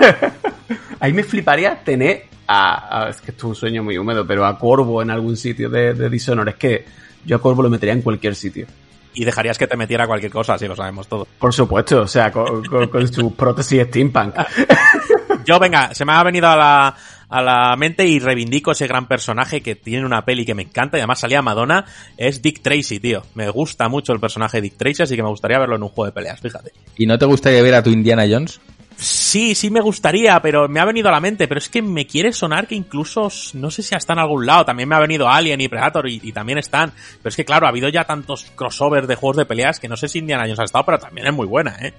Ahí 1.00 1.12
me 1.12 1.22
fliparía 1.22 1.82
tener 1.82 2.24
a, 2.46 3.04
a, 3.04 3.08
Es 3.10 3.20
que 3.20 3.30
esto 3.30 3.46
es 3.46 3.50
un 3.50 3.54
sueño 3.54 3.82
muy 3.82 3.98
húmedo, 3.98 4.26
pero 4.26 4.46
a 4.46 4.58
Corvo 4.58 5.02
en 5.02 5.10
algún 5.10 5.36
sitio 5.36 5.68
de, 5.68 5.94
de 5.94 6.08
Dishonored. 6.08 6.54
Es 6.54 6.58
que 6.58 6.84
yo 7.24 7.36
a 7.36 7.40
Corvo 7.40 7.62
lo 7.62 7.70
metería 7.70 7.94
en 7.94 8.02
cualquier 8.02 8.34
sitio. 8.34 8.66
Y 9.14 9.24
dejarías 9.24 9.56
que 9.56 9.66
te 9.66 9.76
metiera 9.76 10.06
cualquier 10.06 10.32
cosa, 10.32 10.58
si 10.58 10.66
lo 10.66 10.74
sabemos 10.74 11.06
todo. 11.06 11.26
Por 11.38 11.52
supuesto, 11.52 12.02
o 12.02 12.08
sea, 12.08 12.32
con, 12.32 12.64
con, 12.64 12.88
con 12.88 13.12
su 13.12 13.34
prótesis 13.36 13.86
steampunk. 13.86 14.34
Yo, 15.44 15.58
venga, 15.58 15.94
se 15.94 16.04
me 16.04 16.12
ha 16.12 16.22
venido 16.22 16.48
a 16.48 16.56
la, 16.56 16.96
a 17.28 17.42
la 17.42 17.76
mente 17.76 18.06
y 18.06 18.18
reivindico 18.18 18.72
ese 18.72 18.86
gran 18.86 19.06
personaje 19.06 19.60
que 19.60 19.74
tiene 19.76 20.06
una 20.06 20.24
peli 20.24 20.44
que 20.44 20.54
me 20.54 20.62
encanta 20.62 20.96
y 20.96 21.00
además 21.00 21.20
salía 21.20 21.42
Madonna, 21.42 21.84
es 22.16 22.42
Dick 22.42 22.62
Tracy, 22.62 22.98
tío. 22.98 23.22
Me 23.34 23.50
gusta 23.50 23.88
mucho 23.88 24.12
el 24.12 24.20
personaje 24.20 24.58
de 24.58 24.62
Dick 24.62 24.76
Tracy, 24.76 25.02
así 25.02 25.16
que 25.16 25.22
me 25.22 25.28
gustaría 25.28 25.58
verlo 25.58 25.76
en 25.76 25.82
un 25.82 25.88
juego 25.90 26.06
de 26.06 26.12
peleas, 26.12 26.40
fíjate. 26.40 26.72
¿Y 26.96 27.06
no 27.06 27.18
te 27.18 27.26
gustaría 27.26 27.62
ver 27.62 27.74
a 27.74 27.82
tu 27.82 27.90
Indiana 27.90 28.24
Jones? 28.28 28.60
Sí, 28.96 29.54
sí 29.54 29.70
me 29.70 29.80
gustaría, 29.80 30.40
pero 30.40 30.68
me 30.68 30.80
ha 30.80 30.84
venido 30.84 31.08
a 31.08 31.12
la 31.12 31.20
mente, 31.20 31.48
pero 31.48 31.58
es 31.58 31.68
que 31.68 31.82
me 31.82 32.06
quiere 32.06 32.32
sonar 32.32 32.66
que 32.66 32.74
incluso, 32.74 33.28
no 33.54 33.70
sé 33.70 33.82
si 33.82 33.94
está 33.94 34.12
en 34.12 34.20
algún 34.20 34.46
lado, 34.46 34.64
también 34.64 34.88
me 34.88 34.94
ha 34.94 35.00
venido 35.00 35.28
Alien 35.28 35.60
y 35.60 35.68
Predator 35.68 36.08
y, 36.08 36.20
y, 36.22 36.32
también 36.32 36.58
están, 36.58 36.92
pero 37.18 37.30
es 37.30 37.36
que 37.36 37.44
claro, 37.44 37.66
ha 37.66 37.70
habido 37.70 37.88
ya 37.88 38.04
tantos 38.04 38.46
crossovers 38.54 39.08
de 39.08 39.16
juegos 39.16 39.36
de 39.38 39.46
peleas 39.46 39.80
que 39.80 39.88
no 39.88 39.96
sé 39.96 40.08
si 40.08 40.20
Indiana 40.20 40.44
Jones 40.44 40.60
ha 40.60 40.64
estado, 40.64 40.84
pero 40.84 40.98
también 40.98 41.26
es 41.26 41.34
muy 41.34 41.46
buena, 41.46 41.76
¿eh? 41.80 41.92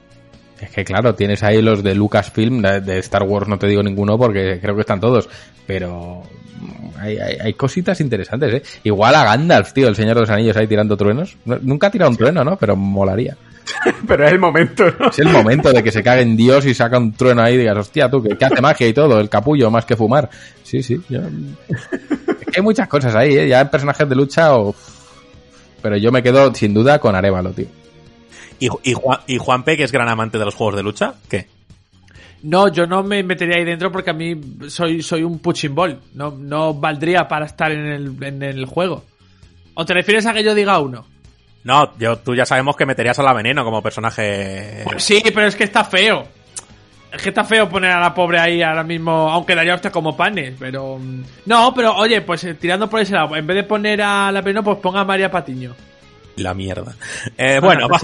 Es 0.60 0.70
que 0.70 0.86
claro, 0.86 1.16
tienes 1.16 1.44
ahí 1.44 1.62
los 1.62 1.84
de 1.84 1.94
Lucasfilm, 1.96 2.62
de, 2.62 3.00
Star 3.00 3.24
Wars 3.24 3.48
no 3.48 3.60
te 3.60 3.68
digo 3.68 3.84
ninguno 3.84 4.18
porque 4.18 4.60
creo 4.62 4.74
que 4.76 4.82
están 4.82 5.02
todos, 5.02 5.28
pero 5.68 6.24
hay, 6.98 7.18
hay, 7.18 7.38
hay 7.44 7.54
cositas 7.54 8.00
interesantes, 8.00 8.54
¿eh? 8.54 8.64
Igual 8.84 9.16
a 9.16 9.26
Gandalf, 9.26 9.74
tío, 9.74 9.88
el 9.90 9.96
Señor 9.96 10.16
de 10.16 10.22
los 10.22 10.30
Anillos 10.30 10.56
ahí 10.56 10.66
tirando 10.68 10.96
truenos. 10.96 11.36
No- 11.44 11.60
Nunca 11.62 11.88
ha 11.88 11.92
tirado 11.92 12.10
un 12.10 12.18
trueno, 12.18 12.44
¿no? 12.46 12.56
Pero 12.58 12.76
molaría. 12.78 13.36
Pero 14.08 14.26
es 14.26 14.32
el 14.32 14.40
momento, 14.40 14.86
¿no? 14.98 15.10
Es 15.10 15.20
el 15.20 15.28
momento 15.28 15.74
de 15.74 15.84
que 15.84 15.92
se 15.92 16.02
cague 16.02 16.22
en 16.22 16.38
Dios 16.38 16.66
y 16.66 16.74
saca 16.74 16.98
un 17.00 17.12
trueno 17.12 17.42
ahí 17.42 17.56
y 17.56 17.58
digas, 17.58 17.78
hostia, 17.78 18.10
tú, 18.10 18.24
que, 18.24 18.38
que 18.38 18.46
hace 18.46 18.62
magia 18.62 18.88
y 18.88 18.94
todo, 18.94 19.20
el 19.20 19.28
capullo 19.28 19.70
más 19.70 19.84
que 19.86 19.98
fumar. 19.98 20.30
Sí, 20.64 20.82
sí. 20.82 21.02
yo- 21.10 21.20
Es 21.68 22.48
que 22.48 22.60
hay 22.60 22.64
muchas 22.64 22.88
cosas 22.88 23.14
ahí, 23.16 23.36
¿eh? 23.38 23.48
Ya 23.50 23.60
en 23.60 23.70
personajes 23.70 24.08
de 24.08 24.16
lucha, 24.16 24.56
uf. 24.56 24.78
pero 25.82 25.98
yo 25.98 26.12
me 26.14 26.24
quedo 26.24 26.54
sin 26.56 26.74
duda 26.74 26.98
con 27.00 27.14
Arevalo, 27.14 27.52
tío. 27.52 27.66
¿Y, 28.60 28.70
y, 28.84 28.94
Juan, 28.94 29.20
¿Y 29.28 29.38
Juanpe, 29.38 29.78
que 29.78 29.84
es 29.84 29.92
gran 29.92 30.08
amante 30.10 30.38
de 30.38 30.46
los 30.46 30.56
juegos 30.56 30.76
de 30.76 30.84
lucha? 30.84 31.14
¿Qué? 31.30 31.48
No, 32.44 32.68
yo 32.68 32.86
no 32.86 33.02
me 33.04 33.24
metería 33.24 33.56
ahí 33.58 33.66
dentro 33.66 33.92
porque 33.92 34.12
a 34.12 34.14
mí 34.14 34.40
soy, 34.68 35.02
soy 35.02 35.24
un 35.24 35.40
punching 35.40 35.74
ball. 35.74 36.00
No, 36.14 36.32
no 36.32 36.74
valdría 36.74 37.28
para 37.28 37.46
estar 37.48 37.72
en 37.72 37.86
el, 37.88 38.24
en 38.24 38.44
el 38.44 38.66
juego. 38.66 39.04
¿O 39.74 39.86
te 39.86 39.94
refieres 39.94 40.26
a 40.26 40.34
que 40.34 40.44
yo 40.44 40.54
diga 40.54 40.80
uno? 40.80 41.06
No, 41.64 41.98
yo, 41.98 42.18
tú 42.20 42.36
ya 42.36 42.46
sabemos 42.46 42.76
que 42.76 42.86
meterías 42.86 43.18
a 43.18 43.24
la 43.24 43.34
veneno 43.34 43.64
como 43.64 43.82
personaje. 43.82 44.82
Pues 44.84 45.04
sí, 45.04 45.22
pero 45.34 45.48
es 45.48 45.56
que 45.56 45.64
está 45.64 45.84
feo. 45.84 46.28
Es 47.12 47.22
que 47.22 47.30
está 47.30 47.44
feo 47.44 47.68
poner 47.68 47.92
a 47.92 48.00
la 48.00 48.14
pobre 48.14 48.38
ahí 48.40 48.62
ahora 48.62 48.84
mismo, 48.84 49.12
aunque 49.32 49.56
daría 49.56 49.74
usted 49.74 49.90
como 49.92 50.16
panes, 50.16 50.54
pero... 50.60 51.00
mm, 51.00 51.24
No, 51.48 51.74
pero 51.74 51.96
oye, 51.96 52.22
pues 52.22 52.44
eh, 52.44 52.54
tirando 52.56 52.90
por 52.90 53.00
ese 53.00 53.14
lado, 53.14 53.36
en 53.36 53.48
vez 53.48 53.56
de 53.56 53.64
poner 53.64 54.02
a 54.02 54.32
la 54.32 54.42
veneno, 54.42 54.64
pues 54.64 54.78
ponga 54.78 55.00
a 55.02 55.06
María 55.06 55.32
Patiño. 55.32 55.74
La 56.38 56.54
mierda. 56.54 56.96
Eh, 57.38 57.60
bueno, 57.60 57.88
va-. 57.88 58.00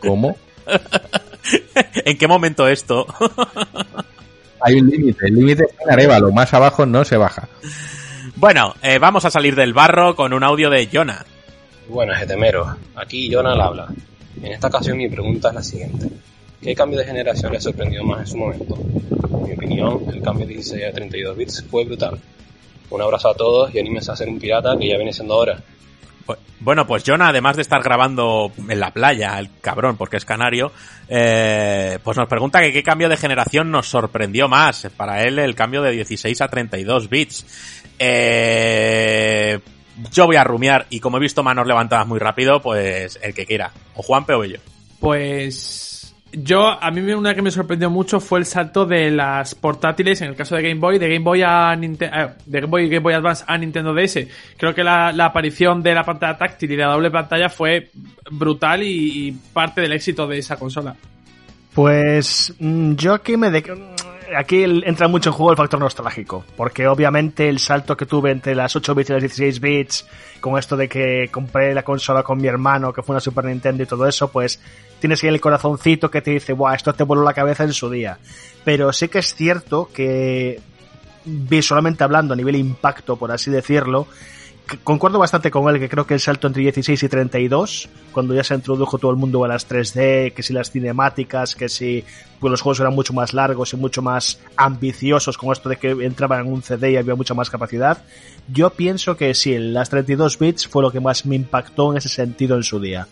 ¿Cómo? 0.00 0.36
¿en 2.04 2.18
qué 2.18 2.26
momento 2.26 2.68
esto? 2.68 3.06
Hay 4.62 4.74
un 4.74 4.90
límite, 4.90 5.26
el 5.26 5.34
límite 5.34 5.64
está 5.64 5.84
en 5.84 5.90
Arevalo, 5.90 6.30
más 6.32 6.52
abajo 6.52 6.84
no 6.84 7.04
se 7.04 7.16
baja. 7.16 7.48
bueno, 8.36 8.74
eh, 8.82 8.98
vamos 8.98 9.24
a 9.24 9.30
salir 9.30 9.54
del 9.54 9.72
barro 9.72 10.14
con 10.14 10.34
un 10.34 10.44
audio 10.44 10.68
de 10.68 10.86
Jonah. 10.92 11.24
Buenas, 11.88 12.18
getemeros. 12.20 12.68
Aquí 12.94 13.32
Jonah 13.32 13.52
habla. 13.52 13.88
En 14.42 14.52
esta 14.52 14.68
ocasión 14.68 14.98
mi 14.98 15.08
pregunta 15.08 15.48
es 15.48 15.54
la 15.54 15.62
siguiente. 15.62 16.08
¿Qué 16.62 16.74
cambio 16.74 16.98
de 16.98 17.06
generación 17.06 17.52
les 17.52 17.62
sorprendió 17.62 18.04
más 18.04 18.20
en 18.20 18.26
su 18.26 18.36
momento? 18.36 18.76
En 18.76 19.42
mi 19.44 19.52
opinión, 19.52 20.04
el 20.12 20.20
cambio 20.20 20.46
de 20.46 20.54
16 20.54 20.84
a 20.88 20.92
32 20.92 21.36
bits 21.36 21.64
fue 21.70 21.84
brutal. 21.84 22.18
Un 22.90 23.00
abrazo 23.00 23.30
a 23.30 23.34
todos 23.34 23.74
y 23.74 23.78
anímense 23.78 24.12
a 24.12 24.16
ser 24.16 24.28
un 24.28 24.38
pirata 24.38 24.76
que 24.78 24.88
ya 24.88 24.96
viene 24.96 25.12
siendo 25.12 25.36
hora. 25.36 25.58
Bu- 26.32 26.36
Bueno, 26.60 26.86
pues 26.86 27.02
Jonah, 27.06 27.28
además 27.28 27.56
de 27.56 27.62
estar 27.62 27.82
grabando 27.82 28.52
en 28.68 28.78
la 28.80 28.90
playa, 28.92 29.38
el 29.38 29.48
cabrón, 29.60 29.96
porque 29.96 30.16
es 30.18 30.24
canario, 30.24 30.72
eh, 31.08 31.98
pues 32.04 32.16
nos 32.16 32.28
pregunta 32.28 32.60
que 32.60 32.72
qué 32.72 32.82
cambio 32.82 33.08
de 33.08 33.16
generación 33.16 33.70
nos 33.70 33.88
sorprendió 33.88 34.48
más. 34.48 34.88
Para 34.96 35.22
él, 35.24 35.38
el 35.38 35.54
cambio 35.54 35.82
de 35.82 35.92
16 35.92 36.40
a 36.40 36.48
32 36.48 37.08
bits. 37.08 37.46
Eh, 37.98 39.58
yo 40.12 40.26
voy 40.26 40.36
a 40.36 40.44
rumiar 40.44 40.86
y 40.90 41.00
como 41.00 41.16
he 41.16 41.20
visto 41.20 41.42
manos 41.42 41.66
levantadas 41.66 42.06
muy 42.06 42.18
rápido, 42.18 42.60
pues 42.60 43.18
el 43.22 43.34
que 43.34 43.46
quiera. 43.46 43.72
O 43.94 44.02
Juanpe 44.02 44.34
o 44.34 44.44
yo. 44.44 44.58
Pues 44.98 45.89
yo, 46.32 46.66
a 46.66 46.90
mí 46.90 47.00
una 47.12 47.34
que 47.34 47.42
me 47.42 47.50
sorprendió 47.50 47.90
mucho 47.90 48.20
fue 48.20 48.38
el 48.38 48.46
salto 48.46 48.86
de 48.86 49.10
las 49.10 49.54
portátiles, 49.54 50.20
en 50.20 50.28
el 50.28 50.36
caso 50.36 50.56
de 50.56 50.62
Game 50.62 50.80
Boy, 50.80 50.98
de 50.98 51.08
Game 51.08 51.24
Boy 51.24 51.42
a 51.42 51.74
Nintendo, 51.76 52.34
de 52.46 52.60
Game 52.60 52.70
Boy, 52.70 52.88
Game 52.88 53.00
Boy 53.00 53.14
Advance 53.14 53.44
a 53.46 53.58
Nintendo 53.58 53.94
DS. 53.94 54.26
Creo 54.56 54.74
que 54.74 54.84
la, 54.84 55.08
aparición 55.24 55.82
de 55.82 55.94
la 55.94 56.04
pantalla 56.04 56.38
táctil 56.38 56.72
y 56.72 56.76
la 56.76 56.86
doble 56.86 57.10
pantalla 57.10 57.48
fue 57.48 57.90
brutal 58.30 58.82
y, 58.82 59.28
y 59.28 59.32
parte 59.32 59.80
del 59.80 59.92
éxito 59.92 60.26
de 60.26 60.38
esa 60.38 60.56
consola. 60.56 60.94
Pues 61.74 62.54
mm, 62.58 62.94
yo 62.94 63.14
aquí 63.14 63.36
me 63.36 63.50
de... 63.50 63.62
aquí 64.36 64.62
entra 64.62 65.08
mucho 65.08 65.30
en 65.30 65.34
juego 65.34 65.50
el 65.52 65.56
factor 65.56 65.80
nostálgico, 65.80 66.44
porque 66.56 66.86
obviamente 66.86 67.48
el 67.48 67.58
salto 67.58 67.96
que 67.96 68.06
tuve 68.06 68.30
entre 68.30 68.54
las 68.54 68.74
8 68.74 68.94
bits 68.94 69.10
y 69.10 69.12
las 69.12 69.22
16 69.22 69.60
bits, 69.60 70.06
con 70.40 70.58
esto 70.58 70.76
de 70.76 70.88
que 70.88 71.28
compré 71.30 71.74
la 71.74 71.82
consola 71.82 72.22
con 72.22 72.38
mi 72.38 72.48
hermano, 72.48 72.92
que 72.92 73.02
fue 73.02 73.14
una 73.14 73.20
Super 73.20 73.44
Nintendo 73.44 73.82
y 73.82 73.86
todo 73.86 74.06
eso, 74.06 74.30
pues 74.30 74.60
tienes 74.98 75.22
ahí 75.22 75.28
el 75.28 75.40
corazoncito 75.40 76.10
que 76.10 76.22
te 76.22 76.32
dice, 76.32 76.52
Buah, 76.52 76.74
esto 76.74 76.92
te 76.92 77.04
voló 77.04 77.22
la 77.22 77.34
cabeza 77.34 77.64
en 77.64 77.72
su 77.72 77.90
día. 77.90 78.18
Pero 78.64 78.92
sí 78.92 79.08
que 79.08 79.18
es 79.18 79.34
cierto 79.34 79.88
que 79.92 80.60
visualmente 81.24 82.04
hablando, 82.04 82.34
a 82.34 82.36
nivel 82.36 82.56
impacto, 82.56 83.16
por 83.16 83.30
así 83.32 83.50
decirlo, 83.50 84.06
concuerdo 84.84 85.18
bastante 85.18 85.50
con 85.50 85.68
él, 85.72 85.80
que 85.80 85.88
creo 85.88 86.06
que 86.06 86.14
el 86.14 86.20
salto 86.20 86.46
entre 86.46 86.62
16 86.62 87.02
y 87.02 87.08
32, 87.08 87.88
cuando 88.12 88.34
ya 88.34 88.44
se 88.44 88.54
introdujo 88.54 88.98
todo 88.98 89.10
el 89.10 89.16
mundo 89.16 89.44
a 89.44 89.48
las 89.48 89.68
3D, 89.68 90.32
que 90.32 90.42
si 90.42 90.52
las 90.52 90.70
cinemáticas, 90.70 91.54
que 91.54 91.68
si 91.68 92.04
pues 92.38 92.50
los 92.50 92.60
juegos 92.60 92.80
eran 92.80 92.94
mucho 92.94 93.12
más 93.12 93.34
largos 93.34 93.72
y 93.72 93.76
mucho 93.76 94.00
más 94.02 94.38
ambiciosos 94.56 95.36
con 95.36 95.52
esto 95.52 95.68
de 95.68 95.76
que 95.76 95.90
entraban 95.90 96.46
en 96.46 96.52
un 96.52 96.62
CD 96.62 96.92
y 96.92 96.96
había 96.96 97.14
mucha 97.14 97.34
más 97.34 97.50
capacidad, 97.50 98.02
yo 98.48 98.70
pienso 98.70 99.16
que 99.16 99.34
sí, 99.34 99.58
las 99.58 99.90
32 99.90 100.38
bits 100.38 100.66
fue 100.68 100.82
lo 100.82 100.90
que 100.90 101.00
más 101.00 101.26
me 101.26 101.36
impactó 101.36 101.90
en 101.92 101.98
ese 101.98 102.08
sentido 102.08 102.56
en 102.56 102.62
su 102.62 102.80
día. 102.80 103.06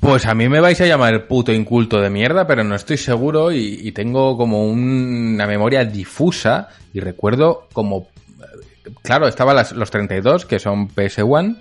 Pues 0.00 0.26
a 0.26 0.34
mí 0.34 0.50
me 0.50 0.60
vais 0.60 0.78
a 0.82 0.86
llamar 0.86 1.14
el 1.14 1.22
puto 1.22 1.50
inculto 1.50 1.98
de 2.00 2.10
mierda, 2.10 2.46
pero 2.46 2.62
no 2.62 2.74
estoy 2.74 2.98
seguro 2.98 3.52
y, 3.52 3.90
tengo 3.92 4.36
como 4.36 4.66
un- 4.66 5.32
una 5.34 5.46
memoria 5.46 5.84
difusa 5.84 6.68
y 6.92 7.00
recuerdo 7.00 7.68
como... 7.72 8.08
Claro, 9.02 9.28
estaban 9.28 9.56
los 9.74 9.90
32, 9.90 10.46
que 10.46 10.58
son 10.58 10.88
PS1, 10.88 11.56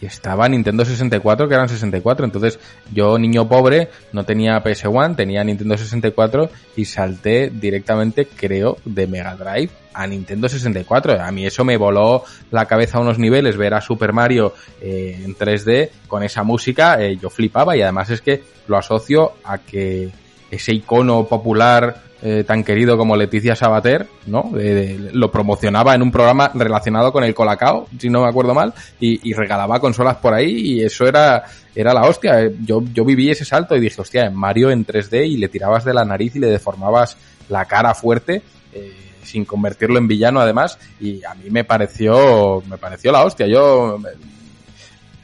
y 0.00 0.06
estaba 0.06 0.48
Nintendo 0.48 0.84
64, 0.84 1.48
que 1.48 1.54
eran 1.54 1.68
64. 1.68 2.24
Entonces 2.24 2.58
yo, 2.92 3.18
niño 3.18 3.48
pobre, 3.48 3.88
no 4.12 4.24
tenía 4.24 4.62
PS1, 4.62 5.16
tenía 5.16 5.44
Nintendo 5.44 5.76
64 5.76 6.50
y 6.76 6.84
salté 6.84 7.50
directamente, 7.50 8.26
creo, 8.26 8.78
de 8.84 9.06
Mega 9.06 9.36
Drive 9.36 9.70
a 9.92 10.06
Nintendo 10.06 10.48
64. 10.48 11.20
A 11.20 11.30
mí 11.30 11.46
eso 11.46 11.64
me 11.64 11.76
voló 11.76 12.24
la 12.50 12.66
cabeza 12.66 12.98
a 12.98 13.00
unos 13.00 13.18
niveles, 13.18 13.56
ver 13.56 13.74
a 13.74 13.80
Super 13.80 14.12
Mario 14.12 14.54
eh, 14.80 15.20
en 15.24 15.36
3D 15.36 15.90
con 16.08 16.22
esa 16.22 16.42
música, 16.42 17.02
eh, 17.02 17.16
yo 17.16 17.30
flipaba 17.30 17.76
y 17.76 17.82
además 17.82 18.10
es 18.10 18.20
que 18.22 18.42
lo 18.66 18.78
asocio 18.78 19.32
a 19.44 19.58
que 19.58 20.10
ese 20.50 20.72
icono 20.72 21.26
popular 21.26 22.11
eh, 22.22 22.44
tan 22.46 22.62
querido 22.62 22.96
como 22.96 23.16
Leticia 23.16 23.56
Sabater, 23.56 24.06
¿no? 24.26 24.50
De- 24.52 25.10
lo 25.12 25.30
promocionaba 25.30 25.94
en 25.94 26.02
un 26.02 26.12
programa 26.12 26.50
relacionado 26.54 27.12
con 27.12 27.24
el 27.24 27.34
Colacao, 27.34 27.88
si 27.98 28.08
no 28.08 28.22
me 28.22 28.28
acuerdo 28.28 28.54
mal, 28.54 28.72
y, 29.00 29.28
y 29.28 29.32
regalaba 29.34 29.80
consolas 29.80 30.16
por 30.16 30.32
ahí 30.32 30.50
y 30.52 30.84
eso 30.84 31.04
era, 31.06 31.44
era 31.74 31.92
la 31.92 32.02
hostia. 32.02 32.40
Eh, 32.42 32.54
Yo, 32.64 32.82
yo 32.92 33.04
viví 33.04 33.30
ese 33.30 33.44
salto 33.44 33.74
y 33.76 33.80
dije, 33.80 34.00
hostia, 34.00 34.30
Mario 34.30 34.70
en 34.70 34.86
3D 34.86 35.26
y 35.26 35.36
le 35.36 35.48
tirabas 35.48 35.84
de 35.84 35.94
la 35.94 36.04
nariz 36.04 36.36
y 36.36 36.38
le 36.38 36.46
deformabas 36.48 37.16
la 37.48 37.64
cara 37.64 37.92
fuerte, 37.94 38.40
eh, 38.72 38.92
sin 39.24 39.44
convertirlo 39.44 39.98
en 39.98 40.06
villano 40.08 40.40
además, 40.40 40.78
y 41.00 41.24
a 41.24 41.34
mí 41.34 41.50
me 41.50 41.64
pareció, 41.64 42.62
me 42.68 42.78
pareció 42.78 43.10
la 43.12 43.24
hostia. 43.24 43.46
Yo 43.48 43.98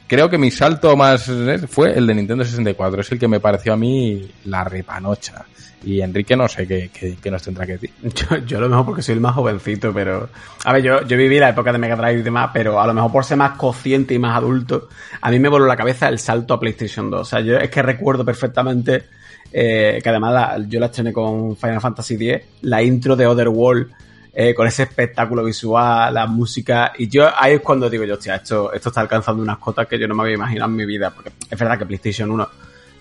creo 0.07 0.29
que 0.29 0.37
mi 0.37 0.51
salto 0.51 0.95
más 0.95 1.27
eh, 1.29 1.59
fue 1.67 1.93
el 1.97 2.07
de 2.07 2.15
Nintendo 2.15 2.43
64, 2.43 3.01
es 3.01 3.11
el 3.11 3.19
que 3.19 3.27
me 3.27 3.39
pareció 3.39 3.73
a 3.73 3.77
mí 3.77 4.29
la 4.45 4.63
repanocha. 4.63 5.45
Y 5.83 6.01
Enrique 6.01 6.35
no 6.35 6.47
sé 6.49 6.67
qué, 6.67 6.89
qué- 6.93 7.17
qué 7.21 7.31
nos 7.31 7.41
tendrá 7.41 7.65
que 7.65 7.73
decir. 7.73 7.91
Yo, 8.03 8.37
yo 8.45 8.57
a 8.57 8.61
lo 8.61 8.69
mejor 8.69 8.85
porque 8.85 9.01
soy 9.01 9.15
el 9.15 9.21
más 9.21 9.33
jovencito, 9.33 9.93
pero... 9.93 10.27
A 10.65 10.73
ver, 10.73 10.83
yo, 10.83 11.01
yo 11.07 11.15
viví 11.17 11.39
la 11.39 11.49
época 11.49 11.71
de 11.71 11.77
Mega 11.77 11.95
Drive 11.95 12.19
y 12.19 12.21
demás, 12.21 12.49
pero 12.53 12.81
a 12.81 12.85
lo 12.87 12.93
mejor 12.93 13.11
por 13.11 13.23
ser 13.23 13.37
más 13.37 13.51
consciente 13.57 14.13
y 14.13 14.19
más 14.19 14.35
adulto, 14.35 14.89
a 15.21 15.31
mí 15.31 15.39
me 15.39 15.47
voló 15.47 15.65
la 15.65 15.77
cabeza 15.77 16.09
el 16.09 16.19
salto 16.19 16.53
a 16.53 16.59
PlayStation 16.59 17.09
2. 17.09 17.21
O 17.21 17.23
sea, 17.25 17.39
yo 17.39 17.57
es 17.57 17.69
que 17.69 17.81
recuerdo 17.81 18.25
perfectamente 18.25 19.05
eh, 19.53 19.99
que 20.03 20.09
además 20.09 20.57
yo 20.67 20.79
la 20.81 20.87
estrené 20.87 21.13
con 21.13 21.55
Final 21.55 21.79
Fantasy 21.79 22.15
X, 22.15 22.45
la 22.63 22.83
intro 22.83 23.15
de 23.15 23.25
Otherworld, 23.25 23.89
eh, 24.33 24.53
con 24.53 24.67
ese 24.67 24.83
espectáculo 24.83 25.43
visual, 25.45 26.13
la 26.13 26.27
música, 26.27 26.91
y 26.97 27.07
yo 27.07 27.27
ahí 27.35 27.53
es 27.55 27.61
cuando 27.61 27.89
digo 27.89 28.03
yo, 28.03 28.13
hostia, 28.15 28.35
esto, 28.35 28.71
esto 28.73 28.89
está 28.89 29.01
alcanzando 29.01 29.41
unas 29.41 29.57
cotas 29.57 29.87
que 29.87 29.97
yo 29.97 30.07
no 30.09 30.13
me 30.15 30.23
había 30.23 30.35
imaginado 30.35 30.69
en 30.69 30.75
mi 30.75 30.85
vida, 30.85 31.09
porque 31.09 31.31
es 31.49 31.57
verdad 31.59 31.79
que 31.79 31.85
PlayStation 31.85 32.29
1 32.31 32.49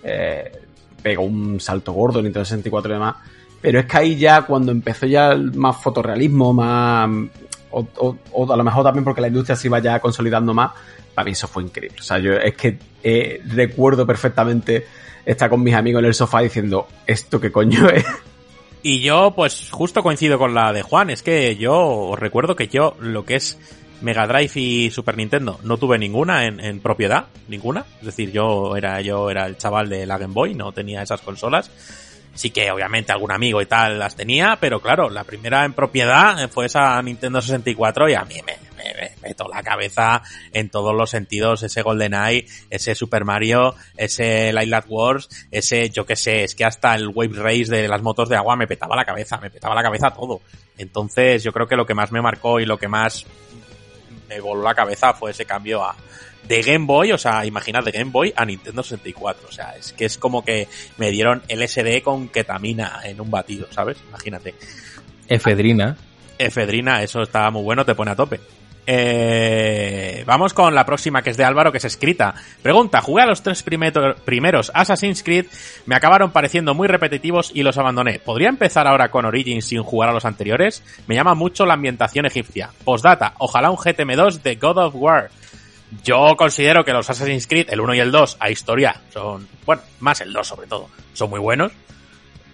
eh, 0.05 0.53
pegó 1.03 1.23
un 1.23 1.61
salto 1.61 1.93
gordo, 1.93 2.23
Nintendo 2.23 2.45
64 2.45 2.91
y 2.91 2.95
demás, 2.95 3.17
pero 3.61 3.81
es 3.81 3.87
que 3.87 3.97
ahí 3.97 4.17
ya 4.17 4.43
cuando 4.43 4.73
empezó 4.73 5.07
ya 5.07 5.35
más 5.37 5.77
fotorrealismo, 5.77 6.53
más... 6.53 7.11
O 7.71 8.51
a 8.51 8.57
lo 8.57 8.65
mejor 8.65 8.83
también 8.83 9.05
porque 9.05 9.21
la 9.21 9.29
industria 9.29 9.55
se 9.55 9.69
iba 9.69 9.79
ya 9.79 10.01
consolidando 10.01 10.55
más, 10.55 10.73
para 11.15 11.27
mí 11.27 11.33
eso 11.33 11.47
fue 11.47 11.65
increíble. 11.65 11.99
O 12.01 12.03
sea, 12.03 12.19
yo 12.19 12.33
es 12.33 12.55
que 12.55 12.79
eh, 13.03 13.43
recuerdo 13.47 14.07
perfectamente 14.07 14.87
estar 15.27 15.51
con 15.51 15.63
mis 15.63 15.75
amigos 15.75 16.01
en 16.01 16.07
el 16.07 16.15
sofá 16.15 16.41
diciendo, 16.41 16.87
¿esto 17.07 17.39
qué 17.39 17.53
coño 17.53 17.89
es? 17.91 18.07
Y 18.83 19.01
yo, 19.01 19.33
pues, 19.35 19.71
justo 19.71 20.03
coincido 20.03 20.39
con 20.39 20.55
la 20.55 20.73
de 20.73 20.83
Juan. 20.83 21.11
Es 21.11 21.23
que 21.23 21.57
yo 21.57 21.77
os 21.77 22.19
recuerdo 22.19 22.57
que 22.57 22.69
yo, 22.69 22.97
lo 23.01 23.25
que 23.25 23.35
es 23.35 23.59
Mega 24.01 24.27
Drive 24.27 24.53
y 24.55 24.91
Super 24.91 25.17
Nintendo, 25.17 25.59
no 25.63 25.77
tuve 25.77 25.99
ninguna 25.99 26.45
en, 26.47 26.61
en 26.61 26.81
propiedad, 26.81 27.27
ninguna. 27.49 27.85
Es 28.01 28.07
decir, 28.07 28.31
yo 28.33 28.77
era, 28.77 29.01
yo 29.01 29.31
era 29.31 29.47
el 29.47 29.57
chaval 29.57 29.89
de 29.89 30.07
la 30.07 30.19
Game 30.19 30.35
Boy, 30.35 30.55
no 30.55 30.73
tenía 30.73 31.03
esas 31.03 31.21
consolas. 31.21 31.71
Sí 32.35 32.51
que 32.51 32.71
obviamente 32.71 33.11
algún 33.11 33.33
amigo 33.33 33.61
y 33.61 33.67
tal 33.67 33.99
las 33.99 34.15
tenía, 34.15 34.59
pero 34.61 34.81
claro, 34.81 35.11
la 35.11 35.25
primera 35.25 35.65
en 35.65 35.73
propiedad 35.73 36.49
fue 36.51 36.67
esa 36.67 37.03
Nintendo 37.03 37.41
64 37.43 38.09
y 38.09 38.15
a 38.15 38.25
mí 38.25 38.37
me, 38.47 38.57
me, 38.77 38.95
me- 38.95 39.35
la 39.53 39.63
cabeza 39.65 40.23
en 40.53 40.69
todos 40.69 40.95
los 40.95 41.11
sentidos, 41.11 41.63
ese 41.65 41.83
GoldenEye, 41.83 42.47
ese 42.71 42.95
Super 42.95 43.25
Mario, 43.25 43.75
ese 43.97 44.53
Light 44.53 44.85
Wars, 44.89 45.29
ese, 45.51 45.91
yo 45.91 46.07
qué 46.07 46.15
sé, 46.17 46.45
es 46.45 46.55
que 46.55 46.65
hasta 46.65 46.95
el 46.95 47.09
Wave 47.09 47.35
Race 47.43 47.65
de 47.71 47.89
las 47.89 48.03
motos 48.03 48.29
de 48.29 48.37
agua 48.37 48.55
me 48.57 48.67
petaba 48.69 48.95
la 48.95 49.05
cabeza, 49.05 49.39
me 49.39 49.51
petaba 49.51 49.75
la 49.75 49.83
cabeza 49.83 50.11
todo. 50.11 50.41
Entonces, 50.77 51.43
yo 51.43 51.53
creo 51.53 51.67
que 51.67 51.77
lo 51.77 51.87
que 51.87 51.95
más 51.95 52.13
me 52.13 52.23
marcó 52.23 52.61
y 52.61 52.67
lo 52.67 52.79
que 52.79 52.87
más 52.89 53.27
me 54.29 54.41
voló 54.41 54.63
la 54.63 54.75
cabeza 54.75 55.15
fue 55.15 55.31
ese 55.31 55.45
cambio 55.45 55.83
a, 55.83 55.97
de 56.49 56.63
Game 56.63 56.87
Boy, 56.87 57.13
o 57.13 57.19
sea, 57.19 57.45
imaginad 57.45 57.85
de 57.85 57.93
Game 57.93 58.11
Boy 58.11 58.33
a 58.35 58.45
Nintendo 58.45 58.83
64. 58.83 59.49
O 59.49 59.53
sea, 59.53 59.77
es 59.77 59.93
que 59.93 60.07
es 60.07 60.19
como 60.19 60.45
que 60.45 60.67
me 60.97 61.11
dieron 61.11 61.43
LSD 61.49 62.03
con 62.03 62.29
ketamina 62.29 63.01
en 63.05 63.21
un 63.21 63.31
batido, 63.31 63.67
¿sabes? 63.71 63.99
Imagínate. 64.09 64.55
Efedrina. 65.29 65.97
Efedrina, 66.39 67.03
eso 67.03 67.23
está 67.23 67.51
muy 67.51 67.63
bueno, 67.63 67.85
te 67.85 67.95
pone 67.95 68.13
a 68.13 68.17
tope. 68.17 68.41
Eh, 68.91 70.25
vamos 70.25 70.55
con 70.55 70.75
la 70.75 70.87
próxima 70.87 71.21
que 71.21 71.29
es 71.29 71.37
de 71.37 71.45
Álvaro, 71.45 71.71
que 71.71 71.77
es 71.77 71.85
escrita. 71.85 72.35
Pregunta, 72.63 73.03
jugué 73.03 73.23
a 73.23 73.27
los 73.27 73.43
tres 73.43 73.63
primeros 73.63 74.73
Assassin's 74.73 75.23
Creed, 75.23 75.45
me 75.85 75.95
acabaron 75.95 76.31
pareciendo 76.31 76.73
muy 76.73 76.89
repetitivos 76.89 77.51
y 77.55 77.65
los 77.65 77.77
abandoné. 77.77 78.19
¿Podría 78.19 78.49
empezar 78.49 78.87
ahora 78.87 79.11
con 79.11 79.27
Origins 79.27 79.67
sin 79.67 79.83
jugar 79.83 80.09
a 80.09 80.15
los 80.15 80.25
anteriores? 80.25 80.83
Me 81.07 81.17
llama 81.17 81.35
mucho 81.35 81.67
la 81.67 81.75
ambientación 81.75 82.25
egipcia. 82.25 82.71
Postdata, 82.83 83.35
ojalá 83.37 83.71
un 83.71 83.77
GTM2 83.77 84.41
de 84.41 84.57
God 84.57 84.79
of 84.79 84.95
War. 84.95 85.29
Yo 86.03 86.35
considero 86.39 86.83
que 86.83 86.95
los 86.95 87.11
Assassin's 87.11 87.47
Creed, 87.47 87.67
el 87.69 87.83
1 87.83 87.95
y 87.95 88.01
el 88.01 88.11
2, 88.11 88.39
a 88.41 88.49
historia, 88.49 89.03
son, 89.11 89.47
bueno, 89.67 89.83
más 90.01 90.23
el 90.23 90.33
2 90.33 90.47
sobre 90.47 90.67
todo, 90.67 90.89
son 91.13 91.29
muy 91.29 91.41
buenos. 91.41 91.73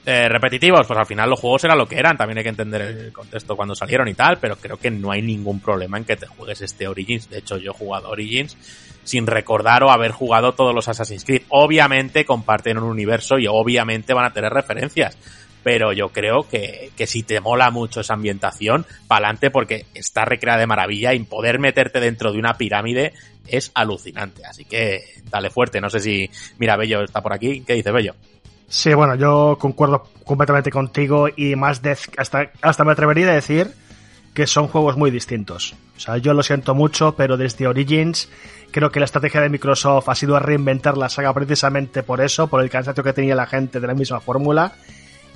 Eh, 0.06 0.28
repetitivos, 0.28 0.86
pues 0.86 0.98
al 0.98 1.06
final 1.06 1.30
los 1.30 1.40
juegos 1.40 1.64
eran 1.64 1.78
lo 1.78 1.86
que 1.86 1.98
eran, 1.98 2.16
también 2.18 2.36
hay 2.36 2.44
que 2.44 2.50
entender 2.50 2.82
el 2.82 3.12
contexto 3.12 3.56
cuando 3.56 3.74
salieron 3.74 4.06
y 4.06 4.12
tal, 4.12 4.36
pero 4.38 4.56
creo 4.56 4.76
que 4.76 4.90
no 4.90 5.10
hay 5.10 5.22
ningún 5.22 5.60
problema 5.60 5.96
en 5.96 6.04
que 6.04 6.16
te 6.16 6.26
juegues 6.26 6.60
este 6.60 6.86
Origins. 6.86 7.30
De 7.30 7.38
hecho, 7.38 7.56
yo 7.56 7.70
he 7.70 7.74
jugado 7.74 8.10
Origins 8.10 8.54
sin 9.02 9.26
recordar 9.26 9.82
o 9.82 9.90
haber 9.90 10.12
jugado 10.12 10.52
todos 10.52 10.74
los 10.74 10.88
Assassin's 10.88 11.24
Creed. 11.24 11.42
Obviamente 11.48 12.26
comparten 12.26 12.76
un 12.76 12.84
universo 12.84 13.38
y 13.38 13.46
obviamente 13.46 14.12
van 14.12 14.26
a 14.26 14.32
tener 14.32 14.52
referencias 14.52 15.16
pero 15.62 15.94
yo 15.94 16.10
creo 16.10 16.46
que, 16.46 16.90
que 16.94 17.06
si 17.06 17.22
te 17.22 17.40
mola 17.40 17.70
mucho 17.70 18.00
esa 18.00 18.12
ambientación, 18.12 18.84
pa'lante 19.08 19.50
porque 19.50 19.86
está 19.94 20.26
recreada 20.26 20.60
de 20.60 20.66
maravilla 20.66 21.14
y 21.14 21.20
poder 21.20 21.58
meterte 21.58 22.00
dentro 22.00 22.32
de 22.32 22.38
una 22.38 22.52
pirámide 22.58 23.14
es 23.46 23.72
alucinante. 23.74 24.44
Así 24.44 24.66
que 24.66 25.02
dale 25.30 25.48
fuerte. 25.48 25.80
No 25.80 25.88
sé 25.88 26.00
si, 26.00 26.30
mira, 26.58 26.76
Bello 26.76 27.02
está 27.02 27.22
por 27.22 27.32
aquí. 27.32 27.62
¿Qué 27.66 27.72
dice 27.72 27.90
Bello? 27.92 28.14
Sí, 28.74 28.92
bueno, 28.92 29.14
yo 29.14 29.56
concuerdo 29.56 30.08
completamente 30.24 30.72
contigo 30.72 31.28
y 31.34 31.54
más 31.54 31.80
de, 31.80 31.96
hasta, 32.18 32.50
hasta 32.60 32.82
me 32.82 32.90
atrevería 32.90 33.28
a 33.28 33.34
decir 33.34 33.70
que 34.34 34.48
son 34.48 34.66
juegos 34.66 34.96
muy 34.96 35.12
distintos. 35.12 35.76
O 35.96 36.00
sea, 36.00 36.16
yo 36.16 36.34
lo 36.34 36.42
siento 36.42 36.74
mucho, 36.74 37.14
pero 37.14 37.36
desde 37.36 37.68
Origins 37.68 38.28
creo 38.72 38.90
que 38.90 38.98
la 38.98 39.04
estrategia 39.04 39.40
de 39.40 39.48
Microsoft 39.48 40.08
ha 40.08 40.14
sido 40.16 40.36
reinventar 40.40 40.98
la 40.98 41.08
saga 41.08 41.32
precisamente 41.32 42.02
por 42.02 42.20
eso, 42.20 42.48
por 42.48 42.62
el 42.62 42.68
cansancio 42.68 43.04
que 43.04 43.12
tenía 43.12 43.36
la 43.36 43.46
gente 43.46 43.78
de 43.78 43.86
la 43.86 43.94
misma 43.94 44.18
fórmula 44.18 44.72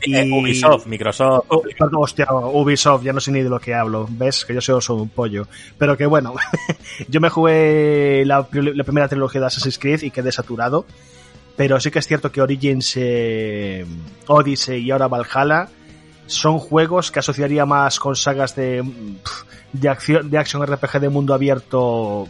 y... 0.04 0.32
Ubisoft, 0.32 0.86
Microsoft. 0.86 1.46
Oh, 1.48 1.62
hostia, 1.94 2.26
Ubisoft, 2.30 3.04
ya 3.04 3.12
no 3.12 3.20
sé 3.20 3.30
ni 3.30 3.42
de 3.42 3.48
lo 3.48 3.60
que 3.60 3.72
hablo. 3.72 4.08
¿Ves? 4.10 4.44
Que 4.44 4.54
yo 4.54 4.60
soy, 4.60 4.82
soy 4.82 5.00
un 5.00 5.08
pollo. 5.08 5.46
Pero 5.78 5.96
que 5.96 6.06
bueno, 6.06 6.34
yo 7.08 7.20
me 7.20 7.28
jugué 7.28 8.24
la, 8.26 8.44
primera 8.48 9.08
trilogía 9.08 9.40
de 9.40 9.46
Assassin's 9.46 9.78
Creed 9.78 10.02
y 10.02 10.10
quedé 10.10 10.32
saturado. 10.32 10.86
Pero 11.58 11.80
sí 11.80 11.90
que 11.90 11.98
es 11.98 12.06
cierto 12.06 12.30
que 12.30 12.40
Origins, 12.40 12.92
eh, 12.94 13.84
Odyssey 14.28 14.80
y 14.80 14.92
ahora 14.92 15.08
Valhalla 15.08 15.68
son 16.28 16.60
juegos 16.60 17.10
que 17.10 17.18
asociaría 17.18 17.66
más 17.66 17.98
con 17.98 18.14
sagas 18.14 18.54
de, 18.54 18.84
de, 19.72 19.88
acción, 19.88 20.30
de 20.30 20.38
action 20.38 20.64
RPG 20.64 21.00
de 21.00 21.08
mundo 21.08 21.34
abierto 21.34 22.28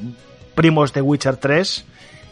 primos 0.54 0.94
de 0.94 1.02
Witcher 1.02 1.36
3 1.36 1.84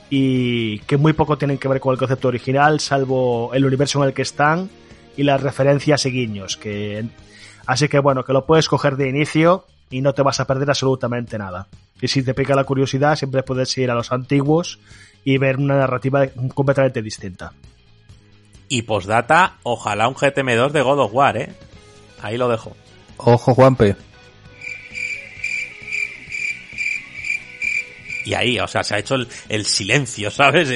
y 0.09 0.79
que 0.81 0.97
muy 0.97 1.13
poco 1.13 1.37
tienen 1.37 1.59
que 1.59 1.69
ver 1.69 1.81
con 1.81 1.93
el 1.93 1.99
concepto 1.99 2.29
original, 2.29 2.81
salvo 2.81 3.51
el 3.53 3.67
universo 3.67 4.03
en 4.03 4.09
el 4.09 4.15
que 4.15 4.23
están 4.23 4.71
y 5.19 5.23
las 5.23 5.43
referencias 5.43 6.07
y 6.07 6.11
guiños. 6.11 6.57
Que, 6.57 7.05
así 7.67 7.89
que 7.89 7.99
bueno, 7.99 8.25
que 8.25 8.33
lo 8.33 8.47
puedes 8.47 8.69
coger 8.69 8.97
de 8.97 9.11
inicio 9.11 9.67
y 9.91 10.01
no 10.01 10.15
te 10.15 10.23
vas 10.23 10.41
a 10.41 10.47
perder 10.47 10.71
absolutamente 10.71 11.37
nada. 11.37 11.67
Y 12.01 12.09
si 12.09 12.23
te 12.23 12.33
pica 12.33 12.55
la 12.55 12.65
curiosidad, 12.65 13.17
siempre 13.17 13.43
puedes 13.43 13.77
ir 13.77 13.91
a 13.91 13.95
los 13.95 14.13
antiguos 14.13 14.79
y 15.27 15.39
ver 15.39 15.57
una 15.57 15.77
narrativa 15.77 16.29
completamente 16.55 17.03
distinta. 17.03 17.53
Y 18.69 18.83
postdata, 18.83 19.57
ojalá 19.65 20.07
un 20.07 20.15
GTM2 20.15 20.71
de 20.71 20.83
God 20.83 21.01
of 21.01 21.13
War, 21.13 21.37
¿eh? 21.37 21.53
Ahí 22.23 22.39
lo 22.39 22.49
dejo. 22.49 22.77
Ojo, 23.17 23.53
Juanpe. 23.53 23.97
y 28.25 28.35
ahí, 28.35 28.59
o 28.61 28.69
sea, 28.69 28.85
se 28.85 28.95
ha 28.95 28.99
hecho 28.99 29.17
el, 29.49 29.65
silencio, 29.67 30.31
¿sabes? 30.31 30.69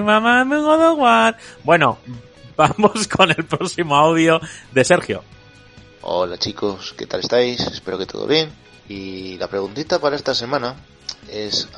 mamá 0.00 0.44
me 0.44 0.56
Bueno, 1.64 1.98
vamos 2.56 3.08
con 3.08 3.30
el 3.30 3.44
próximo 3.46 3.96
audio 3.96 4.40
de 4.70 4.84
Sergio. 4.84 5.24
Hola 6.02 6.38
chicos, 6.38 6.94
¿qué 6.96 7.06
tal 7.06 7.18
estáis? 7.20 7.60
Espero 7.60 7.98
que 7.98 8.06
todo 8.06 8.28
bien. 8.28 8.67
Y 8.88 9.36
la 9.36 9.48
preguntita 9.48 9.98
para 9.98 10.16
esta 10.16 10.34
semana 10.34 10.74
es, 11.30 11.68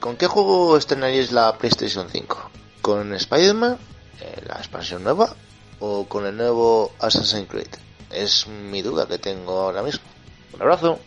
¿con 0.00 0.16
qué 0.16 0.26
juego 0.26 0.76
estrenaríais 0.76 1.32
la 1.32 1.56
PlayStation 1.56 2.08
5? 2.10 2.50
¿Con 2.80 3.14
Spider-Man, 3.14 3.78
eh, 4.20 4.42
la 4.46 4.54
expansión 4.56 5.04
nueva, 5.04 5.34
o 5.80 6.06
con 6.06 6.24
el 6.26 6.36
nuevo 6.36 6.92
Assassin's 6.98 7.48
Creed? 7.48 7.68
Es 8.10 8.46
mi 8.46 8.82
duda 8.82 9.06
que 9.06 9.18
tengo 9.18 9.60
ahora 9.60 9.82
mismo. 9.82 10.04
Un 10.54 10.62
abrazo. 10.62 10.98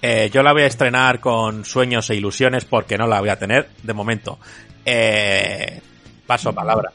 Eh, 0.00 0.30
yo 0.32 0.42
la 0.42 0.52
voy 0.52 0.62
a 0.62 0.66
estrenar 0.66 1.20
con 1.20 1.64
Sueños 1.64 2.10
e 2.10 2.16
Ilusiones 2.16 2.64
porque 2.64 2.98
no 2.98 3.06
la 3.06 3.20
voy 3.20 3.30
a 3.30 3.38
tener 3.38 3.70
de 3.82 3.92
momento. 3.92 4.38
Eh, 4.84 5.80
paso 6.26 6.52
palabra. 6.52 6.92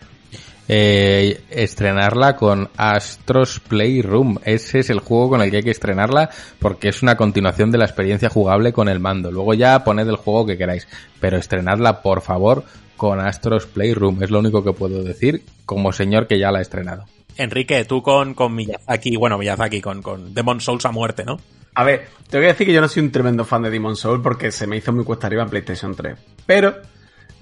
Eh, 0.70 1.42
estrenarla 1.50 2.36
con 2.36 2.70
Astros 2.76 3.62
Playroom. 3.62 4.38
Ese 4.44 4.80
es 4.80 4.90
el 4.90 5.00
juego 5.00 5.30
con 5.30 5.42
el 5.42 5.50
que 5.50 5.58
hay 5.58 5.64
que 5.64 5.72
estrenarla 5.72 6.30
porque 6.60 6.90
es 6.90 7.02
una 7.02 7.16
continuación 7.16 7.72
de 7.72 7.78
la 7.78 7.86
experiencia 7.86 8.30
jugable 8.30 8.74
con 8.74 8.90
el 8.90 9.00
mando. 9.00 9.32
Luego 9.32 9.54
ya 9.54 9.84
poned 9.84 10.08
el 10.08 10.18
juego 10.18 10.46
que 10.46 10.58
queráis, 10.58 10.88
pero 11.22 11.38
estrenadla 11.38 12.02
por 12.02 12.22
favor 12.22 12.66
con 12.98 13.20
Astros 13.20 13.66
Playroom. 13.66 14.22
Es 14.22 14.30
lo 14.30 14.40
único 14.40 14.64
que 14.64 14.74
puedo 14.74 15.04
decir 15.04 15.44
como 15.66 15.94
señor 15.94 16.28
que 16.28 16.38
ya 16.38 16.52
la 16.52 16.60
ha 16.60 16.64
estrenado. 16.64 17.06
Enrique, 17.38 17.86
tú 17.86 18.02
con, 18.02 18.34
con 18.34 18.54
Miyazaki, 18.54 19.16
bueno, 19.16 19.38
Miyazaki, 19.38 19.80
con, 19.80 20.02
con 20.02 20.34
Demon 20.34 20.60
Souls 20.60 20.86
a 20.86 20.92
muerte, 20.92 21.24
¿no? 21.24 21.38
A 21.76 21.84
ver, 21.84 22.08
tengo 22.30 22.42
que 22.42 22.48
decir 22.48 22.66
que 22.66 22.74
yo 22.74 22.82
no 22.82 22.88
soy 22.88 23.04
un 23.04 23.12
tremendo 23.12 23.46
fan 23.46 23.62
de 23.62 23.70
Demon 23.70 23.96
Souls 23.96 24.22
porque 24.24 24.52
se 24.52 24.66
me 24.66 24.78
hizo 24.78 24.92
muy 24.92 25.06
cuesta 25.06 25.28
arriba 25.28 25.44
en 25.44 25.50
PlayStation 25.50 25.96
3. 25.96 26.18
Pero 26.46 26.76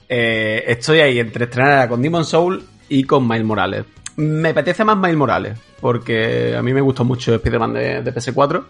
eh, 0.10 0.64
estoy 0.68 1.00
ahí 1.00 1.20
entre 1.20 1.46
estrenar 1.46 1.88
con 1.88 2.02
Demon 2.02 2.26
Souls 2.26 2.64
y 2.90 3.04
con 3.04 3.28
Miles 3.28 3.46
Morales. 3.46 3.86
Me 4.18 4.50
apetece 4.50 4.86
más 4.86 4.98
Miles 4.98 5.18
Morales 5.18 5.58
porque 5.86 6.56
a 6.58 6.64
mí 6.64 6.74
me 6.74 6.82
gustó 6.82 7.04
mucho 7.04 7.36
Spider-Man 7.36 7.74
de, 7.74 8.04
PS4. 8.04 8.64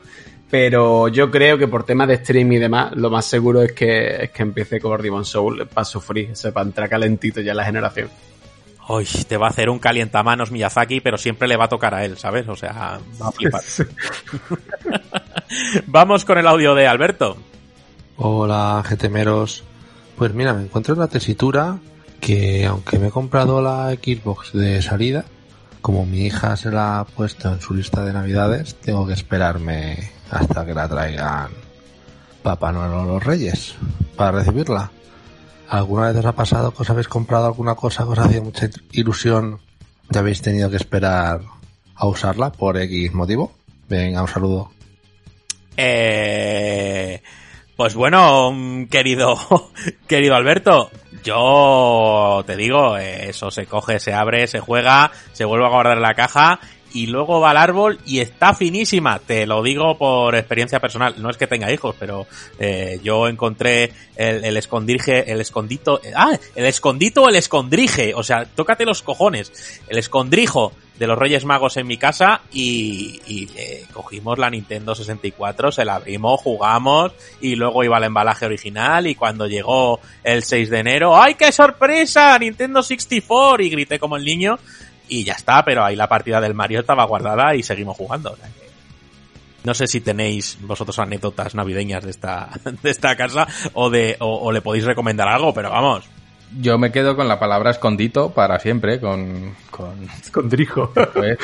Pero 0.50 1.08
yo 1.08 1.32
creo 1.32 1.58
que 1.58 1.68
por 1.68 1.84
temas 1.84 2.08
de 2.08 2.18
stream 2.18 2.52
y 2.52 2.58
demás, 2.58 2.92
lo 2.96 3.10
más 3.10 3.26
seguro 3.26 3.62
es 3.62 3.72
que, 3.72 4.24
es 4.24 4.32
que 4.32 4.44
empiece 4.44 4.82
con 4.82 5.02
Demon 5.02 5.24
Souls 5.24 5.68
para 5.68 5.86
sufrir, 5.86 6.32
o 6.32 6.52
para 6.52 6.66
entrar 6.66 6.90
calentito 6.90 7.40
ya 7.40 7.52
en 7.52 7.58
la 7.58 7.66
generación. 7.66 8.10
Uy, 8.90 9.08
te 9.28 9.38
va 9.38 9.48
a 9.48 9.50
hacer 9.50 9.70
un 9.70 9.80
calientamanos 9.80 10.52
Miyazaki, 10.52 11.00
pero 11.00 11.18
siempre 11.18 11.48
le 11.48 11.56
va 11.56 11.66
a 11.66 11.70
tocar 11.70 11.96
a 11.96 12.06
él, 12.06 12.18
¿sabes? 12.18 12.48
O 12.48 12.56
sea, 12.56 13.00
va 13.22 13.30
a 13.30 13.32
flipar. 13.32 13.62
Vamos 15.88 16.26
con 16.26 16.38
el 16.38 16.48
audio 16.48 16.76
de 16.76 16.88
Alberto. 16.88 17.38
Hola, 18.18 18.84
GTMeros. 18.88 19.64
Pues 20.16 20.34
mira, 20.34 20.54
me 20.54 20.64
encuentro 20.64 20.94
en 20.94 21.00
la 21.00 21.08
tesitura 21.08 21.78
que 22.20 22.66
aunque 22.66 23.00
me 23.00 23.08
he 23.08 23.12
comprado 23.12 23.62
la 23.62 23.92
Xbox 23.92 24.54
de 24.54 24.82
salida, 24.82 25.26
como 25.82 26.06
mi 26.06 26.26
hija 26.26 26.58
se 26.58 26.72
la 26.72 27.00
ha 27.00 27.06
puesto 27.06 27.54
en 27.54 27.62
su 27.62 27.74
lista 27.74 28.04
de 28.04 28.14
navidades, 28.14 28.76
tengo 28.76 29.06
que 29.06 29.14
esperarme 29.14 30.12
hasta 30.32 30.66
que 30.66 30.74
la 30.74 30.88
traigan 30.88 31.50
Papá 32.42 32.72
Noel 32.72 32.92
o 32.92 33.06
los 33.06 33.24
Reyes 33.24 33.76
para 34.16 34.40
recibirla. 34.40 34.92
¿Alguna 35.70 36.08
vez 36.08 36.18
os 36.18 36.26
ha 36.26 36.32
pasado 36.34 36.74
que 36.74 36.84
os 36.84 36.90
habéis 36.90 37.08
comprado 37.08 37.46
alguna 37.46 37.76
cosa 37.76 38.04
que 38.04 38.12
os 38.12 38.20
hacía 38.20 38.42
mucha 38.42 38.70
ilusión 38.92 39.60
y 40.12 40.18
habéis 40.18 40.42
tenido 40.42 40.70
que 40.70 40.78
esperar 40.78 41.42
a 41.96 42.08
usarla 42.08 42.52
por 42.52 42.78
X 42.78 43.14
motivo? 43.14 43.52
Venga, 43.90 44.22
un 44.22 44.28
saludo. 44.28 44.72
Eh, 45.78 47.22
pues 47.76 47.96
bueno, 47.96 48.54
querido, 48.90 49.38
querido 50.08 50.36
Alberto, 50.36 50.90
yo 51.26 52.44
te 52.46 52.56
digo, 52.56 52.98
eso 52.98 53.52
se 53.52 53.66
coge, 53.66 54.00
se 54.00 54.14
abre, 54.14 54.48
se 54.48 54.60
juega, 54.60 55.12
se 55.34 55.44
vuelve 55.44 55.66
a 55.66 55.70
guardar 55.70 55.98
la 55.98 56.14
caja 56.14 56.60
y 56.96 57.08
luego 57.08 57.42
va 57.42 57.50
al 57.50 57.58
árbol 57.58 58.00
y 58.06 58.20
está 58.20 58.54
finísima. 58.54 59.20
Te 59.20 59.46
lo 59.46 59.62
digo 59.62 59.98
por 59.98 60.34
experiencia 60.34 60.80
personal. 60.80 61.16
No 61.18 61.30
es 61.30 61.36
que 61.36 61.46
tenga 61.46 61.70
hijos, 61.70 61.94
pero 62.00 62.26
eh, 62.58 63.02
yo 63.04 63.28
encontré 63.28 63.92
el, 64.16 64.46
el 64.46 64.56
el 64.56 65.42
escondito, 65.42 66.00
ah, 66.16 66.40
el 66.56 66.66
escondito 66.66 67.24
o 67.24 67.30
el 67.30 67.36
escondrije. 67.36 68.14
O 68.16 68.24
sea, 68.24 68.46
tócate 68.46 68.86
los 68.86 69.02
cojones. 69.02 69.82
El 69.90 69.98
escondrijo 69.98 70.72
de 70.98 71.08
los 71.08 71.20
Reyes 71.20 71.44
Magos 71.44 71.76
en 71.76 71.88
mi 71.88 71.98
casa 71.98 72.42
y, 72.54 73.20
y 73.28 73.50
eh, 73.58 73.86
cogimos 73.92 74.38
la 74.38 74.50
Nintendo 74.50 74.96
64, 74.96 75.74
se 75.74 75.84
la 75.84 75.96
abrimos, 75.96 76.40
jugamos 76.40 77.12
y 77.42 77.56
luego 77.56 77.84
iba 77.84 77.98
el 77.98 78.06
embalaje 78.06 78.46
original 78.46 79.06
y 79.08 79.16
cuando 79.16 79.48
llegó 79.48 80.00
el 80.24 80.44
6 80.44 80.70
de 80.70 80.80
enero, 80.80 81.22
¡ay 81.22 81.36
qué 81.36 81.52
sorpresa! 81.52 82.40
Nintendo 82.40 82.82
64 82.82 83.64
y 83.64 83.70
grité 83.70 84.00
como 84.00 84.16
el 84.16 84.24
niño 84.24 84.58
y 85.10 85.24
ya 85.24 85.34
está, 85.34 85.64
pero 85.66 85.84
ahí 85.84 85.96
la 85.96 86.08
partida 86.10 86.40
del 86.42 86.54
Mario 86.54 86.80
estaba 86.82 87.04
guardada 87.06 87.56
y 87.56 87.64
seguimos 87.64 87.98
jugando. 87.98 88.32
O 88.32 88.36
sea 88.36 88.48
que 88.48 88.66
no 89.64 89.74
sé 89.74 89.88
si 89.88 90.00
tenéis 90.02 90.58
vosotros 90.62 91.00
anécdotas 91.00 91.56
navideñas 91.56 92.04
de 92.04 92.12
esta, 92.12 92.50
de 92.84 92.90
esta 92.90 93.16
casa 93.16 93.48
o 93.74 93.90
de, 93.90 94.16
o, 94.20 94.36
o 94.48 94.52
le 94.52 94.62
podéis 94.62 94.86
recomendar 94.86 95.28
algo, 95.28 95.54
pero 95.54 95.72
vamos, 95.72 96.06
Yo 96.62 96.78
me 96.78 96.92
quedo 96.92 97.16
con 97.16 97.28
la 97.28 97.40
palabra 97.40 97.72
escondito 97.72 98.30
para 98.32 98.60
siempre, 98.60 99.00
con... 99.00 99.56
con 99.72 100.08
Escondrijo. 100.22 100.92
pues, 101.14 101.38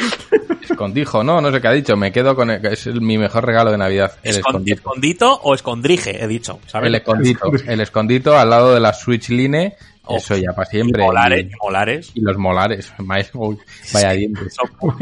escondijo, 0.70 1.24
no, 1.24 1.42
no 1.42 1.52
sé 1.52 1.60
qué 1.60 1.68
ha 1.68 1.72
dicho, 1.72 1.98
me 1.98 2.12
quedo 2.12 2.36
con... 2.36 2.52
el- 2.52 2.64
es 2.68 2.86
el- 2.86 3.02
mi 3.02 3.18
mejor 3.18 3.44
regalo 3.46 3.72
de 3.72 3.78
Navidad, 3.80 4.14
el 4.24 4.36
Escon- 4.36 4.38
escondito. 4.50 4.76
escondito 4.76 5.34
o 5.44 5.56
escondrije, 5.56 6.24
he 6.24 6.28
dicho, 6.28 6.60
¿sabes? 6.68 6.88
El 6.88 6.96
escondito, 6.96 7.52
el 7.68 7.82
escondito 7.82 8.38
al 8.38 8.50
lado 8.52 8.74
de 8.74 8.80
la 8.80 8.94
Switch 8.94 9.30
Line, 9.30 9.76
eso 10.18 10.36
ya 10.38 10.52
para 10.54 10.70
siempre. 10.70 11.04
Y 11.04 11.06
molares, 11.06 11.46
Y- 11.46 11.52
molares. 11.62 12.12
Y 12.16 12.22
los 12.22 12.38
molares, 12.38 12.94
vaya 12.98 14.12
dientes. 14.14 14.56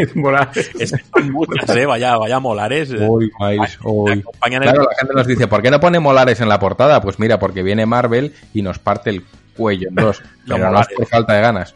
Es 0.56 0.92
que 0.92 0.98
son 0.98 1.32
muchas, 1.32 1.70
eh, 1.76 1.86
vaya, 1.86 2.18
vaya 2.18 2.40
molares. 2.40 2.92
eh. 2.92 2.98
Uy, 3.08 3.32
maíz, 3.40 3.78
uy. 3.84 4.12
acompañan 4.20 4.64
el- 4.64 4.70
Claro, 4.70 4.90
la 4.90 4.96
gente 5.00 5.14
nos 5.14 5.28
dice, 5.28 5.48
¿por 5.48 5.62
qué 5.62 5.72
no 5.72 5.80
pone 5.80 6.00
molares 6.00 6.40
en 6.42 6.50
la 6.50 6.60
portada? 6.60 7.02
Pues 7.02 7.20
mira, 7.20 7.40
porque 7.40 7.64
viene 7.64 7.86
Marvel 7.86 8.34
y 8.54 8.62
nos 8.62 8.80
parte 8.80 9.10
el 9.10 9.24
cuello 9.56 9.90
en 9.90 9.96
dos. 9.96 10.22
Pero 10.46 10.58
no 10.58 10.64
es 10.66 10.72
molares. 10.72 10.98
por 10.98 11.08
falta 11.08 11.34
de 11.34 11.42
ganas. 11.42 11.76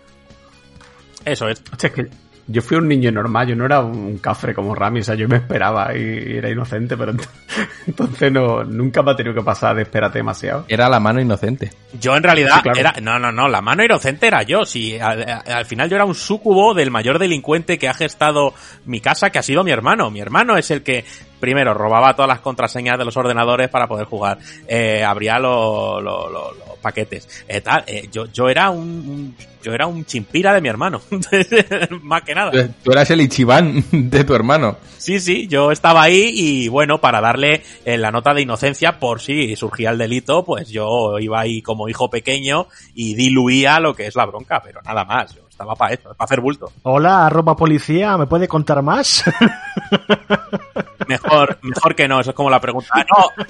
Eso 1.25 1.47
es. 1.47 1.61
Es 1.81 1.91
que 1.91 2.07
yo 2.47 2.61
fui 2.61 2.77
un 2.77 2.88
niño 2.88 3.11
normal, 3.11 3.47
yo 3.47 3.55
no 3.55 3.65
era 3.65 3.80
un 3.81 4.17
cafre 4.17 4.53
como 4.53 4.75
Rami, 4.75 4.99
o 4.99 5.03
sea, 5.03 5.15
yo 5.15 5.27
me 5.30 5.38
esperaba 5.38 5.95
y 5.97 6.35
era 6.38 6.49
inocente, 6.49 6.97
pero 6.97 7.13
ent- 7.13 7.27
entonces 7.88 8.31
no, 8.31 8.63
nunca 8.63 9.01
me 9.01 9.11
ha 9.11 9.15
tenido 9.15 9.33
que 9.35 9.41
pasar 9.41 9.75
de 9.75 9.83
espérate 9.83 10.19
demasiado. 10.19 10.65
Era 10.67 10.89
la 10.89 10.99
mano 10.99 11.22
inocente. 11.22 11.72
Yo 11.99 12.15
en 12.17 12.23
realidad 12.23 12.55
Sí, 12.57 12.61
claro. 12.63 12.80
era, 12.80 12.93
no, 13.01 13.17
no, 13.19 13.31
no, 13.31 13.47
la 13.47 13.61
mano 13.61 13.83
inocente 13.83 14.27
era 14.27 14.43
yo. 14.43 14.65
Si 14.65 14.99
al, 14.99 15.23
al 15.45 15.65
final 15.65 15.89
yo 15.89 15.95
era 15.95 16.05
un 16.05 16.15
súcubo 16.15 16.73
del 16.73 16.91
mayor 16.91 17.17
delincuente 17.19 17.77
que 17.77 17.88
ha 17.88 17.93
gestado 17.93 18.53
mi 18.85 18.99
casa, 18.99 19.30
que 19.30 19.39
ha 19.39 19.43
sido 19.43 19.63
mi 19.63 19.72
hermano. 19.72 20.11
Mi 20.11 20.19
hermano 20.19 20.57
es 20.57 20.69
el 20.72 20.83
que 20.83 21.05
primero 21.43 21.73
robaba 21.73 22.13
todas 22.15 22.30
las 22.30 22.39
contraseñas 22.39 22.97
de 22.97 23.03
los 23.03 23.17
ordenadores 23.17 23.67
para 23.67 23.85
poder 23.85 24.05
jugar, 24.05 24.38
eh, 24.65 25.03
abría 25.03 25.39
lo- 25.39 25.99
lo- 25.99 26.30
lo- 26.30 26.53
los 26.53 26.77
paquetes, 26.81 27.27
eh, 27.49 27.59
tal. 27.59 27.83
eh, 27.85 28.07
yo, 28.09 28.27
yo 28.31 28.47
era 28.47 28.69
un, 28.69 28.80
un- 28.80 29.35
yo 29.61 29.73
era 29.73 29.85
un 29.88 30.05
chimpira 30.05 30.53
de 30.53 30.61
mi 30.61 30.69
hermano, 30.69 31.01
más 32.01 32.22
que 32.23 32.33
nada. 32.33 32.51
Tú 32.81 32.91
eras 32.93 33.09
el 33.11 33.19
Ichiban 33.19 33.83
de 33.91 34.23
tu 34.23 34.33
hermano. 34.35 34.77
Sí, 34.97 35.19
sí, 35.19 35.47
yo 35.49 35.72
estaba 35.73 36.03
ahí 36.03 36.31
y 36.33 36.67
bueno, 36.69 37.01
para 37.01 37.19
darle 37.19 37.61
eh, 37.83 37.97
la 37.97 38.09
nota 38.11 38.33
de 38.33 38.41
inocencia 38.43 38.99
por 38.99 39.19
si 39.19 39.53
surgía 39.57 39.89
el 39.89 39.97
delito, 39.97 40.45
pues 40.45 40.69
yo 40.69 41.19
iba 41.19 41.41
ahí 41.41 41.61
como 41.61 41.89
hijo 41.89 42.09
pequeño 42.09 42.67
y 42.93 43.15
diluía 43.15 43.81
lo 43.81 43.93
que 43.95 44.07
es 44.07 44.15
la 44.15 44.25
bronca, 44.25 44.61
pero 44.63 44.81
nada 44.81 45.03
más, 45.03 45.35
yo 45.35 45.41
estaba 45.64 45.75
para 45.75 45.93
eso, 45.93 46.14
para 46.14 46.25
hacer 46.25 46.42
bulto. 46.42 46.72
Hola, 46.83 47.25
arroba 47.25 47.56
policía, 47.56 48.17
¿me 48.17 48.27
puede 48.27 48.48
contar 48.48 48.82
más? 48.82 49.24
Mejor, 51.08 51.59
mejor 51.61 51.95
que 51.95 52.08
no, 52.08 52.22
eso 52.22 52.30
es 52.30 52.35
como 52.35 52.50
la 52.50 52.61
pregunta. 52.61 52.90
Ah, 52.93 53.06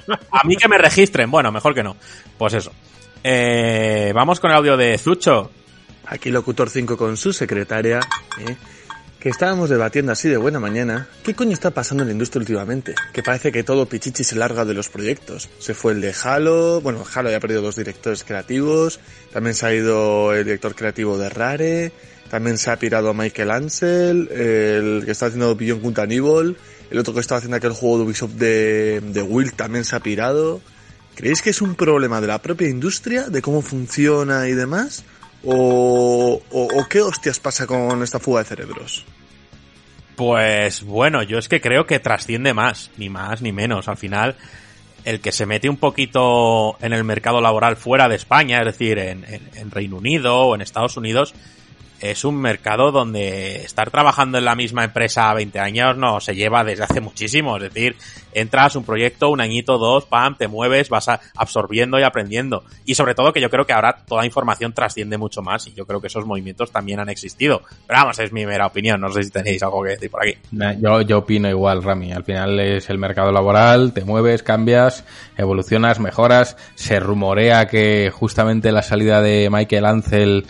no, 0.07 0.15
a 0.31 0.43
mí 0.43 0.55
que 0.55 0.67
me 0.67 0.77
registren, 0.77 1.29
bueno, 1.29 1.51
mejor 1.51 1.75
que 1.75 1.83
no. 1.83 1.95
Pues 2.35 2.55
eso. 2.55 2.71
Eh, 3.23 4.11
vamos 4.13 4.39
con 4.39 4.49
el 4.49 4.57
audio 4.57 4.75
de 4.75 4.97
Zucho. 4.97 5.51
Aquí 6.07 6.31
Locutor 6.31 6.69
5 6.69 6.97
con 6.97 7.15
su 7.15 7.31
secretaria, 7.31 7.99
¿eh? 8.39 8.57
Que 9.23 9.29
estábamos 9.29 9.69
debatiendo 9.69 10.11
así 10.11 10.27
de 10.27 10.35
buena 10.35 10.59
mañana. 10.59 11.07
¿Qué 11.23 11.33
coño 11.33 11.53
está 11.53 11.71
pasando 11.71 12.03
en 12.03 12.09
la 12.09 12.11
industria 12.11 12.41
últimamente? 12.41 12.93
Que 13.13 13.23
parece 13.23 13.53
que 13.53 13.63
todo 13.63 13.85
Pichichi 13.85 14.21
se 14.21 14.35
larga 14.35 14.65
de 14.65 14.73
los 14.73 14.89
proyectos. 14.89 15.49
Se 15.59 15.73
fue 15.73 15.93
el 15.93 16.01
de 16.01 16.13
Halo, 16.21 16.81
bueno, 16.81 17.05
Halo 17.15 17.31
ya 17.31 17.37
ha 17.37 17.39
perdido 17.39 17.61
dos 17.61 17.77
directores 17.77 18.25
creativos, 18.25 18.99
también 19.31 19.55
se 19.55 19.65
ha 19.65 19.73
ido 19.73 20.33
el 20.33 20.43
director 20.43 20.75
creativo 20.75 21.17
de 21.17 21.29
Rare, 21.29 21.93
también 22.29 22.57
se 22.57 22.69
ha 22.69 22.75
pirado 22.75 23.13
Michael 23.13 23.51
Ansel, 23.51 24.27
el 24.29 25.03
que 25.05 25.11
está 25.11 25.27
haciendo 25.27 25.55
Beyond 25.55 25.81
Good 25.81 25.99
Evil, 25.99 26.57
el 26.91 26.99
otro 26.99 27.13
que 27.13 27.21
está 27.21 27.37
haciendo 27.37 27.55
aquel 27.55 27.71
juego 27.71 27.99
de 27.99 28.03
Ubisoft 28.03 28.33
de, 28.33 28.99
de 28.99 29.21
Will 29.21 29.53
también 29.53 29.85
se 29.85 29.95
ha 29.95 30.01
pirado. 30.01 30.59
¿Creéis 31.15 31.41
que 31.41 31.51
es 31.51 31.61
un 31.61 31.75
problema 31.75 32.19
de 32.19 32.27
la 32.27 32.41
propia 32.41 32.67
industria, 32.67 33.29
de 33.29 33.41
cómo 33.41 33.61
funciona 33.61 34.49
y 34.49 34.53
demás? 34.53 35.05
¿O, 35.45 36.41
o, 36.51 36.87
qué 36.89 37.01
hostias 37.01 37.39
pasa 37.39 37.67
con 37.67 38.01
esta 38.03 38.19
fuga 38.19 38.39
de 38.43 38.45
cerebros? 38.49 39.05
Pues 40.15 40.83
bueno, 40.83 41.23
yo 41.23 41.37
es 41.39 41.49
que 41.49 41.59
creo 41.59 41.85
que 41.85 41.99
trasciende 41.99 42.53
más, 42.53 42.91
ni 42.97 43.09
más 43.09 43.41
ni 43.41 43.51
menos. 43.51 43.87
Al 43.87 43.97
final, 43.97 44.35
el 45.05 45.19
que 45.19 45.31
se 45.31 45.45
mete 45.45 45.69
un 45.69 45.77
poquito 45.77 46.77
en 46.81 46.93
el 46.93 47.03
mercado 47.03 47.41
laboral 47.41 47.75
fuera 47.77 48.07
de 48.07 48.15
España, 48.15 48.59
es 48.59 48.65
decir, 48.65 48.99
en, 48.99 49.23
en- 49.25 49.49
en 49.55 49.71
Reino 49.71 49.97
Unido 49.97 50.37
o 50.39 50.55
en 50.55 50.61
Estados 50.61 50.97
Unidos, 50.97 51.33
es 52.11 52.25
un 52.25 52.35
mercado 52.35 52.91
donde 52.91 53.57
estar 53.63 53.89
trabajando 53.89 54.37
en 54.37 54.43
la 54.45 54.55
misma 54.55 54.83
empresa 54.83 55.29
a 55.29 55.33
20 55.35 55.57
años 55.59 55.95
no 55.97 56.19
se 56.19 56.35
lleva 56.35 56.63
desde 56.63 56.83
hace 56.83 56.99
muchísimo. 56.99 57.55
Es 57.57 57.63
decir, 57.63 57.95
entras 58.33 58.75
un 58.75 58.83
proyecto, 58.83 59.29
un 59.29 59.39
añito, 59.39 59.77
dos, 59.77 60.03
pam, 60.05 60.35
te 60.37 60.47
mueves, 60.49 60.89
vas 60.89 61.07
a- 61.07 61.21
absorbiendo 61.37 61.97
y 61.99 62.03
aprendiendo. 62.03 62.65
Y 62.85 62.95
sobre 62.95 63.15
todo 63.15 63.31
que 63.31 63.39
yo 63.39 63.49
creo 63.49 63.65
que 63.65 63.71
ahora 63.71 64.03
toda 64.05 64.25
información 64.25 64.73
trasciende 64.73 65.17
mucho 65.17 65.41
más 65.41 65.65
y 65.67 65.73
yo 65.73 65.85
creo 65.85 66.01
que 66.01 66.07
esos 66.07 66.25
movimientos 66.25 66.71
también 66.71 66.99
han 66.99 67.07
existido. 67.09 67.61
Pero 67.87 67.99
vamos, 68.01 68.19
es 68.19 68.33
mi 68.33 68.45
mera 68.45 68.67
opinión, 68.67 68.99
no 68.99 69.09
sé 69.13 69.23
si 69.23 69.31
tenéis 69.31 69.63
algo 69.63 69.81
que 69.83 69.91
decir 69.91 70.11
por 70.11 70.23
aquí. 70.23 70.37
Yo, 70.81 71.01
yo 71.01 71.19
opino 71.19 71.49
igual, 71.49 71.81
Rami. 71.83 72.11
Al 72.11 72.25
final 72.25 72.59
es 72.59 72.89
el 72.89 72.97
mercado 72.97 73.31
laboral, 73.31 73.93
te 73.93 74.03
mueves, 74.03 74.43
cambias, 74.43 75.05
evolucionas, 75.37 75.99
mejoras. 75.99 76.57
Se 76.75 76.99
rumorea 76.99 77.67
que 77.67 78.11
justamente 78.13 78.71
la 78.73 78.81
salida 78.81 79.21
de 79.21 79.49
Michael 79.49 79.85
Ansel 79.85 80.45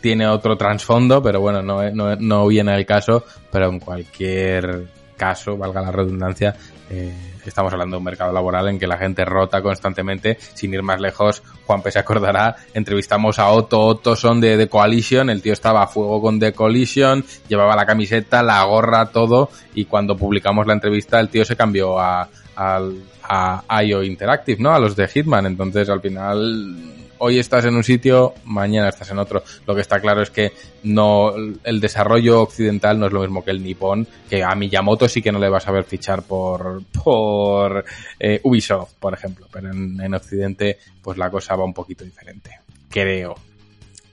tiene 0.00 0.26
otro 0.28 0.56
trasfondo, 0.56 1.22
pero 1.22 1.40
bueno, 1.40 1.62
no, 1.62 1.90
no, 1.90 2.16
no 2.16 2.46
viene 2.46 2.72
al 2.72 2.86
caso. 2.86 3.24
Pero 3.50 3.68
en 3.68 3.80
cualquier 3.80 4.86
caso, 5.16 5.56
valga 5.56 5.80
la 5.80 5.90
redundancia, 5.90 6.54
eh, 6.90 7.12
estamos 7.46 7.72
hablando 7.72 7.96
de 7.96 7.98
un 7.98 8.04
mercado 8.04 8.32
laboral 8.32 8.68
en 8.68 8.78
que 8.78 8.86
la 8.86 8.98
gente 8.98 9.24
rota 9.24 9.62
constantemente. 9.62 10.36
Sin 10.54 10.74
ir 10.74 10.82
más 10.82 11.00
lejos, 11.00 11.42
Juanpe 11.66 11.90
se 11.90 11.98
acordará, 11.98 12.54
entrevistamos 12.74 13.38
a 13.38 13.48
Otto 13.50 13.80
Ottoson 13.80 14.40
de 14.40 14.58
The 14.58 14.68
Coalition, 14.68 15.30
el 15.30 15.40
tío 15.42 15.54
estaba 15.54 15.82
a 15.82 15.86
fuego 15.86 16.20
con 16.20 16.38
The 16.38 16.52
Coalition, 16.52 17.24
llevaba 17.48 17.74
la 17.74 17.86
camiseta, 17.86 18.42
la 18.42 18.62
gorra, 18.64 19.06
todo, 19.06 19.48
y 19.74 19.86
cuando 19.86 20.16
publicamos 20.16 20.66
la 20.66 20.74
entrevista 20.74 21.18
el 21.18 21.28
tío 21.30 21.44
se 21.46 21.56
cambió 21.56 21.98
a, 21.98 22.28
al- 22.56 23.02
a 23.28 23.82
IO 23.84 24.02
Interactive, 24.04 24.62
¿no? 24.62 24.72
A 24.72 24.78
los 24.78 24.94
de 24.94 25.08
Hitman, 25.08 25.46
entonces 25.46 25.88
al 25.88 26.00
final 26.00 26.92
hoy 27.18 27.38
estás 27.38 27.64
en 27.64 27.74
un 27.76 27.82
sitio, 27.84 28.34
mañana 28.44 28.88
estás 28.88 29.10
en 29.10 29.18
otro. 29.18 29.42
Lo 29.66 29.74
que 29.74 29.80
está 29.80 30.00
claro 30.00 30.22
es 30.22 30.30
que 30.30 30.52
no 30.84 31.34
el 31.64 31.80
desarrollo 31.80 32.42
occidental 32.42 32.98
no 32.98 33.06
es 33.06 33.12
lo 33.12 33.20
mismo 33.20 33.44
que 33.44 33.50
el 33.50 33.62
nipón, 33.62 34.06
que 34.28 34.42
a 34.42 34.54
Miyamoto 34.54 35.08
sí 35.08 35.22
que 35.22 35.32
no 35.32 35.38
le 35.38 35.48
vas 35.48 35.66
a 35.68 35.72
ver 35.72 35.84
fichar 35.84 36.22
por 36.22 36.82
por 37.04 37.84
eh, 38.18 38.40
Ubisoft, 38.44 38.94
por 39.00 39.14
ejemplo, 39.14 39.46
pero 39.52 39.70
en, 39.70 40.00
en 40.00 40.14
occidente 40.14 40.78
pues 41.02 41.18
la 41.18 41.30
cosa 41.30 41.54
va 41.56 41.64
un 41.64 41.74
poquito 41.74 42.04
diferente, 42.04 42.50
creo. 42.90 43.34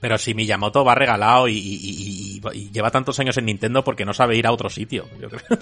Pero 0.00 0.18
si 0.18 0.34
Miyamoto 0.34 0.84
va 0.84 0.94
regalado 0.94 1.48
y, 1.48 1.56
y- 1.56 1.74
y- 1.80 2.40
y- 2.52 2.58
y 2.58 2.70
lleva 2.70 2.90
tantos 2.90 3.18
años 3.20 3.38
en 3.38 3.46
Nintendo 3.46 3.82
porque 3.82 4.04
no 4.04 4.12
sabe 4.12 4.36
ir 4.36 4.46
a 4.46 4.52
otro 4.52 4.68
sitio. 4.68 5.06
Yo 5.18 5.30
creo. 5.30 5.58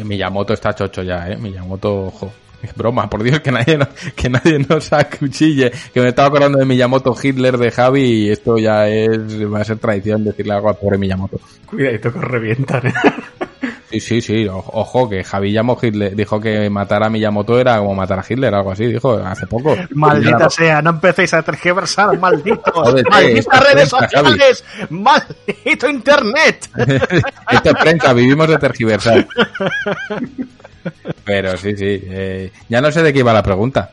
Miyamoto 0.04 0.52
está 0.52 0.72
chocho 0.72 1.02
ya, 1.02 1.28
eh. 1.28 1.36
Miyamoto, 1.36 2.06
ojo. 2.06 2.32
Broma, 2.74 3.08
por 3.10 3.22
Dios, 3.22 3.40
que 3.40 3.50
nadie, 3.52 3.76
no- 3.78 3.88
que 4.16 4.28
nadie 4.28 4.58
nos 4.58 4.92
acuchille. 4.92 5.70
Que 5.92 6.00
me 6.00 6.08
estaba 6.08 6.28
acordando 6.28 6.58
de 6.58 6.64
Miyamoto 6.64 7.14
Hitler 7.20 7.58
de 7.58 7.70
Javi 7.70 8.02
y 8.02 8.30
esto 8.30 8.58
ya 8.58 8.88
es, 8.88 9.10
va 9.52 9.60
a 9.60 9.64
ser 9.64 9.78
tradición 9.78 10.24
decirle 10.24 10.54
algo 10.54 10.68
al 10.68 10.76
pobre 10.76 10.98
Miyamoto. 10.98 11.40
Cuidadito 11.66 12.12
que 12.12 12.18
os 12.18 12.24
revientan. 12.24 12.86
¿eh? 12.86 12.92
Sí, 13.90 14.00
sí, 14.00 14.20
sí, 14.20 14.46
o- 14.48 14.56
ojo, 14.58 15.08
que 15.08 15.22
Javi 15.24 15.52
llamó 15.52 15.78
Hitler, 15.80 16.14
dijo 16.16 16.40
que 16.40 16.68
matar 16.70 17.02
a 17.02 17.08
Miyamoto 17.10 17.58
era 17.58 17.78
como 17.78 17.94
matar 17.94 18.18
a 18.18 18.24
Hitler, 18.28 18.54
algo 18.54 18.72
así, 18.72 18.86
dijo 18.86 19.14
hace 19.18 19.46
poco. 19.46 19.76
Maldita 19.90 20.48
sea, 20.50 20.82
no 20.82 20.90
empecéis 20.90 21.32
a 21.34 21.42
tergiversar, 21.42 22.18
malditos. 22.18 22.62
Jódete, 22.74 23.08
Malditas 23.10 23.60
redes 23.60 23.90
prensa, 23.90 24.08
Javi. 24.12 24.30
sociales. 24.30 24.64
Maldito 24.90 25.88
internet. 25.88 26.68
Esto 27.50 27.70
es 27.70 27.76
prensa, 27.80 28.12
vivimos 28.12 28.48
de 28.48 28.58
tergiversar. 28.58 29.26
Pero 31.24 31.56
sí, 31.56 31.76
sí. 31.76 31.84
eh, 32.04 32.52
ya 32.68 32.80
no 32.80 32.90
sé 32.92 33.02
de 33.02 33.12
qué 33.12 33.20
iba 33.20 33.32
la 33.32 33.42
pregunta. 33.42 33.90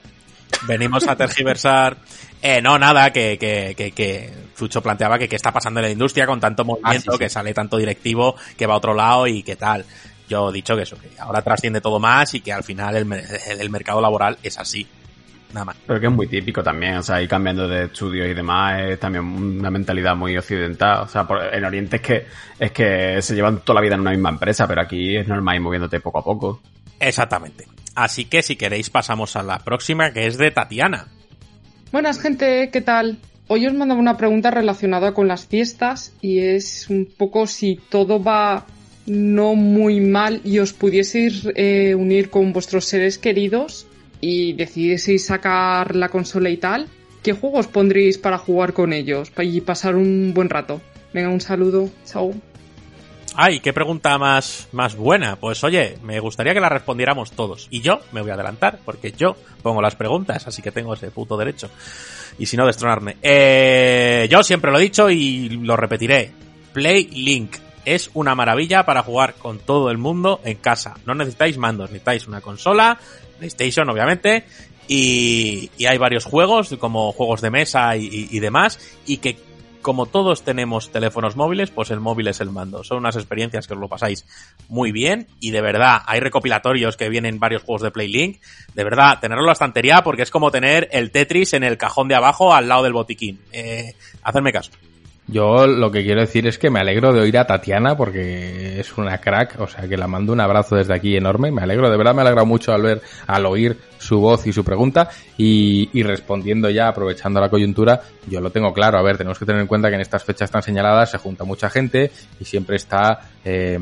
Venimos 0.68 1.08
a 1.08 1.16
tergiversar 1.16 1.96
Eh, 2.42 2.62
no, 2.62 2.80
nada, 2.80 3.12
que, 3.12 3.38
que, 3.38 3.76
que, 3.78 3.92
que 3.92 4.30
Zucho 4.58 4.82
planteaba 4.82 5.20
que 5.20 5.30
qué 5.30 5.36
está 5.36 5.52
pasando 5.52 5.80
en 5.80 5.86
la 5.86 5.92
industria 5.92 6.26
con 6.26 6.40
tanto 6.40 6.66
movimiento, 6.66 7.12
sí, 7.12 7.18
sí. 7.18 7.24
que 7.24 7.30
sale 7.30 7.54
tanto 7.54 7.78
directivo, 7.78 8.36
que 8.58 8.66
va 8.66 8.74
a 8.74 8.78
otro 8.78 8.94
lado 8.96 9.28
y 9.28 9.44
qué 9.44 9.56
tal. 9.56 9.86
Yo 10.28 10.50
he 10.50 10.54
dicho 10.54 10.76
que 10.76 10.84
eso, 10.84 10.98
que 11.00 11.10
ahora 11.20 11.42
trasciende 11.42 11.82
todo 11.82 12.00
más 12.00 12.34
y 12.34 12.42
que 12.42 12.52
al 12.54 12.64
final 12.64 12.96
el, 12.96 13.12
el 13.60 13.70
mercado 13.70 14.02
laboral 14.02 14.38
es 14.42 14.58
así. 14.58 14.88
Nada 15.54 15.66
más. 15.66 15.76
Pero 15.86 16.00
que 16.00 16.06
es 16.08 16.12
muy 16.14 16.28
típico 16.28 16.64
también, 16.64 16.96
o 16.96 17.04
sea, 17.04 17.22
ir 17.22 17.28
cambiando 17.28 17.68
de 17.68 17.84
estudios 17.84 18.26
y 18.26 18.34
demás 18.34 18.82
es 18.84 18.98
también 19.00 19.26
una 19.26 19.70
mentalidad 19.70 20.16
muy 20.16 20.38
occidental. 20.38 21.02
O 21.02 21.08
sea, 21.10 21.28
por- 21.28 21.44
en 21.54 21.66
Oriente 21.66 21.98
es 21.98 22.02
que, 22.02 22.26
es 22.58 22.72
que 22.72 23.22
se 23.22 23.36
llevan 23.36 23.60
toda 23.60 23.76
la 23.76 23.82
vida 23.82 23.96
en 23.96 24.02
una 24.02 24.12
misma 24.12 24.30
empresa, 24.30 24.66
pero 24.66 24.82
aquí 24.82 25.18
es 25.18 25.28
normal 25.28 25.56
ir 25.58 25.62
moviéndote 25.62 26.00
poco 26.00 26.20
a 26.20 26.24
poco. 26.24 26.62
Exactamente. 27.00 27.68
Así 27.96 28.26
que 28.26 28.42
si 28.42 28.56
queréis 28.56 28.90
pasamos 28.90 29.36
a 29.36 29.44
la 29.44 29.60
próxima, 29.60 30.12
que 30.14 30.26
es 30.26 30.38
de 30.38 30.52
Tatiana. 30.52 31.08
Buenas 31.92 32.22
gente, 32.22 32.70
¿qué 32.72 32.80
tal? 32.80 33.18
Hoy 33.50 33.68
os 33.68 33.74
mandaba 33.74 34.00
una 34.00 34.16
pregunta 34.16 34.50
relacionada 34.50 35.14
con 35.14 35.28
las 35.28 35.46
fiestas 35.46 36.14
y 36.22 36.40
es 36.40 36.90
un 36.90 37.06
poco 37.06 37.48
si 37.48 37.78
todo 37.90 38.24
va 38.24 38.66
no 39.06 39.56
muy 39.56 40.00
mal 40.00 40.40
y 40.46 40.60
os 40.60 40.72
pudieseis 40.72 41.46
eh, 41.54 41.94
unir 41.94 42.30
con 42.30 42.54
vuestros 42.54 42.86
seres 42.86 43.18
queridos 43.18 43.88
y 44.22 44.54
decidieseis 44.54 45.26
sacar 45.26 45.98
la 45.98 46.08
consola 46.08 46.50
y 46.50 46.56
tal, 46.56 46.88
¿qué 47.24 47.34
juegos 47.34 47.68
pondréis 47.68 48.18
para 48.18 48.38
jugar 48.38 48.72
con 48.72 48.94
ellos 48.94 49.30
y 49.42 49.60
pasar 49.60 49.98
un 49.98 50.34
buen 50.34 50.50
rato? 50.50 50.80
Venga, 51.14 51.28
un 51.28 51.42
saludo, 51.42 51.90
chao. 52.06 52.34
Ay, 53.36 53.62
qué 53.62 53.72
pregunta 53.72 54.18
más, 54.18 54.68
más 54.74 54.96
buena. 54.96 55.38
Pues 55.38 55.64
oye, 55.64 55.98
me 56.04 56.20
gustaría 56.20 56.54
que 56.54 56.60
la 56.60 56.68
respondiéramos 56.70 57.32
todos. 57.32 57.68
Y 57.72 57.80
yo 57.82 58.00
me 58.12 58.22
voy 58.22 58.32
a 58.32 58.34
adelantar, 58.34 58.80
porque 58.84 59.14
yo 59.14 59.38
pongo 59.64 59.82
las 59.82 59.96
preguntas, 59.96 60.48
así 60.48 60.62
que 60.62 60.72
tengo 60.72 60.94
ese 60.94 61.12
puto 61.12 61.38
derecho. 61.38 61.70
Y 62.38 62.46
si 62.46 62.58
no, 62.58 62.66
destronarme. 62.66 63.18
Eh, 63.22 64.28
yo 64.30 64.44
siempre 64.44 64.70
lo 64.72 64.80
he 64.80 64.82
dicho 64.84 65.10
y 65.10 65.50
lo 65.50 65.78
repetiré. 65.78 66.32
Play 66.74 67.06
Link 67.06 67.56
es 67.86 68.12
una 68.14 68.36
maravilla 68.36 68.86
para 68.86 69.02
jugar 69.02 69.36
con 69.36 69.60
todo 69.60 69.90
el 69.92 69.98
mundo 69.98 70.42
en 70.44 70.58
casa. 70.58 70.96
No 71.06 71.16
necesitáis 71.16 71.58
mandos, 71.58 71.90
necesitáis 71.90 72.28
una 72.28 72.42
consola, 72.42 73.00
PlayStation 73.40 73.90
obviamente, 73.90 74.44
y, 74.90 75.70
y 75.78 75.86
hay 75.86 75.98
varios 75.98 76.26
juegos, 76.26 76.76
como 76.80 77.12
juegos 77.14 77.42
de 77.42 77.50
mesa 77.50 77.96
y, 77.96 78.06
y- 78.08 78.28
y 78.32 78.40
demás, 78.40 78.78
y 79.06 79.18
que 79.18 79.38
como 79.82 80.06
todos 80.06 80.44
tenemos 80.44 80.92
teléfonos 80.92 81.36
móviles, 81.36 81.72
pues 81.72 81.92
el 81.92 82.00
móvil 82.00 82.28
es 82.28 82.42
el 82.42 82.52
mando. 82.52 82.84
Son 82.84 82.98
unas 82.98 83.16
experiencias 83.16 83.68
que 83.68 83.74
os 83.74 83.80
lo 83.80 83.88
pasáis 83.88 84.26
muy 84.70 84.92
bien 84.92 85.28
y 85.40 85.52
de 85.52 85.62
verdad 85.62 86.02
hay 86.06 86.20
recopilatorios 86.20 86.98
que 86.98 87.10
vienen 87.10 87.40
varios 87.40 87.64
juegos 87.64 87.82
de 87.82 87.92
Playlink. 87.92 88.42
De 88.74 88.84
verdad, 88.84 89.20
tenerlo 89.20 89.44
en 89.44 89.48
la 89.48 89.54
estantería 89.54 90.04
porque 90.04 90.24
es 90.24 90.32
como 90.32 90.52
tener 90.52 90.90
el 90.92 91.12
Tetris 91.12 91.54
en 91.54 91.64
el 91.64 91.78
cajón 91.78 92.08
de 92.08 92.16
abajo 92.16 92.54
al 92.54 92.68
lado 92.68 92.84
del 92.84 92.94
botiquín. 92.94 93.40
Eh, 93.52 93.96
hacerme 94.24 94.54
caso. 94.54 94.72
Yo 95.28 95.66
lo 95.68 95.92
que 95.92 96.04
quiero 96.04 96.20
decir 96.20 96.48
es 96.48 96.58
que 96.58 96.70
me 96.70 96.80
alegro 96.80 97.14
de 97.14 97.22
oír 97.22 97.38
a 97.38 97.46
Tatiana 97.46 97.96
porque 97.96 98.80
es 98.80 98.98
una 98.98 99.20
crack, 99.20 99.60
o 99.60 99.68
sea 99.68 99.88
que 99.88 99.96
la 99.96 100.08
mando 100.08 100.34
un 100.34 100.42
abrazo 100.42 100.76
desde 100.76 100.94
aquí 100.94 101.16
enorme, 101.16 101.52
me 101.52 101.62
alegro, 101.62 101.90
de 101.90 101.96
verdad 101.96 102.14
me 102.16 102.22
alegra 102.22 102.44
mucho 102.44 102.74
al 102.74 102.82
ver, 102.82 103.02
al 103.28 103.46
oír 103.46 103.78
su 103.98 104.20
voz 104.20 104.46
y 104.48 104.52
su 104.52 104.66
pregunta 104.66 105.10
y, 105.38 105.90
y 105.94 106.04
respondiendo 106.04 106.70
ya, 106.70 106.88
aprovechando 106.88 107.40
la 107.40 107.50
coyuntura, 107.50 108.02
yo 108.28 108.42
lo 108.42 108.50
tengo 108.50 108.74
claro, 108.74 108.98
a 108.98 109.04
ver, 109.04 109.18
tenemos 109.18 109.40
que 109.40 109.46
tener 109.46 109.62
en 109.62 109.68
cuenta 109.68 109.90
que 109.90 109.96
en 109.96 110.02
estas 110.02 110.24
fechas 110.24 110.52
tan 110.52 110.64
señaladas 110.64 111.12
se 111.12 111.18
junta 111.18 111.46
mucha 111.46 111.70
gente 111.70 112.12
y 112.40 112.44
siempre 112.44 112.76
está 112.76 113.30
eh, 113.46 113.80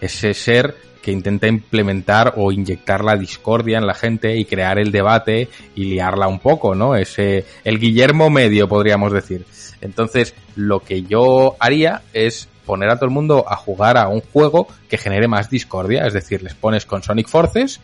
ese 0.00 0.34
ser 0.34 0.74
que 1.06 1.12
intenta 1.12 1.46
implementar 1.46 2.34
o 2.36 2.50
inyectar 2.50 3.04
la 3.04 3.16
discordia 3.16 3.78
en 3.78 3.86
la 3.86 3.94
gente 3.94 4.36
y 4.36 4.44
crear 4.44 4.76
el 4.80 4.90
debate 4.90 5.48
y 5.76 5.84
liarla 5.84 6.26
un 6.26 6.40
poco, 6.40 6.74
¿no? 6.74 6.96
Ese, 6.96 7.44
el 7.62 7.78
Guillermo 7.78 8.28
medio, 8.28 8.66
podríamos 8.66 9.12
decir. 9.12 9.46
Entonces, 9.80 10.34
lo 10.54 10.80
que 10.80 11.02
yo 11.02 11.56
haría 11.60 12.02
es 12.12 12.48
poner 12.64 12.90
a 12.90 12.96
todo 12.96 13.06
el 13.06 13.14
mundo 13.14 13.44
a 13.48 13.56
jugar 13.56 13.96
a 13.96 14.08
un 14.08 14.20
juego 14.20 14.66
que 14.88 14.98
genere 14.98 15.28
más 15.28 15.48
discordia, 15.50 16.06
es 16.06 16.12
decir, 16.12 16.42
les 16.42 16.54
pones 16.54 16.84
con 16.84 17.02
Sonic 17.02 17.28
Forces, 17.28 17.80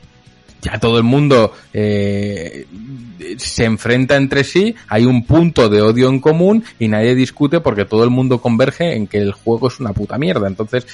ya 0.62 0.79
todo 0.79 0.97
el 0.97 1.03
mundo 1.03 1.53
eh, 1.73 2.67
se 3.37 3.65
enfrenta 3.65 4.17
entre 4.17 4.45
sí, 4.45 4.75
hay 4.89 5.05
un 5.05 5.27
punto 5.27 5.69
de 5.69 5.83
odio 5.83 6.09
en 6.09 6.21
común 6.21 6.65
y 6.79 6.87
nadie 6.87 7.17
discute 7.17 7.61
porque 7.61 7.85
todo 7.85 8.05
el 8.05 8.11
mundo 8.11 8.41
converge 8.41 8.95
en 8.95 9.09
que 9.09 9.19
el 9.19 9.33
juego 9.33 9.69
es 9.69 9.81
una 9.81 9.93
puta 9.93 10.19
mierda. 10.19 10.47
Entonces, 10.47 10.87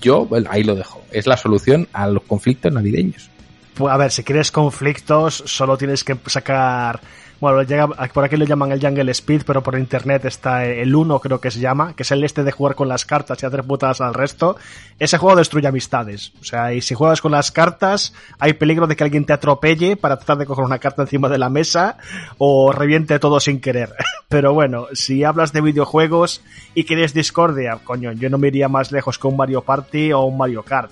yo 0.00 0.28
ahí 0.50 0.64
lo 0.64 0.74
dejo. 0.74 1.02
Es 1.12 1.28
la 1.28 1.36
solución 1.36 1.86
a 1.92 2.08
los 2.08 2.24
conflictos 2.24 2.72
navideños. 2.72 3.30
Pues, 3.74 3.94
a 3.94 3.96
ver, 3.96 4.10
si 4.10 4.24
quieres 4.24 4.50
conflictos, 4.50 5.44
solo 5.46 5.78
tienes 5.78 6.02
que 6.02 6.16
sacar. 6.26 7.00
Bueno, 7.40 7.62
llega, 7.62 7.86
por 7.86 8.24
aquí 8.24 8.36
lo 8.36 8.44
llaman 8.44 8.72
el 8.72 8.80
Jungle 8.80 9.12
Speed, 9.12 9.42
pero 9.46 9.62
por 9.62 9.78
internet 9.78 10.24
está 10.24 10.64
el 10.64 10.92
1, 10.92 11.20
creo 11.20 11.40
que 11.40 11.52
se 11.52 11.60
llama, 11.60 11.94
que 11.94 12.02
es 12.02 12.10
el 12.10 12.24
este 12.24 12.42
de 12.42 12.50
jugar 12.50 12.74
con 12.74 12.88
las 12.88 13.04
cartas 13.04 13.40
y 13.40 13.46
hacer 13.46 13.62
putadas 13.62 14.00
al 14.00 14.12
resto. 14.12 14.56
Ese 14.98 15.18
juego 15.18 15.36
destruye 15.36 15.68
amistades. 15.68 16.32
O 16.40 16.44
sea, 16.44 16.72
y 16.72 16.80
si 16.80 16.96
juegas 16.96 17.20
con 17.20 17.30
las 17.30 17.52
cartas, 17.52 18.12
hay 18.40 18.54
peligro 18.54 18.88
de 18.88 18.96
que 18.96 19.04
alguien 19.04 19.24
te 19.24 19.32
atropelle 19.32 19.96
para 19.96 20.16
tratar 20.16 20.38
de 20.38 20.46
coger 20.46 20.64
una 20.64 20.80
carta 20.80 21.02
encima 21.02 21.28
de 21.28 21.38
la 21.38 21.48
mesa 21.48 21.96
o 22.38 22.72
reviente 22.72 23.20
todo 23.20 23.38
sin 23.38 23.60
querer. 23.60 23.94
Pero 24.28 24.52
bueno, 24.52 24.88
si 24.92 25.22
hablas 25.22 25.52
de 25.52 25.60
videojuegos 25.60 26.42
y 26.74 26.84
quieres 26.84 27.14
discordia, 27.14 27.78
coño, 27.84 28.10
yo 28.12 28.30
no 28.30 28.38
me 28.38 28.48
iría 28.48 28.68
más 28.68 28.90
lejos 28.90 29.16
que 29.16 29.28
un 29.28 29.36
Mario 29.36 29.62
Party 29.62 30.12
o 30.12 30.22
un 30.22 30.38
Mario 30.38 30.64
Kart. 30.64 30.90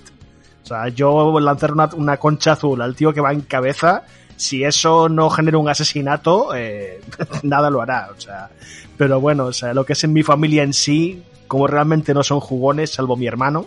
O 0.63 0.65
sea, 0.65 0.87
yo 0.87 1.37
lanzar 1.41 1.73
una, 1.73 1.89
una 1.93 2.15
concha 2.15 2.53
azul 2.53 2.81
al 2.81 2.95
tío 2.95 3.11
que 3.11 3.21
va 3.21 3.33
en 3.33 3.41
cabeza, 3.41 4.03
si 4.37 4.63
eso 4.63 5.09
no 5.09 5.29
genera 5.29 5.57
un 5.57 5.67
asesinato, 5.67 6.55
eh, 6.55 7.01
nada 7.43 7.69
lo 7.69 7.81
hará. 7.81 8.09
O 8.17 8.21
sea, 8.21 8.49
pero 8.97 9.19
bueno, 9.19 9.45
o 9.47 9.53
sea, 9.53 9.73
lo 9.73 9.85
que 9.85 9.93
es 9.93 10.03
en 10.05 10.13
mi 10.13 10.23
familia 10.23 10.63
en 10.63 10.71
sí, 10.73 11.23
como 11.47 11.67
realmente 11.67 12.13
no 12.13 12.23
son 12.23 12.39
jugones, 12.39 12.91
salvo 12.91 13.17
mi 13.17 13.27
hermano, 13.27 13.65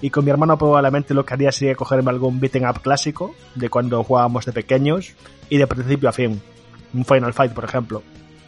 y 0.00 0.10
con 0.10 0.24
mi 0.24 0.30
hermano 0.30 0.56
probablemente 0.58 1.14
lo 1.14 1.24
que 1.24 1.34
haría 1.34 1.50
sería 1.52 1.74
cogerme 1.74 2.10
algún 2.10 2.38
beating 2.38 2.66
up 2.66 2.80
clásico 2.82 3.34
de 3.54 3.68
cuando 3.70 4.04
jugábamos 4.04 4.44
de 4.44 4.52
pequeños 4.52 5.12
y 5.48 5.56
de 5.58 5.66
principio 5.66 6.08
a 6.08 6.12
fin. 6.12 6.40
Un 6.92 7.04
Final 7.04 7.32
Fight, 7.32 7.52
por 7.52 7.64
ejemplo. 7.64 8.02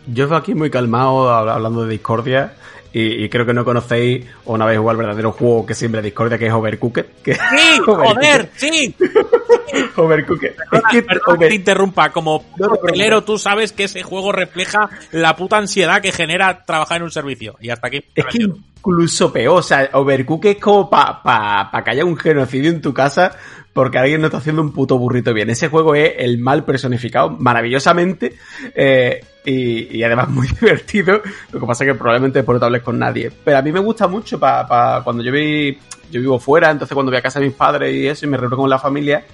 Yo 0.07 0.29
veo 0.29 0.39
aquí 0.39 0.55
muy 0.55 0.71
calmado 0.71 1.29
hab- 1.31 1.51
hablando 1.51 1.83
de 1.85 1.91
discordia 1.91 2.55
y, 2.97 3.25
y 3.25 3.29
creo 3.29 3.45
que 3.45 3.53
no 3.53 3.63
conocéis 3.63 4.25
o 4.47 4.57
no 4.57 4.65
habéis 4.65 4.81
jugado 4.81 4.99
el 4.99 5.07
verdadero 5.07 5.33
juego 5.33 5.67
que 5.67 5.75
siempre 5.75 6.01
discordia 6.01 6.39
que 6.39 6.47
es 6.47 6.53
Overcooked. 6.53 7.05
Que 7.23 7.35
¡Sí! 7.35 7.79
¡Joder! 7.85 8.49
¡Sí! 8.57 8.95
Overcooked. 9.97 10.55
Perdona, 10.71 11.07
perdona 11.07 11.39
que 11.39 11.49
te 11.49 11.55
interrumpa. 11.55 12.11
Como 12.11 12.43
papelero, 12.57 13.23
tú 13.23 13.37
sabes 13.37 13.73
que 13.73 13.85
ese 13.85 14.03
juego 14.03 14.33
refleja 14.33 14.89
la 15.11 15.37
puta 15.37 15.59
ansiedad 15.59 16.01
que 16.01 16.11
genera 16.11 16.65
trabajar 16.65 16.97
en 16.97 17.03
un 17.03 17.11
servicio. 17.11 17.59
Y 17.61 17.69
hasta 17.69 17.89
aquí. 17.89 18.03
Es 18.15 18.25
que 18.25 18.39
incluso 18.41 19.31
peor, 19.31 19.59
o 19.59 19.63
sea, 19.63 19.91
Overcooked 19.93 20.53
es 20.53 20.59
como 20.59 20.89
para 20.89 21.23
pa, 21.23 21.71
pa 21.71 21.85
que 21.85 21.91
haya 21.91 22.05
un 22.07 22.17
genocidio 22.17 22.71
en 22.71 22.81
tu 22.81 22.95
casa 22.95 23.37
porque 23.75 23.99
alguien 23.99 24.23
no 24.23 24.29
está 24.29 24.39
haciendo 24.39 24.63
un 24.63 24.73
puto 24.73 24.97
burrito 24.97 25.35
bien. 25.35 25.51
Ese 25.51 25.69
juego 25.69 25.95
es 25.95 26.15
el 26.17 26.39
mal 26.39 26.65
personificado 26.65 27.29
maravillosamente 27.29 28.39
eh, 28.75 29.23
y, 29.47 30.03
además 30.03 30.29
muy 30.29 30.47
divertido. 30.61 31.23
Lo 31.53 31.61
que 31.61 31.67
pasa 31.67 31.85
es 31.85 31.93
que 31.93 31.95
probablemente 31.99 32.41
después 32.41 32.57
no 32.57 32.61
te 32.61 32.67
hables 32.67 32.83
con 32.83 32.99
nadie. 32.99 33.31
Pero 33.45 33.59
a 33.59 33.63
mí 33.63 33.71
me 33.73 33.81
gusta 33.81 34.09
mucho 34.09 34.39
para 34.41 34.67
pa, 34.67 35.01
cuando 35.05 35.23
yo 35.23 35.31
vi, 35.33 35.79
yo 36.11 36.21
vivo 36.21 36.39
fuera, 36.39 36.71
entonces 36.71 36.95
cuando 36.95 37.11
voy 37.13 37.19
a 37.19 37.23
casa 37.23 37.39
de 37.41 37.47
mis 37.47 37.55
padres 37.55 37.95
y 37.95 38.07
eso 38.07 38.27
y 38.27 38.29
me 38.29 38.37
reúno 38.37 38.57
con 38.57 38.69
la 38.69 38.79
familia, 38.79 39.25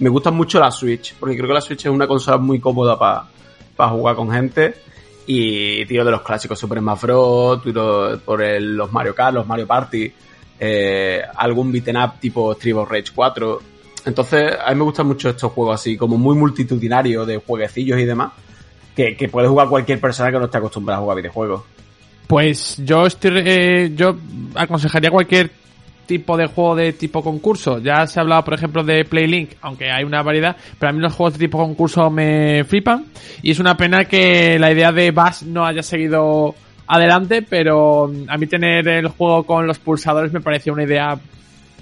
me 0.00 0.08
gusta 0.08 0.30
mucho 0.30 0.58
la 0.58 0.70
Switch, 0.70 1.14
porque 1.20 1.36
creo 1.36 1.48
que 1.48 1.54
la 1.54 1.60
Switch 1.60 1.84
es 1.86 1.90
una 1.92 2.06
consola 2.06 2.38
muy 2.38 2.60
cómoda 2.60 2.98
para 2.98 3.90
jugar 3.90 4.16
con 4.16 4.30
gente. 4.30 4.74
Y 5.26 5.84
tiro 5.84 6.06
de 6.06 6.10
los 6.10 6.22
clásicos 6.22 6.58
Super 6.58 6.78
Smash 6.78 7.00
Bros, 7.02 7.62
tiro 7.62 8.18
por 8.24 8.40
el- 8.40 8.74
los 8.74 8.90
Mario 8.90 9.14
Kart, 9.14 9.34
los 9.34 9.46
Mario 9.46 9.66
Party, 9.66 10.10
eh, 10.58 11.22
algún 11.36 11.70
beaten 11.70 11.98
up 11.98 12.12
tipo 12.18 12.52
Street 12.52 12.74
Rage 12.88 13.12
4. 13.14 13.60
Entonces, 14.06 14.52
a 14.64 14.70
mí 14.70 14.76
me 14.76 14.84
gustan 14.84 15.06
mucho 15.06 15.28
estos 15.28 15.52
juegos 15.52 15.74
así, 15.74 15.98
como 15.98 16.16
muy 16.16 16.34
multitudinarios 16.34 17.26
de 17.26 17.36
jueguecillos 17.46 17.98
y 18.00 18.04
demás, 18.06 18.32
que, 19.16 19.28
puede 19.28 19.46
jugar 19.46 19.68
cualquier 19.68 20.00
persona 20.00 20.32
que 20.32 20.38
no 20.38 20.46
esté 20.46 20.58
acostumbrada 20.58 20.98
a 20.98 21.02
jugar 21.02 21.18
videojuegos. 21.18 21.62
Pues 22.26 22.76
yo 22.84 23.06
estoy, 23.06 23.42
eh, 23.44 23.92
yo 23.94 24.16
aconsejaría 24.54 25.10
cualquier 25.10 25.50
tipo 26.06 26.36
de 26.36 26.46
juego 26.46 26.74
de 26.74 26.92
tipo 26.92 27.22
concurso. 27.22 27.78
Ya 27.78 28.06
se 28.06 28.18
ha 28.18 28.22
hablado, 28.22 28.44
por 28.44 28.54
ejemplo, 28.54 28.82
de 28.82 29.04
Playlink, 29.04 29.52
aunque 29.60 29.90
hay 29.90 30.04
una 30.04 30.22
variedad, 30.22 30.56
pero 30.78 30.90
a 30.90 30.92
mí 30.92 31.00
los 31.00 31.14
juegos 31.14 31.34
de 31.34 31.38
tipo 31.38 31.58
concurso 31.58 32.10
me 32.10 32.64
flipan. 32.64 33.06
Y 33.42 33.52
es 33.52 33.60
una 33.60 33.76
pena 33.76 34.04
que 34.04 34.58
la 34.58 34.72
idea 34.72 34.90
de 34.90 35.10
Bass 35.10 35.44
no 35.44 35.64
haya 35.64 35.82
seguido 35.82 36.54
adelante, 36.86 37.42
pero 37.42 38.10
a 38.26 38.36
mí 38.36 38.46
tener 38.46 38.88
el 38.88 39.08
juego 39.08 39.44
con 39.44 39.66
los 39.66 39.78
pulsadores 39.78 40.32
me 40.32 40.40
parecía 40.40 40.72
una 40.72 40.84
idea 40.84 41.18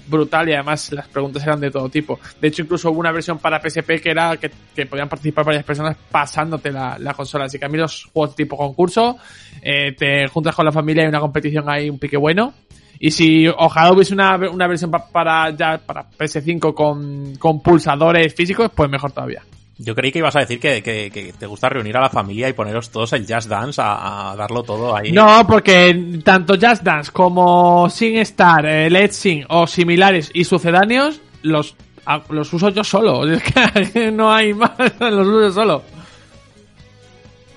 brutal 0.07 0.49
y 0.49 0.53
además 0.53 0.91
las 0.91 1.07
preguntas 1.07 1.43
eran 1.43 1.59
de 1.59 1.71
todo 1.71 1.89
tipo. 1.89 2.19
De 2.41 2.47
hecho, 2.47 2.61
incluso 2.63 2.89
hubo 2.91 2.99
una 2.99 3.11
versión 3.11 3.39
para 3.39 3.59
PSP 3.61 4.01
que 4.01 4.09
era 4.11 4.37
que, 4.37 4.49
podían 4.85 5.09
participar 5.09 5.45
varias 5.45 5.63
personas 5.63 5.95
pasándote 6.11 6.71
la, 6.71 6.97
la 6.99 7.13
consola. 7.13 7.45
Así 7.45 7.59
que 7.59 7.65
a 7.65 7.69
mí 7.69 7.77
los 7.77 8.05
juegos 8.13 8.35
tipo 8.35 8.57
concurso, 8.57 9.17
eh, 9.61 9.93
te 9.97 10.27
juntas 10.27 10.55
con 10.55 10.65
la 10.65 10.71
familia 10.71 11.03
y 11.03 11.07
una 11.07 11.19
competición 11.19 11.69
ahí, 11.69 11.89
un 11.89 11.99
pique 11.99 12.17
bueno. 12.17 12.53
Y 12.99 13.11
si 13.11 13.47
ojalá 13.47 13.91
hubiese 13.91 14.13
una, 14.13 14.35
una 14.49 14.67
versión 14.67 14.89
pa- 14.89 15.07
para 15.07 15.51
ya 15.51 15.77
para 15.77 16.09
PS5 16.09 16.73
con, 16.73 17.35
con 17.35 17.61
pulsadores 17.61 18.33
físicos, 18.33 18.71
pues 18.73 18.89
mejor 18.89 19.11
todavía. 19.11 19.43
Yo 19.79 19.93
creí 19.93 20.11
que 20.11 20.19
ibas 20.19 20.35
a 20.35 20.39
decir 20.39 20.59
que, 20.59 20.81
que- 20.81 21.11
que 21.11 21.33
te 21.33 21.45
gusta 21.45 21.69
reunir 21.69 21.95
a 21.97 22.01
la 22.01 22.09
familia 22.09 22.49
y 22.49 22.53
poneros 22.53 22.89
todos 22.89 23.13
el 23.13 23.27
Jazz 23.27 23.47
Dance 23.47 23.79
a, 23.81 24.31
a 24.31 24.35
darlo 24.35 24.63
todo 24.63 24.95
ahí. 24.95 25.11
No, 25.11 25.45
porque 25.47 26.19
tanto 26.23 26.55
Just 26.59 26.81
Dance 26.81 27.11
como 27.11 27.87
SingStar, 27.89 28.65
eh, 28.65 28.89
Let's 28.89 29.15
Sing 29.17 29.45
o 29.49 29.67
similares 29.67 30.31
y 30.33 30.45
sucedáneos 30.45 31.21
los, 31.43 31.75
a- 32.07 32.23
los 32.29 32.51
uso 32.53 32.69
yo 32.69 32.83
solo. 32.83 33.21
Es 33.75 33.91
que 33.91 34.11
no 34.11 34.33
hay 34.33 34.53
más, 34.55 34.71
los 34.99 35.27
uso 35.27 35.41
yo 35.41 35.51
solo. 35.53 35.83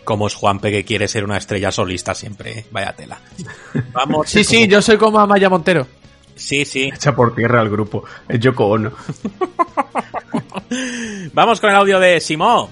Como 0.05 0.27
es 0.27 0.35
Juanpe 0.35 0.71
que 0.71 0.85
quiere 0.85 1.07
ser 1.09 1.25
una 1.25 1.37
estrella 1.39 1.71
solista 1.71 2.15
siempre, 2.15 2.59
¿eh? 2.61 2.67
vaya 2.71 2.93
tela. 2.95 3.19
Vamos. 3.93 4.29
Sí, 4.29 4.45
sí, 4.45 4.67
yo 4.67 4.83
soy 4.83 4.97
como 4.99 5.19
Amaya 5.21 5.49
Montero. 5.49 5.87
Sí, 6.37 6.65
sí. 6.65 6.91
Echa 6.95 7.15
por 7.15 7.35
tierra 7.35 7.61
al 7.61 7.71
grupo. 7.71 8.05
Es 8.29 8.41
Yoko 8.41 8.67
Ono. 8.67 8.93
Vamos 11.33 11.61
con 11.61 11.71
el 11.71 11.77
audio 11.77 11.99
de 12.01 12.21
Simón. 12.21 12.69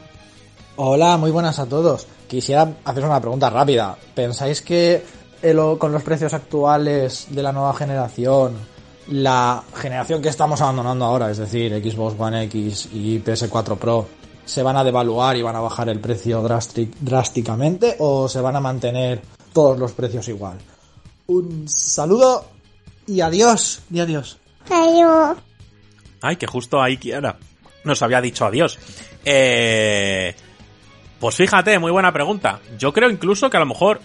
Hola, 0.76 1.16
muy 1.16 1.30
buenas 1.30 1.58
a 1.58 1.66
todos. 1.66 2.06
Quisiera 2.28 2.70
haceros 2.84 3.08
una 3.08 3.20
pregunta 3.20 3.50
rápida. 3.50 3.96
¿Pensáis 4.14 4.62
que 4.62 5.02
el- 5.42 5.78
con 5.78 5.92
los 5.92 6.02
precios 6.02 6.32
actuales 6.34 7.26
de 7.30 7.42
la 7.42 7.52
nueva 7.52 7.74
generación, 7.74 8.54
la 9.08 9.62
generación 9.74 10.22
que 10.22 10.28
estamos 10.28 10.60
abandonando 10.60 11.04
ahora, 11.04 11.30
es 11.30 11.38
decir, 11.38 11.72
Xbox 11.82 12.14
One 12.18 12.44
X 12.44 12.88
y 12.92 13.18
PS4 13.20 13.76
Pro, 13.76 14.06
se 14.44 14.62
van 14.62 14.76
a 14.76 14.84
devaluar 14.84 15.36
y 15.36 15.42
van 15.42 15.56
a 15.56 15.60
bajar 15.60 15.88
el 15.88 16.00
precio 16.00 16.42
drástic- 16.42 16.94
drásticamente 17.00 17.96
o 17.98 18.28
se 18.28 18.40
van 18.40 18.56
a 18.56 18.60
mantener 18.60 19.20
todos 19.52 19.78
los 19.78 19.92
precios 19.92 20.28
igual? 20.28 20.58
Un 21.26 21.68
saludo 21.68 22.44
y 23.08 23.20
adiós. 23.20 23.82
Y 23.90 24.00
adiós. 24.00 24.38
Ay, 26.20 26.36
que 26.36 26.46
justo 26.46 26.80
ahí 26.80 26.98
Kiara 26.98 27.36
nos 27.84 28.02
había 28.02 28.20
dicho 28.20 28.44
adiós. 28.44 28.78
Eh, 29.24 30.34
pues 31.18 31.34
fíjate, 31.34 31.78
muy 31.78 31.90
buena 31.90 32.12
pregunta. 32.12 32.60
Yo 32.78 32.92
creo 32.92 33.10
incluso 33.10 33.50
que 33.50 33.56
a 33.56 33.60
lo 33.60 33.66
mejor, 33.66 34.00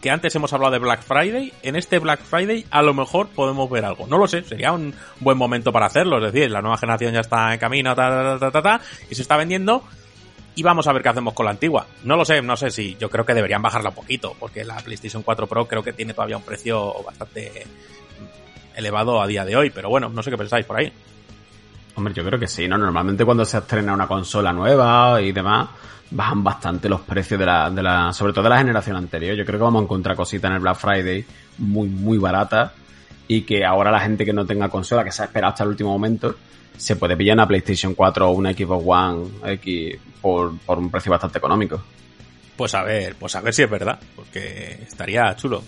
que 0.00 0.10
antes 0.10 0.34
hemos 0.34 0.52
hablado 0.52 0.72
de 0.72 0.78
Black 0.78 1.02
Friday, 1.02 1.52
en 1.62 1.76
este 1.76 1.98
Black 1.98 2.22
Friday 2.22 2.66
a 2.70 2.82
lo 2.82 2.94
mejor 2.94 3.28
podemos 3.28 3.70
ver 3.70 3.84
algo. 3.84 4.06
No 4.06 4.18
lo 4.18 4.26
sé, 4.26 4.42
sería 4.42 4.72
un 4.72 4.94
buen 5.20 5.38
momento 5.38 5.72
para 5.72 5.86
hacerlo. 5.86 6.24
Es 6.24 6.32
decir, 6.32 6.50
la 6.50 6.62
nueva 6.62 6.78
generación 6.78 7.12
ya 7.12 7.20
está 7.20 7.52
en 7.52 7.60
camino, 7.60 7.94
ta, 7.94 8.08
ta, 8.08 8.22
ta, 8.22 8.38
ta, 8.38 8.50
ta, 8.50 8.62
ta, 8.62 8.80
y 9.10 9.14
se 9.14 9.22
está 9.22 9.36
vendiendo. 9.36 9.84
Y 10.54 10.62
vamos 10.62 10.86
a 10.86 10.92
ver 10.92 11.02
qué 11.02 11.08
hacemos 11.08 11.32
con 11.32 11.46
la 11.46 11.52
antigua. 11.52 11.86
No 12.04 12.16
lo 12.16 12.26
sé, 12.26 12.42
no 12.42 12.56
sé 12.56 12.70
si 12.70 12.94
yo 13.00 13.08
creo 13.08 13.24
que 13.24 13.32
deberían 13.32 13.62
bajarla 13.62 13.88
un 13.88 13.94
poquito, 13.94 14.36
porque 14.38 14.64
la 14.64 14.76
PlayStation 14.76 15.22
4 15.22 15.46
Pro 15.46 15.66
creo 15.66 15.82
que 15.82 15.94
tiene 15.94 16.12
todavía 16.12 16.36
un 16.36 16.42
precio 16.42 16.94
bastante 17.04 17.66
elevado 18.76 19.20
a 19.20 19.26
día 19.26 19.44
de 19.44 19.56
hoy. 19.56 19.70
Pero 19.70 19.88
bueno, 19.88 20.08
no 20.08 20.22
sé 20.22 20.30
qué 20.30 20.38
pensáis 20.38 20.66
por 20.66 20.78
ahí. 20.78 20.92
Hombre, 21.94 22.14
yo 22.14 22.24
creo 22.24 22.38
que 22.38 22.48
sí, 22.48 22.66
¿no? 22.66 22.78
Normalmente 22.78 23.24
cuando 23.24 23.44
se 23.44 23.58
estrena 23.58 23.92
una 23.92 24.06
consola 24.06 24.52
nueva 24.52 25.20
y 25.20 25.32
demás, 25.32 25.68
bajan 26.10 26.42
bastante 26.42 26.88
los 26.88 27.00
precios 27.02 27.38
de 27.38 27.46
la, 27.46 27.70
de 27.70 27.82
la, 27.82 28.12
sobre 28.12 28.32
todo 28.32 28.44
de 28.44 28.50
la 28.50 28.58
generación 28.58 28.96
anterior. 28.96 29.36
Yo 29.36 29.44
creo 29.44 29.58
que 29.58 29.64
vamos 29.64 29.80
a 29.80 29.84
encontrar 29.84 30.16
cositas 30.16 30.50
en 30.50 30.56
el 30.56 30.60
Black 30.62 30.76
Friday 30.76 31.24
muy, 31.58 31.88
muy 31.88 32.18
baratas 32.18 32.72
y 33.28 33.42
que 33.42 33.64
ahora 33.64 33.90
la 33.90 34.00
gente 34.00 34.24
que 34.24 34.32
no 34.32 34.46
tenga 34.46 34.68
consola, 34.68 35.04
que 35.04 35.12
se 35.12 35.22
ha 35.22 35.26
esperado 35.26 35.52
hasta 35.52 35.64
el 35.64 35.70
último 35.70 35.90
momento, 35.90 36.34
se 36.76 36.96
puede 36.96 37.16
pillar 37.16 37.34
una 37.34 37.46
PlayStation 37.46 37.94
4 37.94 38.28
o 38.28 38.32
una 38.32 38.52
Xbox 38.52 38.84
One 38.86 39.52
X 39.54 39.98
por, 40.20 40.58
por 40.58 40.78
un 40.78 40.90
precio 40.90 41.10
bastante 41.10 41.38
económico. 41.38 41.82
Pues 42.56 42.74
a 42.74 42.82
ver, 42.82 43.16
pues 43.16 43.34
a 43.34 43.40
ver 43.40 43.54
si 43.54 43.62
es 43.62 43.70
verdad, 43.70 43.98
porque 44.14 44.78
estaría 44.82 45.34
chulo. 45.36 45.62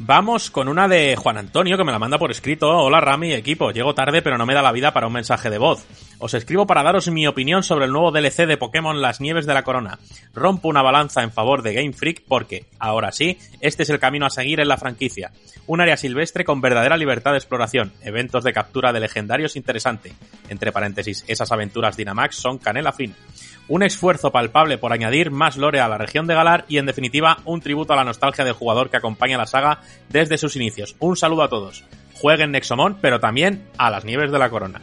Vamos 0.00 0.52
con 0.52 0.68
una 0.68 0.86
de 0.86 1.16
Juan 1.16 1.38
Antonio 1.38 1.76
que 1.76 1.82
me 1.82 1.90
la 1.90 1.98
manda 1.98 2.18
por 2.18 2.30
escrito. 2.30 2.68
Hola 2.68 3.00
Rami, 3.00 3.32
equipo. 3.32 3.72
Llego 3.72 3.96
tarde 3.96 4.22
pero 4.22 4.38
no 4.38 4.46
me 4.46 4.54
da 4.54 4.62
la 4.62 4.70
vida 4.70 4.92
para 4.92 5.08
un 5.08 5.12
mensaje 5.12 5.50
de 5.50 5.58
voz. 5.58 5.84
Os 6.20 6.34
escribo 6.34 6.68
para 6.68 6.84
daros 6.84 7.08
mi 7.08 7.26
opinión 7.26 7.64
sobre 7.64 7.86
el 7.86 7.92
nuevo 7.92 8.12
DLC 8.12 8.46
de 8.46 8.56
Pokémon 8.56 9.02
Las 9.02 9.20
Nieves 9.20 9.44
de 9.44 9.54
la 9.54 9.64
Corona. 9.64 9.98
Rompo 10.32 10.68
una 10.68 10.82
balanza 10.82 11.24
en 11.24 11.32
favor 11.32 11.62
de 11.62 11.74
Game 11.74 11.92
Freak 11.92 12.22
porque, 12.28 12.66
ahora 12.78 13.10
sí, 13.10 13.38
este 13.60 13.82
es 13.82 13.90
el 13.90 13.98
camino 13.98 14.24
a 14.24 14.30
seguir 14.30 14.60
en 14.60 14.68
la 14.68 14.76
franquicia. 14.76 15.32
Un 15.66 15.80
área 15.80 15.96
silvestre 15.96 16.44
con 16.44 16.60
verdadera 16.60 16.96
libertad 16.96 17.32
de 17.32 17.38
exploración, 17.38 17.92
eventos 18.00 18.44
de 18.44 18.52
captura 18.52 18.92
de 18.92 19.00
legendarios 19.00 19.56
interesante. 19.56 20.12
Entre 20.48 20.70
paréntesis, 20.70 21.24
esas 21.26 21.50
aventuras 21.50 21.96
Dynamax 21.96 22.36
son 22.36 22.58
canela 22.58 22.92
fin 22.92 23.16
un 23.68 23.82
esfuerzo 23.82 24.32
palpable 24.32 24.78
por 24.78 24.92
añadir 24.92 25.30
más 25.30 25.56
lore 25.56 25.80
a 25.80 25.88
la 25.88 25.98
región 25.98 26.26
de 26.26 26.34
Galar 26.34 26.64
y 26.68 26.78
en 26.78 26.86
definitiva 26.86 27.38
un 27.44 27.60
tributo 27.60 27.92
a 27.92 27.96
la 27.96 28.04
nostalgia 28.04 28.44
del 28.44 28.54
jugador 28.54 28.90
que 28.90 28.96
acompaña 28.96 29.38
la 29.38 29.46
saga 29.46 29.80
desde 30.08 30.38
sus 30.38 30.56
inicios. 30.56 30.96
Un 30.98 31.16
saludo 31.16 31.42
a 31.42 31.48
todos. 31.48 31.84
Jueguen 32.14 32.50
Nexomon, 32.52 32.98
pero 33.00 33.20
también 33.20 33.68
a 33.76 33.90
las 33.90 34.04
nieves 34.04 34.32
de 34.32 34.38
la 34.38 34.50
corona. 34.50 34.80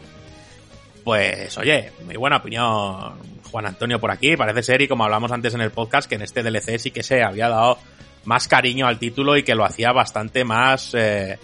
Pues 1.04 1.58
oye, 1.58 1.92
muy 2.06 2.16
buena 2.16 2.38
opinión 2.38 3.14
Juan 3.52 3.66
Antonio 3.66 4.00
por 4.00 4.12
aquí. 4.12 4.38
Parece 4.38 4.64
ser, 4.64 4.82
y 4.82 4.88
como 4.88 5.04
hablamos 5.04 5.32
antes 5.32 5.54
en 5.54 5.62
el 5.62 5.72
podcast, 5.72 6.08
que 6.08 6.16
en 6.16 6.22
este 6.22 6.44
DLC 6.44 6.80
sí 6.80 6.92
que 6.92 7.04
se 7.04 7.24
había 7.24 7.50
dado 7.50 7.78
más 8.26 8.48
cariño 8.48 8.88
al 8.88 9.00
título 9.00 9.38
y 9.38 9.44
que 9.44 9.56
lo 9.56 9.66
hacía 9.66 9.92
bastante 9.92 10.44
más 10.44 10.94
eh, 10.94 11.38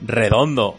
redondo. 0.00 0.76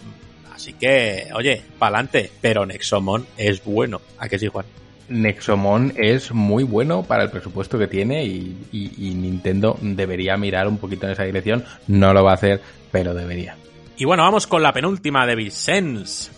Así 0.53 0.73
que, 0.73 1.29
oye, 1.33 1.63
pa'lante. 1.79 2.31
Pero 2.41 2.65
Nexomon 2.65 3.25
es 3.37 3.63
bueno. 3.63 4.01
¿A 4.17 4.27
que 4.27 4.39
sí, 4.39 4.47
Juan? 4.47 4.65
Nexomon 5.09 5.93
es 5.97 6.31
muy 6.31 6.63
bueno 6.63 7.03
para 7.03 7.23
el 7.23 7.29
presupuesto 7.29 7.77
que 7.79 7.87
tiene 7.87 8.25
y, 8.25 8.57
y- 8.71 8.91
y 9.09 9.13
Nintendo 9.15 9.77
debería 9.81 10.37
mirar 10.37 10.67
un 10.67 10.77
poquito 10.77 11.05
en 11.05 11.13
esa 11.13 11.23
dirección. 11.23 11.63
No 11.87 12.13
lo 12.13 12.23
va 12.23 12.31
a 12.31 12.35
hacer, 12.35 12.61
pero 12.91 13.13
debería. 13.13 13.55
Y 13.97 14.05
bueno, 14.05 14.23
vamos 14.23 14.45
con 14.47 14.61
la 14.61 14.73
penúltima 14.73 15.25
de 15.25 15.35
Vicens. 15.35 16.31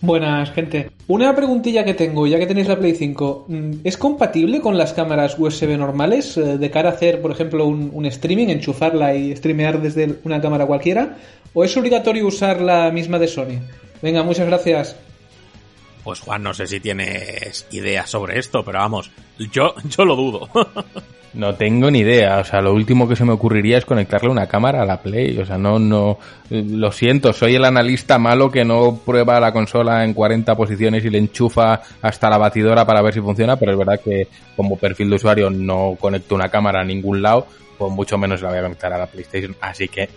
Buenas, 0.00 0.50
gente. 0.52 0.90
Una 1.06 1.34
preguntilla 1.34 1.82
que 1.84 1.94
tengo, 1.94 2.26
ya 2.26 2.38
que 2.38 2.46
tenéis 2.46 2.68
la 2.68 2.78
Play 2.78 2.94
5. 2.94 3.46
mm, 3.48 3.70
¿Es 3.84 3.96
compatible 3.96 4.60
con 4.60 4.76
las 4.76 4.92
cámaras 4.92 5.36
USB 5.38 5.78
normales 5.78 6.36
eh, 6.36 6.58
de 6.58 6.70
cara 6.70 6.90
a 6.90 6.92
hacer, 6.92 7.22
por 7.22 7.30
ejemplo, 7.30 7.64
un, 7.66 7.90
un 7.92 8.04
streaming, 8.06 8.48
enchufarla 8.48 9.14
y 9.14 9.34
streamear 9.34 9.80
desde 9.80 10.16
una 10.24 10.42
cámara 10.42 10.66
cualquiera? 10.66 11.16
¿O 11.54 11.64
es 11.64 11.74
obligatorio 11.78 12.26
usar 12.26 12.60
la 12.60 12.90
misma 12.90 13.18
de 13.18 13.28
Sony? 13.28 13.58
Venga, 14.02 14.22
muchas 14.22 14.46
gracias. 14.46 14.94
Pues 16.04 16.20
Juan, 16.20 16.42
no 16.42 16.52
sé 16.52 16.66
si 16.66 16.80
tienes 16.80 17.66
ideas 17.70 18.10
sobre 18.10 18.38
esto, 18.38 18.62
pero 18.62 18.78
vamos, 18.78 19.10
yo, 19.50 19.74
yo 19.88 20.04
lo 20.04 20.14
dudo. 20.14 20.48
No 21.34 21.56
tengo 21.56 21.90
ni 21.90 21.98
idea, 21.98 22.38
o 22.38 22.44
sea, 22.44 22.60
lo 22.60 22.72
último 22.72 23.08
que 23.08 23.16
se 23.16 23.24
me 23.24 23.32
ocurriría 23.32 23.76
es 23.76 23.84
conectarle 23.84 24.30
una 24.30 24.46
cámara 24.46 24.82
a 24.82 24.86
la 24.86 25.02
Play, 25.02 25.36
o 25.36 25.44
sea, 25.44 25.58
no, 25.58 25.80
no, 25.80 26.16
lo 26.48 26.92
siento, 26.92 27.32
soy 27.32 27.56
el 27.56 27.64
analista 27.64 28.20
malo 28.20 28.52
que 28.52 28.64
no 28.64 29.00
prueba 29.04 29.40
la 29.40 29.52
consola 29.52 30.04
en 30.04 30.14
40 30.14 30.54
posiciones 30.54 31.04
y 31.04 31.10
le 31.10 31.18
enchufa 31.18 31.82
hasta 32.00 32.30
la 32.30 32.38
batidora 32.38 32.86
para 32.86 33.02
ver 33.02 33.14
si 33.14 33.20
funciona, 33.20 33.56
pero 33.56 33.72
es 33.72 33.78
verdad 33.78 34.00
que 34.00 34.28
como 34.56 34.78
perfil 34.78 35.10
de 35.10 35.16
usuario 35.16 35.50
no 35.50 35.96
conecto 35.98 36.36
una 36.36 36.48
cámara 36.48 36.82
a 36.82 36.84
ningún 36.84 37.20
lado, 37.20 37.48
pues 37.78 37.90
mucho 37.90 38.16
menos 38.16 38.40
la 38.40 38.50
voy 38.50 38.58
a 38.58 38.62
conectar 38.62 38.92
a 38.92 38.98
la 38.98 39.06
PlayStation, 39.06 39.56
así 39.60 39.88
que 39.88 40.08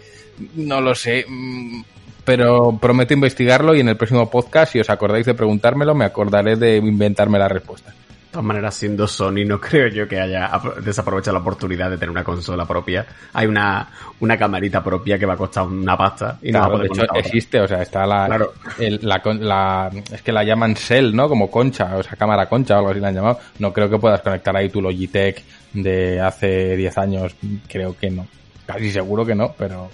no 0.54 0.82
lo 0.82 0.94
sé, 0.94 1.26
mm, 1.28 1.82
pero 2.28 2.78
prometo 2.78 3.14
investigarlo 3.14 3.74
y 3.74 3.80
en 3.80 3.88
el 3.88 3.96
próximo 3.96 4.30
podcast, 4.30 4.74
si 4.74 4.80
os 4.82 4.90
acordáis 4.90 5.26
de 5.26 5.34
preguntármelo, 5.34 5.96
me 5.96 6.04
acordaré 6.04 6.58
de 6.58 6.76
inventarme 6.76 7.40
la 7.40 7.48
respuesta. 7.48 7.92
De 7.92 8.32
todas 8.32 8.46
maneras, 8.46 8.76
siendo 8.76 9.08
Sony, 9.08 9.46
no 9.48 9.58
creo 9.62 9.88
yo 9.88 10.06
que 10.08 10.20
haya 10.20 10.52
apro- 10.52 10.76
desaprovechado 10.76 11.36
la 11.38 11.42
oportunidad 11.42 11.90
de 11.90 11.96
tener 11.98 12.10
una 12.12 12.26
consola 12.26 12.66
propia. 12.66 13.06
Hay 13.32 13.48
una, 13.48 13.88
una 14.20 14.38
camarita 14.38 14.84
propia 14.84 15.18
que 15.18 15.26
va 15.26 15.36
a 15.36 15.38
costar 15.38 15.64
una 15.66 15.96
pasta 15.98 16.38
y 16.42 16.52
no 16.52 16.60
va 16.60 16.66
a 16.66 16.70
Claro, 16.70 16.88
poder 16.90 16.92
de 16.92 17.04
hecho, 17.06 17.16
existe, 17.28 17.62
o 17.62 17.68
sea, 17.70 17.82
está 17.82 18.06
la, 18.06 18.26
Claro. 18.28 18.54
el- 18.78 19.00
la, 19.02 19.22
la- 19.40 19.92
es 20.12 20.22
que 20.22 20.34
la 20.34 20.44
llaman 20.44 20.76
Cell, 20.76 21.16
¿no? 21.16 21.30
Como 21.30 21.50
concha, 21.50 21.96
o 21.96 22.04
sea, 22.04 22.18
cámara 22.18 22.48
concha 22.50 22.76
o 22.76 22.80
algo 22.80 22.92
así 22.92 23.00
la 23.00 23.08
han 23.08 23.16
llamado. 23.16 23.40
No 23.60 23.72
creo 23.72 23.90
que 23.90 23.98
puedas 23.98 24.22
conectar 24.22 24.56
ahí 24.58 24.68
tu 24.68 24.82
Logitech 24.82 25.42
de 25.74 26.20
hace 26.20 26.76
10 26.76 26.98
años, 26.98 27.34
creo 27.70 27.96
que 27.98 28.10
no. 28.10 28.28
Casi 28.66 28.92
seguro 28.92 29.26
que 29.26 29.34
no, 29.36 29.56
pero... 29.58 29.90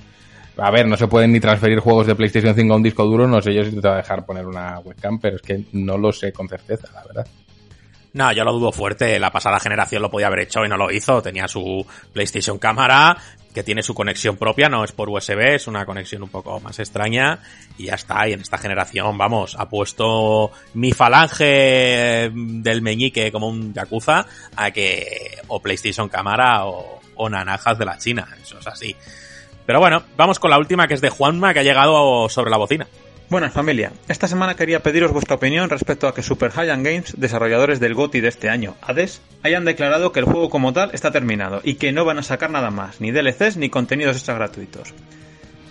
A 0.58 0.72
ver, 0.72 0.88
no 0.88 0.98
se 0.98 1.08
pueden 1.08 1.32
ni 1.32 1.40
transferir 1.40 1.80
juegos 1.80 2.06
de 2.06 2.16
PlayStation 2.16 2.54
5 2.54 2.74
a 2.74 2.78
un 2.78 2.84
disco 2.84 3.06
duro, 3.06 3.28
no 3.28 3.42
sé 3.42 3.54
yo 3.54 3.64
si 3.64 3.72
te 3.72 3.88
va 3.88 3.96
a 3.96 3.98
dejar 3.98 4.26
poner 4.26 4.46
una 4.46 4.80
webcam, 4.80 5.20
pero 5.20 5.38
es 5.38 5.42
que 5.42 5.64
no 5.74 5.98
lo 5.98 6.12
sé 6.12 6.32
con 6.32 6.48
certeza, 6.48 6.90
la 6.94 7.04
verdad. 7.04 7.28
No, 8.14 8.32
yo 8.32 8.44
lo 8.44 8.54
dudo 8.54 8.72
fuerte. 8.72 9.20
La 9.20 9.32
pasada 9.32 9.60
generación 9.60 10.04
lo 10.04 10.12
podía 10.12 10.28
haber 10.28 10.42
hecho 10.42 10.64
y 10.64 10.70
no 10.70 10.78
lo 10.78 10.92
hizo. 10.92 11.22
Tenía 11.24 11.48
su 11.48 11.84
PlayStation 12.14 12.60
cámara, 12.60 13.18
que 13.54 13.64
tiene 13.64 13.82
su 13.82 13.96
conexión 13.96 14.38
propia, 14.38 14.70
no 14.70 14.84
es 14.84 14.92
por 14.92 15.10
USB, 15.10 15.56
es 15.56 15.68
una 15.68 15.84
conexión 15.84 16.22
un 16.22 16.30
poco 16.30 16.60
más 16.60 16.78
extraña. 16.78 17.40
Y 17.76 17.86
ya 17.86 17.96
está. 17.96 18.28
Y 18.30 18.34
en 18.34 18.42
esta 18.42 18.60
generación, 18.60 19.18
vamos, 19.18 19.56
ha 19.58 19.68
puesto 19.68 20.52
mi 20.76 20.92
falange 20.92 22.32
del 22.32 22.84
meñique 22.84 23.32
como 23.32 23.48
un 23.48 23.74
yakuza 23.74 24.28
a 24.56 24.70
que 24.70 25.40
o 25.48 25.60
PlayStation 25.60 26.08
cámara 26.08 26.66
o, 26.66 27.02
o 27.16 27.30
nanajas 27.30 27.80
de 27.80 27.86
la 27.86 27.98
China. 27.98 28.28
Eso 28.40 28.60
es 28.60 28.68
así. 28.68 28.96
Pero 29.66 29.80
bueno, 29.80 30.04
vamos 30.18 30.40
con 30.40 30.52
la 30.52 30.58
última 30.58 30.88
que 30.88 30.94
es 30.94 31.02
de 31.02 31.10
Juanma 31.10 31.54
que 31.54 31.60
ha 31.60 31.64
llegado 31.64 32.28
sobre 32.30 32.52
la 32.52 32.58
bocina. 32.58 32.88
Buenas 33.30 33.54
familia, 33.54 33.94
esta 34.10 34.28
semana 34.28 34.56
quería 34.56 34.84
pediros 34.84 35.12
vuestra 35.12 35.38
opinión 35.38 35.70
respecto 35.70 36.08
a 36.08 36.14
que 36.14 36.22
Super 36.22 36.52
Giant 36.52 36.86
Games, 36.86 37.16
desarrolladores 37.18 37.80
del 37.80 37.96
GOTY 37.96 38.20
de 38.20 38.28
este 38.28 38.50
año, 38.50 38.76
Hades, 38.82 39.22
hayan 39.42 39.66
declarado 39.66 40.12
que 40.12 40.20
el 40.20 40.26
juego 40.26 40.50
como 40.50 40.74
tal 40.74 40.92
está 40.94 41.12
terminado 41.12 41.62
y 41.64 41.76
que 41.76 41.94
no 41.94 42.06
van 42.06 42.20
a 42.20 42.24
sacar 42.24 42.52
nada 42.52 42.70
más, 42.70 43.02
ni 43.02 43.12
DLCs 43.12 43.58
ni 43.58 43.70
contenidos 43.70 44.18
extra 44.18 44.36
gratuitos. 44.36 44.94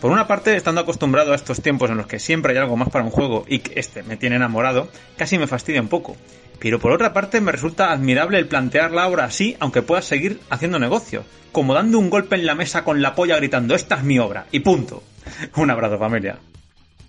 Por 0.01 0.11
una 0.11 0.27
parte, 0.27 0.57
estando 0.57 0.81
acostumbrado 0.81 1.31
a 1.33 1.37
estos 1.37 1.63
tiempos 1.63 1.89
en 1.91 1.99
los 1.99 2.09
que 2.09 2.19
siempre 2.19 2.53
hay 2.53 2.59
algo 2.59 2.77
más 2.77 2.89
para 2.89 3.05
un 3.05 3.13
juego 3.13 3.45
y 3.47 3.61
que 3.61 3.79
este 3.79 4.03
me 4.03 4.17
tiene 4.17 4.35
enamorado, 4.35 4.89
casi 5.17 5.39
me 5.39 5.47
fastidia 5.47 5.81
un 5.81 5.87
poco. 5.87 6.17
Pero 6.63 6.79
por 6.79 6.93
otra 6.93 7.13
parte 7.13 7.41
me 7.41 7.51
resulta 7.51 7.91
admirable 7.91 8.39
el 8.39 8.47
plantearla 8.47 9.03
ahora 9.03 9.25
así, 9.25 9.57
aunque 9.59 9.83
puedas 9.83 10.05
seguir 10.05 10.39
haciendo 10.49 10.79
negocio. 10.79 11.25
Como 11.51 11.75
dando 11.75 11.99
un 11.99 12.09
golpe 12.09 12.37
en 12.37 12.47
la 12.47 12.55
mesa 12.55 12.85
con 12.85 13.03
la 13.03 13.17
polla 13.17 13.35
gritando, 13.35 13.75
esta 13.75 13.97
es 13.97 14.05
mi 14.05 14.21
obra, 14.21 14.47
y 14.53 14.61
punto. 14.61 15.03
Un 15.57 15.73
abrazo 15.73 15.99
familia. 15.99 16.39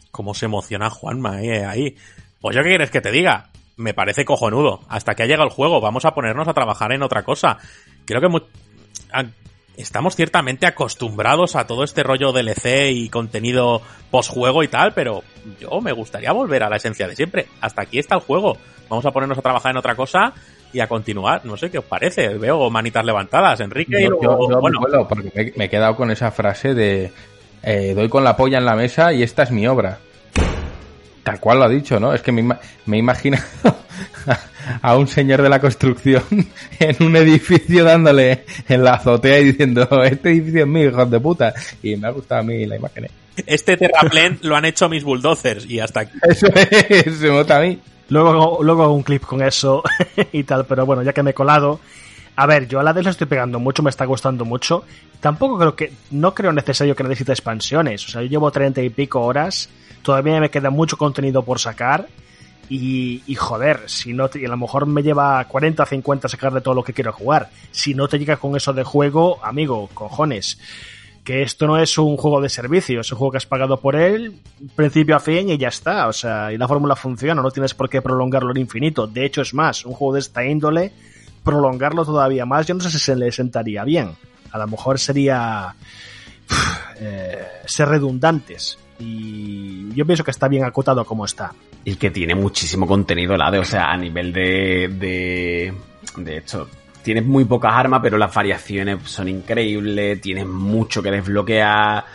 Cómo 0.09 0.33
se 0.33 0.47
emociona 0.47 0.89
Juanma 0.89 1.43
eh, 1.43 1.65
ahí. 1.65 1.95
Pues 2.41 2.55
yo 2.55 2.63
qué 2.63 2.69
quieres 2.69 2.89
que 2.89 3.01
te 3.01 3.11
diga. 3.11 3.51
Me 3.77 3.93
parece 3.93 4.25
cojonudo. 4.25 4.81
Hasta 4.89 5.13
que 5.13 5.21
ha 5.21 5.27
llegado 5.27 5.47
el 5.47 5.53
juego, 5.53 5.79
vamos 5.79 6.05
a 6.05 6.15
ponernos 6.15 6.47
a 6.47 6.53
trabajar 6.53 6.91
en 6.91 7.03
otra 7.03 7.21
cosa. 7.21 7.59
Creo 8.05 8.21
que 8.21 8.29
estamos 9.77 10.15
ciertamente 10.15 10.65
acostumbrados 10.65 11.55
a 11.55 11.65
todo 11.67 11.83
este 11.83 12.03
rollo 12.03 12.31
DLC 12.31 12.91
y 12.91 13.09
contenido 13.09 13.81
postjuego 14.11 14.63
y 14.63 14.67
tal, 14.67 14.93
pero 14.93 15.23
yo 15.59 15.81
me 15.81 15.91
gustaría 15.91 16.31
volver 16.31 16.63
a 16.63 16.69
la 16.69 16.77
esencia 16.77 17.07
de 17.07 17.15
siempre. 17.15 17.47
Hasta 17.61 17.81
aquí 17.83 17.99
está 17.99 18.15
el 18.15 18.21
juego. 18.21 18.57
Vamos 18.89 19.05
a 19.05 19.11
ponernos 19.11 19.37
a 19.37 19.41
trabajar 19.41 19.71
en 19.71 19.77
otra 19.77 19.95
cosa 19.95 20.33
y 20.71 20.79
a 20.79 20.87
continuar. 20.87 21.45
No 21.45 21.57
sé 21.57 21.71
qué 21.71 21.79
os 21.79 21.85
parece. 21.85 22.27
Veo 22.37 22.69
manitas 22.69 23.03
levantadas, 23.05 23.59
Enrique. 23.59 23.97
y 23.99 24.03
Yo, 24.03 24.09
luego- 24.11 24.23
yo- 24.23 24.49
yo 24.49 24.55
me 24.55 24.61
bueno, 24.61 24.79
cuelo, 24.79 25.07
porque 25.07 25.31
me, 25.33 25.53
me 25.55 25.65
he 25.65 25.69
quedado 25.69 25.95
con 25.95 26.11
esa 26.11 26.31
frase 26.31 26.73
de 26.73 27.11
eh, 27.63 27.93
doy 27.95 28.09
con 28.09 28.23
la 28.23 28.35
polla 28.35 28.57
en 28.57 28.65
la 28.65 28.75
mesa 28.75 29.13
y 29.13 29.23
esta 29.23 29.43
es 29.43 29.51
mi 29.51 29.65
obra. 29.67 29.99
Tal 31.23 31.39
cual 31.39 31.59
lo 31.59 31.63
ha 31.65 31.69
dicho, 31.69 31.99
¿no? 31.99 32.13
Es 32.13 32.21
que 32.21 32.31
me, 32.33 32.43
me 32.43 32.97
he 32.97 32.99
imaginado 32.99 33.43
a 34.81 34.97
un 34.97 35.07
señor 35.07 35.41
de 35.41 35.49
la 35.49 35.59
construcción 35.59 36.23
en 36.79 37.03
un 37.03 37.15
edificio 37.15 37.83
dándole 37.83 38.43
en 38.67 38.83
la 38.83 38.95
azotea 38.95 39.39
y 39.39 39.45
diciendo, 39.45 39.87
este 40.03 40.31
edificio 40.31 40.61
es 40.61 40.67
mío, 40.67 40.89
hijos 40.89 41.09
de 41.09 41.19
puta. 41.19 41.53
Y 41.81 41.95
me 41.95 42.07
ha 42.07 42.11
gustado 42.11 42.41
a 42.41 42.43
mí 42.43 42.65
la 42.65 42.75
imagen. 42.75 43.05
¿eh? 43.05 43.11
este 43.47 43.77
terraplén 43.77 44.37
lo 44.43 44.55
han 44.55 44.65
hecho 44.65 44.87
mis 44.89 45.03
bulldozers 45.03 45.65
y 45.65 45.79
hasta 45.79 46.01
aquí. 46.01 46.17
Eso 46.29 46.47
es, 46.53 47.17
se 47.17 47.29
nota 47.29 47.57
a 47.57 47.61
mí. 47.61 47.79
Luego, 48.09 48.29
hago- 48.31 48.63
luego 48.63 48.83
hago 48.83 48.93
un 48.93 49.01
clip 49.03 49.23
con 49.23 49.41
eso 49.41 49.81
y 50.33 50.43
tal, 50.43 50.65
pero 50.65 50.85
bueno, 50.85 51.01
ya 51.03 51.13
que 51.13 51.23
me 51.23 51.31
he 51.31 51.33
colado. 51.33 51.79
A 52.35 52.45
ver, 52.47 52.67
yo 52.67 52.79
a 52.79 52.83
la 52.83 52.93
de 52.93 53.01
lo 53.03 53.09
estoy 53.11 53.27
pegando 53.27 53.59
mucho, 53.59 53.81
me 53.81 53.89
está 53.89 54.05
gustando 54.05 54.43
mucho. 54.43 54.83
Tampoco 55.19 55.57
creo 55.57 55.75
que, 55.75 55.93
no 56.11 56.33
creo 56.33 56.51
necesario 56.51 56.95
que 56.95 57.03
necesite 57.03 57.31
expansiones. 57.31 58.05
O 58.07 58.09
sea, 58.11 58.21
yo 58.23 58.27
llevo 58.27 58.51
treinta 58.51 58.81
y 58.81 58.89
pico 58.89 59.21
horas, 59.21 59.69
todavía 60.03 60.39
me 60.39 60.51
queda 60.51 60.69
mucho 60.69 60.97
contenido 60.97 61.43
por 61.43 61.59
sacar. 61.59 62.07
Y, 62.69 63.23
y 63.27 63.35
joder, 63.35 63.81
si 63.87 64.13
no 64.13 64.29
te, 64.29 64.41
y 64.41 64.45
a 64.45 64.49
lo 64.49 64.57
mejor 64.57 64.85
me 64.85 65.03
lleva 65.03 65.43
40 65.45 65.83
o 65.83 65.85
50 65.85 66.27
sacar 66.29 66.53
de 66.53 66.61
todo 66.61 66.73
lo 66.73 66.83
que 66.83 66.93
quiero 66.93 67.11
jugar. 67.11 67.49
Si 67.71 67.93
no 67.93 68.07
te 68.07 68.17
llega 68.17 68.37
con 68.37 68.55
eso 68.55 68.73
de 68.73 68.83
juego, 68.83 69.43
amigo, 69.43 69.89
cojones. 69.93 70.59
Que 71.23 71.41
esto 71.41 71.67
no 71.67 71.77
es 71.77 71.97
un 71.97 72.17
juego 72.17 72.41
de 72.41 72.49
servicio, 72.49 72.99
es 72.99 73.11
un 73.11 73.17
juego 73.17 73.31
que 73.31 73.37
has 73.37 73.45
pagado 73.45 73.79
por 73.79 73.95
él, 73.95 74.39
principio 74.75 75.15
a 75.15 75.19
fin 75.19 75.49
y 75.49 75.57
ya 75.57 75.69
está. 75.69 76.07
O 76.07 76.13
sea, 76.13 76.51
y 76.51 76.57
la 76.57 76.67
fórmula 76.67 76.95
funciona, 76.95 77.41
no 77.41 77.51
tienes 77.51 77.73
por 77.73 77.89
qué 77.89 78.01
prolongarlo 78.01 78.51
al 78.51 78.57
infinito. 78.57 79.07
De 79.07 79.25
hecho, 79.25 79.41
es 79.41 79.53
más, 79.53 79.85
un 79.85 79.93
juego 79.93 80.13
de 80.13 80.19
esta 80.19 80.45
índole, 80.45 80.91
prolongarlo 81.43 82.05
todavía 82.05 82.45
más, 82.45 82.65
yo 82.65 82.73
no 82.73 82.81
sé 82.81 82.89
si 82.89 82.99
se 82.99 83.15
le 83.15 83.31
sentaría 83.31 83.83
bien. 83.83 84.11
A 84.51 84.57
lo 84.57 84.67
mejor 84.67 84.99
sería 84.99 85.75
eh, 86.99 87.47
ser 87.65 87.89
redundantes. 87.89 88.77
Y 89.03 89.93
yo 89.93 90.05
pienso 90.05 90.23
que 90.23 90.31
está 90.31 90.47
bien 90.47 90.63
acotado 90.63 91.03
como 91.05 91.25
está. 91.25 91.53
Y 91.83 91.95
que 91.95 92.09
tiene 92.09 92.35
muchísimo 92.35 92.87
contenido, 92.87 93.35
la 93.35 93.51
de, 93.51 93.59
o 93.59 93.65
sea, 93.65 93.91
a 93.91 93.97
nivel 93.97 94.31
de. 94.31 94.89
de. 94.93 95.73
de 96.17 96.37
hecho. 96.37 96.69
Tienes 97.03 97.25
muy 97.25 97.43
pocas 97.43 97.73
armas, 97.73 97.99
pero 98.01 98.17
las 98.17 98.33
variaciones 98.33 99.03
son 99.03 99.27
increíbles. 99.27 100.21
Tienes 100.21 100.47
mucho 100.47 101.03
que 101.03 101.11
desbloquear. 101.11 102.05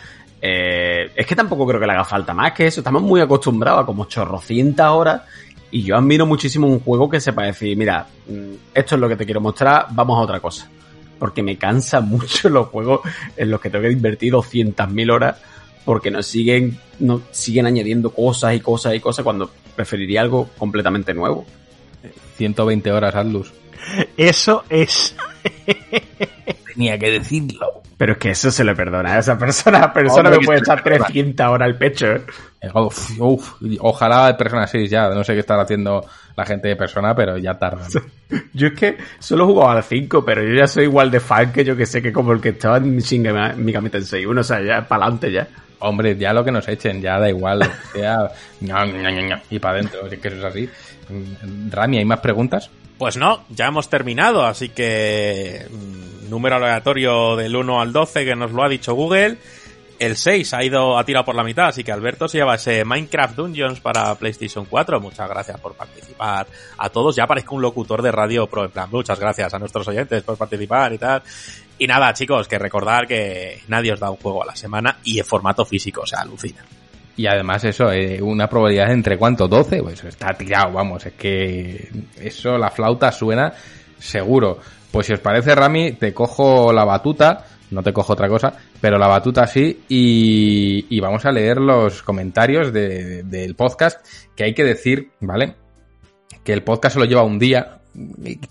eh, 0.41 1.11
es 1.15 1.27
que 1.27 1.35
tampoco 1.35 1.67
creo 1.67 1.79
que 1.79 1.85
le 1.85 1.93
haga 1.93 2.05
falta 2.05 2.33
más 2.33 2.53
que 2.53 2.65
eso. 2.65 2.79
Estamos 2.79 3.03
muy 3.03 3.21
acostumbrados 3.21 3.83
a 3.83 3.85
como 3.85 4.05
chorrocientas 4.05 4.89
horas. 4.89 5.21
Y 5.69 5.83
yo 5.83 5.95
admiro 5.95 6.25
muchísimo 6.25 6.65
un 6.65 6.79
juego 6.79 7.07
que 7.07 7.19
sepa 7.19 7.43
decir, 7.43 7.77
mira, 7.77 8.07
mm, 8.27 8.53
esto 8.73 8.95
es 8.95 9.01
lo 9.01 9.07
que 9.07 9.15
te 9.15 9.25
quiero 9.25 9.41
mostrar, 9.41 9.85
vamos 9.91 10.17
a 10.17 10.21
otra 10.21 10.39
cosa. 10.39 10.67
Porque 11.19 11.43
me 11.43 11.55
cansa 11.57 12.01
mucho 12.01 12.49
los 12.49 12.69
juegos 12.69 13.01
en 13.37 13.51
los 13.51 13.61
que 13.61 13.69
tengo 13.69 13.83
que 13.83 13.91
invertir 13.91 14.33
200.000 14.33 15.13
horas 15.13 15.37
porque 15.85 16.11
nos 16.11 16.27
siguen, 16.27 16.77
nos 16.99 17.21
siguen 17.31 17.65
añadiendo 17.65 18.11
cosas 18.11 18.55
y 18.55 18.59
cosas 18.59 18.95
y 18.95 18.99
cosas 18.99 19.23
cuando 19.23 19.49
preferiría 19.75 20.21
algo 20.21 20.49
completamente 20.57 21.13
nuevo. 21.13 21.45
120 22.37 22.91
horas, 22.91 23.15
Atlus. 23.15 23.51
Eso 24.17 24.63
es. 24.69 25.15
Tenía 26.73 26.97
que 26.97 27.11
decirlo. 27.11 27.81
Pero 27.97 28.13
es 28.13 28.17
que 28.17 28.29
eso 28.29 28.49
se 28.49 28.63
le 28.63 28.75
perdona 28.75 29.15
a 29.15 29.19
esa 29.19 29.37
persona. 29.37 29.79
La 29.79 29.93
persona 29.93 30.29
Hombre, 30.29 30.39
me 30.39 30.45
puede 30.45 30.59
echar 30.59 30.77
le 30.77 30.83
perdona. 30.83 31.05
300 31.07 31.47
horas 31.47 31.65
al 31.65 31.77
pecho. 31.77 32.07
¿eh? 32.07 32.21
Uf, 32.73 33.19
uf, 33.19 33.53
ojalá 33.79 34.27
de 34.27 34.33
Persona 34.35 34.67
6 34.67 34.89
ya. 34.89 35.09
No 35.09 35.23
sé 35.23 35.33
qué 35.33 35.39
estará 35.39 35.63
haciendo 35.63 36.05
la 36.37 36.45
gente 36.45 36.69
de 36.69 36.77
Persona, 36.77 37.13
pero 37.13 37.37
ya 37.37 37.59
tarda. 37.59 37.85
Yo 38.53 38.67
es 38.67 38.73
que 38.73 38.97
solo 39.19 39.43
he 39.43 39.47
jugado 39.47 39.71
al 39.71 39.83
5, 39.83 40.23
pero 40.23 40.43
yo 40.43 40.53
ya 40.53 40.67
soy 40.67 40.83
igual 40.83 41.09
de 41.11 41.19
fan 41.19 41.51
que 41.51 41.65
yo 41.65 41.75
que 41.75 41.87
sé 41.87 41.99
que 42.01 42.13
como 42.13 42.31
el 42.31 42.39
que 42.39 42.49
estaba 42.49 42.77
en 42.77 42.99
Shin 42.99 43.23
Megami 43.23 43.89
Tensei 43.89 44.23
1, 44.23 44.39
o 44.39 44.43
sea, 44.43 44.61
ya 44.61 44.87
para 44.87 45.05
adelante 45.05 45.31
ya. 45.31 45.47
Hombre, 45.79 46.17
ya 46.17 46.33
lo 46.33 46.43
que 46.43 46.51
nos 46.51 46.67
echen, 46.67 47.01
ya 47.01 47.19
da 47.19 47.29
igual. 47.29 47.59
que 47.93 47.99
sea, 47.99 48.31
ña, 48.61 48.85
ña, 48.85 49.11
ña, 49.11 49.21
ña, 49.21 49.43
y 49.49 49.59
para 49.59 49.79
adentro, 49.79 50.07
si 50.09 50.15
es 50.15 50.21
que 50.21 50.27
eso 50.27 50.37
es 50.37 50.43
así. 50.43 50.69
Rami, 51.69 51.97
¿hay 51.97 52.05
más 52.05 52.19
preguntas? 52.19 52.69
Pues 52.97 53.15
no, 53.15 53.45
ya 53.49 53.67
hemos 53.67 53.89
terminado, 53.89 54.45
así 54.45 54.69
que 54.69 55.65
mm, 55.69 56.29
número 56.29 56.57
aleatorio 56.57 57.37
del 57.37 57.55
1 57.55 57.81
al 57.81 57.93
12 57.93 58.25
que 58.25 58.35
nos 58.35 58.51
lo 58.51 58.63
ha 58.63 58.69
dicho 58.69 58.93
Google. 58.93 59.37
El 59.99 60.15
6 60.15 60.53
ha 60.53 60.63
ido 60.63 60.97
a 60.97 61.03
tirar 61.03 61.25
por 61.25 61.35
la 61.35 61.43
mitad, 61.43 61.67
así 61.67 61.83
que 61.83 61.91
Alberto 61.91 62.27
se 62.29 62.37
lleva 62.37 62.55
ese 62.55 62.85
Minecraft 62.85 63.35
Dungeons 63.35 63.81
para 63.81 64.15
PlayStation 64.15 64.65
4. 64.65 64.99
Muchas 65.01 65.29
gracias 65.29 65.59
por 65.59 65.75
participar 65.75 66.47
a 66.77 66.89
todos. 66.89 67.15
Ya 67.17 67.27
parezco 67.27 67.55
un 67.55 67.61
locutor 67.61 68.01
de 68.01 68.11
radio 68.11 68.47
pro, 68.47 68.63
en 68.63 68.71
plan, 68.71 68.89
muchas 68.89 69.19
gracias 69.19 69.53
a 69.53 69.59
nuestros 69.59 69.85
oyentes 69.89 70.23
por 70.23 70.37
participar 70.37 70.93
y 70.93 70.97
tal. 70.97 71.21
Y 71.79 71.87
nada, 71.87 72.13
chicos, 72.13 72.47
que 72.47 72.59
recordar 72.59 73.07
que 73.07 73.61
nadie 73.67 73.93
os 73.93 73.99
da 73.99 74.11
un 74.11 74.17
juego 74.17 74.43
a 74.43 74.47
la 74.47 74.55
semana 74.55 74.97
y 75.03 75.17
en 75.19 75.25
formato 75.25 75.65
físico, 75.65 76.01
o 76.01 76.05
sea, 76.05 76.19
alucina. 76.19 76.63
Y 77.15 77.25
además 77.27 77.63
eso, 77.63 77.91
eh, 77.91 78.21
una 78.21 78.47
probabilidad 78.47 78.91
entre 78.91 79.17
cuánto, 79.17 79.47
12, 79.47 79.81
pues 79.83 80.03
está 80.03 80.33
tirado, 80.33 80.73
vamos, 80.73 81.05
es 81.05 81.13
que 81.13 81.89
eso, 82.21 82.57
la 82.57 82.69
flauta 82.69 83.11
suena 83.11 83.51
seguro. 83.97 84.59
Pues 84.91 85.07
si 85.07 85.13
os 85.13 85.19
parece, 85.19 85.53
Rami, 85.55 85.93
te 85.93 86.13
cojo 86.13 86.71
la 86.73 86.85
batuta, 86.85 87.45
no 87.71 87.83
te 87.83 87.93
cojo 87.93 88.13
otra 88.13 88.27
cosa, 88.29 88.53
pero 88.81 88.97
la 88.97 89.07
batuta 89.07 89.45
sí, 89.47 89.83
y, 89.87 90.85
y 90.89 90.99
vamos 90.99 91.25
a 91.25 91.31
leer 91.31 91.57
los 91.57 92.01
comentarios 92.03 92.71
de- 92.73 93.23
del 93.23 93.55
podcast, 93.55 94.05
que 94.35 94.45
hay 94.45 94.53
que 94.53 94.63
decir, 94.63 95.11
¿vale? 95.19 95.55
Que 96.43 96.53
el 96.53 96.63
podcast 96.63 96.93
se 96.95 96.99
lo 96.99 97.05
lleva 97.05 97.23
un 97.23 97.37
día, 97.37 97.78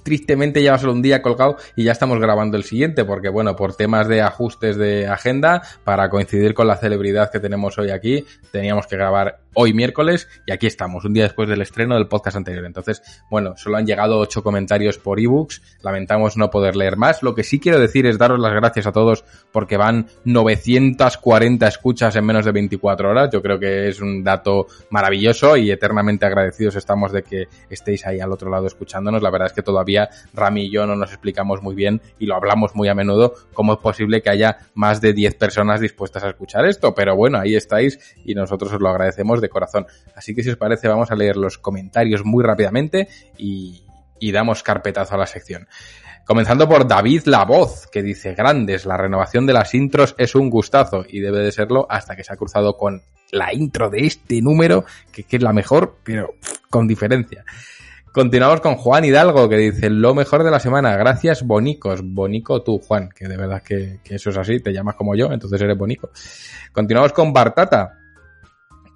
tristemente 0.02 0.62
lleva 0.62 0.78
solo 0.78 0.93
un 0.93 1.02
día 1.02 1.23
colgado 1.23 1.57
y 1.77 1.85
ya 1.85 1.93
estamos 1.93 2.18
grabando 2.18 2.57
el 2.57 2.65
siguiente 2.65 3.05
porque 3.05 3.28
bueno 3.28 3.57
por 3.57 3.75
temas 3.75 4.09
de 4.09 4.23
ajustes 4.23 4.77
de 4.77 5.07
agenda 5.07 5.62
para 5.85 6.09
coincidir 6.10 6.55
con 6.55 6.67
la 6.67 6.77
celebridad 6.77 7.31
que 7.31 7.41
tenemos 7.41 7.78
hoy 7.78 7.91
aquí 7.91 8.25
teníamos 8.52 8.86
que 8.86 8.97
grabar 8.97 9.41
hoy 9.55 9.73
miércoles 9.73 10.28
y 10.47 10.52
aquí 10.52 10.67
estamos 10.67 11.05
un 11.05 11.15
día 11.15 11.25
después 11.25 11.49
del 11.49 11.62
estreno 11.62 11.94
del 11.94 12.07
podcast 12.07 12.36
anterior. 12.36 12.65
Entonces 12.65 13.02
bueno 13.31 13.57
solo 13.57 13.77
han 13.77 13.86
llegado 13.86 14.18
ocho 14.18 14.43
comentarios 14.43 14.99
por 14.99 15.20
ebooks 15.20 15.78
lamentamos 15.83 16.36
no 16.36 16.51
poder 16.51 16.77
leer 16.77 16.97
más. 16.97 17.23
Lo 17.23 17.35
que 17.35 17.44
sí 17.44 17.59
quiero 17.60 17.78
decir 17.78 18.07
es 18.07 18.18
daros 18.18 18.41
las 18.41 18.52
gracias 18.52 18.86
a 18.86 18.93
todos 18.93 19.25
porque 19.52 19.77
van 19.77 20.07
940 20.25 21.67
escuchas 21.67 22.15
en 22.17 22.25
menos 22.25 22.44
de 22.44 22.52
24 22.52 23.10
horas. 23.10 23.31
Yo 23.33 23.43
creo 23.43 23.59
que 23.59 23.89
es 23.89 24.01
un 24.01 24.23
dato 24.23 24.67
maravilloso 24.91 25.57
y 25.57 25.70
eternamente 25.70 26.27
agradecidos 26.27 26.77
estamos 26.77 27.12
de 27.12 27.23
que 27.23 27.49
estéis 27.70 28.07
ahí 28.07 28.20
al 28.20 28.33
otro 28.33 28.51
lado 28.51 28.67
escuchándonos. 28.67 29.23
La 29.23 29.31
verdad 29.39 29.52
es 29.52 29.52
que 29.55 29.62
todavía 29.62 30.10
Rami 30.34 30.67
y 30.67 30.70
yo 30.70 30.86
no 30.86 30.97
nos 30.97 31.10
explicamos 31.10 31.62
muy 31.62 31.75
bien 31.75 32.00
y 32.18 32.26
lo 32.26 32.34
hablamos 32.34 32.75
muy 32.75 32.89
a 32.89 32.94
menudo 32.94 33.34
cómo 33.52 33.75
es 33.75 33.78
posible 33.78 34.20
que 34.23 34.31
haya 34.31 34.58
más 34.75 35.00
de 35.00 35.12
10 35.12 35.34
personas 35.36 35.81
dispuestas 35.81 36.25
a 36.25 36.28
escuchar 36.28 36.67
esto, 36.67 36.94
pero 36.94 37.17
bueno, 37.17 37.39
ahí 37.39 37.55
estáis 37.55 37.99
y 38.25 38.34
nosotros 38.34 38.73
os 38.73 38.81
lo 38.81 38.89
agradecemos 38.89 39.41
de 39.41 39.49
corazón. 39.49 39.86
Así 40.15 40.34
que 40.34 40.42
si 40.42 40.50
os 40.50 40.57
parece 40.57 40.89
vamos 40.89 41.10
a 41.10 41.17
leer 41.17 41.36
los 41.36 41.58
comentarios 41.58 42.25
muy 42.25 42.44
rápidamente 42.44 43.08
y, 43.36 43.84
damos 44.33 44.62
carpetazo 44.62 45.15
a 45.15 45.18
la 45.18 45.26
sección. 45.26 45.68
Comenzando 46.26 46.68
por 46.68 46.86
David 46.86 47.23
La 47.25 47.44
Voz, 47.44 47.86
que 47.86 48.02
dice, 48.02 48.34
grandes, 48.34 48.84
la 48.84 48.97
renovación 48.97 49.47
de 49.47 49.55
las 49.55 49.75
intros 49.75 50.15
es 50.18 50.34
un 50.34 50.50
gustazo 50.50 51.05
y 51.08 51.20
debe 51.20 51.39
de 51.39 51.52
serlo 51.52 51.86
hasta 51.89 52.15
que 52.15 52.25
se 52.25 52.33
ha 52.33 52.36
cruzado 52.36 52.76
con 52.76 53.02
la 53.31 53.55
intro 53.55 53.89
de 53.91 54.07
este 54.07 54.41
número, 54.42 54.84
que, 55.12 55.25
es 55.28 55.42
la 55.42 55.52
mejor, 55.52 55.99
pero 56.02 56.34
con 56.70 56.86
diferencia. 56.86 57.44
Continuamos 58.12 58.61
con 58.61 58.77
Juan 58.77 59.05
Hidalgo, 59.05 59.49
que 59.49 59.57
dice, 59.57 59.91
lo 59.91 60.15
mejor 60.15 60.43
de 60.43 60.51
la 60.51 60.61
semana, 60.61 60.97
gracias 60.97 61.43
bonicos. 61.43 62.01
Bonico 62.03 62.62
tú, 62.62 62.78
Juan, 62.78 63.11
que 63.11 63.28
de 63.28 63.37
verdad 63.37 63.62
que, 63.62 64.01
que 64.03 64.17
eso 64.17 64.31
es 64.31 64.37
así, 64.37 64.61
te 64.61 64.73
llamas 64.73 64.97
como 64.97 65.15
yo, 65.15 65.31
entonces 65.31 65.61
eres 65.61 65.77
bonico. 65.77 66.11
Continuamos 66.73 67.12
con 67.12 67.33
Bartata, 67.33 67.99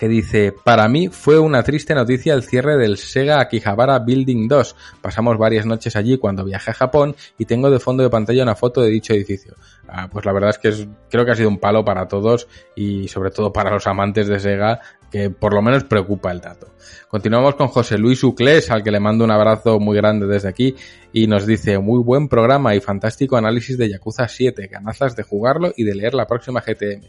que 0.03 0.09
dice, 0.09 0.53
para 0.65 0.89
mí 0.89 1.07
fue 1.07 1.39
una 1.39 1.63
triste 1.63 1.95
noticia 1.95 2.35
el 2.35 2.43
cierre 2.43 2.77
del 2.77 2.97
Sega 2.97 3.39
Akihabara 3.39 4.01
Building 4.01 4.49
2. 4.49 4.75
Pasamos 5.01 5.39
varias 5.39 5.65
noches 5.65 5.95
allí 5.95 6.19
cuando 6.19 6.45
viajé 6.45 6.73
a 6.73 6.75
Japón 6.75 7.15
y 7.39 7.45
tengo 7.45 7.71
de 7.71 7.79
fondo 7.79 8.03
de 8.03 8.11
pantalla 8.11 8.43
una 8.43 8.57
foto 8.57 8.81
de 8.83 8.91
dicho 8.91 9.13
edificio. 9.13 9.55
Ah, 9.95 10.09
pues 10.11 10.25
la 10.25 10.33
verdad 10.33 10.51
es 10.51 10.59
que 10.59 10.69
es- 10.69 10.89
creo 11.11 11.27
que 11.27 11.33
ha 11.33 11.35
sido 11.35 11.51
un 11.51 11.59
palo 11.59 11.85
para 11.85 12.09
todos 12.09 12.49
y 12.75 13.09
sobre 13.09 13.31
todo 13.31 13.53
para 13.53 13.71
los 13.71 13.87
amantes 13.87 14.27
de 14.27 14.41
Sega 14.41 14.81
que 15.11 15.29
por 15.29 15.53
lo 15.53 15.61
menos 15.61 15.85
preocupa 15.85 16.33
el 16.33 16.41
dato. 16.41 16.69
Continuamos 17.09 17.55
con 17.57 17.69
José 17.69 17.99
Luis 17.99 18.25
Uclés, 18.25 18.71
al 18.71 18.83
que 18.83 18.91
le 18.91 18.99
mando 18.99 19.25
un 19.25 19.31
abrazo 19.31 19.79
muy 19.79 19.95
grande 19.95 20.27
desde 20.27 20.49
aquí, 20.49 20.75
y 21.13 21.27
nos 21.27 21.45
dice, 21.47 21.79
muy 21.79 22.03
buen 22.03 22.29
programa 22.29 22.75
y 22.75 22.81
fantástico 22.81 23.37
análisis 23.37 23.77
de 23.77 23.91
Yakuza 23.91 24.27
7, 24.27 24.69
ganazas 24.69 25.15
de 25.15 25.23
jugarlo 25.23 25.75
y 25.77 25.85
de 25.85 25.95
leer 25.95 26.15
la 26.15 26.27
próxima 26.27 26.63
GTM. 26.63 27.03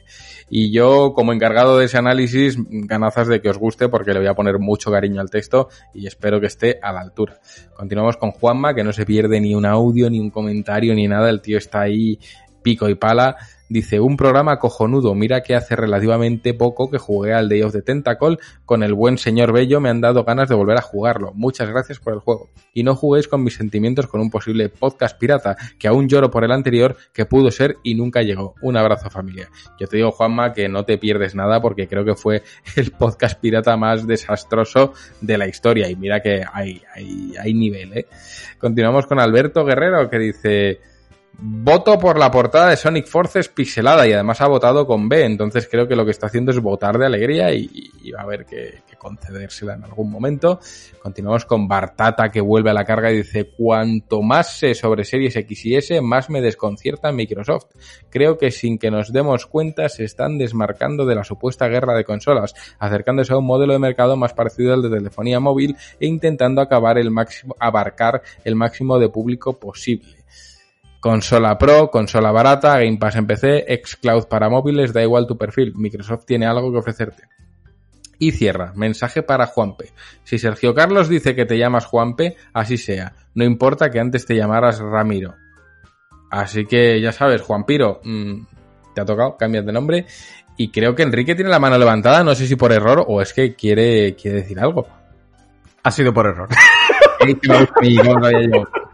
Y 0.50 0.74
yo, 0.74 1.14
como 1.14 1.32
encargado 1.32 1.78
de 1.78 1.86
ese 1.86 1.98
análisis, 1.98 2.58
ganazas 2.68 3.30
de 3.30 3.42
que 3.42 3.50
os 3.50 3.58
guste 3.58 3.88
porque 3.88 4.12
le 4.12 4.20
voy 4.20 4.28
a 4.28 4.34
poner 4.34 4.60
mucho 4.60 4.92
cariño 4.92 5.22
al 5.22 5.30
texto 5.30 5.70
y 5.94 6.06
espero 6.06 6.42
que 6.42 6.48
esté 6.48 6.80
a 6.82 6.92
la 6.92 7.00
altura. 7.00 7.40
Continuamos 7.74 8.18
con 8.18 8.32
Juanma, 8.32 8.76
que 8.76 8.84
no 8.84 8.92
se 8.92 9.06
pierde 9.06 9.40
ni 9.40 9.56
un 9.56 9.66
audio, 9.66 10.10
ni 10.10 10.20
un 10.20 10.30
comentario, 10.30 10.94
ni 10.94 11.08
nada, 11.08 11.30
el 11.30 11.42
tío 11.42 11.58
está 11.58 11.82
ahí 11.82 12.20
pico 12.64 12.90
y 12.90 12.96
pala 12.96 13.38
Dice, 13.74 14.00
un 14.00 14.18
programa 14.18 14.60
cojonudo, 14.60 15.16
mira 15.16 15.42
que 15.42 15.56
hace 15.56 15.76
relativamente 15.76 16.54
poco 16.54 16.92
que 16.92 17.00
jugué 17.00 17.34
al 17.34 17.50
Day 17.50 17.64
of 17.64 17.72
the 17.72 17.82
Tentacle, 17.82 18.38
con 18.66 18.84
el 18.84 18.94
buen 18.94 19.18
señor 19.18 19.52
Bello 19.52 19.80
me 19.80 19.90
han 19.90 20.00
dado 20.00 20.24
ganas 20.26 20.48
de 20.48 20.54
volver 20.54 20.78
a 20.78 20.84
jugarlo. 20.84 21.32
Muchas 21.34 21.70
gracias 21.72 21.98
por 21.98 22.14
el 22.14 22.20
juego. 22.20 22.52
Y 22.76 22.84
no 22.84 22.96
juguéis 22.96 23.28
con 23.28 23.44
mis 23.44 23.56
sentimientos 23.56 24.06
con 24.06 24.22
un 24.22 24.30
posible 24.30 24.70
podcast 24.70 25.18
pirata, 25.18 25.58
que 25.80 25.88
aún 25.88 26.08
lloro 26.08 26.30
por 26.30 26.44
el 26.44 26.52
anterior, 26.52 26.98
que 27.14 27.26
pudo 27.26 27.50
ser 27.50 27.78
y 27.82 27.96
nunca 27.96 28.22
llegó. 28.22 28.54
Un 28.62 28.78
abrazo 28.78 29.10
familia. 29.10 29.50
Yo 29.80 29.88
te 29.88 29.98
digo, 29.98 30.12
Juanma, 30.12 30.54
que 30.54 30.70
no 30.70 30.86
te 30.86 31.00
pierdes 31.00 31.34
nada 31.34 31.60
porque 31.60 31.88
creo 31.88 32.06
que 32.06 32.14
fue 32.14 32.44
el 32.76 32.92
podcast 32.92 33.40
pirata 33.40 33.76
más 33.76 34.06
desastroso 34.06 34.94
de 35.20 35.38
la 35.40 35.48
historia. 35.48 35.90
Y 35.90 35.96
mira 35.96 36.22
que 36.22 36.44
hay, 36.54 36.80
hay, 36.94 37.54
nivel, 37.56 37.98
¿eh? 37.98 38.06
Continuamos 38.60 39.08
con 39.08 39.20
Alberto 39.20 39.66
Guerrero, 39.66 40.08
que 40.12 40.20
dice... 40.20 40.93
Voto 41.40 41.98
por 41.98 42.20
la 42.20 42.30
portada 42.30 42.70
de 42.70 42.78
Sonic 42.78 43.08
Forces 43.08 43.50
pixelada 43.50 44.08
y 44.08 44.14
además 44.14 44.40
ha 44.40 44.48
votado 44.48 44.86
con 44.86 45.10
B, 45.10 45.26
entonces 45.26 45.68
creo 45.70 45.88
que 45.88 45.96
lo 45.96 46.06
que 46.06 46.12
está 46.12 46.28
haciendo 46.28 46.52
es 46.52 46.60
votar 46.60 46.98
de 46.98 47.08
alegría 47.08 47.52
y, 47.52 48.12
va 48.16 48.20
a 48.20 48.24
haber 48.24 48.46
que, 48.46 48.84
concedérsela 49.00 49.74
en 49.74 49.84
algún 49.84 50.10
momento. 50.10 50.60
Continuamos 51.02 51.44
con 51.44 51.68
Bartata 51.68 52.30
que 52.30 52.40
vuelve 52.40 52.70
a 52.70 52.74
la 52.74 52.86
carga 52.86 53.12
y 53.12 53.18
dice, 53.18 53.52
cuanto 53.58 54.22
más 54.22 54.58
sé 54.58 54.76
sobre 54.76 55.04
series 55.04 55.36
X 55.36 55.66
y 55.66 55.76
S, 55.76 56.02
más 56.02 56.30
me 56.30 56.40
desconcierta 56.40 57.12
Microsoft. 57.12 57.66
Creo 58.10 58.38
que 58.38 58.52
sin 58.52 58.78
que 58.78 58.92
nos 58.92 59.12
demos 59.12 59.46
cuenta 59.46 59.90
se 59.90 60.06
están 60.06 60.38
desmarcando 60.38 61.06
de 61.06 61.16
la 61.16 61.26
supuesta 61.26 61.68
guerra 61.68 61.96
de 61.96 62.06
consolas, 62.06 62.54
acercándose 62.80 63.34
a 63.34 63.38
un 63.38 63.46
modelo 63.46 63.74
de 63.74 63.80
mercado 63.80 64.16
más 64.16 64.34
parecido 64.34 64.74
al 64.74 64.84
de 64.84 64.90
telefonía 64.90 65.42
móvil 65.42 65.76
e 66.00 66.06
intentando 66.08 66.62
acabar 66.62 66.98
el 66.98 67.12
máximo, 67.12 67.56
abarcar 67.60 68.22
el 68.46 68.56
máximo 68.56 69.00
de 69.00 69.10
público 69.10 69.60
posible. 69.60 70.23
Consola 71.04 71.58
Pro, 71.58 71.92
consola 71.92 72.32
barata, 72.32 72.80
Game 72.80 72.98
Pass 72.98 73.18
en 73.18 73.28
PC, 73.28 73.66
xCloud 73.84 74.30
para 74.30 74.48
móviles, 74.48 74.94
da 74.94 75.04
igual 75.04 75.28
tu 75.28 75.38
perfil, 75.38 75.74
Microsoft 75.76 76.24
tiene 76.26 76.46
algo 76.46 76.72
que 76.72 76.78
ofrecerte. 76.78 77.24
Y 78.20 78.32
cierra, 78.32 78.72
mensaje 78.74 79.22
para 79.22 79.48
Juanpe. 79.48 79.92
Si 80.24 80.40
Sergio 80.40 80.74
Carlos 80.74 81.10
dice 81.10 81.36
que 81.36 81.44
te 81.44 81.58
llamas 81.58 81.88
Juanpe, 81.88 82.38
así 82.54 82.78
sea. 82.78 83.12
No 83.36 83.44
importa 83.44 83.92
que 83.92 84.00
antes 84.00 84.26
te 84.26 84.38
llamaras 84.38 84.80
Ramiro. 84.80 85.36
Así 86.32 86.66
que 86.66 87.02
ya 87.02 87.12
sabes, 87.12 87.42
Juanpiro, 87.42 88.00
mmm, 88.06 88.46
te 88.96 89.02
ha 89.02 89.06
tocado, 89.06 89.36
cambias 89.36 89.66
de 89.66 89.74
nombre. 89.74 90.06
Y 90.56 90.72
creo 90.72 90.96
que 90.96 91.04
Enrique 91.04 91.36
tiene 91.36 91.50
la 91.50 91.60
mano 91.60 91.78
levantada, 91.78 92.24
no 92.24 92.34
sé 92.34 92.48
si 92.48 92.56
por 92.56 92.72
error 92.72 93.04
o 93.06 93.22
es 93.22 93.34
que 93.34 93.56
quiere, 93.56 94.16
quiere 94.16 94.38
decir 94.38 94.58
algo. 94.58 94.88
Ha 95.84 95.92
sido 95.92 96.14
por 96.14 96.28
error. 96.28 96.48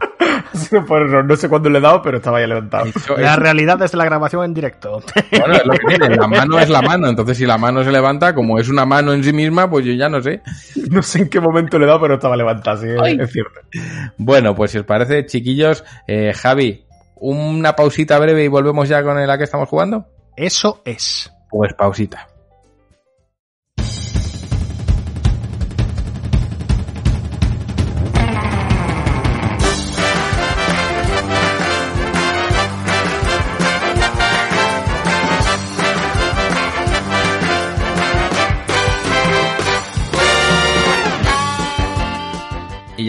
por 0.86 1.02
error. 1.02 1.24
No 1.24 1.36
sé 1.36 1.48
cuándo 1.48 1.70
le 1.70 1.78
he 1.78 1.80
dado, 1.80 2.02
pero 2.02 2.18
estaba 2.18 2.40
ya 2.40 2.46
levantado. 2.46 2.86
La 3.16 3.36
realidad 3.36 3.80
es 3.82 3.94
la 3.94 4.04
grabación 4.04 4.44
en 4.44 4.54
directo. 4.54 5.00
Bueno, 5.30 5.54
es 5.54 5.64
lo 5.64 5.72
que 5.72 5.86
tiene. 5.86 6.16
La 6.16 6.26
mano 6.26 6.58
es 6.58 6.68
la 6.68 6.82
mano. 6.82 7.08
Entonces, 7.08 7.38
si 7.38 7.46
la 7.46 7.56
mano 7.56 7.82
se 7.84 7.92
levanta, 7.92 8.34
como 8.34 8.58
es 8.58 8.68
una 8.68 8.84
mano 8.84 9.12
en 9.12 9.22
sí 9.24 9.32
misma, 9.32 9.70
pues 9.70 9.84
yo 9.86 9.92
ya 9.92 10.08
no 10.08 10.20
sé. 10.20 10.42
No 10.90 11.02
sé 11.02 11.20
en 11.20 11.28
qué 11.28 11.40
momento 11.40 11.78
le 11.78 11.84
he 11.84 11.88
dado, 11.88 12.00
pero 12.00 12.14
estaba 12.14 12.36
levantada, 12.36 12.78
sí, 12.78 12.88
es 12.88 13.32
cierto. 13.32 13.60
Bueno, 14.18 14.54
pues 14.54 14.72
si 14.72 14.78
os 14.78 14.84
parece, 14.84 15.24
chiquillos, 15.26 15.84
eh, 16.06 16.32
Javi, 16.34 16.84
una 17.16 17.74
pausita 17.76 18.18
breve 18.18 18.44
y 18.44 18.48
volvemos 18.48 18.88
ya 18.88 19.02
con 19.02 19.24
la 19.24 19.38
que 19.38 19.44
estamos 19.44 19.68
jugando. 19.68 20.06
Eso 20.36 20.82
es. 20.84 21.32
Pues 21.48 21.74
pausita. 21.74 22.29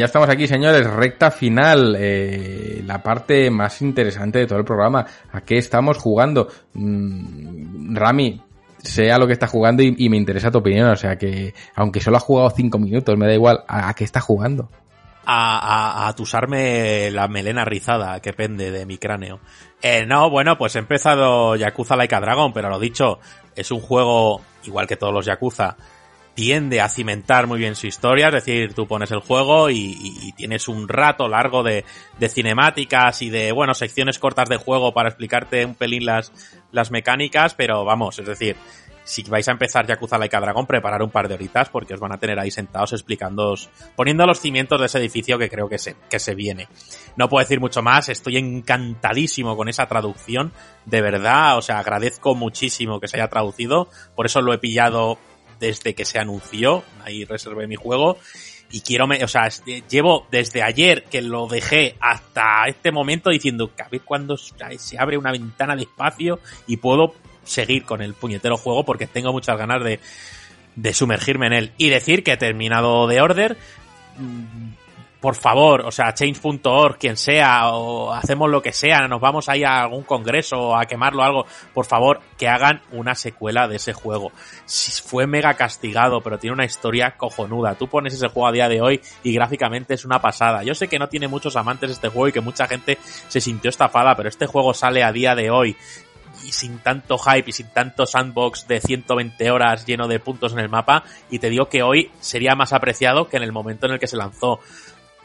Ya 0.01 0.05
estamos 0.05 0.29
aquí, 0.29 0.47
señores, 0.47 0.89
recta 0.89 1.29
final, 1.29 1.95
eh, 1.95 2.81
la 2.87 3.03
parte 3.03 3.51
más 3.51 3.83
interesante 3.83 4.39
de 4.39 4.47
todo 4.47 4.57
el 4.57 4.65
programa. 4.65 5.05
¿A 5.31 5.41
qué 5.41 5.59
estamos 5.59 5.99
jugando? 5.99 6.47
Mm, 6.73 7.95
Rami, 7.95 8.41
sea 8.79 9.19
lo 9.19 9.27
que 9.27 9.33
está 9.33 9.45
jugando 9.45 9.83
y, 9.83 10.09
me 10.09 10.17
interesa 10.17 10.49
tu 10.49 10.57
opinión. 10.57 10.89
O 10.89 10.95
sea 10.95 11.17
que, 11.19 11.53
aunque 11.75 11.99
solo 11.99 12.17
ha 12.17 12.19
jugado 12.19 12.49
cinco 12.49 12.79
minutos, 12.79 13.15
me 13.15 13.27
da 13.27 13.35
igual. 13.35 13.63
¿A, 13.67 13.93
qué 13.93 14.03
está 14.03 14.21
jugando? 14.21 14.69
A, 15.23 15.59
a, 15.59 16.07
a, 16.07 16.15
tusarme 16.15 17.11
la 17.11 17.27
melena 17.27 17.63
rizada 17.63 18.19
que 18.21 18.33
pende 18.33 18.71
de 18.71 18.87
mi 18.87 18.97
cráneo. 18.97 19.39
Eh, 19.83 20.07
no, 20.07 20.31
bueno, 20.31 20.57
pues 20.57 20.75
he 20.77 20.79
empezado 20.79 21.55
Yakuza 21.55 21.95
Like 21.95 22.15
a 22.15 22.21
Dragon, 22.21 22.53
pero 22.53 22.71
lo 22.71 22.79
dicho, 22.79 23.19
es 23.55 23.69
un 23.69 23.81
juego, 23.81 24.41
igual 24.63 24.87
que 24.87 24.95
todos 24.95 25.13
los 25.13 25.27
Yakuza, 25.27 25.77
tiende 26.41 26.81
a 26.81 26.89
cimentar 26.89 27.45
muy 27.45 27.59
bien 27.59 27.75
su 27.75 27.85
historia, 27.85 28.29
es 28.29 28.33
decir, 28.33 28.73
tú 28.73 28.87
pones 28.87 29.11
el 29.11 29.19
juego 29.19 29.69
y, 29.69 30.33
tienes 30.35 30.67
un 30.67 30.87
rato 30.87 31.27
largo 31.27 31.61
de, 31.61 31.85
cinemáticas 32.29 33.21
y 33.21 33.29
de, 33.29 33.51
bueno, 33.51 33.75
secciones 33.75 34.17
cortas 34.17 34.49
de 34.49 34.57
juego 34.57 34.91
para 34.91 35.09
explicarte 35.09 35.63
un 35.63 35.75
pelín 35.75 36.03
las, 36.03 36.33
las 36.71 36.89
mecánicas, 36.89 37.53
pero 37.53 37.85
vamos, 37.85 38.17
es 38.17 38.25
decir, 38.25 38.55
si 39.03 39.21
vais 39.21 39.47
a 39.47 39.51
empezar 39.51 39.85
Yakuza 39.85 40.17
Laika 40.17 40.39
Dragon, 40.39 40.65
preparar 40.65 41.03
un 41.03 41.11
par 41.11 41.27
de 41.27 41.35
horitas 41.35 41.69
porque 41.69 41.93
os 41.93 41.99
van 41.99 42.11
a 42.11 42.17
tener 42.17 42.39
ahí 42.39 42.49
sentados 42.49 42.93
explicando, 42.93 43.53
poniendo 43.95 44.25
los 44.25 44.39
cimientos 44.39 44.79
de 44.79 44.87
ese 44.87 44.97
edificio 44.97 45.37
que 45.37 45.47
creo 45.47 45.69
que 45.69 45.77
se, 45.77 45.95
que 46.09 46.17
se 46.17 46.33
viene. 46.33 46.67
No 47.17 47.29
puedo 47.29 47.45
decir 47.45 47.59
mucho 47.59 47.83
más, 47.83 48.09
estoy 48.09 48.37
encantadísimo 48.37 49.55
con 49.55 49.69
esa 49.69 49.85
traducción, 49.85 50.53
de 50.87 51.01
verdad, 51.01 51.59
o 51.59 51.61
sea, 51.61 51.77
agradezco 51.77 52.33
muchísimo 52.33 52.99
que 52.99 53.07
se 53.07 53.17
haya 53.17 53.29
traducido, 53.29 53.89
por 54.15 54.25
eso 54.25 54.41
lo 54.41 54.53
he 54.53 54.57
pillado 54.57 55.19
desde 55.61 55.93
que 55.93 56.03
se 56.03 56.19
anunció, 56.19 56.83
ahí 57.05 57.23
reservé 57.23 57.67
mi 57.67 57.75
juego, 57.75 58.17
y 58.71 58.81
quiero, 58.81 59.05
me, 59.05 59.23
o 59.23 59.27
sea, 59.27 59.49
llevo 59.89 60.27
desde 60.31 60.63
ayer 60.63 61.03
que 61.03 61.21
lo 61.21 61.47
dejé 61.47 61.95
hasta 61.99 62.65
este 62.67 62.91
momento 62.91 63.29
diciendo 63.29 63.69
que 63.75 63.83
a 63.83 63.89
ver 63.89 64.01
cuándo 64.01 64.37
se 64.37 64.97
abre 64.97 65.17
una 65.17 65.31
ventana 65.31 65.75
de 65.75 65.83
espacio 65.83 66.39
y 66.67 66.77
puedo 66.77 67.13
seguir 67.43 67.83
con 67.83 68.01
el 68.01 68.13
puñetero 68.13 68.57
juego 68.57 68.85
porque 68.85 69.07
tengo 69.07 69.33
muchas 69.33 69.57
ganas 69.57 69.83
de, 69.83 69.99
de 70.75 70.93
sumergirme 70.93 71.47
en 71.47 71.53
él. 71.53 71.71
Y 71.77 71.89
decir 71.89 72.23
que 72.23 72.31
he 72.31 72.37
terminado 72.37 73.07
de 73.07 73.21
Order, 73.21 73.57
mm, 74.17 74.80
por 75.21 75.35
favor, 75.35 75.81
o 75.85 75.91
sea, 75.91 76.13
change.org, 76.15 76.97
quien 76.97 77.15
sea, 77.15 77.69
o 77.69 78.11
hacemos 78.11 78.49
lo 78.49 78.61
que 78.61 78.73
sea, 78.73 79.07
nos 79.07 79.21
vamos 79.21 79.47
ahí 79.49 79.63
a 79.63 79.83
algún 79.83 80.01
congreso 80.03 80.57
o 80.57 80.75
a 80.75 80.85
quemarlo 80.85 81.21
algo, 81.21 81.45
por 81.75 81.85
favor, 81.85 82.19
que 82.39 82.47
hagan 82.47 82.81
una 82.91 83.13
secuela 83.13 83.67
de 83.67 83.75
ese 83.75 83.93
juego. 83.93 84.31
Si 84.65 84.91
fue 85.03 85.27
mega 85.27 85.53
castigado, 85.53 86.21
pero 86.21 86.39
tiene 86.39 86.55
una 86.55 86.65
historia 86.65 87.15
cojonuda. 87.17 87.75
Tú 87.75 87.87
pones 87.87 88.15
ese 88.15 88.29
juego 88.29 88.47
a 88.47 88.51
día 88.51 88.67
de 88.67 88.81
hoy 88.81 88.99
y 89.23 89.31
gráficamente 89.31 89.93
es 89.93 90.05
una 90.05 90.19
pasada. 90.19 90.63
Yo 90.63 90.73
sé 90.73 90.87
que 90.87 90.97
no 90.97 91.07
tiene 91.07 91.27
muchos 91.27 91.55
amantes 91.55 91.91
este 91.91 92.09
juego 92.09 92.27
y 92.29 92.31
que 92.31 92.41
mucha 92.41 92.67
gente 92.67 92.97
se 93.27 93.39
sintió 93.39 93.69
estafada, 93.69 94.15
pero 94.15 94.27
este 94.27 94.47
juego 94.47 94.73
sale 94.73 95.03
a 95.03 95.11
día 95.11 95.35
de 95.35 95.51
hoy 95.51 95.77
y 96.43 96.51
sin 96.51 96.79
tanto 96.79 97.17
hype 97.17 97.49
y 97.49 97.53
sin 97.53 97.67
tanto 97.67 98.05
sandbox 98.05 98.67
de 98.67 98.81
120 98.81 99.51
horas 99.51 99.85
lleno 99.85 100.07
de 100.07 100.19
puntos 100.19 100.53
en 100.53 100.59
el 100.59 100.69
mapa 100.69 101.03
y 101.29 101.39
te 101.39 101.49
digo 101.49 101.67
que 101.67 101.83
hoy 101.83 102.11
sería 102.19 102.55
más 102.55 102.73
apreciado 102.73 103.27
que 103.27 103.37
en 103.37 103.43
el 103.43 103.51
momento 103.51 103.85
en 103.85 103.93
el 103.93 103.99
que 103.99 104.07
se 104.07 104.17
lanzó. 104.17 104.59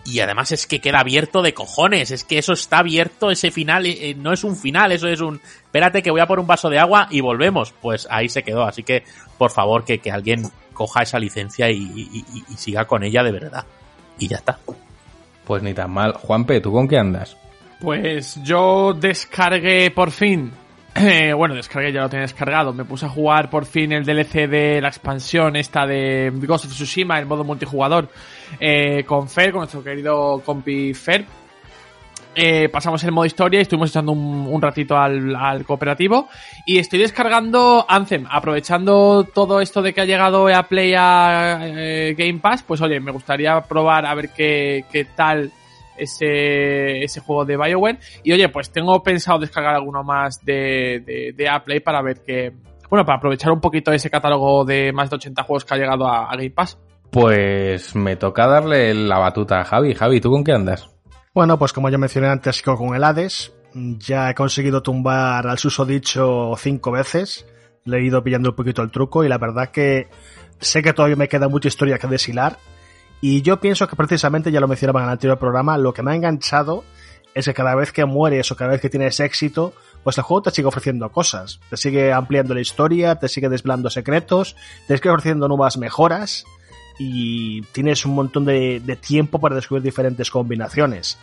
Y 0.06 0.20
además 0.20 0.52
es 0.52 0.66
que 0.66 0.80
queda 0.80 1.00
abierto 1.00 1.42
de 1.42 1.52
cojones, 1.52 2.12
es 2.12 2.22
que 2.22 2.38
eso 2.38 2.52
está 2.52 2.78
abierto, 2.78 3.30
ese 3.30 3.50
final 3.50 3.86
eh, 3.86 4.14
no 4.16 4.32
es 4.32 4.44
un 4.44 4.56
final, 4.56 4.92
eso 4.92 5.08
es 5.08 5.20
un, 5.20 5.40
espérate 5.64 6.02
que 6.02 6.12
voy 6.12 6.20
a 6.20 6.26
por 6.26 6.38
un 6.38 6.46
vaso 6.46 6.70
de 6.70 6.78
agua 6.78 7.08
y 7.10 7.20
volvemos. 7.20 7.72
Pues 7.82 8.06
ahí 8.10 8.28
se 8.28 8.42
quedó, 8.42 8.64
así 8.64 8.82
que 8.84 9.02
por 9.36 9.50
favor 9.50 9.84
que, 9.84 9.98
que 9.98 10.12
alguien 10.12 10.50
coja 10.72 11.02
esa 11.02 11.18
licencia 11.18 11.68
y, 11.70 12.24
siga 12.56 12.84
con 12.84 13.02
ella 13.02 13.24
de 13.24 13.32
verdad. 13.32 13.64
Y 14.18 14.28
ya 14.28 14.36
está. 14.36 14.58
Pues 15.44 15.62
ni 15.62 15.74
tan 15.74 15.90
mal. 15.90 16.12
Juanpe, 16.12 16.60
¿tú 16.60 16.72
con 16.72 16.86
qué 16.86 16.98
andas? 16.98 17.36
Pues 17.80 18.40
yo 18.42 18.94
descargué 18.94 19.90
por 19.90 20.10
fin 20.10 20.52
eh, 20.98 21.32
bueno, 21.32 21.54
descargué, 21.54 21.92
ya 21.92 22.02
lo 22.02 22.08
tenía 22.08 22.22
descargado. 22.22 22.72
Me 22.72 22.84
puse 22.84 23.06
a 23.06 23.08
jugar 23.08 23.50
por 23.50 23.66
fin 23.66 23.92
el 23.92 24.04
DLC 24.04 24.48
de 24.48 24.80
la 24.80 24.88
expansión 24.88 25.56
esta 25.56 25.86
de 25.86 26.32
Ghost 26.34 26.66
of 26.66 26.72
Tsushima, 26.72 27.18
el 27.18 27.26
modo 27.26 27.44
multijugador, 27.44 28.08
eh, 28.60 29.04
con 29.04 29.28
Fer, 29.28 29.52
con 29.52 29.60
nuestro 29.60 29.82
querido 29.82 30.42
compi 30.44 30.94
Fer. 30.94 31.24
eh, 32.34 32.68
pasamos 32.68 33.02
el 33.04 33.12
modo 33.12 33.24
historia 33.24 33.60
y 33.60 33.62
estuvimos 33.62 33.90
echando 33.90 34.12
un, 34.12 34.60
ratito 34.60 34.96
al, 34.96 35.64
cooperativo. 35.66 36.28
Y 36.66 36.78
estoy 36.78 36.98
descargando 36.98 37.84
Anthem, 37.88 38.26
aprovechando 38.30 39.24
todo 39.24 39.60
esto 39.60 39.82
de 39.82 39.92
que 39.92 40.02
ha 40.02 40.04
llegado 40.04 40.48
EA 40.48 40.62
Play 40.64 40.94
a 40.96 41.58
Game 42.16 42.40
Pass, 42.40 42.62
pues 42.62 42.80
oye, 42.80 43.00
me 43.00 43.12
gustaría 43.12 43.60
probar 43.62 44.06
a 44.06 44.14
ver 44.14 44.30
qué, 44.30 44.84
qué 44.90 45.04
tal 45.04 45.52
ese, 45.98 47.02
ese 47.02 47.20
juego 47.20 47.44
de 47.44 47.56
Bioware. 47.56 47.98
Y 48.22 48.32
oye, 48.32 48.48
pues 48.48 48.70
tengo 48.70 49.02
pensado 49.02 49.38
descargar 49.38 49.74
alguno 49.74 50.02
más 50.02 50.44
de, 50.44 51.02
de, 51.04 51.34
de 51.36 51.60
Play 51.64 51.80
para 51.80 52.02
ver 52.02 52.22
que, 52.22 52.52
bueno, 52.90 53.04
para 53.04 53.18
aprovechar 53.18 53.52
un 53.52 53.60
poquito 53.60 53.92
ese 53.92 54.10
catálogo 54.10 54.64
de 54.64 54.92
más 54.92 55.10
de 55.10 55.16
80 55.16 55.42
juegos 55.42 55.64
que 55.64 55.74
ha 55.74 55.78
llegado 55.78 56.06
a, 56.06 56.30
a 56.30 56.36
Game 56.36 56.50
Pass. 56.50 56.78
Pues 57.10 57.94
me 57.94 58.16
toca 58.16 58.46
darle 58.46 58.92
la 58.94 59.18
batuta 59.18 59.60
a 59.60 59.64
Javi. 59.64 59.94
Javi, 59.94 60.20
¿tú 60.20 60.30
con 60.30 60.44
qué 60.44 60.52
andas? 60.52 60.90
Bueno, 61.34 61.58
pues 61.58 61.72
como 61.72 61.88
ya 61.90 61.98
mencioné 61.98 62.28
antes 62.28 62.62
con 62.62 62.94
el 62.94 63.04
Hades, 63.04 63.52
ya 63.74 64.30
he 64.30 64.34
conseguido 64.34 64.82
tumbar 64.82 65.46
al 65.46 65.58
susodicho 65.58 66.54
cinco 66.56 66.92
veces. 66.92 67.46
Le 67.84 67.98
he 67.98 68.06
ido 68.06 68.22
pillando 68.22 68.50
un 68.50 68.56
poquito 68.56 68.82
el 68.82 68.90
truco 68.90 69.24
y 69.24 69.28
la 69.28 69.38
verdad 69.38 69.70
que 69.70 70.08
sé 70.58 70.82
que 70.82 70.92
todavía 70.92 71.16
me 71.16 71.28
queda 71.28 71.48
mucha 71.48 71.68
historia 71.68 71.98
que 71.98 72.06
deshilar. 72.06 72.56
Y 73.20 73.42
yo 73.42 73.60
pienso 73.60 73.88
que 73.88 73.96
precisamente, 73.96 74.52
ya 74.52 74.60
lo 74.60 74.68
mencionaba 74.68 75.00
en 75.00 75.06
el 75.06 75.12
anterior 75.12 75.38
programa, 75.38 75.78
lo 75.78 75.92
que 75.92 76.02
me 76.02 76.12
ha 76.12 76.14
enganchado 76.14 76.84
es 77.34 77.44
que 77.44 77.54
cada 77.54 77.74
vez 77.74 77.92
que 77.92 78.04
mueres 78.04 78.50
o 78.50 78.56
cada 78.56 78.70
vez 78.70 78.80
que 78.80 78.88
tienes 78.88 79.20
éxito, 79.20 79.72
pues 80.02 80.16
el 80.18 80.24
juego 80.24 80.42
te 80.42 80.50
sigue 80.50 80.68
ofreciendo 80.68 81.10
cosas. 81.10 81.60
Te 81.68 81.76
sigue 81.76 82.12
ampliando 82.12 82.54
la 82.54 82.60
historia, 82.60 83.16
te 83.16 83.28
sigue 83.28 83.48
desvelando 83.48 83.90
secretos, 83.90 84.56
te 84.86 84.96
sigue 84.96 85.10
ofreciendo 85.10 85.48
nuevas 85.48 85.76
mejoras 85.76 86.46
y 86.98 87.62
tienes 87.72 88.06
un 88.06 88.14
montón 88.14 88.44
de, 88.44 88.80
de, 88.80 88.96
tiempo 88.96 89.38
para 89.38 89.54
descubrir 89.54 89.82
diferentes 89.82 90.30
combinaciones. 90.30 91.18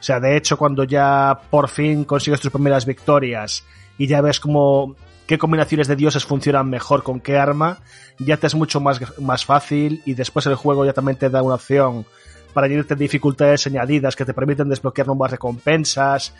O 0.00 0.02
sea, 0.02 0.20
de 0.20 0.36
hecho, 0.36 0.56
cuando 0.56 0.84
ya 0.84 1.38
por 1.50 1.68
fin 1.68 2.04
consigues 2.04 2.40
tus 2.40 2.52
primeras 2.52 2.86
victorias 2.86 3.64
y 3.98 4.06
ya 4.06 4.20
ves 4.20 4.40
cómo 4.40 4.94
qué 5.28 5.38
combinaciones 5.38 5.86
de 5.86 5.94
dioses 5.94 6.24
funcionan 6.24 6.70
mejor 6.70 7.02
con 7.02 7.20
qué 7.20 7.36
arma, 7.36 7.78
ya 8.18 8.38
te 8.38 8.46
es 8.46 8.54
mucho 8.54 8.80
más, 8.80 8.98
más 9.20 9.44
fácil 9.44 10.02
y 10.06 10.14
después 10.14 10.46
el 10.46 10.54
juego 10.54 10.86
ya 10.86 10.94
también 10.94 11.18
te 11.18 11.28
da 11.28 11.42
una 11.42 11.56
opción 11.56 12.06
para 12.54 12.66
añadirte 12.66 12.96
dificultades 12.96 13.66
añadidas 13.66 14.16
que 14.16 14.24
te 14.24 14.32
permiten 14.32 14.70
desbloquear 14.70 15.06
nuevas 15.06 15.30
recompensas. 15.30 16.34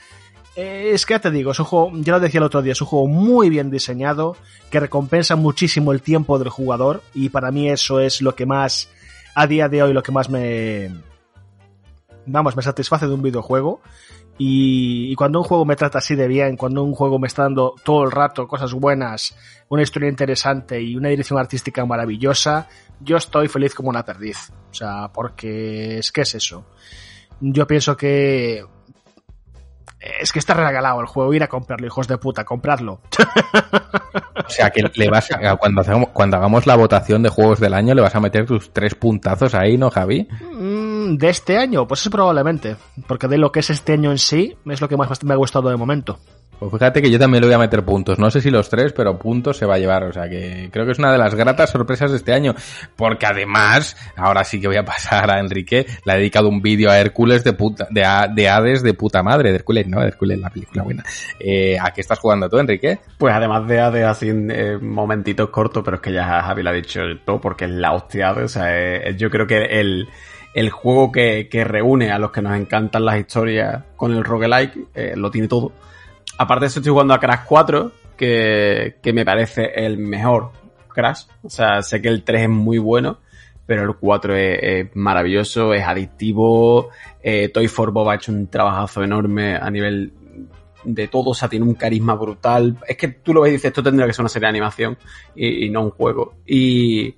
Eh, 0.56 0.92
es 0.94 1.04
que 1.04 1.14
ya 1.14 1.20
te 1.20 1.30
digo, 1.30 1.52
es 1.52 1.58
un 1.60 1.66
juego, 1.66 1.92
ya 1.96 2.14
lo 2.14 2.20
decía 2.20 2.38
el 2.38 2.44
otro 2.44 2.62
día, 2.62 2.72
es 2.72 2.80
un 2.80 2.88
juego 2.88 3.06
muy 3.06 3.50
bien 3.50 3.70
diseñado, 3.70 4.36
que 4.70 4.80
recompensa 4.80 5.36
muchísimo 5.36 5.92
el 5.92 6.00
tiempo 6.00 6.38
del 6.38 6.48
jugador, 6.48 7.02
y 7.14 7.28
para 7.28 7.52
mí 7.52 7.68
eso 7.68 8.00
es 8.00 8.22
lo 8.22 8.34
que 8.34 8.46
más, 8.46 8.88
a 9.34 9.46
día 9.46 9.68
de 9.68 9.82
hoy, 9.82 9.92
lo 9.92 10.02
que 10.02 10.12
más 10.12 10.30
me, 10.30 10.90
vamos, 12.24 12.56
me 12.56 12.62
satisface 12.62 13.06
de 13.06 13.12
un 13.12 13.22
videojuego. 13.22 13.82
Y, 14.40 15.14
cuando 15.16 15.40
un 15.40 15.44
juego 15.44 15.64
me 15.64 15.74
trata 15.74 15.98
así 15.98 16.14
de 16.14 16.28
bien, 16.28 16.56
cuando 16.56 16.84
un 16.84 16.94
juego 16.94 17.18
me 17.18 17.26
está 17.26 17.42
dando 17.42 17.74
todo 17.84 18.04
el 18.04 18.12
rato 18.12 18.46
cosas 18.46 18.72
buenas, 18.72 19.36
una 19.68 19.82
historia 19.82 20.08
interesante 20.08 20.80
y 20.80 20.94
una 20.96 21.08
dirección 21.08 21.40
artística 21.40 21.84
maravillosa, 21.84 22.68
yo 23.00 23.16
estoy 23.16 23.48
feliz 23.48 23.74
como 23.74 23.88
una 23.88 24.04
perdiz. 24.04 24.52
O 24.70 24.74
sea, 24.74 25.10
porque 25.12 25.98
es 25.98 26.12
que 26.12 26.20
es 26.20 26.36
eso. 26.36 26.64
Yo 27.40 27.66
pienso 27.66 27.96
que 27.96 28.64
es 30.00 30.32
que 30.32 30.38
está 30.38 30.54
regalado 30.54 31.00
el 31.00 31.06
juego, 31.06 31.34
ir 31.34 31.42
a 31.42 31.48
comprarlo, 31.48 31.86
hijos 31.86 32.06
de 32.08 32.18
puta, 32.18 32.44
comprarlo. 32.44 33.00
O 34.48 34.50
sea, 34.50 34.70
que 34.70 34.82
le 34.94 35.10
vas 35.10 35.30
a, 35.30 35.56
cuando, 35.56 35.82
hagamos, 35.82 36.08
cuando 36.10 36.38
hagamos 36.38 36.66
la 36.66 36.74
votación 36.74 37.22
de 37.22 37.28
juegos 37.28 37.60
del 37.60 37.74
año, 37.74 37.94
le 37.94 38.00
vas 38.00 38.14
a 38.14 38.20
meter 38.20 38.46
tus 38.46 38.72
tres 38.72 38.94
puntazos 38.94 39.54
ahí, 39.54 39.76
¿no, 39.76 39.90
Javi? 39.90 40.26
Mm, 40.52 41.16
de 41.16 41.28
este 41.28 41.58
año, 41.58 41.86
pues 41.86 42.00
eso 42.00 42.10
probablemente. 42.10 42.76
Porque 43.06 43.28
de 43.28 43.36
lo 43.36 43.52
que 43.52 43.60
es 43.60 43.68
este 43.68 43.92
año 43.92 44.10
en 44.10 44.16
sí, 44.16 44.56
es 44.64 44.80
lo 44.80 44.88
que 44.88 44.96
más 44.96 45.22
me 45.22 45.34
ha 45.34 45.36
gustado 45.36 45.68
de 45.68 45.76
momento. 45.76 46.18
Pues 46.58 46.72
fíjate 46.72 47.00
que 47.00 47.10
yo 47.10 47.18
también 47.18 47.42
le 47.42 47.46
voy 47.46 47.54
a 47.54 47.58
meter 47.58 47.84
puntos. 47.84 48.18
No 48.18 48.30
sé 48.30 48.40
si 48.40 48.50
los 48.50 48.68
tres, 48.68 48.92
pero 48.92 49.18
puntos 49.18 49.56
se 49.56 49.64
va 49.66 49.76
a 49.76 49.78
llevar. 49.78 50.04
O 50.04 50.12
sea 50.12 50.28
que 50.28 50.68
creo 50.72 50.84
que 50.84 50.92
es 50.92 50.98
una 50.98 51.12
de 51.12 51.18
las 51.18 51.34
gratas 51.34 51.70
sorpresas 51.70 52.10
de 52.10 52.16
este 52.16 52.32
año. 52.32 52.54
Porque 52.96 53.26
además, 53.26 53.96
ahora 54.16 54.42
sí 54.44 54.60
que 54.60 54.66
voy 54.66 54.76
a 54.76 54.84
pasar 54.84 55.30
a 55.30 55.38
Enrique, 55.38 55.86
le 56.04 56.12
ha 56.12 56.16
dedicado 56.16 56.48
un 56.48 56.60
vídeo 56.60 56.90
a 56.90 56.98
Hércules 56.98 57.44
de 57.44 57.52
puta, 57.52 57.86
de, 57.90 58.04
de 58.34 58.48
Hades 58.48 58.82
de 58.82 58.94
puta 58.94 59.22
madre. 59.22 59.50
De 59.50 59.56
Hércules, 59.56 59.86
no, 59.86 60.00
de 60.00 60.08
Hércules, 60.08 60.38
la 60.38 60.50
película 60.50 60.82
buena. 60.82 61.04
Eh, 61.38 61.78
¿A 61.80 61.92
qué 61.92 62.00
estás 62.00 62.18
jugando 62.18 62.48
tú, 62.48 62.58
Enrique? 62.58 62.98
Pues 63.18 63.32
además 63.32 63.68
de 63.68 63.80
Hades 63.80 64.04
así 64.04 64.28
en 64.28 64.50
eh, 64.50 64.78
momentitos 64.78 65.50
cortos, 65.50 65.82
pero 65.84 65.96
es 65.96 66.02
que 66.02 66.12
ya 66.12 66.42
Javi 66.42 66.62
lo 66.62 66.70
ha 66.70 66.72
dicho 66.72 67.00
todo, 67.24 67.40
porque 67.40 67.66
es 67.66 67.70
la 67.70 67.92
hostia. 67.92 68.32
O 68.32 68.48
sea, 68.48 69.10
yo 69.12 69.30
creo 69.30 69.46
que 69.46 69.80
el 69.80 70.08
el 70.54 70.70
juego 70.70 71.12
que, 71.12 71.48
que, 71.48 71.62
reúne 71.62 72.10
a 72.10 72.18
los 72.18 72.32
que 72.32 72.42
nos 72.42 72.56
encantan 72.56 73.04
las 73.04 73.18
historias 73.18 73.84
con 73.96 74.12
el 74.12 74.24
roguelike, 74.24 74.88
eh, 74.94 75.12
lo 75.14 75.30
tiene 75.30 75.46
todo. 75.46 75.72
Aparte 76.38 76.64
de 76.64 76.66
eso, 76.68 76.78
estoy 76.78 76.92
jugando 76.92 77.14
a 77.14 77.18
Crash 77.18 77.40
4, 77.46 77.92
que, 78.16 78.96
que 79.02 79.12
me 79.12 79.24
parece 79.24 79.72
el 79.74 79.98
mejor 79.98 80.52
Crash. 80.88 81.24
O 81.42 81.50
sea, 81.50 81.82
sé 81.82 82.00
que 82.00 82.08
el 82.08 82.22
3 82.22 82.42
es 82.42 82.48
muy 82.48 82.78
bueno, 82.78 83.18
pero 83.66 83.82
el 83.82 83.96
4 83.96 84.36
es, 84.36 84.96
maravilloso, 84.96 85.74
es 85.74 85.84
adictivo. 85.84 86.90
Eh, 87.22 87.48
Toy 87.48 87.66
for 87.66 87.90
Bob 87.90 88.08
ha 88.08 88.14
hecho 88.14 88.30
un 88.30 88.46
trabajazo 88.46 89.02
enorme 89.02 89.56
a 89.56 89.68
nivel 89.68 90.12
de 90.84 91.08
todo, 91.08 91.30
o 91.30 91.34
sea, 91.34 91.48
tiene 91.48 91.66
un 91.66 91.74
carisma 91.74 92.14
brutal. 92.14 92.78
Es 92.86 92.96
que 92.96 93.08
tú 93.08 93.34
lo 93.34 93.40
ves 93.40 93.50
y 93.50 93.52
dices, 93.54 93.70
esto 93.70 93.82
tendría 93.82 94.06
que 94.06 94.12
ser 94.12 94.22
una 94.22 94.28
serie 94.28 94.46
de 94.46 94.50
animación 94.50 94.96
y, 95.34 95.66
y 95.66 95.70
no 95.70 95.82
un 95.82 95.90
juego. 95.90 96.36
Y, 96.46 97.16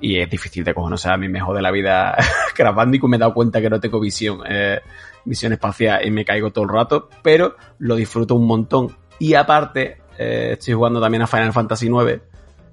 y 0.00 0.18
es 0.18 0.30
difícil 0.30 0.64
de 0.64 0.74
cojones. 0.74 1.00
O 1.00 1.02
sea, 1.02 1.14
a 1.14 1.18
mí 1.18 1.28
me 1.28 1.40
jode 1.40 1.60
la 1.60 1.70
vida 1.70 2.16
Crash 2.54 2.74
Bandicoot, 2.74 3.10
me 3.10 3.16
he 3.16 3.20
dado 3.20 3.34
cuenta 3.34 3.60
que 3.60 3.68
no 3.68 3.80
tengo 3.80 4.00
visión. 4.00 4.40
Eh, 4.48 4.80
visión 5.24 5.52
espacial 5.52 6.06
y 6.06 6.10
me 6.10 6.24
caigo 6.24 6.50
todo 6.50 6.64
el 6.64 6.70
rato, 6.70 7.08
pero 7.22 7.56
lo 7.78 7.96
disfruto 7.96 8.34
un 8.34 8.46
montón. 8.46 8.96
Y 9.18 9.34
aparte, 9.34 9.98
eh, 10.18 10.50
estoy 10.52 10.74
jugando 10.74 11.00
también 11.00 11.22
a 11.22 11.26
Final 11.26 11.52
Fantasy 11.52 11.86
IX, 11.86 12.20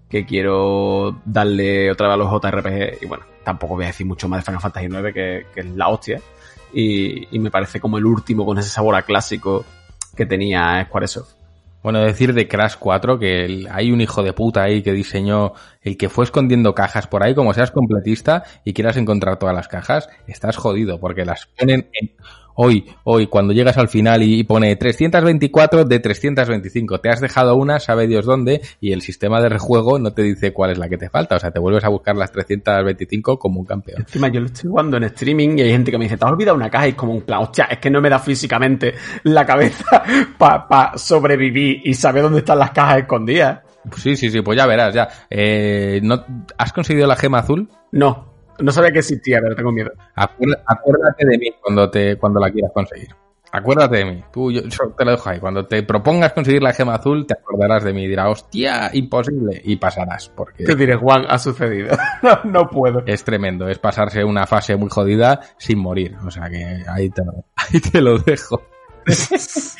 que 0.10 0.26
quiero 0.26 1.22
darle 1.26 1.92
otra 1.92 2.08
vez 2.08 2.14
a 2.16 2.18
los 2.18 2.32
JRPG. 2.32 3.04
Y 3.04 3.06
bueno, 3.06 3.26
tampoco 3.44 3.76
voy 3.76 3.86
a 3.86 3.88
decir 3.88 4.06
mucho 4.06 4.28
más 4.28 4.40
de 4.40 4.46
Final 4.46 4.62
Fantasy 4.62 4.86
IX, 4.86 5.14
que, 5.14 5.46
que 5.54 5.60
es 5.60 5.66
la 5.68 5.90
hostia. 5.90 6.22
Y, 6.74 7.36
y, 7.36 7.40
me 7.40 7.50
parece 7.50 7.80
como 7.80 7.98
el 7.98 8.06
último 8.06 8.46
con 8.46 8.58
ese 8.58 8.70
sabor 8.70 8.96
a 8.96 9.04
clásico 9.04 9.66
que 10.16 10.26
tenía 10.26 10.84
Squaresoft. 10.86 11.37
Bueno, 11.84 12.02
decir 12.02 12.34
de 12.34 12.48
Crash 12.48 12.76
4 12.80 13.20
que 13.20 13.66
hay 13.72 13.92
un 13.92 14.02
hijo 14.02 14.24
de 14.24 14.34
puta 14.34 14.64
ahí 14.64 14.82
que 14.82 14.92
diseñó 14.92 15.54
el 15.82 15.98
que 15.98 16.10
fue 16.10 16.26
escondiendo 16.26 16.74
cajas 16.74 17.08
por 17.08 17.24
ahí, 17.24 17.36
como 17.36 17.54
seas 17.54 17.72
completista 17.72 18.44
y 18.66 18.74
quieras 18.74 18.98
encontrar 18.98 19.38
todas 19.38 19.56
las 19.56 19.68
cajas, 19.68 20.10
estás 20.28 20.58
jodido 20.58 21.00
porque 21.00 21.24
las 21.24 21.48
ponen 21.58 21.90
en, 21.94 22.12
hoy, 22.58 22.86
hoy, 23.04 23.28
cuando 23.28 23.54
llegas 23.54 23.78
al 23.78 23.88
final 23.88 24.24
y 24.24 24.44
pone 24.44 24.76
324 24.76 25.86
de 25.86 26.00
325, 26.00 27.00
te 27.00 27.10
has 27.10 27.22
dejado 27.22 27.56
una, 27.56 27.80
sabe 27.80 28.08
Dios 28.08 28.26
dónde, 28.26 28.62
y 28.82 28.92
el 28.92 29.02
sistema 29.02 29.40
de 29.42 29.50
rejuego 29.50 30.00
no 30.00 30.12
te 30.12 30.24
dice 30.24 30.54
cuál 30.54 30.72
es 30.72 30.78
la 30.78 30.90
que 30.90 30.98
te 30.98 31.10
falta, 31.10 31.36
o 31.36 31.40
sea, 31.40 31.52
te 31.52 31.60
vuelves 31.60 31.84
a 31.84 31.90
buscar 31.90 32.16
las 32.16 32.32
325 32.32 33.38
como 33.40 33.60
un 33.60 33.66
campeón. 33.66 34.02
Encima 34.02 34.28
yo 34.30 34.40
lo 34.40 34.48
estoy 34.48 34.70
jugando 34.70 34.98
en 34.98 35.04
streaming 35.04 35.58
y 35.58 35.62
hay 35.62 35.72
gente 35.72 35.92
que 35.92 35.98
me 35.98 36.06
dice, 36.06 36.18
te 36.18 36.26
has 36.26 36.32
olvidado 36.32 36.58
una 36.58 36.70
caja 36.70 36.88
y 36.88 36.92
es 36.92 36.96
como 36.96 37.14
un 37.14 37.22
plan, 37.22 37.42
hostia, 37.42 37.66
es 37.66 37.78
que 37.78 37.90
no 37.90 38.02
me 38.02 38.10
da 38.10 38.20
físicamente 38.20 38.96
la 39.24 39.46
cabeza 39.46 40.04
para 40.38 40.68
pa 40.68 40.98
sobrevivir 40.98 41.82
y 41.84 41.94
saber 41.94 42.24
dónde 42.24 42.40
están 42.40 42.60
las 42.60 42.72
cajas 42.72 43.00
escondidas. 43.00 43.60
Sí, 43.96 44.16
sí, 44.16 44.30
sí, 44.30 44.42
pues 44.42 44.58
ya 44.58 44.66
verás, 44.66 44.94
ya. 44.94 45.08
Eh, 45.30 46.00
¿no, 46.04 46.24
¿Has 46.58 46.74
conseguido 46.74 47.08
la 47.08 47.16
gema 47.16 47.40
azul? 47.40 47.70
No, 47.92 48.27
no 48.60 48.72
sabía 48.72 48.92
que 48.92 49.00
existía, 49.00 49.40
pero 49.42 49.56
tengo 49.56 49.72
miedo. 49.72 49.92
Acuérdate, 50.16 51.26
de 51.26 51.38
mí 51.38 51.52
cuando, 51.62 51.90
te, 51.90 52.18
cuando 52.18 52.40
la 52.40 52.52
quieras 52.52 52.72
conseguir. 52.74 53.10
Acuérdate 53.52 53.98
de 53.98 54.06
mí. 54.06 54.24
Tú, 54.32 54.52
yo, 54.52 54.62
yo, 54.64 54.90
te 54.98 55.06
lo 55.06 55.12
dejo 55.12 55.30
ahí. 55.30 55.40
Cuando 55.40 55.66
te 55.66 55.82
propongas 55.84 56.34
conseguir 56.34 56.62
la 56.62 56.74
gema 56.74 56.96
azul, 56.96 57.26
te 57.26 57.34
acordarás 57.34 57.84
de 57.84 57.94
mí 57.94 58.04
y 58.04 58.08
dirás, 58.08 58.28
hostia, 58.30 58.90
imposible. 58.94 59.62
Y 59.64 59.78
pasarás. 59.78 60.30
Porque 60.30 60.66
te 60.66 60.76
diré, 60.76 60.96
Juan, 60.96 61.26
ha 61.28 61.40
sucedido. 61.40 61.96
no, 62.24 62.40
no, 62.44 62.70
puedo. 62.70 63.04
Es 63.06 63.24
tremendo. 63.24 63.68
Es 63.68 63.80
pasarse 63.80 64.24
una 64.24 64.46
fase 64.46 64.76
muy 64.76 64.90
jodida 64.90 65.40
sin 65.58 65.80
morir. 65.80 66.16
O 66.26 66.32
sea 66.32 66.50
que 66.50 66.84
ahí 66.88 67.10
te 67.10 67.24
lo, 67.24 67.46
ahí 67.56 67.80
te 67.80 68.02
lo 68.02 68.20
dejo. 68.20 68.62
es 69.06 69.78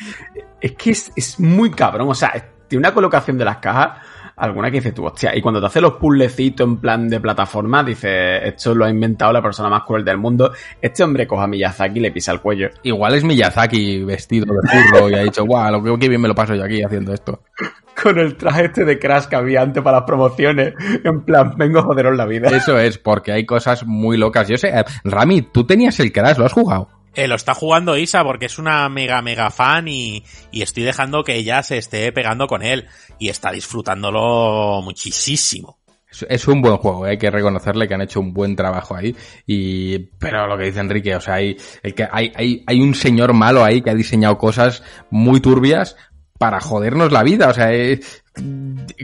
que 0.78 0.90
es, 0.90 1.12
es 1.14 1.38
muy 1.38 1.70
cabrón. 1.70 2.08
O 2.08 2.14
sea, 2.14 2.32
tiene 2.68 2.80
una 2.80 2.94
colocación 2.94 3.36
de 3.36 3.44
las 3.44 3.58
cajas 3.58 3.98
alguna 4.38 4.70
que 4.70 4.78
dices 4.78 4.94
tú, 4.94 5.04
hostia, 5.04 5.34
y 5.36 5.40
cuando 5.40 5.60
te 5.60 5.66
hace 5.66 5.80
los 5.80 5.94
puzzlecitos 5.94 6.66
en 6.66 6.76
plan 6.76 7.08
de 7.08 7.20
plataforma, 7.20 7.82
dices, 7.82 8.40
esto 8.44 8.74
lo 8.74 8.84
ha 8.84 8.90
inventado 8.90 9.32
la 9.32 9.42
persona 9.42 9.68
más 9.68 9.82
cruel 9.84 10.04
del 10.04 10.18
mundo, 10.18 10.52
este 10.80 11.02
hombre 11.02 11.26
coja 11.26 11.44
a 11.44 11.46
Miyazaki 11.46 11.98
y 11.98 12.02
le 12.02 12.12
pisa 12.12 12.32
el 12.32 12.40
cuello. 12.40 12.68
Igual 12.82 13.14
es 13.14 13.24
Miyazaki 13.24 14.04
vestido 14.04 14.46
de 14.46 14.68
furro 14.68 15.10
y 15.10 15.14
ha 15.14 15.22
dicho, 15.22 15.44
guau, 15.44 15.72
lo 15.72 15.82
que, 15.82 15.98
que 15.98 16.08
bien 16.08 16.20
me 16.20 16.28
lo 16.28 16.34
paso 16.34 16.54
yo 16.54 16.64
aquí 16.64 16.82
haciendo 16.82 17.12
esto. 17.12 17.42
Con 18.00 18.16
el 18.18 18.36
traje 18.36 18.66
este 18.66 18.84
de 18.84 18.96
Crash 18.96 19.24
que 19.24 19.34
había 19.34 19.60
antes 19.60 19.82
para 19.82 19.98
las 19.98 20.06
promociones, 20.06 20.72
en 21.02 21.22
plan, 21.22 21.54
vengo 21.56 21.80
a 21.80 21.82
joderos 21.82 22.16
la 22.16 22.26
vida. 22.26 22.48
Eso 22.48 22.78
es, 22.78 22.96
porque 22.96 23.32
hay 23.32 23.44
cosas 23.44 23.84
muy 23.84 24.16
locas. 24.16 24.46
Yo 24.46 24.56
sé, 24.56 24.72
Rami, 25.02 25.42
tú 25.42 25.66
tenías 25.66 25.98
el 25.98 26.12
Crash, 26.12 26.38
¿lo 26.38 26.46
has 26.46 26.52
jugado? 26.52 26.97
Eh, 27.18 27.26
lo 27.26 27.34
está 27.34 27.52
jugando 27.52 27.96
Isa 27.96 28.22
porque 28.22 28.46
es 28.46 28.60
una 28.60 28.88
mega 28.88 29.20
mega 29.22 29.50
fan 29.50 29.88
y, 29.88 30.22
y, 30.52 30.62
estoy 30.62 30.84
dejando 30.84 31.24
que 31.24 31.34
ella 31.34 31.64
se 31.64 31.76
esté 31.76 32.12
pegando 32.12 32.46
con 32.46 32.62
él 32.62 32.86
y 33.18 33.28
está 33.28 33.50
disfrutándolo 33.50 34.80
muchísimo. 34.84 35.80
Es, 36.28 36.46
un 36.46 36.62
buen 36.62 36.76
juego, 36.76 37.08
¿eh? 37.08 37.10
hay 37.10 37.18
que 37.18 37.32
reconocerle 37.32 37.88
que 37.88 37.94
han 37.94 38.02
hecho 38.02 38.20
un 38.20 38.32
buen 38.32 38.54
trabajo 38.54 38.94
ahí. 38.94 39.16
Y, 39.48 39.98
pero 39.98 40.46
lo 40.46 40.56
que 40.56 40.66
dice 40.66 40.78
Enrique, 40.78 41.16
o 41.16 41.20
sea, 41.20 41.34
hay, 41.34 41.56
el 41.82 41.92
que 41.92 42.06
hay, 42.08 42.30
hay, 42.36 42.62
hay 42.64 42.80
un 42.80 42.94
señor 42.94 43.32
malo 43.32 43.64
ahí 43.64 43.82
que 43.82 43.90
ha 43.90 43.94
diseñado 43.96 44.38
cosas 44.38 44.84
muy 45.10 45.40
turbias 45.40 45.96
para 46.38 46.60
jodernos 46.60 47.10
la 47.10 47.24
vida. 47.24 47.48
O 47.48 47.54
sea, 47.54 47.72
es, 47.72 48.22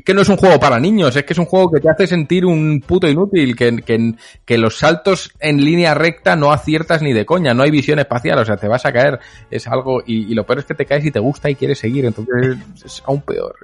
que 0.04 0.14
no 0.14 0.22
es 0.22 0.28
un 0.28 0.36
juego 0.36 0.58
para 0.58 0.78
niños, 0.78 1.14
es 1.16 1.24
que 1.24 1.32
es 1.32 1.38
un 1.38 1.46
juego 1.46 1.70
que 1.70 1.80
te 1.80 1.90
hace 1.90 2.06
sentir 2.06 2.44
un 2.44 2.80
puto 2.80 3.08
inútil, 3.08 3.56
que, 3.56 3.76
que, 3.78 4.14
que 4.44 4.58
los 4.58 4.78
saltos 4.78 5.32
en 5.40 5.64
línea 5.64 5.94
recta 5.94 6.36
no 6.36 6.52
aciertas 6.52 7.02
ni 7.02 7.12
de 7.12 7.26
coña, 7.26 7.54
no 7.54 7.62
hay 7.62 7.70
visión 7.70 7.98
espacial, 7.98 8.38
o 8.38 8.44
sea, 8.44 8.56
te 8.56 8.68
vas 8.68 8.84
a 8.86 8.92
caer, 8.92 9.18
es 9.50 9.66
algo, 9.66 10.02
y, 10.04 10.30
y 10.30 10.34
lo 10.34 10.44
peor 10.44 10.60
es 10.60 10.64
que 10.64 10.74
te 10.74 10.86
caes 10.86 11.04
y 11.04 11.10
te 11.10 11.20
gusta 11.20 11.50
y 11.50 11.54
quieres 11.54 11.78
seguir, 11.78 12.04
entonces 12.04 12.56
es 12.84 13.02
aún 13.06 13.22
peor. 13.22 13.56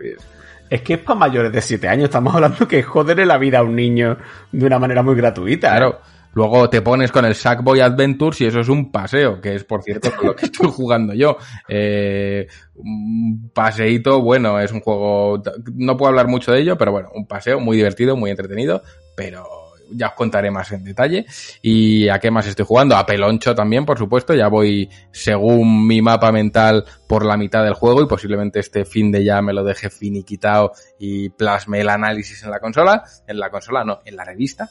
Es 0.68 0.82
que 0.82 0.94
es 0.94 1.00
para 1.00 1.18
mayores 1.18 1.52
de 1.52 1.60
7 1.60 1.89
años, 1.89 2.05
estamos 2.05 2.34
hablando 2.34 2.68
que 2.68 2.82
joderle 2.82 3.26
la 3.26 3.39
vida 3.39 3.58
a 3.58 3.62
un 3.62 3.74
niño 3.74 4.16
de 4.52 4.66
una 4.66 4.78
manera 4.78 5.02
muy 5.02 5.16
gratuita. 5.16 5.76
¿eh? 5.76 5.92
Luego 6.33 6.70
te 6.70 6.83
pones 6.83 7.10
con 7.10 7.25
el 7.25 7.34
Sackboy 7.34 7.81
Adventures 7.81 8.41
y 8.41 8.47
eso 8.47 8.60
es 8.60 8.68
un 8.68 8.92
paseo, 8.92 9.41
que 9.41 9.55
es 9.57 9.65
por 9.65 9.83
cierto 9.83 10.10
con 10.17 10.28
lo 10.28 10.36
que 10.36 10.47
estoy 10.47 10.68
jugando 10.68 11.15
yo. 11.15 11.36
Eh, 11.68 12.47
un 12.76 13.50
paseíto, 13.52 14.23
bueno, 14.23 14.60
es 14.60 14.73
un 14.73 14.81
juego, 14.81 15.42
no 15.75 15.97
puedo 15.97 16.10
hablar 16.10 16.28
mucho 16.28 16.52
de 16.52 16.60
ello, 16.60 16.78
pero 16.78 16.92
bueno, 16.92 17.10
un 17.15 17.26
paseo 17.26 17.60
muy 17.60 17.76
divertido, 17.76 18.17
muy 18.17 18.31
entretenido, 18.31 18.83
pero 19.17 19.44
ya 19.92 20.09
os 20.09 20.15
contaré 20.15 20.50
más 20.50 20.70
en 20.73 20.84
detalle. 20.84 21.26
¿Y 21.62 22.09
a 22.09 22.18
qué 22.18 22.31
más 22.31 22.47
estoy 22.47 22.65
jugando? 22.65 22.97
A 22.97 23.07
Peloncho 23.07 23.55
también, 23.55 23.84
por 23.84 23.99
supuesto. 23.99 24.34
Ya 24.34 24.49
voy, 24.49 24.89
según 25.10 25.86
mi 25.86 26.00
mapa 26.02 26.33
mental, 26.33 26.84
por 27.07 27.25
la 27.25 27.36
mitad 27.36 27.65
del 27.65 27.75
juego 27.75 28.02
y 28.02 28.07
posiblemente 28.07 28.60
este 28.60 28.84
fin 28.84 29.10
de 29.10 29.25
ya 29.25 29.42
me 29.42 29.52
lo 29.52 29.65
deje 29.65 29.91
finiquitado 29.91 30.73
y 30.99 31.31
plasme 31.31 31.81
el 31.81 31.89
análisis 31.89 32.42
en 32.42 32.50
la 32.50 32.60
consola. 32.60 33.05
En 33.26 33.39
la 33.39 33.50
consola, 33.50 33.84
no, 33.84 34.00
en 34.05 34.17
la 34.17 34.25
revista. 34.25 34.70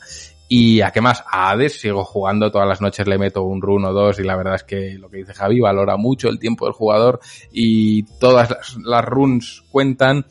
¿Y 0.52 0.82
a 0.82 0.90
qué 0.90 1.00
más? 1.00 1.24
A 1.32 1.52
Hades 1.52 1.80
sigo 1.80 2.04
jugando, 2.04 2.52
todas 2.52 2.68
las 2.68 2.82
noches 2.82 3.08
le 3.08 3.20
meto 3.20 3.44
un 3.44 3.62
run 3.62 3.86
o 3.86 3.94
dos 3.94 4.20
y 4.20 4.24
la 4.24 4.36
verdad 4.36 4.56
es 4.56 4.64
que 4.64 4.98
lo 4.98 5.08
que 5.08 5.18
dice 5.18 5.36
Javi 5.36 5.60
valora 5.60 5.96
mucho 5.96 6.28
el 6.28 6.40
tiempo 6.40 6.66
del 6.66 6.74
jugador 6.74 7.20
y 7.52 8.04
todas 8.20 8.50
las, 8.50 8.78
las 8.84 9.06
runs 9.06 9.64
cuentan 9.70 10.26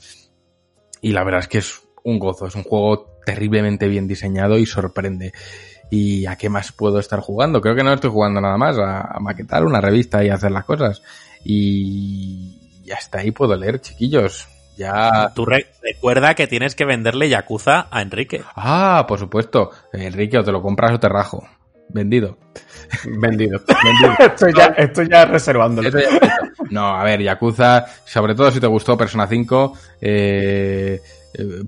y 1.00 1.12
la 1.12 1.22
verdad 1.22 1.42
es 1.42 1.48
que 1.48 1.58
es 1.58 1.82
un 2.02 2.18
gozo, 2.18 2.47
es 2.47 2.56
un 2.56 2.64
juego 2.64 3.20
terriblemente 3.24 3.88
bien 3.88 4.08
diseñado 4.08 4.58
y 4.58 4.66
sorprende. 4.66 5.32
¿Y 5.90 6.26
a 6.26 6.36
qué 6.36 6.48
más 6.48 6.72
puedo 6.72 6.98
estar 6.98 7.20
jugando? 7.20 7.60
Creo 7.60 7.74
que 7.74 7.84
no 7.84 7.92
estoy 7.92 8.10
jugando 8.10 8.40
nada 8.40 8.56
más, 8.58 8.76
a, 8.78 9.18
maquetar 9.20 9.64
una 9.64 9.80
revista 9.80 10.24
y 10.24 10.30
hacer 10.30 10.50
las 10.50 10.64
cosas. 10.64 11.02
Y 11.44 12.90
hasta 12.92 13.20
ahí 13.20 13.30
puedo 13.30 13.55
leer, 13.56 13.80
chiquillos. 13.80 14.48
Ya. 14.78 15.32
Tú 15.34 15.44
re 15.44 15.66
recuerda 15.82 16.34
que 16.34 16.47
tienes 16.47 16.74
que 16.74 16.84
venderle 16.84 17.28
Yakuza 17.28 17.89
a 17.90 18.00
Enrique. 18.00 18.42
Ah, 18.55 19.05
por 19.08 19.18
supuesto. 19.18 19.70
Enrique, 19.92 20.39
o 20.39 20.44
te 20.44 20.52
lo 20.52 20.62
compras 20.62 20.92
o 20.92 21.00
te 21.00 21.08
rajo. 21.08 21.47
Vendido. 21.89 22.39
Vendido. 23.05 23.60
Vendido. 23.84 24.15
estoy, 24.18 24.52
ya, 24.55 24.66
estoy 24.76 25.08
ya 25.10 25.24
reservándolo. 25.24 25.90
Ya, 25.90 26.39
no, 26.70 26.94
a 26.94 27.02
ver, 27.02 27.20
Yakuza, 27.23 27.86
sobre 28.05 28.34
todo 28.34 28.50
si 28.50 28.60
te 28.60 28.66
gustó 28.66 28.97
Persona 28.97 29.26
5, 29.26 29.73
eh, 30.00 31.00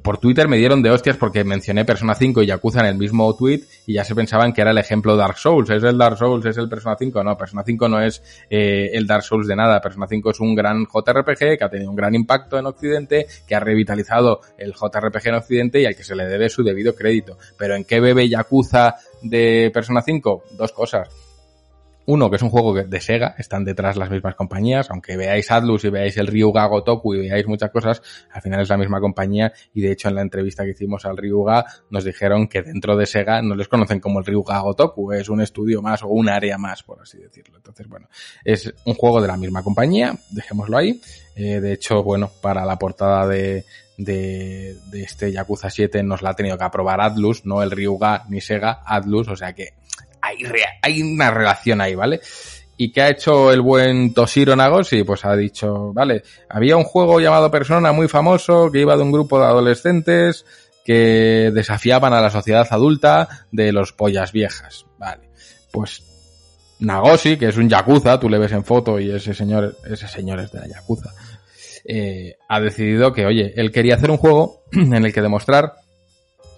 por 0.03 0.19
Twitter 0.19 0.49
me 0.49 0.57
dieron 0.57 0.83
de 0.83 0.91
hostias 0.91 1.17
porque 1.17 1.45
mencioné 1.45 1.85
Persona 1.85 2.15
5 2.15 2.43
y 2.43 2.47
Yakuza 2.47 2.81
en 2.81 2.87
el 2.87 2.97
mismo 2.97 3.35
tweet 3.37 3.63
y 3.87 3.95
ya 3.95 4.05
se 4.05 4.15
pensaban 4.15 4.53
que 4.53 4.61
era 4.61 4.71
el 4.71 4.79
ejemplo 4.79 5.17
Dark 5.17 5.39
Souls. 5.39 5.71
¿Es 5.71 5.83
el 5.83 5.99
Dark 5.99 6.17
Souls? 6.19 6.45
¿Es 6.47 6.57
el 6.57 6.69
Persona 6.69 6.97
5? 6.99 7.23
No, 7.23 7.37
Persona 7.37 7.63
5 7.65 7.89
no 7.89 8.01
es 8.01 8.23
eh, 8.49 8.91
el 8.93 9.07
Dark 9.07 9.23
Souls 9.23 9.47
de 9.47 9.57
nada. 9.57 9.81
Persona 9.81 10.07
5 10.09 10.31
es 10.31 10.41
un 10.41 10.55
gran 10.55 10.87
JRPG 10.87 11.59
que 11.59 11.65
ha 11.65 11.71
tenido 11.71 11.91
un 11.91 11.97
gran 11.97 12.15
impacto 12.15 12.59
en 12.59 12.67
Occidente, 12.67 13.27
que 13.47 13.55
ha 13.55 13.61
revitalizado 13.61 14.41
el 14.59 14.73
JRPG 14.73 15.29
en 15.29 15.35
Occidente 15.35 15.81
y 15.81 15.87
al 15.87 15.95
que 15.95 16.05
se 16.05 16.17
le 16.17 16.27
debe 16.27 16.49
su 16.49 16.63
debido 16.63 16.95
crédito. 16.95 17.39
Pero 17.57 17.75
¿en 17.75 17.85
qué 17.85 18.01
bebe 18.01 18.29
Yakuza 18.29 18.97
de 19.23 19.71
Persona 19.73 20.03
5? 20.03 20.45
Dos 20.57 20.73
cosas. 20.73 21.30
Uno, 22.11 22.29
que 22.29 22.35
es 22.35 22.43
un 22.43 22.51
juego 22.51 22.75
de 22.75 23.01
Sega, 23.01 23.37
están 23.39 23.65
detrás 23.65 23.97
las 23.97 24.11
mismas 24.11 24.35
compañías, 24.35 24.91
aunque 24.91 25.17
veáis 25.17 25.49
Atlus 25.53 25.85
y 25.85 25.91
veáis 25.91 26.17
el 26.17 26.27
Ryuga 26.27 26.67
Gotoku 26.67 27.15
y 27.15 27.21
veáis 27.21 27.47
muchas 27.47 27.71
cosas, 27.71 28.03
al 28.33 28.43
final 28.43 28.63
es 28.63 28.69
la 28.69 28.77
misma 28.77 29.01
compañía 29.01 29.53
y 29.73 29.81
de 29.81 29.93
hecho 29.93 30.09
en 30.09 30.17
la 30.17 30.23
entrevista 30.23 30.65
que 30.65 30.71
hicimos 30.71 31.07
al 31.07 31.17
Ryuga 31.17 31.65
nos 31.89 32.03
dijeron 32.03 32.49
que 32.49 32.63
dentro 32.63 32.97
de 32.97 33.07
Sega 33.07 33.43
no 33.43 33.55
les 33.55 33.69
conocen 33.69 34.01
como 34.01 34.19
el 34.19 34.27
Ryuga 34.27 34.59
Gotoku, 34.59 35.13
es 35.13 35.29
un 35.29 35.41
estudio 35.41 35.83
más 35.83 36.03
o 36.03 36.09
un 36.09 36.29
área 36.29 36.59
más, 36.59 36.83
por 36.83 37.01
así 37.01 37.19
decirlo. 37.19 37.59
Entonces, 37.59 37.87
bueno, 37.87 38.09
es 38.45 38.75
un 38.85 38.95
juego 38.95 39.23
de 39.23 39.29
la 39.29 39.37
misma 39.37 39.63
compañía, 39.63 40.19
dejémoslo 40.31 40.79
ahí. 40.79 41.01
Eh, 41.37 41.61
de 41.61 41.73
hecho, 41.73 42.03
bueno, 42.03 42.29
para 42.43 42.65
la 42.65 42.77
portada 42.77 43.29
de, 43.29 43.65
de, 43.97 44.77
de, 44.91 45.03
este 45.05 45.31
Yakuza 45.31 45.71
7 45.71 46.03
nos 46.03 46.23
la 46.23 46.31
ha 46.31 46.35
tenido 46.35 46.59
que 46.59 46.65
aprobar 46.65 47.01
Atlus, 47.01 47.47
no 47.47 47.63
el 47.63 47.71
Ryuga 47.71 48.25
ni 48.29 48.41
Sega, 48.41 48.83
Atlus, 48.85 49.29
o 49.29 49.37
sea 49.37 49.53
que 49.53 49.75
hay, 50.23 51.03
una 51.03 51.31
relación 51.31 51.81
ahí, 51.81 51.95
¿vale? 51.95 52.21
¿Y 52.77 52.93
qué 52.93 53.03
ha 53.03 53.11
hecho 53.11 53.53
el 53.53 53.61
buen 53.61 54.15
Toshiro 54.15 54.57
Nagoshi? 54.57 55.05
Pues 55.05 55.25
ha 55.25 55.37
dicho, 55.37 55.93
vale, 55.93 56.23
había 56.49 56.77
un 56.77 56.85
juego 56.85 57.21
llamado 57.21 57.51
Persona 57.51 57.93
muy 57.93 58.09
famoso 58.09 58.71
que 58.71 58.81
iba 58.81 58.97
de 58.97 59.03
un 59.03 59.13
grupo 59.13 59.39
de 59.39 59.47
adolescentes 59.47 60.47
que 60.85 61.51
desafiaban 61.53 62.15
a 62.15 62.23
la 62.23 62.31
sociedad 62.31 62.67
adulta 62.71 63.47
de 63.53 63.73
los 63.73 63.93
pollas 63.93 64.33
viejas. 64.33 64.87
Vale, 64.99 65.29
pues 65.71 66.03
Nagoshi, 66.81 67.37
que 67.37 67.49
es 67.49 67.57
un 67.57 67.69
yakuza, 67.69 68.19
tú 68.19 68.29
le 68.29 68.39
ves 68.39 68.53
en 68.53 68.65
foto 68.65 68.99
y 68.99 69.11
ese 69.11 69.35
señor, 69.35 69.77
ese 69.85 70.09
señor 70.09 70.41
es 70.41 70.51
de 70.51 70.61
la 70.61 70.69
yakuza, 70.69 71.11
eh, 71.85 72.37
ha 72.49 72.61
decidido 72.61 73.13
que, 73.13 73.27
oye, 73.27 73.53
él 73.57 73.71
quería 73.71 73.97
hacer 73.97 74.11
un 74.11 74.17
juego 74.17 74.63
en 74.73 74.95
el 74.95 75.13
que 75.13 75.23
demostrar 75.23 75.75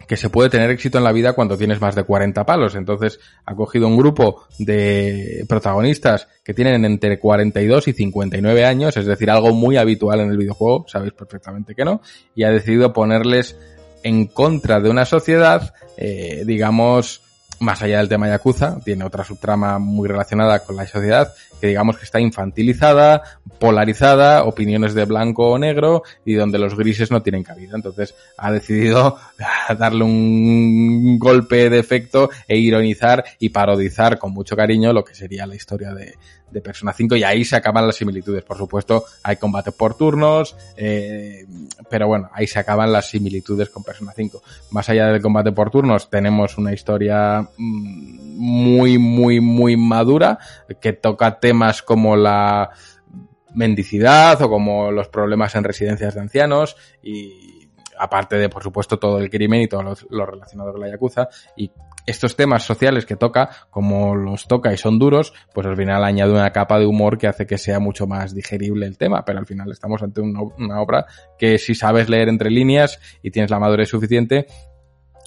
que 0.06 0.16
se 0.16 0.30
puede 0.30 0.50
tener 0.50 0.70
éxito 0.70 0.98
en 0.98 1.04
la 1.04 1.12
vida 1.12 1.32
cuando 1.32 1.56
tienes 1.56 1.80
más 1.80 1.94
de 1.94 2.04
40 2.04 2.44
palos. 2.44 2.74
Entonces 2.74 3.20
ha 3.44 3.54
cogido 3.54 3.88
un 3.88 3.96
grupo 3.96 4.44
de 4.58 5.44
protagonistas 5.48 6.28
que 6.44 6.54
tienen 6.54 6.84
entre 6.84 7.18
42 7.18 7.88
y 7.88 7.92
59 7.92 8.64
años, 8.64 8.96
es 8.96 9.06
decir, 9.06 9.30
algo 9.30 9.52
muy 9.52 9.76
habitual 9.76 10.20
en 10.20 10.30
el 10.30 10.38
videojuego, 10.38 10.86
sabéis 10.88 11.12
perfectamente 11.12 11.74
que 11.74 11.84
no, 11.84 12.00
y 12.34 12.44
ha 12.44 12.50
decidido 12.50 12.92
ponerles 12.92 13.56
en 14.02 14.26
contra 14.26 14.80
de 14.80 14.90
una 14.90 15.04
sociedad, 15.04 15.74
eh, 15.96 16.42
digamos, 16.46 17.22
más 17.62 17.80
allá 17.80 17.98
del 17.98 18.08
tema 18.08 18.28
Yakuza, 18.28 18.78
tiene 18.84 19.04
otra 19.04 19.24
subtrama 19.24 19.78
muy 19.78 20.08
relacionada 20.08 20.60
con 20.60 20.76
la 20.76 20.86
sociedad, 20.86 21.32
que 21.60 21.68
digamos 21.68 21.96
que 21.96 22.04
está 22.04 22.20
infantilizada, 22.20 23.22
polarizada, 23.58 24.44
opiniones 24.44 24.94
de 24.94 25.04
blanco 25.04 25.48
o 25.48 25.58
negro, 25.58 26.02
y 26.24 26.34
donde 26.34 26.58
los 26.58 26.76
grises 26.76 27.10
no 27.10 27.22
tienen 27.22 27.44
cabida. 27.44 27.76
Entonces 27.76 28.14
ha 28.36 28.50
decidido 28.50 29.16
darle 29.78 30.04
un 30.04 31.18
golpe 31.18 31.70
de 31.70 31.78
efecto 31.78 32.30
e 32.48 32.58
ironizar 32.58 33.24
y 33.38 33.50
parodizar 33.50 34.18
con 34.18 34.32
mucho 34.32 34.56
cariño 34.56 34.92
lo 34.92 35.04
que 35.04 35.14
sería 35.14 35.46
la 35.46 35.54
historia 35.54 35.94
de, 35.94 36.14
de 36.52 36.60
Persona 36.60 36.92
5 36.92 37.16
y 37.16 37.24
ahí 37.24 37.44
se 37.44 37.56
acaban 37.56 37.86
las 37.86 37.96
similitudes. 37.96 38.44
Por 38.44 38.56
supuesto, 38.56 39.04
hay 39.22 39.36
combate 39.36 39.72
por 39.72 39.96
turnos, 39.96 40.56
eh, 40.76 41.46
pero 41.88 42.06
bueno, 42.08 42.28
ahí 42.32 42.46
se 42.46 42.58
acaban 42.58 42.92
las 42.92 43.08
similitudes 43.08 43.70
con 43.70 43.82
Persona 43.82 44.12
5. 44.14 44.42
Más 44.70 44.88
allá 44.88 45.08
del 45.08 45.22
combate 45.22 45.52
por 45.52 45.70
turnos, 45.70 46.10
tenemos 46.10 46.58
una 46.58 46.72
historia 46.72 47.48
muy, 47.56 48.98
muy, 48.98 49.40
muy 49.40 49.76
madura 49.76 50.38
que 50.80 50.92
toca 50.92 51.38
temas 51.38 51.82
como 51.82 52.16
la 52.16 52.70
mendicidad 53.54 54.40
o 54.42 54.48
como 54.48 54.90
los 54.90 55.08
problemas 55.08 55.54
en 55.54 55.64
residencias 55.64 56.14
de 56.14 56.20
ancianos 56.20 56.76
y 57.02 57.68
aparte 57.98 58.36
de, 58.36 58.48
por 58.48 58.62
supuesto, 58.62 58.98
todo 58.98 59.18
el 59.18 59.30
crimen 59.30 59.62
y 59.62 59.68
todo 59.68 59.82
lo, 59.82 59.94
lo 60.10 60.26
relacionado 60.26 60.72
con 60.72 60.80
la 60.80 60.88
Yakuza 60.88 61.28
y 61.56 61.70
estos 62.06 62.36
temas 62.36 62.64
sociales 62.64 63.06
que 63.06 63.16
toca, 63.16 63.50
como 63.70 64.14
los 64.14 64.46
toca 64.46 64.72
y 64.72 64.76
son 64.76 64.98
duros, 64.98 65.32
pues 65.54 65.66
al 65.66 65.76
final 65.76 66.04
añade 66.04 66.32
una 66.32 66.50
capa 66.50 66.78
de 66.78 66.86
humor 66.86 67.18
que 67.18 67.26
hace 67.26 67.46
que 67.46 67.58
sea 67.58 67.78
mucho 67.78 68.06
más 68.06 68.34
digerible 68.34 68.86
el 68.86 68.98
tema, 68.98 69.24
pero 69.24 69.38
al 69.38 69.46
final 69.46 69.70
estamos 69.70 70.02
ante 70.02 70.20
una, 70.20 70.80
obra 70.80 71.06
que 71.38 71.58
si 71.58 71.74
sabes 71.74 72.08
leer 72.08 72.28
entre 72.28 72.50
líneas 72.50 73.00
y 73.22 73.30
tienes 73.30 73.50
la 73.50 73.58
madurez 73.58 73.88
suficiente, 73.88 74.46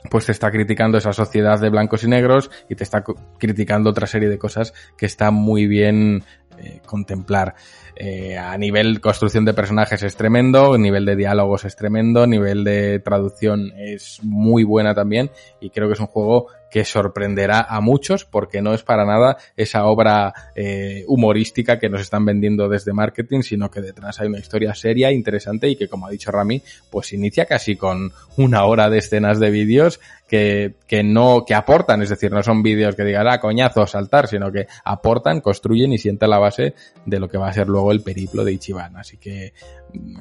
pues 0.10 0.26
te 0.26 0.32
está 0.32 0.52
criticando 0.52 0.98
esa 0.98 1.14
sociedad 1.14 1.60
de 1.60 1.70
blancos 1.70 2.04
y 2.04 2.08
negros 2.08 2.52
y 2.70 2.76
te 2.76 2.84
está 2.84 3.04
criticando 3.40 3.90
otra 3.90 4.08
serie 4.08 4.30
de 4.30 4.38
cosas 4.38 4.74
que 4.98 5.06
está 5.06 5.32
muy 5.32 5.68
bien 5.68 6.24
eh, 6.58 6.82
contemplar. 6.86 7.56
Eh, 7.98 8.38
a 8.38 8.58
nivel 8.58 9.02
construcción 9.02 9.46
de 9.46 9.54
personajes 9.54 10.04
es 10.04 10.16
tremendo, 10.16 10.78
nivel 10.78 11.06
de 11.06 11.16
diálogos 11.16 11.66
es 11.66 11.76
tremendo, 11.76 12.28
nivel 12.28 12.64
de 12.64 13.00
traducción 13.00 13.72
es 13.78 14.20
muy 14.24 14.64
buena 14.64 14.94
también 14.94 15.32
y 15.60 15.70
creo 15.70 15.88
que 15.88 15.94
es 15.94 16.00
un 16.00 16.08
juego 16.08 16.48
que 16.76 16.84
sorprenderá 16.84 17.62
a 17.62 17.80
muchos 17.80 18.26
porque 18.26 18.62
no 18.62 18.74
es 18.74 18.84
para 18.84 19.06
nada 19.06 19.38
esa 19.56 19.86
obra 19.86 20.34
eh, 20.56 21.06
humorística 21.08 21.80
que 21.80 21.88
nos 21.88 22.02
están 22.02 22.26
vendiendo 22.26 22.68
desde 22.68 22.92
marketing, 22.92 23.44
sino 23.44 23.72
que 23.72 23.80
detrás 23.80 24.20
hay 24.20 24.28
una 24.28 24.40
historia 24.40 24.76
seria, 24.76 25.10
interesante 25.10 25.70
y 25.70 25.78
que 25.78 25.88
como 25.88 26.06
ha 26.06 26.10
dicho 26.10 26.32
Rami, 26.32 26.62
pues 26.90 27.14
inicia 27.14 27.46
casi 27.46 27.78
con 27.78 28.12
una 28.36 28.66
hora 28.66 28.90
de 28.90 28.98
escenas 28.98 29.40
de 29.40 29.52
vídeos 29.52 30.02
que, 30.28 30.76
que 30.86 31.02
no, 31.02 31.46
que 31.48 31.54
aportan, 31.54 32.02
es 32.02 32.10
decir, 32.10 32.34
no 32.34 32.44
son 32.44 32.62
vídeos 32.62 32.94
que 32.94 33.06
digan, 33.06 33.30
ah, 33.30 33.40
coñazo, 33.40 33.88
saltar, 33.88 34.28
sino 34.28 34.52
que 34.52 34.68
aportan, 34.84 35.40
construyen 35.40 35.94
y 35.94 35.98
sientan 35.98 36.32
la 36.32 36.40
base 36.40 36.74
de 37.06 37.20
lo 37.22 37.30
que 37.30 37.38
va 37.38 37.48
a 37.48 37.54
ser 37.54 37.70
luego 37.70 37.94
el 37.94 38.02
periplo 38.02 38.44
de 38.44 38.52
Ichiban. 38.52 38.98
Así 38.98 39.16
que 39.16 39.54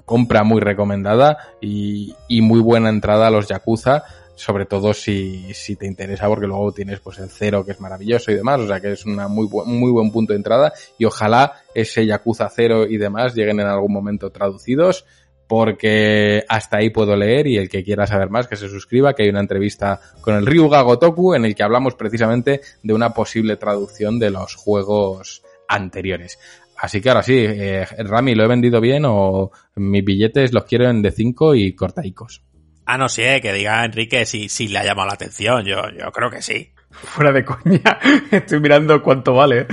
compra 0.04 0.44
muy 0.44 0.60
recomendada 0.60 1.36
y, 1.60 2.14
y 2.28 2.42
muy 2.42 2.60
buena 2.60 2.90
entrada 2.90 3.26
a 3.26 3.30
los 3.30 3.48
Yakuza 3.48 4.04
sobre 4.34 4.66
todo 4.66 4.92
si, 4.92 5.54
si 5.54 5.76
te 5.76 5.86
interesa, 5.86 6.26
porque 6.28 6.46
luego 6.46 6.72
tienes 6.72 7.00
pues 7.00 7.18
el 7.18 7.30
cero 7.30 7.64
que 7.64 7.72
es 7.72 7.80
maravilloso 7.80 8.32
y 8.32 8.34
demás, 8.34 8.60
o 8.60 8.66
sea 8.66 8.80
que 8.80 8.92
es 8.92 9.06
una 9.06 9.28
muy, 9.28 9.48
muy 9.66 9.90
buen 9.90 10.10
punto 10.10 10.32
de 10.32 10.38
entrada 10.38 10.72
y 10.98 11.04
ojalá 11.04 11.52
ese 11.74 12.06
Yakuza 12.06 12.48
cero 12.48 12.86
y 12.88 12.96
demás 12.96 13.34
lleguen 13.34 13.60
en 13.60 13.66
algún 13.66 13.92
momento 13.92 14.30
traducidos 14.30 15.04
porque 15.46 16.44
hasta 16.48 16.78
ahí 16.78 16.90
puedo 16.90 17.16
leer 17.16 17.46
y 17.46 17.58
el 17.58 17.68
que 17.68 17.84
quiera 17.84 18.06
saber 18.06 18.30
más 18.30 18.48
que 18.48 18.56
se 18.56 18.68
suscriba, 18.68 19.14
que 19.14 19.24
hay 19.24 19.28
una 19.28 19.40
entrevista 19.40 20.00
con 20.20 20.34
el 20.34 20.46
Ryuga 20.46 20.80
Gotoku 20.82 21.34
en 21.34 21.44
el 21.44 21.54
que 21.54 21.62
hablamos 21.62 21.94
precisamente 21.94 22.60
de 22.82 22.94
una 22.94 23.10
posible 23.10 23.56
traducción 23.56 24.18
de 24.18 24.30
los 24.30 24.54
juegos 24.54 25.42
anteriores. 25.68 26.38
Así 26.76 27.00
que 27.00 27.08
ahora 27.08 27.22
sí, 27.22 27.36
eh, 27.38 27.86
Rami, 27.98 28.34
¿lo 28.34 28.44
he 28.44 28.48
vendido 28.48 28.80
bien 28.80 29.04
o 29.06 29.50
mis 29.76 30.04
billetes 30.04 30.52
los 30.52 30.64
quiero 30.64 30.88
en 30.88 31.02
de 31.02 31.12
5 31.12 31.54
y 31.54 31.74
cortaicos? 31.74 32.42
Ah, 32.86 32.98
no 32.98 33.08
sé, 33.08 33.40
que 33.40 33.52
diga 33.52 33.84
Enrique 33.84 34.26
si, 34.26 34.48
si 34.48 34.68
le 34.68 34.78
ha 34.78 34.84
llamado 34.84 35.08
la 35.08 35.14
atención. 35.14 35.64
Yo, 35.64 35.76
yo 35.98 36.10
creo 36.12 36.30
que 36.30 36.42
sí. 36.42 36.72
Fuera 36.90 37.32
de 37.32 37.44
coña. 37.44 37.98
Estoy 38.30 38.60
mirando 38.60 39.02
cuánto 39.02 39.34
vale. 39.34 39.66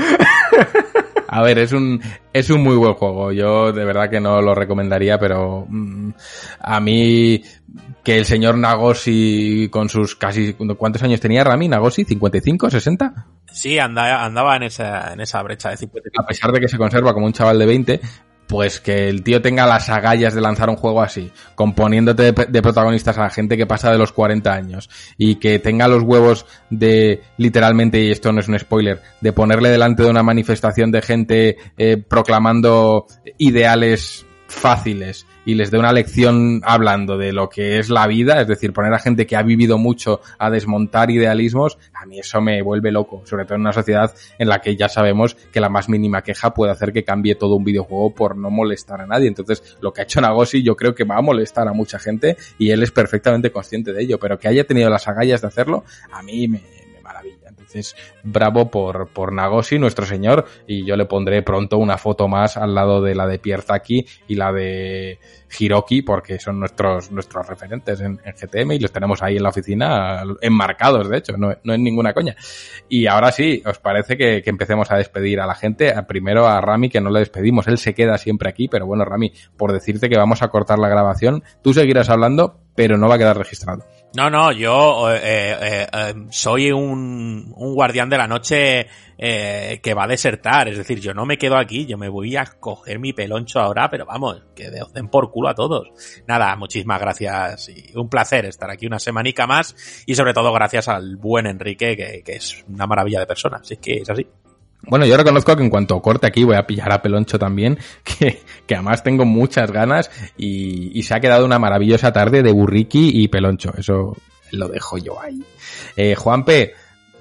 A 1.27 1.41
ver, 1.41 1.59
es 1.59 1.71
un, 1.71 2.01
es 2.33 2.49
un 2.49 2.61
muy 2.61 2.75
buen 2.75 2.93
juego. 2.93 3.31
Yo 3.31 3.71
de 3.71 3.85
verdad 3.85 4.09
que 4.09 4.19
no 4.19 4.41
lo 4.41 4.53
recomendaría, 4.53 5.17
pero 5.17 5.65
mm, 5.67 6.11
a 6.59 6.79
mí 6.81 7.41
que 8.03 8.17
el 8.17 8.25
señor 8.25 8.57
Nagosi 8.57 9.69
con 9.71 9.87
sus 9.87 10.15
casi... 10.15 10.53
¿Cuántos 10.53 11.03
años 11.03 11.21
tenía 11.21 11.43
Rami? 11.43 11.69
¿Nagosi? 11.69 12.03
¿55? 12.03 12.57
¿60? 12.69 13.25
Sí, 13.51 13.79
anda, 13.79 14.25
andaba 14.25 14.57
en 14.57 14.63
esa, 14.63 15.13
en 15.13 15.21
esa 15.21 15.41
brecha 15.43 15.69
de 15.69 15.77
50. 15.77 16.09
A 16.17 16.27
pesar 16.27 16.51
de 16.51 16.59
que 16.59 16.67
se 16.67 16.77
conserva 16.77 17.13
como 17.13 17.27
un 17.27 17.33
chaval 17.33 17.59
de 17.59 17.65
20, 17.65 18.01
pues 18.47 18.81
que 18.81 19.07
el 19.07 19.23
tío 19.23 19.41
tenga 19.41 19.65
las 19.65 19.89
agallas 19.89 20.33
de 20.33 20.41
lanzar 20.41 20.69
un 20.69 20.75
juego 20.75 21.01
así, 21.01 21.31
componiéndote 21.55 22.31
de, 22.31 22.45
de 22.47 22.61
protagonistas 22.61 23.17
a 23.17 23.21
la 23.21 23.29
gente 23.29 23.55
que 23.55 23.65
pasa 23.65 23.91
de 23.91 23.97
los 23.97 24.11
40 24.11 24.51
años 24.51 24.89
y 25.17 25.35
que 25.35 25.59
tenga 25.59 25.87
los 25.87 26.03
huevos 26.03 26.45
de, 26.69 27.21
literalmente, 27.37 28.01
y 28.01 28.11
esto 28.11 28.31
no 28.31 28.41
es 28.41 28.47
un 28.47 28.59
spoiler, 28.59 29.01
de 29.21 29.33
ponerle 29.33 29.69
delante 29.69 30.03
de 30.03 30.09
una 30.09 30.23
manifestación 30.23 30.91
de 30.91 31.01
gente 31.01 31.57
eh, 31.77 31.97
proclamando 31.97 33.07
ideales 33.37 34.25
fáciles 34.47 35.25
y 35.45 35.55
les 35.55 35.71
dé 35.71 35.79
una 35.79 35.91
lección 35.91 36.61
hablando 36.63 37.17
de 37.17 37.33
lo 37.33 37.49
que 37.49 37.79
es 37.79 37.89
la 37.89 38.07
vida, 38.07 38.41
es 38.41 38.47
decir, 38.47 38.73
poner 38.73 38.93
a 38.93 38.99
gente 38.99 39.25
que 39.25 39.35
ha 39.35 39.43
vivido 39.43 39.77
mucho 39.77 40.21
a 40.37 40.49
desmontar 40.49 41.11
idealismos, 41.11 41.77
a 41.93 42.05
mí 42.05 42.19
eso 42.19 42.41
me 42.41 42.61
vuelve 42.61 42.91
loco, 42.91 43.23
sobre 43.25 43.45
todo 43.45 43.55
en 43.55 43.61
una 43.61 43.73
sociedad 43.73 44.13
en 44.37 44.47
la 44.47 44.61
que 44.61 44.75
ya 44.75 44.89
sabemos 44.89 45.35
que 45.51 45.59
la 45.59 45.69
más 45.69 45.89
mínima 45.89 46.21
queja 46.21 46.53
puede 46.53 46.71
hacer 46.71 46.93
que 46.93 47.03
cambie 47.03 47.35
todo 47.35 47.55
un 47.55 47.63
videojuego 47.63 48.13
por 48.13 48.37
no 48.37 48.49
molestar 48.49 49.01
a 49.01 49.07
nadie. 49.07 49.27
Entonces, 49.27 49.77
lo 49.81 49.93
que 49.93 50.01
ha 50.01 50.03
hecho 50.03 50.21
Nagosi 50.21 50.63
yo 50.63 50.75
creo 50.75 50.95
que 50.95 51.03
va 51.03 51.17
a 51.17 51.21
molestar 51.21 51.67
a 51.67 51.73
mucha 51.73 51.99
gente 51.99 52.37
y 52.57 52.71
él 52.71 52.83
es 52.83 52.91
perfectamente 52.91 53.51
consciente 53.51 53.93
de 53.93 54.03
ello, 54.03 54.19
pero 54.19 54.37
que 54.37 54.47
haya 54.47 54.65
tenido 54.65 54.89
las 54.89 55.07
agallas 55.07 55.41
de 55.41 55.47
hacerlo, 55.47 55.83
a 56.11 56.21
mí 56.23 56.47
me. 56.47 56.80
Entonces, 57.71 57.95
bravo 58.23 58.69
por, 58.69 59.07
por 59.09 59.31
Nagosi, 59.31 59.79
nuestro 59.79 60.05
señor, 60.05 60.45
y 60.67 60.85
yo 60.85 60.95
le 60.95 61.05
pondré 61.05 61.41
pronto 61.41 61.77
una 61.77 61.97
foto 61.97 62.27
más 62.27 62.57
al 62.57 62.75
lado 62.75 63.01
de 63.01 63.15
la 63.15 63.27
de 63.27 63.39
Pierre 63.39 63.63
Zaki 63.63 64.05
y 64.27 64.35
la 64.35 64.51
de 64.51 65.19
Hiroki, 65.57 66.01
porque 66.01 66.39
son 66.39 66.59
nuestros, 66.59 67.11
nuestros 67.11 67.47
referentes 67.47 68.01
en, 68.01 68.17
GTM 68.17 68.73
y 68.73 68.79
los 68.79 68.91
tenemos 68.91 69.21
ahí 69.21 69.37
en 69.37 69.43
la 69.43 69.49
oficina, 69.49 70.23
enmarcados, 70.41 71.09
de 71.09 71.17
hecho, 71.17 71.37
no, 71.37 71.55
no 71.63 71.73
es 71.73 71.79
ninguna 71.79 72.13
coña. 72.13 72.35
Y 72.89 73.07
ahora 73.07 73.31
sí, 73.31 73.61
¿os 73.65 73.79
parece 73.79 74.17
que, 74.17 74.41
que 74.43 74.49
empecemos 74.49 74.91
a 74.91 74.97
despedir 74.97 75.39
a 75.39 75.45
la 75.45 75.55
gente? 75.55 75.93
Primero 76.07 76.47
a 76.47 76.59
Rami, 76.59 76.89
que 76.89 77.01
no 77.01 77.09
le 77.09 77.19
despedimos, 77.19 77.67
él 77.67 77.77
se 77.77 77.93
queda 77.93 78.17
siempre 78.17 78.49
aquí, 78.49 78.67
pero 78.67 78.85
bueno, 78.85 79.05
Rami, 79.05 79.31
por 79.57 79.71
decirte 79.71 80.09
que 80.09 80.17
vamos 80.17 80.41
a 80.41 80.49
cortar 80.49 80.79
la 80.79 80.89
grabación, 80.89 81.43
tú 81.61 81.73
seguirás 81.73 82.09
hablando, 82.09 82.59
pero 82.75 82.97
no 82.97 83.07
va 83.07 83.15
a 83.15 83.17
quedar 83.17 83.37
registrado. 83.37 83.85
No, 84.13 84.29
no, 84.29 84.51
yo 84.51 85.09
eh, 85.09 85.19
eh, 85.23 85.87
eh, 85.91 86.13
soy 86.31 86.69
un, 86.71 87.49
guardián 87.51 88.09
de 88.09 88.17
la 88.17 88.27
noche 88.27 88.87
eh, 89.17 89.79
que 89.81 89.93
va 89.93 90.03
a 90.03 90.07
desertar. 90.07 90.67
Es 90.67 90.77
decir, 90.77 90.99
yo 90.99 91.13
no 91.13 91.25
me 91.25 91.37
quedo 91.37 91.55
aquí, 91.55 91.85
yo 91.85 91.97
me 91.97 92.09
voy 92.09 92.35
a 92.35 92.45
coger 92.45 92.99
mi 92.99 93.13
peloncho 93.13 93.61
ahora, 93.61 93.89
pero 93.89 94.05
vamos, 94.05 94.43
que 94.53 94.67
os 94.81 94.91
den 94.91 95.07
por 95.07 95.31
culo 95.31 95.47
a 95.47 95.55
todos. 95.55 95.87
Nada, 96.27 96.53
muchísimas 96.57 96.99
gracias 96.99 97.69
y 97.69 97.97
un 97.97 98.09
placer 98.09 98.45
estar 98.45 98.69
aquí 98.69 98.85
una 98.85 98.99
semanica 98.99 99.47
más 99.47 100.03
y 100.05 100.15
sobre 100.15 100.33
todo 100.33 100.51
gracias 100.51 100.89
al 100.89 101.15
buen 101.15 101.47
Enrique, 101.47 101.95
que, 101.95 102.21
que 102.21 102.33
es 102.33 102.65
una 102.67 102.87
maravilla 102.87 103.21
de 103.21 103.27
persona. 103.27 103.59
Así 103.61 103.77
que 103.77 104.01
es 104.01 104.09
así. 104.09 104.27
Bueno, 104.83 105.05
yo 105.05 105.15
reconozco 105.15 105.55
que 105.55 105.63
en 105.63 105.69
cuanto 105.69 106.01
corte 106.01 106.27
aquí 106.27 106.43
voy 106.43 106.55
a 106.55 106.65
pillar 106.65 106.91
a 106.91 107.01
Peloncho 107.01 107.37
también, 107.37 107.77
que, 108.03 108.41
que 108.65 108.75
además 108.75 109.03
tengo 109.03 109.25
muchas 109.25 109.71
ganas 109.71 110.09
y, 110.37 110.97
y 110.97 111.03
se 111.03 111.13
ha 111.13 111.19
quedado 111.19 111.45
una 111.45 111.59
maravillosa 111.59 112.11
tarde 112.11 112.41
de 112.43 112.51
Burriki 112.51 113.11
y 113.13 113.27
Peloncho. 113.27 113.71
Eso 113.77 114.15
lo 114.51 114.67
dejo 114.67 114.97
yo 114.97 115.21
ahí. 115.21 115.41
Eh, 115.95 116.15
Juanpe, 116.15 116.73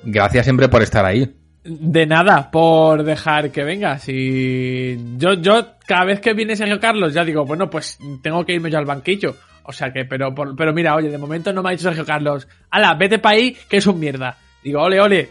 gracias 0.02 0.46
siempre 0.46 0.68
por 0.68 0.82
estar 0.82 1.04
ahí. 1.04 1.36
De 1.62 2.06
nada, 2.06 2.50
por 2.50 3.02
dejar 3.04 3.50
que 3.50 3.62
vengas. 3.62 4.08
Y 4.08 4.96
yo, 5.18 5.34
yo, 5.34 5.74
cada 5.86 6.06
vez 6.06 6.20
que 6.20 6.32
viene 6.32 6.56
Sergio 6.56 6.80
Carlos, 6.80 7.12
ya 7.12 7.24
digo, 7.24 7.44
bueno, 7.44 7.68
pues 7.68 7.98
tengo 8.22 8.44
que 8.46 8.54
irme 8.54 8.70
yo 8.70 8.78
al 8.78 8.86
banquillo. 8.86 9.36
O 9.64 9.72
sea 9.72 9.92
que, 9.92 10.06
pero, 10.06 10.34
por- 10.34 10.56
pero 10.56 10.72
mira, 10.72 10.94
oye, 10.96 11.10
de 11.10 11.18
momento 11.18 11.52
no 11.52 11.62
me 11.62 11.68
ha 11.68 11.72
dicho 11.72 11.84
Sergio 11.84 12.06
Carlos, 12.06 12.48
ala, 12.70 12.94
vete 12.94 13.18
pa' 13.18 13.30
ahí, 13.30 13.54
que 13.68 13.76
es 13.76 13.86
un 13.86 14.00
mierda. 14.00 14.36
Digo, 14.64 14.80
ole, 14.82 15.00
ole, 15.00 15.28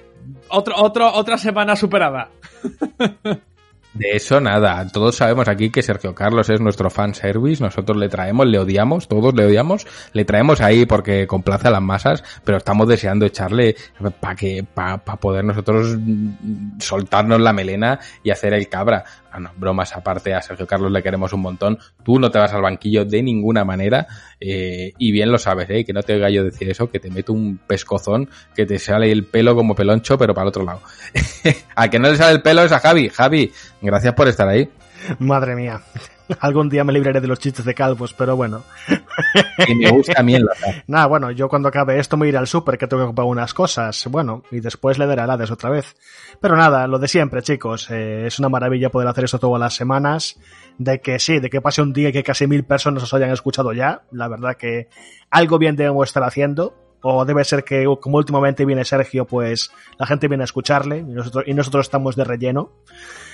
otro, 0.50 0.76
otro, 0.78 1.14
otra 1.14 1.38
semana 1.38 1.76
superada. 1.76 2.30
De 3.94 4.12
eso 4.12 4.40
nada, 4.40 4.88
todos 4.88 5.16
sabemos 5.16 5.48
aquí 5.48 5.72
que 5.72 5.82
Sergio 5.82 6.14
Carlos 6.14 6.48
es 6.52 6.62
nuestro 6.62 6.92
fan 6.92 7.16
service, 7.16 7.62
nosotros 7.62 7.98
le 7.98 8.08
traemos, 8.08 8.46
le 8.46 8.60
odiamos, 8.60 9.08
todos 9.08 9.34
le 9.34 9.46
odiamos, 9.46 9.88
le 10.14 10.26
traemos 10.26 10.62
ahí 10.62 10.86
porque 10.86 11.26
complace 11.26 11.68
a 11.68 11.72
las 11.72 11.82
masas, 11.82 12.24
pero 12.44 12.60
estamos 12.60 12.88
deseando 12.88 13.26
echarle 13.26 13.76
para 14.20 14.36
que 14.36 14.64
para 14.64 15.00
poder 15.00 15.44
nosotros 15.44 15.98
soltarnos 16.80 17.42
la 17.42 17.52
melena 17.52 18.00
y 18.22 18.30
hacer 18.30 18.54
el 18.54 18.70
cabra. 18.70 19.04
Ah, 19.32 19.40
no, 19.40 19.52
bromas 19.56 19.96
aparte, 19.96 20.34
a 20.34 20.42
Sergio 20.42 20.66
Carlos 20.66 20.92
le 20.92 21.04
queremos 21.04 21.32
un 21.34 21.42
montón. 21.42 21.78
Tú 22.04 22.20
no 22.20 22.32
te 22.32 22.40
vas 22.40 22.54
al 22.54 22.62
banquillo 22.62 23.06
de 23.06 23.22
ninguna 23.22 23.64
manera 23.64 24.08
eh, 24.40 24.94
y 24.98 25.12
bien 25.12 25.32
lo 25.32 25.38
sabes, 25.38 25.70
¿eh? 25.70 25.86
que 25.86 25.94
no 25.94 26.02
te 26.02 26.14
oiga 26.14 26.30
yo 26.30 26.44
decir 26.44 26.70
eso, 26.70 26.90
que 26.90 27.00
te 27.00 27.12
meto 27.12 27.34
un 27.34 27.58
pescozón, 27.58 28.30
que 28.56 28.66
te 28.66 28.80
sale 28.80 29.12
el 29.12 29.26
pelo 29.26 29.56
como 29.56 29.76
peloncho, 29.76 30.18
pero 30.18 30.34
para 30.34 30.44
el 30.44 30.50
otro 30.50 30.64
lado. 30.64 30.82
a 31.76 31.90
que 31.90 32.00
no 32.00 32.10
le 32.10 32.18
sale 32.18 32.34
el 32.34 32.42
pelo 32.42 32.64
es 32.64 32.72
a 32.72 32.80
Javi. 32.80 33.10
Javi, 33.10 33.52
gracias 33.82 34.14
por 34.14 34.28
estar 34.28 34.48
ahí. 34.48 34.70
Madre 35.20 35.56
mía. 35.56 35.82
Algún 36.40 36.70
día 36.70 36.84
me 36.84 36.94
libraré 36.94 37.22
de 37.22 37.28
los 37.28 37.40
chistes 37.40 37.66
de 37.66 37.74
calvos, 37.74 38.14
pero 38.14 38.36
bueno. 38.36 38.64
Y 39.68 39.76
me 39.76 39.90
gusta 39.90 40.20
a 40.20 40.24
mí 40.24 40.36
enlazar. 40.36 40.84
Nada, 40.88 41.08
bueno, 41.08 41.32
yo 41.32 41.50
cuando 41.50 41.70
acabe 41.70 42.00
esto 42.00 42.18
me 42.18 42.28
iré 42.28 42.38
al 42.38 42.48
súper 42.48 42.78
que 42.78 42.88
tengo 42.88 43.04
que 43.04 43.08
comprar 43.08 43.28
unas 43.28 43.54
cosas. 43.54 44.06
Bueno, 44.10 44.44
y 44.52 44.60
después 44.60 44.98
le 44.98 45.08
daré 45.08 45.22
al 45.22 45.32
Hades 45.32 45.52
otra 45.52 45.70
vez. 45.70 45.96
Pero 46.40 46.56
nada, 46.56 46.88
lo 46.88 47.00
de 47.00 47.08
siempre, 47.08 47.42
chicos. 47.42 47.90
eh, 47.92 48.28
es 48.28 48.40
una 48.40 48.50
maravilla 48.50 48.90
poder 48.90 49.08
hacer 49.08 49.26
esto 49.26 49.40
todas 49.40 49.60
las 49.60 49.76
semanas. 49.76 50.40
De 50.78 51.02
que 51.02 51.20
sí, 51.20 51.40
de 51.40 51.50
que 51.50 51.62
pase 51.62 51.82
un 51.82 51.94
día 51.94 52.10
y 52.10 52.12
que 52.14 52.24
casi 52.24 52.48
mil 52.48 52.64
personas 52.64 53.04
os 53.04 53.14
hayan 53.14 53.32
escuchado 53.32 53.74
ya. 53.74 54.04
La 54.12 54.28
verdad 54.28 54.56
que 54.56 54.88
algo 55.30 55.58
bien 55.58 55.76
debemos 55.76 56.08
estar 56.08 56.24
haciendo. 56.24 56.76
O 57.02 57.24
debe 57.24 57.46
ser 57.46 57.64
que, 57.64 57.86
como 58.02 58.18
últimamente 58.18 58.66
viene 58.66 58.84
Sergio, 58.84 59.26
pues 59.26 59.72
la 59.98 60.06
gente 60.06 60.28
viene 60.28 60.44
a 60.44 60.46
escucharle 60.46 60.98
y 60.98 61.04
nosotros, 61.04 61.46
y 61.48 61.54
nosotros 61.54 61.86
estamos 61.86 62.16
de 62.18 62.26
relleno. 62.26 62.72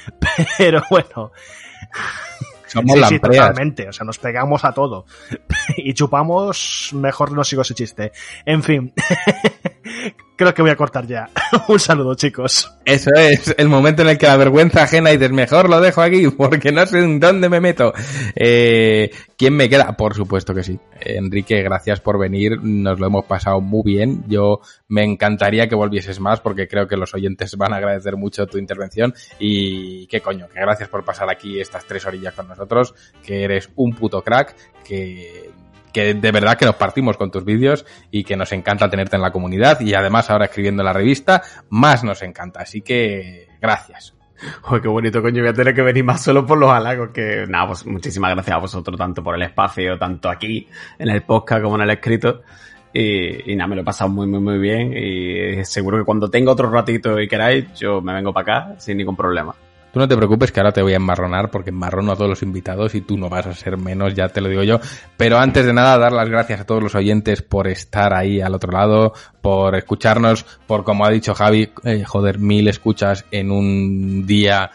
Pero 0.58 0.84
bueno. 0.90 1.32
Somos 2.68 2.98
sí, 3.00 3.04
sí, 3.10 3.20
totalmente. 3.20 3.88
O 3.90 3.94
sea, 3.94 4.06
nos 4.06 4.18
pegamos 4.18 4.64
a 4.66 4.74
todo. 4.74 5.06
y 5.78 5.94
chupamos, 5.94 6.92
mejor 6.94 7.32
no 7.32 7.44
sigo 7.44 7.62
ese 7.62 7.74
chiste. 7.74 8.12
En 8.46 8.64
fin. 8.64 8.94
Creo 10.38 10.54
que 10.54 10.62
voy 10.62 10.72
a 10.72 10.76
cortar 10.76 11.08
ya. 11.08 11.30
Un 11.70 11.80
saludo, 11.80 12.14
chicos. 12.16 12.70
Eso 12.84 13.10
es 13.16 13.56
el 13.58 13.70
momento 13.70 14.02
en 14.02 14.10
el 14.10 14.18
que 14.18 14.28
la 14.28 14.36
vergüenza 14.36 14.84
ajena 14.84 15.12
y 15.12 15.18
dices, 15.18 15.32
mejor 15.32 15.70
lo 15.70 15.80
dejo 15.80 16.02
aquí 16.02 16.28
porque 16.38 16.74
no 16.74 16.86
sé 16.86 17.00
en 17.00 17.22
dónde 17.22 17.48
me 17.48 17.62
meto. 17.62 17.94
Eh, 18.36 19.12
¿Quién 19.38 19.56
me 19.56 19.70
queda? 19.70 19.96
Por 19.96 20.14
supuesto 20.14 20.54
que 20.54 20.64
sí. 20.64 20.78
Enrique, 21.00 21.62
gracias 21.62 22.02
por 22.02 22.20
venir. 22.20 22.62
Nos 22.62 23.00
lo 23.00 23.08
hemos 23.08 23.26
pasado 23.26 23.62
muy 23.62 23.84
bien. 23.86 24.24
Yo 24.28 24.60
me 24.90 25.04
encantaría 25.04 25.70
que 25.70 25.76
volvieses 25.76 26.20
más 26.20 26.42
porque 26.42 26.68
creo 26.68 26.88
que 26.88 26.98
los 26.98 27.14
oyentes 27.14 27.56
van 27.56 27.72
a 27.72 27.78
agradecer 27.78 28.18
mucho 28.18 28.46
tu 28.46 28.58
intervención. 28.58 29.14
Y 29.40 30.06
qué 30.08 30.20
coño, 30.20 30.50
que 30.50 30.60
gracias 30.60 30.90
por 30.90 31.06
pasar 31.06 31.30
aquí 31.30 31.62
estas 31.62 31.86
tres 31.86 32.06
orillas 32.06 32.34
con 32.34 32.50
nosotros, 32.50 32.94
que 33.24 33.44
eres 33.44 33.70
un 33.76 33.94
puto 33.96 34.22
crack, 34.22 34.56
que 34.84 35.50
que 35.96 36.14
de 36.14 36.32
verdad 36.34 36.58
que 36.58 36.66
nos 36.66 36.76
partimos 36.76 37.16
con 37.16 37.32
tus 37.32 37.46
vídeos 37.46 37.86
y 38.12 38.26
que 38.26 38.36
nos 38.36 38.52
encanta 38.52 38.90
tenerte 38.90 39.16
en 39.16 39.22
la 39.22 39.32
comunidad 39.32 39.80
y 39.80 39.94
además 39.94 40.30
ahora 40.30 40.44
escribiendo 40.44 40.82
en 40.82 40.88
la 40.88 40.92
revista, 40.92 41.42
más 41.70 42.04
nos 42.04 42.22
encanta. 42.22 42.60
Así 42.60 42.82
que 42.82 43.48
gracias. 43.62 44.14
Joder, 44.64 44.82
qué 44.82 44.90
bonito, 44.90 45.22
coño. 45.22 45.42
Voy 45.42 45.52
a 45.52 45.54
tener 45.54 45.74
que 45.74 45.82
venir 45.82 46.04
más 46.04 46.22
solo 46.22 46.46
por 46.46 46.58
los 46.58 46.70
halagos. 46.70 47.12
Que 47.14 47.46
nada, 47.48 47.68
pues 47.68 47.86
muchísimas 47.86 48.32
gracias 48.32 48.58
a 48.58 48.60
vosotros, 48.60 48.98
tanto 48.98 49.24
por 49.24 49.36
el 49.36 49.44
espacio, 49.44 49.98
tanto 49.98 50.30
aquí 50.30 50.68
en 51.00 51.08
el 51.08 51.24
podcast 51.24 51.64
como 51.64 51.78
en 51.78 51.84
el 51.84 51.92
escrito. 51.92 52.42
Y 52.92 53.56
nada, 53.56 53.70
me 53.70 53.76
lo 53.78 53.84
he 53.84 53.86
pasado 53.86 54.10
muy, 54.10 54.28
muy, 54.28 54.42
muy 54.42 54.58
bien. 54.58 54.92
Y 54.98 55.64
seguro 55.64 55.98
que 55.98 56.04
cuando 56.04 56.30
tenga 56.30 56.52
otro 56.52 56.70
ratito 56.70 57.22
y 57.22 57.30
queráis, 57.30 57.74
yo 57.76 58.02
me 58.02 58.14
vengo 58.14 58.34
para 58.34 58.66
acá 58.66 58.80
sin 58.80 58.98
ningún 58.98 59.16
problema. 59.16 59.56
Tú 59.96 60.00
no 60.02 60.10
te 60.10 60.18
preocupes 60.18 60.52
que 60.52 60.60
ahora 60.60 60.74
te 60.74 60.82
voy 60.82 60.92
a 60.92 60.98
enmarronar 60.98 61.50
porque 61.50 61.70
enmarrono 61.70 62.12
a 62.12 62.18
todos 62.18 62.30
los 62.30 62.44
invitados 62.44 62.94
y 62.96 63.00
tú 63.00 63.18
no 63.18 63.30
vas 63.30 63.48
a 63.48 63.54
ser 63.54 63.78
menos, 63.78 64.14
ya 64.14 64.28
te 64.28 64.42
lo 64.42 64.50
digo 64.50 64.62
yo. 64.62 64.82
Pero 65.16 65.38
antes 65.38 65.66
de 65.66 65.72
nada, 65.72 65.98
dar 65.98 66.12
las 66.12 66.28
gracias 66.28 66.60
a 66.60 66.66
todos 66.66 66.84
los 66.84 66.96
oyentes 66.96 67.42
por 67.42 67.66
estar 67.70 68.14
ahí 68.14 68.42
al 68.42 68.54
otro 68.54 68.74
lado, 68.74 69.14
por 69.40 69.74
escucharnos, 69.74 70.46
por 70.68 70.84
como 70.84 71.06
ha 71.06 71.12
dicho 71.12 71.34
Javi, 71.34 71.72
eh, 71.86 72.04
joder, 72.04 72.40
mil 72.40 72.68
escuchas 72.68 73.24
en 73.32 73.52
un 73.52 74.28
día 74.28 74.70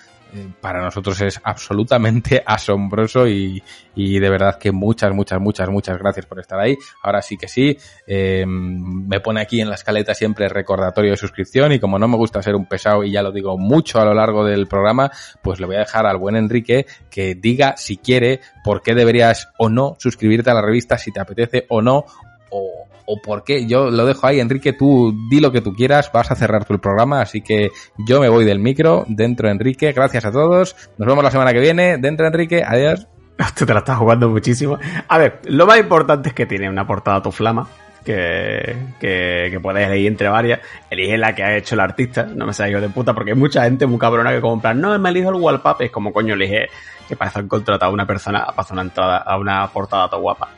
para 0.61 0.83
nosotros 0.83 1.21
es 1.21 1.41
absolutamente 1.43 2.43
asombroso 2.47 3.27
y, 3.27 3.63
y, 3.95 4.19
de 4.19 4.31
verdad 4.31 4.59
que 4.59 4.73
muchas, 4.73 5.13
muchas, 5.13 5.41
muchas, 5.41 5.69
muchas 5.69 5.99
gracias 5.99 6.27
por 6.27 6.41
estar 6.41 6.59
ahí. 6.59 6.77
Ahora 7.03 7.23
sí 7.23 7.37
que 7.37 7.49
sí, 7.49 7.77
eh, 8.07 8.45
me 8.47 9.21
pone 9.21 9.41
aquí 9.41 9.61
en 9.61 9.69
la 9.69 9.75
escaleta 9.75 10.15
siempre 10.15 10.49
recordatorio 10.49 11.13
de 11.13 11.17
suscripción 11.17 11.73
y 11.73 11.81
como 11.81 11.99
no 11.99 12.09
me 12.09 12.17
gusta 12.17 12.43
ser 12.43 12.55
un 12.55 12.67
pesado 12.67 13.05
y 13.05 13.13
ya 13.13 13.23
lo 13.23 13.33
digo 13.33 13.59
mucho 13.59 14.01
a 14.01 14.05
lo 14.05 14.15
largo 14.15 14.45
del 14.45 14.67
programa, 14.67 15.11
pues 15.43 15.61
le 15.61 15.67
voy 15.67 15.77
a 15.77 15.81
dejar 15.81 16.07
al 16.07 16.19
buen 16.19 16.37
Enrique 16.37 16.87
que 17.11 17.35
diga 17.35 17.77
si 17.77 17.97
quiere 17.97 18.41
por 18.65 18.83
qué 18.83 18.95
deberías 18.95 19.51
o 19.59 19.69
no 19.69 19.97
suscribirte 19.99 20.51
a 20.51 20.55
la 20.55 20.63
revista, 20.63 20.99
si 20.99 21.13
te 21.13 21.21
apetece 21.21 21.67
o 21.69 21.83
no, 21.83 22.05
o, 22.51 22.87
o 23.11 23.21
por 23.21 23.43
qué. 23.43 23.67
Yo 23.67 23.91
lo 23.91 24.07
dejo 24.07 24.27
ahí, 24.27 24.41
Enrique, 24.41 24.73
tú 24.73 25.13
di 25.29 25.41
lo 25.41 25.51
que 25.51 25.61
tú 25.61 25.75
quieras, 25.75 26.11
vas 26.13 26.31
a 26.31 26.37
cerrar 26.37 26.65
tu 26.65 26.79
programa, 26.79 27.21
así 27.21 27.41
que 27.41 27.71
yo 27.99 28.21
me 28.21 28.29
voy 28.29 28.45
del 28.45 28.61
micro, 28.61 29.05
dentro 29.09 29.51
Enrique, 29.51 29.93
gracias 29.93 30.25
a 30.25 30.31
todos, 30.31 30.77
nos 30.97 31.09
vemos 31.09 31.25
la 31.25 31.31
semana 31.31 31.53
que 31.53 31.61
viene, 31.61 31.99
dentro 31.99 32.27
Enrique, 32.27 32.63
adiós. 32.67 33.09
Tú 33.57 33.67
te 33.67 33.73
la 33.73 33.81
estás 33.81 33.99
jugando 33.99 34.29
muchísimo. 34.29 34.79
A 35.09 35.19
ver, 35.19 35.41
lo 35.45 35.67
más 35.67 35.79
importante 35.79 36.29
es 36.29 36.35
que 36.35 36.47
tiene 36.47 36.69
una 36.69 36.87
portada 36.87 37.23
tu 37.23 37.33
flama. 37.33 37.67
Que, 38.05 38.77
que, 38.99 39.59
puedes 39.63 39.87
elegir 39.87 40.09
entre 40.09 40.29
varias. 40.29 40.61
Elige 40.91 41.17
la 41.19 41.35
que 41.35 41.43
ha 41.43 41.57
hecho 41.57 41.75
el 41.75 41.81
artista. 41.81 42.25
No 42.25 42.47
me 42.47 42.53
hijo 42.69 42.81
de 42.81 42.89
puta, 42.89 43.15
porque 43.15 43.33
hay 43.33 43.37
mucha 43.37 43.65
gente 43.65 43.87
muy 43.87 43.99
cabrona 43.99 44.31
que 44.31 44.41
compra. 44.41 44.75
No, 44.75 44.99
me 44.99 45.09
elijo 45.11 45.31
el 45.31 45.37
wallpaper. 45.37 45.87
Es 45.87 45.93
como 45.93 46.13
coño, 46.13 46.35
elige 46.35 46.69
que 47.09 47.17
parece 47.17 47.35
que 47.35 47.41
han 47.41 47.49
contratado 47.49 47.91
a 47.91 47.95
una 47.95 48.07
persona 48.07 48.45
para 48.47 48.61
hacer 48.61 48.73
una 48.75 48.83
entrada 48.83 49.19
a 49.19 49.39
una 49.39 49.67
portada 49.69 50.09
tan 50.09 50.21
guapa. 50.21 50.49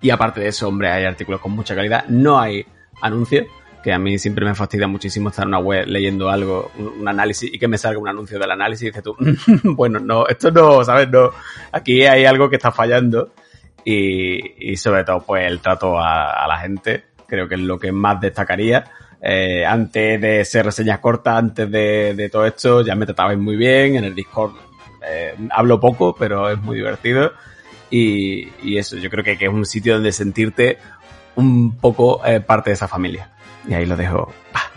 Y 0.00 0.10
aparte 0.10 0.40
de 0.40 0.48
eso, 0.48 0.68
hombre, 0.68 0.90
hay 0.90 1.04
artículos 1.04 1.40
con 1.40 1.52
mucha 1.52 1.74
calidad. 1.74 2.06
No 2.08 2.38
hay 2.38 2.64
anuncios, 3.02 3.46
que 3.82 3.92
a 3.92 3.98
mí 3.98 4.18
siempre 4.18 4.44
me 4.44 4.54
fastidia 4.54 4.86
muchísimo 4.86 5.30
estar 5.30 5.44
en 5.44 5.48
una 5.48 5.58
web 5.58 5.86
leyendo 5.86 6.28
algo, 6.28 6.70
un, 6.78 7.06
análisis, 7.08 7.52
y 7.52 7.58
que 7.58 7.68
me 7.68 7.78
salga 7.78 7.98
un 7.98 8.08
anuncio 8.08 8.38
del 8.38 8.50
análisis 8.50 8.82
y 8.82 8.86
dices 8.86 9.02
tú, 9.02 9.16
bueno, 9.64 9.98
no, 9.98 10.26
esto 10.26 10.50
no, 10.50 10.84
¿sabes? 10.84 11.08
No, 11.10 11.30
aquí 11.72 12.04
hay 12.06 12.24
algo 12.24 12.48
que 12.48 12.56
está 12.56 12.70
fallando. 12.70 13.32
Y, 13.82 14.72
y 14.72 14.76
sobre 14.76 15.04
todo, 15.04 15.20
pues 15.20 15.46
el 15.46 15.60
trato 15.60 15.98
a, 15.98 16.44
a, 16.44 16.46
la 16.46 16.58
gente, 16.58 17.04
creo 17.26 17.48
que 17.48 17.54
es 17.54 17.60
lo 17.60 17.78
que 17.78 17.92
más 17.92 18.20
destacaría. 18.20 18.84
Eh, 19.22 19.64
antes 19.64 20.20
de 20.20 20.44
ser 20.44 20.66
reseñas 20.66 20.98
cortas, 20.98 21.36
antes 21.36 21.70
de, 21.70 22.14
de, 22.14 22.28
todo 22.28 22.44
esto, 22.44 22.82
ya 22.82 22.94
me 22.94 23.06
tratabais 23.06 23.38
muy 23.38 23.56
bien. 23.56 23.96
En 23.96 24.04
el 24.04 24.14
Discord 24.14 24.52
eh, 25.06 25.34
hablo 25.50 25.80
poco, 25.80 26.14
pero 26.14 26.50
es 26.50 26.58
muy 26.60 26.76
divertido. 26.76 27.32
Y, 27.90 28.48
y, 28.62 28.78
eso, 28.78 28.96
yo 28.96 29.10
creo 29.10 29.24
que, 29.24 29.36
que, 29.36 29.46
es 29.46 29.50
un 29.50 29.66
sitio 29.66 29.94
donde 29.94 30.12
sentirte 30.12 30.78
un 31.34 31.76
poco 31.76 32.24
eh, 32.24 32.40
parte 32.40 32.70
de 32.70 32.74
esa 32.74 32.88
familia. 32.88 33.30
Y 33.68 33.74
ahí 33.74 33.86
lo 33.86 33.96
dejo. 33.96 34.32
¡Pah! 34.52 34.70